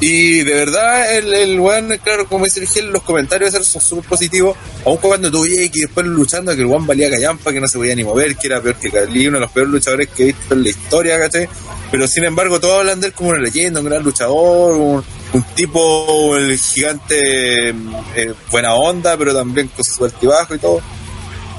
Y 0.00 0.42
de 0.42 0.54
verdad, 0.54 1.14
el, 1.16 1.32
el 1.32 1.60
weón, 1.60 1.96
claro, 2.02 2.26
como 2.26 2.46
dice 2.46 2.60
el 2.60 2.66
Gil, 2.66 2.86
los 2.86 3.02
comentarios 3.02 3.52
eran 3.52 3.64
súper 3.64 4.08
positivos, 4.08 4.56
aun 4.84 4.96
cuando 4.96 5.42
veías 5.42 5.70
que 5.70 5.82
después 5.82 6.06
luchando, 6.06 6.56
que 6.56 6.62
el 6.62 6.68
Juan 6.68 6.86
valía 6.86 7.10
callampa, 7.10 7.52
que 7.52 7.60
no 7.60 7.68
se 7.68 7.78
podía 7.78 7.94
ni 7.94 8.02
mover, 8.02 8.34
que 8.34 8.46
era 8.48 8.60
peor 8.60 8.76
que 8.76 8.90
Carly, 8.90 9.28
uno 9.28 9.36
de 9.36 9.42
los 9.42 9.52
peores 9.52 9.70
luchadores 9.70 10.08
que 10.08 10.22
he 10.22 10.26
visto 10.26 10.54
en 10.54 10.62
la 10.62 10.68
historia, 10.70 11.18
¿cachai? 11.20 11.48
Pero 11.90 12.08
sin 12.08 12.24
embargo, 12.24 12.58
todos 12.58 12.80
hablan 12.80 13.00
de 13.00 13.08
él 13.08 13.12
como 13.12 13.30
una 13.30 13.40
leyenda, 13.40 13.78
un 13.78 13.86
gran 13.86 14.02
luchador, 14.02 14.74
un, 14.74 15.04
un 15.34 15.42
tipo, 15.54 16.36
el 16.36 16.58
gigante, 16.58 17.68
eh, 17.68 18.34
buena 18.50 18.74
onda, 18.74 19.16
pero 19.16 19.34
también 19.34 19.68
con 19.68 19.84
su 19.84 20.04
altibajo 20.04 20.54
y 20.54 20.58
todo. 20.58 20.82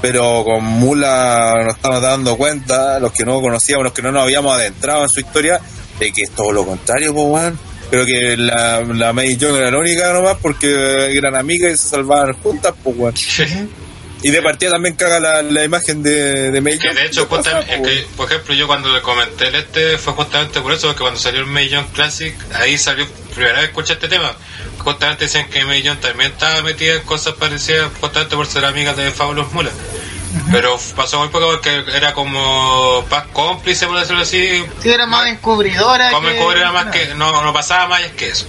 Pero 0.06 0.44
con 0.44 0.62
Mula 0.62 1.54
nos 1.64 1.76
estamos 1.76 2.02
dando 2.02 2.36
cuenta, 2.36 3.00
los 3.00 3.10
que 3.10 3.24
no 3.24 3.40
conocíamos, 3.40 3.84
los 3.84 3.92
que 3.94 4.02
no 4.02 4.12
nos 4.12 4.24
habíamos 4.24 4.54
adentrado 4.54 5.02
en 5.04 5.08
su 5.08 5.20
historia, 5.20 5.58
de 5.98 6.12
que 6.12 6.22
es 6.24 6.30
todo 6.32 6.52
lo 6.52 6.66
contrario, 6.66 7.14
pues. 7.14 7.54
Creo 7.90 8.04
que 8.04 8.36
la, 8.36 8.82
la 8.82 9.14
May 9.14 9.36
Young 9.38 9.56
era 9.56 9.70
la 9.70 9.78
única 9.78 10.12
nomás 10.12 10.36
porque 10.42 11.16
eran 11.16 11.34
amigas 11.36 11.72
y 11.72 11.76
se 11.78 11.88
salvaban 11.88 12.34
juntas, 12.42 12.74
pues. 12.84 13.14
Y 14.22 14.30
de 14.30 14.42
partida 14.42 14.72
también 14.72 14.94
caga 14.94 15.20
la, 15.20 15.42
la 15.42 15.64
imagen 15.64 16.02
de, 16.02 16.50
de 16.50 16.60
May 16.60 16.78
Que 16.78 16.88
Young. 16.88 16.96
de 16.96 17.04
hecho, 17.06 17.28
¿Qué 17.28 17.36
pasa, 17.36 17.50
justamente- 17.62 17.92
es 17.92 18.04
que, 18.04 18.06
por 18.16 18.26
ejemplo, 18.30 18.54
yo 18.54 18.66
cuando 18.66 18.92
le 18.94 19.00
comenté 19.00 19.48
el 19.48 19.54
este 19.54 19.96
fue 19.96 20.12
justamente 20.14 20.60
por 20.60 20.72
eso, 20.72 20.88
porque 20.88 21.00
cuando 21.02 21.18
salió 21.20 21.40
el 21.40 21.46
May 21.46 21.68
Young 21.70 21.86
Classic, 21.92 22.34
ahí 22.54 22.76
salió, 22.76 23.06
primera 23.34 23.54
vez 23.54 23.64
que 23.64 23.66
escuché 23.70 23.92
este 23.94 24.08
tema, 24.08 24.34
justamente 24.84 25.24
decían 25.24 25.48
que 25.48 25.64
May 25.64 25.82
Young 25.82 25.98
también 25.98 26.32
estaba 26.32 26.62
metida 26.62 26.94
en 26.94 27.02
cosas 27.02 27.34
parecidas, 27.34 27.90
justamente 28.00 28.36
por 28.36 28.46
ser 28.46 28.64
amiga 28.64 28.92
de 28.94 29.10
Fabulous 29.10 29.50
Mula. 29.52 29.70
Pero 30.50 30.76
pasó 30.96 31.20
muy 31.20 31.28
poco 31.28 31.46
porque 31.46 31.84
era 31.94 32.12
como 32.12 33.04
paz 33.08 33.24
cómplice, 33.32 33.86
por 33.86 33.98
decirlo 34.00 34.22
así, 34.22 34.64
Sí, 34.82 34.90
era 34.90 35.06
más 35.06 35.26
encubridora. 35.28 36.10
como 36.10 36.28
que- 36.28 36.64
más 36.72 36.86
que, 36.86 37.14
no, 37.14 37.40
no 37.42 37.52
pasaba 37.52 37.86
más 37.86 38.02
que 38.16 38.28
eso. 38.30 38.46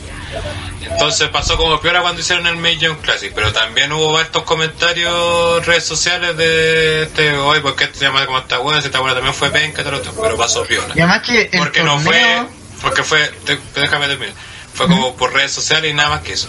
Entonces 0.82 1.30
pasó 1.30 1.58
como 1.58 1.80
peor 1.80 2.02
cuando 2.02 2.22
hicieron 2.22 2.46
el 2.48 2.58
May 2.58 2.78
Young 2.78 2.98
Classic, 2.98 3.32
pero 3.34 3.52
también 3.54 3.92
hubo 3.92 4.18
hartos 4.18 4.44
comentarios 4.44 5.58
en 5.60 5.64
redes 5.66 5.84
sociales 5.86 6.36
de 6.38 7.04
este, 7.04 7.36
oye, 7.38 7.62
¿por 7.62 7.76
qué 7.76 7.90
se 7.94 8.06
llama 8.06 8.26
como 8.26 8.40
esta 8.40 8.58
buena? 8.60 8.82
Si 8.82 8.88
esta 8.88 9.00
buena 9.00 9.14
también 9.16 9.34
fue 9.34 9.50
penca, 9.52 9.84
pero 9.84 10.38
pasó 10.38 10.64
piola. 10.64 10.88
Y 10.96 11.00
además 11.00 11.22
que 11.22 11.50
el 11.52 11.60
Porque 11.60 11.84
no 11.84 12.00
fue, 12.00 12.44
porque 12.82 13.04
fue, 13.04 13.28
te- 13.46 13.60
déjame 13.80 14.08
terminar, 14.08 14.34
fue 14.76 14.88
como 14.88 15.16
por 15.16 15.34
redes 15.34 15.52
sociales 15.52 15.90
y 15.90 15.94
nada 15.94 16.10
más 16.10 16.22
que 16.22 16.34
eso. 16.34 16.48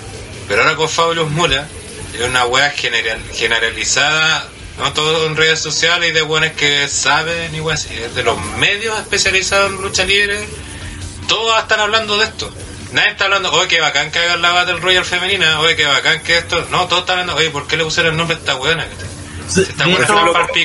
Pero 0.48 0.62
ahora 0.62 0.76
con 0.76 0.88
Fabulous 0.88 1.30
Mula, 1.30 1.66
es 2.14 2.20
una 2.22 2.44
wea 2.46 2.70
general, 2.70 3.18
generalizada, 3.32 4.48
no 4.78 4.92
todo 4.92 5.26
en 5.26 5.36
redes 5.36 5.60
sociales 5.60 6.10
y 6.10 6.12
de 6.12 6.22
buenas 6.22 6.52
que 6.52 6.86
saben 6.88 7.54
y 7.54 7.60
weas, 7.60 7.84
así, 7.84 7.94
es 7.94 8.14
de 8.14 8.22
los 8.22 8.38
medios 8.58 8.98
especializados 8.98 9.72
en 9.72 9.80
lucha 9.82 10.04
libre, 10.04 10.38
todos 11.28 11.58
están 11.60 11.80
hablando 11.80 12.18
de 12.18 12.24
esto. 12.24 12.52
Nadie 12.92 13.10
está 13.10 13.24
hablando, 13.24 13.50
oye, 13.52 13.68
qué 13.68 13.80
bacán 13.80 14.10
que 14.10 14.20
hagan 14.20 14.40
la 14.42 14.52
Battle 14.52 14.76
Royale 14.76 15.04
femenina, 15.04 15.60
oye, 15.60 15.74
qué 15.74 15.84
bacán 15.84 16.22
que 16.22 16.38
esto. 16.38 16.66
No, 16.70 16.86
todos 16.86 17.02
están 17.02 17.18
hablando, 17.20 17.40
oye, 17.40 17.50
¿por 17.50 17.66
qué 17.66 17.76
le 17.76 17.84
pusieron 17.84 18.12
el 18.12 18.16
nombre 18.16 18.36
a 18.36 18.40
esta 18.40 18.56
weona? 18.56 18.86
Sí, 19.48 19.62
Esta 19.62 19.84
de 19.84 19.90
buena. 19.90 20.06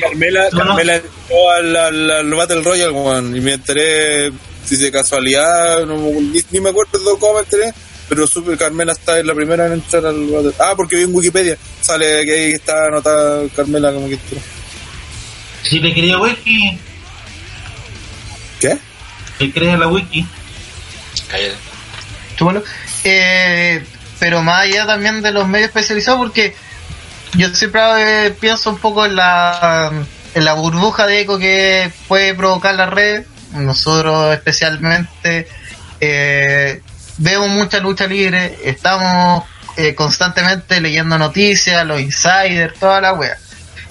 Carmela. 0.01 0.49
Carmela 0.51 0.95
entró 0.95 1.51
al, 1.51 1.75
al, 1.75 2.11
al 2.11 2.33
Battle 2.33 2.61
Royale, 2.61 2.91
weón, 2.91 3.35
y 3.35 3.41
me 3.41 3.53
enteré, 3.53 4.31
si 4.65 4.77
de 4.77 4.91
casualidad, 4.91 5.85
no, 5.85 5.97
ni, 5.97 6.41
ni 6.51 6.59
me 6.59 6.69
acuerdo 6.69 7.17
cómo 7.19 7.35
me 7.35 7.39
enteré, 7.41 7.73
pero 8.09 8.27
supe 8.27 8.51
que 8.51 8.57
Carmela 8.57 8.93
está 8.93 9.19
en 9.19 9.27
la 9.27 9.33
primera 9.33 9.67
en 9.67 9.73
entrar 9.73 10.05
al 10.05 10.53
Ah, 10.59 10.73
porque 10.75 10.97
vi 10.97 11.03
en 11.03 11.13
Wikipedia, 11.15 11.57
sale 11.81 12.25
que 12.25 12.31
ahí 12.33 12.51
está 12.53 12.87
anotada 12.87 13.43
Carmela 13.55 13.91
como 13.93 14.07
que 14.07 14.15
entró. 14.15 14.37
Si 15.63 15.79
le 15.79 15.93
quería 15.93 16.17
wiki, 16.17 16.77
¿Qué? 18.59 18.77
le 19.39 19.51
crees 19.51 19.73
a 19.73 19.77
la 19.77 19.87
wiki. 19.87 20.25
Cállate. 21.29 21.55
Eh, 23.03 23.83
pero 24.19 24.41
más 24.41 24.63
allá 24.63 24.85
también 24.85 25.21
de 25.21 25.31
los 25.31 25.47
medios 25.47 25.67
especializados, 25.67 26.19
porque 26.19 26.55
yo 27.33 27.49
siempre 27.49 27.81
eh, 28.27 28.31
pienso 28.31 28.71
un 28.71 28.77
poco 28.77 29.05
en 29.05 29.15
la, 29.15 29.91
en 30.33 30.45
la 30.45 30.53
burbuja 30.53 31.07
de 31.07 31.21
eco 31.21 31.37
que 31.37 31.91
puede 32.07 32.33
provocar 32.33 32.75
la 32.75 32.87
red. 32.87 33.23
Nosotros 33.53 34.33
especialmente 34.33 35.47
eh, 35.99 36.81
vemos 37.17 37.49
mucha 37.49 37.79
lucha 37.79 38.07
libre, 38.07 38.57
estamos 38.63 39.43
eh, 39.77 39.95
constantemente 39.95 40.81
leyendo 40.81 41.17
noticias, 41.17 41.85
los 41.85 41.99
insiders, 41.99 42.77
toda 42.79 43.01
la 43.01 43.13
wea. 43.13 43.37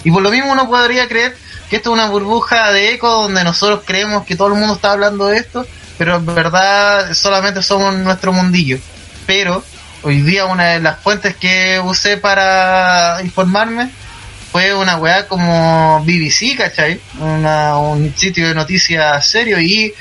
Y 0.03 0.11
por 0.11 0.21
lo 0.21 0.31
mismo 0.31 0.51
uno 0.51 0.67
podría 0.67 1.07
creer 1.07 1.35
que 1.69 1.77
esto 1.77 1.91
es 1.91 1.93
una 1.93 2.09
burbuja 2.09 2.71
de 2.71 2.93
eco 2.93 3.09
donde 3.23 3.43
nosotros 3.43 3.81
creemos 3.85 4.25
que 4.25 4.35
todo 4.35 4.49
el 4.49 4.55
mundo 4.55 4.75
está 4.75 4.91
hablando 4.91 5.27
de 5.27 5.37
esto, 5.37 5.65
pero 5.97 6.17
en 6.17 6.25
verdad 6.25 7.13
solamente 7.13 7.61
somos 7.63 7.95
nuestro 7.95 8.33
mundillo. 8.33 8.77
Pero 9.25 9.63
hoy 10.03 10.21
día 10.21 10.45
una 10.45 10.69
de 10.69 10.79
las 10.79 10.99
fuentes 10.99 11.35
que 11.35 11.79
usé 11.83 12.17
para 12.17 13.19
informarme 13.23 13.91
fue 14.51 14.73
una 14.73 14.97
weá 14.97 15.27
como 15.27 16.03
BBC, 16.05 16.57
¿cachai? 16.57 16.99
Una, 17.19 17.77
un 17.77 18.13
sitio 18.15 18.47
de 18.47 18.55
noticias 18.55 19.25
serio 19.25 19.59
y 19.59 19.93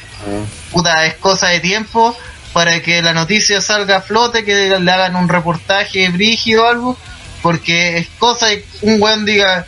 puta, 0.72 1.06
es 1.06 1.14
cosa 1.14 1.48
de 1.48 1.60
tiempo 1.60 2.16
para 2.52 2.80
que 2.82 3.00
la 3.00 3.12
noticia 3.12 3.60
salga 3.60 3.96
a 3.98 4.00
flote, 4.02 4.44
que 4.44 4.78
le 4.80 4.92
hagan 4.92 5.14
un 5.16 5.28
reportaje 5.28 6.08
brígido 6.08 6.64
o 6.64 6.68
algo, 6.68 6.98
porque 7.42 7.98
es 7.98 8.08
cosa 8.18 8.46
de 8.46 8.64
un 8.82 9.00
weón 9.00 9.24
diga, 9.24 9.66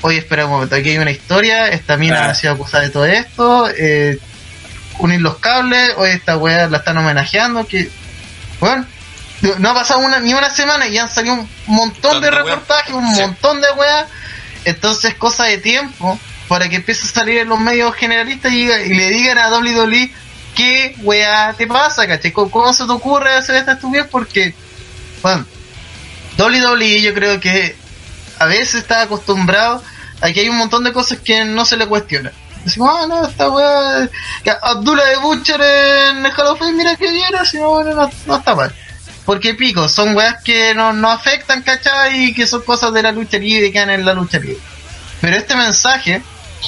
oye, 0.00 0.18
espera 0.18 0.46
un 0.46 0.52
momento, 0.52 0.74
aquí 0.74 0.90
hay 0.90 0.98
una 0.98 1.10
historia, 1.10 1.68
esta 1.68 1.96
mina 1.98 2.24
Ah. 2.26 2.30
ha 2.30 2.34
sido 2.34 2.54
acusada 2.54 2.84
de 2.84 2.90
todo 2.90 3.04
esto, 3.04 3.68
eh, 3.76 4.18
unir 4.98 5.20
los 5.20 5.36
cables, 5.38 5.92
oye, 5.98 6.12
esta 6.14 6.38
weá 6.38 6.66
la 6.68 6.78
están 6.78 6.96
homenajeando, 6.96 7.66
que, 7.66 7.90
bueno, 8.60 8.86
no 9.58 9.70
ha 9.70 9.74
pasado 9.74 10.00
una, 10.00 10.18
ni 10.20 10.32
una 10.34 10.48
semana 10.50 10.86
y 10.88 10.96
han 10.96 11.10
salido 11.10 11.34
un 11.34 11.48
montón 11.66 12.20
de 12.22 12.30
reportajes, 12.30 12.94
un 12.94 13.14
Sí. 13.14 13.20
montón 13.20 13.60
de 13.60 13.66
weas, 13.76 14.06
entonces 14.64 15.14
cosa 15.14 15.44
de 15.44 15.58
tiempo 15.58 16.18
para 16.48 16.68
que 16.68 16.76
empiece 16.76 17.06
a 17.06 17.10
salir 17.10 17.38
en 17.38 17.48
los 17.48 17.58
medios 17.58 17.94
generalistas 17.94 18.52
y, 18.52 18.66
le 18.66 19.10
digan 19.10 19.38
a 19.38 19.50
WWE 19.50 20.12
qué 20.54 20.94
weá 20.98 21.54
te 21.56 21.66
pasa, 21.66 22.06
¿cachai? 22.06 22.32
¿Cómo, 22.32 22.50
cómo 22.50 22.72
se 22.72 22.84
te 22.84 22.92
ocurre 22.92 23.30
hacer 23.32 23.56
esta 23.56 23.72
estupidez? 23.72 24.06
Porque, 24.10 24.54
bueno, 25.22 25.46
WWE 26.38 27.00
yo 27.00 27.14
creo 27.14 27.40
que 27.40 27.74
a 28.38 28.46
veces 28.46 28.76
está 28.76 29.02
acostumbrado 29.02 29.82
a 30.20 30.32
que 30.32 30.40
hay 30.40 30.48
un 30.48 30.56
montón 30.56 30.84
de 30.84 30.92
cosas 30.92 31.18
que 31.18 31.44
no 31.44 31.64
se 31.64 31.76
le 31.76 31.86
cuestiona. 31.86 32.32
Decimos, 32.64 32.90
ah, 32.92 33.06
no, 33.08 33.26
esta 33.26 33.48
weá. 33.48 34.08
Abdullah 34.62 35.04
de 35.04 35.16
Butcher 35.16 35.60
en 35.60 36.24
el 36.24 36.32
Hall 36.32 36.46
of 36.48 36.60
mira 36.74 36.96
que 36.96 37.10
bien, 37.10 37.34
así 37.34 37.58
no, 37.58 37.82
no, 37.82 38.10
no 38.26 38.36
está 38.36 38.54
mal. 38.54 38.72
Porque 39.24 39.54
pico, 39.54 39.88
son 39.88 40.16
weas 40.16 40.42
que 40.42 40.74
no, 40.74 40.92
no 40.92 41.10
afectan, 41.10 41.62
¿cachai? 41.62 42.24
Y 42.24 42.34
que 42.34 42.46
son 42.46 42.62
cosas 42.62 42.92
de 42.92 43.02
la 43.02 43.12
lucha 43.12 43.38
libre 43.38 43.66
y 43.66 43.72
quedan 43.72 43.90
en 43.90 44.04
la 44.04 44.14
lucha 44.14 44.38
libre. 44.38 44.58
Pero 45.20 45.36
este 45.36 45.54
mensaje 45.54 46.22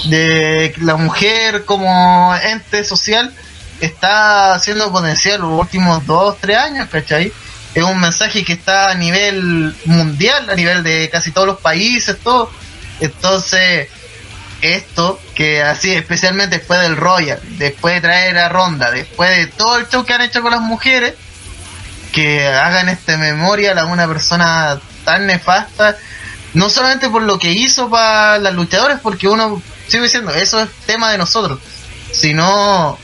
de 0.04 0.74
la 0.78 0.96
mujer 0.96 1.64
como 1.64 2.34
ente 2.36 2.84
social 2.84 3.32
está 3.80 4.58
siendo 4.60 4.90
potencial 4.92 5.40
los 5.40 5.60
últimos 5.60 6.06
dos, 6.06 6.36
tres 6.40 6.58
años, 6.58 6.88
¿cachai? 6.88 7.32
Es 7.74 7.82
un 7.82 8.00
mensaje 8.00 8.44
que 8.44 8.52
está 8.52 8.90
a 8.90 8.94
nivel 8.94 9.74
mundial, 9.84 10.48
a 10.48 10.54
nivel 10.54 10.84
de 10.84 11.10
casi 11.10 11.32
todos 11.32 11.48
los 11.48 11.58
países, 11.58 12.16
todo. 12.22 12.50
Entonces, 13.00 13.88
esto, 14.60 15.20
que 15.34 15.62
así, 15.62 15.92
especialmente 15.92 16.58
después 16.58 16.80
del 16.80 16.96
Royal, 16.96 17.40
después 17.58 17.96
de 17.96 18.00
traer 18.00 18.38
a 18.38 18.48
Ronda, 18.48 18.90
después 18.92 19.36
de 19.36 19.46
todo 19.48 19.78
el 19.78 19.88
show 19.88 20.04
que 20.04 20.12
han 20.12 20.22
hecho 20.22 20.40
con 20.40 20.52
las 20.52 20.60
mujeres, 20.60 21.14
que 22.14 22.46
hagan 22.46 22.88
esta 22.88 23.16
memorial 23.18 23.76
a 23.76 23.86
una 23.86 24.06
persona 24.06 24.78
tan 25.04 25.26
nefasta, 25.26 25.96
no 26.54 26.70
solamente 26.70 27.10
por 27.10 27.22
lo 27.22 27.38
que 27.40 27.50
hizo 27.50 27.90
para 27.90 28.38
las 28.38 28.54
luchadoras, 28.54 29.00
porque 29.00 29.26
uno, 29.26 29.60
sigo 29.88 30.04
diciendo, 30.04 30.32
eso 30.32 30.60
es 30.60 30.70
tema 30.86 31.10
de 31.10 31.18
nosotros, 31.18 31.58
sino 32.12 32.96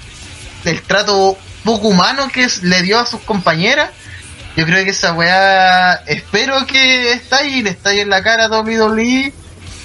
el 0.64 0.80
trato 0.82 1.36
poco 1.64 1.88
humano 1.88 2.28
que 2.32 2.46
le 2.62 2.82
dio 2.82 3.00
a 3.00 3.06
sus 3.06 3.20
compañeras. 3.22 3.90
Yo 4.56 4.64
creo 4.64 4.84
que 4.84 4.90
esa 4.90 5.12
weá, 5.12 5.94
espero 6.06 6.66
que 6.66 7.12
está 7.12 7.38
ahí, 7.38 7.62
le 7.62 7.70
está 7.70 7.90
ahí 7.90 8.00
en 8.00 8.10
la 8.10 8.22
cara 8.22 8.44
a 8.44 8.60
WWE 8.60 9.32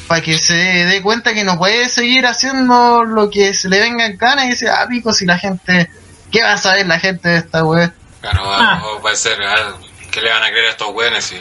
para 0.07 0.21
que 0.21 0.37
se 0.37 0.53
dé 0.53 1.01
cuenta 1.01 1.33
que 1.33 1.43
no 1.43 1.57
puede 1.57 1.89
seguir 1.89 2.27
haciendo 2.27 3.03
lo 3.03 3.31
que 3.31 3.55
se 3.55 3.69
le 3.69 3.79
venga 3.79 4.05
en 4.05 4.17
gana 4.17 4.45
y 4.45 4.51
dice, 4.51 4.69
ah, 4.69 4.85
pico, 4.87 5.13
si 5.13 5.25
la 5.25 5.39
gente, 5.39 5.89
¿qué 6.31 6.43
va 6.43 6.53
a 6.53 6.57
saber 6.57 6.85
la 6.85 6.99
gente 6.99 7.29
de 7.29 7.37
esta 7.37 7.63
weá? 7.63 7.91
Claro, 8.31 8.51
Ah. 8.51 8.81
o 8.85 8.99
puede 9.01 9.15
ser, 9.15 9.37
ah, 9.43 9.75
¿qué 10.11 10.21
le 10.21 10.29
van 10.31 10.43
a 10.43 10.49
creer 10.49 10.65
a 10.67 10.69
estos 10.71 10.89
weones 10.93 11.23
si 11.25 11.35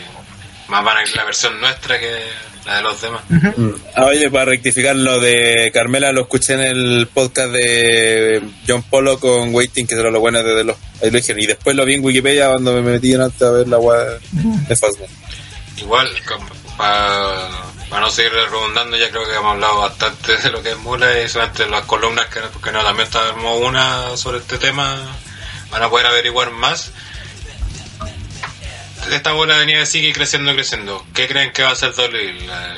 más 0.69 0.85
van 0.85 0.99
a 0.99 1.03
creer 1.03 1.17
la 1.17 1.25
versión 1.25 1.61
nuestra 1.61 1.99
que 1.99 2.11
la 2.67 2.77
de 2.77 2.83
los 2.83 3.01
demás? 3.01 3.23
Ah, 3.95 4.05
oye, 4.05 4.31
para 4.31 4.47
rectificar 4.47 4.95
lo 4.97 5.19
de 5.21 5.71
Carmela, 5.73 6.13
lo 6.13 6.23
escuché 6.23 6.55
en 6.55 6.61
el 6.61 7.09
podcast 7.13 7.51
de 7.53 8.43
John 8.69 8.83
Polo 8.83 9.19
con 9.19 9.55
Waiting, 9.55 9.87
que 9.87 9.95
era 9.95 10.11
lo 10.11 10.21
bueno 10.21 10.43
de 10.43 10.65
los. 10.65 10.77
Ahí 11.03 11.11
lo 11.11 11.17
dijeron. 11.19 11.41
Y 11.43 11.47
después 11.47 11.75
lo 11.77 11.85
vi 11.85 11.95
en 11.95 12.05
Wikipedia 12.05 12.49
cuando 12.49 12.73
me 12.75 12.83
metí 12.83 13.15
antes 13.15 13.43
a 13.43 13.51
ver 13.51 13.69
la 13.69 13.79
weá 13.79 14.19
de 14.33 14.77
Fastman. 14.77 15.09
Igual, 15.79 16.09
para 16.77 18.01
no 18.01 18.11
seguir 18.11 18.33
redundando, 18.33 18.97
ya 18.97 19.09
creo 19.11 19.25
que 19.27 19.35
hemos 19.35 19.53
hablado 19.53 19.79
bastante 19.81 20.37
de 20.37 20.51
lo 20.51 20.63
que 20.63 20.71
es 20.71 20.79
Mula 20.79 21.21
y 21.23 21.29
solamente 21.29 21.67
las 21.69 21.85
columnas 21.85 22.27
que, 22.27 22.41
porque 22.53 22.73
no, 22.73 22.83
también 22.83 23.09
tenemos 23.09 23.61
una 23.61 24.17
sobre 24.17 24.39
este 24.39 24.59
tema, 24.59 24.97
van 25.71 25.83
a 25.83 25.91
poder 25.91 26.07
averiguar 26.07 26.51
más. 26.51 26.91
Esta 29.13 29.33
bola 29.33 29.59
de 29.59 29.67
nieve 29.67 29.87
sigue 29.87 30.13
creciendo 30.13 30.51
y 30.53 30.55
creciendo. 30.55 31.05
¿Qué 31.15 31.29
creen 31.29 31.53
que 31.53 31.63
va 31.63 31.71
a 31.71 31.73
hacer? 31.73 31.93
La- 32.47 32.77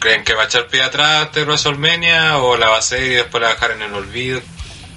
¿Creen 0.00 0.24
que 0.24 0.34
va 0.34 0.42
a 0.42 0.46
echar 0.46 0.66
pie 0.66 0.82
atrás 0.82 1.32
de 1.32 1.44
WrestleMania 1.44 2.38
o 2.38 2.56
la 2.56 2.68
va 2.70 2.76
a 2.76 2.78
hacer 2.80 3.04
y 3.04 3.08
después 3.10 3.40
la 3.40 3.46
va 3.48 3.52
a 3.52 3.54
dejar 3.54 3.70
en 3.72 3.82
el 3.82 3.94
olvido? 3.94 4.40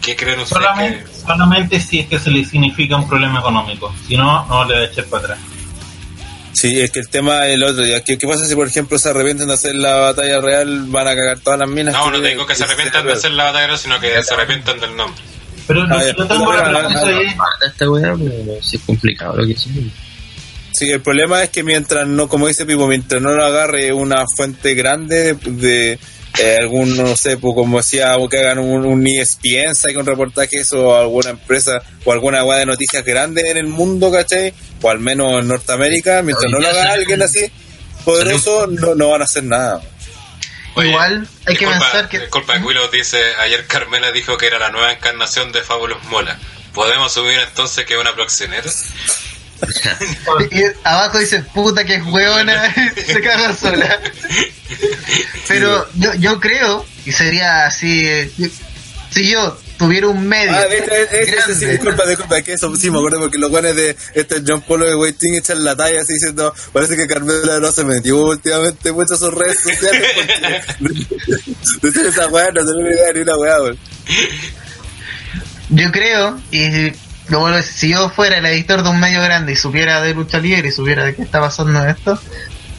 ¿Qué 0.01 0.15
creen 0.15 0.39
ustedes 0.39 0.63
Solamente, 0.63 1.03
que...? 1.03 1.19
solamente 1.19 1.79
si 1.79 1.99
es 1.99 2.07
que 2.07 2.17
se 2.19 2.31
le 2.31 2.43
significa 2.43 2.95
un 2.95 3.07
problema 3.07 3.39
económico. 3.39 3.93
Si 4.07 4.17
no, 4.17 4.45
no 4.47 4.65
le 4.65 4.73
va 4.73 4.79
a 4.81 4.85
echar 4.85 5.05
para 5.05 5.23
atrás. 5.23 5.39
Sí, 6.53 6.79
es 6.81 6.89
que 6.89 6.99
el 7.01 7.09
tema 7.09 7.45
es 7.47 7.53
el 7.55 7.63
otro. 7.63 7.83
¿Qué, 8.03 8.17
qué 8.17 8.27
pasa 8.27 8.45
si, 8.45 8.55
por 8.55 8.65
ejemplo, 8.67 8.97
se 8.97 9.09
arrepienten 9.09 9.47
de 9.47 9.53
hacer 9.53 9.75
la 9.75 9.93
batalla 9.95 10.39
real? 10.41 10.85
Van 10.87 11.07
a 11.07 11.15
cagar 11.15 11.39
todas 11.39 11.59
las 11.59 11.69
minas. 11.69 11.93
No, 11.93 12.09
no 12.09 12.19
te 12.21 12.29
digo 12.29 12.45
que 12.47 12.55
se 12.55 12.63
arrepientan 12.63 13.05
de 13.05 13.13
hacer 13.13 13.31
la 13.31 13.43
batalla, 13.51 13.77
sino 13.77 13.99
que 13.99 14.23
se 14.23 14.33
arrepientan 14.33 14.79
del 14.79 14.95
nombre. 14.95 15.21
Pero 15.67 15.87
que 15.87 15.93
ya. 15.93 16.15
yo 16.15 16.27
tengo 16.27 16.53
la 16.53 16.63
pregunta 16.69 17.01
ah, 17.03 17.21
es, 17.21 17.35
Mata 17.35 17.67
esta 17.67 17.89
weá, 17.89 18.13
pero 18.15 18.61
sí 18.61 18.75
es 18.77 18.83
complicado 18.83 19.37
lo 19.37 19.47
que 19.47 19.55
sí. 19.55 19.91
Sí, 20.71 20.91
el 20.91 21.01
problema 21.01 21.41
es 21.41 21.49
que 21.49 21.63
mientras 21.63 22.05
no, 22.07 22.27
como 22.27 22.47
dice 22.47 22.65
Pipo, 22.65 22.87
mientras 22.87 23.21
no 23.21 23.31
lo 23.31 23.45
agarre 23.45 23.93
una 23.93 24.25
fuente 24.35 24.73
grande 24.73 25.33
de, 25.33 25.51
de, 25.51 25.99
eh, 26.37 26.57
algún, 26.59 26.97
no 26.97 27.15
sé, 27.15 27.37
pues 27.37 27.55
como 27.55 27.77
decía, 27.77 28.17
o 28.17 28.27
que 28.27 28.39
hagan 28.39 28.59
un, 28.59 28.85
un 28.85 29.07
ESPN, 29.07 29.73
saque 29.73 29.97
un 29.97 30.05
reportaje 30.05 30.59
eso, 30.59 30.89
o 30.89 30.95
alguna 30.95 31.29
empresa, 31.29 31.81
o 32.03 32.11
alguna 32.11 32.43
web 32.43 32.59
de 32.59 32.65
noticias 32.65 33.05
grande 33.05 33.49
en 33.49 33.57
el 33.57 33.67
mundo, 33.67 34.11
¿cachai? 34.11 34.53
O 34.81 34.89
al 34.89 34.99
menos 34.99 35.39
en 35.39 35.47
Norteamérica, 35.47 36.21
mientras 36.23 36.51
no 36.51 36.59
lo 36.59 36.67
haga 36.67 36.91
alguien 36.91 37.21
así 37.21 37.49
poderoso, 38.03 38.67
no, 38.67 38.95
no 38.95 39.09
van 39.09 39.21
a 39.21 39.25
hacer 39.25 39.43
nada. 39.43 39.81
Oye, 40.75 40.89
Igual 40.89 41.27
hay 41.45 41.55
que 41.55 41.67
pensar 41.67 42.09
que... 42.09 42.19
Disculpa, 42.19 42.57
Willow 42.57 42.89
dice, 42.91 43.17
ayer 43.39 43.65
Carmela 43.67 44.11
dijo 44.11 44.37
que 44.37 44.47
era 44.47 44.59
la 44.59 44.69
nueva 44.69 44.91
encarnación 44.91 45.51
de 45.51 45.61
Fabulous 45.61 46.03
Mola. 46.05 46.37
¿Podemos 46.73 47.11
asumir 47.11 47.39
entonces 47.39 47.85
que 47.85 47.93
es 47.93 47.99
una 47.99 48.13
proxeneta? 48.13 48.69
Y 50.51 50.63
abajo 50.83 51.19
dice, 51.19 51.39
puta 51.41 51.85
que 51.85 51.95
es 51.95 52.03
hueona, 52.03 52.73
se 52.95 53.21
caga 53.21 53.55
sola. 53.55 53.99
Pero 55.47 55.87
yo, 55.95 56.13
yo 56.15 56.39
creo, 56.39 56.85
y 57.05 57.11
sería 57.13 57.65
así, 57.65 58.05
eh, 58.05 58.31
si 59.11 59.31
yo 59.31 59.57
tuviera 59.77 60.07
un 60.07 60.25
medio 60.27 60.51
Ah, 60.55 60.61
de- 60.67 60.81
de- 60.81 61.05
de- 61.07 61.25
de- 61.47 61.55
sí, 61.55 61.65
disculpa, 61.65 62.05
disculpa, 62.07 62.41
que 62.41 62.53
eso 62.53 62.73
sí 62.75 62.89
me 62.89 62.97
acuerdo 62.97 63.19
porque 63.19 63.37
los 63.37 63.49
guanes 63.49 63.75
de 63.75 63.95
este 64.13 64.41
John 64.47 64.61
Polo 64.61 64.85
de 64.85 64.95
Waiting 64.95 65.35
echan 65.35 65.63
la 65.63 65.75
talla 65.75 66.01
así 66.01 66.13
diciendo, 66.13 66.53
parece 66.71 66.95
que 66.95 67.07
Carmela 67.07 67.59
no 67.59 67.71
se 67.71 67.83
metió 67.83 68.17
últimamente 68.17 68.91
mucho 68.91 69.13
a 69.15 69.17
sus 69.17 69.33
redes 69.33 69.59
sociales 69.59 70.11
porque 70.79 71.05
decir 71.81 72.05
esa 72.07 72.27
weá 72.27 72.51
no 72.51 72.65
tengo 72.65 72.81
ni 72.81 72.89
idea 72.89 73.13
ni 73.13 73.19
una 73.21 73.37
weá, 73.37 73.61
weón. 73.61 73.77
yo 75.69 75.91
creo, 75.91 76.39
y 76.51 76.91
lo 77.29 77.39
vuelvo 77.39 77.55
a 77.55 77.57
decir, 77.57 77.73
si 77.73 77.89
yo 77.89 78.09
fuera 78.09 78.37
el 78.37 78.45
editor 78.45 78.83
de 78.83 78.89
un 78.89 78.99
medio 78.99 79.21
grande 79.21 79.51
y 79.53 79.55
supiera 79.55 80.01
de 80.01 80.13
lucha 80.13 80.37
libre 80.39 80.67
y 80.69 80.71
supiera 80.71 81.03
de 81.05 81.15
qué 81.15 81.23
está 81.23 81.39
pasando 81.41 81.83
esto, 81.85 82.19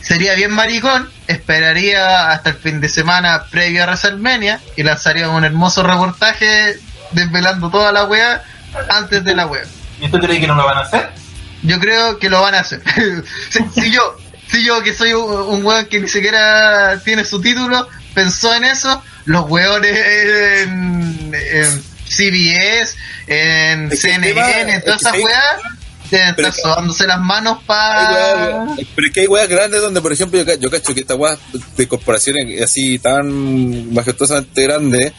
sería 0.00 0.34
bien 0.34 0.52
maricón, 0.52 1.10
esperaría 1.26 2.30
hasta 2.30 2.50
el 2.50 2.56
fin 2.56 2.80
de 2.80 2.88
semana 2.88 3.44
previo 3.50 3.82
a 3.82 3.86
WrestleMania 3.86 4.60
y 4.76 4.84
lanzaría 4.84 5.28
un 5.28 5.44
hermoso 5.44 5.82
reportaje 5.82 6.78
desvelando 7.12 7.70
toda 7.70 7.92
la 7.92 8.04
weá 8.04 8.42
antes 8.88 9.24
de 9.24 9.34
la 9.34 9.46
weá. 9.46 9.62
¿y 10.00 10.08
tú 10.08 10.18
crees 10.18 10.40
que 10.40 10.46
no 10.46 10.54
lo 10.54 10.64
van 10.64 10.78
a 10.78 10.80
hacer? 10.82 11.08
Yo 11.62 11.78
creo 11.80 12.18
que 12.18 12.28
lo 12.28 12.40
van 12.42 12.54
a 12.54 12.60
hacer. 12.60 12.82
si, 13.50 13.60
si 13.80 13.90
yo, 13.90 14.16
si 14.50 14.64
yo 14.64 14.82
que 14.82 14.92
soy 14.94 15.12
un, 15.14 15.30
un 15.32 15.64
weón 15.64 15.86
que 15.86 16.00
ni 16.00 16.08
siquiera 16.08 17.00
tiene 17.04 17.24
su 17.24 17.40
título, 17.40 17.88
pensó 18.14 18.54
en 18.54 18.64
eso, 18.64 19.02
los 19.24 19.48
weones 19.48 19.96
en, 20.62 21.32
en 21.34 21.82
CBS, 22.08 22.96
en 23.26 23.92
Es 23.92 24.00
CNN, 24.00 24.34
tema- 24.34 24.50
en 24.60 24.82
todas 24.84 25.00
esas 25.00 25.12
weas, 25.14 25.56
deben 26.10 26.28
estar 26.28 26.52
sobándose 26.52 27.06
las 27.06 27.18
manos 27.18 27.58
para... 27.66 28.66
Pero 28.94 29.06
es 29.08 29.12
que 29.12 29.20
hay 29.22 29.26
weas 29.26 29.48
grandes 29.48 29.80
donde, 29.80 30.00
por 30.00 30.12
ejemplo, 30.12 30.38
yo, 30.38 30.46
ca- 30.46 30.54
yo 30.54 30.70
cacho 30.70 30.94
que 30.94 31.00
estas 31.00 31.16
weas 31.16 31.38
de 31.76 31.88
corporaciones 31.88 32.62
así 32.62 32.98
tan 33.00 33.92
majestuosamente 33.92 34.62
grandes 34.62 35.12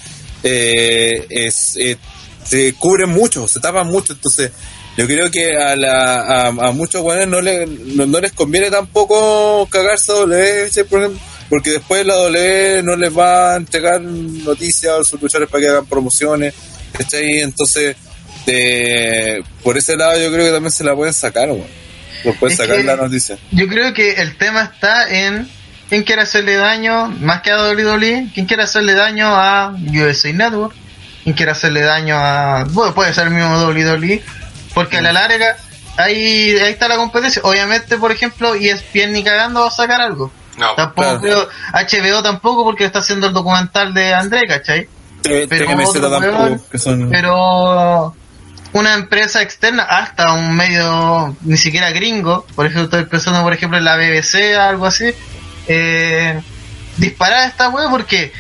eh, 0.44 1.26
es, 1.30 1.76
eh, 1.78 1.98
se 2.44 2.74
cubren 2.74 3.10
mucho, 3.10 3.48
se 3.48 3.60
tapan 3.60 3.88
mucho, 3.88 4.14
entonces 4.14 4.52
yo 4.98 5.06
creo 5.06 5.30
que 5.30 5.56
a, 5.56 5.76
la, 5.76 6.22
a, 6.22 6.48
a 6.48 6.72
muchos 6.72 7.02
weones 7.04 7.28
no, 7.28 7.40
le, 7.40 7.68
no, 7.68 8.06
no 8.06 8.20
les 8.20 8.32
conviene 8.32 8.72
tampoco 8.72 9.68
cagarse 9.70 10.12
a 10.12 10.16
W, 10.16 10.70
¿sí? 10.72 10.84
por 10.84 11.00
ejemplo, 11.00 11.22
porque 11.50 11.72
después 11.72 12.06
la 12.06 12.16
W 12.16 12.84
no 12.84 12.96
les 12.96 13.16
va 13.16 13.54
a 13.54 13.58
entregar 13.58 14.02
noticias 14.02 14.94
a 15.00 15.04
sus 15.04 15.22
luchadores 15.22 15.50
para 15.50 15.62
que 15.62 15.70
hagan 15.70 15.86
promociones, 15.86 16.54
¿cachai? 16.94 17.40
Entonces, 17.40 17.96
de, 18.46 19.44
por 19.64 19.78
ese 19.78 19.96
lado 19.96 20.20
yo 20.20 20.32
creo 20.32 20.46
que 20.46 20.52
también 20.52 20.72
se 20.72 20.84
la 20.84 20.96
pueden 20.96 21.14
sacar. 21.14 21.48
Lo 21.48 22.34
pueden 22.36 22.54
Es 22.54 22.58
sacar 22.58 22.84
la 22.84 22.96
noticia. 22.96 23.38
Yo 23.52 23.68
creo 23.68 23.94
que 23.94 24.14
el 24.14 24.38
tema 24.38 24.72
está 24.74 25.10
en 25.10 25.48
quién 25.90 26.04
quiere 26.04 26.22
hacerle 26.22 26.56
daño, 26.56 27.08
más 27.22 27.42
que 27.42 27.52
a 27.52 27.58
WWE, 27.70 28.30
quién 28.34 28.46
quiere 28.46 28.64
hacerle 28.64 28.94
daño 28.96 29.28
a 29.28 29.74
USA 29.94 30.32
Network, 30.34 30.76
quién 31.24 31.36
quiere 31.36 31.52
hacerle 31.52 31.82
daño 31.82 32.16
a... 32.18 32.66
Bueno, 32.70 32.94
puede 32.94 33.14
ser 33.14 33.28
el 33.28 33.34
mismo 33.34 33.58
WWE, 33.68 34.24
porque 34.74 34.98
a 34.98 35.02
la 35.02 35.14
larga 35.14 35.56
ahí, 35.98 36.56
ahí 36.58 36.72
está 36.72 36.88
la 36.88 36.96
competencia. 36.98 37.42
Obviamente, 37.44 37.98
por 37.98 38.12
ejemplo, 38.12 38.54
ESPN 38.56 39.12
ni 39.14 39.24
cagando 39.24 39.62
va 39.62 39.68
a 39.68 39.72
sacar 39.72 40.02
algo. 40.02 40.32
No, 40.58 40.74
Tampoco 40.74 41.20
claro. 41.20 41.50
HBO 41.74 42.24
tampoco 42.24 42.64
porque 42.64 42.86
está 42.86 43.00
haciendo 43.00 43.28
el 43.28 43.34
documental 43.34 43.94
de 43.94 44.14
André, 44.14 44.48
¿cachai? 44.48 44.88
T- 45.22 45.48
pero 45.48 45.66
tampoco, 46.10 46.70
que 46.72 46.78
son... 46.80 47.10
Pero 47.12 48.16
una 48.74 48.94
empresa 48.94 49.42
externa, 49.42 49.84
hasta 49.84 50.34
un 50.34 50.56
medio 50.56 51.36
ni 51.42 51.58
siquiera 51.58 51.92
gringo, 51.92 52.46
por 52.56 52.66
ejemplo, 52.66 52.84
estoy 52.86 53.06
pensando, 53.06 53.42
por 53.44 53.54
ejemplo, 53.54 53.78
en 53.78 53.86
la 53.86 53.98
BBC 53.98 54.58
o 54.58 54.62
algo 54.62 54.86
así, 54.88 55.14
eh, 55.68 56.42
disparar 56.98 57.40
a 57.40 57.46
esta 57.48 57.70
web 57.70 57.90
porque 57.90 58.32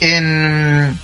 en, 0.00 0.98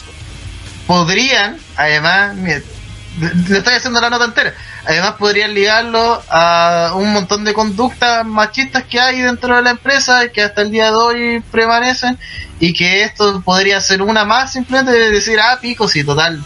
podrían, 0.87 1.59
además, 1.77 2.37
le 2.37 3.59
estoy 3.59 3.75
haciendo 3.75 4.01
la 4.01 4.11
nota 4.11 4.25
entera, 4.25 4.55
además 4.87 5.15
podrían 5.19 5.55
ligarlo 5.55 6.23
a 6.31 6.93
un 6.95 7.13
montón 7.13 7.45
de 7.45 7.53
conductas 7.53 8.25
machistas 8.25 8.85
que 8.85 9.01
hay 9.01 9.21
dentro 9.21 9.57
de 9.57 9.63
la 9.63 9.71
empresa 9.71 10.25
y 10.25 10.31
que 10.31 10.43
hasta 10.43 10.63
el 10.63 10.71
día 10.71 10.87
de 10.87 10.97
hoy 10.97 11.45
permanecen 11.53 12.19
y 12.61 12.73
que 12.73 13.03
esto 13.03 13.41
podría 13.43 13.81
ser 13.81 14.03
una 14.03 14.25
más 14.25 14.53
simplemente 14.53 14.93
de 14.93 15.11
decir, 15.11 15.39
ah, 15.41 15.59
pico, 15.61 15.89
sí, 15.89 16.05
total, 16.05 16.43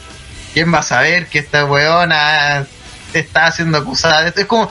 ¿quién 0.53 0.73
va 0.73 0.79
a 0.79 0.83
saber 0.83 1.27
que 1.27 1.39
esta 1.39 1.65
weona 1.65 2.67
está 3.13 3.51
siendo 3.53 3.79
acusada? 3.79 4.27
Esto 4.27 4.41
es 4.41 4.47
como 4.47 4.71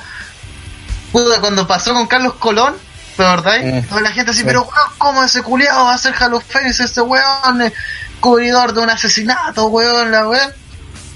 cuando 1.11 1.67
pasó 1.67 1.93
con 1.93 2.07
Carlos 2.07 2.33
Colón, 2.35 2.75
¿te 3.15 3.23
acordás? 3.23 3.63
Mm. 3.63 3.81
Toda 3.83 4.01
la 4.01 4.11
gente 4.11 4.31
así, 4.31 4.43
pero 4.43 4.61
weón, 4.61 4.89
¿cómo 4.97 5.23
ese 5.23 5.41
culiado 5.41 5.85
va 5.85 5.93
a 5.93 5.97
ser 5.97 6.13
Halo 6.19 6.41
Félix, 6.41 6.79
este 6.79 7.01
weón, 7.01 7.61
eh, 7.61 7.73
cubridor 8.19 8.73
de 8.73 8.81
un 8.81 8.89
asesinato, 8.89 9.67
weón, 9.67 10.11
la 10.11 10.27
weón? 10.27 10.53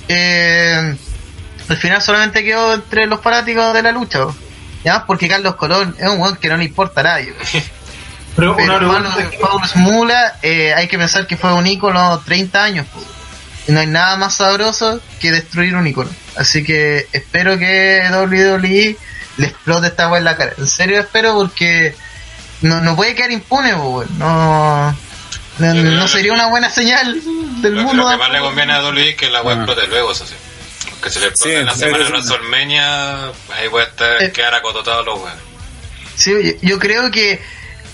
Eh, 0.07 0.97
al 1.67 1.77
final 1.77 2.01
solamente 2.01 2.43
quedó 2.43 2.73
entre 2.73 3.07
los 3.07 3.21
fanáticos 3.21 3.73
de 3.73 3.81
la 3.81 3.91
lucha, 3.91 4.19
weón. 4.19 4.35
¿ya? 4.83 5.05
Porque 5.05 5.27
Carlos 5.27 5.55
Colón 5.55 5.95
es 5.97 6.07
un 6.07 6.19
weón 6.19 6.35
que 6.37 6.47
no 6.47 6.57
le 6.57 6.65
importa 6.65 7.01
a 7.01 7.03
nadie. 7.03 7.33
weón. 7.33 7.63
Pero 8.35 8.55
Pero 8.57 8.65
una 8.65 8.75
hermano 8.75 9.15
de 9.15 9.23
Paulus 9.39 9.75
Mula, 9.75 10.35
eh, 10.41 10.73
hay 10.73 10.87
que 10.87 10.97
pensar 10.97 11.25
que 11.25 11.37
fue 11.37 11.53
un 11.53 11.65
ícono 11.65 12.19
30 12.19 12.63
años. 12.63 12.87
Y 13.67 13.71
no 13.71 13.79
hay 13.79 13.87
nada 13.87 14.15
más 14.17 14.35
sabroso 14.35 15.01
que 15.19 15.31
destruir 15.31 15.75
un 15.75 15.87
ícono. 15.87 16.09
Así 16.35 16.63
que 16.63 17.07
espero 17.11 17.57
que 17.57 18.03
WWE 18.11 18.95
le 19.37 19.47
explote 19.47 19.87
esta 19.87 20.07
weá 20.09 20.19
en 20.19 20.25
la 20.25 20.35
cara. 20.37 20.53
En 20.57 20.67
serio 20.67 20.99
espero 20.99 21.33
porque 21.35 21.95
no, 22.61 22.81
no 22.81 22.95
puede 22.95 23.15
quedar 23.15 23.31
impune, 23.31 23.73
weón. 23.75 24.07
No, 24.17 24.95
no, 25.59 26.07
sería 26.07 26.33
una 26.33 26.47
buena 26.47 26.69
señal 26.69 27.21
del 27.61 27.75
Lo, 27.75 27.83
mundo. 27.83 28.03
lo 28.03 28.09
que 28.09 28.17
más 28.17 28.31
le 28.31 28.39
conviene 28.39 28.73
a 28.73 28.81
WWE 28.83 29.09
es 29.11 29.15
que 29.15 29.29
la 29.29 29.41
web 29.41 29.57
Ah. 29.57 29.61
explote 29.63 29.87
luego, 29.87 30.11
eso 30.11 30.25
sí. 30.25 30.35
Que 31.01 31.09
se 31.09 31.19
le 31.19 31.27
explote 31.27 31.53
Sí, 31.55 31.59
en 31.59 31.65
la 31.65 31.75
semana 31.75 31.97
de 31.99 32.05
sí. 32.05 32.11
WrestleMania, 32.11 33.25
ahí 33.57 33.69
puede 33.69 33.85
estar, 33.87 34.21
Eh. 34.21 34.31
quedar 34.31 34.53
acototados 34.55 35.05
los 35.05 35.19
weones. 35.19 35.43
Sí, 36.15 36.31
yo, 36.61 36.69
yo 36.69 36.79
creo 36.79 37.11
que 37.11 37.41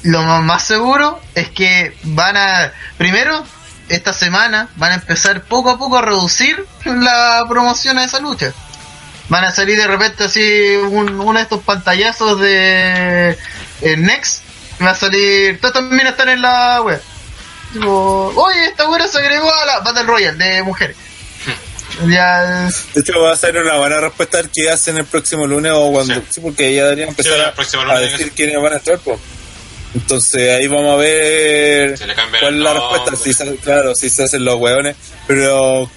lo 0.03 0.21
más 0.23 0.63
seguro 0.63 1.19
es 1.35 1.49
que 1.49 1.95
van 2.03 2.37
a, 2.37 2.71
primero, 2.97 3.43
esta 3.89 4.13
semana 4.13 4.69
van 4.77 4.91
a 4.91 4.95
empezar 4.95 5.43
poco 5.43 5.69
a 5.71 5.77
poco 5.77 5.97
a 5.97 6.01
reducir 6.01 6.65
la 6.85 7.43
promoción 7.49 7.97
a 7.99 8.03
esa 8.05 8.19
lucha. 8.19 8.53
Van 9.31 9.45
a 9.45 9.51
salir 9.51 9.77
de 9.77 9.87
repente 9.87 10.25
así 10.25 10.75
un, 10.75 11.17
uno 11.21 11.37
de 11.39 11.43
estos 11.43 11.61
pantallazos 11.63 12.37
de 12.41 13.29
eh, 13.81 13.95
Next. 13.97 14.41
Va 14.83 14.89
a 14.91 14.95
salir, 14.95 15.57
todos 15.61 15.73
también 15.75 16.05
están 16.07 16.27
en 16.27 16.41
la 16.41 16.81
web. 16.81 17.01
Tipo, 17.71 18.33
oye, 18.35 18.65
esta 18.65 18.89
web 18.89 19.01
se 19.07 19.19
agregó 19.19 19.49
a 19.53 19.65
la 19.65 19.79
Battle 19.79 20.03
Royale 20.03 20.43
de 20.43 20.63
mujeres. 20.63 20.97
Ya, 22.07 22.67
De 22.93 23.01
hecho, 23.01 23.21
va 23.21 23.31
a 23.31 23.35
ser 23.37 23.55
una 23.57 23.77
buena 23.77 23.99
respuesta 24.01 24.39
al 24.39 24.49
que 24.53 24.69
hacen 24.69 24.97
el 24.97 25.05
próximo 25.05 25.45
lunes 25.47 25.71
o 25.75 25.91
cuando. 25.91 26.15
Sí. 26.15 26.21
Sí, 26.29 26.41
porque 26.41 26.73
ya 26.73 26.83
deberían 26.83 27.09
empezar 27.09 27.53
Sí, 27.63 27.77
a- 27.77 27.99
decir 27.99 28.25
que- 28.27 28.31
quiénes 28.31 28.61
van 28.61 28.73
a 28.73 28.75
entrar, 28.77 28.99
pues. 28.99 29.17
Entonces 29.93 30.57
ahí 30.57 30.67
vamos 30.67 30.91
a 30.93 30.95
ver 30.97 31.99
cuál 32.39 32.55
es 32.55 32.59
la 32.61 32.73
respuesta. 32.73 33.15
Si 33.17 33.33
se, 33.33 33.55
claro, 33.57 33.93
si 33.95 34.09
se 34.09 34.23
hacen 34.23 34.43
los 34.45 34.55
hueones. 34.55 34.95
Pero 35.27 35.89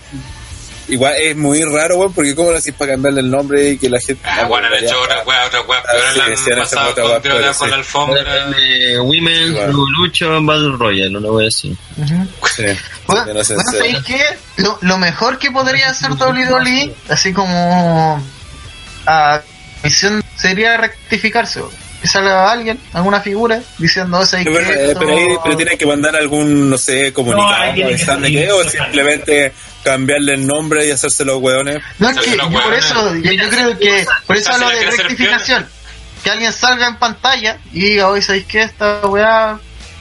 igual 0.89 1.15
es 1.21 1.37
muy 1.37 1.63
raro, 1.65 1.97
weón, 1.99 2.13
porque 2.13 2.35
cómo 2.35 2.51
lo 2.51 2.59
haces 2.59 2.75
para 2.75 2.93
cambiarle 2.93 3.21
el 3.21 3.31
nombre 3.31 3.71
y 3.71 3.79
que 3.79 3.89
la 3.89 3.99
gente. 4.01 4.23
Ah, 4.25 4.45
bueno, 4.45 4.69
le 4.71 4.81
ya- 4.83 4.87
echó 4.89 5.01
otra 5.03 5.23
weá, 5.25 5.47
otra 5.47 5.61
weá, 5.63 5.79
Ah, 5.81 5.83
pero 5.93 6.13
sí, 6.13 6.19
la 6.19 6.25
sí, 6.25 6.31
han 6.31 6.31
han 6.31 6.37
hecho 6.37 6.57
pasado 6.71 6.91
otra 6.91 7.03
con, 7.03 7.11
weá, 7.13 7.21
dedo 7.21 7.23
pero 7.23 7.55
con 7.55 7.67
sí. 7.67 7.71
la 7.71 7.77
alfombra. 7.77 8.23
Eh, 8.59 8.97
Claro. 9.53 9.73
Lucha 9.99 10.27
Battle 10.27 10.77
Royale, 10.79 11.17
una 11.19 11.31
wea 11.31 11.49
así. 11.49 11.77
Sí, 12.57 12.65
Bueno, 13.07 13.25
que 13.27 13.35
no 13.35 13.45
se 13.45 13.55
bueno. 13.55 13.71
¿sabéis 13.73 13.99
qué? 14.07 14.21
Lo, 14.57 14.79
lo 14.83 14.99
mejor 14.99 15.39
que 15.39 15.51
podría 15.51 15.91
hacer 15.91 16.11
WWE, 16.19 16.95
así 17.09 17.33
como 17.33 18.23
a 19.07 19.41
misión, 19.83 20.23
sería 20.37 20.77
rectificarse. 20.77 21.61
bro. 21.61 21.71
Que 22.05 22.11
salga 22.11 22.53
alguien, 22.53 22.79
alguna 22.93 23.19
figura, 23.23 23.63
diciendo 23.79 24.21
eso 24.21 24.37
Pero, 24.45 24.99
pero 24.99 25.17
ahí 25.17 25.27
pero 25.43 25.57
tienen 25.57 25.79
que 25.79 25.87
mandar 25.87 26.15
algún, 26.15 26.69
no 26.69 26.77
sé, 26.77 27.15
comunicado 27.15 27.75
No, 27.75 27.87
avisando 27.87 28.27
que, 28.27 28.53
o 28.53 28.63
simplemente 28.69 29.55
cambiarle 29.83 30.35
el 30.35 30.47
nombre 30.47 30.87
y 30.87 30.91
hacerse 30.91 31.25
los 31.25 31.41
hueones. 31.41 31.83
No, 31.99 32.11
es 32.11 32.19
que 32.19 32.37
yo 32.37 32.51
por 32.51 32.75
eso, 32.75 33.15
yo, 33.15 33.33
yo 33.33 33.49
creo 33.49 33.79
que, 33.79 34.07
por 34.27 34.37
eso 34.37 34.53
hablo 34.53 34.69
de 34.69 34.85
rectificación. 34.85 35.67
Que 36.23 36.29
alguien 36.29 36.53
salga 36.53 36.89
en 36.89 36.97
pantalla 36.97 37.57
y 37.73 37.81
diga, 37.81 38.09
oye, 38.09 38.21
¿sabéis 38.21 38.45
qué? 38.45 38.65
Esta 38.65 39.07
weá, 39.07 39.59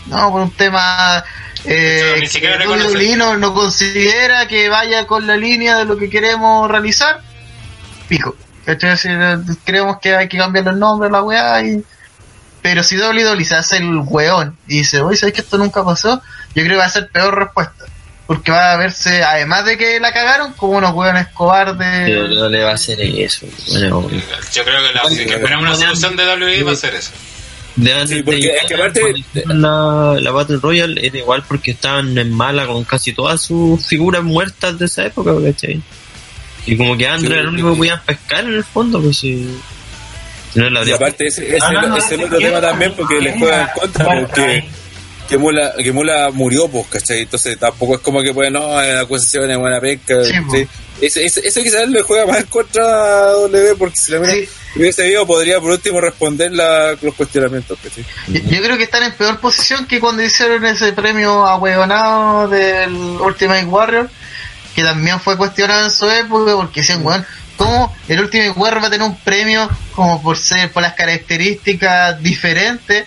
no, 0.08 0.30
por 0.30 0.42
un 0.42 0.52
tema 0.52 1.24
eh, 1.64 2.02
Eso 2.06 2.20
ni 2.20 2.28
siquiera 2.28 2.58
que. 2.58 2.68
WWE 2.68 3.16
no, 3.16 3.38
no 3.38 3.54
considera 3.54 4.46
que 4.50 4.68
vaya 4.68 5.08
con 5.08 5.26
la 5.26 5.38
línea 5.38 5.78
de 5.78 5.86
lo 5.86 5.96
que 5.96 6.10
queremos 6.10 6.70
realizar, 6.70 7.22
pico. 8.10 8.36
Creemos 8.66 9.98
que 10.02 10.16
hay 10.16 10.28
que 10.28 10.38
cambiar 10.38 10.68
el 10.68 10.80
nombre 10.80 11.10
a 11.10 11.12
la 11.12 11.22
weá 11.24 11.62
y... 11.66 11.84
Pero 12.62 12.82
si 12.82 12.98
WWE 12.98 13.44
se 13.44 13.56
hace 13.56 13.78
el 13.78 13.98
weón 14.06 14.56
y 14.70 14.78
dice, 14.78 15.02
oye, 15.02 15.18
¿sabes 15.18 15.36
que 15.36 15.42
esto 15.42 15.58
nunca 15.58 15.84
pasó? 15.84 16.22
Yo 16.56 16.64
creo 16.64 16.70
que 16.70 16.76
va 16.78 16.86
a 16.86 16.90
ser 16.90 17.10
peor 17.10 17.38
respuesta. 17.38 17.86
Porque 18.26 18.52
va 18.54 18.72
a 18.72 18.78
verse, 18.78 19.22
además 19.22 19.66
de 19.66 19.78
que 19.78 20.00
la 20.00 20.14
cagaron, 20.14 20.54
como 20.54 20.78
unos 20.78 20.94
weones 20.94 21.28
cobardes. 21.34 22.06
Pero 22.06 22.28
no 22.30 22.48
le 22.48 22.64
va 22.64 22.72
a 22.72 22.76
hacer 22.76 23.02
eso. 23.02 23.46
Bueno, 23.70 24.10
Yo 24.10 24.64
creo 24.64 24.80
que, 24.82 24.94
la, 24.94 25.02
que 25.26 25.34
esperamos 25.36 25.66
una 25.66 25.76
solución 25.76 26.16
de 26.16 26.26
WWE 26.26 26.64
va 26.64 26.72
a 26.72 26.76
ser 26.78 26.96
eso. 26.96 27.12
de 27.76 27.94
antes 27.94 28.10
Sí, 28.18 28.24
porque 28.24 28.40
de 28.40 28.56
es 28.56 28.66
que 28.66 28.76
aparte- 28.76 29.26
la, 29.48 30.16
la 30.22 30.32
Battle 30.32 30.60
Royale 30.62 31.06
era 31.06 31.18
igual 31.18 31.44
porque 31.46 31.72
estaban 31.72 32.18
en 32.18 32.32
mala 32.34 32.66
con 32.66 32.86
casi 32.86 33.12
todas 33.12 33.42
sus 33.42 33.86
figuras 33.86 34.24
muertas 34.24 34.80
de 34.80 34.86
esa 34.86 35.06
época, 35.06 35.34
¿cachai? 35.44 35.82
Y 36.66 36.78
como 36.78 36.96
que 36.98 37.08
Andrew 37.08 37.28
Sí, 37.28 37.34
era 37.34 37.42
el 37.42 37.48
único 37.50 37.72
que 37.72 37.78
podían 37.78 38.02
pescar 38.06 38.44
en 38.46 38.54
el 38.54 38.64
fondo, 38.64 39.02
pues 39.02 39.18
si. 39.18 39.48
si 40.54 40.60
no 40.60 40.70
la 40.70 40.84
Y 40.88 40.92
aparte 40.92 41.26
ese, 41.28 41.56
es 41.58 41.64
ese 41.64 42.16
otro 42.24 42.38
tema 42.38 42.62
también 42.62 42.94
porque 42.96 43.20
le 43.20 43.38
juegan 43.38 43.62
en 43.62 43.68
contra 43.80 44.06
porque 44.06 44.66
que 45.28 45.38
Mula, 45.38 45.74
que 45.82 45.92
Mula 45.94 46.32
murió 46.32 46.68
pues 46.68 46.86
¿cachai? 46.88 47.22
entonces 47.22 47.58
tampoco 47.58 47.96
es 47.96 48.02
como 48.02 48.22
que 48.22 48.34
pues 48.34 48.52
no 48.52 48.82
en 48.84 48.98
acusaciones 48.98 49.58
buena 49.58 49.80
pesca 49.80 50.24
Sí, 50.24 50.32
¿sí? 50.34 50.40
pues. 50.48 50.68
Ese- 51.02 51.26
ese- 51.26 51.48
eso 51.48 51.64
quizás 51.64 51.88
le 51.90 52.02
juega 52.02 52.26
más 52.28 52.40
en 52.42 52.46
contra 52.48 52.84
a 52.84 53.32
W 53.32 53.76
porque 53.78 53.96
si 53.98 54.12
la 54.12 54.20
mina 54.20 54.34
Sí. 54.34 54.48
hubiese 54.76 55.04
visto 55.08 55.26
podría 55.26 55.60
por 55.62 55.72
último 55.72 56.00
responder 56.02 56.52
la, 56.52 56.96
los 57.02 57.14
cuestionamientos 57.16 57.78
¿cachai? 57.82 58.06
Yo, 58.28 58.40
yo 58.50 58.62
creo 58.64 58.78
que 58.78 58.84
están 58.84 59.04
en 59.04 59.14
peor 59.14 59.40
posición 59.40 59.86
que 59.88 60.00
cuando 60.00 60.22
hicieron 60.24 60.66
ese 60.66 60.92
premio 60.94 61.46
a 61.48 61.58
del 62.50 62.94
Ultimate 62.94 63.66
Warrior, 63.66 64.10
que 64.76 64.84
también 64.84 65.20
fue 65.20 65.38
cuestionado 65.38 65.86
en 65.86 65.92
su 65.92 66.10
época, 66.10 66.56
porque 66.56 66.82
decían, 66.82 67.06
weón, 67.06 67.26
¿cómo 67.58 67.96
el 68.08 68.20
Ultimate 68.20 68.52
Warrior 68.52 68.84
va 68.84 68.88
a 68.88 68.92
tener 68.92 69.08
un 69.08 69.16
premio 69.18 69.70
como 69.94 70.22
por 70.22 70.38
ser, 70.38 70.72
por 70.72 70.82
las 70.82 70.94
características 70.94 72.22
diferentes? 72.22 73.06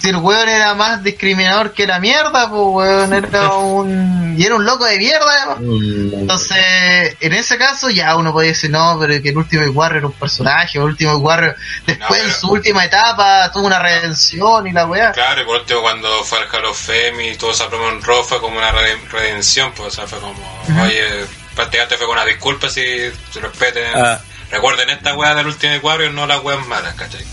Si 0.00 0.08
el 0.08 0.16
weón 0.16 0.48
era 0.48 0.74
más 0.74 1.02
discriminador 1.02 1.72
que 1.72 1.86
la 1.86 2.00
mierda, 2.00 2.48
pues 2.48 2.62
weón, 2.64 3.12
era 3.12 3.52
un... 3.54 4.34
y 4.38 4.44
era 4.44 4.54
un 4.54 4.64
loco 4.64 4.86
de 4.86 4.96
mierda, 4.98 5.26
además. 5.42 5.58
Mm, 5.60 6.14
Entonces, 6.20 7.16
en 7.20 7.32
ese 7.34 7.58
caso 7.58 7.90
ya 7.90 8.16
uno 8.16 8.32
puede 8.32 8.48
decir, 8.48 8.70
no, 8.70 8.96
pero 8.98 9.22
que 9.22 9.28
el 9.28 9.36
Ultimate 9.36 9.68
Warrior 9.68 9.98
era 9.98 10.06
un 10.06 10.12
personaje, 10.14 10.78
el 10.78 10.84
Ultimate 10.84 11.18
Warrior 11.18 11.56
después 11.86 12.08
No, 12.10 12.16
en 12.16 12.22
pero- 12.22 12.34
su 12.40 12.50
última 12.50 12.84
etapa 12.84 13.50
tuvo 13.52 13.66
una 13.66 13.78
redención 13.78 14.66
y 14.66 14.72
la 14.72 14.86
weá. 14.86 15.12
Claro, 15.12 15.42
y 15.42 15.44
por 15.44 15.56
último 15.60 15.82
cuando 15.82 16.24
fue 16.24 16.38
al 16.38 16.48
Hall 16.50 16.64
of 16.64 16.80
Fame 16.80 17.32
y 17.32 17.36
tuvo 17.36 17.50
esa 17.50 17.68
promo 17.68 17.88
en 17.90 18.02
Raw 18.02 18.22
fue 18.24 18.40
como 18.40 18.56
una 18.56 18.72
reden- 18.72 19.06
redención, 19.10 19.72
pues 19.76 19.88
o 19.88 19.90
sea, 19.90 20.06
fue 20.06 20.18
como, 20.20 20.62
oye, 20.82 21.26
prácticamente 21.54 21.96
fue 21.98 22.06
con 22.06 22.16
una 22.16 22.24
disculpa 22.24 22.68
si 22.70 22.80
se 22.80 23.40
respeten. 23.40 23.84
Ah. 23.94 24.18
Recuerden 24.50 24.88
esta 24.90 25.14
weá 25.14 25.34
del 25.34 25.46
Ultimate 25.46 25.78
Warrior, 25.80 26.12
no 26.12 26.26
las 26.26 26.42
weas 26.42 26.66
malas, 26.66 26.94
¿cachai? 26.94 27.24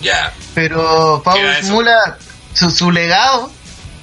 Ya, 0.00 0.32
Pero 0.54 1.22
Pablo. 1.24 1.48
Mula, 1.64 2.18
su, 2.52 2.70
su 2.70 2.90
legado 2.90 3.50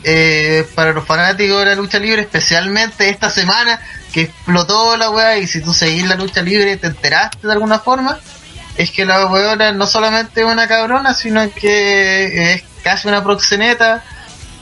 eh, 0.04 0.68
para 0.76 0.92
los 0.92 1.06
fanáticos 1.06 1.60
de 1.60 1.66
la 1.66 1.76
lucha 1.76 2.00
libre, 2.00 2.22
especialmente 2.22 3.10
esta 3.10 3.30
semana 3.30 3.80
que 4.12 4.24
explotó 4.24 4.98
la 4.98 5.10
weá 5.10 5.38
y 5.38 5.48
si 5.48 5.62
tú 5.62 5.74
seguís 5.74 6.06
la 6.06 6.16
lucha 6.16 6.42
libre 6.42 6.78
te 6.78 6.88
enteraste 6.88 7.48
de 7.48 7.54
alguna 7.54 7.80
forma, 7.80 8.20
es 8.78 8.92
que 8.92 9.06
la 9.06 9.26
weona 9.28 9.72
no 9.72 9.88
solamente 9.88 10.42
es 10.42 10.48
una 10.48 10.68
cabrona, 10.68 11.14
sino 11.14 11.50
que 11.54 12.54
es 12.54 12.64
casi 12.84 13.08
una 13.08 13.24
proxeneta 13.24 14.04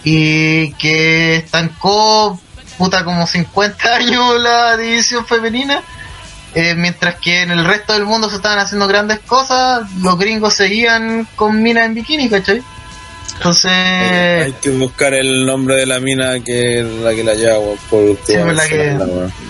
y 0.03 0.73
que 0.73 1.37
estancó 1.37 2.39
puta 2.77 3.03
como 3.03 3.25
50 3.25 3.95
años 3.95 4.39
la 4.39 4.77
división 4.77 5.25
femenina. 5.25 5.81
Eh, 6.53 6.75
mientras 6.75 7.15
que 7.15 7.41
en 7.43 7.51
el 7.51 7.63
resto 7.65 7.93
del 7.93 8.05
mundo 8.05 8.29
se 8.29 8.35
estaban 8.35 8.59
haciendo 8.59 8.87
grandes 8.87 9.19
cosas, 9.19 9.89
los 10.01 10.17
gringos 10.19 10.53
seguían 10.53 11.25
con 11.35 11.61
minas 11.63 11.85
en 11.85 11.93
bikini, 11.93 12.29
¿cachai? 12.29 12.61
Entonces, 13.35 13.71
hay 13.71 14.53
que 14.61 14.69
buscar 14.71 15.13
el 15.13 15.45
nombre 15.45 15.75
de 15.77 15.85
la 15.85 15.99
mina 15.99 16.39
que 16.43 16.79
es 16.81 16.85
la 16.85 17.11
que 17.15 17.23
la 17.23 17.33
lleva 17.33 17.57
por 17.89 18.15
pues, 18.17 18.29
la 18.55 18.67
que- 18.67 18.97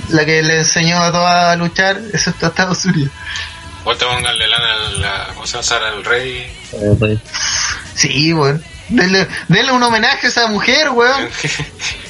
la 0.10 0.26
que 0.26 0.44
le 0.44 0.58
enseñó 0.60 1.02
a 1.04 1.12
todas 1.12 1.46
a 1.46 1.56
luchar, 1.58 2.00
excepto 2.14 2.46
a 2.46 2.50
Estados 2.50 2.86
Unidos. 2.86 3.12
vuelta 3.84 4.06
a 4.06 4.10
pónganle 4.10 4.48
lana 4.48 4.74
al, 4.74 5.02
la, 5.02 5.28
¿cómo 5.34 5.46
se 5.46 5.54
llama? 5.54 5.64
Sara 5.64 5.90
el 5.90 6.06
Rey. 6.06 6.48
Sí, 7.96 8.32
weón. 8.32 8.64
Denle, 8.90 9.28
denle 9.48 9.72
un 9.72 9.84
homenaje 9.84 10.28
a 10.28 10.30
esa 10.30 10.48
mujer, 10.48 10.90
weón. 10.92 11.28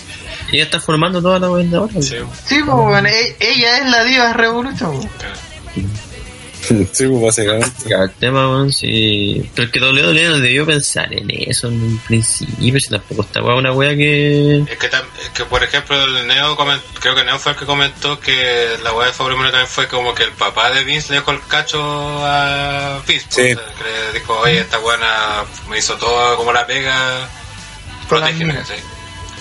Ella 0.52 0.64
está 0.64 0.80
formando 0.80 1.22
toda 1.22 1.40
la 1.40 1.50
wea 1.50 1.66
de 1.66 1.78
ahora. 1.78 1.94
Sí, 2.02 2.16
Sí, 2.46 2.62
pues, 2.64 2.68
weón. 2.68 3.08
E- 3.08 3.36
ella 3.40 3.78
es 3.80 3.90
la 3.90 4.04
diva 4.04 4.34
claro. 4.34 5.02
Sí, 6.92 7.08
pues 7.08 7.22
básicamente. 7.22 7.94
El 7.94 8.12
tema, 8.12 8.48
weón, 8.48 8.72
sí. 8.72 9.50
Pero 9.56 9.66
es 9.66 9.72
que 9.74 9.80
WWE 9.80 10.30
no 10.30 10.40
debió 10.40 10.66
pensar 10.66 11.12
en 11.12 11.28
eso 11.32 11.68
en 11.68 11.82
un 11.82 11.98
principio, 12.00 12.80
si 12.80 12.90
tampoco 12.90 13.24
estaba 13.24 13.56
una 13.56 13.72
wea 13.74 13.96
que. 13.96 14.60
Es 14.70 14.78
que, 14.78 14.90
tam- 14.92 15.04
es 15.24 15.30
que 15.30 15.44
por 15.46 15.64
ejemplo, 15.64 16.02
el 16.04 16.28
Neo 16.28 16.56
coment- 16.56 16.82
creo 17.00 17.16
que 17.16 17.24
Neo 17.24 17.40
fue 17.40 17.54
el 17.54 17.58
que 17.58 17.66
comentó 17.66 18.20
que 18.20 18.78
la 18.84 18.94
weá 18.94 19.08
de 19.08 19.14
Fabio 19.14 19.36
Moura 19.38 19.50
también 19.52 19.68
fue 19.70 19.88
como 19.88 20.14
que 20.14 20.24
el 20.24 20.32
papá 20.34 20.70
de 20.72 20.84
Vince 20.84 21.10
le 21.10 21.16
dejó 21.20 21.32
el 21.32 21.40
cacho 21.48 21.82
a 21.84 23.02
Vince. 23.08 23.26
pues, 23.34 23.48
Sí. 23.48 23.54
sea, 23.56 23.66
que 23.78 24.14
le 24.14 24.20
dijo, 24.20 24.40
oye, 24.40 24.60
esta 24.60 24.78
buena 24.78 25.44
me 25.68 25.80
hizo 25.80 25.96
todo 25.96 26.38
como 26.38 26.54
la 26.54 26.66
pega, 26.68 27.28
protégeme. 28.08 28.54
¿sí? 28.66 28.74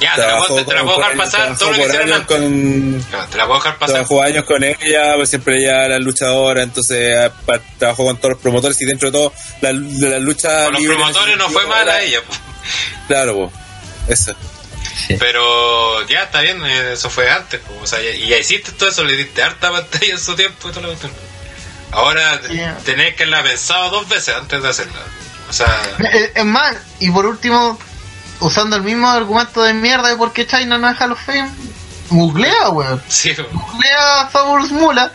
Ya, 0.00 0.14
te 0.14 0.20
la 0.22 0.26
Trabajó 0.28 0.46
puedo, 0.48 0.64
te 0.66 0.72
la 0.74 0.78
con- 0.80 0.86
puedo 0.86 0.98
dejar 1.00 1.16
pasar 1.16 1.58
todo 1.58 1.70
lo 1.72 1.76
que 1.76 1.82
años 1.98 2.16
antes. 2.16 2.26
con 2.26 3.04
Te 3.30 3.36
la 3.36 3.46
puedo 3.46 3.58
dejar 3.60 3.78
pasar. 3.78 3.94
trabajó 3.96 4.22
años 4.22 4.44
con 4.44 4.64
ella, 4.64 5.14
pues 5.16 5.28
siempre 5.28 5.56
ella 5.58 5.84
era 5.84 5.98
luchadora, 5.98 6.62
entonces 6.62 6.96
eh, 6.98 7.30
pa- 7.46 7.60
trabajó 7.78 8.04
con 8.06 8.16
todos 8.16 8.30
los 8.32 8.40
promotores 8.40 8.80
y 8.80 8.84
dentro 8.86 9.10
de 9.10 9.12
todo 9.18 9.32
la, 9.60 9.72
la 9.72 10.18
lucha 10.18 10.64
Con 10.64 10.72
los 10.74 10.82
promotores 10.84 11.36
no 11.36 11.48
fue 11.50 11.66
mala 11.66 12.00
ella, 12.02 12.18
pues. 12.26 12.40
Claro, 13.08 13.50
pues. 14.08 14.20
Eso. 14.20 14.34
Pero 15.18 16.06
ya 16.08 16.24
está 16.24 16.40
bien, 16.40 16.64
eh, 16.64 16.92
eso 16.94 17.10
fue 17.10 17.30
antes. 17.30 17.60
pues, 17.66 17.80
o 17.82 17.86
sea, 17.86 18.00
ya- 18.00 18.14
y 18.14 18.28
ya 18.28 18.38
hiciste 18.38 18.72
todo 18.72 18.88
eso, 18.88 19.04
le 19.04 19.16
diste 19.16 19.42
harta 19.42 19.70
pantalla 19.70 20.12
en 20.12 20.18
su 20.18 20.34
tiempo 20.34 20.68
y 20.68 20.72
todo 20.72 20.82
lo 20.82 20.88
cuestión. 20.88 21.12
Ahora 21.92 22.40
Sí. 22.48 22.60
tenés 22.84 23.14
que 23.16 23.24
haberla 23.24 23.42
pensado 23.42 23.90
dos 23.90 24.08
veces 24.08 24.34
antes 24.34 24.62
de 24.62 24.68
hacerla. 24.68 25.00
O 25.48 25.52
sea, 25.52 25.82
Es 26.34 26.44
más, 26.44 26.76
y 27.00 27.10
por 27.10 27.26
último, 27.26 27.78
usando 28.40 28.76
el 28.76 28.82
mismo 28.82 29.08
argumento 29.08 29.62
de 29.62 29.74
mierda 29.74 30.08
de 30.08 30.16
por 30.16 30.32
qué 30.32 30.46
China 30.46 30.78
no 30.78 30.88
es 30.88 31.00
Hall 31.00 31.12
of 31.12 31.24
Fame, 31.24 31.50
googlea, 32.10 32.70
weón. 32.70 33.02
sí, 33.08 33.34
Googlea 33.34 34.28
Fabulous 34.30 34.72
Mula. 34.72 35.12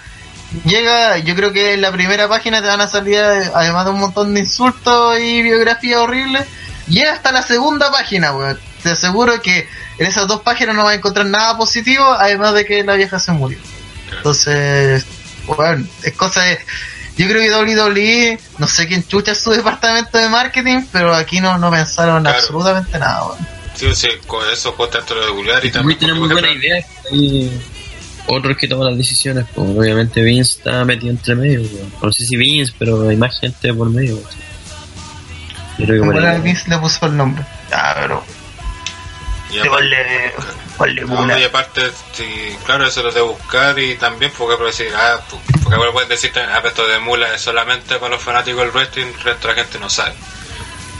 Llega, 0.64 1.18
yo 1.18 1.36
creo 1.36 1.52
que 1.52 1.74
en 1.74 1.82
la 1.82 1.92
primera 1.92 2.30
página 2.30 2.62
te 2.62 2.68
van 2.68 2.80
a 2.80 2.88
salir, 2.88 3.18
además 3.18 3.86
de 3.86 3.92
un 3.92 4.00
montón 4.00 4.34
de 4.34 4.40
insultos 4.40 5.20
y 5.20 5.42
biografías 5.42 6.00
horribles, 6.00 6.46
llega 6.88 7.12
hasta 7.12 7.34
la 7.34 7.42
segunda 7.42 7.92
página, 7.92 8.32
weón. 8.34 8.60
Te 8.82 8.92
aseguro 8.92 9.42
que 9.42 9.68
en 9.98 10.06
esas 10.06 10.28
dos 10.28 10.42
páginas 10.42 10.76
no 10.76 10.84
vas 10.84 10.94
a 10.94 10.96
encontrar 10.96 11.26
nada 11.26 11.58
positivo, 11.58 12.06
además 12.06 12.54
de 12.54 12.66
que 12.66 12.84
la 12.84 12.94
vieja 12.94 13.20
se 13.20 13.32
murió. 13.32 13.58
Entonces, 14.16 15.06
bueno, 15.48 15.86
es 16.04 16.14
cosa 16.14 16.42
de... 16.42 16.60
Yo 17.18 17.28
creo 17.30 17.42
que 17.42 17.74
WWE, 17.74 18.40
no 18.58 18.68
sé 18.68 18.88
quién 18.88 19.08
chucha 19.08 19.32
es 19.32 19.40
su 19.42 19.52
departamento 19.52 20.18
de 20.18 20.28
marketing, 20.30 20.82
pero 20.92 21.16
aquí 21.16 21.40
no, 21.40 21.58
no 21.58 21.72
pensaron 21.72 22.24
Claro. 22.24 22.38
absolutamente 22.38 23.00
nada, 23.00 23.26
weón. 23.28 23.38
sí, 23.76 23.88
sí, 23.96 24.08
con 24.28 24.42
eso 24.50 24.76
cuesta 24.76 25.00
tanto 25.00 25.16
lo 25.16 25.26
de 25.26 25.32
y 25.32 25.34
Muy 25.34 25.72
también. 25.72 26.00
tiene 26.00 26.14
muy 26.14 26.28
buena 26.28 26.50
idea. 26.52 26.86
Hay 27.12 27.62
otros 28.28 28.58
que 28.58 28.68
toman 28.68 28.88
las 28.90 28.98
decisiones, 28.98 29.46
pues 29.54 29.70
obviamente 29.70 30.22
Vince 30.22 30.58
está 30.58 30.84
metido 30.84 31.12
entre 31.12 31.36
medio. 31.36 31.62
weón. 31.62 31.94
No 32.02 32.12
sé 32.12 32.26
si 32.26 32.36
Vince, 32.36 32.74
pero 32.78 33.08
hay 33.08 33.16
más 33.16 33.40
gente 33.40 33.74
por 33.74 33.90
medio. 33.90 34.16
weón. 34.16 34.28
Yo 35.78 35.86
creo 35.86 36.12
que. 36.34 36.40
Vince 36.42 36.70
le 36.70 36.78
puso 36.80 37.06
el 37.06 37.16
nombre. 37.18 37.46
Ah, 37.72 37.96
pero... 38.02 38.24
y 39.52 39.60
No, 41.06 41.38
y 41.40 41.44
aparte, 41.44 41.92
sí, 42.14 42.58
claro, 42.66 42.86
eso 42.88 43.04
lo 43.04 43.12
de 43.12 43.22
buscar 43.22 43.78
y 43.80 43.96
también 43.96 44.32
porque 44.38 44.58
puedes 44.58 44.78
decir, 44.78 44.94
ah, 44.96 45.20
porque 45.64 45.76
ahora 45.76 45.92
puedes 45.92 46.10
decir, 46.10 46.32
ah, 46.38 46.56
pero 46.58 46.68
esto 46.70 46.88
de 46.88 47.00
mula 47.00 47.34
es 47.34 47.42
solamente 47.42 47.96
para 47.98 48.16
los 48.16 48.24
fanáticos 48.24 48.62
del 48.62 48.72
wrestling, 48.72 49.06
el 49.06 49.22
resto 49.22 49.48
de 49.48 49.54
la 49.56 49.62
gente 49.62 49.80
no 49.80 49.90
sabe. 49.90 50.14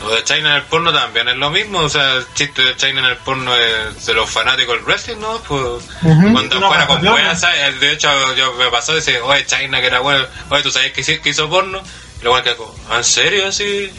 Lo 0.02 0.10
de 0.14 0.24
China 0.26 0.50
en 0.52 0.56
el 0.58 0.64
porno 0.64 0.94
también 0.94 1.28
es 1.30 1.38
lo 1.38 1.50
mismo, 1.50 1.80
o 1.80 1.90
sea, 1.90 2.16
el 2.16 2.26
chiste 2.34 2.62
de 2.64 2.76
China 2.76 3.00
en 3.00 3.06
el 3.06 3.18
porno 3.18 3.56
es 3.56 4.06
de 4.06 4.14
los 4.14 4.30
fanáticos 4.30 4.76
del 4.76 4.86
wrestling, 4.86 5.18
¿no? 5.20 5.40
Pues, 5.40 5.84
cuando 6.02 6.60
No, 6.60 6.68
fuera 6.68 6.86
con 6.86 7.02
no, 7.04 7.18
no. 7.18 7.36
¿sabes? 7.40 7.80
De 7.80 7.92
hecho, 7.94 8.36
yo 8.36 8.54
me 8.54 8.68
pasó 8.70 8.92
y 8.94 8.98
dice, 8.98 9.20
oye, 9.22 9.46
China 9.46 9.80
que 9.82 9.88
era 9.88 10.02
bueno, 10.02 10.26
oye, 10.50 10.62
¿tú 10.64 10.70
sabías 10.72 10.92
que, 10.92 11.02
hizo- 11.02 11.22
que 11.22 11.30
hizo 11.30 11.50
porno? 11.50 11.82
Y 12.22 12.24
luego 12.24 12.44
que 12.44 12.56
¿en 12.96 13.04
serio 13.04 13.48
así? 13.48 13.90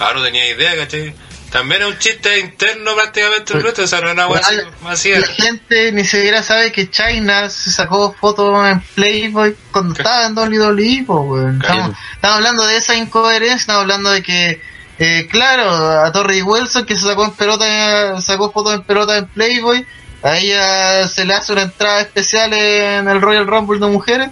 Ah, 0.00 0.12
no 0.14 0.22
tenía 0.22 0.46
idea, 0.48 0.76
¿cachai? 0.76 1.14
También 1.54 1.82
es 1.82 1.86
un 1.86 1.98
chiste 2.00 2.40
interno 2.40 2.96
prácticamente 2.96 3.54
wrestling, 3.54 3.84
o 3.84 3.86
sea, 3.86 4.00
no 4.00 4.08
es 4.08 4.14
una 4.14 4.26
wea 4.26 4.42
así. 4.88 5.12
La 5.12 5.24
gente 5.24 5.92
ni 5.92 6.04
siquiera 6.04 6.42
sabe 6.42 6.72
que 6.72 6.90
China 6.90 7.48
se 7.48 7.70
sacó 7.70 8.12
fotos 8.12 8.66
en 8.66 8.80
Playboy 8.80 9.54
cuando 9.70 9.94
estaba 9.94 10.26
en 10.26 10.36
WWE, 10.36 11.04
weón. 11.06 11.62
Estamos, 11.62 11.92
estamos 12.12 12.36
hablando 12.38 12.66
de 12.66 12.76
esa 12.76 12.96
incoherencia, 12.96 13.54
estamos 13.54 13.82
hablando 13.82 14.10
de 14.10 14.24
que, 14.24 14.60
eh, 14.98 15.28
claro, 15.30 15.70
a 16.00 16.10
Torrey 16.10 16.42
Wilson 16.42 16.86
que 16.86 16.96
se 16.96 17.06
sacó 17.06 17.24
en 17.24 17.30
pelota, 17.30 18.20
sacó 18.20 18.50
fotos 18.50 18.74
en 18.74 18.82
pelota 18.82 19.16
en 19.16 19.28
Playboy, 19.28 19.86
a 20.24 20.36
ella 20.36 21.06
se 21.06 21.24
le 21.24 21.34
hace 21.34 21.52
una 21.52 21.62
entrada 21.62 22.00
especial 22.00 22.52
en 22.52 23.08
el 23.08 23.20
Royal 23.20 23.46
Rumble 23.46 23.78
de 23.78 23.86
mujeres, 23.86 24.30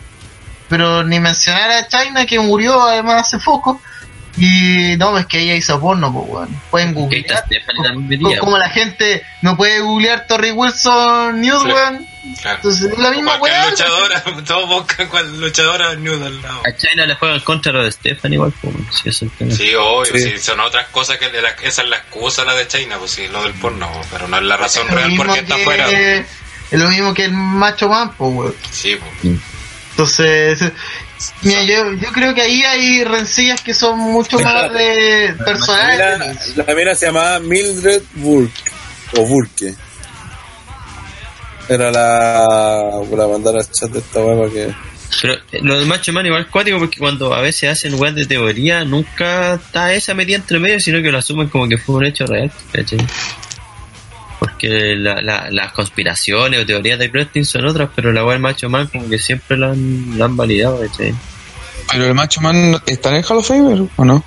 pero 0.69 1.05
ni 1.05 1.21
mencionar 1.21 1.71
a 1.71 1.87
China 1.87 2.27
que 2.27 2.41
murió 2.41 2.83
además 2.83 3.29
hace 3.29 3.39
poco. 3.39 3.81
Y 4.45 4.97
no, 4.97 5.17
es 5.19 5.27
que 5.27 5.39
ella 5.41 5.55
hizo 5.55 5.79
porno, 5.81 6.13
pues, 6.13 6.27
weón. 6.29 6.61
Pueden 6.71 6.89
está 6.89 7.01
googlear. 7.01 7.45
Stephanie 7.47 7.83
también 7.85 8.21
Co- 8.21 8.29
metida, 8.29 8.41
como 8.41 8.59
la 8.59 8.69
gente 8.71 9.23
no 9.43 9.57
puede 9.57 9.81
googlear 9.81 10.27
Torrey 10.27 10.51
Wilson 10.51 11.41
News, 11.41 11.63
weón. 11.65 12.07
Claro. 12.41 12.57
Entonces 12.57 12.93
es 12.93 12.99
la 12.99 13.11
misma 13.11 13.37
weá. 13.37 13.69
luchadora, 13.71 14.23
todos 14.47 14.69
buscan 14.69 15.07
cual 15.09 15.41
luchadora 15.41 15.95
nude 15.95 16.27
al 16.27 16.41
lado. 16.43 16.61
A 16.67 16.77
China 16.77 17.05
le 17.07 17.15
juegan 17.17 17.41
contra 17.41 17.73
lo 17.73 17.85
de 17.85 17.93
Stephanie 17.93 18.37
igual, 18.37 18.53
pues, 18.61 18.75
si 18.93 19.09
eso 19.09 19.25
es 19.27 19.31
el 19.31 19.31
tema. 19.39 19.55
Sí, 19.55 19.75
obvio, 19.75 20.05
Sí. 20.13 20.21
sí, 20.31 20.39
son 20.39 20.59
otras 20.61 20.89
cosas 20.89 21.19
que 21.19 21.29
de 21.31 21.41
la- 21.43 21.51
esa 21.63 21.83
es 21.83 21.89
la 21.89 21.97
excusa 21.99 22.45
la 22.45 22.55
de 22.55 22.67
China, 22.69 22.97
pues 22.99 23.13
sí, 23.13 23.29
lo 23.29 23.43
del 23.45 23.53
porno, 23.55 23.89
pero 24.11 24.27
no 24.29 24.37
es 24.39 24.43
la 24.45 24.57
razón 24.57 24.89
Es 24.89 24.95
real 24.95 25.09
mismo 25.11 25.25
por 25.25 25.35
qué 25.35 25.41
está 25.41 25.55
que- 25.57 25.63
afuera. 25.63 25.85
pues. 25.87 26.27
Es 26.73 26.81
lo 26.81 26.89
mismo 26.89 27.13
que 27.15 27.25
el 27.27 27.33
macho 27.33 27.89
man, 27.89 28.13
pues, 28.17 28.33
weón. 28.35 28.55
Sí, 28.71 28.97
pues. 28.97 29.37
Entonces, 29.91 30.73
mira, 31.43 31.63
yo, 31.65 31.93
yo 31.95 32.13
creo 32.13 32.35
que 32.35 32.43
ahí 32.43 32.63
hay 32.63 33.05
rencillas 33.05 33.61
que 33.61 33.75
son 33.75 33.99
mucho 33.99 34.39
más 34.41 34.73
de 34.73 35.35
La 35.39 35.45
personales. 35.45 36.57
la 36.57 36.75
mina 36.75 36.95
se 36.95 37.07
llamaba 37.07 37.39
Mildred 37.41 38.03
Burke, 38.15 38.71
o 39.17 39.27
Burke. 39.27 39.75
Era 41.69 41.91
la. 41.91 42.89
Voy 43.09 43.21
a 43.21 43.27
mandar 43.29 43.57
al 43.57 43.71
chat 43.71 43.91
de 43.91 44.01
esta 44.01 44.21
weá 44.21 44.37
para 44.37 44.51
que. 44.51 44.75
Pero 45.21 45.35
eh, 45.35 45.61
lo 45.63 45.79
del 45.79 45.87
macho 45.87 46.13
man 46.13 46.25
igual 46.27 46.43
es 46.43 46.49
cuático 46.49 46.79
porque 46.79 46.99
cuando 46.99 47.35
a 47.35 47.41
veces 47.41 47.71
hacen 47.71 47.95
weas 48.01 48.15
de 48.15 48.27
teoría, 48.27 48.85
nunca 48.85 49.55
está 49.55 49.93
esa 49.93 50.15
metida 50.15 50.37
entre 50.37 50.59
medio, 50.59 50.81
sino 50.81 51.03
que 51.03 51.13
lo 51.13 51.19
asumen 51.19 51.49
como 51.49 51.69
que 51.69 51.79
fue 51.79 51.97
un 51.97 52.07
hecho 52.07 52.27
real, 52.27 52.51
¿cachai? 52.73 52.99
Porque 54.43 54.97
la, 54.97 55.21
la, 55.23 55.49
las 55.51 55.73
conspiraciones 55.73 56.61
o 56.63 56.67
teorías 56.67 56.99
de 56.99 57.09
wrestling 57.09 57.45
son 57.45 57.67
otras, 57.67 57.91
pero 57.95 58.13
la 58.13 58.25
wea 58.25 58.33
del 58.33 58.43
macho 58.43 58.69
man 58.69 58.89
como 58.89 59.09
que 59.09 59.19
siempre 59.19 59.57
la 59.57 59.71
han, 59.71 60.19
la 60.19 60.25
han 60.25 60.37
validado, 60.37 60.81
¿cachai? 60.81 61.15
Pero 61.91 62.07
el 62.07 62.15
Macho 62.15 62.41
Man 62.41 62.81
está 62.87 63.11
en 63.11 63.17
el 63.17 63.25
Hall 63.25 63.39
of 63.39 63.47
Fame 63.49 63.89
o 63.97 64.05
no? 64.05 64.25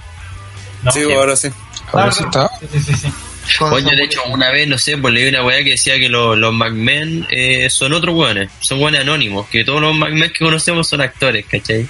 No, 0.84 0.92
sí, 0.92 1.02
ahora 1.12 1.36
sí. 1.36 1.48
Ahora 1.92 2.12
sí 2.12 2.24
está. 2.24 2.50
Sí, 2.60 2.68
sí, 2.80 2.94
sí, 2.94 3.08
su- 3.48 3.66
de 3.96 4.04
hecho, 4.04 4.22
una 4.30 4.52
vez, 4.52 4.68
no 4.68 4.78
sé, 4.78 4.98
pues 4.98 5.14
leí 5.14 5.28
una 5.30 5.44
weá 5.44 5.64
que 5.64 5.72
decía 5.72 5.98
que 6.00 6.10
los, 6.10 6.38
los 6.38 6.54
McMahon 6.54 7.26
eh, 7.32 7.70
son 7.70 7.94
otros 7.94 8.16
weones, 8.16 8.50
son 8.60 8.82
weones 8.82 9.02
anónimos, 9.02 9.48
que 9.48 9.64
todos 9.64 9.82
los 9.82 9.96
McMahon 9.96 10.32
que 10.32 10.40
conocemos 10.46 10.88
son 10.88 11.02
actores, 11.02 11.46
¿cachai? 11.46 11.88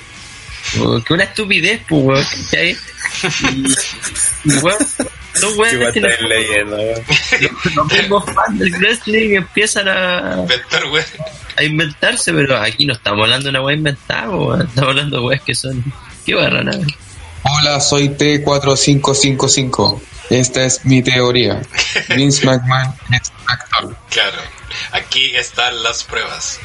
Que 1.05 1.13
una 1.13 1.23
estupidez, 1.25 1.81
pues, 1.87 2.03
weón, 2.03 2.25
¿cachai? 2.45 2.77
Y, 4.45 4.51
y, 4.51 4.57
weón, 4.59 4.77
Que 5.39 5.45
weones 5.57 5.93
que 5.93 5.99
está 5.99 6.07
los, 6.21 6.31
en 6.61 8.01
mismos 8.01 8.25
fans 8.25 8.59
del 8.59 8.71
wrestling 8.75 9.35
empiezan 9.35 9.87
a, 9.87 10.35
Inventar, 10.39 10.87
güey. 10.87 11.03
a 11.57 11.63
inventarse, 11.63 12.33
pero 12.33 12.57
aquí 12.57 12.85
no 12.85 12.93
estamos 12.93 13.23
hablando 13.23 13.45
de 13.45 13.49
una 13.51 13.61
weá 13.61 13.75
inventada, 13.75 14.29
weón, 14.29 14.61
estamos 14.67 14.89
hablando 14.89 15.19
de 15.19 15.23
weas 15.25 15.41
que 15.41 15.55
son... 15.55 15.83
¿Qué 16.25 16.33
barra 16.33 16.63
nada? 16.63 16.83
Hola, 17.43 17.79
soy 17.79 18.09
T4555. 18.09 20.01
Esta 20.31 20.63
es 20.63 20.83
mi 20.85 21.03
teoría. 21.03 21.61
Vince 22.15 22.43
McMahon 22.45 22.95
es 23.11 23.29
un 23.29 23.51
actor. 23.51 23.95
Claro, 24.09 24.41
aquí 24.91 25.35
están 25.35 25.83
las 25.83 26.03
pruebas. 26.03 26.59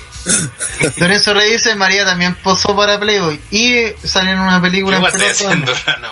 Lorenzo 0.96 1.34
Rey 1.34 1.52
dice, 1.52 1.74
María 1.74 2.04
también 2.04 2.34
posó 2.36 2.74
para 2.74 2.98
Playboy. 2.98 3.38
Y 3.50 3.84
salió 4.02 4.32
en 4.32 4.40
una 4.40 4.60
¿Qué 4.60 4.68
película 4.70 4.96
en 4.96 5.02
vas 5.02 5.14
a 5.14 5.18
pelota. 5.18 5.32
haciendo, 5.32 5.74
Rana? 5.86 6.10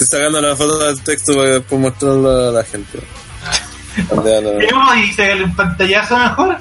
Estoy 0.00 0.18
sacando 0.18 0.40
la 0.40 0.56
foto 0.56 0.78
del 0.78 1.02
texto 1.02 1.34
para 1.36 1.50
después 1.50 1.80
mostrarlo 1.80 2.48
a 2.48 2.52
la 2.52 2.64
gente. 2.64 3.00
Donde 4.08 4.36
a 4.36 4.40
la- 4.40 4.58
Tenemos 4.58 4.96
y 4.96 5.12
se 5.12 5.34
un 5.34 5.54
pantallazo 5.54 6.16
mejor. 6.16 6.58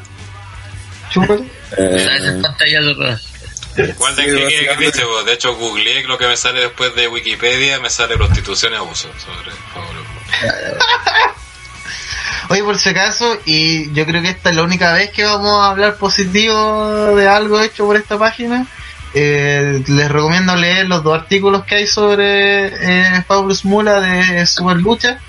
Chúpale. 1.09 1.43
eh. 1.77 2.41
¿Cuál 3.97 4.15
de 4.15 4.23
Sí, 4.23 4.29
qué 4.29 4.43
básicamente. 4.43 4.85
dice, 4.87 5.03
vos? 5.05 5.25
De 5.25 5.33
hecho, 5.33 5.55
googleé 5.55 6.03
lo 6.03 6.17
que 6.17 6.27
me 6.27 6.35
sale 6.35 6.59
después 6.61 6.93
de 6.95 7.07
Wikipedia, 7.07 7.79
me 7.79 7.89
sale 7.89 8.17
prostitución 8.17 8.73
y 8.73 8.75
abuso. 8.75 9.07
Sobre. 9.17 9.51
Oye, 12.49 12.63
por 12.63 12.77
si 12.77 12.89
acaso, 12.89 13.37
y 13.45 13.93
yo 13.93 14.05
creo 14.05 14.21
que 14.21 14.29
esta 14.29 14.49
es 14.49 14.55
la 14.55 14.63
única 14.63 14.91
vez 14.93 15.11
que 15.11 15.23
vamos 15.23 15.61
a 15.61 15.69
hablar 15.69 15.95
positivo 15.97 17.15
de 17.15 17.27
algo 17.27 17.61
hecho 17.61 17.85
por 17.85 17.95
esta 17.95 18.17
página. 18.17 18.65
Eh, 19.13 19.83
les 19.87 20.11
recomiendo 20.11 20.55
leer 20.55 20.87
los 20.87 21.03
dos 21.03 21.19
artículos 21.19 21.63
que 21.65 21.75
hay 21.75 21.87
sobre 21.87 22.67
eh, 22.67 23.23
Fabulous 23.27 23.65
Mula 23.65 23.99
de 23.99 24.45
Super 24.45 24.77
Lucha. 24.77 25.19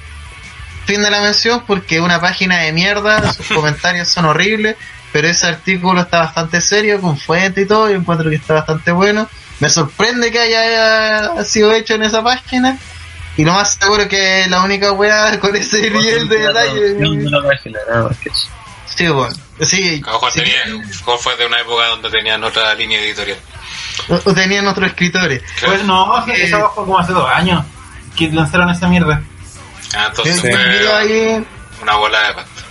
Fin 0.85 1.03
de 1.03 1.11
la 1.11 1.21
mención, 1.21 1.65
porque 1.67 1.97
es 1.97 2.03
una 2.03 2.21
página 2.21 2.59
de 2.59 2.73
mierda, 2.73 3.33
sus 3.33 3.47
comentarios 3.55 4.09
son 4.09 4.27
horribles. 4.27 4.77
pero 5.13 5.29
ese 5.29 5.47
artículo 5.47 6.03
está 6.03 6.21
bastante 6.21 6.61
serio, 6.61 7.01
con 7.01 7.17
fuente 7.17 7.63
y 7.63 7.67
todo, 7.67 7.91
y 7.91 7.95
encuentro 7.95 8.29
que 8.29 8.37
está 8.37 8.55
bastante 8.55 8.93
bueno. 8.93 9.29
Me 9.61 9.69
sorprende 9.69 10.31
que 10.31 10.39
haya 10.39 11.45
sido 11.45 11.73
hecho 11.73 11.95
en 11.95 12.03
esa 12.03 12.23
página. 12.23 12.79
Y 13.37 13.45
lo 13.45 13.53
más 13.53 13.75
seguro 13.75 14.09
que 14.09 14.47
la 14.49 14.63
única 14.63 14.93
weá 14.93 15.39
con 15.39 15.55
ese 15.55 15.81
nivel 15.83 16.29
de 16.29 16.39
detalle. 16.39 16.97
Sí, 18.87 19.09
bueno. 19.09 19.35
Sí, 19.61 20.03
A 20.05 20.09
lo 20.09 20.13
mejor 20.15 20.33
sí, 20.33 20.41
tenía, 20.41 20.63
a 20.65 20.69
lo 20.69 20.79
mejor 20.79 21.19
fue 21.19 21.37
de 21.37 21.47
una 21.47 21.61
época 21.61 21.87
donde 21.87 22.11
tenían 22.11 22.43
otra 22.43 22.75
línea 22.75 23.01
editorial. 23.01 23.39
O, 24.09 24.21
o 24.25 24.35
tenían 24.35 24.67
otros 24.67 24.89
escritores. 24.89 25.43
Pues 25.65 25.85
no, 25.85 26.25
que 26.25 26.45
esa 26.45 26.59
fue 26.69 26.85
como 26.85 26.99
hace 26.99 27.13
dos 27.13 27.29
años 27.31 27.65
que 28.17 28.29
lanzaron 28.31 28.71
esa 28.71 28.89
mierda. 28.89 29.23
Ah, 29.97 30.07
entonces 30.11 30.43
yo 30.83 30.97
ahí, 30.97 31.45
una 31.83 31.95
bola 31.97 32.21
de 32.29 32.35
pasta. 32.35 32.63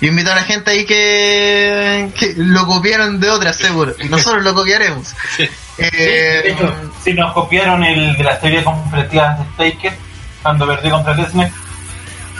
yo 0.00 0.08
invito 0.08 0.32
a 0.32 0.36
la 0.36 0.42
gente 0.42 0.70
ahí 0.70 0.86
que, 0.86 2.10
que 2.18 2.34
lo 2.36 2.66
copiaron 2.66 3.20
de 3.20 3.30
otras, 3.30 3.56
seguro. 3.56 3.94
Y 3.98 4.08
nosotros 4.08 4.42
lo 4.42 4.54
copiaremos. 4.54 5.14
Eh, 5.38 6.40
de 6.44 6.50
hecho, 6.52 6.74
si 7.02 7.14
nos 7.14 7.32
copiaron 7.32 7.82
el 7.84 8.16
de 8.16 8.24
la 8.24 8.40
serie 8.40 8.62
completiva 8.64 9.36
de 9.58 9.72
Taker 9.72 9.96
cuando 10.42 10.66
perdió 10.66 10.90
contra 10.92 11.14
Lesnar, 11.14 11.50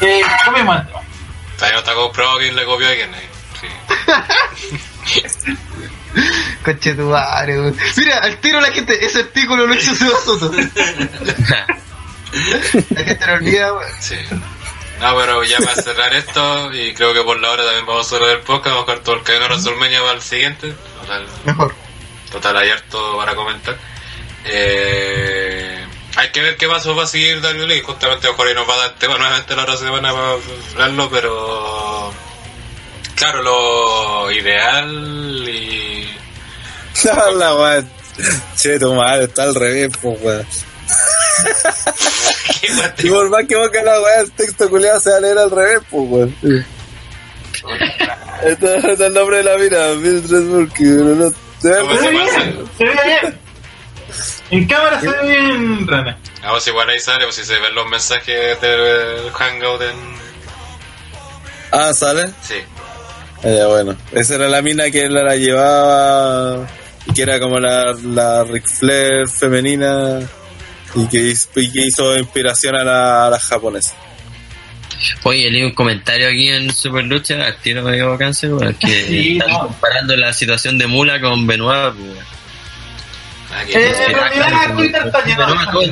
eh, 0.00 0.20
copiamos 0.44 0.76
el 0.78 0.86
tema. 0.86 0.98
Está 1.78 1.94
comprobado 1.94 2.38
quién 2.38 2.56
le 2.56 2.64
copió 2.64 2.86
a 2.88 2.92
quién. 2.92 3.14
eh. 3.14 3.28
Sí. 5.04 5.20
Coche 6.64 6.94
tu 6.94 7.02
madre, 7.04 7.60
weón. 7.60 7.76
Mira, 7.96 8.18
al 8.18 8.38
tiro 8.38 8.60
la 8.60 8.70
gente, 8.72 9.04
ese 9.04 9.20
artículo 9.20 9.66
lo 9.66 9.74
hizo 9.74 9.94
Seba 9.94 10.18
Soto. 10.24 10.52
La 12.90 13.02
gente 13.02 13.26
lo 13.26 13.34
olvida, 13.34 13.72
weón. 13.72 13.90
Sí. 14.00 14.16
No, 15.00 15.16
pero 15.16 15.42
ya 15.44 15.58
para 15.58 15.74
cerrar 15.82 16.14
esto, 16.14 16.72
y 16.74 16.92
creo 16.94 17.14
que 17.14 17.22
por 17.22 17.40
la 17.40 17.50
hora 17.50 17.64
también 17.64 17.86
vamos 17.86 18.06
a 18.06 18.10
cerrar 18.10 18.30
el 18.30 18.40
podcast, 18.40 18.74
vamos 18.76 18.88
a 18.88 18.92
dejar 18.92 19.04
todo 19.04 19.16
el 19.16 19.22
cadeno 19.22 19.46
WrestleMania 19.46 20.00
para 20.00 20.12
el 20.12 20.22
siguiente. 20.22 20.74
Total, 21.00 21.26
Mejor. 21.44 21.74
total 22.30 22.56
hay 22.58 22.70
harto 22.70 23.16
para 23.16 23.34
comentar. 23.34 23.78
Eh, 24.44 25.84
hay 26.16 26.28
que 26.30 26.42
ver 26.42 26.56
qué 26.56 26.68
paso 26.68 26.94
va 26.94 27.04
a 27.04 27.06
seguir 27.06 27.40
WWE. 27.40 27.80
Justamente, 27.82 28.28
ojalá 28.28 28.50
y 28.50 28.54
nos 28.54 28.68
va 28.68 28.74
a 28.74 28.78
dar 28.78 28.94
tema 28.96 29.16
nuevamente 29.16 29.56
la 29.56 29.62
otra 29.62 29.76
semana 29.76 30.12
para 30.12 30.32
hablarlo, 30.72 31.10
pero. 31.10 32.12
Claro, 33.14 33.42
lo 33.42 34.30
ideal 34.30 35.48
y. 35.48 35.99
la 37.36 37.54
weá. 37.56 37.84
Che, 38.56 38.78
tu 38.78 38.94
madre, 38.94 39.24
está 39.24 39.44
al 39.44 39.54
revés, 39.54 39.90
pues 40.00 40.20
weón. 40.22 40.46
Y 42.98 43.08
por 43.08 43.30
más 43.30 43.46
que 43.46 43.56
busque 43.56 43.82
la 43.82 44.00
weá, 44.00 44.20
el 44.20 44.30
texto 44.32 44.68
culiado 44.68 45.00
se 45.00 45.10
va 45.10 45.16
a 45.16 45.20
leer 45.20 45.38
al 45.38 45.50
revés, 45.50 45.80
pues 45.90 46.02
weón. 46.08 46.36
Este 48.42 48.76
es 48.78 49.00
el 49.00 49.12
nombre 49.12 49.38
de 49.38 49.44
la 49.44 49.56
mina, 49.58 49.88
Mildred 50.00 50.44
Burke, 50.44 50.78
pero 50.78 51.14
no. 51.14 51.30
¿Se 51.60 51.68
ve? 51.68 52.10
Bien, 52.10 52.68
se 52.78 52.84
ve 52.84 52.98
bien. 53.04 53.38
En 54.50 54.66
cámara 54.66 55.00
se 55.00 55.08
ve 55.08 55.28
bien, 55.28 55.86
René. 55.86 56.16
Vamos, 56.42 56.66
igual 56.66 56.88
ahí 56.88 56.98
sale, 57.00 57.24
pues 57.24 57.36
si 57.36 57.44
se 57.44 57.58
ven 57.58 57.74
los 57.74 57.86
mensajes 57.86 58.60
del 58.60 59.30
Hangout 59.32 59.82
en. 59.82 59.96
Ah, 61.70 61.92
¿sale? 61.92 62.30
Sí. 62.42 62.56
Ah, 63.44 63.48
ya, 63.48 63.66
bueno. 63.66 63.96
Esa 64.12 64.36
era 64.36 64.48
la 64.48 64.62
mina 64.62 64.90
que 64.90 65.02
él 65.02 65.14
la 65.14 65.36
llevaba, 65.36 66.66
y 67.10 67.14
que 67.14 67.22
era 67.22 67.38
como 67.40 67.58
la, 67.58 67.94
la 68.04 68.44
Ric 68.44 68.66
Flair 68.66 69.28
femenina, 69.28 70.20
y 70.94 71.06
que, 71.08 71.18
hizo, 71.18 71.48
y 71.56 71.70
que 71.70 71.86
hizo 71.86 72.16
inspiración 72.18 72.76
a 72.76 72.84
la, 72.84 73.26
a 73.26 73.30
la 73.30 73.38
japonesa. 73.38 73.94
Oye, 75.22 75.50
leí 75.50 75.62
un 75.62 75.72
comentario 75.72 76.28
aquí 76.28 76.48
en 76.48 76.72
Super 76.74 77.04
Lucha, 77.04 77.46
al 77.46 77.56
tiro 77.56 77.82
me 77.82 77.94
dio 77.94 78.18
cáncer, 78.18 78.50
que 78.78 79.04
Sí, 79.08 79.38
están 79.38 79.50
no. 79.50 79.60
comparando 79.60 80.14
la 80.16 80.32
situación 80.32 80.76
de 80.78 80.86
Mula 80.86 81.20
con 81.20 81.46
Benoit. 81.46 81.94
Ah, 83.52 83.64
que- 83.66 83.72
Eh, 83.88 83.94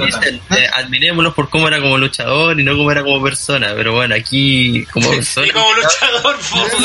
dicen, 0.06 0.40
eh, 0.50 0.66
admirémoslo 0.74 1.34
por 1.34 1.48
cómo 1.48 1.66
era 1.68 1.80
como 1.80 1.98
luchador 1.98 2.58
y 2.60 2.62
no 2.62 2.76
como 2.76 2.92
era 2.92 3.02
como 3.02 3.20
persona, 3.22 3.72
pero 3.74 3.94
bueno, 3.94 4.14
aquí 4.14 4.84
como 4.92 5.10
persona... 5.10 5.46
Y 5.46 5.50
como 5.50 5.66
luchador, 5.74 6.36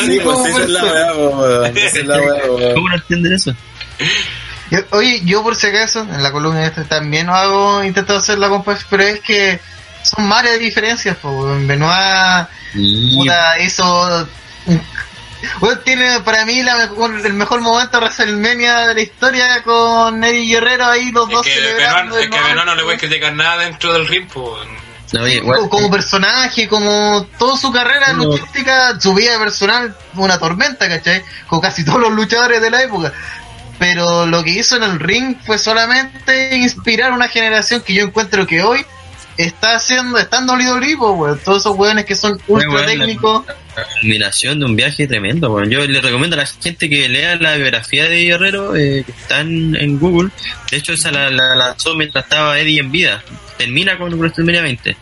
Sí, 0.05 0.19
pues 0.23 0.45
esa 0.47 0.63
es 0.63 0.69
la 0.69 0.83
weá, 0.83 1.13
weón. 1.15 1.77
Esa 1.77 1.99
es 1.99 2.05
la 2.07 2.17
weá, 2.21 2.45
weón. 2.51 2.73
¿Cómo 2.73 2.89
no 2.89 2.95
entienden 2.95 3.33
eso? 3.33 3.55
Yo- 4.72 4.80
oye, 4.91 5.22
yo 5.23 5.43
por 5.43 5.55
si 5.55 5.67
acaso, 5.67 6.01
en 6.01 6.23
la 6.23 6.31
columna 6.31 6.65
esta 6.65 6.83
también 6.83 7.30
hago, 7.30 7.83
intento 7.83 8.15
hacer 8.15 8.39
la 8.39 8.49
comparación, 8.49 8.88
pero 8.89 9.03
es 9.03 9.19
que 9.19 9.59
son 10.03 10.27
varias 10.27 10.59
diferencias, 10.59 11.15
pues, 11.22 11.33
weón. 11.33 11.67
Benoit 11.67 12.47
Y- 12.73 13.15
puta, 13.17 13.59
hizo 13.59 14.27
Weón, 15.59 15.81
tiene 15.83 16.22
para 16.22 16.45
mí 16.45 16.63
la 16.63 16.77
mejor- 16.77 17.25
el 17.25 17.33
mejor 17.33 17.59
momento 17.59 17.99
de 17.99 18.05
WrestleMania 18.05 18.88
de 18.88 18.93
la 18.93 19.01
historia 19.01 19.61
con 19.61 20.23
Eddie 20.23 20.47
Guerrero 20.55 20.85
ahí 20.85 21.11
los 21.11 21.27
Es 21.27 21.33
dos 21.35 21.45
que 21.45 21.53
celebrando 21.53 22.15
Benoit- 22.15 22.23
es 22.23 22.30
que 22.30 22.38
a 22.38 22.41
Benoit 22.47 22.65
no 22.65 22.75
le 22.75 22.93
a 22.93 22.97
criticar 22.97 23.33
nada 23.33 23.57
dentro 23.57 23.91
del 23.91 24.07
ring, 24.07 24.25
po. 24.30 24.57
No, 25.11 25.22
oye, 25.23 25.41
como, 25.41 25.53
igual- 25.55 25.69
como 25.69 25.91
personaje, 25.91 26.67
como 26.69 27.27
toda 27.38 27.57
su 27.57 27.72
carrera 27.73 28.13
No. 28.13 28.23
luchística, 28.23 28.97
su 28.99 29.13
vida 29.13 29.38
personal, 29.38 29.95
una 30.15 30.39
tormenta, 30.39 30.88
¿cachai? 30.88 31.23
Con 31.45 31.59
casi 31.59 31.83
todos 31.83 31.99
los 31.99 32.13
luchadores 32.13 32.61
de 32.61 32.72
la 32.72 32.81
época. 32.81 33.11
Pero 33.79 34.25
lo 34.25 34.43
que 34.43 34.51
hizo 34.51 34.77
en 34.77 34.83
el 34.83 34.99
ring 34.99 35.35
fue 35.45 35.57
solamente 35.57 36.57
inspirar 36.57 37.11
una 37.11 37.27
generación 37.27 37.81
que 37.81 37.93
yo 37.93 38.05
encuentro 38.05 38.45
que 38.45 38.61
hoy 38.61 38.85
está 39.37 39.75
haciendo, 39.75 40.17
está 40.17 40.39
en 40.39 40.49
WWE, 40.49 40.97
po, 40.97 41.11
weón. 41.13 41.39
Todos 41.43 41.63
esos 41.63 41.75
weones 41.77 42.05
que 42.05 42.15
son 42.15 42.39
ultra 42.47 42.69
weón, 42.69 42.85
técnicos. 42.85 43.45
la 43.75 43.83
combinación 43.99 44.59
de 44.59 44.65
un 44.65 44.75
viaje 44.75 45.07
tremendo. 45.07 45.49
Bueno, 45.49 45.69
yo 45.69 45.85
le 45.85 46.01
recomiendo 46.01 46.35
a 46.35 46.39
la 46.39 46.45
gente 46.45 46.89
que 46.89 47.09
lea 47.09 47.35
la 47.35 47.55
biografía 47.55 48.07
de 48.07 48.23
Guerrero, 48.23 48.75
eh, 48.75 49.03
que 49.05 49.11
está 49.11 49.41
en, 49.41 49.75
en 49.75 49.99
Google. 49.99 50.29
De 50.71 50.77
hecho, 50.77 50.93
esa 50.93 51.11
la, 51.11 51.29
la 51.29 51.55
lanzó 51.55 51.95
mientras 51.95 52.25
estaba 52.25 52.59
Eddie 52.59 52.79
en 52.79 52.91
vida. 52.91 53.23
Termina 53.57 53.97
con 53.97 54.13
WrestleMania 54.13 54.61
20. 54.61 54.97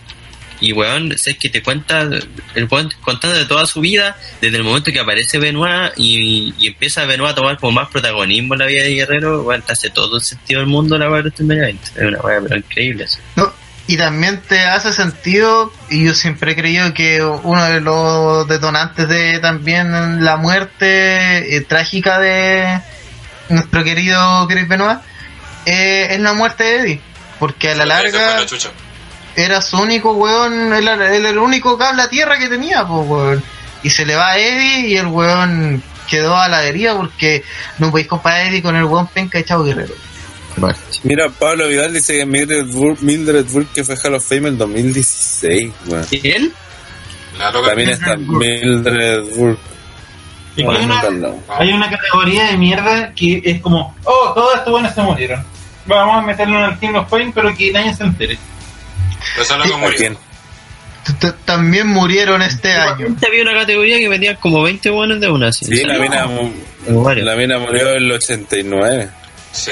Y 0.61 0.73
weón, 0.73 1.17
sé 1.17 1.35
que 1.35 1.49
te 1.49 1.61
cuenta, 1.61 2.01
el 2.01 2.67
weón 2.69 2.89
contando 3.01 3.37
de 3.37 3.45
toda 3.45 3.65
su 3.65 3.81
vida, 3.81 4.15
desde 4.39 4.57
el 4.57 4.63
momento 4.63 4.91
que 4.91 4.99
aparece 4.99 5.39
Benoit 5.39 5.91
y, 5.97 6.53
y 6.57 6.67
empieza 6.67 7.05
Benoit 7.05 7.31
a 7.31 7.35
tomar 7.35 7.57
como 7.57 7.73
más 7.73 7.89
protagonismo 7.89 8.53
en 8.53 8.59
la 8.59 8.65
vida 8.67 8.83
de 8.83 8.93
Guerrero, 8.93 9.41
weón, 9.41 9.61
te 9.63 9.73
hace 9.73 9.89
todo 9.89 10.17
el 10.17 10.23
sentido 10.23 10.61
del 10.61 10.69
mundo 10.69 10.97
la 10.97 11.09
weá 11.09 11.23
de 11.23 11.31
20. 11.31 11.83
Es 11.83 11.97
una 11.97 12.19
weá 12.19 12.39
pero 12.41 12.57
increíble 12.57 13.03
eso. 13.05 13.17
No, 13.35 13.51
y 13.87 13.97
también 13.97 14.41
te 14.47 14.59
hace 14.59 14.93
sentido, 14.93 15.73
y 15.89 16.05
yo 16.05 16.13
siempre 16.13 16.51
he 16.51 16.55
creído 16.55 16.93
que 16.93 17.23
uno 17.23 17.65
de 17.65 17.81
los 17.81 18.47
detonantes 18.47 19.09
de 19.09 19.39
también 19.39 20.23
la 20.23 20.37
muerte 20.37 21.55
eh, 21.55 21.61
trágica 21.61 22.19
de 22.19 22.79
nuestro 23.49 23.83
querido 23.83 24.47
Chris 24.47 24.67
Benoit 24.67 24.99
eh, 25.65 26.07
es 26.11 26.19
la 26.19 26.33
muerte 26.33 26.63
de 26.63 26.75
Eddie. 26.77 27.01
Porque 27.39 27.71
a 27.71 27.75
la 27.75 27.85
larga. 27.85 28.45
Era 29.35 29.61
su 29.61 29.77
único 29.77 30.11
weón, 30.13 30.73
él 30.73 30.87
era, 30.87 31.15
él 31.15 31.21
era 31.21 31.29
el 31.29 31.37
único 31.37 31.77
cable 31.77 32.03
a 32.03 32.09
tierra 32.09 32.37
que 32.37 32.49
tenía, 32.49 32.85
pues 32.85 33.07
weón. 33.07 33.43
Y 33.83 33.89
se 33.89 34.05
le 34.05 34.15
va 34.15 34.31
a 34.31 34.37
Eddie 34.37 34.89
y 34.89 34.97
el 34.97 35.07
weón 35.07 35.83
quedó 36.07 36.35
a 36.37 36.47
la 36.47 36.59
deriva 36.59 36.95
porque 36.95 37.43
no 37.79 37.89
podéis 37.89 38.07
comparar 38.07 38.41
a 38.41 38.49
Eddie 38.49 38.61
con 38.61 38.75
el 38.75 38.83
weón 38.83 39.07
penca 39.07 39.37
de 39.37 39.45
Chavo 39.45 39.63
Guerrero. 39.63 39.93
Mira, 41.03 41.29
Pablo 41.29 41.67
Vidal 41.67 41.93
dice 41.93 42.17
que 42.17 42.25
Mildred 42.25 42.67
Burke, 42.67 43.01
Mildred 43.03 43.45
Burke 43.45 43.83
fue 43.83 43.95
Hall 43.95 44.15
of 44.15 44.27
Fame 44.27 44.49
en 44.49 44.57
2016, 44.57 45.71
weón. 45.87 46.05
La 47.37 47.51
loca. 47.51 47.69
También 47.69 47.89
está 47.89 48.17
Mildred 48.17 49.23
Burke. 49.35 49.71
Y 50.55 50.63
hay, 50.63 50.83
una, 50.83 50.99
hay 51.47 51.89
categoría 51.89 52.47
de 52.47 52.57
mierda 52.57 53.13
que 53.13 53.41
es 53.43 53.61
como, 53.61 53.95
oh, 54.03 54.33
todos 54.35 54.55
estos 54.55 54.71
buenos 54.71 54.93
se 54.93 55.01
murieron. 55.01 55.43
Vamos 55.85 56.17
a 56.17 56.21
meterlo 56.21 56.59
en 56.59 56.71
el 56.71 56.77
King 56.77 56.93
of 56.95 57.09
Fame, 57.09 57.31
pero 57.33 57.55
que 57.55 57.71
nadie 57.71 57.93
se 57.93 58.03
entere. 58.03 58.37
Pero 59.35 60.17
t- 61.19 61.33
También 61.45 61.87
murieron 61.87 62.41
este 62.41 62.71
año. 62.73 63.15
Había 63.25 63.41
una 63.41 63.53
categoría 63.53 63.97
que 63.97 64.09
metían 64.09 64.35
como 64.37 64.61
20 64.63 64.89
buenos 64.89 65.19
de 65.19 65.29
una. 65.29 65.47
así. 65.49 65.65
Sí, 65.65 65.83
la 65.83 65.97
mina, 65.97 66.27
la 67.15 67.35
mina 67.35 67.59
murió 67.59 67.91
en 67.91 67.97
el 68.03 68.11
89. 68.11 69.09
Sí. 69.51 69.71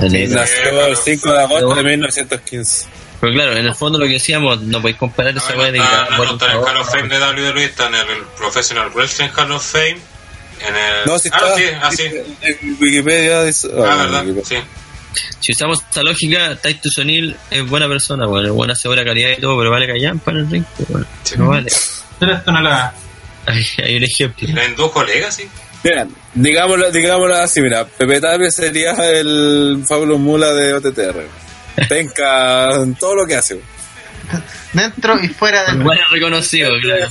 Nació 0.00 0.86
el 0.86 0.96
5 0.96 1.32
de 1.32 1.42
agosto 1.42 1.74
de 1.74 1.82
1915. 1.82 2.86
Pero 3.20 3.32
claro, 3.32 3.56
en 3.56 3.66
el 3.66 3.74
fondo 3.74 3.98
lo 3.98 4.06
que 4.06 4.12
decíamos, 4.12 4.60
no 4.62 4.80
podéis 4.80 4.96
comparar 4.98 5.36
esa 5.36 5.56
weá 5.56 5.72
de 5.72 5.80
ah, 5.80 6.06
no, 6.10 6.16
bueno, 6.18 6.32
está 6.34 6.46
en 6.46 6.52
el 6.52 6.58
Hall 6.58 6.76
of 6.76 6.88
Fame 6.88 7.08
de 7.08 7.18
WWE, 7.18 7.64
está 7.64 7.88
en 7.88 7.94
el 7.96 8.06
Professional 8.36 8.90
Wrestling 8.94 9.28
Hall 9.36 9.50
of 9.52 9.64
Fame. 9.66 9.98
En 10.60 10.76
el... 10.76 11.06
No, 11.06 11.18
si 11.18 11.28
ah, 11.32 11.36
está 11.36 11.56
sí, 11.56 11.64
ah, 11.82 11.90
sí. 11.90 12.04
en 12.42 12.76
Wikipedia. 12.80 13.40
Ah, 13.40 13.44
ah, 13.44 13.96
verdad, 13.96 14.24
Wikipedia. 14.24 14.44
sí. 14.44 14.56
Si 15.40 15.52
usamos 15.52 15.80
esta 15.82 16.02
lógica, 16.02 16.56
Titus 16.56 16.98
O'Neill 16.98 17.36
es 17.50 17.68
buena 17.68 17.88
persona, 17.88 18.26
bueno, 18.26 18.52
buena, 18.54 18.74
segura 18.74 19.04
calidad 19.04 19.30
y 19.36 19.40
todo, 19.40 19.58
pero 19.58 19.70
vale 19.70 19.86
callampa 19.86 20.30
en 20.32 20.36
el 20.38 20.50
ring, 20.50 20.64
bueno, 20.88 21.06
Sí. 21.22 21.34
no 21.38 21.48
vale. 21.48 21.70
Pero 22.18 22.34
esto 22.34 22.52
no 22.52 22.60
la... 22.60 22.92
Hay, 23.46 23.64
hay 23.82 23.96
un 23.96 24.04
ejemplo. 24.04 24.48
Y 24.48 24.52
la 24.52 24.64
indujo 24.66 25.02
Legacy. 25.02 25.48
Mira, 25.82 26.06
digámoslo, 26.34 26.90
digámoslo 26.90 27.36
así, 27.36 27.60
mira, 27.62 27.86
Pepe 27.86 28.20
Tapia 28.20 28.50
sería 28.50 28.92
el 29.10 29.82
Pablo 29.88 30.18
Mula 30.18 30.52
de 30.52 30.74
OTTR. 30.74 31.26
Penca 31.88 32.74
en 32.82 32.94
todo 32.96 33.14
lo 33.14 33.26
que 33.26 33.36
hace. 33.36 33.60
Dentro 34.72 35.18
y 35.22 35.28
fuera 35.28 35.62
del 35.64 35.74
ring. 35.76 35.84
Bueno, 35.84 36.02
reconocido, 36.10 36.70
claro. 36.80 37.06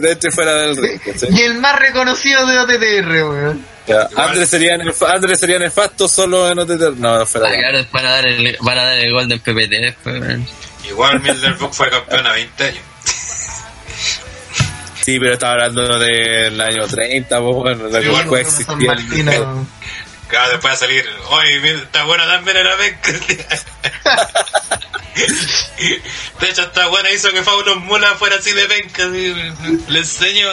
Dentro 0.00 0.28
y 0.30 0.32
fuera 0.32 0.54
del 0.54 0.76
ring, 0.76 1.00
¿cachai? 1.00 1.28
Y 1.34 1.40
el 1.42 1.54
más 1.54 1.78
reconocido 1.78 2.46
de 2.46 2.58
OTTR, 2.58 3.08
weón. 3.24 3.66
Ya, 3.86 4.08
Andrés 4.16 4.48
sería, 4.48 4.76
nef- 4.76 5.12
Andrés 5.14 5.40
sería 5.40 5.58
nefasto 5.58 6.06
solo 6.06 6.48
en 6.50 6.58
OTT. 6.60 6.96
No, 6.98 7.26
fuera 7.26 7.48
Ah, 7.48 7.50
de 7.50 7.58
claro, 7.58 7.86
van 7.92 8.06
a 8.06 8.10
dar 8.10 8.26
el, 8.26 8.56
van 8.60 8.78
a 8.78 8.84
dar 8.84 8.98
el 8.98 9.12
Golden 9.12 9.40
PPT 9.40 9.70
después, 9.80 10.20
weón. 10.20 10.46
Igual 10.88 11.20
Milderbook 11.20 11.72
fue 11.72 11.90
campeón 11.90 12.26
a 12.26 12.32
20 12.32 12.64
años. 12.64 12.82
Sí, 15.04 15.18
pero 15.18 15.32
estaba 15.32 15.52
hablando 15.52 15.98
del 15.98 16.60
año 16.60 16.86
30, 16.86 17.40
pues 17.40 17.54
bueno, 17.56 17.88
la 17.88 18.00
que 18.00 18.06
Igual, 18.06 18.20
después 18.22 18.48
San 18.48 18.80
existía. 18.82 19.24
Claro, 20.28 20.50
después 20.52 20.70
va 20.70 20.72
a 20.72 20.76
salir, 20.76 21.04
oye, 21.30 21.60
mira, 21.60 21.78
está 21.78 22.04
buena 22.04 22.24
también 22.26 22.56
en 22.58 22.64
la 22.64 22.76
penca. 22.76 23.10
De 26.40 26.48
hecho, 26.48 26.62
está 26.62 26.86
buena, 26.88 27.10
hizo 27.10 27.30
que 27.30 27.42
Fauno 27.42 27.76
Mula 27.76 28.14
fuera 28.14 28.36
así 28.36 28.52
de 28.52 28.64
penca. 28.66 29.04
Le 29.06 29.98
enseño. 29.98 30.46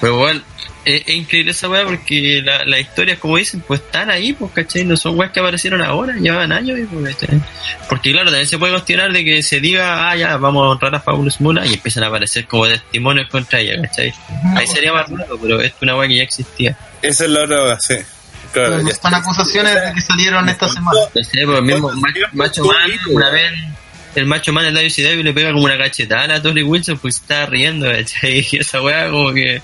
Pero 0.00 0.16
bueno, 0.18 0.40
es, 0.84 1.02
es 1.06 1.14
increíble 1.14 1.52
esa 1.52 1.68
weá 1.68 1.84
porque 1.84 2.42
la- 2.44 2.64
las 2.64 2.80
historias, 2.80 3.18
como 3.18 3.36
dicen, 3.36 3.60
pues 3.66 3.80
están 3.80 4.10
ahí, 4.10 4.32
pues, 4.32 4.52
¿cachai? 4.52 4.84
No 4.84 4.96
son 4.96 5.18
weas 5.18 5.30
que 5.32 5.40
aparecieron 5.40 5.82
ahora, 5.82 6.14
llevan 6.14 6.52
años, 6.52 6.78
pues. 6.92 7.16
Porque 7.88 8.12
claro, 8.12 8.26
también 8.30 8.46
se 8.48 8.58
puede 8.58 8.72
cuestionar 8.72 9.12
de 9.12 9.24
que 9.24 9.42
se 9.42 9.60
diga, 9.60 10.10
ah, 10.10 10.16
ya, 10.16 10.36
vamos 10.36 10.64
a 10.64 10.70
honrar 10.70 10.94
a 10.96 11.00
Fabulous 11.00 11.40
Mula 11.40 11.66
y 11.66 11.74
empiezan 11.74 12.04
a 12.04 12.08
aparecer 12.08 12.46
como 12.46 12.66
testimonios 12.66 13.28
contra 13.28 13.60
ella, 13.60 13.80
¿cachai? 13.82 14.12
Ahí 14.56 14.66
sería 14.66 14.92
más 14.92 15.08
raro, 15.10 15.38
pero 15.40 15.60
es 15.60 15.72
una 15.80 15.96
wea 15.96 16.08
que 16.08 16.16
ya 16.16 16.22
existía. 16.24 16.76
Esa 17.00 17.24
es 17.24 17.30
la 17.30 17.42
otra, 17.44 17.78
sí. 17.80 17.94
Claro, 18.52 18.82
ya 18.86 18.94
Son 18.94 19.14
acusaciones 19.14 19.74
de 19.74 19.94
que 19.94 20.00
salieron 20.02 20.46
esta 20.48 20.68
semana. 20.68 21.00
No 21.14 21.24
sé, 21.24 21.46
pues 21.46 21.62
mismo 21.62 21.90
Ma- 21.92 22.08
Macho 22.32 22.64
Man, 22.66 22.90
una 23.10 23.30
vez, 23.30 23.50
el 24.14 24.26
Macho 24.26 24.52
Man 24.52 24.66
en 24.66 24.74
WCW 24.74 25.22
le 25.22 25.32
pega 25.32 25.52
como 25.52 25.64
una 25.64 25.78
cachetada 25.78 26.34
a 26.36 26.42
Tony 26.42 26.62
Wilson, 26.62 26.98
pues 26.98 27.16
se 27.16 27.22
estaba 27.22 27.46
riendo, 27.46 27.90
¿cachai? 27.90 28.46
Y 28.52 28.58
esa 28.58 28.82
weá 28.82 29.08
como 29.10 29.32
que 29.32 29.62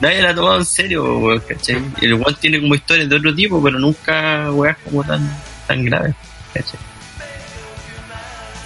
nadie 0.00 0.22
la 0.22 0.30
ha 0.30 0.34
tomado 0.34 0.58
en 0.58 0.64
serio, 0.64 1.18
weón, 1.18 1.40
¿cachai? 1.48 1.82
Y 2.00 2.04
el 2.06 2.14
weón 2.14 2.34
tiene 2.36 2.60
como 2.60 2.74
historias 2.74 3.08
de 3.08 3.16
otro 3.16 3.34
tipo, 3.34 3.62
pero 3.62 3.78
nunca 3.78 4.50
weas 4.52 4.76
como 4.84 5.02
tan, 5.04 5.28
tan 5.66 5.84
graves, 5.84 6.14
¿cachai? 6.54 6.78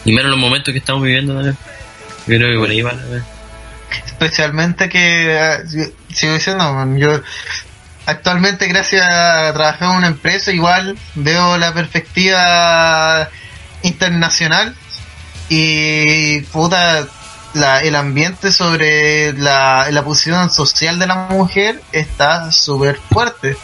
Y 0.04 0.12
menos 0.12 0.30
los 0.30 0.38
momentos 0.38 0.72
que 0.72 0.78
estamos 0.78 1.02
viviendo 1.02 1.34
también. 1.34 1.56
Yo 2.26 2.36
creo 2.38 2.52
que 2.52 2.58
por 2.58 2.70
ahí 2.70 2.82
va 2.82 2.92
la 2.92 3.04
weá. 3.06 3.24
Especialmente 4.06 4.88
que, 4.88 5.38
ah, 5.38 5.58
si- 5.66 5.92
sigo 6.14 6.34
diciendo, 6.34 6.86
yo 6.98 7.22
actualmente 8.06 8.66
gracias 8.66 9.02
a 9.08 9.52
trabajar 9.54 9.90
en 9.90 9.96
una 9.96 10.06
empresa 10.08 10.52
igual 10.52 10.96
veo 11.14 11.56
la 11.56 11.72
perspectiva 11.72 13.30
internacional 13.82 14.74
y 15.48 16.40
puta 16.42 17.06
la, 17.54 17.82
el 17.82 17.94
ambiente 17.94 18.50
sobre 18.50 19.32
la, 19.34 19.86
la 19.90 20.02
posición 20.02 20.50
social 20.50 20.98
de 20.98 21.06
la 21.06 21.14
mujer 21.30 21.80
está 21.92 22.50
súper 22.50 22.98
fuerte 23.12 23.56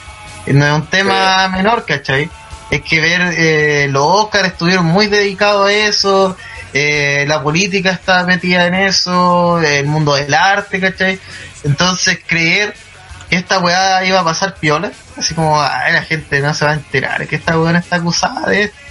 no 0.47 0.67
es 0.67 0.73
un 0.73 0.86
tema 0.86 1.49
menor 1.49 1.84
¿cachai? 1.84 2.31
es 2.70 2.83
que 2.83 3.00
ver 3.00 3.34
eh, 3.36 3.89
los 3.91 4.05
Oscars 4.05 4.49
estuvieron 4.49 4.84
muy 4.84 5.07
dedicados 5.07 5.68
a 5.68 5.73
eso 5.73 6.36
eh, 6.73 7.25
la 7.26 7.42
política 7.42 7.91
está 7.91 8.25
metida 8.25 8.67
en 8.67 8.75
eso 8.75 9.60
el 9.60 9.86
mundo 9.86 10.15
del 10.15 10.33
arte 10.34 10.81
¿cachai? 10.81 11.18
entonces 11.65 12.20
creer 12.26 12.75
que 13.31 13.36
esta 13.36 13.60
weá 13.60 14.05
iba 14.05 14.18
a 14.20 14.25
pasar 14.25 14.57
piola, 14.57 14.91
así 15.17 15.34
como 15.34 15.62
"Ay, 15.62 15.92
la 15.92 16.02
gente 16.02 16.41
no 16.41 16.52
se 16.52 16.65
va 16.65 16.73
a 16.73 16.75
enterar 16.75 17.28
que 17.28 17.36
esta 17.36 17.59
weá 17.59 17.78
está 17.78 17.97
acusada 17.97 18.50
de 18.50 18.65
esto. 18.65 18.76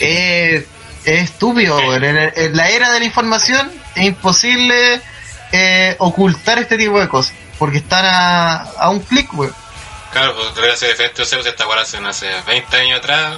Eh, 0.00 0.66
es 1.06 1.24
estúpido. 1.30 1.80
En, 1.94 2.04
el- 2.04 2.32
en 2.36 2.56
la 2.56 2.68
era 2.68 2.90
de 2.92 2.98
la 3.00 3.04
información 3.06 3.70
es 3.94 4.04
imposible 4.04 5.00
eh, 5.52 5.94
ocultar 5.98 6.58
este 6.58 6.76
tipo 6.76 7.00
de 7.00 7.08
cosas, 7.08 7.34
porque 7.58 7.78
están 7.78 8.04
a, 8.04 8.56
a 8.78 8.90
un 8.90 9.00
clic, 9.00 9.32
weón. 9.32 9.54
Claro, 10.12 10.34
pues 10.34 10.54
gracias 10.54 10.82
a 10.90 10.92
efectos 10.92 11.28
se 11.28 11.38
esta 11.40 11.64
hace, 11.80 12.00
no 12.00 12.12
sé, 12.12 12.28
20 12.46 12.76
años 12.76 12.98
atrás. 12.98 13.36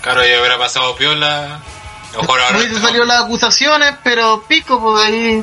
Claro, 0.00 0.24
ya 0.26 0.38
hubiera 0.40 0.58
pasado 0.58 0.94
piola. 0.96 1.60
Mejor 2.16 2.40
ahora. 2.40 2.58
Hubiese 2.58 2.80
salido 2.80 3.04
las 3.04 3.22
acusaciones, 3.24 3.94
pero 4.04 4.44
pico, 4.48 4.80
pues 4.80 5.04
ahí. 5.04 5.42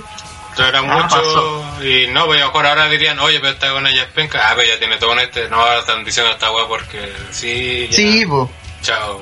Era 0.58 0.80
Ah, 0.80 0.82
mucho 0.82 1.08
pasó. 1.16 1.84
y 1.84 2.08
no, 2.08 2.26
pues 2.26 2.38
a 2.38 2.42
lo 2.46 2.48
mejor 2.48 2.66
ahora 2.66 2.90
dirían, 2.90 3.18
oye, 3.20 3.40
pero 3.40 3.54
esta 3.54 3.72
buena 3.72 3.92
ya 3.92 4.02
es 4.04 4.10
penca, 4.10 4.40
ah, 4.50 4.54
pero 4.58 4.68
ya 4.68 4.78
tiene 4.78 4.98
todo 4.98 5.14
en 5.14 5.20
este, 5.20 5.48
no, 5.48 5.56
ahora 5.58 5.80
están 5.80 6.04
diciendo 6.04 6.32
esta 6.34 6.52
weá 6.52 6.68
porque 6.68 7.14
sí, 7.32 7.88
ya, 7.90 7.96
Sí, 7.96 8.26
pues. 8.26 8.50
chao. 8.82 9.22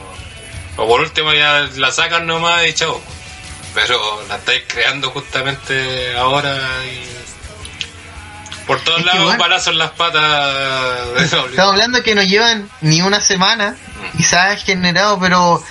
O 0.77 0.88
por 0.88 1.01
último 1.01 1.33
ya 1.33 1.67
la 1.75 1.91
sacan 1.91 2.25
nomás 2.27 2.65
y 2.67 2.73
chao. 2.73 3.01
Pero 3.73 3.99
la 4.27 4.35
estáis 4.38 4.64
creando 4.67 5.11
justamente 5.11 6.15
ahora 6.17 6.56
y... 6.85 7.06
Por 8.65 8.81
todos 8.81 8.99
Es 8.99 9.06
lados, 9.06 9.22
igual- 9.22 9.38
balazos 9.38 9.67
en 9.69 9.77
las 9.77 9.91
patas 9.91 11.14
de 11.15 11.23
Estamos 11.23 11.57
hablando 11.59 12.03
que 12.03 12.15
no 12.15 12.22
llevan 12.23 12.69
ni 12.81 13.01
una 13.01 13.22
semana 13.22 13.75
y 14.17 14.23
se 14.23 14.35
ha 14.38 14.56
generado, 14.57 15.19
pero 15.19 15.64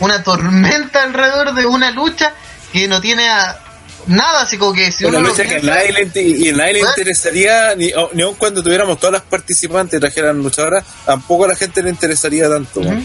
una 0.00 0.22
tormenta 0.22 1.02
alrededor 1.02 1.54
de 1.54 1.64
una 1.66 1.90
lucha 1.92 2.34
que 2.72 2.88
no 2.88 3.00
tiene 3.00 3.28
a- 3.30 3.58
nada, 4.06 4.42
así 4.42 4.58
como 4.58 4.72
que 4.72 4.90
si 4.92 5.04
Una 5.04 5.18
uno 5.18 5.28
lo 5.28 5.32
lucha 5.32 5.44
que 5.44 5.56
a 5.56 5.60
piensa- 5.60 5.74
nadie 5.78 5.92
le, 5.92 6.20
y 6.48 6.52
nadie 6.52 6.72
le 6.74 6.80
interesaría, 6.80 7.74
ni, 7.76 7.92
o- 7.92 8.10
ni 8.12 8.22
aun 8.22 8.34
cuando 8.34 8.62
tuviéramos 8.62 8.98
todas 8.98 9.12
las 9.12 9.22
participantes 9.22 9.98
y 9.98 10.00
trajeran 10.00 10.38
luchadoras, 10.42 10.84
tampoco 11.04 11.44
a 11.44 11.48
la 11.48 11.56
gente 11.56 11.82
le 11.82 11.90
interesaría 11.90 12.48
tanto. 12.48 12.80
No, 12.80 12.90
el 12.90 13.04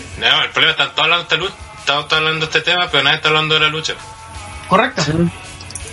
problema 0.52 0.72
es 0.72 0.76
que 0.78 0.84
están 0.84 0.96
todos 0.96 1.04
hablando 1.06 1.18
de 1.18 1.24
esta 1.24 1.36
lucha, 1.38 1.56
estamos 1.80 2.08
todos 2.08 2.20
hablando 2.22 2.46
de 2.48 2.58
este 2.58 2.72
tema, 2.72 2.90
pero 2.92 3.04
nadie 3.04 3.16
está 3.18 3.28
hablando 3.30 3.54
de 3.54 3.60
la 3.62 3.68
lucha. 3.70 3.94
Correcto. 4.68 5.04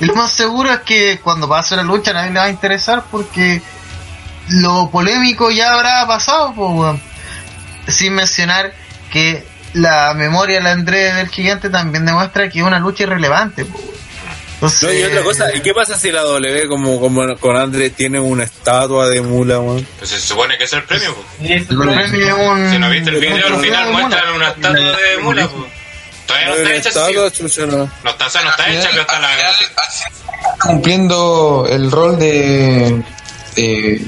Y 0.00 0.04
lo 0.06 0.14
más 0.14 0.32
seguro 0.32 0.72
es 0.72 0.80
que 0.80 1.20
cuando 1.20 1.48
pase 1.48 1.76
la 1.76 1.82
lucha 1.84 2.12
nadie 2.12 2.30
le 2.32 2.38
va 2.40 2.44
a 2.46 2.50
interesar 2.50 3.04
porque 3.10 3.62
lo 4.48 4.90
polémico 4.90 5.50
ya 5.50 5.72
habrá 5.72 6.06
pasado, 6.06 6.52
pues. 6.54 7.00
Sin 7.96 8.14
mencionar 8.14 8.72
que 9.12 9.46
la 9.74 10.14
memoria 10.14 10.56
del 10.58 10.66
Andrés 10.66 11.14
del 11.16 11.28
Gigante 11.28 11.68
también 11.70 12.04
demuestra 12.06 12.48
que 12.48 12.60
es 12.60 12.64
una 12.64 12.78
lucha 12.78 13.04
irrelevante, 13.04 13.64
pues, 13.64 13.84
No, 14.82 14.92
y 14.92 15.02
otra 15.04 15.22
cosa, 15.22 15.54
¿y 15.54 15.60
qué 15.60 15.72
pasa 15.74 15.98
si 15.98 16.10
la 16.12 16.22
W 16.22 16.68
como, 16.68 17.00
como 17.00 17.36
con 17.38 17.56
Andre 17.56 17.90
tiene 17.90 18.20
una 18.20 18.44
estatua 18.44 19.08
de 19.08 19.20
mula, 19.22 19.60
weón? 19.60 19.86
Pues 19.98 20.10
se 20.10 20.20
supone 20.20 20.56
que 20.58 20.64
es 20.64 20.72
el 20.72 20.82
premio. 20.84 21.14
pues. 21.38 21.50
el 21.50 21.66
premio 21.66 22.26
es 22.26 22.32
un- 22.34 22.70
Si 22.70 22.78
no 22.78 22.90
viste 22.90 23.10
el 23.10 23.20
video, 23.20 23.46
al 23.46 23.60
final 23.60 23.92
muestran 23.92 24.34
una 24.34 24.48
estatua 24.50 24.96
de 24.96 25.18
mula. 25.22 25.48
pues. 25.48 25.72
Todavía 26.26 26.48
no 26.48 26.54
está 26.54 26.70
hecha, 26.72 26.82
sí. 26.82 26.88
estatua, 26.98 27.30
chucha, 27.30 27.66
no. 27.66 27.76
No 28.02 28.10
está, 28.10 28.26
o 28.26 28.30
sea, 28.30 28.42
no 28.42 28.50
está 28.50 28.70
hecha, 28.70 28.88
pero 28.90 29.02
está 29.02 29.20
la 29.20 29.36
gráfica. 29.36 29.82
cumpliendo 30.60 31.66
el 31.68 31.90
rol 31.90 32.18
de, 32.18 33.02
de, 33.56 34.06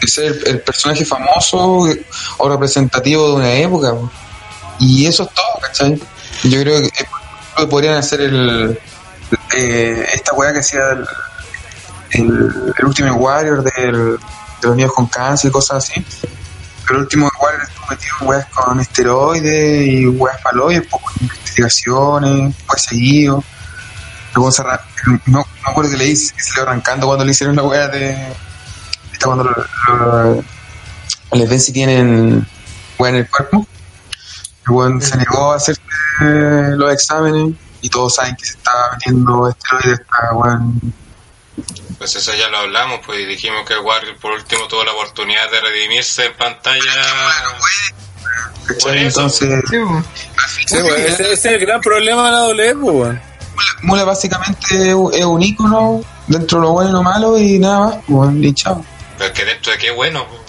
de 0.00 0.06
ser 0.08 0.24
el, 0.26 0.46
el 0.46 0.60
personaje 0.60 1.04
famoso 1.04 1.86
o 2.38 2.48
representativo 2.48 3.28
de 3.28 3.34
una 3.36 3.52
época. 3.54 3.90
po. 3.92 4.10
Y 4.80 5.06
eso 5.06 5.24
es 5.24 5.34
todo, 5.34 5.60
¿cachai? 5.60 6.00
Yo 6.44 6.60
creo 6.62 6.80
que 6.80 6.86
eh, 6.88 7.66
podrían 7.68 7.94
hacer 7.96 8.20
el 8.22 8.78
eh, 9.54 10.06
esta 10.14 10.34
weá 10.34 10.52
que 10.52 10.60
hacía 10.60 10.80
el, 12.10 12.74
Ultimate 12.82 13.16
Warrior 13.16 13.62
del, 13.62 14.18
de 14.18 14.68
los 14.68 14.76
niños 14.76 14.92
con 14.92 15.06
cáncer 15.06 15.48
y 15.48 15.52
cosas 15.52 15.84
así. 15.84 16.04
Pero 16.86 17.00
el 17.00 17.04
último 17.04 17.30
Warrior 17.40 17.62
estuvo 17.62 17.86
metido 17.88 18.14
en 18.20 18.28
weas 18.28 18.46
con 18.46 18.80
esteroides 18.80 19.86
y 19.86 20.06
weas 20.06 20.40
paloides, 20.40 20.86
poco 20.86 21.12
investigaciones, 21.20 22.54
fue 22.66 22.78
seguido. 22.78 23.44
Luego 24.34 24.50
se 24.50 24.62
no, 24.62 25.20
no 25.26 25.46
me 25.64 25.70
acuerdo 25.70 25.90
que 25.90 25.96
le 25.96 26.06
hice, 26.06 26.34
que 26.34 26.42
se 26.42 26.50
le 26.50 26.62
iba 26.62 26.70
arrancando 26.70 27.06
cuando 27.06 27.24
le 27.24 27.32
hicieron 27.32 27.56
la 27.56 27.62
wea 27.62 27.88
de. 27.88 28.16
Esta 29.12 29.26
cuando 29.26 29.50
les 31.32 31.48
ven 31.48 31.60
si 31.60 31.72
tienen 31.72 32.46
wea 32.98 33.10
en 33.10 33.16
el 33.16 33.28
cuerpo. 33.28 33.66
El 34.66 34.72
weón 34.72 35.00
se 35.00 35.16
negó 35.16 35.52
a 35.52 35.56
hacerse 35.56 35.82
los 36.76 36.92
exámenes 36.92 37.54
y 37.80 37.88
todos 37.88 38.14
saben 38.14 38.36
que 38.36 38.44
se 38.44 38.52
estaba 38.52 38.92
metiendo 38.92 39.48
esteroides 39.48 40.00
para 40.10 40.32
weón. 40.34 40.80
Pues 41.98 42.14
eso 42.14 42.32
ya 42.34 42.48
lo 42.48 42.58
hablamos, 42.58 43.00
pues 43.04 43.20
y 43.20 43.24
dijimos 43.24 43.66
que 43.66 43.76
Warrior 43.76 44.16
por 44.18 44.32
último 44.32 44.68
tuvo 44.68 44.84
la 44.84 44.92
oportunidad 44.92 45.50
de 45.50 45.60
redimirse 45.60 46.26
en 46.26 46.36
pantalla. 46.36 46.80
eso. 48.68 48.92
Entonces, 48.92 49.64
Sí, 49.68 50.76
pues. 50.80 51.00
Ese, 51.00 51.22
ese 51.22 51.32
es 51.32 51.44
el 51.46 51.58
gran 51.60 51.80
problema 51.80 52.26
de 52.26 52.32
la 52.32 52.38
W, 52.38 52.74
pues, 52.74 52.94
weón. 52.94 53.20
Mula 53.82 54.04
básicamente 54.04 54.90
es 54.90 55.24
un 55.24 55.42
ícono 55.42 56.00
dentro 56.28 56.60
de 56.60 56.66
lo 56.66 56.72
bueno 56.72 56.90
y 56.90 56.92
lo 56.92 57.02
malo 57.02 57.38
y 57.38 57.58
nada 57.58 57.80
más, 57.80 57.96
weón, 58.08 58.44
y 58.44 58.52
chao. 58.54 58.84
Pero 59.16 59.34
que 59.34 59.44
dentro 59.44 59.72
de 59.72 59.78
qué 59.78 59.90
bueno, 59.90 60.26
pues. 60.28 60.47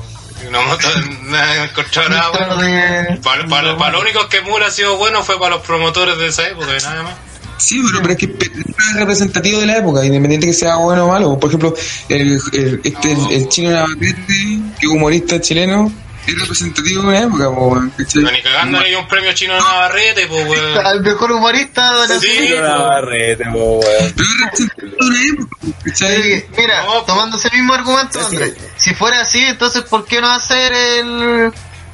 Nada 0.51 1.65
encontrado 1.65 2.09
nada 2.09 2.31
Dentro 2.31 2.55
bueno. 2.55 2.61
de- 2.61 3.17
Para, 3.23 3.47
para, 3.47 3.77
para 3.77 3.91
lo 3.93 4.01
único 4.01 4.27
que 4.29 4.41
Mula 4.41 4.67
ha 4.67 4.71
sido 4.71 4.97
bueno 4.97 5.23
fue 5.23 5.37
para 5.39 5.55
los 5.55 5.65
promotores 5.65 6.17
de 6.17 6.27
esa 6.27 6.47
época, 6.47 6.67
y 6.77 6.81
nada 6.83 7.03
más. 7.03 7.13
Sí, 7.57 7.81
pero, 7.85 8.01
pero 8.01 8.13
es 8.13 8.19
que 8.19 8.25
es 8.25 8.93
representativo 8.95 9.59
de 9.59 9.65
la 9.65 9.77
época, 9.77 10.05
independiente 10.05 10.47
que 10.47 10.53
sea 10.53 10.77
bueno 10.77 11.05
o 11.05 11.07
malo. 11.09 11.37
Por 11.37 11.49
ejemplo, 11.49 11.73
el, 12.07 12.39
el, 12.53 12.81
este, 12.83 13.11
el, 13.11 13.31
el 13.31 13.49
chino 13.49 13.71
Navarrete, 13.71 14.59
que 14.79 14.87
humorista 14.87 15.41
chileno, 15.41 15.91
es 16.29 16.39
representativo 16.39 17.01
de 17.01 17.07
una 17.07 17.19
época, 17.19 17.45
po, 17.45 17.67
weón, 17.67 17.93
ni 17.97 18.41
cagando 18.41 18.79
hay 18.79 18.95
un 18.95 19.07
premio 19.07 19.33
chino 19.33 19.53
de 19.53 19.59
Navarrete, 19.59 20.27
pues, 20.27 20.47
weón. 20.47 20.77
Al 20.85 21.01
mejor 21.01 21.31
humorista 21.31 22.01
de 22.01 22.07
la 22.07 22.19
Sí, 22.19 22.27
serie. 22.27 22.59
Una 22.59 22.77
barrete, 22.77 23.45
po, 23.51 23.79
weón. 23.79 24.13
Pero 24.15 24.29
es 24.29 24.39
representativo 24.41 24.91
de 24.99 25.07
una 25.07 25.21
época, 25.21 25.57
¿cachai? 25.85 26.23
Sí, 26.23 26.45
Mira, 26.57 26.83
No, 26.83 27.01
tomando 27.03 27.37
ese 27.37 27.49
mismo 27.51 27.73
argumento, 27.73 28.19
Andrés, 28.25 28.53
si 28.77 28.93
fuera 28.93 29.21
así, 29.21 29.39
entonces 29.41 29.83
¿por 29.83 30.05
qué 30.05 30.21
no 30.21 30.29
hacer 30.31 30.73
el 30.73 31.51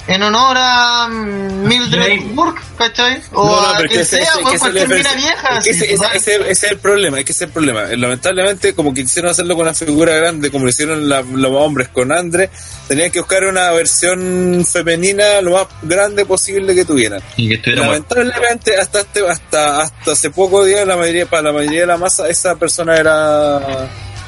en 0.07 0.21
honor 0.23 0.55
a 0.59 1.07
mm, 1.07 1.67
Mildred. 1.67 2.19
Burke, 2.33 2.61
¿cachai? 2.77 3.21
O 3.33 3.45
No, 3.45 3.61
no, 3.61 3.67
a 3.69 3.77
pero 3.77 3.89
quien 3.89 4.05
sea, 4.05 4.19
ese- 4.23 4.31
que 4.43 4.49
ese 4.49 4.59
cualquier 4.59 4.87
mina 4.89 5.13
vieja. 5.13 5.57
es 5.59 5.67
ese, 6.15 6.51
es 6.51 6.63
el 6.63 6.77
problema, 6.77 7.19
es 7.19 7.25
que 7.25 7.31
ese 7.31 7.45
es 7.45 7.47
el 7.47 7.53
problema. 7.53 7.83
Eh, 7.91 7.97
Lamentablemente, 7.97 8.73
como 8.75 8.93
quisieron 8.93 9.31
hacerlo 9.31 9.55
con 9.55 9.63
una 9.63 9.73
figura 9.73 10.13
grande, 10.15 10.51
como 10.51 10.65
lo 10.65 10.69
hicieron 10.69 11.09
la- 11.09 11.21
los 11.21 11.51
hombres 11.53 11.87
con 11.89 12.11
Andre, 12.11 12.49
tenían 12.87 13.09
que 13.11 13.19
buscar 13.19 13.43
una 13.45 13.71
versión 13.71 14.65
femenina 14.71 15.41
lo 15.41 15.51
más 15.51 15.67
grande 15.81 16.25
posible 16.25 16.75
que 16.75 16.85
tuvieran. 16.85 17.21
Y 17.37 17.57
que. 17.59 17.71
Lamentablemente, 17.71 18.77
hasta 18.77 18.99
este, 19.01 19.27
hasta 19.27 19.81
hasta 19.81 20.11
hace 20.11 20.29
poco 20.29 20.63
día, 20.65 20.85
la 20.85 20.97
mayoría 20.97 21.25
para 21.25 21.41
la 21.43 21.53
mayoría 21.53 21.81
de 21.81 21.87
la 21.87 21.97
masa, 21.97 22.27
esa 22.29 22.55
persona 22.55 22.95
era 22.97 23.59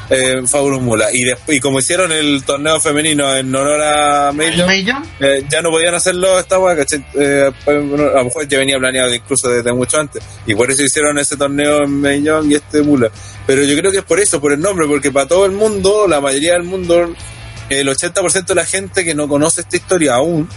eh, 0.09 0.41
Fabulous 0.47 0.81
Mula. 0.81 1.11
Y 1.11 1.23
y 1.47 1.59
como 1.59 1.79
hicieron 1.79 2.11
el 2.11 2.43
torneo 2.43 2.79
femenino 2.79 3.35
en 3.35 3.53
honor 3.53 3.81
a 3.81 4.31
May 4.33 4.55
Young, 4.55 4.67
May 4.67 4.83
Young. 4.83 5.03
eh, 5.19 5.43
ya 5.49 5.61
no 5.61 5.69
podían 5.69 5.95
hacerlo 5.95 6.39
esta 6.39 6.59
weá. 6.59 6.75
Eh, 7.15 7.51
bueno, 7.65 8.03
a 8.05 8.17
lo 8.19 8.23
mejor 8.25 8.47
ya 8.47 8.59
venía 8.59 8.77
planeado 8.77 9.13
incluso 9.13 9.49
desde 9.49 9.73
mucho 9.73 9.99
antes. 9.99 10.23
Y 10.45 10.55
por 10.55 10.69
eso 10.71 10.83
hicieron 10.83 11.17
ese 11.17 11.35
torneo 11.37 11.83
en 11.83 12.01
May 12.01 12.21
Young 12.23 12.51
y 12.51 12.55
este 12.55 12.81
Mula. 12.81 13.09
Pero 13.45 13.63
yo 13.63 13.77
creo 13.77 13.91
que 13.91 13.99
es 13.99 14.03
por 14.03 14.19
eso, 14.19 14.39
por 14.41 14.51
el 14.53 14.59
nombre, 14.59 14.87
porque 14.87 15.11
para 15.11 15.27
todo 15.27 15.45
el 15.45 15.51
mundo, 15.51 16.07
la 16.07 16.19
mayoría 16.21 16.53
del 16.53 16.63
mundo, 16.63 17.13
el 17.69 17.87
80% 17.87 18.45
de 18.45 18.55
la 18.55 18.65
gente 18.65 19.03
que 19.05 19.15
no 19.15 19.27
conoce 19.27 19.61
esta 19.61 19.77
historia 19.77 20.15
aún, 20.15 20.49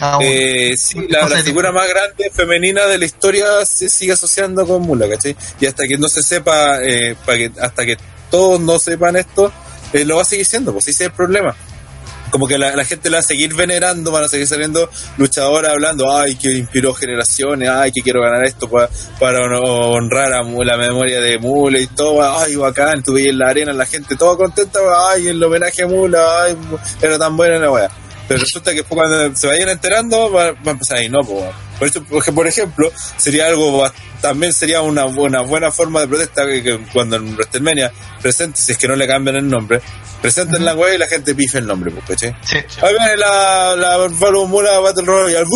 Ah, 0.00 0.16
bueno. 0.16 0.30
eh, 0.32 0.72
sí, 0.78 1.06
la, 1.08 1.28
figura 1.42 1.72
más 1.72 1.88
grande 1.88 2.30
femenina 2.32 2.86
de 2.86 2.98
la 2.98 3.04
historia 3.04 3.64
se 3.66 3.88
sigue 3.88 4.12
asociando 4.12 4.66
con 4.66 4.82
Mula, 4.82 5.08
¿cachai? 5.08 5.36
Y 5.60 5.66
hasta 5.66 5.86
que 5.86 5.98
no 5.98 6.08
se 6.08 6.22
sepa, 6.22 6.78
eh, 6.82 7.14
para 7.26 7.38
que, 7.38 7.50
hasta 7.60 7.84
que 7.84 7.96
todos 8.30 8.58
no 8.60 8.78
sepan 8.78 9.16
esto, 9.16 9.52
eh, 9.92 10.04
lo 10.04 10.16
va 10.16 10.22
a 10.22 10.24
seguir 10.24 10.46
siendo, 10.46 10.72
pues 10.72 10.88
ese 10.88 11.04
es 11.04 11.10
el 11.10 11.12
problema. 11.14 11.54
Como 12.30 12.46
que 12.46 12.56
la, 12.58 12.76
la 12.76 12.84
gente 12.84 13.10
la 13.10 13.16
va 13.16 13.20
a 13.22 13.24
seguir 13.24 13.52
venerando, 13.54 14.12
van 14.12 14.22
a 14.22 14.28
seguir 14.28 14.46
saliendo 14.46 14.88
luchadoras 15.16 15.72
hablando, 15.72 16.16
ay, 16.16 16.36
que 16.36 16.52
inspiró 16.52 16.94
generaciones, 16.94 17.68
ay, 17.68 17.90
que 17.90 18.02
quiero 18.02 18.22
ganar 18.22 18.44
esto 18.44 18.70
pa- 18.70 18.88
para 19.18 19.40
hon- 19.40 19.60
honrar 19.64 20.32
a 20.34 20.42
la 20.44 20.76
memoria 20.76 21.20
de 21.20 21.38
Mula 21.38 21.80
y 21.80 21.88
todo, 21.88 22.22
ay, 22.38 22.54
bacán, 22.54 23.02
veías 23.08 23.30
en 23.32 23.38
la 23.40 23.48
arena 23.48 23.72
la 23.72 23.84
gente 23.84 24.14
toda 24.14 24.36
contenta, 24.36 24.78
ay, 25.10 25.26
el 25.26 25.42
homenaje 25.42 25.82
a 25.82 25.88
Mula, 25.88 26.42
ay, 26.44 26.56
era 27.02 27.18
tan 27.18 27.36
buena 27.36 27.58
la 27.58 27.70
weá. 27.72 27.90
Pero 28.30 28.42
resulta 28.42 28.70
que 28.70 28.76
después 28.76 28.96
cuando 28.96 29.34
se 29.34 29.48
vayan 29.48 29.70
enterando, 29.70 30.30
va, 30.30 30.52
va 30.52 30.58
a 30.66 30.70
empezar 30.70 30.98
ahí, 30.98 31.08
no, 31.08 31.18
pues. 31.18 31.46
Por 31.80 31.88
eso, 31.88 32.04
porque, 32.04 32.30
por 32.30 32.46
ejemplo, 32.46 32.88
sería 33.16 33.46
algo, 33.46 33.90
también 34.20 34.52
sería 34.52 34.82
una 34.82 35.02
buena, 35.06 35.40
buena 35.40 35.72
forma 35.72 35.98
de 35.98 36.06
protesta 36.06 36.46
que, 36.46 36.62
que 36.62 36.78
cuando 36.92 37.16
en 37.16 37.34
WrestleMania 37.34 37.90
presente, 38.22 38.60
si 38.62 38.70
es 38.70 38.78
que 38.78 38.86
no 38.86 38.94
le 38.94 39.08
cambian 39.08 39.34
el 39.34 39.48
nombre, 39.48 39.80
presenten 40.22 40.64
la 40.64 40.74
web 40.74 40.94
y 40.94 40.98
la 40.98 41.08
gente 41.08 41.34
pife 41.34 41.58
el 41.58 41.66
nombre, 41.66 41.90
pues, 41.90 42.04
¿cachai? 42.06 42.36
Sí. 42.44 42.58
Ahí 42.82 42.94
viene 42.96 43.16
la, 43.16 43.74
la 43.74 44.08
Falo 44.10 44.46
Mula 44.46 44.78
Battle 44.78 45.06
Royale. 45.06 45.46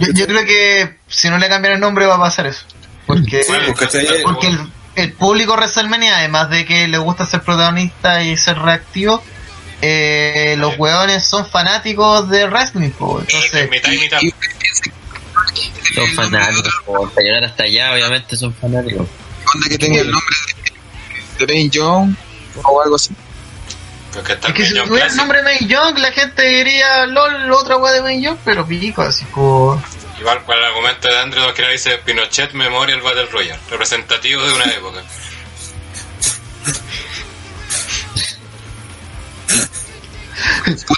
Yo, 0.00 0.12
yo 0.12 0.26
creo 0.26 0.44
que 0.44 0.98
si 1.08 1.30
no 1.30 1.38
le 1.38 1.48
cambian 1.48 1.72
el 1.72 1.80
nombre 1.80 2.04
va 2.04 2.16
a 2.16 2.20
pasar 2.20 2.44
eso. 2.44 2.66
Porque, 3.06 3.42
Sí, 3.42 3.52
pues, 3.66 4.20
porque 4.22 4.48
el, 4.48 4.58
el 4.96 5.12
público 5.14 5.54
WrestleMania, 5.54 6.18
además 6.18 6.50
de 6.50 6.66
que 6.66 6.88
le 6.88 6.98
gusta 6.98 7.24
ser 7.24 7.40
protagonista 7.40 8.22
y 8.22 8.36
ser 8.36 8.58
reactivo, 8.58 9.22
eh, 9.82 10.54
los 10.58 10.78
hueones 10.78 11.24
son 11.24 11.46
fanáticos 11.48 12.28
de 12.28 12.46
wrestling. 12.46 12.90
po. 12.90 13.20
Eh, 13.20 13.24
Entonces, 13.28 13.70
mitad 13.70 13.92
y 13.92 13.98
mitad. 13.98 14.18
Son 15.94 16.08
fanáticos, 16.14 16.72
po, 16.84 17.10
para 17.10 17.26
llegar 17.26 17.44
hasta 17.44 17.64
allá, 17.64 17.92
obviamente 17.92 18.36
son 18.36 18.54
fanáticos. 18.54 19.06
onda 19.54 19.68
que 19.68 19.78
tenga 19.78 20.00
el 20.00 20.10
nombre 20.10 20.36
de, 21.38 21.46
de 21.46 21.46
Dwayne 21.46 21.70
Jones 21.72 22.16
o 22.62 22.82
algo 22.82 22.96
así. 22.96 23.14
Porque 24.12 24.32
es 24.32 24.52
que 24.54 24.66
si 24.66 24.76
John 24.76 24.88
tuviera 24.88 25.06
el 25.06 25.16
nombre 25.16 25.42
May 25.42 25.66
Young, 25.66 25.98
la 25.98 26.12
gente 26.12 26.42
diría 26.42 27.06
LOL, 27.06 27.52
otra 27.52 27.76
hueá 27.76 27.92
de 27.92 28.02
May 28.02 28.20
Young, 28.20 28.38
pero 28.44 28.66
pico, 28.66 29.02
así 29.02 29.24
como. 29.26 29.80
Igual 30.18 30.44
para 30.44 30.58
el 30.58 30.64
argumento 30.66 31.08
de 31.08 31.18
Andrew 31.18 31.54
que 31.54 31.66
dice 31.68 31.96
Pinochet 31.98 32.52
Memorial 32.52 33.00
Battle 33.00 33.26
Royale, 33.26 33.60
representativo 33.70 34.42
de 34.42 34.52
una 34.52 34.64
época. 34.64 35.02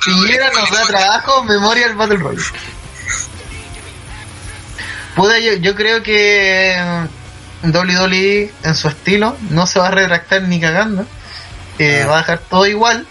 Piñera 0.05 0.51
nos 0.51 0.71
da 0.71 0.87
trabajo, 0.87 1.45
Memorial 1.45 1.95
Battle 1.95 2.17
Royale. 2.19 2.43
Puta, 5.15 5.39
yo, 5.39 5.55
yo 5.55 5.75
creo 5.75 6.03
que 6.03 6.77
mm, 7.63 7.69
WWE 7.71 8.53
en 8.63 8.75
su 8.75 8.89
estilo 8.89 9.37
no 9.51 9.67
se 9.67 9.79
va 9.79 9.89
a 9.89 9.91
retractar 9.91 10.43
ni 10.43 10.61
cagando. 10.61 11.07
Eh, 11.79 12.05
Va 12.09 12.17
a 12.17 12.19
dejar 12.19 12.39
todo 12.39 12.67
igual. 12.67 13.07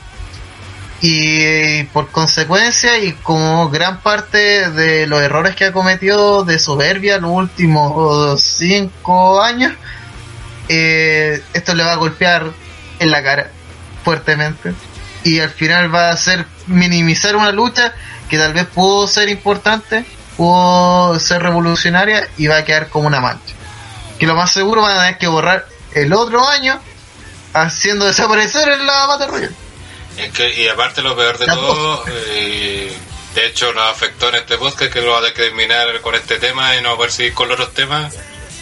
Y 1.01 1.84
por 1.85 2.11
consecuencia, 2.11 3.00
y 3.00 3.14
como 3.14 3.69
gran 3.69 4.01
parte 4.01 4.69
de 4.69 5.08
los 5.08 5.22
errores 5.22 5.56
que 5.56 5.66
ha 5.66 5.72
cometido 5.72 6.45
de 6.45 6.60
soberbia 6.60 7.18
los 7.18 7.32
últimos 7.32 8.40
cinco 8.42 9.42
años, 9.42 9.74
eh, 10.69 11.42
esto 11.53 11.74
le 11.74 11.84
va 11.84 11.93
a 11.93 11.95
golpear 11.95 12.51
en 13.00 13.10
la 13.10 13.24
cara 13.24 13.50
fuertemente 14.03 14.74
y 15.24 15.40
al 15.40 15.50
final 15.50 15.93
va 15.93 16.09
a 16.09 16.17
ser 16.17 16.45
minimizar 16.67 17.35
una 17.35 17.51
lucha 17.51 17.93
que 18.30 18.38
tal 18.38 18.53
vez 18.53 18.66
pudo 18.66 19.08
ser 19.08 19.30
importante, 19.30 20.06
pudo 20.38 21.19
ser 21.19 21.43
revolucionaria 21.43 22.27
y 22.38 22.48
va 22.48 22.58
a 22.58 22.66
quedar 22.66 22.90
como 22.90 23.08
una 23.08 23.19
mancha. 23.19 23.53
Que 24.19 24.27
lo 24.27 24.35
más 24.35 24.51
seguro 24.51 24.82
van 24.82 24.98
a 24.98 25.01
tener 25.01 25.17
que 25.17 25.27
borrar 25.27 25.67
el 25.93 26.14
otro 26.14 26.48
año 26.48 26.80
haciendo 27.53 28.06
desaparecer 28.06 28.69
en 28.69 28.85
la 28.85 29.06
Battle 29.08 29.27
Royale. 29.27 29.56
Es 30.17 30.32
que, 30.32 30.61
y 30.61 30.67
aparte 30.67 31.01
lo 31.01 31.16
peor 31.16 31.38
de 31.38 31.48
La 31.48 31.56
todo, 31.56 32.03
eh, 32.08 32.95
de 33.33 33.48
hecho 33.48 33.74
nos 33.74 33.90
afectó 33.90 34.30
en 34.30 34.35
este 34.35 34.58
podcast 34.58 34.91
que 34.91 35.01
lo 35.01 35.11
va 35.11 35.19
a 35.19 35.33
terminar 35.33 36.01
con 36.01 36.16
este 36.16 36.38
tema 36.38 36.75
y 36.75 36.82
no 36.82 36.95
poder 36.95 37.11
seguir 37.11 37.33
con 37.33 37.48
los 37.48 37.59
otros 37.59 37.74
temas, 37.74 38.14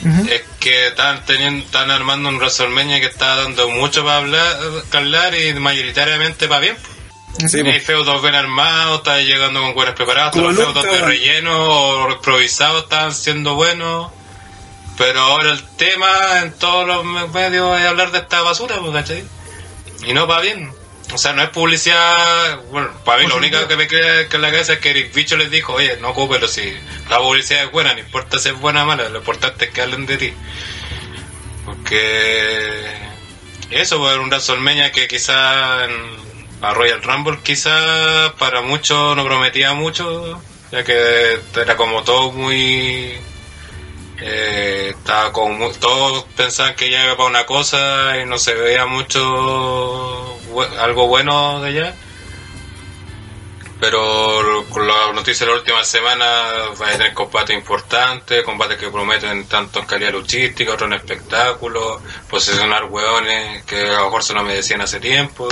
Es 0.03 0.43
que 0.59 0.87
están 0.87 1.25
teniendo, 1.25 1.65
están 1.65 1.91
armando 1.91 2.29
un 2.29 2.37
WrestleMania 2.37 2.99
que 2.99 3.07
está 3.07 3.35
dando 3.35 3.69
mucho 3.69 4.03
para 4.03 4.17
hablar, 4.17 4.57
hablar 4.93 5.35
y 5.35 5.53
mayoritariamente 5.55 6.47
para 6.47 6.61
bien. 6.61 6.77
Sí, 7.47 7.59
Hay 7.59 7.79
feudos 7.79 8.21
bien 8.21 8.35
armados, 8.35 8.99
está 8.99 9.21
llegando 9.21 9.61
con 9.61 9.73
cuernos 9.73 9.95
preparados, 9.95 10.33
Como 10.33 10.51
los 10.51 10.57
feudos 10.57 10.83
de 10.83 11.01
relleno 11.01 11.57
o 11.57 12.11
improvisados 12.11 12.83
están 12.83 13.13
siendo 13.13 13.55
buenos. 13.55 14.11
Pero 14.97 15.21
ahora 15.21 15.51
el 15.51 15.63
tema 15.77 16.41
en 16.43 16.51
todos 16.53 16.85
los 16.85 17.05
medios 17.31 17.79
es 17.79 17.85
hablar 17.85 18.11
de 18.11 18.19
esta 18.19 18.41
basura, 18.41 18.75
¿cachai? 18.91 19.23
Y 20.05 20.13
no 20.13 20.27
va 20.27 20.41
bien. 20.41 20.73
O 21.11 21.17
sea, 21.17 21.33
no 21.33 21.41
es 21.41 21.49
publicidad. 21.49 22.59
Bueno, 22.71 22.91
para 23.03 23.21
mí 23.21 23.27
lo 23.27 23.37
único 23.37 23.67
que 23.67 23.75
me 23.75 23.87
queda 23.87 24.29
que 24.29 24.35
en 24.35 24.41
la 24.41 24.51
cabeza 24.51 24.73
es 24.73 24.79
que 24.79 24.91
Eric 24.91 25.13
Bicho 25.13 25.37
les 25.37 25.49
dijo: 25.49 25.73
Oye, 25.73 25.97
no 25.97 26.09
ocúpelo 26.09 26.47
si 26.47 26.73
la 27.09 27.17
publicidad 27.17 27.63
es 27.63 27.71
buena, 27.71 27.93
no 27.93 27.99
importa 27.99 28.37
si 28.37 28.49
es 28.49 28.59
buena 28.59 28.83
o 28.83 28.85
mala, 28.85 29.09
lo 29.09 29.19
importante 29.19 29.65
es 29.65 29.71
que 29.71 29.81
hablen 29.81 30.05
de 30.05 30.17
ti. 30.17 30.33
Porque. 31.65 33.09
Eso, 33.71 33.99
pues, 33.99 34.13
era 34.13 34.21
un 34.21 34.29
WrestleMania 34.29 34.91
que 34.91 35.07
quizá 35.07 35.83
a 35.83 36.73
Royal 36.73 37.01
Rumble, 37.03 37.39
quizá 37.43 38.33
para 38.37 38.61
muchos 38.61 39.15
no 39.15 39.23
prometía 39.23 39.73
mucho, 39.73 40.41
ya 40.71 40.83
que 40.83 41.39
era 41.55 41.75
como 41.75 42.03
todo 42.03 42.31
muy. 42.31 43.17
Eh, 44.21 44.93
estaba 44.97 45.31
como 45.31 45.71
todos 45.71 46.25
pensaban 46.35 46.75
que 46.75 46.89
ya 46.89 47.05
iba 47.05 47.15
para 47.15 47.29
una 47.29 47.45
cosa 47.45 48.19
y 48.21 48.25
no 48.25 48.37
se 48.37 48.53
veía 48.53 48.85
mucho 48.85 50.38
algo 50.79 51.07
bueno 51.07 51.61
de 51.61 51.69
allá 51.69 51.95
pero 53.79 54.65
con 54.69 54.85
la 54.85 55.13
noticia 55.13 55.45
de 55.45 55.53
la 55.53 55.59
última 55.59 55.83
semana 55.83 56.25
va 56.79 56.87
a 56.89 56.91
tener 56.91 57.13
combates 57.13 57.55
importantes, 57.55 58.43
combates 58.43 58.77
que 58.77 58.89
prometen 58.89 59.45
tanto 59.45 59.79
en 59.79 59.85
calidad 59.85 60.11
luchística, 60.11 60.73
otro 60.73 60.87
en 60.87 60.93
espectáculo, 60.93 62.01
posicionar 62.29 62.85
hueones 62.85 63.63
que 63.63 63.81
a 63.81 63.99
lo 63.99 64.05
mejor 64.05 64.23
se 64.23 64.33
lo 64.33 64.43
merecían 64.43 64.81
hace 64.81 64.99
tiempo. 64.99 65.47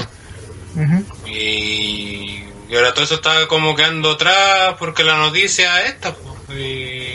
Y, 1.25 2.43
y 2.69 2.75
ahora 2.75 2.93
todo 2.93 3.05
eso 3.05 3.15
está 3.15 3.47
como 3.47 3.75
quedando 3.75 4.11
atrás 4.11 4.75
porque 4.77 5.03
la 5.03 5.17
noticia 5.17 5.81
es 5.83 5.93
esta. 5.93 6.15
Y, 6.49 7.06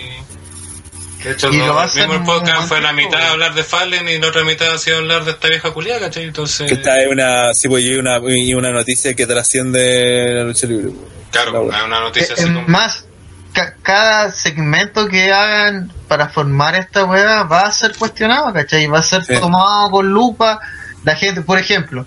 de 1.25 1.33
hecho, 1.33 1.51
Y 1.51 1.59
lo 1.59 1.67
lo- 1.69 1.75
va 1.75 1.83
a 1.83 1.85
el 1.85 1.91
hacer 1.91 2.09
mismo 2.09 2.21
un 2.21 2.27
podcast 2.27 2.69
fue 2.69 2.81
la 2.81 2.93
mitad 2.93 3.21
hablar 3.31 3.55
de 3.55 3.63
Fallen 3.65 4.09
y 4.09 4.19
la 4.19 4.29
otra 4.29 4.45
mitad 4.45 4.73
ha 4.75 4.79
sido 4.79 4.99
hablar 4.99 5.25
de 5.25 5.31
esta 5.33 5.49
vieja 5.49 5.71
culiada, 5.73 6.01
¿cachai? 6.01 6.25
Entonces, 6.25 6.69
Que 6.69 6.75
esta 6.75 7.01
es 7.01 7.09
una, 7.11 7.53
sí, 7.55 7.69
pues, 7.69 7.85
y 7.85 7.95
una, 7.95 8.19
y 8.29 8.55
una 8.55 8.71
noticia 8.73 9.15
que 9.15 9.27
trasciende 9.27 10.35
la 10.35 10.45
lucha 10.45 10.67
libre. 10.67 10.93
claro, 11.31 11.53
La 11.53 11.61
wea. 11.61 11.79
es 11.79 11.85
una 11.85 12.01
noticia 12.01 12.31
Eh, 12.31 12.39
así 12.39 12.45
como... 12.53 12.67
más, 12.69 13.07
ca- 13.53 13.75
cada 13.83 14.31
segmento 14.33 15.09
que 15.09 15.33
hagan 15.33 15.93
para 16.09 16.29
formar 16.29 16.75
esta 16.75 17.05
weá 17.05 17.43
va 17.45 17.61
a 17.63 17.73
ser 17.73 17.95
cuestionado, 17.97 18.53
¿cachai? 18.53 18.87
Va 18.87 18.99
a 18.99 19.03
ser 19.03 19.25
Sí. 19.25 19.35
tomado 19.41 19.91
con 19.91 20.09
lupa. 20.11 20.61
La 21.05 21.17
gente, 21.17 21.43
por 21.43 21.59
ejemplo, 21.59 22.07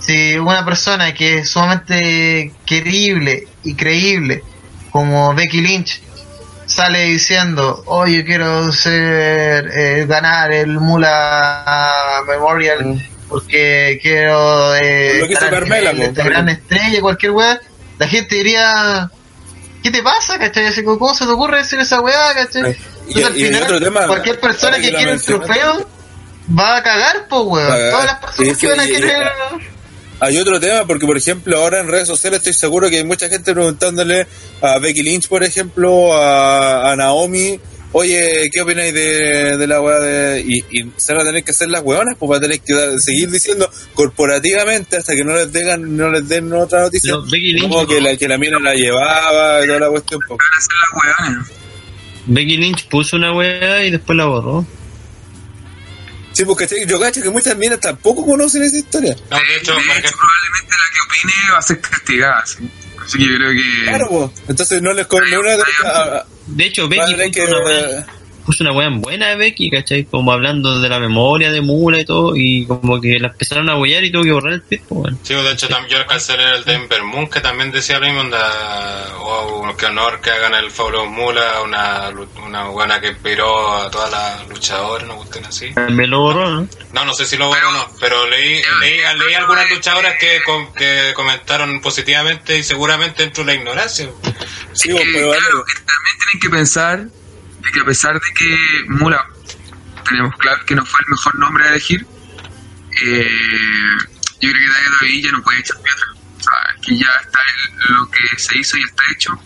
si 0.00 0.36
una 0.38 0.64
persona 0.64 1.12
que 1.14 1.38
es 1.38 1.50
sumamente 1.50 2.52
querible 2.64 3.48
y 3.64 3.74
creíble, 3.74 4.42
como 4.90 5.34
Becky 5.34 5.60
Lynch, 5.60 6.00
sale 6.70 7.04
diciendo, 7.06 7.82
oh, 7.86 8.06
yo 8.06 8.24
quiero 8.24 8.70
ser, 8.72 9.70
eh, 9.74 10.06
ganar 10.08 10.52
el 10.52 10.78
Mula 10.78 12.22
Memorial 12.28 13.08
porque 13.28 13.98
quiero 14.02 14.74
eh, 14.76 15.20
estar 15.32 15.50
Carmela, 15.50 15.92
de 15.92 16.04
esta 16.06 16.22
gran 16.24 16.48
estrella, 16.48 17.00
cualquier 17.00 17.32
weá, 17.32 17.60
la 17.98 18.06
gente 18.08 18.36
diría, 18.36 19.10
¿qué 19.82 19.90
te 19.90 20.02
pasa, 20.02 20.38
cachai? 20.38 20.66
Así, 20.66 20.82
¿Cómo 20.84 21.14
se 21.14 21.24
te 21.26 21.30
ocurre 21.32 21.58
decir 21.58 21.78
esa 21.80 22.00
weá, 22.00 22.34
cachai? 22.34 22.62
Y- 23.08 23.18
Entonces, 23.20 23.26
al 23.26 23.36
y 23.36 23.44
final, 23.46 23.62
otro 23.64 23.80
tema, 23.80 24.06
cualquier 24.06 24.40
persona 24.40 24.78
que 24.78 24.90
quiere 24.92 25.12
el 25.12 25.22
trofeo 25.22 25.88
va 26.58 26.76
a 26.76 26.82
cagar, 26.82 27.26
po, 27.28 27.40
weón. 27.42 27.90
Todas 27.90 28.04
las 28.06 28.16
personas 28.20 28.56
Sí, 28.56 28.60
que 28.66 28.68
van 28.70 28.80
a 28.80 28.86
querer... 28.86 29.32
Hay 30.20 30.36
otro 30.36 30.60
tema, 30.60 30.86
porque 30.86 31.06
por 31.06 31.16
ejemplo 31.16 31.56
ahora 31.58 31.80
en 31.80 31.88
redes 31.88 32.06
sociales 32.08 32.38
estoy 32.40 32.52
seguro 32.52 32.90
que 32.90 32.98
hay 32.98 33.04
mucha 33.04 33.28
gente 33.28 33.52
preguntándole 33.54 34.26
a 34.60 34.78
Becky 34.78 35.02
Lynch, 35.02 35.28
por 35.28 35.42
ejemplo, 35.42 36.12
a, 36.14 36.92
a 36.92 36.96
Naomi, 36.96 37.58
oye, 37.92 38.48
¿qué 38.52 38.60
opináis 38.60 38.92
de, 38.92 39.56
de 39.56 39.66
la 39.66 39.80
weá 39.80 39.98
de...? 39.98 40.40
Y, 40.46 40.58
y 40.78 40.92
se 40.96 41.14
van 41.14 41.22
a 41.22 41.24
tener 41.30 41.42
que 41.42 41.52
hacer 41.52 41.68
las 41.70 41.82
weonas, 41.82 42.16
pues 42.18 42.30
va 42.30 42.36
a 42.36 42.40
tener 42.40 42.60
que 42.60 42.74
dar- 42.74 43.00
seguir 43.00 43.30
diciendo 43.30 43.68
corporativamente 43.94 44.98
hasta 44.98 45.14
que 45.14 45.24
no 45.24 45.34
les 45.34 45.50
den, 45.52 45.96
no 45.96 46.10
les 46.10 46.28
den 46.28 46.52
otra 46.52 46.82
noticia. 46.82 47.12
Pero 47.14 47.22
Becky 47.24 47.54
Lynch- 47.54 47.62
como 47.62 47.86
que 47.86 48.00
la, 48.00 48.16
que 48.16 48.28
la 48.28 48.36
mina 48.38 48.58
la 48.60 48.74
llevaba 48.74 49.64
y 49.64 49.66
toda 49.66 49.80
la 49.80 49.88
cuestión. 49.88 50.20
pues. 50.28 50.38
Van 50.38 50.48
a 50.52 50.58
hacer 50.58 50.74
las 50.76 51.28
hueones. 51.30 51.48
Becky 52.26 52.56
Lynch 52.58 52.88
puso 52.88 53.16
una 53.16 53.32
weá 53.32 53.84
y 53.84 53.90
después 53.90 54.16
la 54.16 54.26
borró. 54.26 54.66
Sí, 56.40 56.46
porque 56.46 56.66
yo 56.86 56.98
cacho 56.98 57.20
que 57.20 57.28
muchas 57.28 57.54
minas 57.54 57.80
tampoco 57.80 58.24
conocen 58.24 58.62
esa 58.62 58.78
historia. 58.78 59.14
No, 59.30 59.36
de 59.36 59.56
hecho, 59.56 59.74
de 59.74 59.80
hecho, 59.80 60.16
probablemente 60.16 60.70
la 60.70 60.86
que 60.90 61.00
opine 61.06 61.52
va 61.52 61.58
a 61.58 61.62
ser 61.62 61.80
castigada. 61.82 62.46
¿sí? 62.46 62.70
Así 63.04 63.18
que 63.18 63.24
yo 63.24 63.36
creo 63.36 63.50
que. 63.50 63.84
Claro, 63.84 64.08
pues. 64.08 64.30
Entonces 64.48 64.80
no 64.80 64.94
les 64.94 65.06
ni 65.10 65.36
una 65.36 65.50
de 65.50 65.64
De 66.46 66.64
hecho, 66.64 66.88
Becky 66.88 67.30
que... 67.30 67.42
una 67.44 68.06
puso 68.50 68.64
una 68.64 68.72
weá 68.72 68.88
en 68.88 69.00
buena 69.00 69.28
de 69.28 69.36
Becky, 69.36 69.70
¿cachai? 69.70 70.04
Como 70.04 70.32
hablando 70.32 70.80
de 70.80 70.88
la 70.88 70.98
memoria 70.98 71.52
de 71.52 71.60
Mula 71.60 72.00
y 72.00 72.04
todo, 72.04 72.34
y 72.34 72.66
como 72.66 73.00
que 73.00 73.18
la 73.20 73.28
empezaron 73.28 73.70
a 73.70 73.76
huellar 73.76 74.02
y 74.02 74.10
tuvo 74.10 74.24
que 74.24 74.32
borrar 74.32 74.54
el 74.54 74.62
tweet, 74.62 74.80
pues, 74.88 75.00
weón. 75.04 75.18
Sí, 75.22 75.34
de 75.34 75.52
hecho 75.52 75.68
también 75.68 75.92
yo 75.92 75.98
alcancé 75.98 76.34
el 76.34 76.64
Denver 76.64 77.02
Moon 77.04 77.28
que 77.28 77.40
también 77.40 77.70
decía 77.70 78.00
lo 78.00 78.06
mismo, 78.06 78.22
onda, 78.22 79.06
oh, 79.20 79.72
qué 79.78 79.86
honor 79.86 80.20
que 80.20 80.30
hagan 80.30 80.54
el 80.54 80.70
Faulo 80.70 81.06
Mula, 81.06 81.62
una, 81.62 82.10
una 82.44 82.64
buena 82.64 83.00
que 83.00 83.08
inspiró 83.08 83.72
a 83.72 83.88
todas 83.90 84.10
las 84.10 84.48
luchadoras, 84.48 85.06
no 85.06 85.16
cuestión 85.16 85.44
así. 85.44 85.70
Me 85.90 86.06
lo 86.08 86.20
borró, 86.20 86.50
¿no? 86.50 86.68
No, 86.92 87.04
no 87.04 87.14
sé 87.14 87.24
si 87.24 87.36
lo 87.36 87.46
bueno 87.46 87.68
o 87.68 87.72
no, 87.72 87.86
pero 88.00 88.28
leí, 88.28 88.60
leí, 88.80 88.98
leí 89.16 89.34
algunas 89.34 89.70
luchadoras 89.70 90.14
que, 90.18 90.40
com- 90.44 90.72
que 90.74 91.12
comentaron 91.14 91.80
positivamente 91.80 92.58
y 92.58 92.62
seguramente 92.64 93.22
dentro 93.22 93.44
de 93.44 93.54
la 93.54 93.60
ignorancia. 93.60 94.08
Sí, 94.72 94.88
Es 94.90 94.94
pues, 94.96 95.04
que, 95.04 95.12
pero 95.12 95.30
claro, 95.30 95.64
que 95.64 95.74
también 95.74 96.16
tienen 96.18 96.40
que 96.42 96.50
pensar 96.50 97.04
de 97.62 97.72
que 97.72 97.80
a 97.80 97.84
pesar 97.84 98.14
de 98.14 98.32
que 98.34 98.84
Mula 98.88 99.24
tenemos 100.08 100.34
claro 100.36 100.64
que 100.64 100.74
no 100.74 100.84
fue 100.84 101.00
el 101.04 101.10
mejor 101.10 101.38
nombre 101.38 101.64
a 101.64 101.68
elegir, 101.68 102.06
eh, 103.02 103.98
yo 104.40 104.50
creo 104.50 104.72
que 104.72 104.90
David 105.00 105.24
ya 105.24 105.32
no 105.32 105.42
puede 105.42 105.60
echar 105.60 105.76
piedra. 105.82 106.06
O 106.38 106.42
sea, 106.42 106.74
que 106.82 106.96
ya 106.96 107.10
está 107.22 107.40
lo 107.90 108.10
que 108.10 108.38
se 108.38 108.58
hizo 108.58 108.76
y 108.78 108.82
está 108.82 109.02
hecho. 109.12 109.38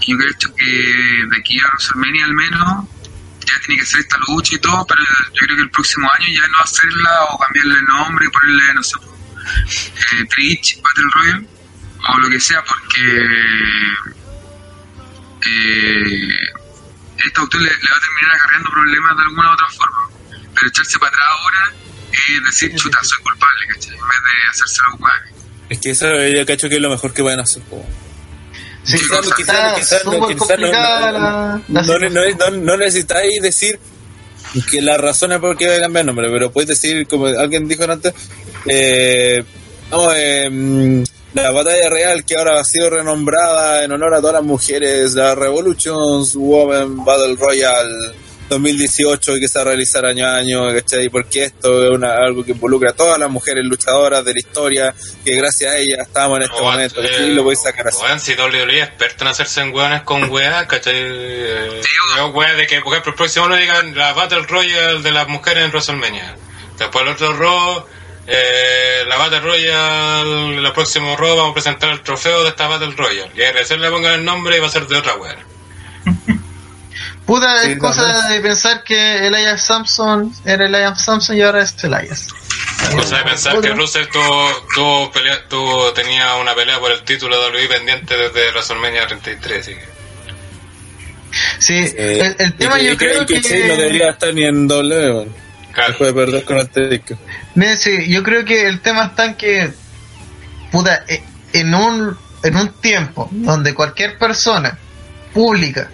Y 0.00 0.12
yo 0.12 0.18
creo 0.18 0.54
que 0.56 0.64
de 0.64 1.36
aquí 1.38 1.60
a 1.60 1.66
WrestleMania 1.66 2.24
al 2.24 2.34
menos 2.34 2.88
ya 3.40 3.60
tiene 3.66 3.80
que 3.80 3.86
ser 3.86 4.00
esta 4.00 4.18
lucha 4.28 4.54
y 4.54 4.58
todo, 4.58 4.86
pero 4.86 5.02
yo 5.34 5.46
creo 5.46 5.56
que 5.56 5.62
el 5.62 5.70
próximo 5.70 6.08
año 6.18 6.26
ya 6.28 6.46
no 6.46 6.58
hacerla 6.58 7.24
o 7.30 7.38
cambiarle 7.38 7.74
el 7.74 7.84
nombre, 7.84 8.30
ponerle, 8.30 8.74
no 8.74 8.82
sé, 8.82 8.96
eh, 8.96 10.24
Twitch, 10.34 10.80
Battle 10.82 11.04
Royale 11.14 11.46
o 12.08 12.18
lo 12.18 12.30
que 12.30 12.40
sea, 12.40 12.62
porque 12.64 13.26
eh, 15.46 16.52
esta 17.26 17.40
autor 17.40 17.60
le, 17.60 17.68
le 17.70 17.88
va 17.90 17.96
a 17.96 18.00
terminar 18.00 18.34
acarreando 18.36 18.70
problemas 18.70 19.16
de 19.16 19.22
alguna 19.22 19.50
u 19.50 19.52
otra 19.54 19.68
forma. 19.70 20.10
Pero 20.54 20.68
echarse 20.68 20.98
para 20.98 21.08
atrás 21.10 21.26
ahora 21.30 21.72
es 22.12 22.44
decir, 22.44 22.74
chuta, 22.76 22.98
soy 23.02 23.22
culpable, 23.22 23.66
¿cachai? 23.68 23.94
En 23.94 24.00
vez 24.00 24.18
de 24.24 24.50
hacerse 24.50 24.80
la 24.88 24.94
weá. 24.96 25.12
Es 25.70 25.78
que 25.78 25.90
eso 25.90 26.26
yo 26.28 26.46
cacho 26.46 26.68
que 26.68 26.74
es 26.76 26.80
lo 26.80 26.90
mejor 26.90 27.12
que 27.14 27.22
pueden 27.22 27.40
hacer. 27.40 27.62
Sí, 28.82 28.98
Quizás- 28.98 29.20
está 29.24 29.34
quizás- 29.36 29.74
quizás 29.78 30.04
no- 30.04 30.12
súper 30.12 30.34
quizás 30.36 30.48
no- 30.48 30.66
complicada 30.66 31.12
no- 31.12 31.18
la- 31.18 31.20
la 31.20 31.62
No, 31.68 31.80
situación. 31.84 32.14
no, 32.14 32.50
no, 32.50 32.56
no 32.58 32.76
necesitáis 32.76 33.40
decir 33.42 33.78
que 34.70 34.82
la 34.82 34.96
razón 34.98 35.32
es 35.32 35.38
por 35.38 35.56
qué 35.56 35.68
va 35.68 35.76
a 35.76 35.80
cambiar 35.80 36.00
el 36.02 36.06
nombre, 36.06 36.28
pero 36.30 36.50
puedes 36.50 36.68
decir, 36.68 37.06
como 37.06 37.26
alguien 37.26 37.68
dijo 37.68 37.84
antes, 37.84 38.12
eh, 38.66 39.44
no, 39.90 40.12
eh, 40.14 41.04
la 41.34 41.50
batalla 41.50 41.88
real 41.88 42.24
que 42.24 42.36
ahora 42.36 42.60
ha 42.60 42.64
sido 42.64 42.90
renombrada 42.90 43.84
en 43.84 43.92
honor 43.92 44.14
a 44.14 44.20
todas 44.20 44.34
las 44.34 44.44
mujeres, 44.44 45.14
la 45.14 45.34
Revolutions 45.34 46.34
Women 46.34 47.04
Battle 47.04 47.36
Royale 47.36 48.14
2018 48.50 49.36
y 49.36 49.40
que 49.40 49.48
se 49.48 49.58
va 49.58 49.62
a 49.62 49.64
realizar 49.66 50.04
año 50.04 50.26
a 50.26 50.34
año, 50.34 50.68
¿cachai? 50.74 51.08
Porque 51.08 51.44
esto 51.44 51.86
es 51.86 51.90
una, 51.96 52.14
algo 52.16 52.44
que 52.44 52.50
involucra 52.50 52.90
a 52.90 52.92
todas 52.92 53.16
las 53.16 53.30
mujeres 53.30 53.64
luchadoras 53.64 54.24
de 54.24 54.32
la 54.32 54.38
historia, 54.40 54.94
que 55.24 55.36
gracias 55.36 55.72
a 55.72 55.76
ellas 55.76 56.00
estamos 56.00 56.38
en 56.38 56.42
este 56.42 56.56
O, 56.58 56.64
momento, 56.64 57.00
eh, 57.00 57.08
¿cachai? 57.08 57.30
Y 57.30 57.34
lo 57.34 57.44
podéis 57.44 57.62
sacar 57.62 57.86
así. 57.86 58.02
Weón, 58.02 58.18
si 58.18 58.34
WWE 58.34 58.78
es 58.78 58.88
experto 58.88 59.24
en 59.24 59.28
hacerse 59.28 59.60
en 59.60 59.72
weones 59.72 60.02
con 60.02 60.28
weas, 60.30 60.66
¿cachai? 60.66 60.94
Eh, 60.96 61.82
weas 62.34 62.56
de 62.56 62.66
que, 62.66 62.80
por 62.80 62.92
ejemplo, 62.92 63.12
el 63.12 63.16
próximo 63.16 63.48
no 63.48 63.56
digan 63.56 63.96
la 63.96 64.12
Battle 64.14 64.42
Royale 64.42 65.00
de 65.00 65.10
las 65.12 65.28
mujeres 65.28 65.64
en 65.64 65.70
WrestleMania. 65.70 66.36
Después 66.76 67.04
el 67.04 67.12
otro 67.12 67.32
Raw, 67.36 67.84
eh, 68.26 69.04
la 69.06 69.16
Battle 69.16 69.40
Royale, 69.40 70.56
el 70.58 70.72
próximo 70.72 71.16
Raw 71.16 71.36
vamos 71.36 71.50
a 71.50 71.54
presentar 71.54 71.90
el 71.90 72.00
trofeo 72.02 72.42
de 72.42 72.50
esta 72.50 72.66
Battle 72.68 72.94
Royale. 72.96 73.30
Y 73.34 73.42
a 73.42 73.52
recién 73.52 73.80
le 73.80 73.90
pongan 73.90 74.14
el 74.14 74.24
nombre 74.24 74.56
y 74.56 74.60
va 74.60 74.66
a 74.66 74.70
ser 74.70 74.86
de 74.86 74.96
otra 74.96 75.14
wea. 75.16 75.36
Puta, 77.26 77.62
Sí, 77.62 77.72
es 77.72 77.78
cosa 77.78 78.28
de 78.28 78.40
pensar 78.40 78.82
que 78.82 79.26
Elias 79.26 79.62
Samson 79.64 80.32
era 80.44 80.66
Elias 80.66 81.04
Samson 81.04 81.36
y 81.36 81.42
ahora 81.42 81.62
es 81.62 81.76
Elias. 81.84 82.26
Cosa 82.92 83.18
de 83.18 83.22
pensar 83.24 83.60
que 83.60 83.68
Russell 83.68 84.06
tuvo, 84.08 84.66
tuvo 84.74 85.12
pelea, 85.12 85.46
tuvo, 85.48 85.92
tenía 85.92 86.34
una 86.36 86.54
pelea 86.56 86.80
por 86.80 86.90
el 86.90 87.02
título 87.02 87.40
de 87.40 87.50
WWE 87.50 87.68
pendiente 87.68 88.16
desde 88.16 88.50
WrestleMania 88.50 89.06
33, 89.06 89.60
así 89.60 89.74
que... 89.74 89.84
Sí, 91.60 91.74
Eh, 91.96 92.20
el, 92.24 92.36
el 92.46 92.54
tema 92.54 92.80
y 92.80 92.86
yo 92.86 92.96
que- 92.98 93.06
creo 93.06 93.22
y 93.22 93.26
que 93.26 93.40
que... 93.40 93.48
Shane 93.48 93.68
no 93.68 93.76
debería 93.76 94.10
estar 94.10 94.34
ni 94.34 94.44
en 94.44 94.66
doble. 94.66 95.28
Claro. 95.72 95.88
Después 95.90 96.14
de 96.14 96.20
perder 96.20 96.44
con 96.44 96.58
este 96.58 96.88
disco. 96.88 97.14
Mira, 97.54 97.76
sí, 97.76 98.08
yo 98.08 98.22
creo 98.22 98.44
que 98.44 98.66
el 98.66 98.80
tema 98.80 99.06
está 99.06 99.26
en 99.26 99.34
que, 99.34 99.72
puta, 100.70 101.04
eh, 101.08 101.22
en 101.52 101.74
un, 101.74 102.16
en 102.42 102.56
un 102.56 102.72
tiempo 102.80 103.28
donde 103.30 103.74
cualquier 103.74 104.18
persona 104.18 104.78
pública 105.32 105.90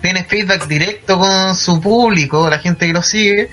tiene 0.00 0.24
feedback 0.24 0.66
directo 0.66 1.18
con 1.18 1.56
su 1.56 1.80
público, 1.80 2.48
la 2.48 2.58
gente 2.58 2.86
que 2.86 2.92
lo 2.92 3.02
sigue, 3.02 3.50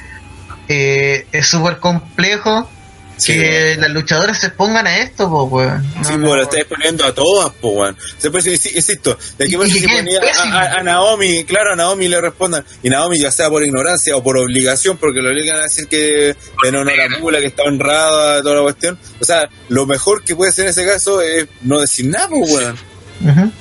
eh, 0.68 1.28
es 1.32 1.48
súper 1.48 1.80
complejo 1.80 2.70
Sí, 3.18 3.34
que 3.34 3.78
las 3.80 3.90
luchadoras 3.92 4.38
se 4.40 4.50
pongan 4.50 4.86
a 4.88 4.98
esto, 4.98 5.30
po, 5.30 5.44
weón. 5.46 5.82
Sí, 5.84 5.90
No, 5.96 6.02
pues 6.04 6.18
no, 6.18 6.36
lo 6.36 6.42
estáis 6.44 6.66
poniendo 6.66 7.06
a 7.06 7.14
todas, 7.14 7.52
pues, 7.62 7.74
weón. 7.76 7.98
Después, 8.22 8.46
insi- 8.46 8.76
insisto, 8.76 9.18
de 9.38 9.48
que 9.48 9.56
y 9.56 9.72
se 9.72 9.88
qué 9.88 9.88
ponía 9.96 10.20
a, 10.52 10.60
a- 10.60 10.80
a 10.80 10.84
Naomi, 10.84 11.46
claro, 11.46 11.74
a 11.74 11.76
Naomi 11.76 12.08
le 12.10 12.20
respondan, 12.20 12.66
y 12.84 12.90
Naomi 12.90 13.18
ya 13.20 13.32
sea 13.32 13.50
por 13.50 13.64
ignorancia 13.64 14.16
o 14.18 14.22
por 14.24 14.38
obligación, 14.38 14.98
porque 14.98 15.22
lo 15.22 15.30
obligan 15.30 15.56
a 15.58 15.64
decir 15.64 15.88
que 15.88 16.36
en 16.64 16.76
honor 16.76 16.94
a 17.00 17.20
Mula, 17.20 17.40
que 17.40 17.48
está 17.48 17.64
honrada, 17.64 18.42
toda 18.42 18.56
la 18.56 18.62
cuestión. 18.64 19.00
O 19.22 19.24
sea, 19.26 19.48
lo 19.70 19.86
mejor 19.86 20.24
que 20.24 20.36
puede 20.36 20.52
ser 20.52 20.66
en 20.66 20.72
ese 20.72 20.86
caso 20.86 21.22
es 21.22 21.48
no 21.62 21.80
decir 21.80 22.08
nada, 22.08 22.28
pues, 22.30 22.52
weón. 22.52 23.54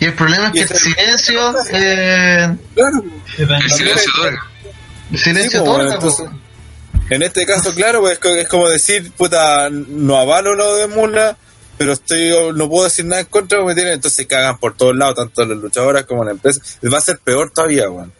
Y 0.00 0.04
el 0.06 0.14
problema 0.14 0.46
es 0.48 0.52
que 0.52 0.58
el 0.60 0.64
ese- 0.66 0.78
silencio, 0.78 1.54
eh, 1.72 2.56
Claro. 2.74 3.04
El 3.38 3.70
silencio 3.70 4.10
otorga. 4.18 4.46
el 5.12 5.18
silencio 5.18 5.60
Sí, 5.60 5.64
po, 5.66 5.72
otorga, 5.72 5.98
po. 5.98 6.32
En 7.10 7.22
este 7.22 7.46
caso, 7.46 7.74
claro, 7.74 8.00
pues 8.00 8.14
es 8.14 8.18
co- 8.18 8.34
es 8.36 8.48
como 8.48 8.68
decir, 8.68 9.10
puta, 9.12 9.68
no 9.70 10.16
avalo 10.18 10.54
lo 10.54 10.76
de 10.76 10.86
Mula, 10.88 11.36
pero 11.78 11.92
estoy 11.92 12.30
no 12.54 12.68
puedo 12.68 12.84
decir 12.84 13.04
nada 13.06 13.20
en 13.20 13.26
contra 13.28 13.58
porque 13.58 13.68
me 13.68 13.74
tienen, 13.74 13.94
entonces 13.94 14.26
cagan 14.26 14.58
por 14.58 14.76
todos 14.76 14.96
lados, 14.96 15.14
tanto 15.16 15.44
las 15.44 15.56
luchadoras 15.58 16.04
como 16.04 16.24
la 16.24 16.32
empresa. 16.32 16.60
Va 16.92 16.98
a 16.98 17.02
ser 17.02 17.18
peor 17.18 17.50
todavía, 17.54 17.88
weón. 17.88 18.12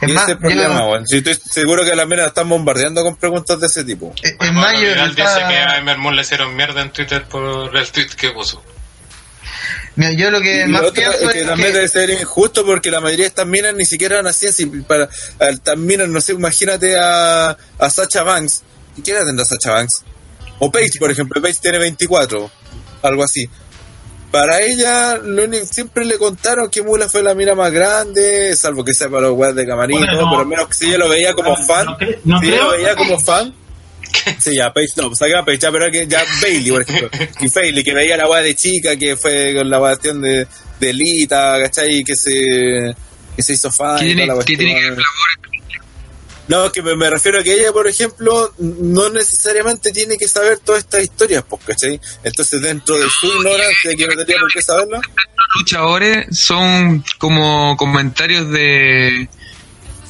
Es 0.00 0.08
Y 0.10 0.12
más, 0.12 0.22
ese 0.24 0.32
es 0.32 0.36
el 0.36 0.38
problema, 0.38 0.78
yo- 0.80 0.86
weón. 0.90 1.06
Si 1.06 1.16
estoy 1.18 1.34
seguro 1.34 1.84
que 1.84 1.94
las 1.96 2.06
minas 2.06 2.28
están 2.28 2.48
bombardeando 2.48 3.02
con 3.02 3.16
preguntas 3.16 3.58
de 3.60 3.66
ese 3.66 3.84
tipo. 3.84 4.12
eh, 4.22 4.28
en 4.30 4.38
Bueno, 4.38 4.60
mayo 4.60 4.80
Vidal 4.88 5.10
está- 5.10 5.34
dice 5.34 5.48
que 5.48 5.56
a 5.56 5.78
Emmer 5.78 5.98
Moon 5.98 6.14
le 6.16 6.22
hicieron 6.22 6.54
mierda 6.56 6.82
en 6.82 6.90
Twitter 6.90 7.24
por 7.24 7.76
el 7.76 7.90
tweet 7.90 8.08
que 8.16 8.30
puso. 8.30 8.62
Mira, 9.96 10.12
yo 10.12 10.30
lo 10.30 10.40
que 10.40 10.62
Y 10.62 10.68
más 10.68 10.82
lo 10.82 10.88
otro 10.88 11.02
pienso 11.02 11.18
es 11.26 11.32
que 11.32 11.40
es 11.40 11.46
también 11.46 11.68
que- 11.70 11.74
debe 11.78 11.88
ser 11.88 12.10
injusto 12.10 12.64
porque 12.66 12.90
la 12.90 13.00
mayoría 13.00 13.24
de 13.24 13.28
estas 13.28 13.46
minas 13.46 13.74
ni 13.74 13.84
siquiera 13.86 14.22
nacían 14.22 14.50
así. 14.52 14.66
Para, 14.66 15.08
estas 15.50 15.76
minas, 15.78 16.08
no 16.08 16.20
sé, 16.20 16.32
imagínate 16.32 16.98
a, 16.98 17.56
a 17.78 17.90
Sacha 17.90 18.22
Banks. 18.22 18.62
¿Qué 19.04 19.10
edad 19.12 19.24
tendrá 19.26 19.44
Sacha 19.44 19.72
Banks? 19.72 20.02
O 20.58 20.70
Paige, 20.70 20.98
por 20.98 21.10
ejemplo. 21.10 21.40
Paige 21.40 21.58
tiene 21.62 21.78
24, 21.78 22.50
algo 23.02 23.24
así. 23.24 23.48
Para 24.30 24.60
ella, 24.60 25.16
lo 25.16 25.44
único- 25.44 25.64
siempre 25.66 26.04
le 26.04 26.18
contaron 26.18 26.68
que 26.68 26.82
Mula 26.82 27.08
fue 27.08 27.22
la 27.22 27.34
mina 27.34 27.54
más 27.54 27.72
grande, 27.72 28.54
salvo 28.56 28.84
que 28.84 28.92
sea 28.92 29.08
para 29.08 29.22
los 29.28 29.32
weas 29.38 29.54
de 29.54 29.66
camarín, 29.66 29.98
Bueno, 29.98 30.12
¿no? 30.14 30.20
no. 30.22 30.28
pero 30.30 30.40
al 30.42 30.46
menos 30.46 30.68
que 30.68 30.74
si 30.74 30.86
ella 30.88 30.98
lo 30.98 31.08
veía 31.08 31.32
como 31.32 31.56
fan, 31.56 31.86
no 32.24 32.40
si 32.40 32.48
ella 32.48 32.62
lo 32.64 32.70
veía 32.72 32.96
como 32.96 33.18
fan, 33.18 33.54
Sí, 34.38 34.54
ya, 34.56 34.72
Paige, 34.72 34.92
no, 34.96 35.08
pues 35.08 35.18
saca 35.18 35.40
a 35.40 35.44
Paige, 35.44 35.58
ya, 35.58 35.72
pero 35.72 35.90
que 35.90 36.06
ya 36.06 36.24
Bailey, 36.42 36.70
por 36.70 36.82
ejemplo. 36.82 37.10
Y 37.40 37.48
Bailey, 37.48 37.84
que 37.84 37.94
veía 37.94 38.16
la 38.16 38.28
weá 38.28 38.42
de 38.42 38.54
chica, 38.54 38.96
que 38.96 39.16
fue 39.16 39.54
con 39.54 39.68
la 39.68 39.78
cuestión 39.78 40.20
de, 40.20 40.46
de 40.80 40.92
Lita, 40.92 41.56
¿cachai? 41.62 42.02
Que 42.04 42.14
se, 42.16 42.94
que 43.36 43.42
se 43.42 43.52
hizo 43.52 43.70
fan. 43.70 43.98
¿Qué 43.98 44.06
tiene, 44.06 44.26
la 44.26 44.38
qué 44.44 44.56
tiene 44.56 44.74
que 44.74 44.90
ver 44.90 44.98
No, 46.48 46.72
que 46.72 46.82
me, 46.82 46.96
me 46.96 47.10
refiero 47.10 47.38
a 47.38 47.42
que 47.42 47.54
ella, 47.54 47.72
por 47.72 47.86
ejemplo, 47.86 48.52
no 48.58 49.10
necesariamente 49.10 49.90
tiene 49.92 50.16
que 50.16 50.28
saber 50.28 50.58
todas 50.58 50.84
estas 50.84 51.02
historias, 51.02 51.44
pues, 51.48 51.62
¿cachai? 51.64 52.00
Entonces, 52.24 52.60
dentro 52.60 52.96
de 52.96 53.06
su 53.08 53.26
ignorancia, 53.26 53.94
que 53.96 54.06
no 54.06 54.24
tenía 54.24 54.40
por 54.40 54.52
qué 54.52 54.62
saberlo, 54.62 55.00
luchadores 55.56 56.38
son 56.38 57.04
como 57.18 57.76
comentarios 57.76 58.50
de 58.50 59.28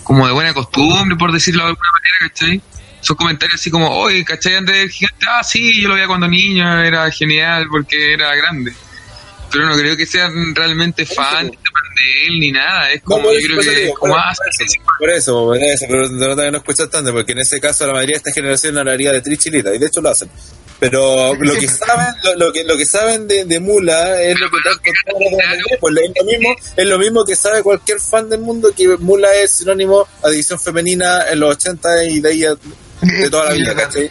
como 0.02 0.24
de 0.26 0.32
buena 0.32 0.54
costumbre, 0.54 1.16
por 1.16 1.32
decirlo 1.32 1.64
de 1.64 1.68
alguna 1.70 1.88
manera, 1.92 2.32
¿cachai? 2.32 2.75
Son 3.06 3.16
comentarios 3.16 3.60
así 3.60 3.70
como, 3.70 3.88
oye, 3.88 4.24
¿cachai? 4.24 4.56
Antes 4.56 4.74
del 4.76 4.90
gigante, 4.90 5.26
ah, 5.28 5.44
sí, 5.44 5.80
yo 5.80 5.88
lo 5.88 5.94
veía 5.94 6.06
cuando 6.08 6.26
niño, 6.26 6.82
era 6.82 7.08
genial 7.12 7.66
porque 7.70 8.14
era 8.14 8.34
grande. 8.34 8.72
Pero 9.52 9.66
no 9.68 9.76
creo 9.76 9.96
que 9.96 10.06
sean 10.06 10.54
realmente 10.56 11.06
fans 11.06 11.50
de 11.50 12.26
él 12.26 12.40
ni 12.40 12.50
nada, 12.50 12.90
es 12.90 13.00
como, 13.02 13.22
por 13.22 13.32
yo 13.34 13.46
creo 13.46 13.60
que 13.60 13.70
digo, 13.80 13.92
es 13.94 13.98
como, 13.98 14.12
por- 14.12 14.20
ah, 14.20 14.32
por 14.98 15.10
eso, 15.10 15.44
Por 15.46 15.56
eso, 15.62 15.86
pero 15.88 16.08
no 16.10 16.50
no 16.50 16.58
escuchas 16.58 16.90
tanto, 16.90 17.12
porque 17.12 17.32
en 17.32 17.38
ese 17.38 17.60
caso 17.60 17.86
la 17.86 17.92
mayoría 17.94 18.14
de 18.14 18.18
esta 18.18 18.32
generación 18.32 18.74
no 18.74 18.80
haría 18.90 19.12
de 19.12 19.20
Trichilita, 19.22 19.72
y 19.74 19.78
de 19.78 19.86
hecho 19.86 20.00
lo 20.02 20.10
hacen. 20.10 20.28
Pero 20.78 21.32
lo 21.34 21.54
que 21.54 21.68
saben, 21.68 22.06
lo, 22.24 22.34
lo 22.34 22.52
que 22.52 22.64
lo 22.64 22.76
que 22.76 22.84
saben 22.84 23.26
de, 23.28 23.44
de 23.46 23.60
Mula 23.60 24.20
es 24.20 24.38
lo 24.38 24.50
que 24.50 24.58
te 24.62 24.68
han 24.68 24.78
pues 25.80 25.94
es 25.96 26.12
lo 26.18 26.24
mismo, 26.24 26.54
es 26.76 26.86
lo 26.86 26.98
mismo 26.98 27.24
que 27.24 27.36
sabe 27.36 27.62
cualquier 27.62 27.98
fan 28.00 28.28
del 28.28 28.40
mundo 28.40 28.72
que 28.76 28.88
Mula 28.98 29.32
es 29.36 29.52
sinónimo 29.52 30.06
a 30.22 30.28
división 30.28 30.60
femenina 30.60 31.30
en 31.30 31.40
los 31.40 31.54
80 31.56 32.04
y 32.04 32.20
de 32.20 32.28
ahí 32.28 32.44
a- 32.44 32.56
de 33.02 33.30
toda 33.30 33.46
la 33.46 33.52
vida, 33.52 33.74
¿cachai? 33.74 34.10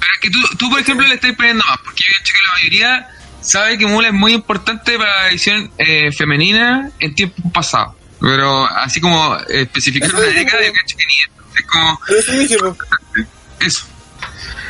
Pero 0.00 0.12
es 0.14 0.20
que 0.20 0.30
tú, 0.30 0.38
tú, 0.58 0.70
por 0.70 0.80
ejemplo, 0.80 1.06
le 1.06 1.14
estás 1.14 1.32
poniendo 1.36 1.64
más, 1.68 1.78
porque 1.84 2.02
yo 2.06 2.12
hecho 2.20 2.32
que 2.32 2.40
la 2.46 2.52
mayoría 2.58 3.08
sabe 3.40 3.78
que 3.78 3.86
Mula 3.86 4.08
es 4.08 4.14
muy 4.14 4.32
importante 4.32 4.96
para 4.98 5.22
la 5.22 5.28
edición 5.30 5.70
eh, 5.78 6.10
femenina 6.12 6.90
en 6.98 7.14
tiempos 7.14 7.50
pasados. 7.52 7.94
Pero 8.20 8.66
así 8.66 9.00
como 9.00 9.36
eh, 9.48 9.62
especificar 9.62 10.14
una 10.14 10.20
década, 10.26 10.62
yo 10.64 10.72
cacho 10.72 10.96
que 10.96 11.04
ni 11.06 11.14
es 11.58 11.66
como 11.66 12.00
Pero 12.06 12.18
eso 12.20 12.32
dije, 12.32 12.56
eso. 13.60 13.86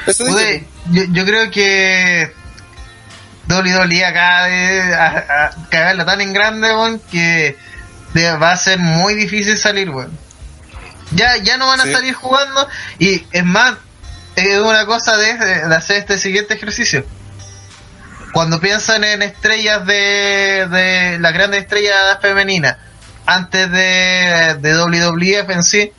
eso 0.07 0.25
dije, 0.25 0.35
Pude- 0.35 0.67
yo, 0.91 1.05
yo 1.13 1.25
creo 1.27 1.51
que 1.51 2.33
WWE 3.49 4.05
acaba 4.05 4.47
de 4.47 4.95
a, 4.95 5.07
a 5.47 5.69
cagarla 5.69 6.05
tan 6.07 6.21
en 6.21 6.33
grande, 6.33 6.69
weón, 6.69 7.01
que 7.11 7.57
de- 8.15 8.37
va 8.37 8.53
a 8.53 8.57
ser 8.57 8.79
muy 8.79 9.15
difícil 9.15 9.57
salir, 9.59 9.91
weón. 9.91 10.17
Ya, 11.15 11.37
ya 11.39 11.57
no 11.57 11.67
van 11.67 11.81
a 11.81 11.85
Sí. 11.85 11.93
salir 11.93 12.15
jugando 12.15 12.69
y 12.99 13.27
es 13.33 13.45
más, 13.45 13.75
es 14.37 14.59
una 14.59 14.87
cosa 14.87 15.17
de, 15.17 15.35
de 15.37 15.75
hacer 15.75 15.99
este 15.99 16.19
siguiente 16.19 16.55
ejercicio. 16.55 17.05
Cuando 18.33 18.61
piensan 18.61 19.05
en 19.05 19.21
estrellas 19.23 19.85
de, 19.87 20.67
de 20.71 21.19
las 21.21 21.33
grandes 21.35 21.63
estrellas 21.63 22.19
femeninas, 22.23 22.77
antes 23.27 23.71
de, 23.71 24.57
de 24.61 24.75
WWF 24.79 25.51
en 25.51 25.63
sí, 25.63 25.93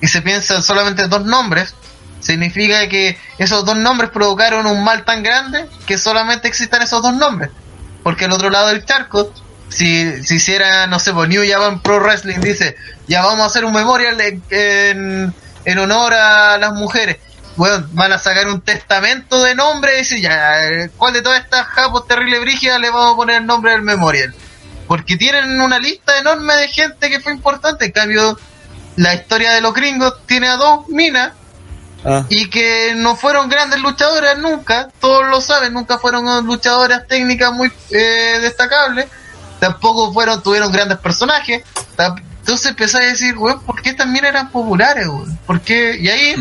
y 0.00 0.06
se 0.08 0.22
piensan 0.22 0.62
solamente 0.62 1.02
en 1.02 1.10
dos 1.10 1.24
nombres, 1.24 1.74
significa 2.20 2.88
que 2.88 3.18
esos 3.38 3.64
dos 3.64 3.76
nombres 3.76 4.10
provocaron 4.10 4.66
un 4.66 4.84
mal 4.84 5.04
tan 5.04 5.24
grande 5.24 5.66
que 5.86 5.98
solamente 5.98 6.46
existan 6.46 6.82
esos 6.82 7.02
dos 7.02 7.14
nombres. 7.14 7.50
Porque 8.04 8.26
al 8.26 8.32
otro 8.32 8.48
lado 8.50 8.68
del 8.68 8.84
charco, 8.84 9.32
si, 9.72 10.22
si 10.24 10.36
hiciera, 10.36 10.86
no 10.86 10.98
sé, 10.98 11.12
pues 11.12 11.28
New 11.28 11.42
Japan 11.48 11.80
Pro 11.80 12.00
Wrestling 12.00 12.40
dice, 12.40 12.76
ya 13.08 13.22
vamos 13.22 13.42
a 13.42 13.46
hacer 13.46 13.64
un 13.64 13.72
memorial 13.72 14.20
en, 14.20 14.42
en, 14.50 15.34
en 15.64 15.78
honor 15.78 16.14
a 16.14 16.58
las 16.58 16.72
mujeres. 16.74 17.18
Bueno, 17.56 17.86
van 17.92 18.12
a 18.12 18.18
sacar 18.18 18.48
un 18.48 18.60
testamento 18.60 19.42
de 19.42 19.54
nombre 19.54 19.94
y 19.94 19.98
decir, 19.98 20.20
ya, 20.20 20.88
¿cuál 20.96 21.12
de 21.12 21.22
todas 21.22 21.42
estas 21.42 21.66
japos 21.66 22.06
terrible 22.06 22.38
brígidas 22.40 22.80
le 22.80 22.90
vamos 22.90 23.12
a 23.12 23.16
poner 23.16 23.36
el 23.36 23.46
nombre 23.46 23.72
del 23.72 23.82
memorial? 23.82 24.34
Porque 24.86 25.16
tienen 25.16 25.60
una 25.60 25.78
lista 25.78 26.18
enorme 26.18 26.54
de 26.54 26.68
gente 26.68 27.10
que 27.10 27.20
fue 27.20 27.32
importante. 27.32 27.86
En 27.86 27.92
cambio, 27.92 28.38
la 28.96 29.14
historia 29.14 29.52
de 29.52 29.60
los 29.60 29.74
gringos 29.74 30.26
tiene 30.26 30.48
a 30.48 30.56
dos 30.56 30.88
minas 30.88 31.32
Ah. 32.04 32.24
y 32.28 32.50
que 32.50 32.94
no 32.96 33.14
fueron 33.14 33.48
grandes 33.48 33.80
luchadoras 33.80 34.36
nunca, 34.36 34.88
todos 35.00 35.24
lo 35.28 35.40
saben, 35.40 35.72
nunca 35.72 35.98
fueron 35.98 36.44
luchadoras 36.44 37.06
técnicas 37.06 37.52
muy 37.52 37.70
eh, 37.90 38.38
destacables, 38.40 39.06
tampoco 39.62 40.12
fueron, 40.12 40.42
tuvieron 40.42 40.72
grandes 40.72 40.98
personajes, 40.98 41.62
entonces 42.40 42.66
empezás 42.66 43.00
a 43.00 43.04
decir, 43.04 43.38
weón, 43.38 43.60
¿por 43.62 43.80
qué 43.80 43.90
estas 43.90 44.08
minas 44.08 44.30
eran 44.30 44.50
populares, 44.50 45.06
weón? 45.06 45.38
¿Por 45.46 45.60
qué? 45.60 45.96
Y 46.00 46.08
ahí 46.08 46.34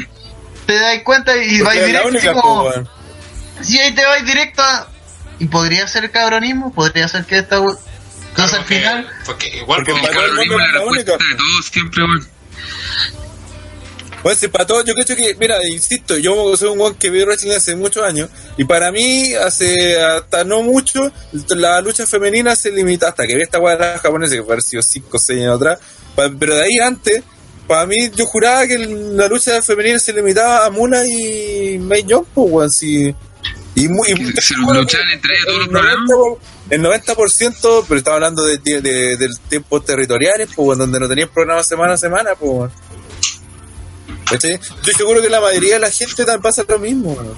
te 0.65 0.73
das 0.79 0.97
cuenta 1.03 1.37
y 1.37 1.59
la 1.59 1.71
directo, 1.71 2.41
como, 2.41 2.63
pues, 2.63 2.79
si 3.61 3.79
ahí 3.79 3.93
te 3.93 4.03
vas 4.03 4.25
directo 4.25 4.63
a, 4.63 4.87
y 5.37 5.45
podría 5.45 5.87
ser 5.87 6.09
cabronismo, 6.09 6.73
podría 6.73 7.07
ser 7.07 7.25
que 7.25 7.37
esta, 7.37 7.57
entonces 7.57 8.53
al 8.53 8.59
Porque- 8.61 8.79
final, 8.79 9.07
Porque 9.23 9.47
igual, 9.57 9.83
Porque 9.85 9.91
el 10.01 10.09
Cabronismo 10.09 10.59
es 10.59 10.73
la 10.73 10.79
la 10.79 10.85
única. 10.85 11.11
de 11.11 11.17
todos 11.37 11.65
siempre, 11.71 12.03
weón. 12.03 12.27
Pues 14.23 14.37
si 14.37 14.47
para 14.49 14.67
todos, 14.67 14.85
yo 14.85 14.93
creo 14.93 15.05
que, 15.05 15.35
mira, 15.39 15.57
insisto, 15.67 16.15
yo 16.17 16.55
soy 16.55 16.69
un 16.69 16.77
guan 16.77 16.93
que 16.95 17.09
veo 17.09 17.25
wrestling 17.25 17.51
hace 17.53 17.75
muchos 17.75 18.03
años, 18.03 18.29
y 18.55 18.65
para 18.65 18.91
mí, 18.91 19.33
hace 19.33 19.99
hasta 20.01 20.43
no 20.43 20.61
mucho, 20.61 21.11
la 21.49 21.81
lucha 21.81 22.05
femenina 22.05 22.55
se 22.55 22.71
limita 22.71 23.07
hasta 23.09 23.25
que 23.25 23.35
vi 23.35 23.41
esta 23.41 23.57
la 23.59 23.97
japonesa, 23.97 24.35
que 24.35 24.61
sido 24.61 24.81
5 24.83 25.07
o 25.17 25.19
6 25.19 25.41
años 25.41 25.55
atrás, 25.55 25.79
pero 26.39 26.55
de 26.55 26.63
ahí 26.63 26.77
antes, 26.79 27.23
para 27.67 27.85
mí, 27.87 28.11
yo 28.15 28.25
juraba 28.25 28.67
que 28.67 28.77
la 28.77 29.27
lucha 29.27 29.61
femenina 29.61 29.97
se 29.97 30.13
limitaba 30.13 30.65
a 30.65 30.69
Mula 30.69 31.03
y 31.07 31.79
May 31.79 32.03
Young, 32.03 32.25
pues, 32.33 32.47
weón, 32.51 32.69
sí. 32.71 33.15
Y 33.73 33.87
muy. 33.87 34.09
se 34.09 34.53
luchaban 34.55 35.09
entre 35.13 35.33
ellos 35.33 35.45
todos 35.47 35.57
los 35.59 35.67
el 35.67 35.71
90%, 35.71 36.07
programas. 36.07 36.39
el 36.69 36.81
90%, 36.83 37.85
pero 37.87 37.97
estaba 37.97 38.15
hablando 38.17 38.43
de, 38.43 38.57
de, 38.57 38.81
de- 38.81 39.17
del 39.17 39.39
tiempo 39.47 39.81
territoriales, 39.81 40.49
pues, 40.55 40.77
donde 40.77 40.99
no 40.99 41.07
tenías 41.07 41.29
programa 41.29 41.63
semana 41.63 41.93
a 41.93 41.97
semana, 41.97 42.31
pues, 42.37 42.69
¿Cachai? 44.31 44.53
Estoy 44.53 44.93
seguro 44.93 45.21
que 45.21 45.29
la 45.29 45.41
mayoría 45.41 45.75
de 45.75 45.79
la 45.81 45.91
gente 45.91 46.25
también 46.25 46.41
pasa 46.41 46.63
lo 46.67 46.79
mismo. 46.79 47.11
weón. 47.11 47.35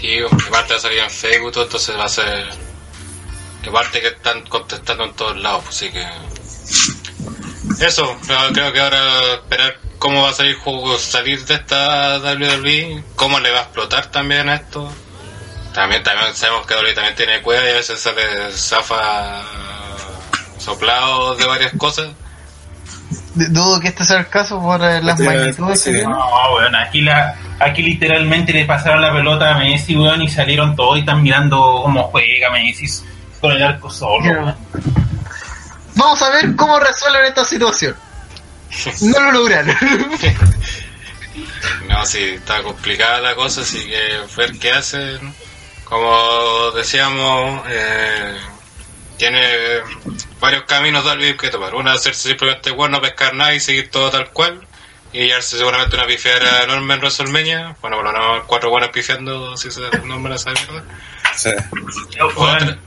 Y 0.00 0.22
aparte 0.22 0.74
va 0.74 0.78
a 0.78 0.82
salir 0.82 0.98
en 0.98 1.10
Facebook, 1.10 1.52
todo, 1.52 1.64
entonces 1.64 1.96
va 1.96 2.04
a 2.04 2.08
ser. 2.08 2.46
Y 3.62 3.68
aparte 3.68 4.02
que 4.02 4.08
están 4.08 4.46
contestando 4.46 5.04
en 5.04 5.14
todos 5.14 5.38
lados, 5.38 5.64
pues, 5.64 5.76
así 5.76 5.90
que. 5.90 6.06
Eso, 7.84 8.16
creo 8.52 8.72
que 8.72 8.80
ahora 8.80 9.34
esperar 9.34 9.80
cómo 9.98 10.22
va 10.22 10.28
a 10.28 10.34
salir 10.34 10.56
juego, 10.56 10.98
salir 10.98 11.42
de 11.46 11.54
esta 11.54 12.18
WWE, 12.18 13.02
cómo 13.16 13.40
le 13.40 13.50
va 13.50 13.60
a 13.60 13.62
explotar 13.62 14.10
también 14.10 14.50
esto. 14.50 14.92
También, 15.72 16.02
también 16.02 16.34
sabemos 16.36 16.66
que 16.66 16.74
WWE 16.74 16.92
también 16.92 17.16
tiene 17.16 17.40
cueva 17.40 17.64
y 17.64 17.70
a 17.70 17.74
veces 17.74 17.98
sale 17.98 18.52
zafa 18.52 19.42
soplado 20.58 21.34
de 21.36 21.46
varias 21.46 21.72
cosas. 21.78 22.10
Dudo 23.34 23.80
que 23.80 23.88
este 23.88 24.04
sea 24.04 24.18
el 24.18 24.28
caso 24.28 24.60
por 24.60 24.82
eh, 24.84 25.02
las 25.02 25.18
Sí, 25.18 25.24
magnitudes 25.24 25.80
sí. 25.80 25.90
que 25.90 25.96
tiene. 25.98 26.12
No, 26.12 26.54
weón, 26.54 26.74
aquí, 26.74 27.00
la, 27.02 27.34
aquí 27.60 27.82
literalmente 27.82 28.52
le 28.52 28.64
pasaron 28.64 29.00
la 29.02 29.12
pelota 29.12 29.54
a 29.54 29.58
Messi, 29.58 29.96
weón, 29.96 30.22
y 30.22 30.28
salieron 30.28 30.74
todos 30.76 30.96
y 30.96 31.00
están 31.00 31.22
mirando 31.22 31.80
cómo 31.82 32.04
juega 32.04 32.50
Messi 32.50 32.86
con 33.40 33.52
el 33.52 33.62
arco 33.62 33.90
solo. 33.90 34.54
Vamos 35.96 36.22
a 36.22 36.30
ver 36.30 36.56
cómo 36.56 36.78
resuelven 36.80 37.24
esta 37.26 37.44
situación. 37.44 37.94
No 39.02 39.20
lo 39.20 39.32
lograron. 39.32 39.76
No, 41.88 42.04
sí, 42.06 42.22
está 42.22 42.62
complicada 42.62 43.20
la 43.20 43.34
cosa, 43.34 43.62
así 43.62 43.84
que 43.86 44.20
ver 44.36 44.58
qué 44.58 44.72
hacen. 44.72 45.34
Como 45.84 46.70
decíamos, 46.76 47.62
eh, 47.68 48.36
tiene 49.16 49.40
varios 50.40 50.64
caminos 50.64 51.04
Dalby 51.04 51.36
que 51.36 51.48
tomar. 51.48 51.74
Uno 51.74 51.90
es 51.90 52.00
hacerse 52.00 52.28
simplemente 52.28 52.70
bueno, 52.70 52.96
no 52.96 53.02
pescar 53.02 53.34
nada 53.34 53.54
y 53.54 53.60
seguir 53.60 53.90
todo 53.90 54.10
tal 54.10 54.30
cual. 54.30 54.66
Y 55.12 55.26
llevarse 55.26 55.56
seguramente 55.56 55.94
una 55.94 56.06
pifiera 56.06 56.64
enorme 56.64 56.94
en 56.94 57.00
WrestleMania. 57.00 57.76
Bueno, 57.80 57.96
por 57.96 58.04
lo 58.04 58.12
menos 58.12 58.44
cuatro 58.46 58.70
buenas 58.70 58.90
pifiando, 58.90 59.56
si 59.56 59.70
se 59.70 59.80
nombra 60.04 60.34
esa 60.34 60.50
mierda. 60.50 60.82
Sí. 61.36 61.50
Otra, 62.20 62.78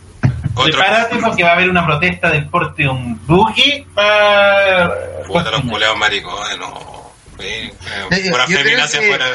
otro, 0.53 0.72
Prepárate 0.72 1.17
porque 1.17 1.43
va 1.43 1.51
a 1.51 1.53
haber 1.53 1.69
una 1.69 1.85
protesta 1.85 2.30
del 2.30 2.47
porte 2.49 2.83
de 2.83 2.89
un 2.89 3.25
buque 3.25 3.85
para... 3.93 5.23
puta, 5.25 5.51
los 5.51 5.61
culeados 5.61 5.97
maricones, 5.97 6.57
no. 6.57 6.97
Sí, 7.40 7.45
eh, 7.45 8.30
pura 8.32 8.45
creo 8.45 8.59
feminacia 8.59 8.99
que- 8.99 9.07
fuera 9.07 9.25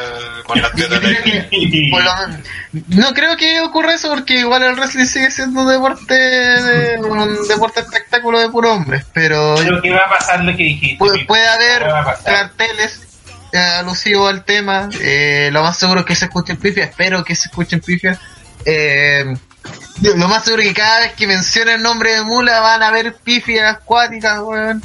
las 0.56 0.72
tetas 0.72 1.00
creo 1.00 1.90
por 1.90 2.02
lo- 2.04 2.12
no 2.88 3.14
creo 3.14 3.36
que 3.36 3.60
ocurra 3.60 3.94
eso 3.94 4.08
porque 4.08 4.40
igual 4.40 4.62
el 4.62 4.74
wrestling 4.76 5.04
sigue 5.06 5.30
siendo 5.30 5.62
un 5.62 5.68
deporte 5.68 6.14
de, 6.14 6.98
un 7.00 7.46
deporte 7.48 7.80
espectáculo 7.80 8.38
de 8.40 8.48
puro 8.48 8.72
hombres, 8.72 9.04
pero 9.12 9.54
Pero 9.58 9.80
que 9.80 9.90
va 9.90 9.98
a 10.06 10.08
pasar 10.08 10.42
lo 10.44 10.56
que 10.56 10.62
dijiste. 10.64 10.96
puede, 10.98 11.24
puede 11.24 11.46
haber 11.46 11.84
carteles 12.24 13.00
eh, 13.52 13.58
alusivos 13.58 14.30
al 14.30 14.44
tema. 14.44 14.88
eh, 15.00 15.50
lo 15.52 15.62
más 15.62 15.78
seguro 15.78 16.00
es 16.00 16.06
que 16.06 16.16
se 16.16 16.24
escuchen 16.26 16.56
pifias, 16.56 16.88
espero 16.90 17.22
que 17.24 17.34
se 17.34 17.48
escuchen 17.48 17.80
pifias. 17.80 18.18
Eh, 18.64 19.24
lo 20.02 20.28
más 20.28 20.44
seguro 20.44 20.62
es 20.62 20.68
que 20.68 20.74
cada 20.74 21.00
vez 21.00 21.12
que 21.12 21.26
mencione 21.26 21.74
el 21.74 21.82
nombre 21.82 22.14
de 22.14 22.22
Mula 22.22 22.60
van 22.60 22.82
a 22.82 22.88
haber 22.88 23.14
pifias 23.14 23.76
acuáticas, 23.76 24.40
weón. 24.40 24.82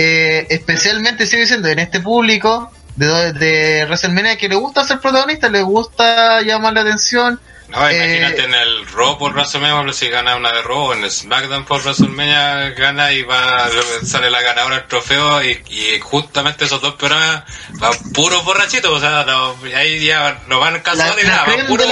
Eh, 0.00 0.46
especialmente 0.50 1.26
sigo 1.26 1.40
diciendo, 1.42 1.66
en 1.68 1.80
este 1.80 1.98
público 2.00 2.70
de, 2.94 3.32
de 3.32 3.84
WrestleMania 3.86 4.36
que 4.38 4.48
le 4.48 4.54
gusta 4.54 4.84
ser 4.84 5.00
protagonista, 5.00 5.48
le 5.48 5.62
gusta 5.62 6.40
llamar 6.42 6.72
la 6.74 6.82
atención. 6.82 7.40
No, 7.68 7.86
Eh, 7.88 7.96
imagínate 7.96 8.44
en 8.44 8.54
el 8.54 8.86
Raw 8.86 9.18
por 9.18 9.32
WrestleMania, 9.34 9.92
si 9.92 10.08
gana 10.08 10.36
una 10.36 10.52
de 10.52 10.62
Raw, 10.62 10.92
en 10.92 11.02
el 11.04 11.10
SmackDown 11.10 11.64
por 11.66 11.82
WrestleMania 11.82 12.70
gana 12.70 13.12
y 13.12 13.22
va 13.22 13.68
sale 14.04 14.30
la 14.30 14.40
ganadora 14.40 14.76
del 14.76 14.86
trofeo 14.86 15.42
y, 15.42 15.60
y 15.68 15.98
justamente 16.00 16.64
esos 16.64 16.80
dos 16.80 16.94
programas 16.94 17.42
van 17.72 17.92
puros 18.14 18.44
borrachitos, 18.44 18.90
o 18.90 19.00
sea, 19.00 19.24
no, 19.24 19.54
ahí 19.76 20.06
ya 20.06 20.40
no 20.46 20.60
van 20.60 20.80
casuales 20.80 21.16
La- 21.16 21.22
ni 21.22 21.28
nada, 21.28 21.44
van 21.44 21.66
puros 21.66 21.86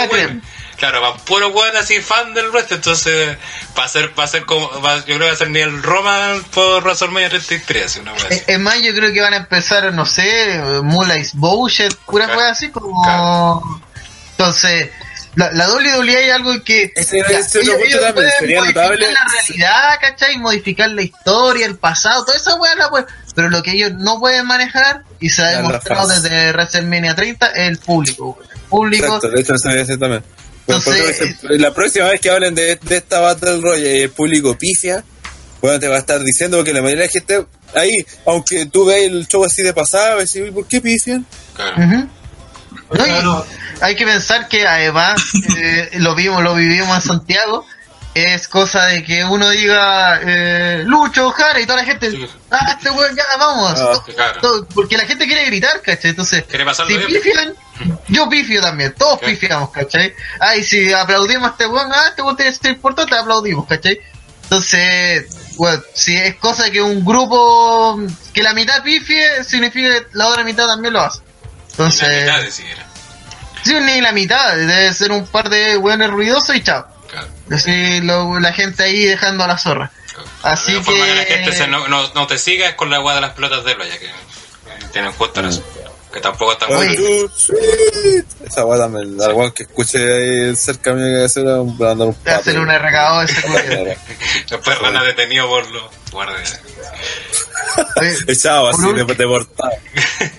Claro, 0.76 1.00
van 1.00 1.16
puros 1.20 1.52
buenos 1.52 1.80
así 1.82 2.00
fan 2.02 2.34
del 2.34 2.50
wrestling, 2.50 2.76
entonces 2.76 3.38
va 3.78 3.84
a 3.84 3.88
ser, 3.88 4.12
va 4.18 4.24
a 4.24 4.28
ser 4.28 4.44
como, 4.44 4.68
va- 4.82 4.98
yo 4.98 5.04
creo 5.04 5.18
que 5.20 5.26
va 5.26 5.32
a 5.32 5.36
ser 5.36 5.50
ni 5.50 5.60
el 5.60 5.82
Roman 5.82 6.42
por 6.54 6.82
WrestleMania 6.82 7.30
33, 7.30 7.96
una 7.96 8.12
wea 8.12 8.24
así. 8.26 8.34
Eh, 8.34 8.44
Es 8.48 8.58
más, 8.60 8.80
yo 8.82 8.94
creo 8.94 9.10
que 9.12 9.20
van 9.22 9.32
a 9.32 9.38
empezar, 9.38 9.92
no 9.94 10.04
sé, 10.04 10.60
Mulais 10.82 11.32
Bullshit, 11.34 11.94
pura 12.06 12.26
Claro. 12.26 12.40
wea 12.40 12.50
así 12.50 12.68
como. 12.70 13.80
Entonces, 14.32 14.90
la, 15.34 15.50
la 15.52 15.68
WWE 15.70 16.16
hay 16.16 16.30
algo 16.30 16.62
que. 16.62 16.92
Ese- 16.94 17.18
ya, 17.28 17.38
ese 17.38 17.60
otro 17.60 17.72
punto 17.78 17.88
también 18.00 18.14
pueden 18.14 18.30
sería 18.38 18.60
modificar 18.60 18.84
notable. 18.90 19.12
la 19.12 19.20
realidad, 19.32 19.98
¿cachai? 20.00 20.38
Modificar 20.38 20.90
la 20.90 21.02
historia, 21.02 21.66
el 21.66 21.76
pasado, 21.78 22.24
toda 22.24 22.36
esa 22.36 22.54
wea 22.56 22.74
la 22.74 22.90
pueden- 22.90 23.06
Pero 23.34 23.50
lo 23.50 23.62
que 23.62 23.72
ellos 23.72 23.92
no 23.94 24.18
pueden 24.20 24.46
manejar, 24.46 25.02
y 25.20 25.28
se 25.30 25.42
ha 25.42 25.48
demostrado 25.62 26.08
desde 26.08 26.52
WrestleMania 26.52 27.14
30, 27.14 27.46
es 27.48 27.68
el 27.68 27.78
público. 27.78 28.38
El 28.40 28.68
público. 28.68 29.04
Exacto, 29.06 29.28
de 29.30 29.40
hecho 29.40 29.52
decir 29.54 29.98
también. 29.98 30.22
La 31.50 31.72
próxima 31.72 32.06
vez 32.06 32.20
que 32.20 32.30
hablen 32.30 32.54
de, 32.54 32.76
de 32.76 32.96
esta 32.96 33.20
Battle 33.20 33.60
Royale 33.60 33.98
y 33.98 34.02
el 34.02 34.10
público 34.10 34.56
pifia, 34.58 35.04
bueno, 35.60 35.78
te 35.78 35.88
va 35.88 35.96
a 35.96 35.98
estar 35.98 36.22
diciendo 36.22 36.62
que 36.64 36.72
la 36.72 36.82
mayoría 36.82 37.02
de 37.02 37.06
la 37.06 37.12
gente 37.12 37.46
ahí, 37.74 38.06
aunque 38.26 38.66
tú 38.66 38.84
veas 38.84 39.04
el 39.10 39.26
show 39.26 39.44
así 39.44 39.62
de 39.62 39.72
pasada, 39.72 40.10
va 40.10 40.16
a 40.18 40.20
decir, 40.20 40.52
¿por 40.52 40.66
qué 40.66 40.80
pifian? 40.80 41.24
Claro. 41.54 43.46
hay 43.80 43.96
que 43.96 44.04
pensar 44.04 44.48
que 44.48 44.66
además 44.66 45.20
eh, 45.58 45.90
lo 45.94 46.14
vimos, 46.14 46.42
lo 46.42 46.54
vivimos 46.54 46.94
en 46.96 47.02
Santiago. 47.02 47.64
Es 48.16 48.48
cosa 48.48 48.86
de 48.86 49.04
que 49.04 49.22
uno 49.24 49.50
diga 49.50 50.20
eh, 50.24 50.82
Lucho, 50.86 51.30
Jara 51.32 51.60
y 51.60 51.66
toda 51.66 51.80
la 51.80 51.84
gente, 51.84 52.10
Sí. 52.10 52.26
ah, 52.50 52.74
este 52.78 52.90
weón, 52.90 53.14
ya 53.14 53.24
vamos. 53.38 53.78
Ah, 53.78 54.02
claro. 54.14 54.66
porque 54.74 54.96
la 54.96 55.04
gente 55.04 55.26
quiere 55.26 55.44
gritar, 55.44 55.82
¿cachai? 55.82 56.10
Entonces, 56.12 56.42
si 56.48 56.96
bien. 56.96 57.22
pifian, 57.22 57.54
yo 58.08 58.26
pifio 58.30 58.62
también, 58.62 58.94
todos 58.96 59.20
pifiamos, 59.20 59.68
¿cachai? 59.70 60.14
Ay, 60.40 60.64
si 60.64 60.90
aplaudimos 60.94 61.48
a 61.48 61.50
este 61.50 61.66
weón, 61.66 61.92
ah, 61.92 62.06
este 62.08 62.22
weón 62.22 62.36
tiene 62.36 62.52
que 62.52 62.56
ser 62.58 62.70
importante, 62.70 63.14
aplaudimos, 63.14 63.66
¿cachai? 63.66 64.00
Entonces, 64.44 65.26
bueno, 65.56 65.82
si 65.92 66.16
es 66.16 66.36
cosa 66.36 66.70
que 66.70 66.80
un 66.80 67.04
grupo, 67.04 68.00
que 68.32 68.42
la 68.42 68.54
mitad 68.54 68.82
pifie, 68.82 69.44
significa 69.44 69.88
que 69.90 70.06
la 70.12 70.28
otra 70.28 70.42
mitad 70.42 70.66
también 70.66 70.94
lo 70.94 71.02
hace. 71.02 71.20
Entonces, 71.72 72.08
La 72.08 72.38
mitad 72.38 72.42
de. 72.44 72.50
Sí, 72.50 73.74
ni 73.80 74.00
la 74.00 74.12
mitad, 74.12 74.56
debe 74.56 74.94
ser 74.94 75.12
un 75.12 75.26
par 75.26 75.50
de 75.50 75.76
hueones 75.76 76.08
ruidosos 76.10 76.54
y 76.56 76.62
chao. 76.62 76.86
Así 77.50 78.00
lo- 78.00 78.40
la 78.40 78.52
gente 78.52 78.82
ahí 78.82 79.04
dejando 79.04 79.44
a 79.44 79.46
la 79.48 79.58
zorra. 79.58 79.90
Así 80.42 80.72
la 80.72 80.78
única 80.78 80.90
forma 80.90 81.04
que- 81.04 81.10
que 81.12 81.16
la 81.16 81.24
gente 81.24 81.52
se 81.52 81.66
no, 81.68 81.86
no, 81.88 82.12
no 82.14 82.26
te 82.26 82.38
siga 82.38 82.68
es 82.68 82.74
con 82.74 82.90
la 82.90 82.96
agua 82.96 83.14
de 83.14 83.20
las 83.20 83.30
pelotas 83.32 83.64
de 83.64 83.74
playa, 83.74 83.98
que 83.98 84.08
tienen 84.92 85.12
justo 85.12 85.40
en 85.40 85.46
eso. 85.46 85.62
Que 86.12 86.20
tampoco 86.22 86.52
están 86.52 86.72
Oye. 86.72 86.88
muy 86.88 86.96
One, 86.96 87.28
two, 87.28 87.28
three. 87.28 88.24
Esa 88.46 88.64
weá 88.64 88.78
también, 88.78 89.20
al 89.20 89.34
weón 89.34 89.52
que 89.52 89.64
escuche 89.64 89.98
ahí 89.98 90.56
cerca 90.56 90.94
mío 90.94 91.18
que 91.18 91.24
hacer 91.24 91.44
un, 91.44 91.78
va 91.80 91.88
a 91.88 91.92
andar 91.92 92.08
un 92.08 92.14
Te 92.14 92.30
hacen 92.30 92.58
un 92.58 92.66
recagado 92.66 93.20
ese 93.22 93.42
culo. 93.42 93.58
Después 94.48 94.80
van 94.80 94.96
a 94.96 95.04
detenido 95.04 95.46
por 95.46 95.70
los 95.70 95.82
guardias. 96.10 96.58
Echado 98.28 98.68
así, 98.68 98.80
Por 98.82 98.94
de, 98.96 99.02
último- 99.02 99.18
deportado. 99.18 99.72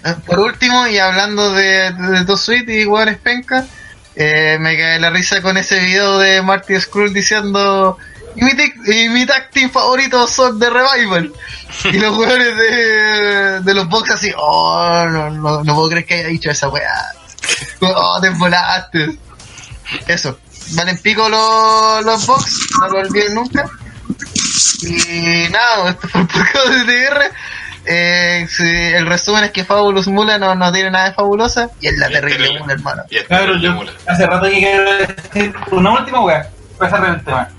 Eh, 0.04 0.16
Por 0.26 0.40
último, 0.40 0.88
y 0.88 0.98
hablando 0.98 1.52
de, 1.54 1.92
de, 1.92 2.24
Dos 2.26 2.42
Sweet 2.42 2.68
y 2.70 2.86
hueones 2.86 3.18
penca, 3.20 3.66
eh, 4.18 4.58
me 4.60 4.78
cae 4.78 5.00
la 5.00 5.10
risa 5.10 5.42
con 5.42 5.58
ese 5.58 5.80
video 5.80 6.18
de 6.18 6.42
Marty 6.42 6.80
Skrull 6.80 7.14
diciendo 7.14 7.98
y 8.38 8.44
mi, 8.44 8.52
y 8.86 9.10
mi 9.10 9.26
tag 9.26 9.50
team 9.50 9.70
favorito 9.70 10.28
son 10.28 10.60
de 10.60 10.70
Revival. 10.70 11.34
Y 11.84 12.00
los 12.00 12.18
hueones 12.18 12.58
de, 12.58 13.60
de 13.60 13.74
los 13.74 13.88
box 13.90 14.12
así, 14.12 14.32
oh, 14.36 15.06
no, 15.10 15.30
no, 15.30 15.64
no 15.64 15.76
puedo 15.76 15.90
creer 15.90 16.06
que 16.06 16.14
haya 16.16 16.28
dicho 16.30 16.50
esa 16.50 16.70
weá. 16.70 17.14
Oh, 17.82 18.20
te 18.20 18.30
volaste. 18.30 19.18
Eso. 20.08 20.40
Valen 20.72 20.98
pico 20.98 21.30
los, 21.30 22.04
los 22.04 22.26
box, 22.26 22.60
no 22.82 22.88
lo 22.90 23.00
olviden 23.00 23.36
nunca. 23.36 23.70
Y 24.82 25.50
nada, 25.50 25.92
esto 25.92 26.08
fue 26.08 26.22
el 26.22 26.28
podcast 26.28 26.68
de 26.68 26.86
TR. 26.86 27.32
Eh, 27.90 28.46
sí, 28.50 28.64
el 28.66 29.06
resumen 29.06 29.46
es 29.46 29.52
que 29.52 29.64
Fabulous 29.64 30.08
Mula 30.08 30.38
no, 30.38 30.54
no 30.56 30.72
tiene 30.74 30.92
nada 30.92 31.10
de 31.10 31.14
fabulosa 31.16 31.70
y 31.80 31.88
es 31.88 31.98
la 31.98 32.10
Y 32.10 32.14
terrible 32.14 32.38
terrible. 32.38 32.60
mula, 32.60 32.74
hermano. 32.74 33.04
Y 33.10 33.62
yo 33.62 33.72
mula. 33.74 33.92
hace 34.06 34.28
rato 34.28 34.46
que 34.50 34.58
quiero 34.58 34.92
decir 34.98 35.54
una 35.72 35.92
última 35.94 36.20
weá. 36.22 36.50
Para 36.78 36.92
cerrar 36.92 37.16
el 37.16 37.24
tema. 37.24 37.50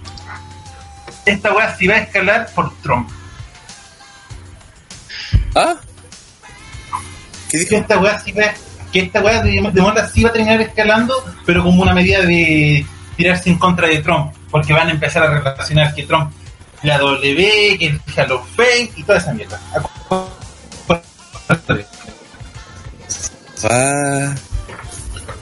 Esta 1.25 1.53
weá 1.55 1.75
sí 1.77 1.87
va 1.87 1.95
a 1.95 1.99
escalar 1.99 2.49
por 2.55 2.73
Trump. 2.83 3.09
¿Ah? 5.55 5.75
¿Qué 7.51 7.59
Que 7.59 7.65
dijo? 7.65 7.77
esta 7.77 7.99
weá 7.99 8.19
sí 8.19 8.33
va 8.33 8.45
que 8.93 9.01
esta 9.01 9.21
weá 9.21 9.43
de, 9.43 9.51
de 9.73 9.81
Mola 9.83 10.07
sí 10.09 10.23
va 10.23 10.31
a 10.31 10.33
terminar 10.33 10.61
escalando, 10.63 11.15
pero 11.45 11.63
como 11.63 11.83
una 11.83 11.93
medida 11.93 12.21
de 12.23 12.87
tirarse 13.17 13.51
en 13.51 13.59
contra 13.59 13.87
de 13.89 13.99
Trump. 13.99 14.33
Porque 14.51 14.73
van 14.73 14.89
a 14.89 14.93
empezar 14.93 15.23
a 15.25 15.27
relacionar 15.41 15.95
que 15.95 16.05
Trump, 16.05 16.33
la 16.83 16.99
W, 16.99 17.77
que 17.79 17.87
el 17.87 18.01
Halo 18.17 18.41
of 18.41 18.49
Fame 18.57 18.91
y 18.97 19.03
toda 19.03 19.19
esa 19.19 19.33
mierda. 19.33 19.61
Ah. 23.65 24.35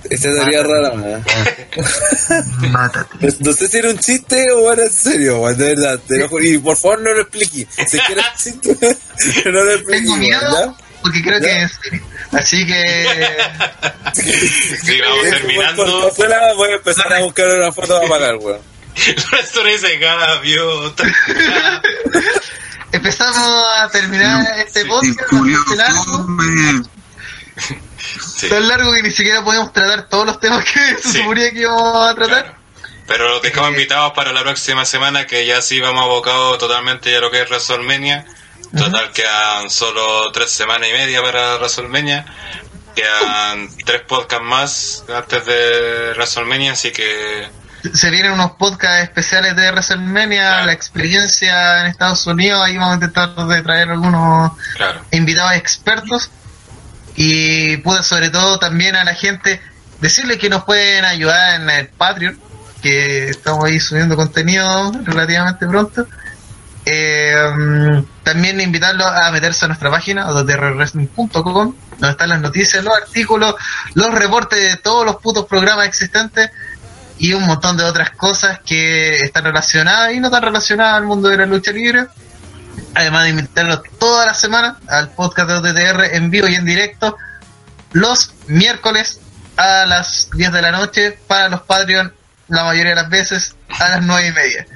Esta 0.08 0.30
teoría 0.30 0.62
rara, 0.62 0.94
man. 0.94 1.24
Mátate. 2.70 3.28
No 3.40 3.52
sé 3.52 3.66
si 3.66 3.78
era 3.78 3.90
un 3.90 3.98
chiste 3.98 4.50
o 4.52 4.72
era 4.72 4.84
en 4.84 4.92
serio, 4.92 5.42
man, 5.42 5.56
de 5.56 5.74
verdad. 5.74 5.98
Te 6.06 6.18
lo 6.18 6.28
juro. 6.28 6.44
Y 6.44 6.58
por 6.58 6.76
favor 6.76 7.00
no 7.02 7.12
lo 7.12 7.22
explique. 7.22 7.66
Si 7.86 7.98
quieres 7.98 8.24
chiste, 8.42 8.76
no 9.46 9.64
lo 9.64 9.72
explique. 9.72 9.98
Tengo 10.04 10.16
miedo 10.16 10.76
porque 11.02 11.22
creo 11.22 11.40
que 11.40 11.62
es 11.62 11.72
serio. 11.82 12.02
Así 12.32 12.66
que 12.66 13.04
Sí, 14.14 15.00
vamos 15.00 15.24
¿ya? 15.24 15.30
terminando. 15.30 16.12
Voy 16.56 16.70
a 16.70 16.74
empezar 16.76 17.12
a 17.12 17.20
buscar 17.22 17.48
una 17.48 17.72
foto 17.72 17.96
para 17.96 18.08
pagar, 18.08 18.36
weón. 18.36 18.75
Esto 18.96 19.62
no 19.62 19.68
dice 19.68 19.98
gaviota. 19.98 21.04
empezamos 22.92 23.64
a 23.78 23.88
terminar 23.90 24.58
este 24.58 24.84
podcast 24.86 25.20
bastante 25.32 25.76
largo, 25.76 26.26
Sí, 28.36 28.48
tan 28.48 28.68
largo 28.68 28.92
que 28.92 29.02
ni 29.02 29.10
siquiera 29.10 29.42
podemos 29.42 29.72
tratar 29.72 30.08
todos 30.08 30.26
los 30.26 30.40
temas 30.40 30.64
que 30.64 30.96
se 31.02 31.08
Sí. 31.12 31.18
suponía 31.18 31.50
que 31.50 31.60
íbamos 31.60 32.06
a 32.10 32.14
tratar. 32.14 32.42
claro. 32.44 32.56
Pero 33.06 33.28
los 33.28 33.42
dejamos 33.42 33.70
invitados 33.70 34.12
para 34.14 34.32
la 34.32 34.42
próxima 34.42 34.84
semana 34.84 35.26
que 35.26 35.46
ya 35.46 35.62
sí 35.62 35.78
vamos 35.80 36.04
abocados 36.04 36.58
totalmente 36.58 37.10
ya 37.10 37.18
a 37.18 37.20
lo 37.20 37.30
que 37.30 37.42
es 37.42 37.48
WrestleMania. 37.48 38.24
Total 38.76 39.12
quedan 39.12 39.70
solo 39.70 40.30
tres 40.32 40.50
semanas 40.50 40.88
y 40.88 40.92
media 40.92 41.22
para 41.22 41.56
WrestleMania. 41.56 42.26
Quedan 42.96 43.68
tres 43.84 44.02
podcasts 44.02 44.44
más 44.44 45.04
antes 45.14 45.46
de 45.46 46.12
WrestleMania, 46.16 46.72
así 46.72 46.90
que 46.92 47.48
se 47.94 48.10
vienen 48.10 48.32
unos 48.32 48.52
podcasts 48.52 49.02
especiales 49.04 49.56
de 49.56 49.70
WrestleMania, 49.70 50.48
Claro. 50.48 50.66
la 50.66 50.72
experiencia 50.72 51.80
en 51.80 51.86
Estados 51.86 52.26
Unidos, 52.26 52.62
ahí 52.62 52.76
vamos 52.76 52.92
a 52.92 52.94
intentar 52.94 53.34
de 53.34 53.62
traer 53.62 53.90
algunos 53.90 54.52
claro. 54.76 55.00
invitados 55.10 55.52
expertos 55.54 56.30
y 57.14 57.76
pude 57.78 58.02
sobre 58.02 58.30
todo 58.30 58.58
también 58.58 58.94
a 58.96 59.04
la 59.04 59.14
gente 59.14 59.60
decirles 60.00 60.38
que 60.38 60.48
nos 60.50 60.64
pueden 60.64 61.04
ayudar 61.04 61.60
en 61.60 61.70
el 61.70 61.88
Patreon, 61.88 62.38
que 62.82 63.30
estamos 63.30 63.64
ahí 63.64 63.80
subiendo 63.80 64.16
contenido 64.16 64.92
relativamente 65.04 65.66
pronto. 65.66 66.06
Eh, 66.88 68.04
también 68.22 68.60
invitarlos 68.60 69.06
a 69.06 69.30
meterse 69.32 69.64
a 69.64 69.68
nuestra 69.68 69.90
página, 69.90 70.26
www.wrestling.com, 70.26 71.74
donde 71.98 72.10
están 72.10 72.28
las 72.28 72.40
noticias, 72.40 72.84
los 72.84 72.94
artículos, 72.94 73.56
los 73.94 74.14
reportes 74.14 74.60
de 74.60 74.76
todos 74.76 75.04
los 75.04 75.16
putos 75.16 75.46
programas 75.46 75.88
existentes 75.88 76.50
y 77.18 77.32
un 77.32 77.44
montón 77.44 77.76
de 77.76 77.84
otras 77.84 78.10
cosas 78.10 78.60
que 78.64 79.16
están 79.16 79.44
relacionadas 79.44 80.12
y 80.12 80.20
no 80.20 80.30
tan 80.30 80.42
relacionadas 80.42 80.96
al 80.96 81.04
mundo 81.04 81.28
de 81.28 81.38
la 81.38 81.46
lucha 81.46 81.72
libre. 81.72 82.06
Además 82.94 83.24
de 83.24 83.30
invitarlos 83.30 83.80
toda 83.98 84.26
la 84.26 84.34
semana 84.34 84.78
al 84.88 85.10
podcast 85.10 85.48
de 85.48 85.54
OTTR 85.54 86.14
en 86.16 86.30
vivo 86.30 86.48
y 86.48 86.54
en 86.54 86.64
directo 86.64 87.16
los 87.92 88.32
miércoles 88.46 89.20
a 89.56 89.86
las 89.86 90.28
10 90.32 90.52
de 90.52 90.62
la 90.62 90.70
noche 90.70 91.18
para 91.26 91.48
los 91.48 91.62
Patreon 91.62 92.12
la 92.48 92.64
mayoría 92.64 92.90
de 92.90 92.96
las 92.96 93.08
veces 93.08 93.56
a 93.68 93.88
las 93.90 94.02
9 94.02 94.28
y 94.28 94.32
media. 94.32 94.66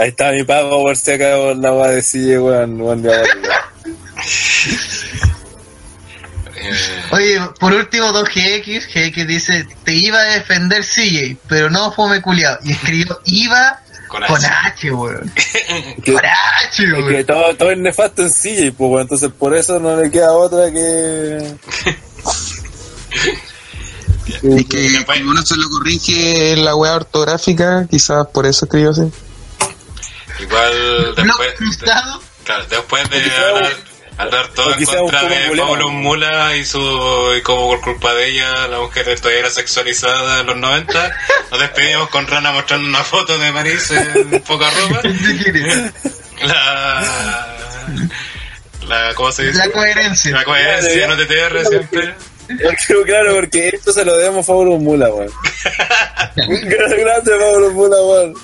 Ahí 0.00 0.08
está 0.08 0.30
mi 0.32 0.44
pago 0.44 0.82
por 0.82 0.96
si 0.96 1.12
acabo 1.12 1.54
la 1.54 1.70
va 1.70 1.86
a 1.86 1.90
decir, 1.90 2.38
weón. 2.38 3.02
ya, 3.02 3.10
weón. 3.10 3.28
Eh, 6.62 7.02
Oye, 7.12 7.40
por 7.58 7.72
último, 7.72 8.12
2GX, 8.12 8.86
GX 8.92 9.26
dice, 9.26 9.66
te 9.84 9.94
iba 9.94 10.18
a 10.18 10.24
defender 10.24 10.84
CJ, 10.84 11.36
pero 11.48 11.70
no 11.70 11.92
fome 11.92 12.20
culiado. 12.20 12.58
Y 12.64 12.72
escribió, 12.72 13.18
iba 13.24 13.80
Con 14.08 14.22
Con 14.24 14.44
H. 14.44 14.90
Weón. 14.92 15.32
Que- 16.04 16.12
Con 16.12 16.22
H, 16.24 16.84
que 16.84 16.92
weón. 16.92 17.24
todo, 17.26 17.56
todo 17.56 17.70
es 17.70 17.78
nefasto 17.78 18.22
en 18.22 18.30
sí, 18.30 18.70
pues, 18.76 18.88
bueno, 18.90 19.02
entonces 19.02 19.30
por 19.38 19.54
eso 19.56 19.78
no 19.80 19.96
le 19.96 20.10
queda 20.10 20.32
otra 20.32 20.70
que. 20.70 21.54
Y 24.42 24.64
que 24.64 25.04
como 25.04 25.30
uno 25.32 25.42
se 25.42 25.56
lo 25.56 25.68
corrige 25.70 26.52
en 26.52 26.64
la 26.64 26.76
web 26.76 26.92
ortográfica, 26.94 27.86
quizás 27.90 28.26
por 28.28 28.46
eso 28.46 28.64
escribió 28.64 28.90
así. 28.90 29.10
Igual 30.40 31.14
después, 31.16 31.76
claro, 31.78 32.20
después 32.70 33.10
de 33.10 33.20
Hablar 34.20 34.48
todo 34.48 34.74
en 34.74 34.84
contra 34.84 35.22
de. 35.24 35.56
Pablo 35.56 35.90
Mula 35.90 36.56
y 36.56 36.64
su 36.64 36.78
y 37.36 37.42
como 37.42 37.68
por 37.68 37.80
culpa 37.80 38.14
de 38.14 38.28
ella 38.28 38.68
la 38.68 38.78
mujer 38.80 39.04
todavía 39.18 39.40
era 39.40 39.50
sexualizada 39.50 40.40
en 40.40 40.46
los 40.46 40.56
90, 40.56 41.16
nos 41.50 41.60
despedimos 41.60 42.08
con 42.10 42.26
Rana 42.26 42.52
mostrando 42.52 42.88
una 42.88 43.04
foto 43.04 43.38
de 43.38 43.52
Maris 43.52 43.90
en 43.90 44.40
poca 44.42 44.70
ropa. 44.70 45.00
La 46.42 47.50
la 48.90 49.14
¿cómo 49.14 49.30
se 49.30 49.44
dice? 49.44 49.58
La 49.58 49.70
coherencia. 49.70 50.32
La 50.32 50.44
coherencia 50.44 51.04
en 51.04 51.10
OTTR 51.10 51.66
siempre. 51.66 52.14
Porque, 52.48 53.04
claro, 53.06 53.36
porque 53.36 53.68
esto 53.68 53.92
se 53.92 54.04
lo 54.04 54.16
debemos 54.16 54.44
a 54.48 54.52
Pablo 54.52 54.76
Mula, 54.78 55.08
weón. 55.08 55.30
Grande 56.36 57.38
Pablo 57.38 57.70
Mula, 57.70 57.96
weón. 58.02 58.34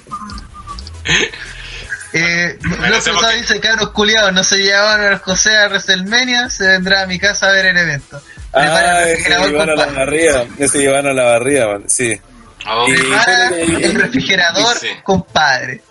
Eh, 2.16 2.58
que- 2.60 3.36
dice, 3.40 3.60
cabros 3.60 3.90
culiados, 3.90 4.32
no 4.32 4.42
se 4.44 4.58
llevaban 4.58 5.12
a 5.14 5.18
José 5.18 5.56
a 5.56 5.68
WrestleMania, 5.68 6.48
se 6.50 6.66
vendrá 6.66 7.02
a 7.02 7.06
mi 7.06 7.18
casa 7.18 7.48
a 7.48 7.52
ver 7.52 7.66
el 7.66 7.76
evento. 7.76 8.20
Ah, 8.52 9.02
refrigerador, 9.04 9.50
llevan 9.50 9.70
a 9.70 9.74
la 9.74 9.84
compadre. 9.86 10.04
barriga. 10.06 10.44
Ese 10.58 10.78
llevan 10.78 11.06
a 11.06 11.12
la 11.12 11.24
barriga. 11.24 11.78
Sí. 11.88 12.20
Oh, 12.68 12.88
Y- 12.88 12.94
Prepara 12.96 13.48
el 13.58 13.94
refrigerador, 13.94 14.78
Sí. 14.78 14.88
compadre. 15.02 15.82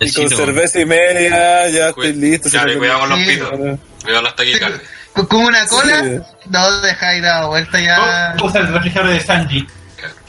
Y 0.00 0.12
con 0.12 0.28
cerveza 0.28 0.80
y 0.80 0.84
media, 0.86 1.68
ya 1.68 1.88
estoy 1.90 2.12
listo. 2.12 2.50
Claro, 2.50 2.70
y 2.70 2.72
se 2.72 2.78
cuidado 2.78 3.00
con 3.00 3.08
los 3.10 3.18
pitos. 3.20 3.50
Cuidado 4.02 4.22
las 4.22 4.36
taquicardias. 4.36 4.80
Con 5.12 5.26
con 5.26 5.40
una 5.44 5.66
cola, 5.66 6.02
Sí. 6.02 6.18
no 6.50 6.80
deja 6.80 7.14
ir 7.16 7.26
a 7.26 7.46
vuelta 7.46 7.80
ya. 7.80 8.36
Usa 8.42 8.60
el 8.60 8.72
refrigerador 8.72 9.12
de 9.14 9.20
Sanji. 9.20 9.66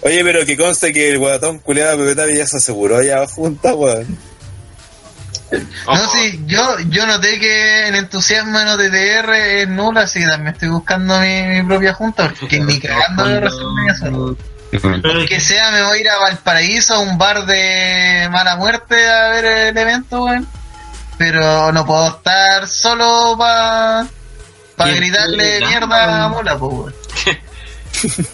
Oye, 0.02 0.24
pero 0.24 0.46
que 0.46 0.56
conste 0.58 0.94
que 0.94 1.10
el 1.12 1.18
guatón 1.20 1.60
culiado 1.60 1.98
de 1.98 2.04
Pepe 2.16 2.22
Tapi 2.22 2.38
ya 2.38 2.48
se 2.48 2.58
aseguró 2.58 2.98
allá 2.98 3.26
junta, 3.28 3.74
weón. 3.74 4.18
No, 5.52 5.94
Ojo. 5.94 6.12
sí, 6.12 6.44
yo, 6.46 6.78
yo 6.90 7.08
noté 7.08 7.40
que 7.40 7.88
el 7.88 7.96
entusiasmo 7.96 8.60
en 8.60 8.68
OTTR 8.68 9.34
es 9.34 9.68
nulo, 9.68 10.00
así 10.00 10.20
que 10.20 10.28
también 10.28 10.54
estoy 10.54 10.70
buscando 10.70 11.20
mi, 11.20 11.44
mi 11.44 11.64
propia 11.64 11.94
junta, 11.94 12.32
porque 12.40 12.60
ni 12.60 12.80
cagando 12.80 13.26
de. 13.26 13.50
Pero 14.72 15.26
Que 15.28 15.40
sea, 15.40 15.72
me 15.72 15.82
voy 15.82 15.98
a 15.98 16.02
ir 16.02 16.10
a 16.10 16.20
Valparaíso, 16.20 16.94
a 16.96 17.00
un 17.00 17.18
bar 17.18 17.46
de 17.46 18.28
mala 18.32 18.56
muerte 18.56 19.10
a 19.10 19.30
ver 19.30 19.46
el 19.46 19.78
evento, 19.78 20.26
weón. 20.26 20.48
Pero 21.18 21.72
no 21.72 21.86
puedo 21.86 22.08
estar 22.10 22.68
solo 22.68 23.36
para 23.38 24.06
pa 24.76 24.88
gritarle 24.90 25.60
mierda 25.66 26.26
a 26.26 26.30
Mola, 26.30 26.58
pues, 26.58 26.72
weón. 26.74 26.96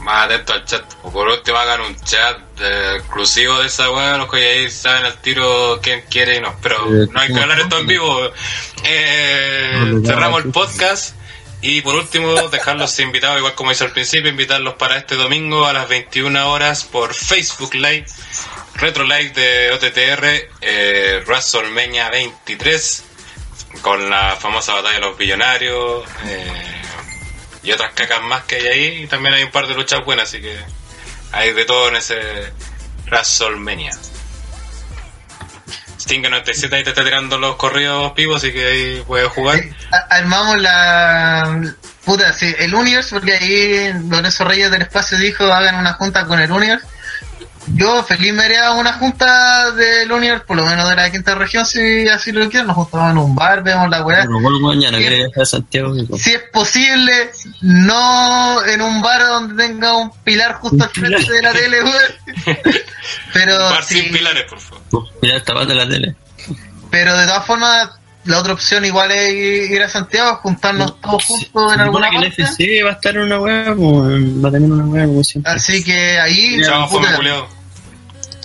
Más 0.00 0.24
atento 0.26 0.52
al 0.52 0.64
chat. 0.64 0.82
O 1.04 1.10
por 1.12 1.28
último 1.28 1.56
hagan 1.58 1.80
un 1.82 1.96
chat 2.00 2.38
eh, 2.62 2.96
exclusivo 2.96 3.58
de 3.58 3.66
esa 3.66 3.90
weá, 3.90 4.16
los 4.16 4.30
que 4.30 4.36
ahí 4.36 4.70
saben 4.70 5.04
al 5.04 5.20
tiro 5.20 5.80
quién 5.82 6.02
quiere 6.10 6.36
y 6.36 6.40
no. 6.40 6.56
Pero 6.62 6.86
Eh, 6.86 7.08
no 7.10 7.20
hay 7.20 7.32
que 7.32 7.40
hablar 7.40 7.60
esto 7.60 7.78
en 7.78 7.86
vivo. 7.86 8.30
Eh, 8.84 10.00
cerramos 10.04 10.44
el 10.44 10.50
podcast. 10.50 11.16
Y 11.64 11.80
por 11.80 11.94
último, 11.94 12.48
dejarlos 12.48 12.98
invitados, 12.98 13.38
igual 13.38 13.54
como 13.54 13.70
hice 13.70 13.84
al 13.84 13.92
principio, 13.92 14.28
invitarlos 14.28 14.74
para 14.74 14.96
este 14.96 15.14
domingo 15.14 15.64
a 15.64 15.72
las 15.72 15.88
21 15.88 16.50
horas 16.50 16.82
por 16.82 17.14
Facebook 17.14 17.74
Live, 17.74 18.06
Retro 18.74 19.04
Live 19.04 19.30
de 19.30 19.70
OTTR, 19.70 20.50
eh, 20.60 21.22
WrestleMania 21.24 22.10
23, 22.10 23.04
con 23.80 24.10
la 24.10 24.34
famosa 24.34 24.74
batalla 24.74 24.94
de 24.96 25.00
los 25.02 25.16
billonarios, 25.16 26.04
eh, 26.26 26.82
y 27.62 27.70
otras 27.70 27.92
cacas 27.92 28.20
más 28.22 28.42
que 28.42 28.56
hay 28.56 28.66
ahí. 28.66 29.02
Y 29.04 29.06
también 29.06 29.34
hay 29.34 29.44
un 29.44 29.52
par 29.52 29.68
de 29.68 29.74
luchas 29.74 30.04
buenas, 30.04 30.30
así 30.30 30.40
que 30.40 30.58
hay 31.32 31.52
de 31.52 31.64
todo 31.64 31.88
en 31.88 31.96
ese 31.96 32.52
WrestleMania. 33.06 33.92
Sting 35.98 36.22
97 36.22 36.74
ahí 36.74 36.84
te 36.84 36.90
está 36.90 37.04
tirando 37.04 37.38
los 37.38 37.56
corridos 37.56 38.12
vivos, 38.14 38.36
así 38.36 38.52
que 38.52 38.66
ahí 38.66 39.04
puedes 39.06 39.28
jugar. 39.28 39.60
Armamos 40.10 40.60
la. 40.60 41.74
Puta, 42.04 42.32
sí, 42.32 42.52
el 42.58 42.74
Universe, 42.74 43.10
porque 43.10 43.34
ahí 43.34 43.92
Lorenzo 44.08 44.44
Reyes 44.44 44.70
del 44.70 44.82
Espacio 44.82 45.16
dijo: 45.18 45.44
hagan 45.44 45.76
una 45.76 45.92
junta 45.94 46.26
con 46.26 46.40
el 46.40 46.50
Universe. 46.50 46.84
Yo 47.74 48.02
feliz 48.02 48.32
me 48.34 48.44
haría 48.44 48.72
una 48.72 48.92
junta 48.94 49.70
del 49.72 50.10
Universe, 50.12 50.44
por 50.46 50.56
lo 50.56 50.66
menos 50.66 50.88
de 50.88 50.96
la 50.96 51.10
quinta 51.10 51.34
región, 51.34 51.64
si 51.64 52.06
así 52.08 52.30
lo 52.32 52.48
quieren. 52.50 52.66
Nos 52.66 52.76
juntamos 52.76 53.10
en 53.12 53.18
un 53.18 53.34
bar, 53.34 53.62
vemos 53.62 53.88
la 53.88 54.02
weá. 54.04 54.22
Pero 54.22 54.40
bueno, 54.40 54.60
mañana 54.60 54.98
quiere 54.98 55.16
viajar 55.16 55.42
a 55.42 55.46
Santiago. 55.46 55.94
Nico. 55.94 56.18
Si 56.18 56.32
es 56.32 56.42
posible, 56.52 57.30
no 57.62 58.64
en 58.66 58.82
un 58.82 59.00
bar 59.00 59.22
donde 59.22 59.66
tenga 59.66 59.96
un 59.96 60.10
pilar 60.22 60.54
justo 60.54 60.84
al 60.84 60.90
frente 60.90 61.32
de 61.32 61.42
la 61.42 61.52
tele, 61.52 61.82
weón. 61.82 62.56
Pero, 63.32 63.58
Bar 63.58 63.84
sí, 63.84 64.00
sin 64.00 64.12
pilares, 64.12 64.44
por 64.48 64.60
favor. 64.60 65.08
Mira 65.20 65.36
el 65.36 65.42
tapas 65.42 65.66
de 65.66 65.74
la 65.74 65.88
tele. 65.88 66.14
pero 66.90 67.16
de 67.16 67.26
todas 67.26 67.46
formas, 67.46 67.88
la 68.24 68.38
otra 68.38 68.52
opción 68.52 68.84
igual 68.84 69.10
es 69.10 69.70
ir 69.70 69.82
a 69.82 69.88
Santiago, 69.88 70.36
juntarnos 70.36 71.00
todos 71.00 71.24
juntos 71.24 71.72
en 71.72 71.80
alguna 71.80 72.10
que 72.10 72.16
el 72.16 72.22
parte. 72.24 72.42
FC 72.42 72.82
va 72.84 72.90
a 72.90 72.92
estar 72.92 73.16
en 73.16 73.22
una 73.22 73.40
weá, 73.40 73.64
pues, 73.74 74.44
va 74.44 74.48
a 74.48 74.52
tener 74.52 74.70
una 74.70 74.84
weá 74.84 75.06
como 75.06 75.24
siempre. 75.24 75.52
Así 75.52 75.82
que 75.82 76.18
ahí, 76.20 76.60
Chao, 76.62 76.88
puta. 76.88 77.18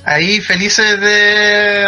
Ahí 0.08 0.42
felices 0.42 1.00
de, 1.00 1.86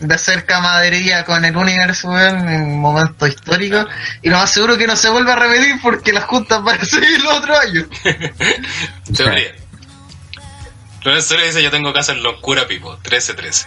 de 0.00 0.14
hacer 0.14 0.46
camaradería 0.46 1.24
con 1.24 1.44
el 1.44 1.54
universo 1.56 2.18
en 2.18 2.36
un 2.62 2.80
momento 2.80 3.26
histórico. 3.26 3.86
Y 4.22 4.30
lo 4.30 4.38
más 4.38 4.50
seguro 4.50 4.78
que 4.78 4.86
no 4.86 4.96
se 4.96 5.10
vuelva 5.10 5.34
a 5.34 5.36
repetir 5.36 5.78
porque 5.82 6.12
las 6.12 6.24
juntas 6.24 6.62
van 6.62 6.80
a 6.80 6.84
seguir 6.84 7.20
los 7.20 7.34
otros 7.34 7.58
años. 7.58 7.84
Teoría. 9.16 9.54
Lorenzo 11.02 11.36
le 11.36 11.46
dice: 11.46 11.62
Yo 11.62 11.70
tengo 11.70 11.92
casa 11.92 12.12
en 12.12 12.22
Locura 12.22 12.66
Pipo, 12.66 12.98
13-13. 12.98 13.66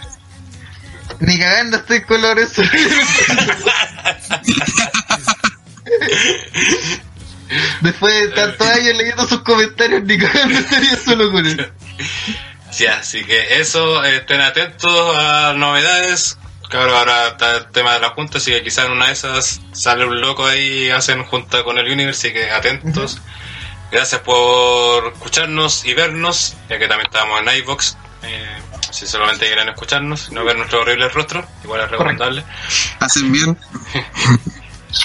Ni 1.20 1.38
cagando 1.38 1.76
estoy 1.76 2.02
con 2.02 2.20
Lorenzo. 2.20 2.62
Después 7.80 8.12
de 8.12 8.28
tantos 8.28 8.66
años 8.66 8.96
leyendo 8.96 9.28
sus 9.28 9.42
comentarios, 9.42 10.02
ni 10.02 10.18
cagando 10.18 10.58
estaría 10.58 10.96
solo 10.96 11.30
con 11.30 11.46
él. 11.46 11.72
Sí, 12.76 12.86
así 12.86 13.24
que 13.24 13.58
eso, 13.58 14.04
eh, 14.04 14.16
estén 14.16 14.42
atentos 14.42 15.16
a 15.16 15.54
novedades. 15.56 16.36
Claro, 16.68 16.94
ahora 16.94 17.28
está 17.28 17.56
el 17.56 17.68
tema 17.68 17.94
de 17.94 18.00
la 18.00 18.10
junta, 18.10 18.36
así 18.36 18.50
que 18.50 18.62
quizás 18.62 18.84
en 18.84 18.92
una 18.92 19.06
de 19.06 19.12
esas 19.14 19.62
sale 19.72 20.04
un 20.04 20.20
loco 20.20 20.44
ahí 20.44 20.84
y 20.84 20.90
hacen 20.90 21.24
junta 21.24 21.64
con 21.64 21.78
el 21.78 21.90
Universe, 21.90 22.28
así 22.28 22.34
que 22.34 22.50
atentos. 22.50 23.18
Gracias 23.90 24.20
por 24.20 25.10
escucharnos 25.14 25.86
y 25.86 25.94
vernos, 25.94 26.54
ya 26.68 26.78
que 26.78 26.86
también 26.86 27.08
estamos 27.10 27.40
en 27.40 27.56
iVox. 27.60 27.96
Eh, 28.24 28.58
si 28.90 29.06
solamente 29.06 29.46
quieren 29.46 29.70
escucharnos, 29.70 30.30
no 30.32 30.44
ver 30.44 30.58
nuestro 30.58 30.82
horrible 30.82 31.08
rostro, 31.08 31.48
igual 31.64 31.80
es 31.80 31.90
recomendable. 31.90 32.44
Hacen 33.00 33.32
bien. 33.32 33.56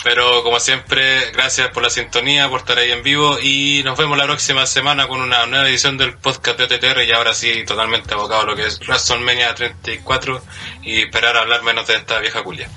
Pero 0.03 0.43
como 0.43 0.59
siempre, 0.59 1.31
gracias 1.31 1.69
por 1.69 1.83
la 1.83 1.89
sintonía, 1.89 2.49
por 2.49 2.59
estar 2.61 2.77
ahí 2.77 2.91
en 2.91 3.03
vivo 3.03 3.37
y 3.39 3.81
nos 3.83 3.97
vemos 3.97 4.17
la 4.17 4.25
próxima 4.25 4.65
semana 4.65 5.07
con 5.07 5.21
una 5.21 5.45
nueva 5.45 5.67
edición 5.67 5.97
del 5.97 6.13
podcast 6.13 6.57
de 6.57 6.63
OTTR 6.65 7.03
y 7.03 7.11
ahora 7.11 7.33
sí 7.33 7.63
totalmente 7.65 8.13
abocado 8.13 8.41
a 8.41 8.45
lo 8.45 8.55
que 8.55 8.65
es 8.65 8.79
WrestleMania 8.79 9.53
34 9.53 10.41
y 10.83 11.01
esperar 11.01 11.37
a 11.37 11.41
hablar 11.41 11.63
menos 11.63 11.87
de 11.87 11.95
esta 11.95 12.19
vieja 12.19 12.43
culia. 12.43 12.69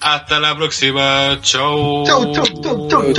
Hasta 0.00 0.38
la 0.38 0.56
próxima, 0.56 1.38
chau. 1.42 2.04
Chau, 2.06 2.32
chau, 2.32 2.44
chau, 2.62 2.88
chau, 2.88 3.12